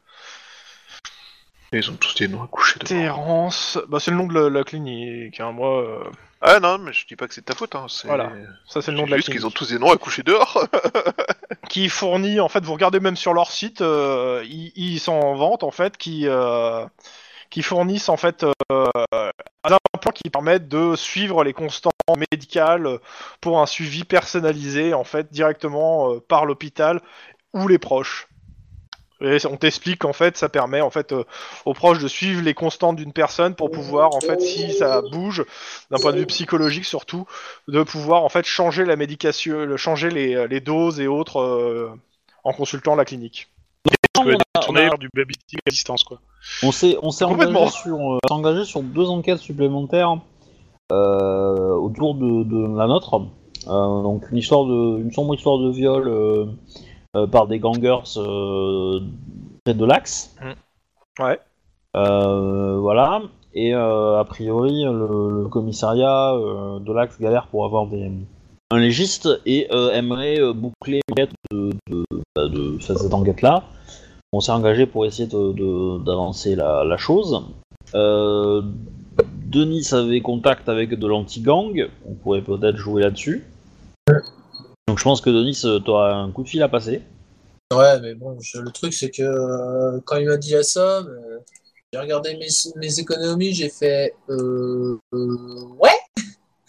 Et 1.72 1.78
ils 1.78 1.90
ont 1.90 1.96
tous 1.96 2.14
des 2.14 2.28
noms 2.28 2.44
à 2.44 2.46
coucher 2.46 2.78
dedans. 2.78 2.86
Terence, 2.86 3.76
bah, 3.88 3.98
c'est 3.98 4.12
le 4.12 4.18
nom 4.18 4.28
de 4.28 4.38
la, 4.38 4.48
la 4.50 4.62
clinique. 4.62 5.40
Hein, 5.40 5.50
moi, 5.50 5.82
euh, 5.82 6.04
Ah 6.44 6.58
non, 6.58 6.78
mais 6.78 6.92
je 6.92 7.06
dis 7.06 7.14
pas 7.14 7.28
que 7.28 7.34
c'est 7.34 7.42
de 7.42 7.46
ta 7.46 7.54
faute. 7.54 7.76
Hein. 7.76 7.86
Voilà. 8.04 8.32
ça 8.66 8.82
c'est 8.82 8.90
le 8.90 8.96
nom 8.96 9.06
de 9.06 9.12
la 9.12 9.16
juste 9.16 9.30
qu'ils 9.30 9.46
ont 9.46 9.50
tous 9.50 9.68
des 9.68 9.78
noms 9.78 9.92
à 9.92 9.96
coucher 9.96 10.24
dehors. 10.24 10.66
qui 11.68 11.88
fournit, 11.88 12.40
en 12.40 12.48
fait, 12.48 12.64
vous 12.64 12.72
regardez 12.72 12.98
même 12.98 13.16
sur 13.16 13.32
leur 13.32 13.52
site, 13.52 13.80
euh, 13.80 14.44
ils, 14.44 14.72
ils 14.74 14.98
sont 14.98 15.12
en 15.12 15.36
vente, 15.36 15.62
en 15.62 15.70
fait, 15.70 15.96
qui, 15.96 16.26
euh, 16.26 16.84
qui 17.48 17.62
fournissent, 17.62 18.08
en 18.08 18.16
fait, 18.16 18.44
euh, 18.44 18.86
un 19.12 19.76
implant 19.94 20.12
qui 20.12 20.30
permettent 20.30 20.68
de 20.68 20.96
suivre 20.96 21.44
les 21.44 21.52
constantes 21.52 21.92
médicales 22.32 22.98
pour 23.40 23.60
un 23.60 23.66
suivi 23.66 24.02
personnalisé, 24.02 24.94
en 24.94 25.04
fait, 25.04 25.32
directement 25.32 26.18
par 26.18 26.44
l'hôpital 26.44 27.00
ou 27.52 27.68
les 27.68 27.78
proches. 27.78 28.26
Et 29.22 29.46
on 29.46 29.56
t'explique 29.56 30.00
qu'en 30.00 30.12
fait, 30.12 30.36
ça 30.36 30.48
permet 30.48 30.80
en 30.80 30.90
fait 30.90 31.12
euh, 31.12 31.24
aux 31.64 31.74
proches 31.74 32.00
de 32.00 32.08
suivre 32.08 32.42
les 32.42 32.54
constantes 32.54 32.96
d'une 32.96 33.12
personne 33.12 33.54
pour 33.54 33.70
pouvoir 33.70 34.14
en 34.14 34.20
fait, 34.20 34.40
si 34.40 34.72
ça 34.72 35.00
bouge, 35.02 35.44
d'un 35.90 35.98
point 35.98 36.12
de 36.12 36.18
vue 36.18 36.26
psychologique 36.26 36.84
surtout, 36.84 37.26
de 37.68 37.82
pouvoir 37.82 38.24
en 38.24 38.28
fait 38.28 38.44
changer 38.44 38.84
la 38.84 38.96
médication, 38.96 39.64
le- 39.64 39.76
changer 39.76 40.10
les, 40.10 40.46
les 40.48 40.60
doses 40.60 41.00
et 41.00 41.06
autres 41.06 41.40
euh, 41.40 41.90
en 42.44 42.52
consultant 42.52 42.94
la 42.94 43.04
clinique. 43.04 43.48
on, 44.18 44.28
a- 44.28 44.34
on 44.56 44.60
tourner 44.60 44.80
a- 44.80 44.84
vers 44.84 44.98
du 44.98 45.08
babysitting 45.14 45.60
à 45.66 45.70
distance, 45.70 46.04
quoi. 46.04 46.20
on 46.62 46.72
s'est 46.72 46.96
on 47.02 47.10
s'est 47.10 47.24
Complètement. 47.24 47.60
engagé 47.60 47.76
sur 47.76 47.96
euh, 48.14 48.18
s'est 48.26 48.32
engagé 48.32 48.64
sur 48.64 48.82
deux 48.82 49.08
enquêtes 49.08 49.38
supplémentaires 49.38 50.18
euh, 50.92 51.70
autour 51.74 52.14
de, 52.14 52.44
de 52.44 52.76
la 52.76 52.86
nôtre. 52.86 53.20
Euh, 53.68 54.02
donc 54.02 54.24
une 54.32 54.38
histoire 54.38 54.64
de 54.64 54.98
une 55.00 55.12
sombre 55.12 55.34
histoire 55.36 55.58
de 55.58 55.70
viol 55.70 56.08
euh, 56.08 56.44
euh, 56.44 56.46
par 57.30 57.46
des 57.46 57.58
gangers 57.58 57.98
euh, 58.16 59.00
près 59.64 59.74
de 59.74 59.84
l'axe. 59.84 60.34
Ouais. 61.18 61.38
Euh, 61.96 62.78
voilà. 62.78 63.22
Et 63.54 63.74
euh, 63.74 64.18
a 64.18 64.24
priori, 64.24 64.82
le, 64.84 65.42
le 65.42 65.48
commissariat 65.48 66.32
euh, 66.34 66.78
de 66.78 66.90
l'Axe 66.92 67.20
galère 67.20 67.48
pour 67.48 67.66
avoir 67.66 67.86
des, 67.86 68.10
un 68.70 68.78
légiste 68.78 69.28
et 69.44 69.68
euh, 69.72 69.90
aimerait 69.92 70.40
euh, 70.40 70.54
boucler 70.54 71.00
l'enquête 71.08 71.32
de, 71.50 71.70
de, 71.90 72.04
bah, 72.34 72.48
de- 72.48 72.78
cette 72.80 73.12
enquête-là. 73.12 73.64
On 74.32 74.40
s'est 74.40 74.52
engagé 74.52 74.86
pour 74.86 75.04
essayer 75.04 75.28
d'avancer 75.28 76.56
la, 76.56 76.82
la 76.82 76.96
chose. 76.96 77.42
Euh, 77.94 78.62
Denis 79.44 79.86
avait 79.92 80.22
contact 80.22 80.70
avec 80.70 80.98
de 80.98 81.06
l'anti-gang. 81.06 81.90
On 82.08 82.14
pourrait 82.14 82.40
peut-être 82.40 82.76
jouer 82.78 83.02
là-dessus. 83.02 83.44
Donc 84.92 84.98
je 84.98 85.04
pense 85.04 85.22
que 85.22 85.30
Denis, 85.30 85.58
tu 85.58 85.90
auras 85.90 86.12
un 86.12 86.30
coup 86.30 86.42
de 86.42 86.48
fil 86.50 86.62
à 86.62 86.68
passer. 86.68 87.00
Ouais, 87.72 87.98
mais 88.02 88.14
bon, 88.14 88.38
je- 88.42 88.58
le 88.58 88.70
truc, 88.70 88.92
c'est 88.92 89.08
que 89.08 89.22
euh, 89.22 89.98
quand 90.04 90.16
il 90.16 90.26
m'a 90.26 90.36
dit 90.36 90.50
la 90.50 90.62
somme, 90.62 91.08
euh, 91.08 91.38
j'ai 91.90 91.98
regardé 91.98 92.36
mes, 92.36 92.48
mes 92.76 93.00
économies, 93.00 93.54
j'ai 93.54 93.70
fait. 93.70 94.12
Euh, 94.28 94.98
euh, 95.14 95.62
ouais! 95.78 95.88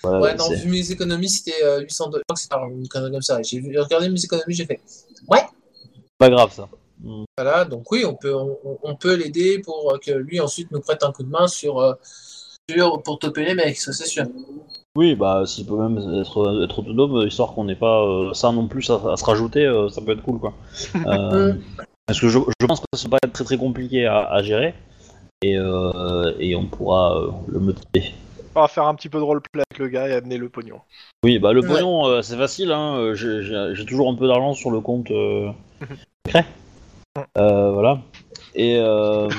Ouais, 0.05 0.35
non, 0.35 0.49
vu 0.51 0.69
mes 0.69 0.89
économies, 0.89 1.27
c'était 1.27 1.61
euh, 1.65 1.81
800 1.81 2.11
dollars. 2.11 2.21
Je 2.29 2.33
crois 2.33 2.35
que 2.35 2.41
c'était 2.95 3.11
comme 3.11 3.21
ça. 3.21 3.41
J'ai 3.41 3.59
regardé 3.77 4.07
mes 4.07 4.23
économies, 4.23 4.53
j'ai 4.53 4.65
fait. 4.67 4.79
pas 6.17 6.29
grave 6.29 6.53
ça. 6.53 6.69
Voilà, 7.37 7.65
donc 7.65 7.91
oui, 7.91 8.05
on 8.05 8.15
peut, 8.15 8.33
on, 8.33 8.57
on 8.83 8.95
peut 8.95 9.15
l'aider 9.15 9.59
pour 9.59 9.99
que 10.01 10.11
lui 10.11 10.39
ensuite 10.39 10.71
nous 10.71 10.79
prête 10.79 11.03
un 11.03 11.11
coup 11.11 11.23
de 11.23 11.29
main 11.29 11.47
sur, 11.47 11.79
euh, 11.79 11.93
sur 12.69 13.03
pour 13.03 13.19
toper 13.19 13.43
les 13.43 13.53
mecs, 13.53 13.75
ça 13.77 13.91
c'est 13.91 14.05
sûr. 14.05 14.23
Oui, 14.95 15.15
bah 15.15 15.43
s'il 15.47 15.65
peut 15.65 15.75
même 15.75 15.97
être, 16.21 16.63
être 16.63 16.79
autonome, 16.79 17.25
histoire 17.27 17.53
qu'on 17.53 17.63
n'ait 17.63 17.75
pas 17.75 18.03
euh, 18.03 18.33
ça 18.33 18.51
non 18.51 18.67
plus 18.67 18.89
à, 18.91 19.01
à 19.11 19.17
se 19.17 19.25
rajouter, 19.25 19.65
euh, 19.65 19.89
ça 19.89 20.01
peut 20.01 20.11
être 20.11 20.21
cool 20.21 20.39
quoi. 20.39 20.53
Euh, 21.07 21.53
parce 22.05 22.19
que 22.19 22.29
je, 22.29 22.37
je 22.59 22.65
pense 22.67 22.79
que 22.79 22.85
ça 22.95 23.07
va 23.09 23.17
être 23.23 23.33
très 23.33 23.43
très 23.43 23.57
compliqué 23.57 24.05
à, 24.05 24.25
à 24.29 24.43
gérer 24.43 24.75
et, 25.41 25.57
euh, 25.57 26.33
et 26.39 26.55
on 26.55 26.65
pourra 26.67 27.17
euh, 27.17 27.31
le 27.47 27.59
motiver. 27.59 28.11
On 28.55 28.61
va 28.61 28.67
faire 28.67 28.85
un 28.85 28.93
petit 28.93 29.09
peu 29.09 29.17
de 29.17 29.23
roleplay 29.23 29.63
avec 29.71 29.79
le 29.79 29.87
gars 29.87 30.07
et 30.07 30.13
amener 30.13 30.37
le 30.37 30.47
pognon. 30.49 30.79
Oui, 31.25 31.39
bah 31.39 31.53
le 31.53 31.61
Ouais. 31.61 31.67
pognon 31.67 32.05
euh, 32.07 32.21
c'est 32.21 32.37
facile, 32.37 32.71
hein, 32.71 33.13
j'ai- 33.15 33.85
toujours 33.85 34.09
un 34.11 34.15
peu 34.15 34.27
d'argent 34.27 34.53
sur 34.53 34.69
le 34.69 34.79
compte 34.79 35.09
euh, 35.09 35.49
secret. 36.27 36.45
Euh, 37.37 37.71
voilà. 37.71 37.99
Et 38.55 38.77
euh, 38.79 39.29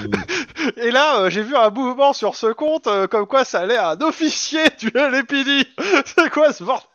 Et 0.77 0.91
là, 0.91 1.21
euh, 1.21 1.31
j'ai 1.31 1.43
vu 1.43 1.55
un 1.57 1.71
mouvement 1.71 2.13
sur 2.13 2.35
ce 2.35 2.47
compte, 2.53 2.87
euh, 2.87 3.07
comme 3.07 3.27
quoi 3.27 3.45
ça 3.45 3.61
allait 3.61 3.77
à 3.77 3.91
un 3.91 4.01
officier 4.01 4.63
du 4.79 4.91
LAPD. 4.95 5.67
C'est 6.07 6.31
quoi 6.31 6.53
ce 6.53 6.65
bordel 6.65 6.89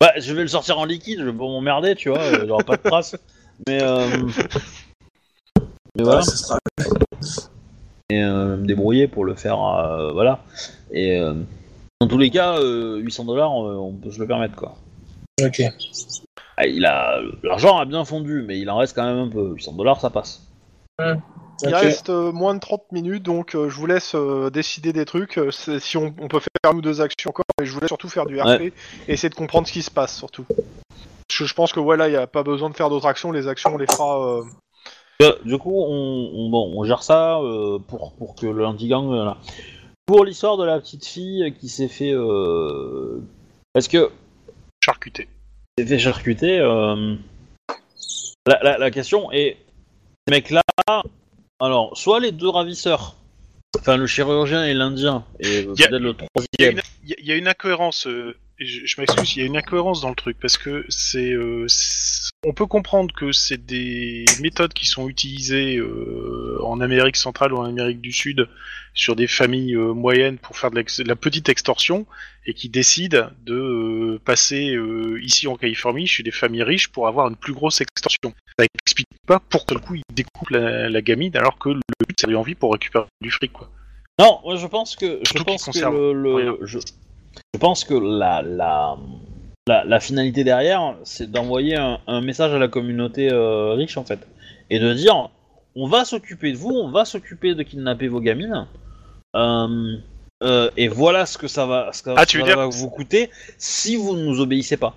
bah, 0.00 0.10
je 0.18 0.32
vais 0.34 0.42
le 0.42 0.48
sortir 0.48 0.80
en 0.80 0.84
liquide, 0.84 1.20
je 1.20 1.24
vais 1.26 1.30
pas 1.32 1.44
m'emmerder, 1.44 1.94
tu 1.94 2.08
vois, 2.08 2.18
il 2.42 2.50
aura 2.50 2.64
pas 2.64 2.76
de 2.76 2.82
traces. 2.82 3.14
Mais, 3.68 3.80
euh, 3.80 4.08
mais 5.96 6.02
voilà. 6.02 6.18
Ouais, 6.18 6.24
sera- 6.24 6.58
et 8.10 8.20
euh, 8.20 8.56
me 8.56 8.66
débrouiller 8.66 9.06
pour 9.06 9.24
le 9.24 9.36
faire, 9.36 9.62
euh, 9.62 10.10
voilà. 10.12 10.40
Et 10.90 11.16
euh, 11.20 11.34
dans 12.00 12.08
tous 12.08 12.18
les 12.18 12.30
cas, 12.30 12.58
euh, 12.58 12.96
800 12.96 13.24
dollars, 13.26 13.52
on 13.52 13.92
peut 13.92 14.10
se 14.10 14.18
le 14.18 14.26
permettre, 14.26 14.56
quoi. 14.56 14.74
Ok. 15.40 15.62
Ah, 16.56 16.66
il 16.66 16.84
a 16.84 17.20
l'argent 17.44 17.78
a 17.78 17.84
bien 17.84 18.04
fondu, 18.04 18.42
mais 18.44 18.58
il 18.58 18.68
en 18.70 18.78
reste 18.78 18.96
quand 18.96 19.04
même 19.04 19.18
un 19.18 19.28
peu. 19.28 19.52
800 19.54 19.74
dollars, 19.74 20.00
ça 20.00 20.10
passe. 20.10 20.42
Il 21.64 21.74
reste 21.74 22.10
euh, 22.10 22.32
moins 22.32 22.54
de 22.54 22.60
30 22.60 22.90
minutes, 22.92 23.22
donc 23.22 23.54
euh, 23.54 23.68
je 23.68 23.74
vous 23.76 23.86
laisse 23.86 24.14
euh, 24.14 24.50
décider 24.50 24.92
des 24.92 25.04
trucs. 25.04 25.38
si 25.80 25.96
on, 25.96 26.14
on 26.20 26.28
peut 26.28 26.40
faire 26.40 26.72
une 26.72 26.78
ou 26.78 26.82
deux 26.82 27.00
actions 27.00 27.30
encore, 27.30 27.44
mais 27.58 27.66
je 27.66 27.72
voulais 27.72 27.86
surtout 27.86 28.08
faire 28.08 28.26
du 28.26 28.40
RP 28.40 28.60
et 28.60 28.72
essayer 29.12 29.28
de 29.28 29.34
comprendre 29.34 29.66
ce 29.66 29.72
qui 29.72 29.82
se 29.82 29.90
passe, 29.90 30.16
surtout. 30.16 30.44
Parce 30.48 31.44
je 31.48 31.54
pense 31.54 31.72
que 31.72 31.80
voilà, 31.80 32.08
il 32.08 32.10
n'y 32.12 32.16
a 32.16 32.26
pas 32.26 32.42
besoin 32.42 32.68
de 32.70 32.74
faire 32.74 32.90
d'autres 32.90 33.06
actions. 33.06 33.32
Les 33.32 33.48
actions, 33.48 33.74
on 33.74 33.78
les 33.78 33.86
fera. 33.86 34.40
du 35.44 35.56
coup, 35.58 35.72
on, 35.84 36.30
on- 36.34 36.50
bon, 36.50 36.72
on 36.76 36.84
gère 36.84 37.02
ça 37.02 37.38
euh, 37.38 37.78
pour, 37.78 38.12
pour 38.14 38.34
que 38.34 38.46
le 38.46 38.66
anti-gang. 38.66 39.06
voilà. 39.06 39.36
Pour 40.04 40.24
l'histoire 40.24 40.56
de 40.56 40.64
la 40.64 40.80
petite 40.80 41.06
fille 41.06 41.54
qui 41.60 41.68
s'est 41.68 41.88
fait. 41.88 42.12
Euh... 42.12 43.20
Est-ce 43.74 43.88
que 43.88 44.10
Charcuté. 44.84 45.28
s'est 45.78 45.86
fait 45.86 45.98
charcuter 45.98 46.58
euh, 46.58 47.14
la, 48.46 48.58
la- 48.62 48.78
la 48.78 48.90
question 48.90 49.30
est 49.30 49.56
ces 50.26 50.34
mecs-là. 50.34 50.62
Alors, 51.62 51.96
soit 51.96 52.18
les 52.18 52.32
deux 52.32 52.48
ravisseurs, 52.48 53.14
enfin 53.78 53.96
le 53.96 54.06
chirurgien 54.08 54.64
et 54.64 54.74
l'indien, 54.74 55.24
et 55.38 55.62
peut-être 55.62 55.92
le 55.92 56.10
Il 56.58 56.64
y, 56.64 56.66
a 56.68 56.72
troisième. 56.72 56.76
une- 56.78 56.82
il 57.04 57.10
y 57.10 57.12
a- 57.12 57.16
il 57.20 57.26
y 57.26 57.32
a 57.32 57.36
une 57.36 57.46
incohérence, 57.46 58.06
euh, 58.08 58.36
je, 58.64 58.86
je 58.86 59.00
m'excuse, 59.00 59.36
il 59.36 59.40
y 59.40 59.42
a 59.42 59.46
une 59.46 59.56
incohérence 59.56 60.00
dans 60.00 60.10
le 60.10 60.14
truc, 60.14 60.36
parce 60.40 60.58
que 60.58 60.84
c'est, 60.88 61.32
euh, 61.32 61.66
on 62.44 62.52
peut 62.52 62.66
comprendre 62.66 63.14
que 63.14 63.32
c'est 63.32 63.64
des 63.64 64.24
méthodes 64.40 64.72
qui 64.72 64.86
sont 64.86 65.08
utilisées 65.08 65.76
euh, 65.76 66.58
en 66.62 66.80
Amérique 66.80 67.16
centrale 67.16 67.52
ou 67.52 67.58
en 67.58 67.64
Amérique 67.64 68.00
du 68.00 68.12
Sud 68.12 68.48
sur 68.94 69.16
des 69.16 69.26
familles 69.26 69.74
euh, 69.74 69.92
moyennes 69.94 70.38
pour 70.38 70.56
faire 70.58 70.70
de, 70.70 70.84
la 71.06 71.16
petite 71.16 71.48
extorsion, 71.48 72.06
et 72.46 72.54
qui 72.54 72.68
décident 72.68 73.30
de 73.44 74.20
passer 74.24 74.76
ici 75.22 75.46
en 75.46 75.56
Californie 75.56 76.08
chez 76.08 76.22
des 76.24 76.32
familles 76.32 76.64
riches 76.64 76.88
pour 76.88 77.06
avoir 77.06 77.28
une 77.28 77.36
plus 77.36 77.52
grosse 77.52 77.80
extorsion. 77.80 78.34
Ça 78.58 78.66
explique 78.84 79.06
pas 79.26 79.38
pour 79.38 79.64
quel 79.64 79.78
coup 79.78 79.94
ils 79.94 80.02
découpent 80.12 80.50
la, 80.50 80.88
la 80.88 81.02
gamine 81.02 81.36
alors 81.36 81.56
que 81.58 81.68
le 81.68 81.80
but 82.08 82.16
c'est 82.18 82.26
d'aller 82.26 82.36
en 82.36 82.42
vie 82.42 82.56
pour 82.56 82.72
récupérer 82.72 83.04
du 83.20 83.30
fric 83.30 83.52
quoi. 83.52 83.70
Non, 84.18 84.40
moi 84.44 84.56
je 84.56 84.66
pense 84.66 84.96
que 84.96 85.20
je 85.22 85.30
Surtout 85.30 85.44
pense 85.44 85.64
que 85.66 85.78
le, 85.78 86.12
le- 86.12 86.58
je, 86.66 86.78
je 87.54 87.58
pense 87.58 87.84
que 87.84 87.94
la 87.94 88.42
la, 88.42 88.96
la, 89.66 89.84
la 89.84 90.00
finalité 90.00 90.44
derrière, 90.44 90.96
c'est 91.04 91.30
d'envoyer 91.30 91.76
un, 91.76 92.00
un 92.06 92.20
message 92.20 92.52
à 92.52 92.58
la 92.58 92.68
communauté 92.68 93.30
euh, 93.30 93.72
riche 93.74 93.96
en 93.96 94.04
fait, 94.04 94.20
et 94.70 94.78
de 94.78 94.92
dire 94.94 95.30
on 95.74 95.88
va 95.88 96.04
s'occuper 96.04 96.52
de 96.52 96.56
vous, 96.58 96.70
on 96.70 96.90
va 96.90 97.04
s'occuper 97.04 97.54
de 97.54 97.62
kidnapper 97.62 98.08
vos 98.08 98.20
gamines, 98.20 98.66
euh, 99.36 99.96
euh, 100.42 100.70
et 100.76 100.88
voilà 100.88 101.24
ce 101.26 101.38
que 101.38 101.48
ça 101.48 101.64
va, 101.66 101.92
ce 101.92 102.02
que 102.02 102.10
Ah, 102.16 102.26
tu 102.26 102.40
ça 102.40 102.44
dire- 102.46 102.56
va 102.56 102.66
vous 102.66 102.90
coûter 102.90 103.30
si 103.58 103.96
vous 103.96 104.16
ne 104.16 104.24
nous 104.24 104.40
obéissez 104.40 104.76
pas. 104.76 104.94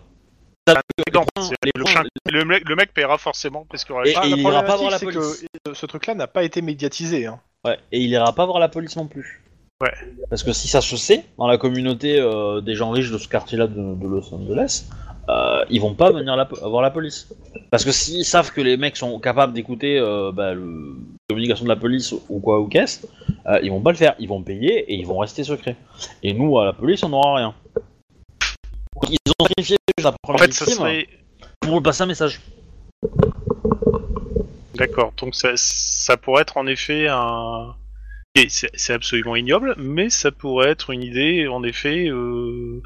Le, 2.28 2.76
mec, 2.76 2.94
paiera 2.94 3.18
forcément 3.20 3.66
parce 3.70 3.84
qu'il 3.86 3.94
aura 3.94 4.06
Et- 4.08 4.14
ah, 4.16 4.24
il 4.26 4.40
ira 4.40 4.64
pas 4.64 4.76
voir 4.78 4.90
la 4.92 5.00
police. 5.00 5.46
que 5.64 5.74
ce 5.74 5.86
truc-là 5.86 6.16
n'a 6.16 6.28
pas 6.28 6.44
été 6.44 6.62
médiatisé. 6.62 7.28
hein. 7.28 7.40
Ouais, 7.64 7.78
et 7.92 8.00
il 8.02 8.10
ira 8.10 8.34
pas 8.34 8.46
voir 8.46 8.60
la 8.60 8.68
police 8.68 8.96
non 8.96 9.08
plus. 9.08 9.44
Ouais. 9.82 9.92
Parce 10.30 10.44
que 10.44 10.54
si 10.54 10.68
ça 10.68 10.82
se 10.82 10.96
sait, 10.96 11.26
dans 11.38 11.48
la 11.48 11.58
communauté 11.58 12.20
euh, 12.20 12.62
des 12.62 12.76
gens 12.76 12.92
riches 12.92 13.12
de 13.12 13.18
ce 13.18 13.28
quartier-là 13.28 13.68
de, 13.68 13.96
de 13.96 14.08
Los 14.08 14.34
Angeles, 14.34 14.86
euh, 15.28 15.66
ils 15.70 15.82
vont 15.82 15.94
pas 15.94 16.12
venir 16.12 16.36
la, 16.36 16.46
voir 16.46 16.82
la 16.82 16.92
police. 16.92 17.28
Parce 17.72 17.84
que 17.84 17.92
s'ils 17.92 18.26
savent 18.26 18.52
que 18.52 18.62
les 18.62 18.78
mecs 18.78 18.96
sont 18.96 19.20
capables 19.20 19.54
d'écouter 19.54 19.98
euh, 20.00 20.32
bah, 20.32 20.54
le, 20.54 20.66
la 20.94 21.28
communication 21.30 21.66
de 21.66 21.70
la 21.70 21.76
police 21.76 22.14
ou 22.30 22.40
quoi 22.40 22.62
ou 22.62 22.68
qu'est-ce, 22.68 23.06
euh, 23.48 23.60
ils 23.64 23.70
vont 23.72 23.82
pas 23.82 23.92
le 23.92 23.98
faire. 23.98 24.16
Ils 24.20 24.30
vont 24.30 24.42
payer 24.42 24.92
et 24.92 24.96
ils 24.96 25.06
vont 25.06 25.18
rester 25.18 25.44
secrets. 25.44 25.76
Et 26.24 26.34
nous, 26.34 26.58
à 26.60 26.66
la 26.66 26.74
police, 26.74 27.04
on 27.04 27.10
n'aura 27.10 27.36
rien. 27.36 27.54
Donc, 27.76 29.10
ils 29.10 29.18
ont 29.40 29.46
sacrifié 29.46 29.78
la 30.02 30.10
En 30.10 30.16
première 30.22 30.42
fait, 30.42 30.54
ça 30.54 30.66
victime 30.66 30.84
serait. 30.84 31.08
pour 31.60 31.84
passer 31.84 32.04
un 32.04 32.08
message. 32.08 32.40
D'accord, 34.76 35.14
donc 35.18 35.36
ça, 35.36 35.50
ça 35.56 36.18
pourrait 36.18 36.44
être 36.44 36.58
en 36.58 36.68
effet 36.68 37.08
un. 37.10 37.76
Et 38.38 38.50
C'est 38.50 38.70
c'est 38.74 38.92
absolument 38.94 39.36
ignoble, 39.38 39.76
mais 39.78 40.10
ça 40.10 40.30
pourrait 40.32 40.70
être 40.70 40.90
une 40.92 41.04
idée, 41.04 41.48
en 41.48 41.64
effet. 41.64 42.08
Euh... 42.10 42.82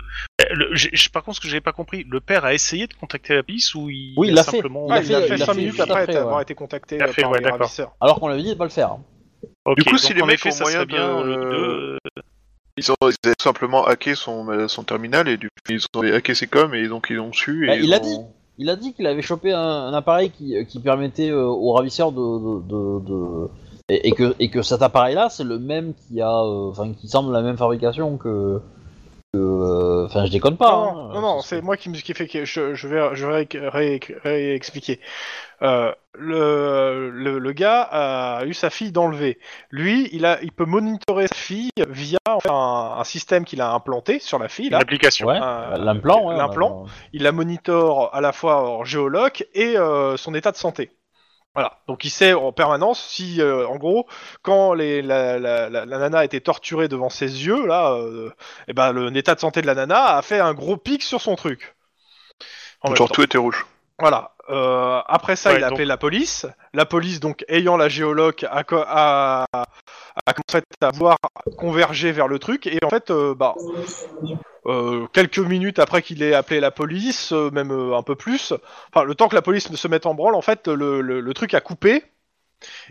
le- 0.52 0.76
j'ai- 0.76 0.92
j'ai- 0.94 1.10
par 1.10 1.24
contre, 1.24 1.38
ce 1.38 1.42
que 1.42 1.48
j'avais 1.48 1.60
pas 1.62 1.72
compris, 1.72 2.06
le 2.10 2.20
père 2.20 2.46
a 2.46 2.54
essayé 2.54 2.86
de 2.86 2.94
contacter 2.94 3.34
la 3.36 3.42
police 3.44 3.74
ou 3.74 3.90
il, 3.90 4.14
Oui, 4.18 4.28
il 4.30 4.38
a 4.38 4.44
fait. 4.44 4.52
simplement. 4.52 4.86
Ah, 4.90 4.96
a 4.96 5.02
il 5.02 5.10
l'a 5.10 5.22
fait- 5.22 5.28
fait 5.30 5.36
il 5.38 5.42
a 5.42 5.46
5 5.48 5.54
fait 5.54 5.60
minutes 5.60 5.80
après, 5.80 6.02
après, 6.04 6.16
avoir 6.16 6.36
ouais. 6.38 6.44
été 6.44 6.54
contacté 6.54 7.02
euh, 7.02 7.08
fait, 7.08 7.22
par 7.24 7.32
ouais, 7.32 7.38
les 7.40 7.44
d'accord. 7.46 7.60
ravisseurs. 7.62 7.92
Alors 8.00 8.20
qu'on 8.20 8.28
lui 8.28 8.36
avait 8.36 8.44
dit 8.44 8.50
de 8.50 8.54
pas 8.56 8.66
le 8.66 8.70
faire. 8.70 8.92
hein. 8.92 9.74
Du 9.76 9.84
coup, 9.86 9.98
si 9.98 10.14
les 10.14 10.22
mecs 10.22 10.36
effet, 10.36 10.50
ont 10.50 10.52
ça 10.52 10.64
moyen 10.66 10.86
bien 10.86 11.24
de- 11.24 11.30
euh, 11.30 11.98
Ils 12.78 12.92
ont, 12.92 12.96
ils 13.02 13.34
simplement 13.42 13.86
hacké 13.86 14.14
son, 14.16 14.68
son 14.68 14.84
terminal 14.84 15.28
et 15.28 15.38
du 15.38 15.48
coup, 15.48 15.56
ils 15.74 15.82
ont 15.96 16.02
hacké 16.14 16.36
ses 16.36 16.48
coms 16.48 16.74
et 16.76 16.88
donc 16.88 17.08
ils 17.10 17.16
l'ont 17.16 17.34
su. 17.34 17.66
Et 17.66 17.68
Bah, 17.68 17.76
il 17.76 17.94
a 17.94 17.98
ont- 17.98 18.02
dit. 18.02 18.18
Il 18.62 18.70
a 18.70 18.76
dit 18.76 18.94
qu'il 18.94 19.08
avait 19.08 19.22
chopé 19.22 19.54
un, 19.54 19.60
un 19.60 19.94
appareil 19.94 20.32
qui, 20.32 20.54
qui 20.68 20.80
permettait 20.82 21.30
euh, 21.32 21.46
aux 21.46 21.72
ravisseurs 21.72 22.12
de, 22.12 22.20
de, 22.20 22.68
de- 22.68 23.06
de- 23.08 23.48
Et, 23.90 24.10
et 24.10 24.12
que, 24.12 24.36
et 24.40 24.50
que 24.50 24.62
cet 24.62 24.82
appareil-là, 24.82 25.30
c'est 25.30 25.44
le 25.44 25.58
même 25.60 25.94
qui 25.96 26.22
a, 26.22 26.30
euh, 26.30 26.70
enfin, 26.70 26.94
qui 26.94 27.08
semble 27.08 27.34
la 27.34 27.42
même 27.42 27.58
fabrication 27.58 28.18
que, 28.18 28.62
euh, 29.36 30.06
enfin, 30.06 30.26
je 30.26 30.32
déconne 30.32 30.58
pas. 30.58 30.72
non, 30.72 31.10
hein. 31.10 31.14
non, 31.14 31.22
non, 31.22 31.42
c'est 31.42 31.62
moi 31.62 31.76
qui 31.78 31.90
me 31.90 31.96
qui 31.96 32.14
fait 32.14 32.28
que 32.28 32.46
je, 32.46 32.74
je 32.74 32.88
vais, 32.88 33.10
je 33.16 33.26
vais 33.28 33.34
ré- 33.34 33.70
ré- 33.70 34.00
réexpliquer. 34.24 35.00
Euh, 35.62 35.92
le, 36.14 37.10
le, 37.12 37.38
le 37.40 37.52
gars 37.52 37.82
a 37.82 38.46
eu 38.46 38.54
sa 38.54 38.70
fille 38.70 38.92
d'enlever. 38.92 39.40
Lui, 39.72 40.10
il 40.14 40.26
a, 40.26 40.42
il 40.42 40.52
peut 40.52 40.66
monitorer 40.66 41.28
sa 41.28 41.36
fille 41.36 41.70
via 41.90 42.18
un, 42.50 42.96
un 42.98 43.04
système 43.04 43.44
qu'il 43.46 43.62
a 43.62 43.72
implanté 43.74 44.20
sur 44.20 44.40
la 44.40 44.48
fille. 44.50 44.68
une 44.68 44.72
Là. 44.72 44.80
application. 44.80 45.28
Ouais, 45.28 45.40
l'implant, 45.40 46.28
ouais, 46.28 46.38
l'implant. 46.38 46.86
Il 47.14 47.24
la 47.24 47.32
monitore 47.32 48.10
à 48.14 48.22
la 48.22 48.32
fois 48.34 48.70
en 48.70 48.84
géologue 48.84 49.46
et 49.54 49.78
euh, 49.78 50.16
son 50.18 50.34
état 50.34 50.52
de 50.52 50.58
santé. 50.58 50.92
Voilà. 51.56 51.80
Donc 51.88 52.06
il 52.06 52.10
sait 52.12 52.34
en 52.34 52.52
permanence 52.52 53.04
si, 53.04 53.42
euh, 53.42 53.68
en 53.68 53.76
gros, 53.78 54.08
quand 54.44 54.74
les, 54.74 55.02
la, 55.02 55.40
la, 55.40 55.70
la, 55.70 55.86
la 55.86 55.98
nana 55.98 56.20
a 56.20 56.26
été 56.26 56.40
torturée 56.42 56.88
devant 56.88 57.10
ses 57.10 57.46
yeux, 57.46 57.66
là, 57.66 57.94
euh, 57.94 58.30
et 58.68 58.74
ben 58.74 58.92
le 58.92 59.16
état 59.18 59.36
de 59.36 59.40
santé 59.40 59.62
de 59.62 59.68
la 59.68 59.76
nana 59.76 60.16
a 60.18 60.22
fait 60.22 60.40
un 60.40 60.54
gros 60.54 60.78
pic 60.78 61.02
sur 61.04 61.22
son 61.22 61.36
truc. 61.36 61.76
En 62.82 62.94
Genre 62.96 63.12
tout 63.12 63.24
était 63.24 63.38
rouge. 63.38 63.66
Voilà. 63.98 64.32
Euh, 64.50 65.02
après 65.08 65.36
ça, 65.36 65.50
Ouais, 65.52 65.58
il 65.58 65.64
a 65.64 65.68
donc- 65.68 65.76
appelé 65.78 65.86
la 65.86 65.98
police. 65.98 66.46
La 66.74 66.86
police, 66.86 67.20
donc 67.20 67.44
ayant 67.50 67.76
la 67.78 67.90
géologue, 67.90 68.48
a, 68.50 68.64
co- 68.64 68.84
a, 68.88 69.46
a, 69.52 69.64
a 70.26 70.34
commencé 70.34 70.66
à 70.82 70.90
vouloir 70.92 71.18
converger 71.58 72.12
vers 72.12 72.28
le 72.28 72.40
truc. 72.40 72.66
Et 72.68 72.80
en 72.84 72.90
fait, 72.90 73.12
euh, 73.12 73.36
bah, 73.36 73.54
euh, 74.66 75.08
quelques 75.14 75.40
minutes 75.40 75.80
après 75.80 76.02
qu'il 76.02 76.22
ait 76.24 76.34
appelé 76.34 76.60
la 76.60 76.72
police, 76.72 77.32
euh, 77.34 77.50
même 77.52 77.72
euh, 77.72 77.96
un 77.98 78.04
peu 78.04 78.16
plus, 78.16 78.54
enfin 78.94 79.04
le 79.06 79.16
temps 79.16 79.28
que 79.30 79.36
la 79.36 79.42
police 79.42 79.70
ne 79.72 79.78
se 79.78 79.88
mette 79.88 80.06
en 80.06 80.14
branle, 80.14 80.36
en 80.36 80.42
fait, 80.42 80.68
le, 80.68 81.02
le, 81.02 81.22
le 81.22 81.34
truc 81.34 81.54
a 81.54 81.62
coupé. 81.62 82.04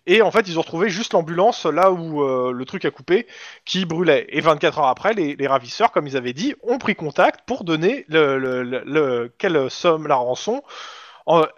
Et 0.06 0.22
en 0.22 0.30
fait, 0.30 0.48
ils 0.48 0.58
ont 0.58 0.62
retrouvé 0.62 0.88
juste 0.88 1.12
l'ambulance 1.12 1.66
là 1.66 1.90
où 1.92 2.22
euh, 2.22 2.52
le 2.52 2.64
truc 2.64 2.84
a 2.84 2.90
coupé, 2.90 3.26
qui 3.64 3.84
brûlait. 3.84 4.26
Et 4.30 4.40
24 4.40 4.78
heures 4.78 4.86
après, 4.86 5.12
les, 5.14 5.36
les 5.36 5.46
ravisseurs, 5.46 5.92
comme 5.92 6.06
ils 6.06 6.16
avaient 6.16 6.32
dit, 6.32 6.54
ont 6.62 6.78
pris 6.78 6.94
contact 6.94 7.40
pour 7.46 7.64
donner 7.64 8.04
le, 8.08 8.38
le, 8.38 8.62
le, 8.62 8.82
le- 8.84 9.32
quelle 9.38 9.70
somme 9.70 10.06
la 10.06 10.16
rançon, 10.16 10.62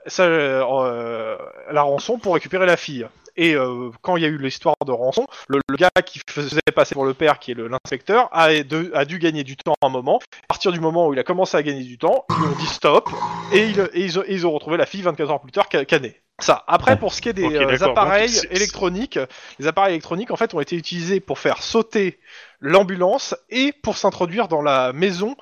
ça, 0.07 0.29
la 0.29 1.83
rançon 1.83 2.19
pour 2.19 2.35
récupérer 2.35 2.67
la 2.67 2.77
fille. 2.77 3.07
Et 3.37 3.55
euh, 3.55 3.91
quand 4.03 4.17
il 4.17 4.23
y 4.23 4.27
a 4.27 4.29
eu 4.29 4.39
l'histoire 4.39 4.75
de 4.87 4.93
rançon, 4.93 5.27
le, 5.49 5.61
le 5.69 5.77
gars 5.77 5.91
qui 6.05 6.21
faisait 6.29 6.61
passer 6.75 6.95
pour 6.95 7.05
le 7.05 7.15
père, 7.15 7.39
qui 7.39 7.53
est 7.53 7.55
l'inspecteur, 7.55 8.29
a, 8.33 8.53
de- 8.63 8.91
a 8.95 9.05
dû 9.05 9.19
gagner 9.19 9.45
du 9.45 9.57
temps 9.57 9.75
à 9.83 9.87
un 9.87 9.91
moment. 9.91 10.19
À 10.45 10.47
partir 10.49 10.73
du 10.73 10.81
moment 10.81 11.09
où 11.09 11.13
il 11.13 11.19
a 11.19 11.25
commencé 11.25 11.57
à 11.57 11.63
gagner 11.63 11.85
du 11.85 11.99
temps, 11.99 12.25
ils 12.31 12.45
ont 12.45 12.59
dit 12.59 12.67
stop, 12.67 13.09
et, 13.53 13.65
il- 13.67 13.81
et 13.95 14.05
ils, 14.05 14.19
ont, 14.19 14.23
et 14.27 14.33
ils 14.35 14.47
ont 14.47 14.53
retrouvé 14.53 14.77
la 14.77 14.87
fille 14.87 15.03
24 15.03 15.31
heures 15.31 15.41
plus 15.41 15.53
tard 15.53 15.67
ca- 15.71 15.85
canée. 15.85 16.21
Ça. 16.39 16.65
Après, 16.67 16.99
pour 16.99 17.13
ce 17.13 17.21
qui 17.21 17.29
est 17.29 17.33
des 17.35 17.45
euh, 17.45 17.85
appareils 17.85 18.35
Donc, 18.35 18.47
électroniques, 18.53 19.19
les 19.59 19.67
appareils 19.67 19.93
électroniques 19.93 20.31
en 20.31 20.37
fait 20.37 20.55
ont 20.55 20.61
été 20.61 20.75
utilisés 20.75 21.21
pour 21.21 21.39
faire 21.39 21.63
sauter 21.63 22.19
l'ambulance 22.61 23.35
et 23.51 23.73
pour 23.73 23.97
s'introduire 23.97 24.49
dans 24.49 24.63
la 24.63 24.93
maison 24.93 25.37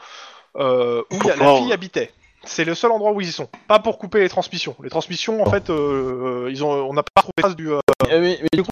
euh, 0.57 1.03
où 1.13 1.19
Pour 1.19 1.31
y 1.31 1.33
a- 1.33 1.37
la 1.37 1.57
fille 1.63 1.73
habitait. 1.73 2.13
C'est 2.45 2.65
le 2.65 2.75
seul 2.75 2.93
endroit 2.93 3.13
où 3.13 3.21
ils 3.21 3.29
y 3.29 3.33
sont. 3.33 3.49
Pas 3.67 3.79
pour 3.81 3.99
couper 3.99 4.21
les 4.21 4.29
transmissions. 4.29 4.75
Les 4.83 4.89
transmissions, 4.91 5.43
en 5.43 5.51
fait, 5.51 5.71
euh, 5.71 6.49
ils 6.51 6.65
ont, 6.65 6.71
on 6.71 6.95
n'a 6.95 7.03
pas 7.03 7.21
trouvé 7.23 7.33
trace 7.43 7.57
du. 7.57 7.71
euh, 7.73 7.81
mais, 8.09 8.39
mais 8.41 8.49
du 8.53 8.63
coup, 8.63 8.71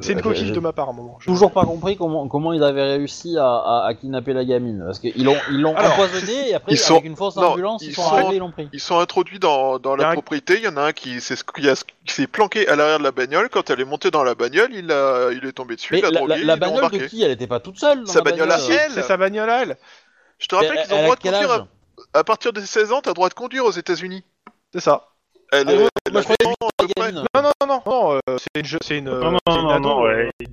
c'est 0.00 0.12
une 0.12 0.20
coquille 0.22 0.52
de 0.52 0.60
ma 0.60 0.72
part 0.72 0.88
à 0.88 0.90
un 0.92 0.94
moment. 0.94 1.16
Je- 1.20 1.26
Toujours 1.26 1.52
pas 1.52 1.64
compris 1.64 1.96
comment, 1.96 2.28
comment 2.28 2.52
ils 2.52 2.62
avaient 2.62 2.82
réussi 2.96 3.36
à, 3.38 3.46
à, 3.46 3.86
à 3.88 3.94
kidnapper 3.94 4.32
la 4.32 4.44
gamine. 4.44 4.82
Parce 4.84 4.98
qu'ils 4.98 5.24
l'ont 5.24 5.36
ils 5.50 5.60
l'ont 5.60 5.76
empoisonné 5.76 6.50
et 6.50 6.54
après, 6.54 6.72
ils 6.72 6.78
sont- 6.78 6.94
avec 6.94 7.04
une 7.06 7.16
fausse 7.16 7.36
non, 7.36 7.48
ambulance, 7.48 7.82
ils, 7.82 7.88
ils 7.90 7.94
sont 7.94 8.02
sont- 8.02 8.14
arrivés 8.14 8.32
et 8.32 8.36
ils 8.36 8.40
l'ont 8.40 8.50
pris. 8.52 8.68
Ils 8.72 8.80
sont 8.80 8.98
introduits 8.98 9.38
dans, 9.38 9.78
dans 9.78 9.96
la 9.96 10.10
un- 10.10 10.12
propriété. 10.12 10.54
Il 10.58 10.64
y 10.64 10.68
en 10.68 10.76
a 10.76 10.82
un 10.82 10.92
qui 10.92 11.20
s'est 11.20 11.34
qui 11.54 11.68
a- 11.68 11.74
qui 12.04 12.14
s'est 12.14 12.26
planqué 12.26 12.68
à 12.68 12.76
l'arrière 12.76 12.98
de 12.98 13.04
la 13.04 13.12
bagnole. 13.12 13.48
Quand 13.48 13.68
elle 13.70 13.80
est 13.80 13.84
montée 13.84 14.10
dans 14.10 14.22
la 14.24 14.34
bagnole, 14.34 14.70
il, 14.72 14.90
a, 14.92 15.30
il 15.32 15.44
est 15.46 15.52
tombé 15.52 15.76
dessus, 15.76 15.92
Mais 15.94 15.98
il 16.00 16.04
a 16.04 16.10
la, 16.10 16.18
drogué, 16.18 16.28
la- 16.28 16.36
la 16.36 16.42
ils 16.42 16.46
l'ont 16.46 16.56
bagnole 16.76 16.90
de 16.90 17.06
qui? 17.06 17.22
Elle 17.22 17.30
était 17.32 17.46
pas 17.46 17.60
toute 17.60 17.78
seule 17.78 18.04
dans 18.04 18.12
Sa 18.12 18.18
la 18.20 18.24
bagnole 18.24 18.52
à 18.52 18.58
elle. 18.58 18.92
C'est 18.92 19.02
sa 19.02 19.16
bagnole 19.16 19.50
à 19.50 19.62
elle. 19.62 19.76
Je 20.38 20.46
te 20.48 20.54
rappelle 20.56 20.72
Elle- 20.76 20.82
qu'ils 20.86 20.94
ont 20.94 20.98
le 20.98 21.02
droit 21.04 21.16
de 21.16 21.20
conduire 21.22 21.66
à, 22.14 22.24
partir 22.24 22.52
de 22.52 22.60
16 22.60 22.92
ans. 22.92 23.00
T'as 23.02 23.10
le 23.10 23.14
droit 23.14 23.28
de 23.28 23.34
conduire 23.34 23.64
aux 23.64 23.70
États-Unis. 23.72 24.24
C'est 24.72 24.80
ça. 24.80 25.08
Elle, 25.52 25.64
Ah 25.68 25.72
elle 25.72 25.78
moi, 25.80 25.88
a 26.06 26.10
je 26.18 26.20
croyais 26.22 26.36
20 26.44 26.50
ans, 26.50 26.54
à 26.78 26.82
peu 26.82 26.86
La 26.88 26.94
près. 26.94 27.12
gamine. 27.12 27.24
Non, 27.34 27.42
non, 27.42 27.50
non, 27.60 27.66
non, 27.66 27.82
non, 27.86 28.12
euh, 28.28 28.36
c'est 28.38 28.60
une, 28.60 28.64
je- 28.66 28.78
c'est 28.82 28.98
une, 28.98 29.04
Non, 29.10 29.38
c'est 29.46 29.52
non, 29.52 29.60
une 29.60 29.62
non, 29.66 29.70
ado, 29.70 29.80
non, 29.82 30.04
euh, 30.06 30.14
ouais. 30.24 30.30
Et 30.40 30.46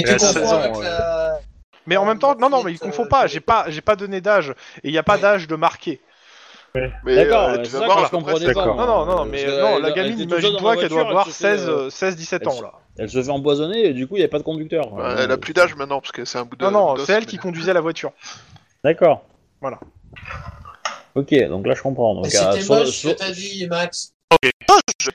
Elle 0.00 0.04
tu 0.04 0.10
a 0.10 0.18
16 0.18 0.34
confonds 0.34 0.46
ans, 0.54 0.58
avec 0.58 0.74
ouais. 0.76 0.84
la... 0.84 1.38
Mais 1.86 1.96
en 1.96 2.04
même 2.04 2.18
temps, 2.18 2.34
non, 2.36 2.48
non, 2.48 2.62
mais 2.62 2.72
ils 2.72 2.78
Petite, 2.78 2.90
confondent 2.90 3.06
euh, 3.06 3.10
pas. 3.10 3.26
J'ai 3.26 3.40
pas, 3.40 3.64
j'ai 3.68 3.80
pas 3.80 3.94
donné 3.96 4.20
d'âge 4.20 4.50
et 4.82 4.88
il 4.88 4.92
y 4.92 4.98
a 4.98 5.02
pas 5.02 5.14
Ouais. 5.16 5.20
d'âge 5.20 5.46
de 5.48 5.54
marqué. 5.56 6.00
Mais 7.04 7.14
D'accord, 7.16 7.50
euh, 7.50 7.54
c'est 7.56 7.62
tu 7.64 7.70
ça 7.70 7.80
vas 7.80 7.86
que 7.86 7.92
voir 7.92 7.98
je 7.98 8.04
à 8.04 8.08
peu 8.08 8.16
près, 8.16 8.32
comprenais 8.32 8.46
c'est- 8.46 8.54
pas. 8.54 8.60
D'accord. 8.60 8.76
Non, 8.76 8.86
non, 8.86 9.04
non, 9.06 9.16
Parce 9.18 9.28
mais 9.28 9.44
que 9.44 9.50
non, 9.60 9.76
elle- 9.76 9.82
la 9.82 9.88
elle 9.88 9.92
était 9.92 9.94
gamine, 10.02 10.10
toute 10.12 10.20
seule 10.20 10.28
dans 10.30 10.38
imagine-toi 10.48 10.74
la 10.74 10.80
qu'elle 10.80 10.88
doit 10.88 10.96
voiture, 11.02 11.10
avoir 11.10 11.26
elle 11.26 11.32
se 11.32 11.38
fait, 11.38 11.56
16, 11.58 11.68
euh, 11.68 11.72
euh, 11.72 11.90
16, 11.90 12.16
17 12.16 12.46
ans 12.46 12.60
là. 12.62 12.72
Elle 12.98 13.10
se 13.10 13.22
fait 13.22 13.30
empoisonner 13.30 13.86
et 13.86 13.92
du 13.92 14.06
coup, 14.06 14.14
il 14.14 14.18
n'y 14.18 14.22
avait 14.22 14.30
pas 14.30 14.38
de 14.38 14.42
conducteur. 14.44 14.92
Ouais, 14.92 15.04
elle 15.18 15.30
a 15.30 15.36
plus 15.36 15.52
d'âge 15.52 15.74
maintenant 15.76 16.00
parce 16.00 16.12
que 16.12 16.24
c'est 16.24 16.38
un 16.38 16.44
bout 16.44 16.56
de. 16.56 16.64
Non, 16.64 16.70
non, 16.70 16.94
d'os, 16.94 17.04
c'est 17.06 17.12
elle 17.12 17.20
mais- 17.20 17.26
qui 17.26 17.36
conduisait 17.36 17.74
la 17.74 17.80
voiture. 17.82 18.12
D'accord. 18.82 19.22
Ok, 21.14 21.34
donc 21.48 21.66
là 21.66 21.74
je 21.74 21.82
comprends. 21.82 22.14
Donc, 22.14 22.24
Mais 22.26 22.36
euh, 22.36 22.52
c'était 22.52 22.64
sur, 22.64 22.74
moche 22.74 22.86
ce 22.86 22.92
sur- 22.92 23.12
que 23.14 23.18
t'as 23.18 23.30
dit, 23.30 23.66
Max. 23.68 24.12
sur 25.02 25.12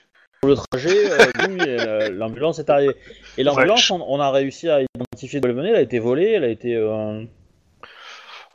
le 0.50 0.56
trajet, 0.56 1.12
euh, 1.12 1.32
oui, 1.50 1.58
euh, 1.68 2.10
l'ambulance 2.12 2.60
est 2.60 2.70
arrivée. 2.70 2.96
Et 3.38 3.44
l'ambulance, 3.44 3.90
on, 3.92 4.02
on 4.08 4.20
a 4.20 4.30
réussi 4.32 4.70
à 4.70 4.82
identifier 4.82 5.40
d'où 5.40 5.48
elle 5.50 5.56
venait. 5.56 5.70
Elle 5.70 5.76
a 5.76 5.82
été 5.82 6.00
volée, 6.00 6.32
elle 6.34 6.44
a 6.44 6.50
été. 6.50 6.76
euh, 6.76 7.24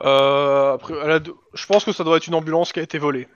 Euh, 0.04 0.74
après, 0.74 0.94
elle 1.04 1.10
a 1.10 1.18
deux- 1.20 1.34
je 1.54 1.66
pense 1.66 1.84
que 1.84 1.92
ça 1.92 2.02
doit 2.04 2.16
être 2.16 2.26
une 2.26 2.34
ambulance 2.34 2.72
qui 2.72 2.80
a 2.80 2.82
été 2.82 2.98
volée. 2.98 3.28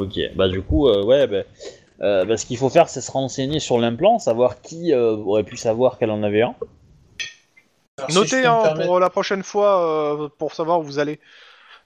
Ok, 0.00 0.18
bah 0.34 0.48
du 0.48 0.60
coup, 0.62 0.88
euh, 0.88 1.04
ouais, 1.04 1.26
bah, 1.26 1.42
euh, 2.02 2.24
bah, 2.24 2.36
ce 2.36 2.44
qu'il 2.46 2.58
faut 2.58 2.68
faire, 2.68 2.88
c'est 2.88 3.00
se 3.00 3.10
renseigner 3.10 3.60
sur 3.60 3.78
l'implant, 3.78 4.18
savoir 4.18 4.60
qui 4.60 4.92
euh, 4.92 5.12
aurait 5.16 5.44
pu 5.44 5.56
savoir 5.56 5.98
qu'elle 5.98 6.10
en 6.10 6.22
avait 6.22 6.42
un. 6.42 6.54
Alors, 7.98 8.10
si 8.10 8.14
je 8.14 8.18
Notez 8.20 8.30
peux 8.42 8.48
me 8.48 8.52
hein, 8.52 8.62
permettre- 8.62 8.86
pour 8.86 9.00
la 9.00 9.08
prochaine 9.08 9.42
fois, 9.42 10.24
euh, 10.24 10.28
pour 10.36 10.52
savoir 10.54 10.80
où 10.80 10.82
vous 10.82 10.98
allez. 10.98 11.18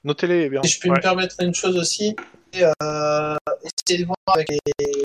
Notez-les 0.04 0.48
bien. 0.48 0.62
Si 0.62 0.68
je 0.70 0.80
peux 0.80 0.88
Ouais. 0.88 0.96
me 0.96 1.02
permettre 1.02 1.36
une 1.40 1.54
chose 1.54 1.76
aussi, 1.76 2.16
euh, 2.56 3.36
essayer 3.62 4.02
de 4.02 4.06
voir 4.06 4.16
avec 4.34 4.48
les, 4.48 4.58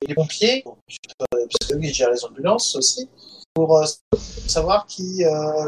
les 0.07 0.15
pompiers, 0.15 0.63
parce 0.63 1.69
que 1.69 1.75
oui, 1.77 1.93
j'ai 1.93 2.05
les 2.09 2.23
ambulances 2.25 2.75
aussi, 2.75 3.09
pour 3.53 3.77
euh, 3.77 3.85
savoir 4.47 4.85
qui, 4.87 5.23
euh, 5.25 5.65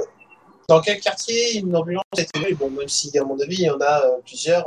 dans 0.69 0.81
quel 0.81 0.99
quartier 0.99 1.59
une 1.59 1.75
ambulance 1.75 2.03
a 2.17 2.21
été 2.21 2.39
volée. 2.39 2.55
Bon, 2.55 2.69
même 2.71 2.87
si, 2.87 3.17
à 3.17 3.23
mon 3.23 3.39
avis, 3.39 3.55
il 3.55 3.65
y 3.65 3.69
en 3.69 3.79
a 3.79 4.05
euh, 4.05 4.17
plusieurs, 4.25 4.65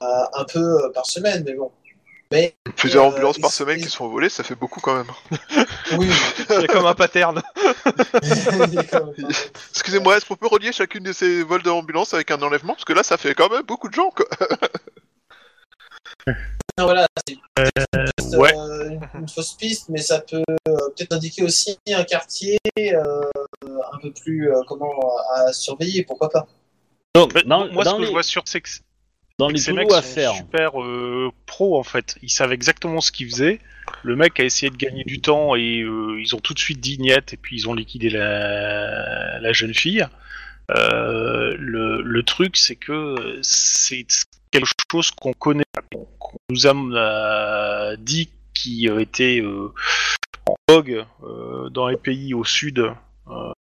un 0.00 0.44
peu 0.44 0.90
par 0.92 1.06
semaine, 1.06 1.42
mais 1.44 1.54
bon. 1.54 1.70
Mais, 2.32 2.54
Plusieurs 2.76 3.04
Euh, 3.04 3.08
ambulances 3.08 3.38
par 3.38 3.50
semaine 3.50 3.80
qui 3.80 3.90
sont 3.90 4.08
volées, 4.08 4.28
ça 4.28 4.44
fait 4.44 4.54
beaucoup 4.54 4.80
quand 4.80 4.94
même. 4.94 5.10
oui, 5.98 6.08
Il 6.48 6.60
y 6.60 6.64
a 6.64 6.66
comme 6.68 6.86
un 6.86 6.94
pattern. 6.94 7.42
Excusez-moi, 9.70 10.16
est-ce 10.16 10.26
qu'on 10.26 10.36
peut 10.36 10.46
relier 10.46 10.72
chacune 10.72 11.02
de 11.02 11.12
ces 11.12 11.42
vols 11.42 11.62
d'ambulance 11.62 12.14
avec 12.14 12.30
un 12.30 12.40
enlèvement? 12.40 12.74
Parce 12.74 12.84
que 12.84 12.92
là, 12.92 13.02
ça 13.02 13.16
fait 13.16 13.34
quand 13.34 13.50
même 13.50 13.62
beaucoup 13.62 13.88
de 13.88 13.94
gens, 13.94 14.10
quoi. 14.10 14.26
Non, 16.78 16.84
voilà, 16.84 17.06
c'est 17.26 18.36
ouais. 18.36 18.56
euh, 18.56 18.90
une, 18.90 19.08
une 19.20 19.28
fausse 19.28 19.54
piste, 19.54 19.88
mais 19.88 20.00
ça 20.00 20.20
peut 20.20 20.42
euh, 20.68 20.76
peut-être 20.96 21.12
indiquer 21.12 21.42
aussi 21.42 21.78
un 21.92 22.04
quartier 22.04 22.58
euh, 22.78 23.22
un 23.64 23.98
peu 24.00 24.12
plus 24.12 24.50
euh, 24.52 24.60
comment 24.68 24.92
à 25.34 25.52
surveiller, 25.52 26.04
pourquoi 26.04 26.28
pas. 26.28 26.46
Donc, 27.14 27.34
Mais 27.34 27.42
dans, 27.42 27.68
moi, 27.72 27.84
dans 27.84 27.92
ce 27.92 27.96
que 27.96 28.00
les, 28.02 28.06
je 28.06 28.12
vois 28.12 28.22
sur 28.22 28.42
c'est 28.46 28.60
que 28.60 28.68
dans 29.40 29.48
les 29.48 29.58
ces 29.58 29.72
mecs 29.72 29.92
à 29.92 30.02
sont 30.02 30.14
faire. 30.14 30.34
super 30.34 30.82
euh, 30.82 31.30
pros 31.46 31.78
en 31.78 31.82
fait. 31.82 32.16
Ils 32.22 32.30
savent 32.30 32.52
exactement 32.52 33.00
ce 33.00 33.10
qu'ils 33.10 33.28
faisaient. 33.30 33.58
le 34.02 34.16
mec 34.16 34.38
a 34.38 34.44
essayé 34.44 34.70
de 34.70 34.76
gagner 34.76 35.04
du 35.04 35.20
temps 35.20 35.56
et 35.56 35.80
euh, 35.82 36.20
ils 36.20 36.34
ont 36.36 36.40
tout 36.40 36.54
de 36.54 36.58
suite 36.58 36.80
dit 36.80 36.98
niet 36.98 37.32
et 37.32 37.36
puis 37.36 37.56
ils 37.56 37.68
ont 37.68 37.74
liquidé 37.74 38.10
la, 38.10 39.40
la 39.40 39.52
jeune 39.52 39.74
fille. 39.74 40.06
Euh, 40.70 41.56
le, 41.58 42.00
le 42.02 42.22
truc, 42.22 42.56
c'est 42.56 42.76
que 42.76 43.38
c'est 43.42 44.06
quelque 44.52 44.68
chose 44.92 45.10
qu'on 45.10 45.32
connaît, 45.32 45.64
qu'on 46.18 46.38
nous 46.50 46.66
a 46.68 47.96
dit 47.96 48.30
qui 48.54 48.86
était 48.86 49.42
en 50.46 50.54
vogue 50.68 51.04
dans 51.70 51.88
les 51.88 51.96
pays 51.96 52.34
au 52.34 52.44
sud 52.44 52.92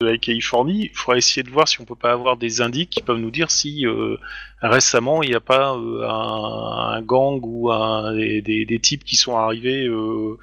de 0.02 0.06
la 0.08 0.18
Californie. 0.18 0.90
Il 0.92 0.96
faudra 0.98 1.18
essayer 1.18 1.44
de 1.44 1.50
voir 1.50 1.68
si 1.68 1.80
on 1.82 1.86
peut 1.86 1.96
pas 1.96 2.12
avoir 2.12 2.38
des 2.38 2.62
indices 2.62 2.88
qui 2.90 3.02
peuvent 3.02 3.18
nous 3.20 3.32
dire 3.32 3.50
si 3.52 3.86
euh, 3.86 4.18
récemment 4.62 5.24
il 5.24 5.30
n'y 5.30 5.36
a 5.36 5.40
pas 5.40 5.76
euh, 5.76 6.08
un, 6.08 6.94
un 6.98 7.02
gang 7.02 7.40
ou 7.44 7.72
un, 7.72 8.14
des, 8.16 8.42
des- 8.42 8.66
des 8.66 8.80
types 8.80 9.04
qui 9.04 9.16
sont 9.16 9.38
arrivés 9.38 9.86
euh, 9.88 10.38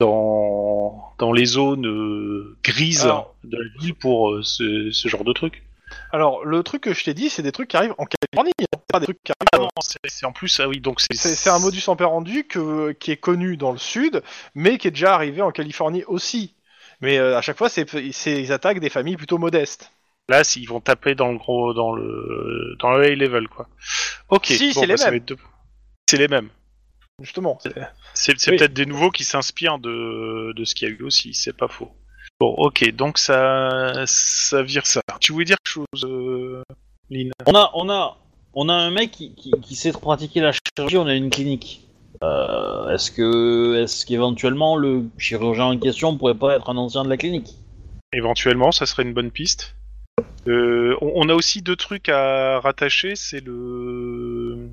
dans, 0.00 1.12
dans 1.18 1.32
les 1.32 1.44
zones 1.44 1.86
euh, 1.86 2.56
grises 2.64 3.02
Alors- 3.04 3.34
de 3.44 3.56
la 3.58 3.64
ville 3.80 3.94
pour 3.94 4.30
euh, 4.32 4.42
ce, 4.42 4.90
ce 4.90 5.08
genre 5.08 5.24
de 5.24 5.32
truc. 5.32 5.62
Alors, 6.12 6.44
le 6.44 6.62
truc 6.62 6.82
que 6.82 6.94
je 6.94 7.04
t'ai 7.04 7.14
dit, 7.14 7.28
c'est 7.30 7.42
des 7.42 7.50
trucs 7.52 7.68
qui 7.68 7.76
arrivent 7.76 7.94
en 7.98 8.06
Californie. 8.06 8.52
hein. 8.60 8.78
Pas 8.92 9.00
des 9.00 9.06
trucs 9.06 9.22
qui 9.24 9.32
Ah 9.32 9.44
arrivent. 9.52 9.64
non, 9.76 9.82
c'est 10.08 10.26
en 10.26 10.32
plus, 10.32 10.58
ah 10.60 10.68
oui, 10.68 10.80
donc 10.80 11.00
c'est 11.00 11.50
un 11.50 11.58
modus 11.58 11.82
operandi 11.88 12.44
que, 12.46 12.92
qui 12.92 13.10
est 13.12 13.16
connu 13.16 13.56
dans 13.56 13.72
le 13.72 13.78
sud, 13.78 14.22
mais 14.54 14.78
qui 14.78 14.88
est 14.88 14.92
déjà 14.92 15.14
arrivé 15.14 15.42
en 15.42 15.50
Californie 15.52 16.04
aussi. 16.04 16.54
Mais 17.00 17.18
euh, 17.18 17.36
à 17.38 17.42
chaque 17.42 17.56
fois, 17.58 17.68
c'est 17.68 17.86
c'est- 18.12 18.42
ils 18.42 18.52
attaquent 18.52 18.80
des 18.80 18.90
familles 18.90 19.16
plutôt 19.16 19.38
modestes. 19.38 19.90
Là, 20.28 20.44
s'ils 20.44 20.68
vont 20.68 20.80
taper 20.80 21.14
dans 21.14 21.32
le 21.32 21.38
gros, 21.38 21.74
dans 21.74 21.92
le, 21.92 22.76
dans 22.78 22.92
le 22.92 23.10
high 23.10 23.18
level, 23.18 23.48
quoi. 23.48 23.68
Ok. 24.28 24.46
Si, 24.46 24.72
bon, 24.74 24.80
c'est 24.80 24.86
les 24.86 24.94
bah, 24.94 24.96
ça 24.98 25.10
mêmes. 25.10 25.20
deux- 25.20 25.36
C'est 26.08 26.18
les 26.18 26.28
mêmes. 26.28 26.50
Justement. 27.20 27.58
c'est- 27.62 27.74
C'est 28.14 28.38
c'est 28.38 28.50
Oui. 28.52 28.56
peut-être 28.56 28.72
des 28.72 28.86
nouveaux 28.86 29.10
qui 29.10 29.24
s'inspirent 29.24 29.78
de, 29.78 30.52
de 30.54 30.64
ce 30.64 30.74
qu'il 30.74 30.88
y 30.88 30.92
a 30.92 30.94
eu 30.94 31.02
aussi, 31.02 31.34
c'est 31.34 31.56
pas 31.56 31.68
faux. 31.68 31.90
Bon, 32.38 32.54
ok, 32.56 32.90
donc 32.92 33.18
ça, 33.18 33.92
ça 34.06 34.62
vire 34.62 34.86
ça. 34.86 35.02
Tu 35.20 35.32
voulais 35.32 35.44
dire 35.44 35.56
quelque 35.62 35.72
chose, 35.72 36.04
euh, 36.04 36.62
Lynn? 37.10 37.30
On 37.46 37.54
a, 37.54 37.70
on 37.74 37.90
a, 37.90 38.16
on 38.54 38.68
a 38.70 38.72
un 38.74 38.90
mec 38.90 39.10
qui, 39.10 39.34
qui, 39.34 39.50
qui 39.60 39.74
sait 39.76 39.92
pratiquer 39.92 40.40
la 40.40 40.52
chirurgie. 40.52 40.96
On 40.96 41.06
a 41.06 41.14
une 41.14 41.28
clinique. 41.28 41.86
Euh, 42.22 42.90
est-ce 42.94 43.10
que, 43.10 43.82
est-ce 43.82 44.04
qu'éventuellement 44.04 44.76
le 44.76 45.04
chirurgien 45.18 45.64
en 45.66 45.78
question 45.78 46.16
pourrait 46.18 46.34
pas 46.34 46.56
être 46.56 46.68
un 46.68 46.76
ancien 46.76 47.02
de 47.04 47.08
la 47.08 47.16
clinique? 47.16 47.54
Éventuellement, 48.12 48.72
ça 48.72 48.84
serait 48.86 49.04
une 49.04 49.14
bonne 49.14 49.30
piste. 49.30 49.74
Euh, 50.46 50.96
on, 51.00 51.12
on 51.14 51.28
a 51.30 51.34
aussi 51.34 51.62
deux 51.62 51.76
trucs 51.76 52.08
à 52.08 52.60
rattacher, 52.60 53.16
c'est 53.16 53.40
le 53.44 54.68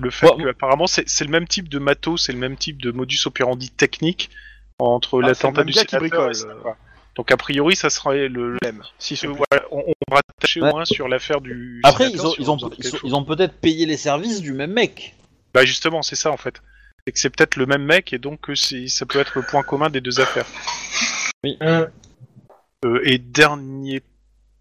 le 0.00 0.10
fait 0.10 0.26
Ouais, 0.26 0.42
que 0.44 0.48
apparemment 0.50 0.86
c'est 0.86 1.06
c'est 1.08 1.24
le 1.24 1.30
même 1.30 1.46
type 1.46 1.68
de 1.68 1.78
matos, 1.78 2.24
c'est 2.24 2.32
le 2.32 2.38
même 2.38 2.56
type 2.56 2.80
de 2.80 2.90
modus 2.92 3.18
operandi 3.26 3.70
technique 3.70 4.30
entre 4.78 5.22
Ah, 5.22 5.28
l'attentat 5.28 5.64
du 5.64 5.72
sénateur 5.72 6.02
et 6.04 6.08
bricole, 6.08 6.34
ça, 6.34 6.48
quoi. 6.62 6.76
Donc 7.14 7.30
a 7.30 7.36
priori, 7.36 7.76
ça 7.76 7.90
serait 7.90 8.28
le, 8.28 8.52
le- 8.52 8.58
Même. 8.62 8.82
Si, 8.98 9.18
Euh, 9.24 9.28
voilà, 9.28 9.64
on, 9.70 9.82
on 10.10 10.14
rattachait 10.14 10.60
Ouais. 10.62 10.68
au 10.70 10.72
moins 10.72 10.84
sur 10.86 11.08
l'affaire 11.08 11.40
du. 11.42 11.80
Après, 11.84 12.06
sénateur, 12.08 12.24
ils 12.24 12.26
ont, 12.26 12.32
si 12.32 12.42
ils 12.42 12.50
on 12.50 12.66
ont, 12.66 12.70
ils 13.04 13.14
ont 13.14 13.24
peut-être 13.24 13.54
payé 13.60 13.84
les 13.86 13.98
services 13.98 14.40
du 14.40 14.52
même 14.54 14.72
mec. 14.72 15.14
Bah 15.54 15.64
justement, 15.66 16.00
c'est 16.02 16.16
ça 16.16 16.30
en 16.30 16.38
fait. 16.38 16.62
C'est 17.06 17.12
que 17.12 17.18
c'est 17.18 17.30
peut-être 17.30 17.56
le 17.56 17.66
même 17.66 17.82
mec 17.84 18.12
et 18.12 18.18
donc 18.18 18.48
euh, 18.48 18.54
c'est- 18.54 18.86
ça 18.88 19.06
peut 19.06 19.18
être 19.18 19.32
le 19.36 19.42
point 19.42 19.62
commun 19.62 19.90
des 19.90 20.00
deux 20.00 20.20
affaires. 20.20 20.46
Hum. 21.44 21.88
Euh, 22.84 23.00
et 23.04 23.18
dernier 23.18 24.02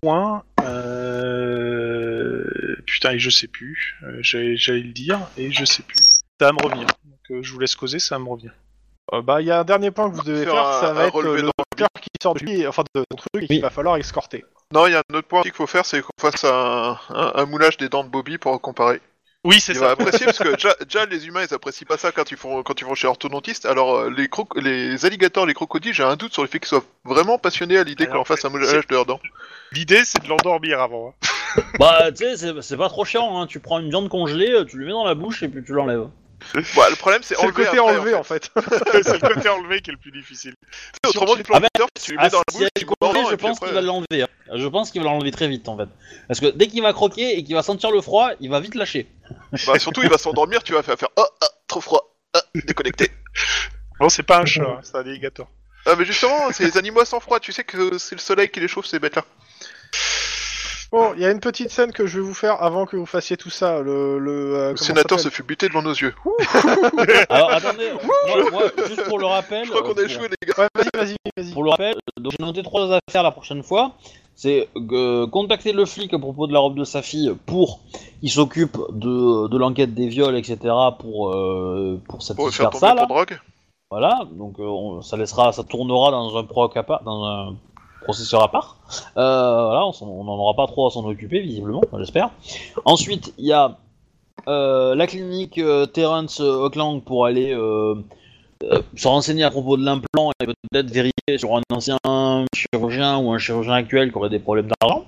point, 0.01 0.43
euh... 0.61 2.43
putain, 2.85 3.11
et 3.11 3.19
je 3.19 3.29
sais 3.29 3.47
plus. 3.47 3.95
Euh, 4.03 4.17
J'allais 4.21 4.57
j'allais 4.57 4.81
le 4.81 4.91
dire 4.93 5.19
et 5.37 5.51
je 5.51 5.65
sais 5.65 5.83
plus. 5.83 5.97
Ça 6.39 6.47
va 6.47 6.51
me 6.53 6.61
revenir. 6.63 6.87
Donc 7.05 7.19
euh, 7.31 7.43
je 7.43 7.51
vous 7.53 7.59
laisse 7.59 7.75
causer, 7.75 7.99
ça 7.99 8.17
va 8.17 8.23
me 8.23 8.29
revient. 8.29 8.49
Euh, 9.13 9.21
bah, 9.21 9.41
il 9.41 9.47
y 9.47 9.51
a 9.51 9.59
un 9.59 9.63
dernier 9.63 9.91
point 9.91 10.09
que 10.09 10.15
vous 10.15 10.23
devez 10.23 10.43
Faire 10.45 10.53
faire, 10.53 10.65
un- 10.65 10.81
ça 10.81 10.93
va 10.93 11.07
être 11.07 11.21
le 11.21 11.41
docteur 11.43 11.89
qui 12.01 12.09
sort 12.21 12.33
de 12.35 12.39
lui, 12.45 12.65
enfin 12.67 12.83
de 12.95 13.03
ton 13.09 13.15
truc, 13.17 13.29
et 13.43 13.47
qu'il 13.47 13.55
Oui. 13.57 13.61
va 13.61 13.69
falloir 13.69 13.97
escorter. 13.97 14.43
Non, 14.73 14.87
il 14.87 14.93
y 14.93 14.95
a 14.95 15.03
un 15.11 15.15
autre 15.15 15.27
point 15.27 15.41
qu'il 15.43 15.51
faut 15.51 15.67
faire, 15.67 15.85
c'est 15.85 16.01
qu'on 16.01 16.09
fasse 16.19 16.43
un, 16.45 16.97
un, 17.09 17.31
un 17.35 17.45
moulage 17.45 17.77
des 17.77 17.89
dents 17.89 18.03
de 18.03 18.09
Bobby 18.09 18.37
pour 18.37 18.59
comparer. 18.61 19.01
Oui, 19.43 19.59
c'est 19.59 19.71
Il 19.73 19.79
ça. 19.79 19.85
va 19.85 19.91
apprécier 19.91 20.25
parce 20.25 20.37
que 20.37 20.49
déjà, 20.55 20.75
déjà, 20.85 21.05
les 21.07 21.27
humains 21.27 21.43
ils 21.49 21.53
apprécient 21.53 21.87
pas 21.87 21.97
ça 21.97 22.11
quand 22.11 22.29
ils 22.29 22.37
font 22.37 22.61
quand 22.61 22.79
ils 22.79 22.85
vont 22.85 22.93
chez 22.95 23.07
l'orthodontiste. 23.07 23.65
Alors 23.65 23.95
euh, 23.95 24.09
les 24.15 24.27
croc 24.27 24.49
les 24.55 25.03
alligators, 25.05 25.45
les 25.47 25.53
crocodiles, 25.55 25.93
j'ai 25.93 26.03
un 26.03 26.15
doute 26.15 26.33
sur 26.33 26.43
le 26.43 26.47
fait 26.47 26.59
qu'ils 26.59 26.67
soient 26.69 26.83
vraiment 27.05 27.37
passionnés 27.39 27.77
à 27.77 27.83
l'idée 27.83 28.05
qu'on 28.05 28.13
leur 28.15 28.27
fasse 28.27 28.45
un 28.45 28.49
moulage 28.49 28.71
de 28.87 28.93
leurs 28.93 29.05
dents. 29.07 29.19
L'idée, 29.71 30.03
c'est 30.05 30.21
de 30.23 30.27
l'endormir 30.27 30.79
avant. 30.79 31.15
hein. 31.57 31.61
Bah, 31.79 32.11
tu 32.11 32.17
sais, 32.23 32.37
c'est- 32.37 32.61
c'est 32.61 32.77
pas 32.77 32.87
trop 32.89 33.03
chiant. 33.03 33.41
Hein. 33.41 33.47
Tu 33.47 33.59
prends 33.59 33.79
une 33.79 33.89
viande 33.89 34.09
congelée, 34.09 34.63
tu 34.69 34.77
lui 34.77 34.85
mets 34.85 34.91
dans 34.91 35.05
la 35.05 35.15
bouche 35.15 35.41
et 35.43 35.47
puis 35.47 35.63
tu 35.63 35.73
l'enlèves. 35.73 36.07
Bah, 36.75 36.89
le 36.89 36.95
problème 36.95 37.21
c'est 37.23 37.35
C'est 37.35 37.41
le 37.43 37.47
enlever 37.49 37.65
côté 37.65 37.77
après, 37.79 37.95
enlevé 37.95 38.13
en 38.13 38.23
fait. 38.23 38.49
c'est 38.55 39.21
le 39.21 39.33
côté 39.33 39.49
enlevé 39.49 39.81
qui 39.81 39.89
est 39.89 39.93
le 39.93 39.99
plus 39.99 40.11
difficile. 40.11 40.53
Autrement, 41.07 41.35
tu 41.35 41.43
Ah 41.53 41.59
ben, 41.59 41.67
tu 42.01 42.11
lui 42.11 42.17
mets 42.17 42.23
Ah, 42.25 42.29
dans 42.29 42.39
la 42.39 42.43
si 42.51 42.57
bouche, 42.59 42.67
elle 42.75 42.81
tu 42.83 42.87
mords, 43.01 43.29
je 43.29 43.35
pense 43.35 43.57
après- 43.57 43.67
qu'il 43.67 43.75
va 43.75 43.81
l'enlever. 43.81 44.23
hein. 44.23 44.27
Je 44.53 44.67
pense 44.67 44.91
qu'il 44.91 45.01
va 45.01 45.09
l'enlever 45.09 45.31
très 45.31 45.47
vite 45.47 45.67
en 45.69 45.77
fait. 45.77 45.87
Parce 46.27 46.39
que 46.39 46.47
dès 46.47 46.67
qu'il 46.67 46.81
va 46.81 46.93
croquer 46.93 47.37
et 47.37 47.43
qu'il 47.43 47.55
va 47.55 47.63
sentir 47.63 47.91
le 47.91 48.01
froid, 48.01 48.31
il 48.39 48.49
va 48.49 48.59
vite 48.59 48.75
lâcher. 48.75 49.07
Bah, 49.67 49.79
surtout, 49.79 50.01
il 50.03 50.09
va 50.09 50.17
s'endormir, 50.17 50.61
tu 50.63 50.73
vas 50.73 50.83
faire, 50.83 50.97
faire 50.97 51.09
oh, 51.15 51.25
ah, 51.41 51.47
trop 51.67 51.79
froid, 51.81 52.13
ah, 52.33 52.41
déconnecté. 52.55 53.11
Non, 53.99 54.09
c'est 54.09 54.23
pas 54.23 54.39
un 54.39 54.45
chat, 54.45 54.63
hein, 54.63 54.79
c'est 54.83 54.95
un 54.95 55.01
alligator. 55.01 55.47
Ah, 55.85 55.95
mais 55.97 56.05
justement, 56.05 56.51
c'est 56.51 56.65
les 56.65 56.77
animaux 56.77 57.05
sans 57.05 57.19
froid, 57.19 57.39
tu 57.39 57.51
sais 57.53 57.63
que 57.63 57.97
c'est 57.97 58.15
le 58.15 58.21
soleil 58.21 58.49
qui 58.49 58.59
les 58.59 58.67
chauffe, 58.67 58.85
ces 58.85 58.99
bêtes-là. 58.99 59.23
Bon, 60.91 61.13
il 61.15 61.21
y 61.21 61.25
a 61.25 61.31
une 61.31 61.39
petite 61.39 61.71
scène 61.71 61.93
que 61.93 62.05
je 62.05 62.19
vais 62.19 62.25
vous 62.25 62.33
faire 62.33 62.61
avant 62.61 62.85
que 62.85 62.97
vous 62.97 63.05
fassiez 63.05 63.37
tout 63.37 63.49
ça. 63.49 63.79
Le, 63.79 64.19
le, 64.19 64.55
euh, 64.57 64.71
Le 64.71 64.77
sénateur 64.77 65.19
se 65.19 65.29
fut 65.29 65.43
buté 65.43 65.69
devant 65.69 65.81
nos 65.81 65.93
yeux. 65.93 66.13
Alors 67.29 67.51
attendez, 67.51 67.89
moi, 68.03 68.49
moi, 68.51 68.63
juste 68.87 69.03
pour 69.05 69.17
le 69.19 69.25
rappel. 69.25 69.63
Je 69.65 69.69
crois 69.69 69.81
qu'on 69.83 69.89
euh, 69.89 69.91
a 69.91 69.95
pour- 69.95 70.03
échoué, 70.05 70.27
les 70.27 70.47
gars. 70.47 70.53
Ouais, 70.57 70.67
vas-y, 70.75 70.89
vas-y, 70.93 71.15
vas-y. 71.37 71.53
Pour 71.53 71.63
le 71.63 71.69
rappel, 71.69 71.95
donc 72.19 72.33
j'ai 72.37 72.45
noté 72.45 72.61
trois 72.63 72.91
affaires 73.07 73.23
la 73.23 73.31
prochaine 73.31 73.63
fois. 73.63 73.93
C'est 74.35 74.67
euh, 74.75 75.27
contacter 75.27 75.71
le 75.71 75.85
flic 75.85 76.13
à 76.13 76.19
propos 76.19 76.47
de 76.47 76.53
la 76.53 76.59
robe 76.59 76.75
de 76.77 76.83
sa 76.83 77.01
fille 77.01 77.33
pour 77.45 77.79
qu'il 78.19 78.31
s'occupe 78.31 78.77
de, 78.91 79.47
de 79.47 79.57
l'enquête 79.57 79.93
des 79.93 80.07
viols, 80.07 80.35
etc. 80.35 80.57
pour, 80.99 81.29
euh, 81.33 81.99
pour 82.07 82.17
Pour 82.17 82.23
satisfaire 82.23 82.71
faire 82.71 82.79
ça 82.79 82.93
là. 82.95 83.05
drogue. 83.05 83.39
Voilà, 83.91 84.21
donc 84.31 84.59
euh, 84.59 84.63
on- 84.63 85.01
ça 85.01 85.15
laissera, 85.17 85.51
ça 85.53 85.63
tournera 85.63 86.11
dans 86.11 86.37
un 86.37 86.43
proc 86.43 86.75
à 86.77 86.83
part, 86.83 87.03
dans 87.03 87.23
un 87.25 87.55
processeur 88.03 88.43
à 88.43 88.51
part. 88.51 88.77
Euh, 89.17 89.65
voilà, 89.65 89.85
on 90.01 90.23
n'en 90.23 90.37
aura 90.37 90.55
pas 90.55 90.67
trop 90.67 90.87
à 90.87 90.91
s'en 90.91 91.05
occuper 91.05 91.39
visiblement, 91.39 91.81
j'espère. 91.97 92.31
Ensuite, 92.85 93.33
il 93.37 93.45
y 93.45 93.53
a 93.53 93.77
euh, 94.47 94.95
la 94.95 95.07
clinique 95.07 95.57
euh, 95.57 95.85
Terrence 95.85 96.41
euh, 96.41 96.69
pour 97.05 97.25
aller 97.25 97.55
se 98.95 99.07
renseigner 99.07 99.43
à 99.43 99.49
propos 99.49 99.77
de 99.77 99.83
l'implant 99.83 100.31
et 100.39 100.45
peut-être 100.45 100.91
vérifier 100.91 101.37
sur 101.37 101.55
un 101.55 101.61
ancien 101.71 101.97
chirurgien 102.53 103.17
ou 103.17 103.31
un 103.31 103.37
chirurgien 103.37 103.73
actuel 103.73 104.11
qui 104.11 104.17
aurait 104.17 104.29
des 104.29 104.39
problèmes 104.39 104.69
d'argent. 104.79 105.05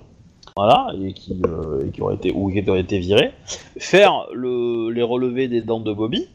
Voilà, 0.56 0.86
et 1.02 1.12
qui, 1.12 1.32
et 1.32 2.00
aurait 2.00 2.14
été 2.14 2.32
ou 2.32 2.48
qui 2.50 2.68
aurait 2.68 2.80
été 2.80 2.98
viré. 2.98 3.32
Faire 3.78 4.26
le, 4.32 4.90
les 4.90 5.02
relevés 5.02 5.48
des 5.48 5.62
dents 5.62 5.80
de 5.80 5.92
Bobby. 5.92 6.28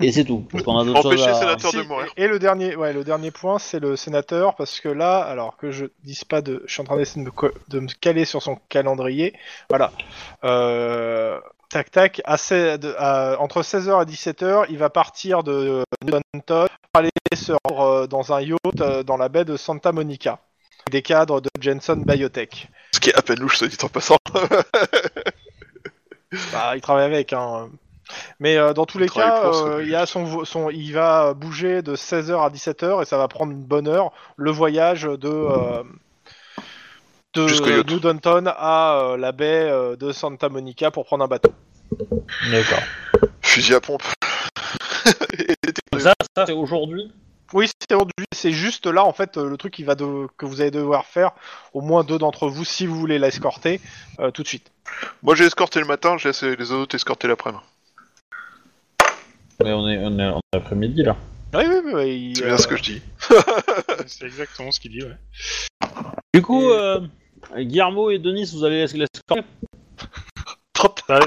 Et 0.00 0.12
c'est 0.12 0.24
tout. 0.24 0.46
Parce 0.52 0.62
qu'on 0.62 0.76
a 0.78 0.84
d'autres 0.84 1.06
Empêcher 1.06 1.24
choses 1.24 1.36
à- 1.36 1.40
sénateur 1.40 1.70
Si, 1.70 1.76
de 1.78 1.82
mourir. 1.84 2.12
et, 2.18 2.24
et 2.24 2.28
le 2.28 2.38
dernier, 2.38 2.76
ouais, 2.76 2.92
le 2.92 3.02
dernier 3.02 3.30
point, 3.30 3.58
c'est 3.58 3.80
le 3.80 3.96
sénateur, 3.96 4.54
parce 4.54 4.78
que 4.80 4.90
là, 4.90 5.20
alors 5.20 5.56
que 5.56 5.70
je 5.70 5.86
dise 6.04 6.22
pas 6.24 6.42
de, 6.42 6.62
je 6.66 6.72
suis 6.72 6.82
en 6.82 6.84
train 6.84 6.96
d'essayer 6.98 7.22
de 7.22 7.26
me, 7.26 7.30
co- 7.32 7.50
de 7.68 7.80
me 7.80 7.88
caler 8.00 8.26
sur 8.26 8.42
son 8.42 8.58
calendrier. 8.68 9.34
Voilà. 9.70 9.92
Euh, 10.44 11.40
tac 11.70 11.90
tac. 11.90 12.20
À, 12.26 12.36
se- 12.36 12.76
de- 12.76 12.94
à- 12.98 13.36
entre 13.40 13.62
16h 13.62 14.02
et 14.02 14.04
17h, 14.04 14.66
il 14.68 14.76
va 14.76 14.90
partir 14.90 15.42
de 15.42 15.82
Newton 16.04 16.22
pour 16.92 17.00
aller 17.00 17.10
se 17.34 17.52
rendre 17.64 17.80
euh, 17.80 18.06
dans 18.06 18.34
un 18.34 18.42
yacht 18.42 18.58
euh, 18.82 19.02
dans 19.02 19.16
la 19.16 19.30
baie 19.30 19.46
de 19.46 19.56
Santa 19.56 19.92
Monica. 19.92 20.40
Des 20.90 21.00
cadres 21.02 21.40
de 21.40 21.48
Jensen 21.58 22.04
Biotech. 22.04 22.68
Ce 22.92 23.00
qui 23.00 23.08
est 23.10 23.16
à 23.16 23.22
peine 23.22 23.40
louche, 23.40 23.56
ça 23.58 23.66
dit 23.66 23.76
en 23.82 23.88
passant. 23.88 24.18
Bah, 26.52 26.72
il 26.74 26.80
travaille 26.80 27.04
avec, 27.06 27.32
hein. 27.32 27.70
Mais 28.40 28.56
euh, 28.56 28.72
dans 28.72 28.86
tous 28.86 28.98
les 28.98 29.08
cas, 29.08 29.40
pour, 29.40 29.66
euh, 29.66 29.82
il, 29.82 29.88
y 29.90 29.94
a 29.94 30.00
juste. 30.00 30.12
son, 30.12 30.24
vo- 30.24 30.44
son, 30.44 30.70
il 30.70 30.92
va 30.92 31.34
bouger 31.34 31.82
de 31.82 31.96
16h 31.96 32.44
à 32.44 32.50
17h 32.50 33.02
et 33.02 33.04
ça 33.04 33.18
va 33.18 33.28
prendre 33.28 33.52
une 33.52 33.64
bonne 33.64 33.88
heure 33.88 34.12
le 34.36 34.50
voyage 34.50 35.02
de, 35.02 35.28
euh, 35.28 35.82
de 37.34 37.48
à 38.48 38.98
euh, 39.00 39.16
la 39.16 39.32
baie 39.32 39.68
euh, 39.68 39.96
de 39.96 40.12
Santa 40.12 40.48
Monica 40.48 40.90
pour 40.90 41.04
prendre 41.04 41.24
un 41.24 41.28
bateau. 41.28 41.52
D'accord. 42.50 42.82
Fusil 43.42 43.74
à 43.74 43.80
pompe. 43.80 44.02
Ça, 45.98 46.14
ça 46.36 46.46
c'est 46.46 46.52
aujourd'hui? 46.52 47.12
Oui, 47.52 47.68
c'est 47.80 47.94
aujourd'hui, 47.94 48.26
c'est 48.34 48.50
juste 48.52 48.86
là 48.86 49.04
en 49.04 49.12
fait 49.12 49.36
le 49.36 49.56
truc 49.56 49.72
qui 49.72 49.84
va 49.84 49.94
de- 49.94 50.26
que 50.36 50.44
vous 50.46 50.60
allez 50.60 50.70
devoir 50.72 51.06
faire, 51.06 51.30
au 51.72 51.80
moins 51.80 52.02
deux 52.04 52.18
d'entre 52.18 52.48
vous 52.48 52.64
si 52.64 52.86
vous 52.86 52.96
voulez 52.96 53.18
l'escorter 53.18 53.80
euh, 54.18 54.30
tout 54.30 54.42
de 54.42 54.48
suite. 54.48 54.72
Moi 55.22 55.34
j'ai 55.36 55.44
escorté 55.44 55.78
le 55.80 55.86
matin, 55.86 56.16
j'ai 56.18 56.30
laissé 56.30 56.56
les 56.56 56.72
autres 56.72 56.96
escorter 56.96 57.28
l'après-midi. 57.28 57.62
Mais 59.64 59.72
on 59.72 59.88
est, 59.88 59.98
on 59.98 60.18
est, 60.18 60.28
est 60.52 60.56
après-midi 60.56 61.02
là. 61.02 61.16
Oui, 61.54 61.64
oui, 61.66 61.92
oui. 61.94 62.32
C'est 62.36 62.44
bien 62.44 62.54
euh, 62.54 62.58
ce 62.58 62.66
que 62.66 62.76
je 62.76 62.82
dis. 62.82 63.02
C'est 64.06 64.26
exactement 64.26 64.70
ce 64.72 64.80
qu'il 64.80 64.90
dit, 64.92 65.02
ouais. 65.02 65.16
Du 66.34 66.42
coup, 66.42 66.70
Et- 66.70 66.76
euh, 66.78 67.00
Guillermo 67.56 68.10
et 68.10 68.18
Denis, 68.18 68.50
vous 68.52 68.64
allez 68.64 68.86
l'escorter. 68.86 69.42
Bah, 71.08 71.20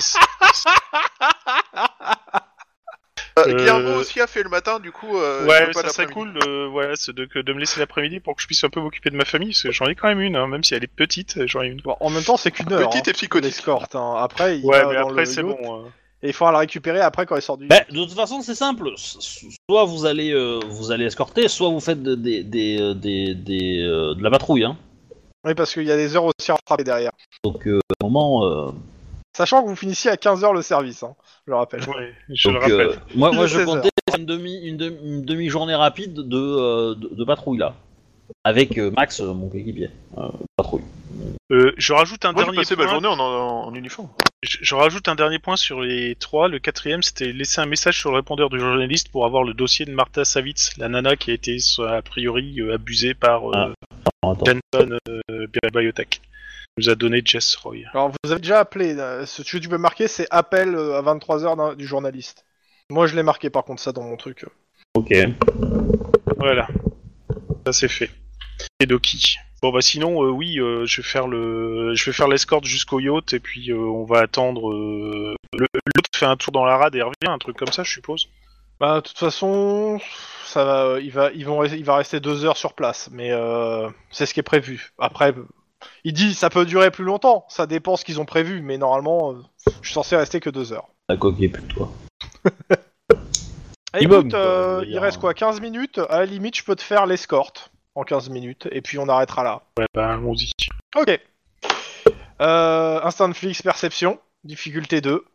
Euh, 3.38 3.44
Euh, 3.48 3.54
Guillermo 3.56 3.96
aussi 4.00 4.20
a 4.20 4.28
fait 4.28 4.44
le 4.44 4.50
matin, 4.50 4.80
du 4.82 4.92
coup. 4.92 5.18
Euh, 5.18 5.46
ouais, 5.48 5.72
ça 5.72 5.88
serait 5.90 6.08
cool, 6.08 6.38
euh, 6.46 6.68
voilà, 6.70 6.96
c'est 6.98 7.14
de, 7.16 7.24
que- 7.24 7.40
de 7.40 7.54
me 7.54 7.60
laisser 7.60 7.80
l'après-midi 7.80 8.20
pour 8.20 8.36
que 8.36 8.42
je 8.42 8.48
puisse 8.48 8.62
un 8.66 8.70
peu 8.70 8.82
m'occuper 8.82 9.10
de 9.12 9.16
ma 9.16 9.24
famille, 9.24 9.52
parce 9.52 9.64
que 9.64 9.72
j'en 9.72 9.86
ai 9.86 9.96
quand 9.96 10.10
même 10.10 10.20
une, 10.20 10.36
hein, 10.36 10.46
même 10.48 10.62
si 10.64 10.76
elle 10.76 10.84
est 10.84 10.88
petite, 10.94 11.46
j'en 11.48 11.62
ai 11.62 11.68
une. 11.68 11.80
Bon, 11.80 11.96
en 12.02 12.10
même 12.10 12.24
temps, 12.24 12.36
c'est 12.36 12.52
qu'une 12.52 12.72
heure. 12.74 12.90
Petite 12.90 13.08
hein, 13.08 13.12
et 13.12 13.14
psychotique. 13.14 13.46
l'escorte. 13.46 13.96
hein. 13.96 14.16
Après, 14.18 14.60
il 14.60 14.66
Ouais, 14.66 14.82
va 14.82 14.88
mais 14.90 14.96
dans 14.96 15.08
après 15.08 15.22
le 15.22 15.26
c'est 15.26 15.42
yacht 15.42 15.58
bon. 15.58 15.90
Et 16.22 16.28
il 16.28 16.34
faudra 16.34 16.52
la 16.52 16.60
récupérer 16.60 17.00
après 17.00 17.26
quand 17.26 17.36
il 17.38 17.42
sort 17.42 17.58
du. 17.58 17.68
Bah, 17.68 17.80
de 17.90 17.96
toute 17.96 18.12
façon, 18.14 18.42
c'est 18.42 18.56
simple. 18.56 18.92
Soit 18.98 19.86
vous 19.86 20.06
allez, 20.06 20.32
euh, 20.34 20.60
vous 20.68 20.92
allez 20.92 21.06
escorter, 21.06 21.48
soit 21.48 21.70
vous 21.70 21.80
faites 21.80 22.04
de- 22.04 22.16
des, 22.16 22.44
des, 22.44 22.78
euh, 22.82 22.94
des, 22.94 23.34
des, 23.36 23.82
euh, 23.84 24.14
de 24.16 24.22
la 24.24 24.30
patrouille. 24.30 24.66
Hein. 24.66 24.78
Oui, 25.46 25.54
parce 25.56 25.74
qu'il 25.74 25.84
y 25.84 25.92
a 25.92 25.96
des 25.96 26.16
heures 26.18 26.26
aussi 26.26 26.52
à 26.52 26.56
rattraper 26.56 26.84
derrière. 26.84 27.12
Donc, 27.46 27.66
euh, 27.68 27.80
à 28.02 28.06
un 28.06 28.10
moment. 28.10 28.46
euh, 28.46 28.72
Sachant 29.38 29.64
que 29.64 29.70
vous 29.70 29.76
finissiez 29.78 30.12
à 30.12 30.16
15h 30.16 30.54
le 30.54 30.62
service, 30.62 31.04
hein, 31.04 31.16
je 31.48 31.52
le 31.52 31.56
rappelle. 31.58 31.82
Je 32.28 32.50
le 32.50 32.58
rappelle. 32.58 32.72
euh, 32.82 32.96
moi, 33.16 33.32
moi, 33.32 33.46
je 33.48 33.58
16 33.58 33.66
comptais 33.66 33.90
une 34.18 34.26
demi, 34.26 34.60
une 34.66 34.76
demi, 34.76 34.98
une 35.04 35.22
demi-journée 35.24 35.76
rapide 35.76 36.16
de, 36.16 36.38
euh, 36.38 36.96
de, 36.96 37.10
de 37.16 37.24
patrouille 37.24 37.60
là, 37.60 37.76
avec 38.44 38.78
euh, 38.78 38.92
Max, 38.92 39.20
euh, 39.20 39.34
mon 39.34 39.50
coéquipier. 39.50 39.90
Euh, 40.18 40.30
patrouille. 40.56 40.84
Euh, 41.52 41.74
je 41.78 41.94
rajoute 41.94 42.24
un 42.26 42.32
Moi, 42.32 42.42
j'ai 42.42 42.46
dernier 42.46 42.58
passé 42.58 42.76
point. 42.76 42.86
ma 42.86 42.92
journée 42.92 43.08
en, 43.08 43.20
en, 43.20 43.68
en 43.68 43.74
uniforme. 43.76 44.10
Je, 44.44 44.58
je 44.62 44.76
rajoute 44.76 45.08
un 45.08 45.16
dernier 45.16 45.40
point 45.40 45.58
sur 45.58 45.82
les 45.82 46.16
trois. 46.16 46.48
Le 46.48 46.60
quatrième, 46.60 47.04
c'était 47.04 47.32
laisser 47.34 47.60
un 47.62 47.66
message 47.66 47.98
sur 48.00 48.12
le 48.12 48.18
répondeur 48.18 48.50
du 48.50 48.60
journaliste 48.60 49.10
pour 49.12 49.26
avoir 49.26 49.44
le 49.44 49.54
dossier 49.54 49.86
de 49.86 49.92
Martha 49.92 50.24
Savitz, 50.26 50.78
la 50.78 50.88
nana 50.90 51.16
qui 51.16 51.32
a 51.32 51.34
été 51.34 51.58
a 51.88 52.02
priori 52.02 52.62
euh, 52.62 52.76
abusée 52.76 53.14
par 53.14 53.50
euh, 53.50 53.74
Ah. 54.24 54.32
Attends. 54.32 54.60
Euh, 54.76 55.48
Biotech. 55.74 56.22
Nous 56.78 56.90
a 56.90 56.96
donné 56.96 57.22
Jess 57.26 57.56
Roy. 57.58 57.78
Alors, 57.94 58.12
vous 58.24 58.32
avez 58.32 58.40
déjà 58.40 58.60
appelé. 58.60 58.96
euh, 58.98 59.26
Ce 59.26 59.42
que 59.42 59.58
tu 59.58 59.68
peux 59.68 59.78
marquer, 59.78 60.08
c'est 60.08 60.28
appel 60.32 60.76
euh, 60.76 60.98
à 60.98 61.02
23h 61.02 61.76
du 61.76 61.86
journaliste. 61.86 62.46
Moi, 62.90 63.08
je 63.08 63.16
l'ai 63.16 63.24
marqué 63.24 63.50
par 63.50 63.66
contre, 63.66 63.82
ça 63.82 63.92
dans 63.92 64.04
mon 64.04 64.16
truc. 64.18 64.46
Ok. 64.94 65.14
Voilà. 66.38 66.68
Ça 67.66 67.74
c'est 67.74 67.88
fait. 67.90 68.10
Et 68.80 68.86
Doki. 68.86 69.38
Bon 69.62 69.72
bah 69.72 69.82
sinon 69.82 70.24
euh, 70.24 70.30
oui, 70.30 70.60
euh, 70.60 70.86
je 70.86 71.02
vais 71.02 71.08
faire 71.08 71.28
le, 71.28 71.94
je 71.94 72.06
vais 72.06 72.14
faire 72.14 72.30
l'escorte 72.30 72.64
jusqu'au 72.66 73.00
yacht 73.00 73.34
et 73.34 73.40
puis 73.40 73.72
euh, 73.72 73.78
on 73.78 74.06
va 74.06 74.20
attendre. 74.20 74.72
Euh... 74.72 75.36
Le 75.54 75.66
l'autre 75.74 76.10
fait 76.16 76.26
un 76.26 76.38
tour 76.38 76.54
dans 76.54 76.64
la 76.64 76.78
rade 76.78 76.96
et 76.96 77.02
revient, 77.02 77.28
un 77.28 77.38
truc 77.38 77.58
comme 77.58 77.72
ça, 77.72 77.84
je 77.84 77.92
suppose. 77.92 78.30
Bah, 78.80 78.96
de 78.96 79.02
toute 79.02 79.18
façon, 79.18 80.00
ça 80.46 80.64
va, 80.64 81.00
il 81.00 81.12
va, 81.12 81.32
ils 81.32 81.46
vont, 81.46 81.66
il 81.66 81.84
va 81.84 81.98
rester 81.98 82.22
deux 82.22 82.46
heures 82.46 82.56
sur 82.56 82.74
place, 82.74 83.10
mais 83.12 83.32
euh, 83.32 83.90
c'est 84.12 84.26
ce 84.26 84.34
qui 84.34 84.40
est 84.40 84.44
prévu. 84.44 84.94
Après, 84.98 85.34
il 86.06 86.14
dit 86.14 86.34
ça 86.34 86.50
peut 86.50 86.66
durer 86.66 86.90
plus 86.90 87.04
longtemps, 87.04 87.46
ça 87.50 87.68
dépend 87.68 87.98
ce 87.98 88.06
qu'ils 88.06 88.22
ont 88.22 88.26
prévu, 88.26 88.62
mais 88.62 88.78
normalement, 88.78 89.34
euh, 89.34 89.44
je 89.82 89.88
suis 89.88 89.94
censé 89.94 90.16
rester 90.16 90.40
que 90.40 90.50
deux 90.50 90.72
heures. 90.72 90.88
La 91.10 91.18
coquille 91.18 91.50
plus 91.50 91.64
toi. 91.64 91.92
Eh, 93.98 94.04
écoute, 94.04 94.36
euh, 94.36 94.82
il 94.84 94.92
dire. 94.92 95.02
reste 95.02 95.18
quoi 95.18 95.34
15 95.34 95.62
minutes? 95.62 96.00
À 96.12 96.20
la 96.20 96.26
limite, 96.28 96.56
je 96.56 96.64
peux 96.64 96.76
te 96.76 96.84
faire 96.84 97.08
l'escorte 97.08 97.72
en 98.00 98.04
15 98.04 98.30
minutes, 98.30 98.68
et 98.72 98.82
puis 98.82 98.98
on 98.98 99.08
arrêtera 99.10 99.44
là. 99.44 99.62
Ouais 99.78 99.86
bah 99.94 100.14
allons-y. 100.14 100.52
Ok. 100.96 101.20
Euh, 102.42 103.02
instant 103.04 103.32
Flix 103.34 103.62
Perception, 103.62 104.20
difficulté 104.44 105.02
2. 105.02 105.26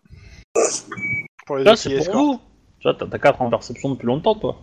Pour 1.46 1.56
les 1.58 1.64
qui 1.72 1.76
c'est 1.76 2.04
pour 2.06 2.14
vous. 2.14 2.40
Tu 2.80 2.88
vois, 2.88 2.94
t'as 2.94 3.06
t'as 3.06 3.18
4 3.18 3.42
en 3.42 3.50
perception 3.50 3.90
depuis 3.90 4.06
longtemps, 4.06 4.34
toi. 4.34 4.56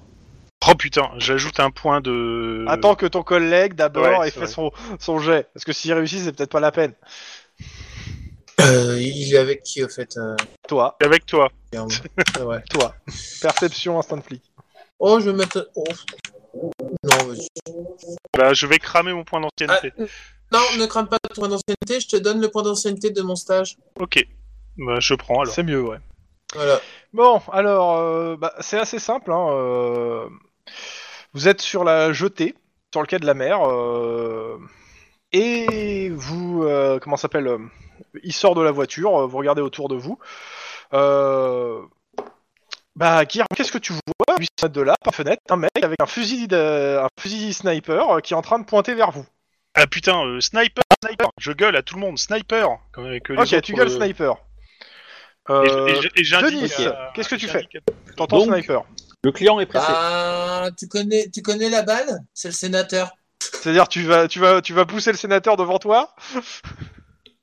Oh 0.68 0.76
putain, 0.76 1.10
j'ajoute 1.18 1.60
un 1.60 1.72
point 1.72 2.02
de. 2.02 2.66
Attends 2.68 2.96
que 2.96 3.06
ton 3.06 3.24
collègue 3.24 3.74
d'abord 3.74 4.20
Ouais, 4.20 4.28
ait 4.28 4.32
fait 4.32 4.48
son, 4.48 4.72
son 5.00 5.20
jet, 5.20 5.48
parce 5.54 5.64
que 5.64 5.74
s'il 5.74 5.94
réussit, 5.94 6.20
c'est 6.24 6.32
peut-être 6.36 6.52
pas 6.52 6.60
la 6.60 6.72
peine. 6.72 6.94
Euh, 8.60 8.98
il 9.00 9.34
est 9.34 9.38
avec 9.38 9.64
qui, 9.64 9.84
au 9.84 9.90
fait 9.90 10.18
euh, 10.18 10.36
Toi, 10.68 10.98
Avec 11.04 11.26
toi. 11.26 11.50
ouais. 11.74 12.62
toi. 12.70 12.94
Perception 13.42 13.98
Instant 13.98 14.22
Flic. 14.22 14.44
Oh, 15.00 15.20
je 15.20 15.32
vais 15.32 15.36
mettre. 15.38 15.70
Oh. 15.76 15.84
Non, 17.04 17.18
vas-y. 17.26 17.48
Bah, 18.38 18.54
je 18.54 18.68
vais 18.68 18.80
cramer 18.80 19.14
mon 19.14 19.24
point 19.24 19.42
d'ancienneté. 19.42 19.92
non, 20.52 20.60
ne 20.78 20.86
crame 20.86 21.08
pas 21.08 21.18
le 21.30 21.36
point 21.36 21.50
d'ancienneté, 21.50 22.00
je 22.00 22.08
te 22.08 22.16
donne 22.18 22.42
le 22.42 22.50
point 22.50 22.64
d'ancienneté 22.64 23.10
de 23.10 23.22
mon 23.22 23.36
stage. 23.36 23.78
Ok. 24.00 24.26
Bah, 24.78 25.00
je 25.00 25.14
prends 25.16 25.42
alors. 25.42 25.54
C'est 25.54 25.64
mieux, 25.64 25.82
ouais. 25.82 25.98
Voilà. 26.54 26.80
Bon, 27.14 27.42
alors, 27.52 27.98
euh, 27.98 28.36
bah, 28.38 28.54
c'est 28.60 28.78
assez 28.80 29.00
simple. 29.00 29.32
Hein, 29.32 29.48
euh, 29.52 30.28
Vous 31.34 31.48
êtes 31.48 31.62
sur 31.62 31.84
la 31.84 32.14
jetée, 32.14 32.56
sur 32.92 33.02
le 33.02 33.08
quai 33.08 33.20
de 33.20 33.26
la 33.26 33.34
mer, 33.34 33.68
euh, 33.68 34.58
et 35.32 36.10
vous, 36.10 36.64
euh, 36.64 37.00
comment 37.00 37.16
ça 37.16 37.24
s'appelle 37.24 37.48
euh, 37.48 37.58
Il 38.24 38.34
sort 38.34 38.54
de 38.54 38.62
la 38.62 38.72
voiture, 38.72 39.22
euh, 39.22 39.28
vous 39.28 39.38
regardez 39.38 39.62
autour 39.62 39.88
de 39.88 39.96
vous. 39.96 40.20
Euh, 40.94 41.82
bah, 42.96 43.26
Guillaume, 43.26 43.48
qu'est-ce 43.56 43.72
que 43.72 43.78
tu 43.78 43.94
vois 43.94 44.36
800 44.38 44.48
mètres 44.64 44.74
de 44.74 44.82
là, 44.82 44.96
par 45.04 45.14
fenêtre, 45.16 45.42
un 45.50 45.58
mec 45.58 45.72
avec 45.82 46.02
un 46.02 46.06
fusil, 46.06 46.48
de- 46.48 47.00
un 47.02 47.08
fusil 47.20 47.54
sniper 47.54 48.10
euh, 48.10 48.20
qui 48.20 48.34
est 48.34 48.38
en 48.38 48.42
train 48.42 48.60
de 48.60 48.66
pointer 48.66 48.94
vers 48.94 49.12
vous? 49.12 49.26
Ah 49.74 49.88
putain, 49.88 50.26
euh, 50.26 50.42
sniper, 50.42 50.84
sniper. 51.04 51.30
Je 51.40 51.52
gueule 51.54 51.76
à 51.78 51.82
tout 51.82 51.96
le 51.96 52.02
monde, 52.02 52.20
sniper. 52.20 52.68
Comme 52.92 53.06
avec 53.06 53.30
euh, 53.32 53.36
les 53.36 53.42
Ok, 53.42 53.48
autres, 53.54 53.62
tu 53.62 53.74
gueules 53.74 53.88
euh, 53.88 53.98
sniper. 53.98 54.36
Et, 55.50 55.52
Euh. 55.52 56.02
Denis, 56.42 56.70
qu'est-ce 57.16 57.30
que 57.30 57.36
tu 57.36 57.50
à- 57.50 57.62
T'entends 58.16 58.42
sniper. 58.42 58.84
Le 59.24 59.32
client 59.32 59.60
est 59.60 59.66
pressé. 59.66 59.86
Ah, 59.90 60.70
tu 60.78 60.88
connais, 60.88 61.30
tu 61.30 61.42
connais 61.42 61.70
la 61.70 61.84
balle? 61.84 62.20
C'est 62.34 62.48
le 62.50 62.54
sénateur. 62.54 63.16
C'est-à-dire, 63.40 63.88
tu 63.88 64.04
vas, 64.04 64.28
tu 64.28 64.40
vas, 64.40 64.62
tu 64.62 64.74
vas 64.74 64.86
pousser 64.86 65.12
le 65.12 65.18
sénateur 65.18 65.58
devant 65.58 65.80
toi? 65.80 66.14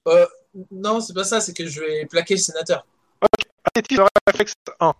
Euh, 0.06 0.26
non, 0.70 1.00
c'est 1.00 1.12
pas 1.14 1.24
ça, 1.24 1.40
c'est 1.40 1.54
que 1.54 1.66
je 1.66 1.80
vais 1.80 2.06
plaquer 2.06 2.34
le 2.34 2.40
sénateur. 2.40 2.86
Athlétisme 3.64 4.04
réflexe 4.26 4.54
1. 4.80 4.94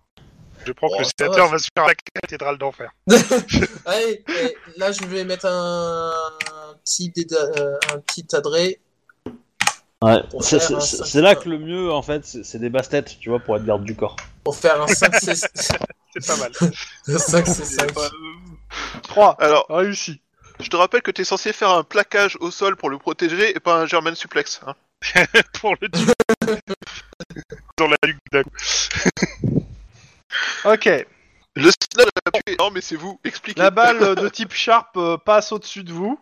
Je 0.69 0.73
prends 0.75 0.89
Oh, 0.91 0.97
que 0.99 1.03
le 1.03 1.09
sénateur 1.19 1.47
va, 1.47 1.53
va 1.53 1.59
se 1.59 1.69
faire 1.75 1.87
la 1.87 1.95
cathédrale 1.95 2.59
d'enfer. 2.59 2.91
Allez, 3.87 4.23
là 4.77 4.93
je 4.93 5.03
vais 5.07 5.25
mettre 5.25 5.47
un, 5.47 6.11
un 6.13 6.75
petit, 6.85 7.09
déda- 7.11 7.59
euh, 7.59 7.75
un 7.95 7.99
petit 8.01 8.27
adré. 8.37 8.81
Ouais. 10.03 10.23
C'est 10.41 11.23
là 11.23 11.35
que 11.35 11.49
le 11.49 11.59
mieux, 11.59 11.91
en 11.91 12.03
fait, 12.03 12.25
c'est 12.27 12.45
c'est 12.45 12.59
des 12.59 12.69
basses-têtes, 12.69 13.17
tu 13.19 13.31
vois, 13.31 13.41
pour 13.41 13.57
être 13.57 13.65
garde 13.65 13.83
du 13.83 13.97
corps. 13.97 14.15
pour 14.45 14.55
faire 14.57 14.81
un 14.83 14.87
5 14.87 15.15
c 15.17 15.33
C'est 15.55 16.27
pas 16.27 16.37
mal. 16.37 16.53
5 17.07 17.47
c 17.47 17.65
5 17.65 17.93
3. 19.05 19.37
Alors, 19.41 19.65
Réussi. 19.71 20.21
je 20.61 20.69
te 20.69 20.77
rappelle 20.77 21.01
que 21.03 21.11
t'es 21.11 21.25
censé 21.25 21.53
faire 21.55 21.71
un 21.71 21.83
plaquage 21.83 22.37
au 22.41 22.51
sol 22.51 22.77
pour 22.77 22.91
le 22.91 22.99
protéger 22.99 23.57
et 23.57 23.61
pas 23.61 23.75
un 23.81 23.87
German 23.87 24.15
suplex. 24.15 24.61
Hein. 24.67 24.75
pour 25.61 25.75
le 25.81 25.89
tuer. 25.89 26.13
Dans 27.79 27.87
la 27.89 27.97
nuque 28.07 28.19
d'un 28.33 28.43
coup. 28.43 28.51
Ok. 30.65 30.87
Le 31.57 31.71
snap 31.71 32.09
l'a 32.27 32.41
tué. 32.41 32.57
Non, 32.59 32.71
mais 32.71 32.81
c'est 32.81 32.97
vous. 32.97 33.19
Expliquez. 33.25 33.61
La 33.61 33.71
balle 33.71 34.15
de 34.17 34.29
type 34.29 34.53
Sharp 34.53 34.97
euh, 34.97 35.17
passe 35.17 35.51
au-dessus 35.53 35.83
de 35.85 35.93
vous. 35.93 36.19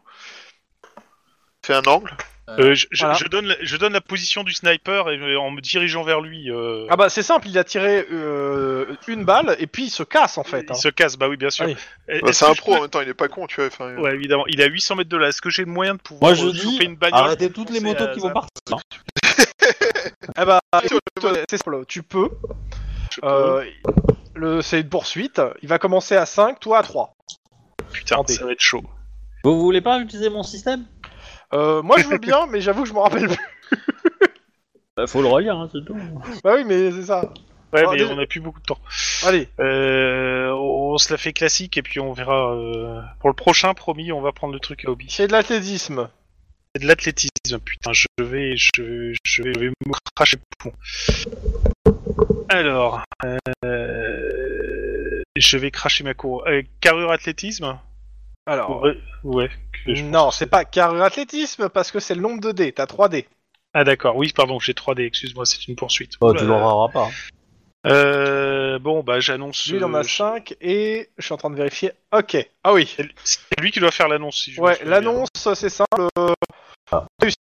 fait 1.65 1.75
un 1.75 1.83
angle. 1.83 2.11
Euh, 2.49 2.75
je, 2.75 2.87
je- 2.93 3.01
Voilà. 3.05 3.19
je 3.19 3.25
donne 3.27 3.47
la, 3.47 3.57
je 3.61 3.77
donne 3.77 3.93
la 3.93 4.01
position 4.01 4.45
du 4.45 4.53
sniper 4.55 5.11
et, 5.11 5.19
euh, 5.19 5.37
en 5.37 5.51
me 5.51 5.61
dirigeant 5.61 6.05
vers 6.05 6.21
lui. 6.21 6.49
euh, 6.49 6.87
Ah 6.89 6.95
bah 6.97 7.09
c'est 7.09 7.25
simple, 7.25 7.49
il 7.49 7.59
a 7.59 7.65
tiré 7.65 8.07
euh, 8.13 8.87
une 9.09 9.25
balle 9.25 9.57
et 9.59 9.67
puis 9.67 9.87
il 9.87 9.91
se 9.91 10.05
casse 10.05 10.39
en 10.39 10.45
fait. 10.45 10.61
il 10.69 10.71
hein. 10.71 10.75
se 10.77 10.87
casse, 10.89 11.17
bah 11.17 11.29
oui, 11.29 11.37
bien 11.37 11.51
sûr. 11.51 11.65
Allez. 11.65 11.77
Et- 12.09 12.21
Bah, 12.21 12.29
est-ce 12.29 12.39
c'est 12.39 12.45
que 12.45 12.51
un 12.53 12.55
je 12.55 12.61
pro 12.61 12.77
en 12.77 12.81
même 12.83 12.89
temps, 12.89 13.01
il 13.01 13.09
est 13.09 13.15
pas 13.15 13.27
con, 13.27 13.49
tu 13.49 13.57
vois. 13.57 13.67
enfin, 13.67 13.97
Ouais, 13.97 14.15
évidemment. 14.15 14.45
Il 14.47 14.61
est 14.61 14.65
à 14.65 14.69
800 14.69 14.95
mètres 14.95 15.11
de 15.11 15.17
là. 15.17 15.27
Est-ce 15.27 15.43
que 15.43 15.51
j'ai 15.51 15.65
le 15.65 15.73
moyen 15.73 15.95
de 15.95 16.01
pouvoir 16.01 16.31
Moi, 16.31 16.35
je 16.35 16.47
euh, 16.47 16.53
dis, 16.53 16.73
choper 16.75 16.85
une 16.85 16.95
bagnole? 16.95 17.21
arrêtez 17.21 17.51
toutes 17.51 17.71
les 17.71 17.81
motos 17.81 18.13
qui 18.15 18.21
vont 18.21 18.31
partir. 18.33 18.79
Ah 20.37 20.45
bah 20.45 20.61
Sur 20.73 20.85
écoute, 20.85 21.01
le 21.25 21.29
euh, 21.39 21.45
c'est 21.51 21.57
simple, 21.57 21.85
tu 21.89 22.05
peux. 22.05 22.31
Euh, 23.25 23.65
le, 24.35 24.63
c'est 24.63 24.81
une 24.81 24.89
poursuite. 24.89 25.41
Il 25.63 25.69
va 25.69 25.79
commencer 25.79 26.17
à 26.17 26.27
5, 26.27 26.61
toi 26.61 26.79
à 26.79 26.83
3. 26.83 27.15
Putain, 27.93 28.23
ça 28.27 28.45
va 28.45 28.53
être 28.53 28.61
chaud. 28.61 28.83
Vous 29.45 29.61
voulez 29.61 29.81
pas 29.81 29.99
utiliser 30.01 30.29
mon 30.31 30.43
système? 30.43 30.85
Euh, 31.55 31.81
moi 31.83 31.99
je 31.99 32.09
veux 32.09 32.19
bien, 32.19 32.47
mais 32.47 32.61
j'avoue 32.61 32.83
que 32.83 32.89
je 32.89 32.95
me 32.95 32.99
rappelle 32.99 33.29
plus. 33.29 33.37
Bah, 34.97 35.07
Faut 35.07 35.21
le 35.23 35.29
relire, 35.29 35.57
hein, 35.57 35.69
c'est 35.73 35.85
tout. 35.85 35.97
Bah 36.43 36.55
oui, 36.57 36.65
mais 36.65 36.91
c'est 36.91 37.05
ça. 37.05 37.21
Ouais, 37.73 37.85
mais 37.91 37.97
déjà- 37.99 38.13
on 38.15 38.19
a 38.19 38.27
plus 38.27 38.41
beaucoup 38.41 38.61
de 38.61 38.65
temps. 38.65 38.79
Allez, 39.25 39.49
Euh, 39.61 40.51
on 40.53 40.97
se 40.99 41.13
la 41.13 41.19
fait 41.19 41.33
classique 41.33 41.77
et 41.77 41.83
puis 41.83 42.01
on 42.01 42.13
verra. 42.13 42.53
euh, 42.55 43.01
Pour 43.21 43.29
le 43.29 43.35
prochain, 43.35 43.75
promis, 43.75 44.11
on 44.13 44.21
va 44.23 44.33
prendre 44.33 44.55
le 44.55 44.61
truc 44.61 44.85
à 44.87 44.91
hobby. 44.91 45.07
c'est 45.11 45.27
de 45.29 45.33
l'athlétisme. 45.33 46.09
C'est 46.75 46.83
de 46.83 46.89
l'athlétisme, 46.89 47.59
putain, 47.65 47.93
je 47.93 48.07
vais, 48.21 48.57
je, 48.57 48.71
vais- 48.83 49.13
je 49.25 49.43
vais, 49.43 49.53
je 49.55 49.61
vais 49.61 49.67
me 49.69 49.93
cracher 50.15 50.37
le 50.37 50.43
poumon. 50.59 50.75
Alors, 52.49 53.03
euh, 53.65 55.23
je 55.37 55.59
vais 55.59 55.71
cracher 55.71 56.05
ma 56.05 56.15
cour. 56.15 56.45
Euh, 56.47 56.63
carrure 56.81 57.11
athlétisme 57.11 57.79
Alors, 58.47 58.83
Ouais, 58.83 58.97
ouais. 59.25 59.51
que 59.85 59.95
je- 59.95 60.03
non, 60.05 60.31
c'est 60.31 60.47
pas 60.47 60.65
carrure 60.65 61.03
athlétisme 61.03 61.69
parce 61.69 61.91
que 61.91 62.01
c'est 62.01 62.15
le 62.15 62.21
nombre 62.21 62.41
de 62.41 62.53
dés. 62.53 62.73
T'as 62.73 62.87
3 62.87 63.09
dés. 63.09 63.27
Ah 63.75 63.85
d'accord, 63.85 64.17
oui, 64.17 64.33
pardon, 64.35 64.59
j'ai 64.59 64.73
3D, 64.75 65.05
excuse-moi, 65.05 65.45
c'est 65.45 65.67
une 65.69 65.77
poursuite. 65.77 66.13
Oh, 66.21 66.33
tu 66.33 66.45
l'auras 66.47 66.89
pas. 66.93 67.11
Euh, 67.87 68.79
bon, 68.79 69.03
bah 69.03 69.21
j'annonce. 69.21 69.67
Lui, 69.69 69.77
il 69.77 69.85
en 69.85 69.95
a 69.95 70.01
euh, 70.01 70.03
5 70.03 70.55
et 70.61 71.11
je 71.19 71.25
suis 71.25 71.33
en 71.35 71.37
train 71.37 71.51
de 71.51 71.57
vérifier. 71.57 71.93
Ok. 72.13 72.37
Ah 72.65 72.73
oui. 72.73 72.97
C'est 73.25 73.61
lui 73.61 73.71
qui 73.71 73.79
doit 73.81 73.91
faire 73.93 74.09
l'annonce. 74.09 74.43
Si 74.43 74.53
je 74.53 74.61
Ouais, 74.61 74.79
l'annonce, 74.85 75.29
c'est 75.55 75.69
simple. 75.69 76.09
euh, 76.19 76.33
Ah. 76.91 77.05
Réussi. 77.21 77.37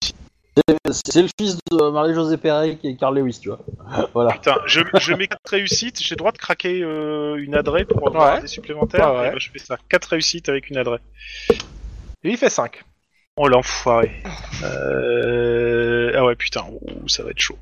C'est- 0.92 1.22
le 1.22 1.30
fils 1.40 1.58
de 1.72 1.90
Marie-Josée 1.92 2.38
Perret 2.38 2.76
qui 2.76 2.90
est 2.90 2.96
Carl 2.98 3.18
Lewis, 3.18 3.40
tu 3.42 3.50
vois. 3.50 3.60
voilà. 4.14 4.34
Putain, 4.34 4.58
je, 4.66 4.82
je 5.00 5.14
mets 5.14 5.28
4 5.28 5.40
réussites, 5.50 6.02
j'ai 6.04 6.16
le 6.16 6.18
droit 6.18 6.32
de 6.34 6.38
craquer 6.38 6.82
euh, 6.84 7.36
une 7.42 7.56
adresse 7.56 7.86
pour 7.88 8.08
avoir 8.08 8.36
Ouais. 8.36 8.42
des 8.42 8.48
supplémentaires. 8.48 9.14
Ouais, 9.14 9.20
ouais. 9.22 9.28
Eh 9.30 9.32
ben, 9.32 9.40
je 9.40 9.50
fais 9.52 9.60
ça. 9.60 9.78
4 9.90 10.06
réussites 10.06 10.50
avec 10.50 10.70
une 10.70 10.78
adresse. 10.78 11.00
Et 12.24 12.30
il 12.30 12.38
fait 12.38 12.50
5. 12.50 12.84
Oh 13.38 13.48
l'enfoiré. 13.48 14.12
Euh... 14.64 16.12
Ah 16.16 16.26
ouais 16.26 16.36
putain, 16.36 16.66
ouh, 16.70 17.08
ça 17.08 17.24
va 17.24 17.30
être 17.32 17.40
chaud. 17.40 17.58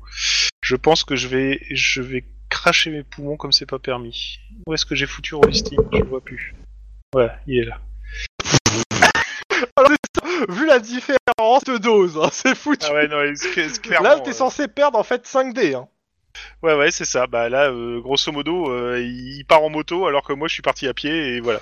Je 0.62 0.74
pense 0.74 1.04
que 1.04 1.14
je 1.14 1.28
vais 1.28 1.60
je 1.70 2.02
vais 2.02 2.24
cracher 2.48 2.90
mes 2.90 3.04
poumons 3.04 3.36
comme 3.36 3.52
c'est 3.52 3.66
pas 3.66 3.78
permis. 3.78 4.38
Où 4.66 4.74
est-ce 4.74 4.84
que 4.84 4.96
j'ai 4.96 5.06
foutu 5.06 5.36
Rollisting 5.36 5.78
Je 5.92 5.98
le 5.98 6.04
vois 6.06 6.20
plus. 6.20 6.54
Voilà, 7.12 7.38
il 7.46 7.58
est 7.60 7.64
là. 7.66 7.78
Vu 10.48 10.66
la 10.66 10.78
différence 10.78 11.64
de 11.66 11.78
dose, 11.78 12.18
hein, 12.22 12.28
c'est 12.32 12.54
foutu. 12.54 12.86
Ah 12.88 12.94
ouais, 12.94 13.08
non, 13.08 13.18
c'est- 13.34 13.68
c'est 13.68 13.80
clairement. 13.82 14.08
Là, 14.08 14.20
t'es 14.20 14.30
euh, 14.30 14.34
censé 14.34 14.68
perdre 14.68 14.98
en 14.98 15.02
fait 15.02 15.26
5 15.26 15.52
dés. 15.54 15.74
Hein. 15.74 15.88
Ouais, 16.62 16.74
ouais, 16.74 16.90
c'est 16.90 17.04
ça. 17.04 17.26
Bah 17.26 17.48
là, 17.48 17.70
euh, 17.70 18.00
grosso 18.00 18.30
modo, 18.32 18.70
euh, 18.70 19.00
il 19.00 19.44
part 19.44 19.62
en 19.62 19.68
moto 19.70 20.06
alors 20.06 20.22
que 20.22 20.32
moi 20.32 20.46
je 20.48 20.52
suis 20.54 20.62
parti 20.62 20.86
à 20.88 20.94
pied 20.94 21.36
et 21.36 21.40
voilà. 21.40 21.60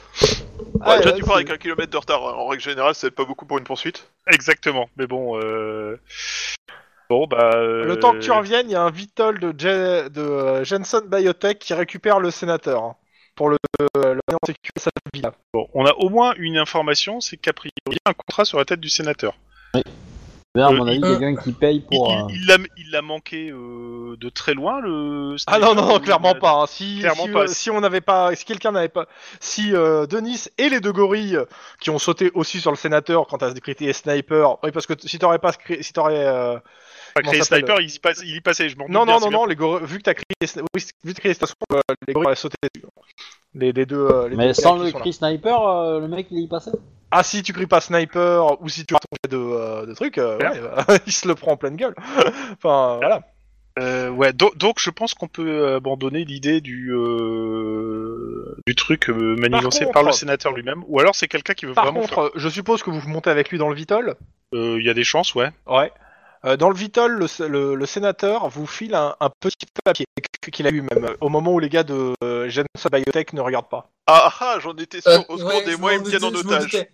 Ah, 0.83 0.91
Ouais, 0.91 1.01
toi, 1.01 1.11
là, 1.11 1.13
tu 1.13 1.25
pars 1.25 1.37
avec 1.37 1.51
un 1.51 1.57
kilomètre 1.57 1.91
de 1.91 1.97
retard. 1.97 2.23
En 2.23 2.47
règle 2.47 2.63
générale, 2.63 2.95
c'est 2.95 3.11
pas 3.11 3.25
beaucoup 3.25 3.47
pour 3.47 3.59
une 3.59 3.65
poursuite. 3.65 4.11
Exactement. 4.31 4.89
Mais 4.97 5.07
bon, 5.07 5.41
euh... 5.41 5.97
bon 7.09 7.27
bah. 7.27 7.53
euh, 7.55 7.85
Le 7.85 7.99
temps 7.99 8.13
que 8.13 8.19
tu 8.19 8.31
reviennes, 8.31 8.69
il 8.69 8.73
y 8.73 8.77
a 8.77 8.83
un 8.83 8.91
Vitol 8.91 9.39
de, 9.41 9.53
Je- 9.57 10.09
de 10.09 10.65
Jensen 10.65 11.01
Biotech 11.09 11.59
qui 11.59 11.75
récupère 11.75 12.21
le 12.21 12.31
sénateur 12.31 12.83
hein, 12.85 12.97
pour 13.39 13.51
le, 13.51 13.57
le, 13.95 14.15
le 14.15 14.21
en 14.35 14.47
sécurité 14.47 14.73
de 14.77 14.81
sa 14.81 14.91
villa. 15.15 15.33
Bon, 15.55 15.69
on 15.73 15.87
a 15.87 15.93
au 15.93 16.09
moins 16.11 16.35
une 16.39 16.59
information, 16.59 17.21
c'est 17.21 17.37
qu'a 17.37 17.53
priori, 17.53 17.73
il 17.87 17.95
y 17.95 17.99
a 18.05 18.11
un 18.11 18.13
contrat 18.13 18.45
sur 18.45 18.59
la 18.59 18.65
tête 18.65 18.81
du 18.81 18.89
sénateur. 18.89 19.39
Mais 19.75 20.63
à 20.63 20.71
Euh, 20.71 20.73
mon 20.73 20.89
avis, 20.89 20.97
il- 20.97 21.03
quelqu'un 21.03 21.37
qui 21.37 21.53
paye 21.53 21.77
Il- 21.77 21.83
pour. 21.87 22.11
il- 22.11 22.17
euh, 22.17 22.27
Il 22.35 22.47
l'a 22.47 22.57
il 22.79 22.91
l'a 22.91 23.03
manqué 23.03 23.51
euh, 23.51 24.17
de 24.17 24.29
très 24.29 24.55
loin 24.55 24.81
le. 24.81 25.37
Ah 25.47 25.61
non, 25.61 25.75
non, 25.77 26.01
clairement 26.01 26.35
pas. 26.35 26.63
hein. 26.63 26.67
Si, 26.67 26.99
Clairement 26.99 27.25
si, 27.27 27.31
pas. 27.31 27.43
euh, 27.43 27.47
si 27.47 27.71
on 27.71 27.81
n'avait 27.81 28.01
pas, 28.01 28.35
si 28.35 28.45
quelqu'un 28.45 28.73
n'avait 28.73 28.89
pas, 28.89 29.07
si 29.39 29.73
euh, 29.73 30.07
Denis 30.07 30.47
et 30.57 30.69
les 30.69 30.81
deux 30.81 30.91
gorilles 30.93 31.37
euh, 31.37 31.45
qui 31.81 31.91
ont 31.91 31.99
sauté 32.01 32.33
aussi 32.35 32.61
sur 32.61 32.73
le 32.73 32.77
sénateur 32.77 33.27
quand 33.29 33.39
t'as 33.39 33.53
décrété 33.53 33.93
sniper, 33.93 34.57
oui, 34.65 34.73
parce 34.73 34.87
que 34.87 34.95
t- 34.95 35.07
si 35.07 35.19
t'aurais 35.21 35.39
pas, 35.39 35.51
scri- 35.53 35.81
si 35.83 35.93
t'aurais, 35.93 36.27
euh, 36.27 36.59
Pas 37.19 37.23
comment 37.23 37.33
créé 37.33 37.41
ça 37.43 37.45
s'appelle 37.49 37.65
sniper, 37.67 37.81
il 37.81 37.95
y, 37.95 37.99
passe, 37.99 38.21
il 38.25 38.37
y 38.37 38.41
passait, 38.41 38.69
je 38.69 38.77
m'en 38.77 38.87
non, 38.89 39.05
non, 39.07 39.21
non, 39.21 39.31
non, 39.31 39.47
les 39.47 39.57
gorilles, 39.57 39.87
vu 39.87 39.99
que 39.99 40.03
t'as 40.03 40.15
crié, 40.15 40.27
oui, 40.75 40.85
vu 41.05 41.13
que 41.13 41.17
t'as 41.17 41.21
crié 41.21 41.35
station, 41.35 41.55
euh, 41.73 41.81
les 42.07 42.15
gorilles 42.15 42.37
sauté 42.37 42.57
dessus. 42.75 42.87
Les, 43.55 43.73
les 43.73 43.87
deux, 43.87 43.97
euh, 44.11 44.29
les 44.29 44.37
Mais 44.37 44.49
deux 44.49 44.53
sans 44.55 44.77
qui 44.79 44.85
le 44.85 44.91
sont 44.91 44.99
là. 44.99 45.03
cri 45.03 45.13
sniper, 45.13 45.63
euh, 45.63 46.01
le 46.01 46.09
mec 46.09 46.27
il 46.31 46.41
y 46.41 46.49
passait. 46.49 46.73
Ah, 47.11 47.23
si 47.23 47.43
tu 47.43 47.53
cries 47.55 47.67
pas 47.67 47.81
sniper 47.81 48.61
ou 48.61 48.69
si 48.69 48.85
tu 48.85 48.95
as 48.95 48.99
ton 48.99 49.17
jet 49.25 49.31
de, 49.31 49.39
euh, 49.39 49.87
de 49.87 49.95
trucs, 49.95 50.19
euh, 50.19 50.37
Bien. 50.39 50.53
ouais, 50.53 50.61
bah, 50.61 50.85
il 51.07 51.13
se 51.13 51.27
le 51.27 51.35
prend 51.35 51.53
en 51.53 51.57
pleine 51.57 51.77
gueule. 51.77 51.95
enfin, 52.53 52.97
voilà. 52.99 53.23
Euh, 53.79 54.11
ouais, 54.11 54.33
do- 54.33 54.53
donc 54.57 54.81
je 54.81 54.91
pense 54.91 55.15
qu'on 55.15 55.29
peut 55.29 55.75
abandonner 55.77 56.25
l'idée 56.25 56.61
du 56.61 56.93
euh, 56.93 58.57
du 58.67 58.75
truc 58.75 59.09
euh, 59.09 59.37
manigancé 59.39 59.85
contre- 59.85 59.95
par, 59.95 60.03
le 60.03 60.13
sénateur 60.13 60.53
lui-même, 60.53 60.83
ou 60.89 60.99
alors 61.01 61.15
c'est 61.15 61.29
quelqu'un 61.29 61.55
qui 61.55 61.67
veut 61.67 61.75
Par 61.75 61.85
vraiment. 61.85 62.01
contre, 62.01 62.19
euh, 62.21 62.31
je 62.35 62.49
suppose 62.49 62.83
que 62.83 62.91
vous 62.91 63.09
montez 63.09 63.31
avec 63.31 63.51
lui 63.51 63.59
dans 63.59 63.69
le 63.69 63.75
Vitol? 63.75 64.05
faire- 64.07 64.15
euh, 64.61 64.77
il 64.81 64.85
y 64.87 64.91
a 64.91 64.95
des 64.95 65.05
chances, 65.05 65.35
ouais. 65.35 65.51
Ouais. 65.67 65.93
Euh, 66.45 66.57
dans 66.57 66.71
le 66.71 66.77
Vitol, 66.77 67.13
le, 67.13 67.25
s- 67.25 67.41
le- 67.41 67.75
le 67.75 67.87
sénateur 67.87 68.49
vous 68.49 68.67
file 68.67 68.95
un, 68.95 69.17
un 69.21 69.31
petit 69.41 69.57
papier 69.85 70.07
qu'il 70.53 70.67
a 70.67 70.71
lui-même 70.71 71.05
euh, 71.05 71.15
au 71.21 71.29
moment 71.29 71.53
où 71.53 71.59
les 71.59 71.69
gars 71.69 71.83
de 71.83 72.13
euh, 72.23 72.49
Biotech 72.93 73.33
ne 73.33 73.41
regardent 73.41 73.69
pas. 73.69 73.91
Ah 74.07 74.33
ah, 74.41 74.59
j'en 74.61 74.75
étais 74.77 75.01
sûr. 75.01 75.11
Euh, 75.11 75.19
Au 75.29 75.37
secours 75.39 75.53
ouais, 75.55 75.65
des 75.65 75.73
je 75.73 75.77
mois, 75.77 75.95
ils 75.95 76.01
me 76.01 76.09
tiennent 76.09 76.25
en 76.25 76.35
otage. 76.35 76.87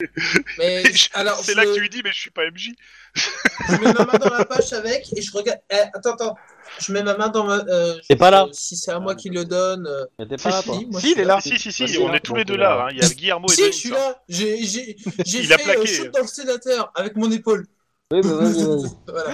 Mais 0.58 0.82
c'est 0.84 0.94
je, 1.12 1.56
là 1.56 1.64
que 1.66 1.74
tu 1.74 1.80
lui 1.80 1.90
dis, 1.90 2.00
mais 2.02 2.10
je 2.10 2.18
suis 2.18 2.30
pas 2.30 2.46
MJ. 2.50 2.70
je 3.14 3.72
mets 3.76 3.92
ma 3.92 4.06
main 4.06 4.18
dans 4.18 4.30
la 4.30 4.46
poche 4.46 4.72
avec 4.72 5.06
et 5.14 5.20
je 5.20 5.30
regarde. 5.30 5.60
Eh, 5.70 5.76
attends, 5.92 6.14
attends. 6.14 6.34
Je 6.78 6.90
mets 6.92 7.02
ma 7.02 7.18
main 7.18 7.28
dans 7.28 7.44
ma. 7.44 7.58
Euh, 7.68 7.98
T'es 8.08 8.16
pas 8.16 8.30
là 8.30 8.46
Si 8.52 8.76
c'est 8.76 8.92
à 8.92 8.98
moi 8.98 9.14
qui 9.14 9.28
le 9.28 9.44
donne. 9.44 9.86
euh, 9.86 10.06
t'es 10.26 10.36
pas 10.38 10.48
là, 10.50 10.62
si, 10.62 10.86
moi, 10.86 11.00
si, 11.00 11.12
il 11.12 11.20
est 11.20 11.24
là. 11.24 11.38
Si, 11.42 11.58
si, 11.58 11.70
si, 11.70 11.98
on 11.98 12.08
là, 12.08 12.16
est 12.16 12.20
tous 12.20 12.34
les 12.34 12.46
deux 12.46 12.56
là. 12.56 12.86
hein. 12.86 12.88
Il 12.92 12.98
y 12.98 13.02
a 13.04 13.08
Guillermo 13.10 13.46
et 13.48 13.54
Si, 13.54 13.66
je 13.66 13.70
suis 13.72 13.90
là. 13.90 14.22
J'ai 14.26 14.64
j'ai 14.64 14.96
j'ai 15.26 15.40
Il 15.40 15.52
a 15.52 15.58
fait 15.58 15.64
plaqué. 15.64 15.80
euh, 15.82 15.84
shoot 15.86 16.10
dans 16.12 16.22
le 16.22 16.26
sénateur 16.26 16.92
avec 16.94 17.16
mon 17.16 17.30
épaule. 17.30 17.66
Oui, 18.12 18.20
bah 18.22 18.34
vas-y, 18.34 18.64
vas-y. 18.64 18.90
Voilà. 19.06 19.30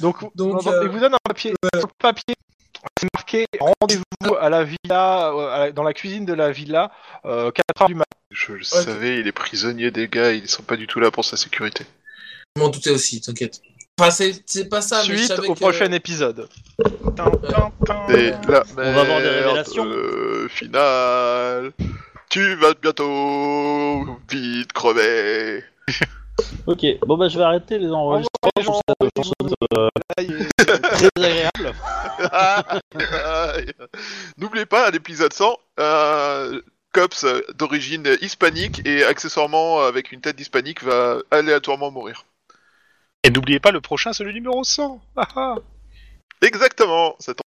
Donc, 0.00 0.16
Donc, 0.34 0.64
non, 0.64 0.72
euh, 0.72 0.80
il 0.84 0.88
vous 0.88 0.98
donne 1.00 1.14
un 1.14 1.18
papier. 1.28 1.54
Sur 1.74 1.86
le 1.86 1.92
papier, 1.98 2.34
c'est 3.00 3.08
marqué 3.14 3.46
rendez-vous 3.80 4.34
à 4.40 4.48
la 4.50 4.64
villa, 4.64 5.30
euh, 5.32 5.48
à 5.48 5.58
la- 5.58 5.72
dans 5.72 5.82
la 5.82 5.92
cuisine 5.94 6.24
de 6.24 6.32
la 6.34 6.50
villa, 6.50 6.90
euh, 7.24 7.50
4 7.50 7.82
heures 7.82 7.88
du 7.88 7.94
matin. 7.94 8.04
Je 8.30 8.52
le 8.52 8.62
savais, 8.64 9.20
il 9.20 9.26
est 9.26 9.32
prisonnier 9.32 9.90
des 9.90 10.08
gars, 10.08 10.32
ils 10.32 10.48
sont 10.48 10.62
pas 10.62 10.76
du 10.76 10.86
tout 10.86 11.00
là 11.00 11.10
pour 11.10 11.24
sa 11.24 11.36
sécurité. 11.36 11.84
Je 12.56 12.62
m'en 12.62 12.68
doutais 12.68 12.90
aussi, 12.90 13.20
t'inquiète. 13.20 13.60
Enfin, 13.98 14.10
c'est 14.10 14.68
pas 14.68 14.82
ça, 14.82 14.98
mais 15.08 15.12
je 15.12 15.16
Suite 15.16 15.28
savais 15.28 15.48
au 15.48 15.54
que... 15.54 15.60
prochain 15.60 15.90
épisode. 15.92 16.48
Et 18.10 18.32
On 18.46 18.50
va 18.50 19.00
avoir 19.00 19.20
des 19.20 19.28
révélations. 19.28 19.86
euh, 19.86 20.48
finale. 20.48 21.72
Tu 22.28 22.56
vas 22.56 22.74
bientôt 22.74 24.04
vite 24.30 24.72
crever. 24.72 25.62
Ok, 26.66 26.84
bon 27.06 27.16
bah 27.16 27.28
je 27.28 27.38
vais 27.38 27.44
arrêter 27.44 27.78
les 27.78 27.90
enregistrements 27.90 28.62
sur 28.62 28.80
cette 28.88 29.10
chanson 29.16 29.32
euh, 29.78 29.88
très 30.56 31.08
agréable. 31.16 31.72
N'oubliez 34.36 34.66
pas, 34.66 34.86
à 34.86 34.90
l'épisode 34.90 35.32
100, 35.32 35.56
euh, 35.78 36.60
Cops 36.92 37.24
d'origine 37.54 38.16
hispanique 38.22 38.84
et 38.86 39.04
accessoirement 39.04 39.80
avec 39.80 40.12
une 40.12 40.22
tête 40.22 40.40
hispanique 40.40 40.82
va 40.82 41.18
aléatoirement 41.30 41.90
mourir. 41.90 42.24
Et 43.22 43.30
n'oubliez 43.30 43.60
pas 43.60 43.70
le 43.70 43.80
prochain, 43.80 44.12
c'est 44.12 44.24
le 44.24 44.32
numéro 44.32 44.64
100. 44.64 45.00
Ah, 45.16 45.28
ah. 45.36 45.54
Exactement, 46.42 47.16
ça 47.18 47.34
tombe 47.34 47.44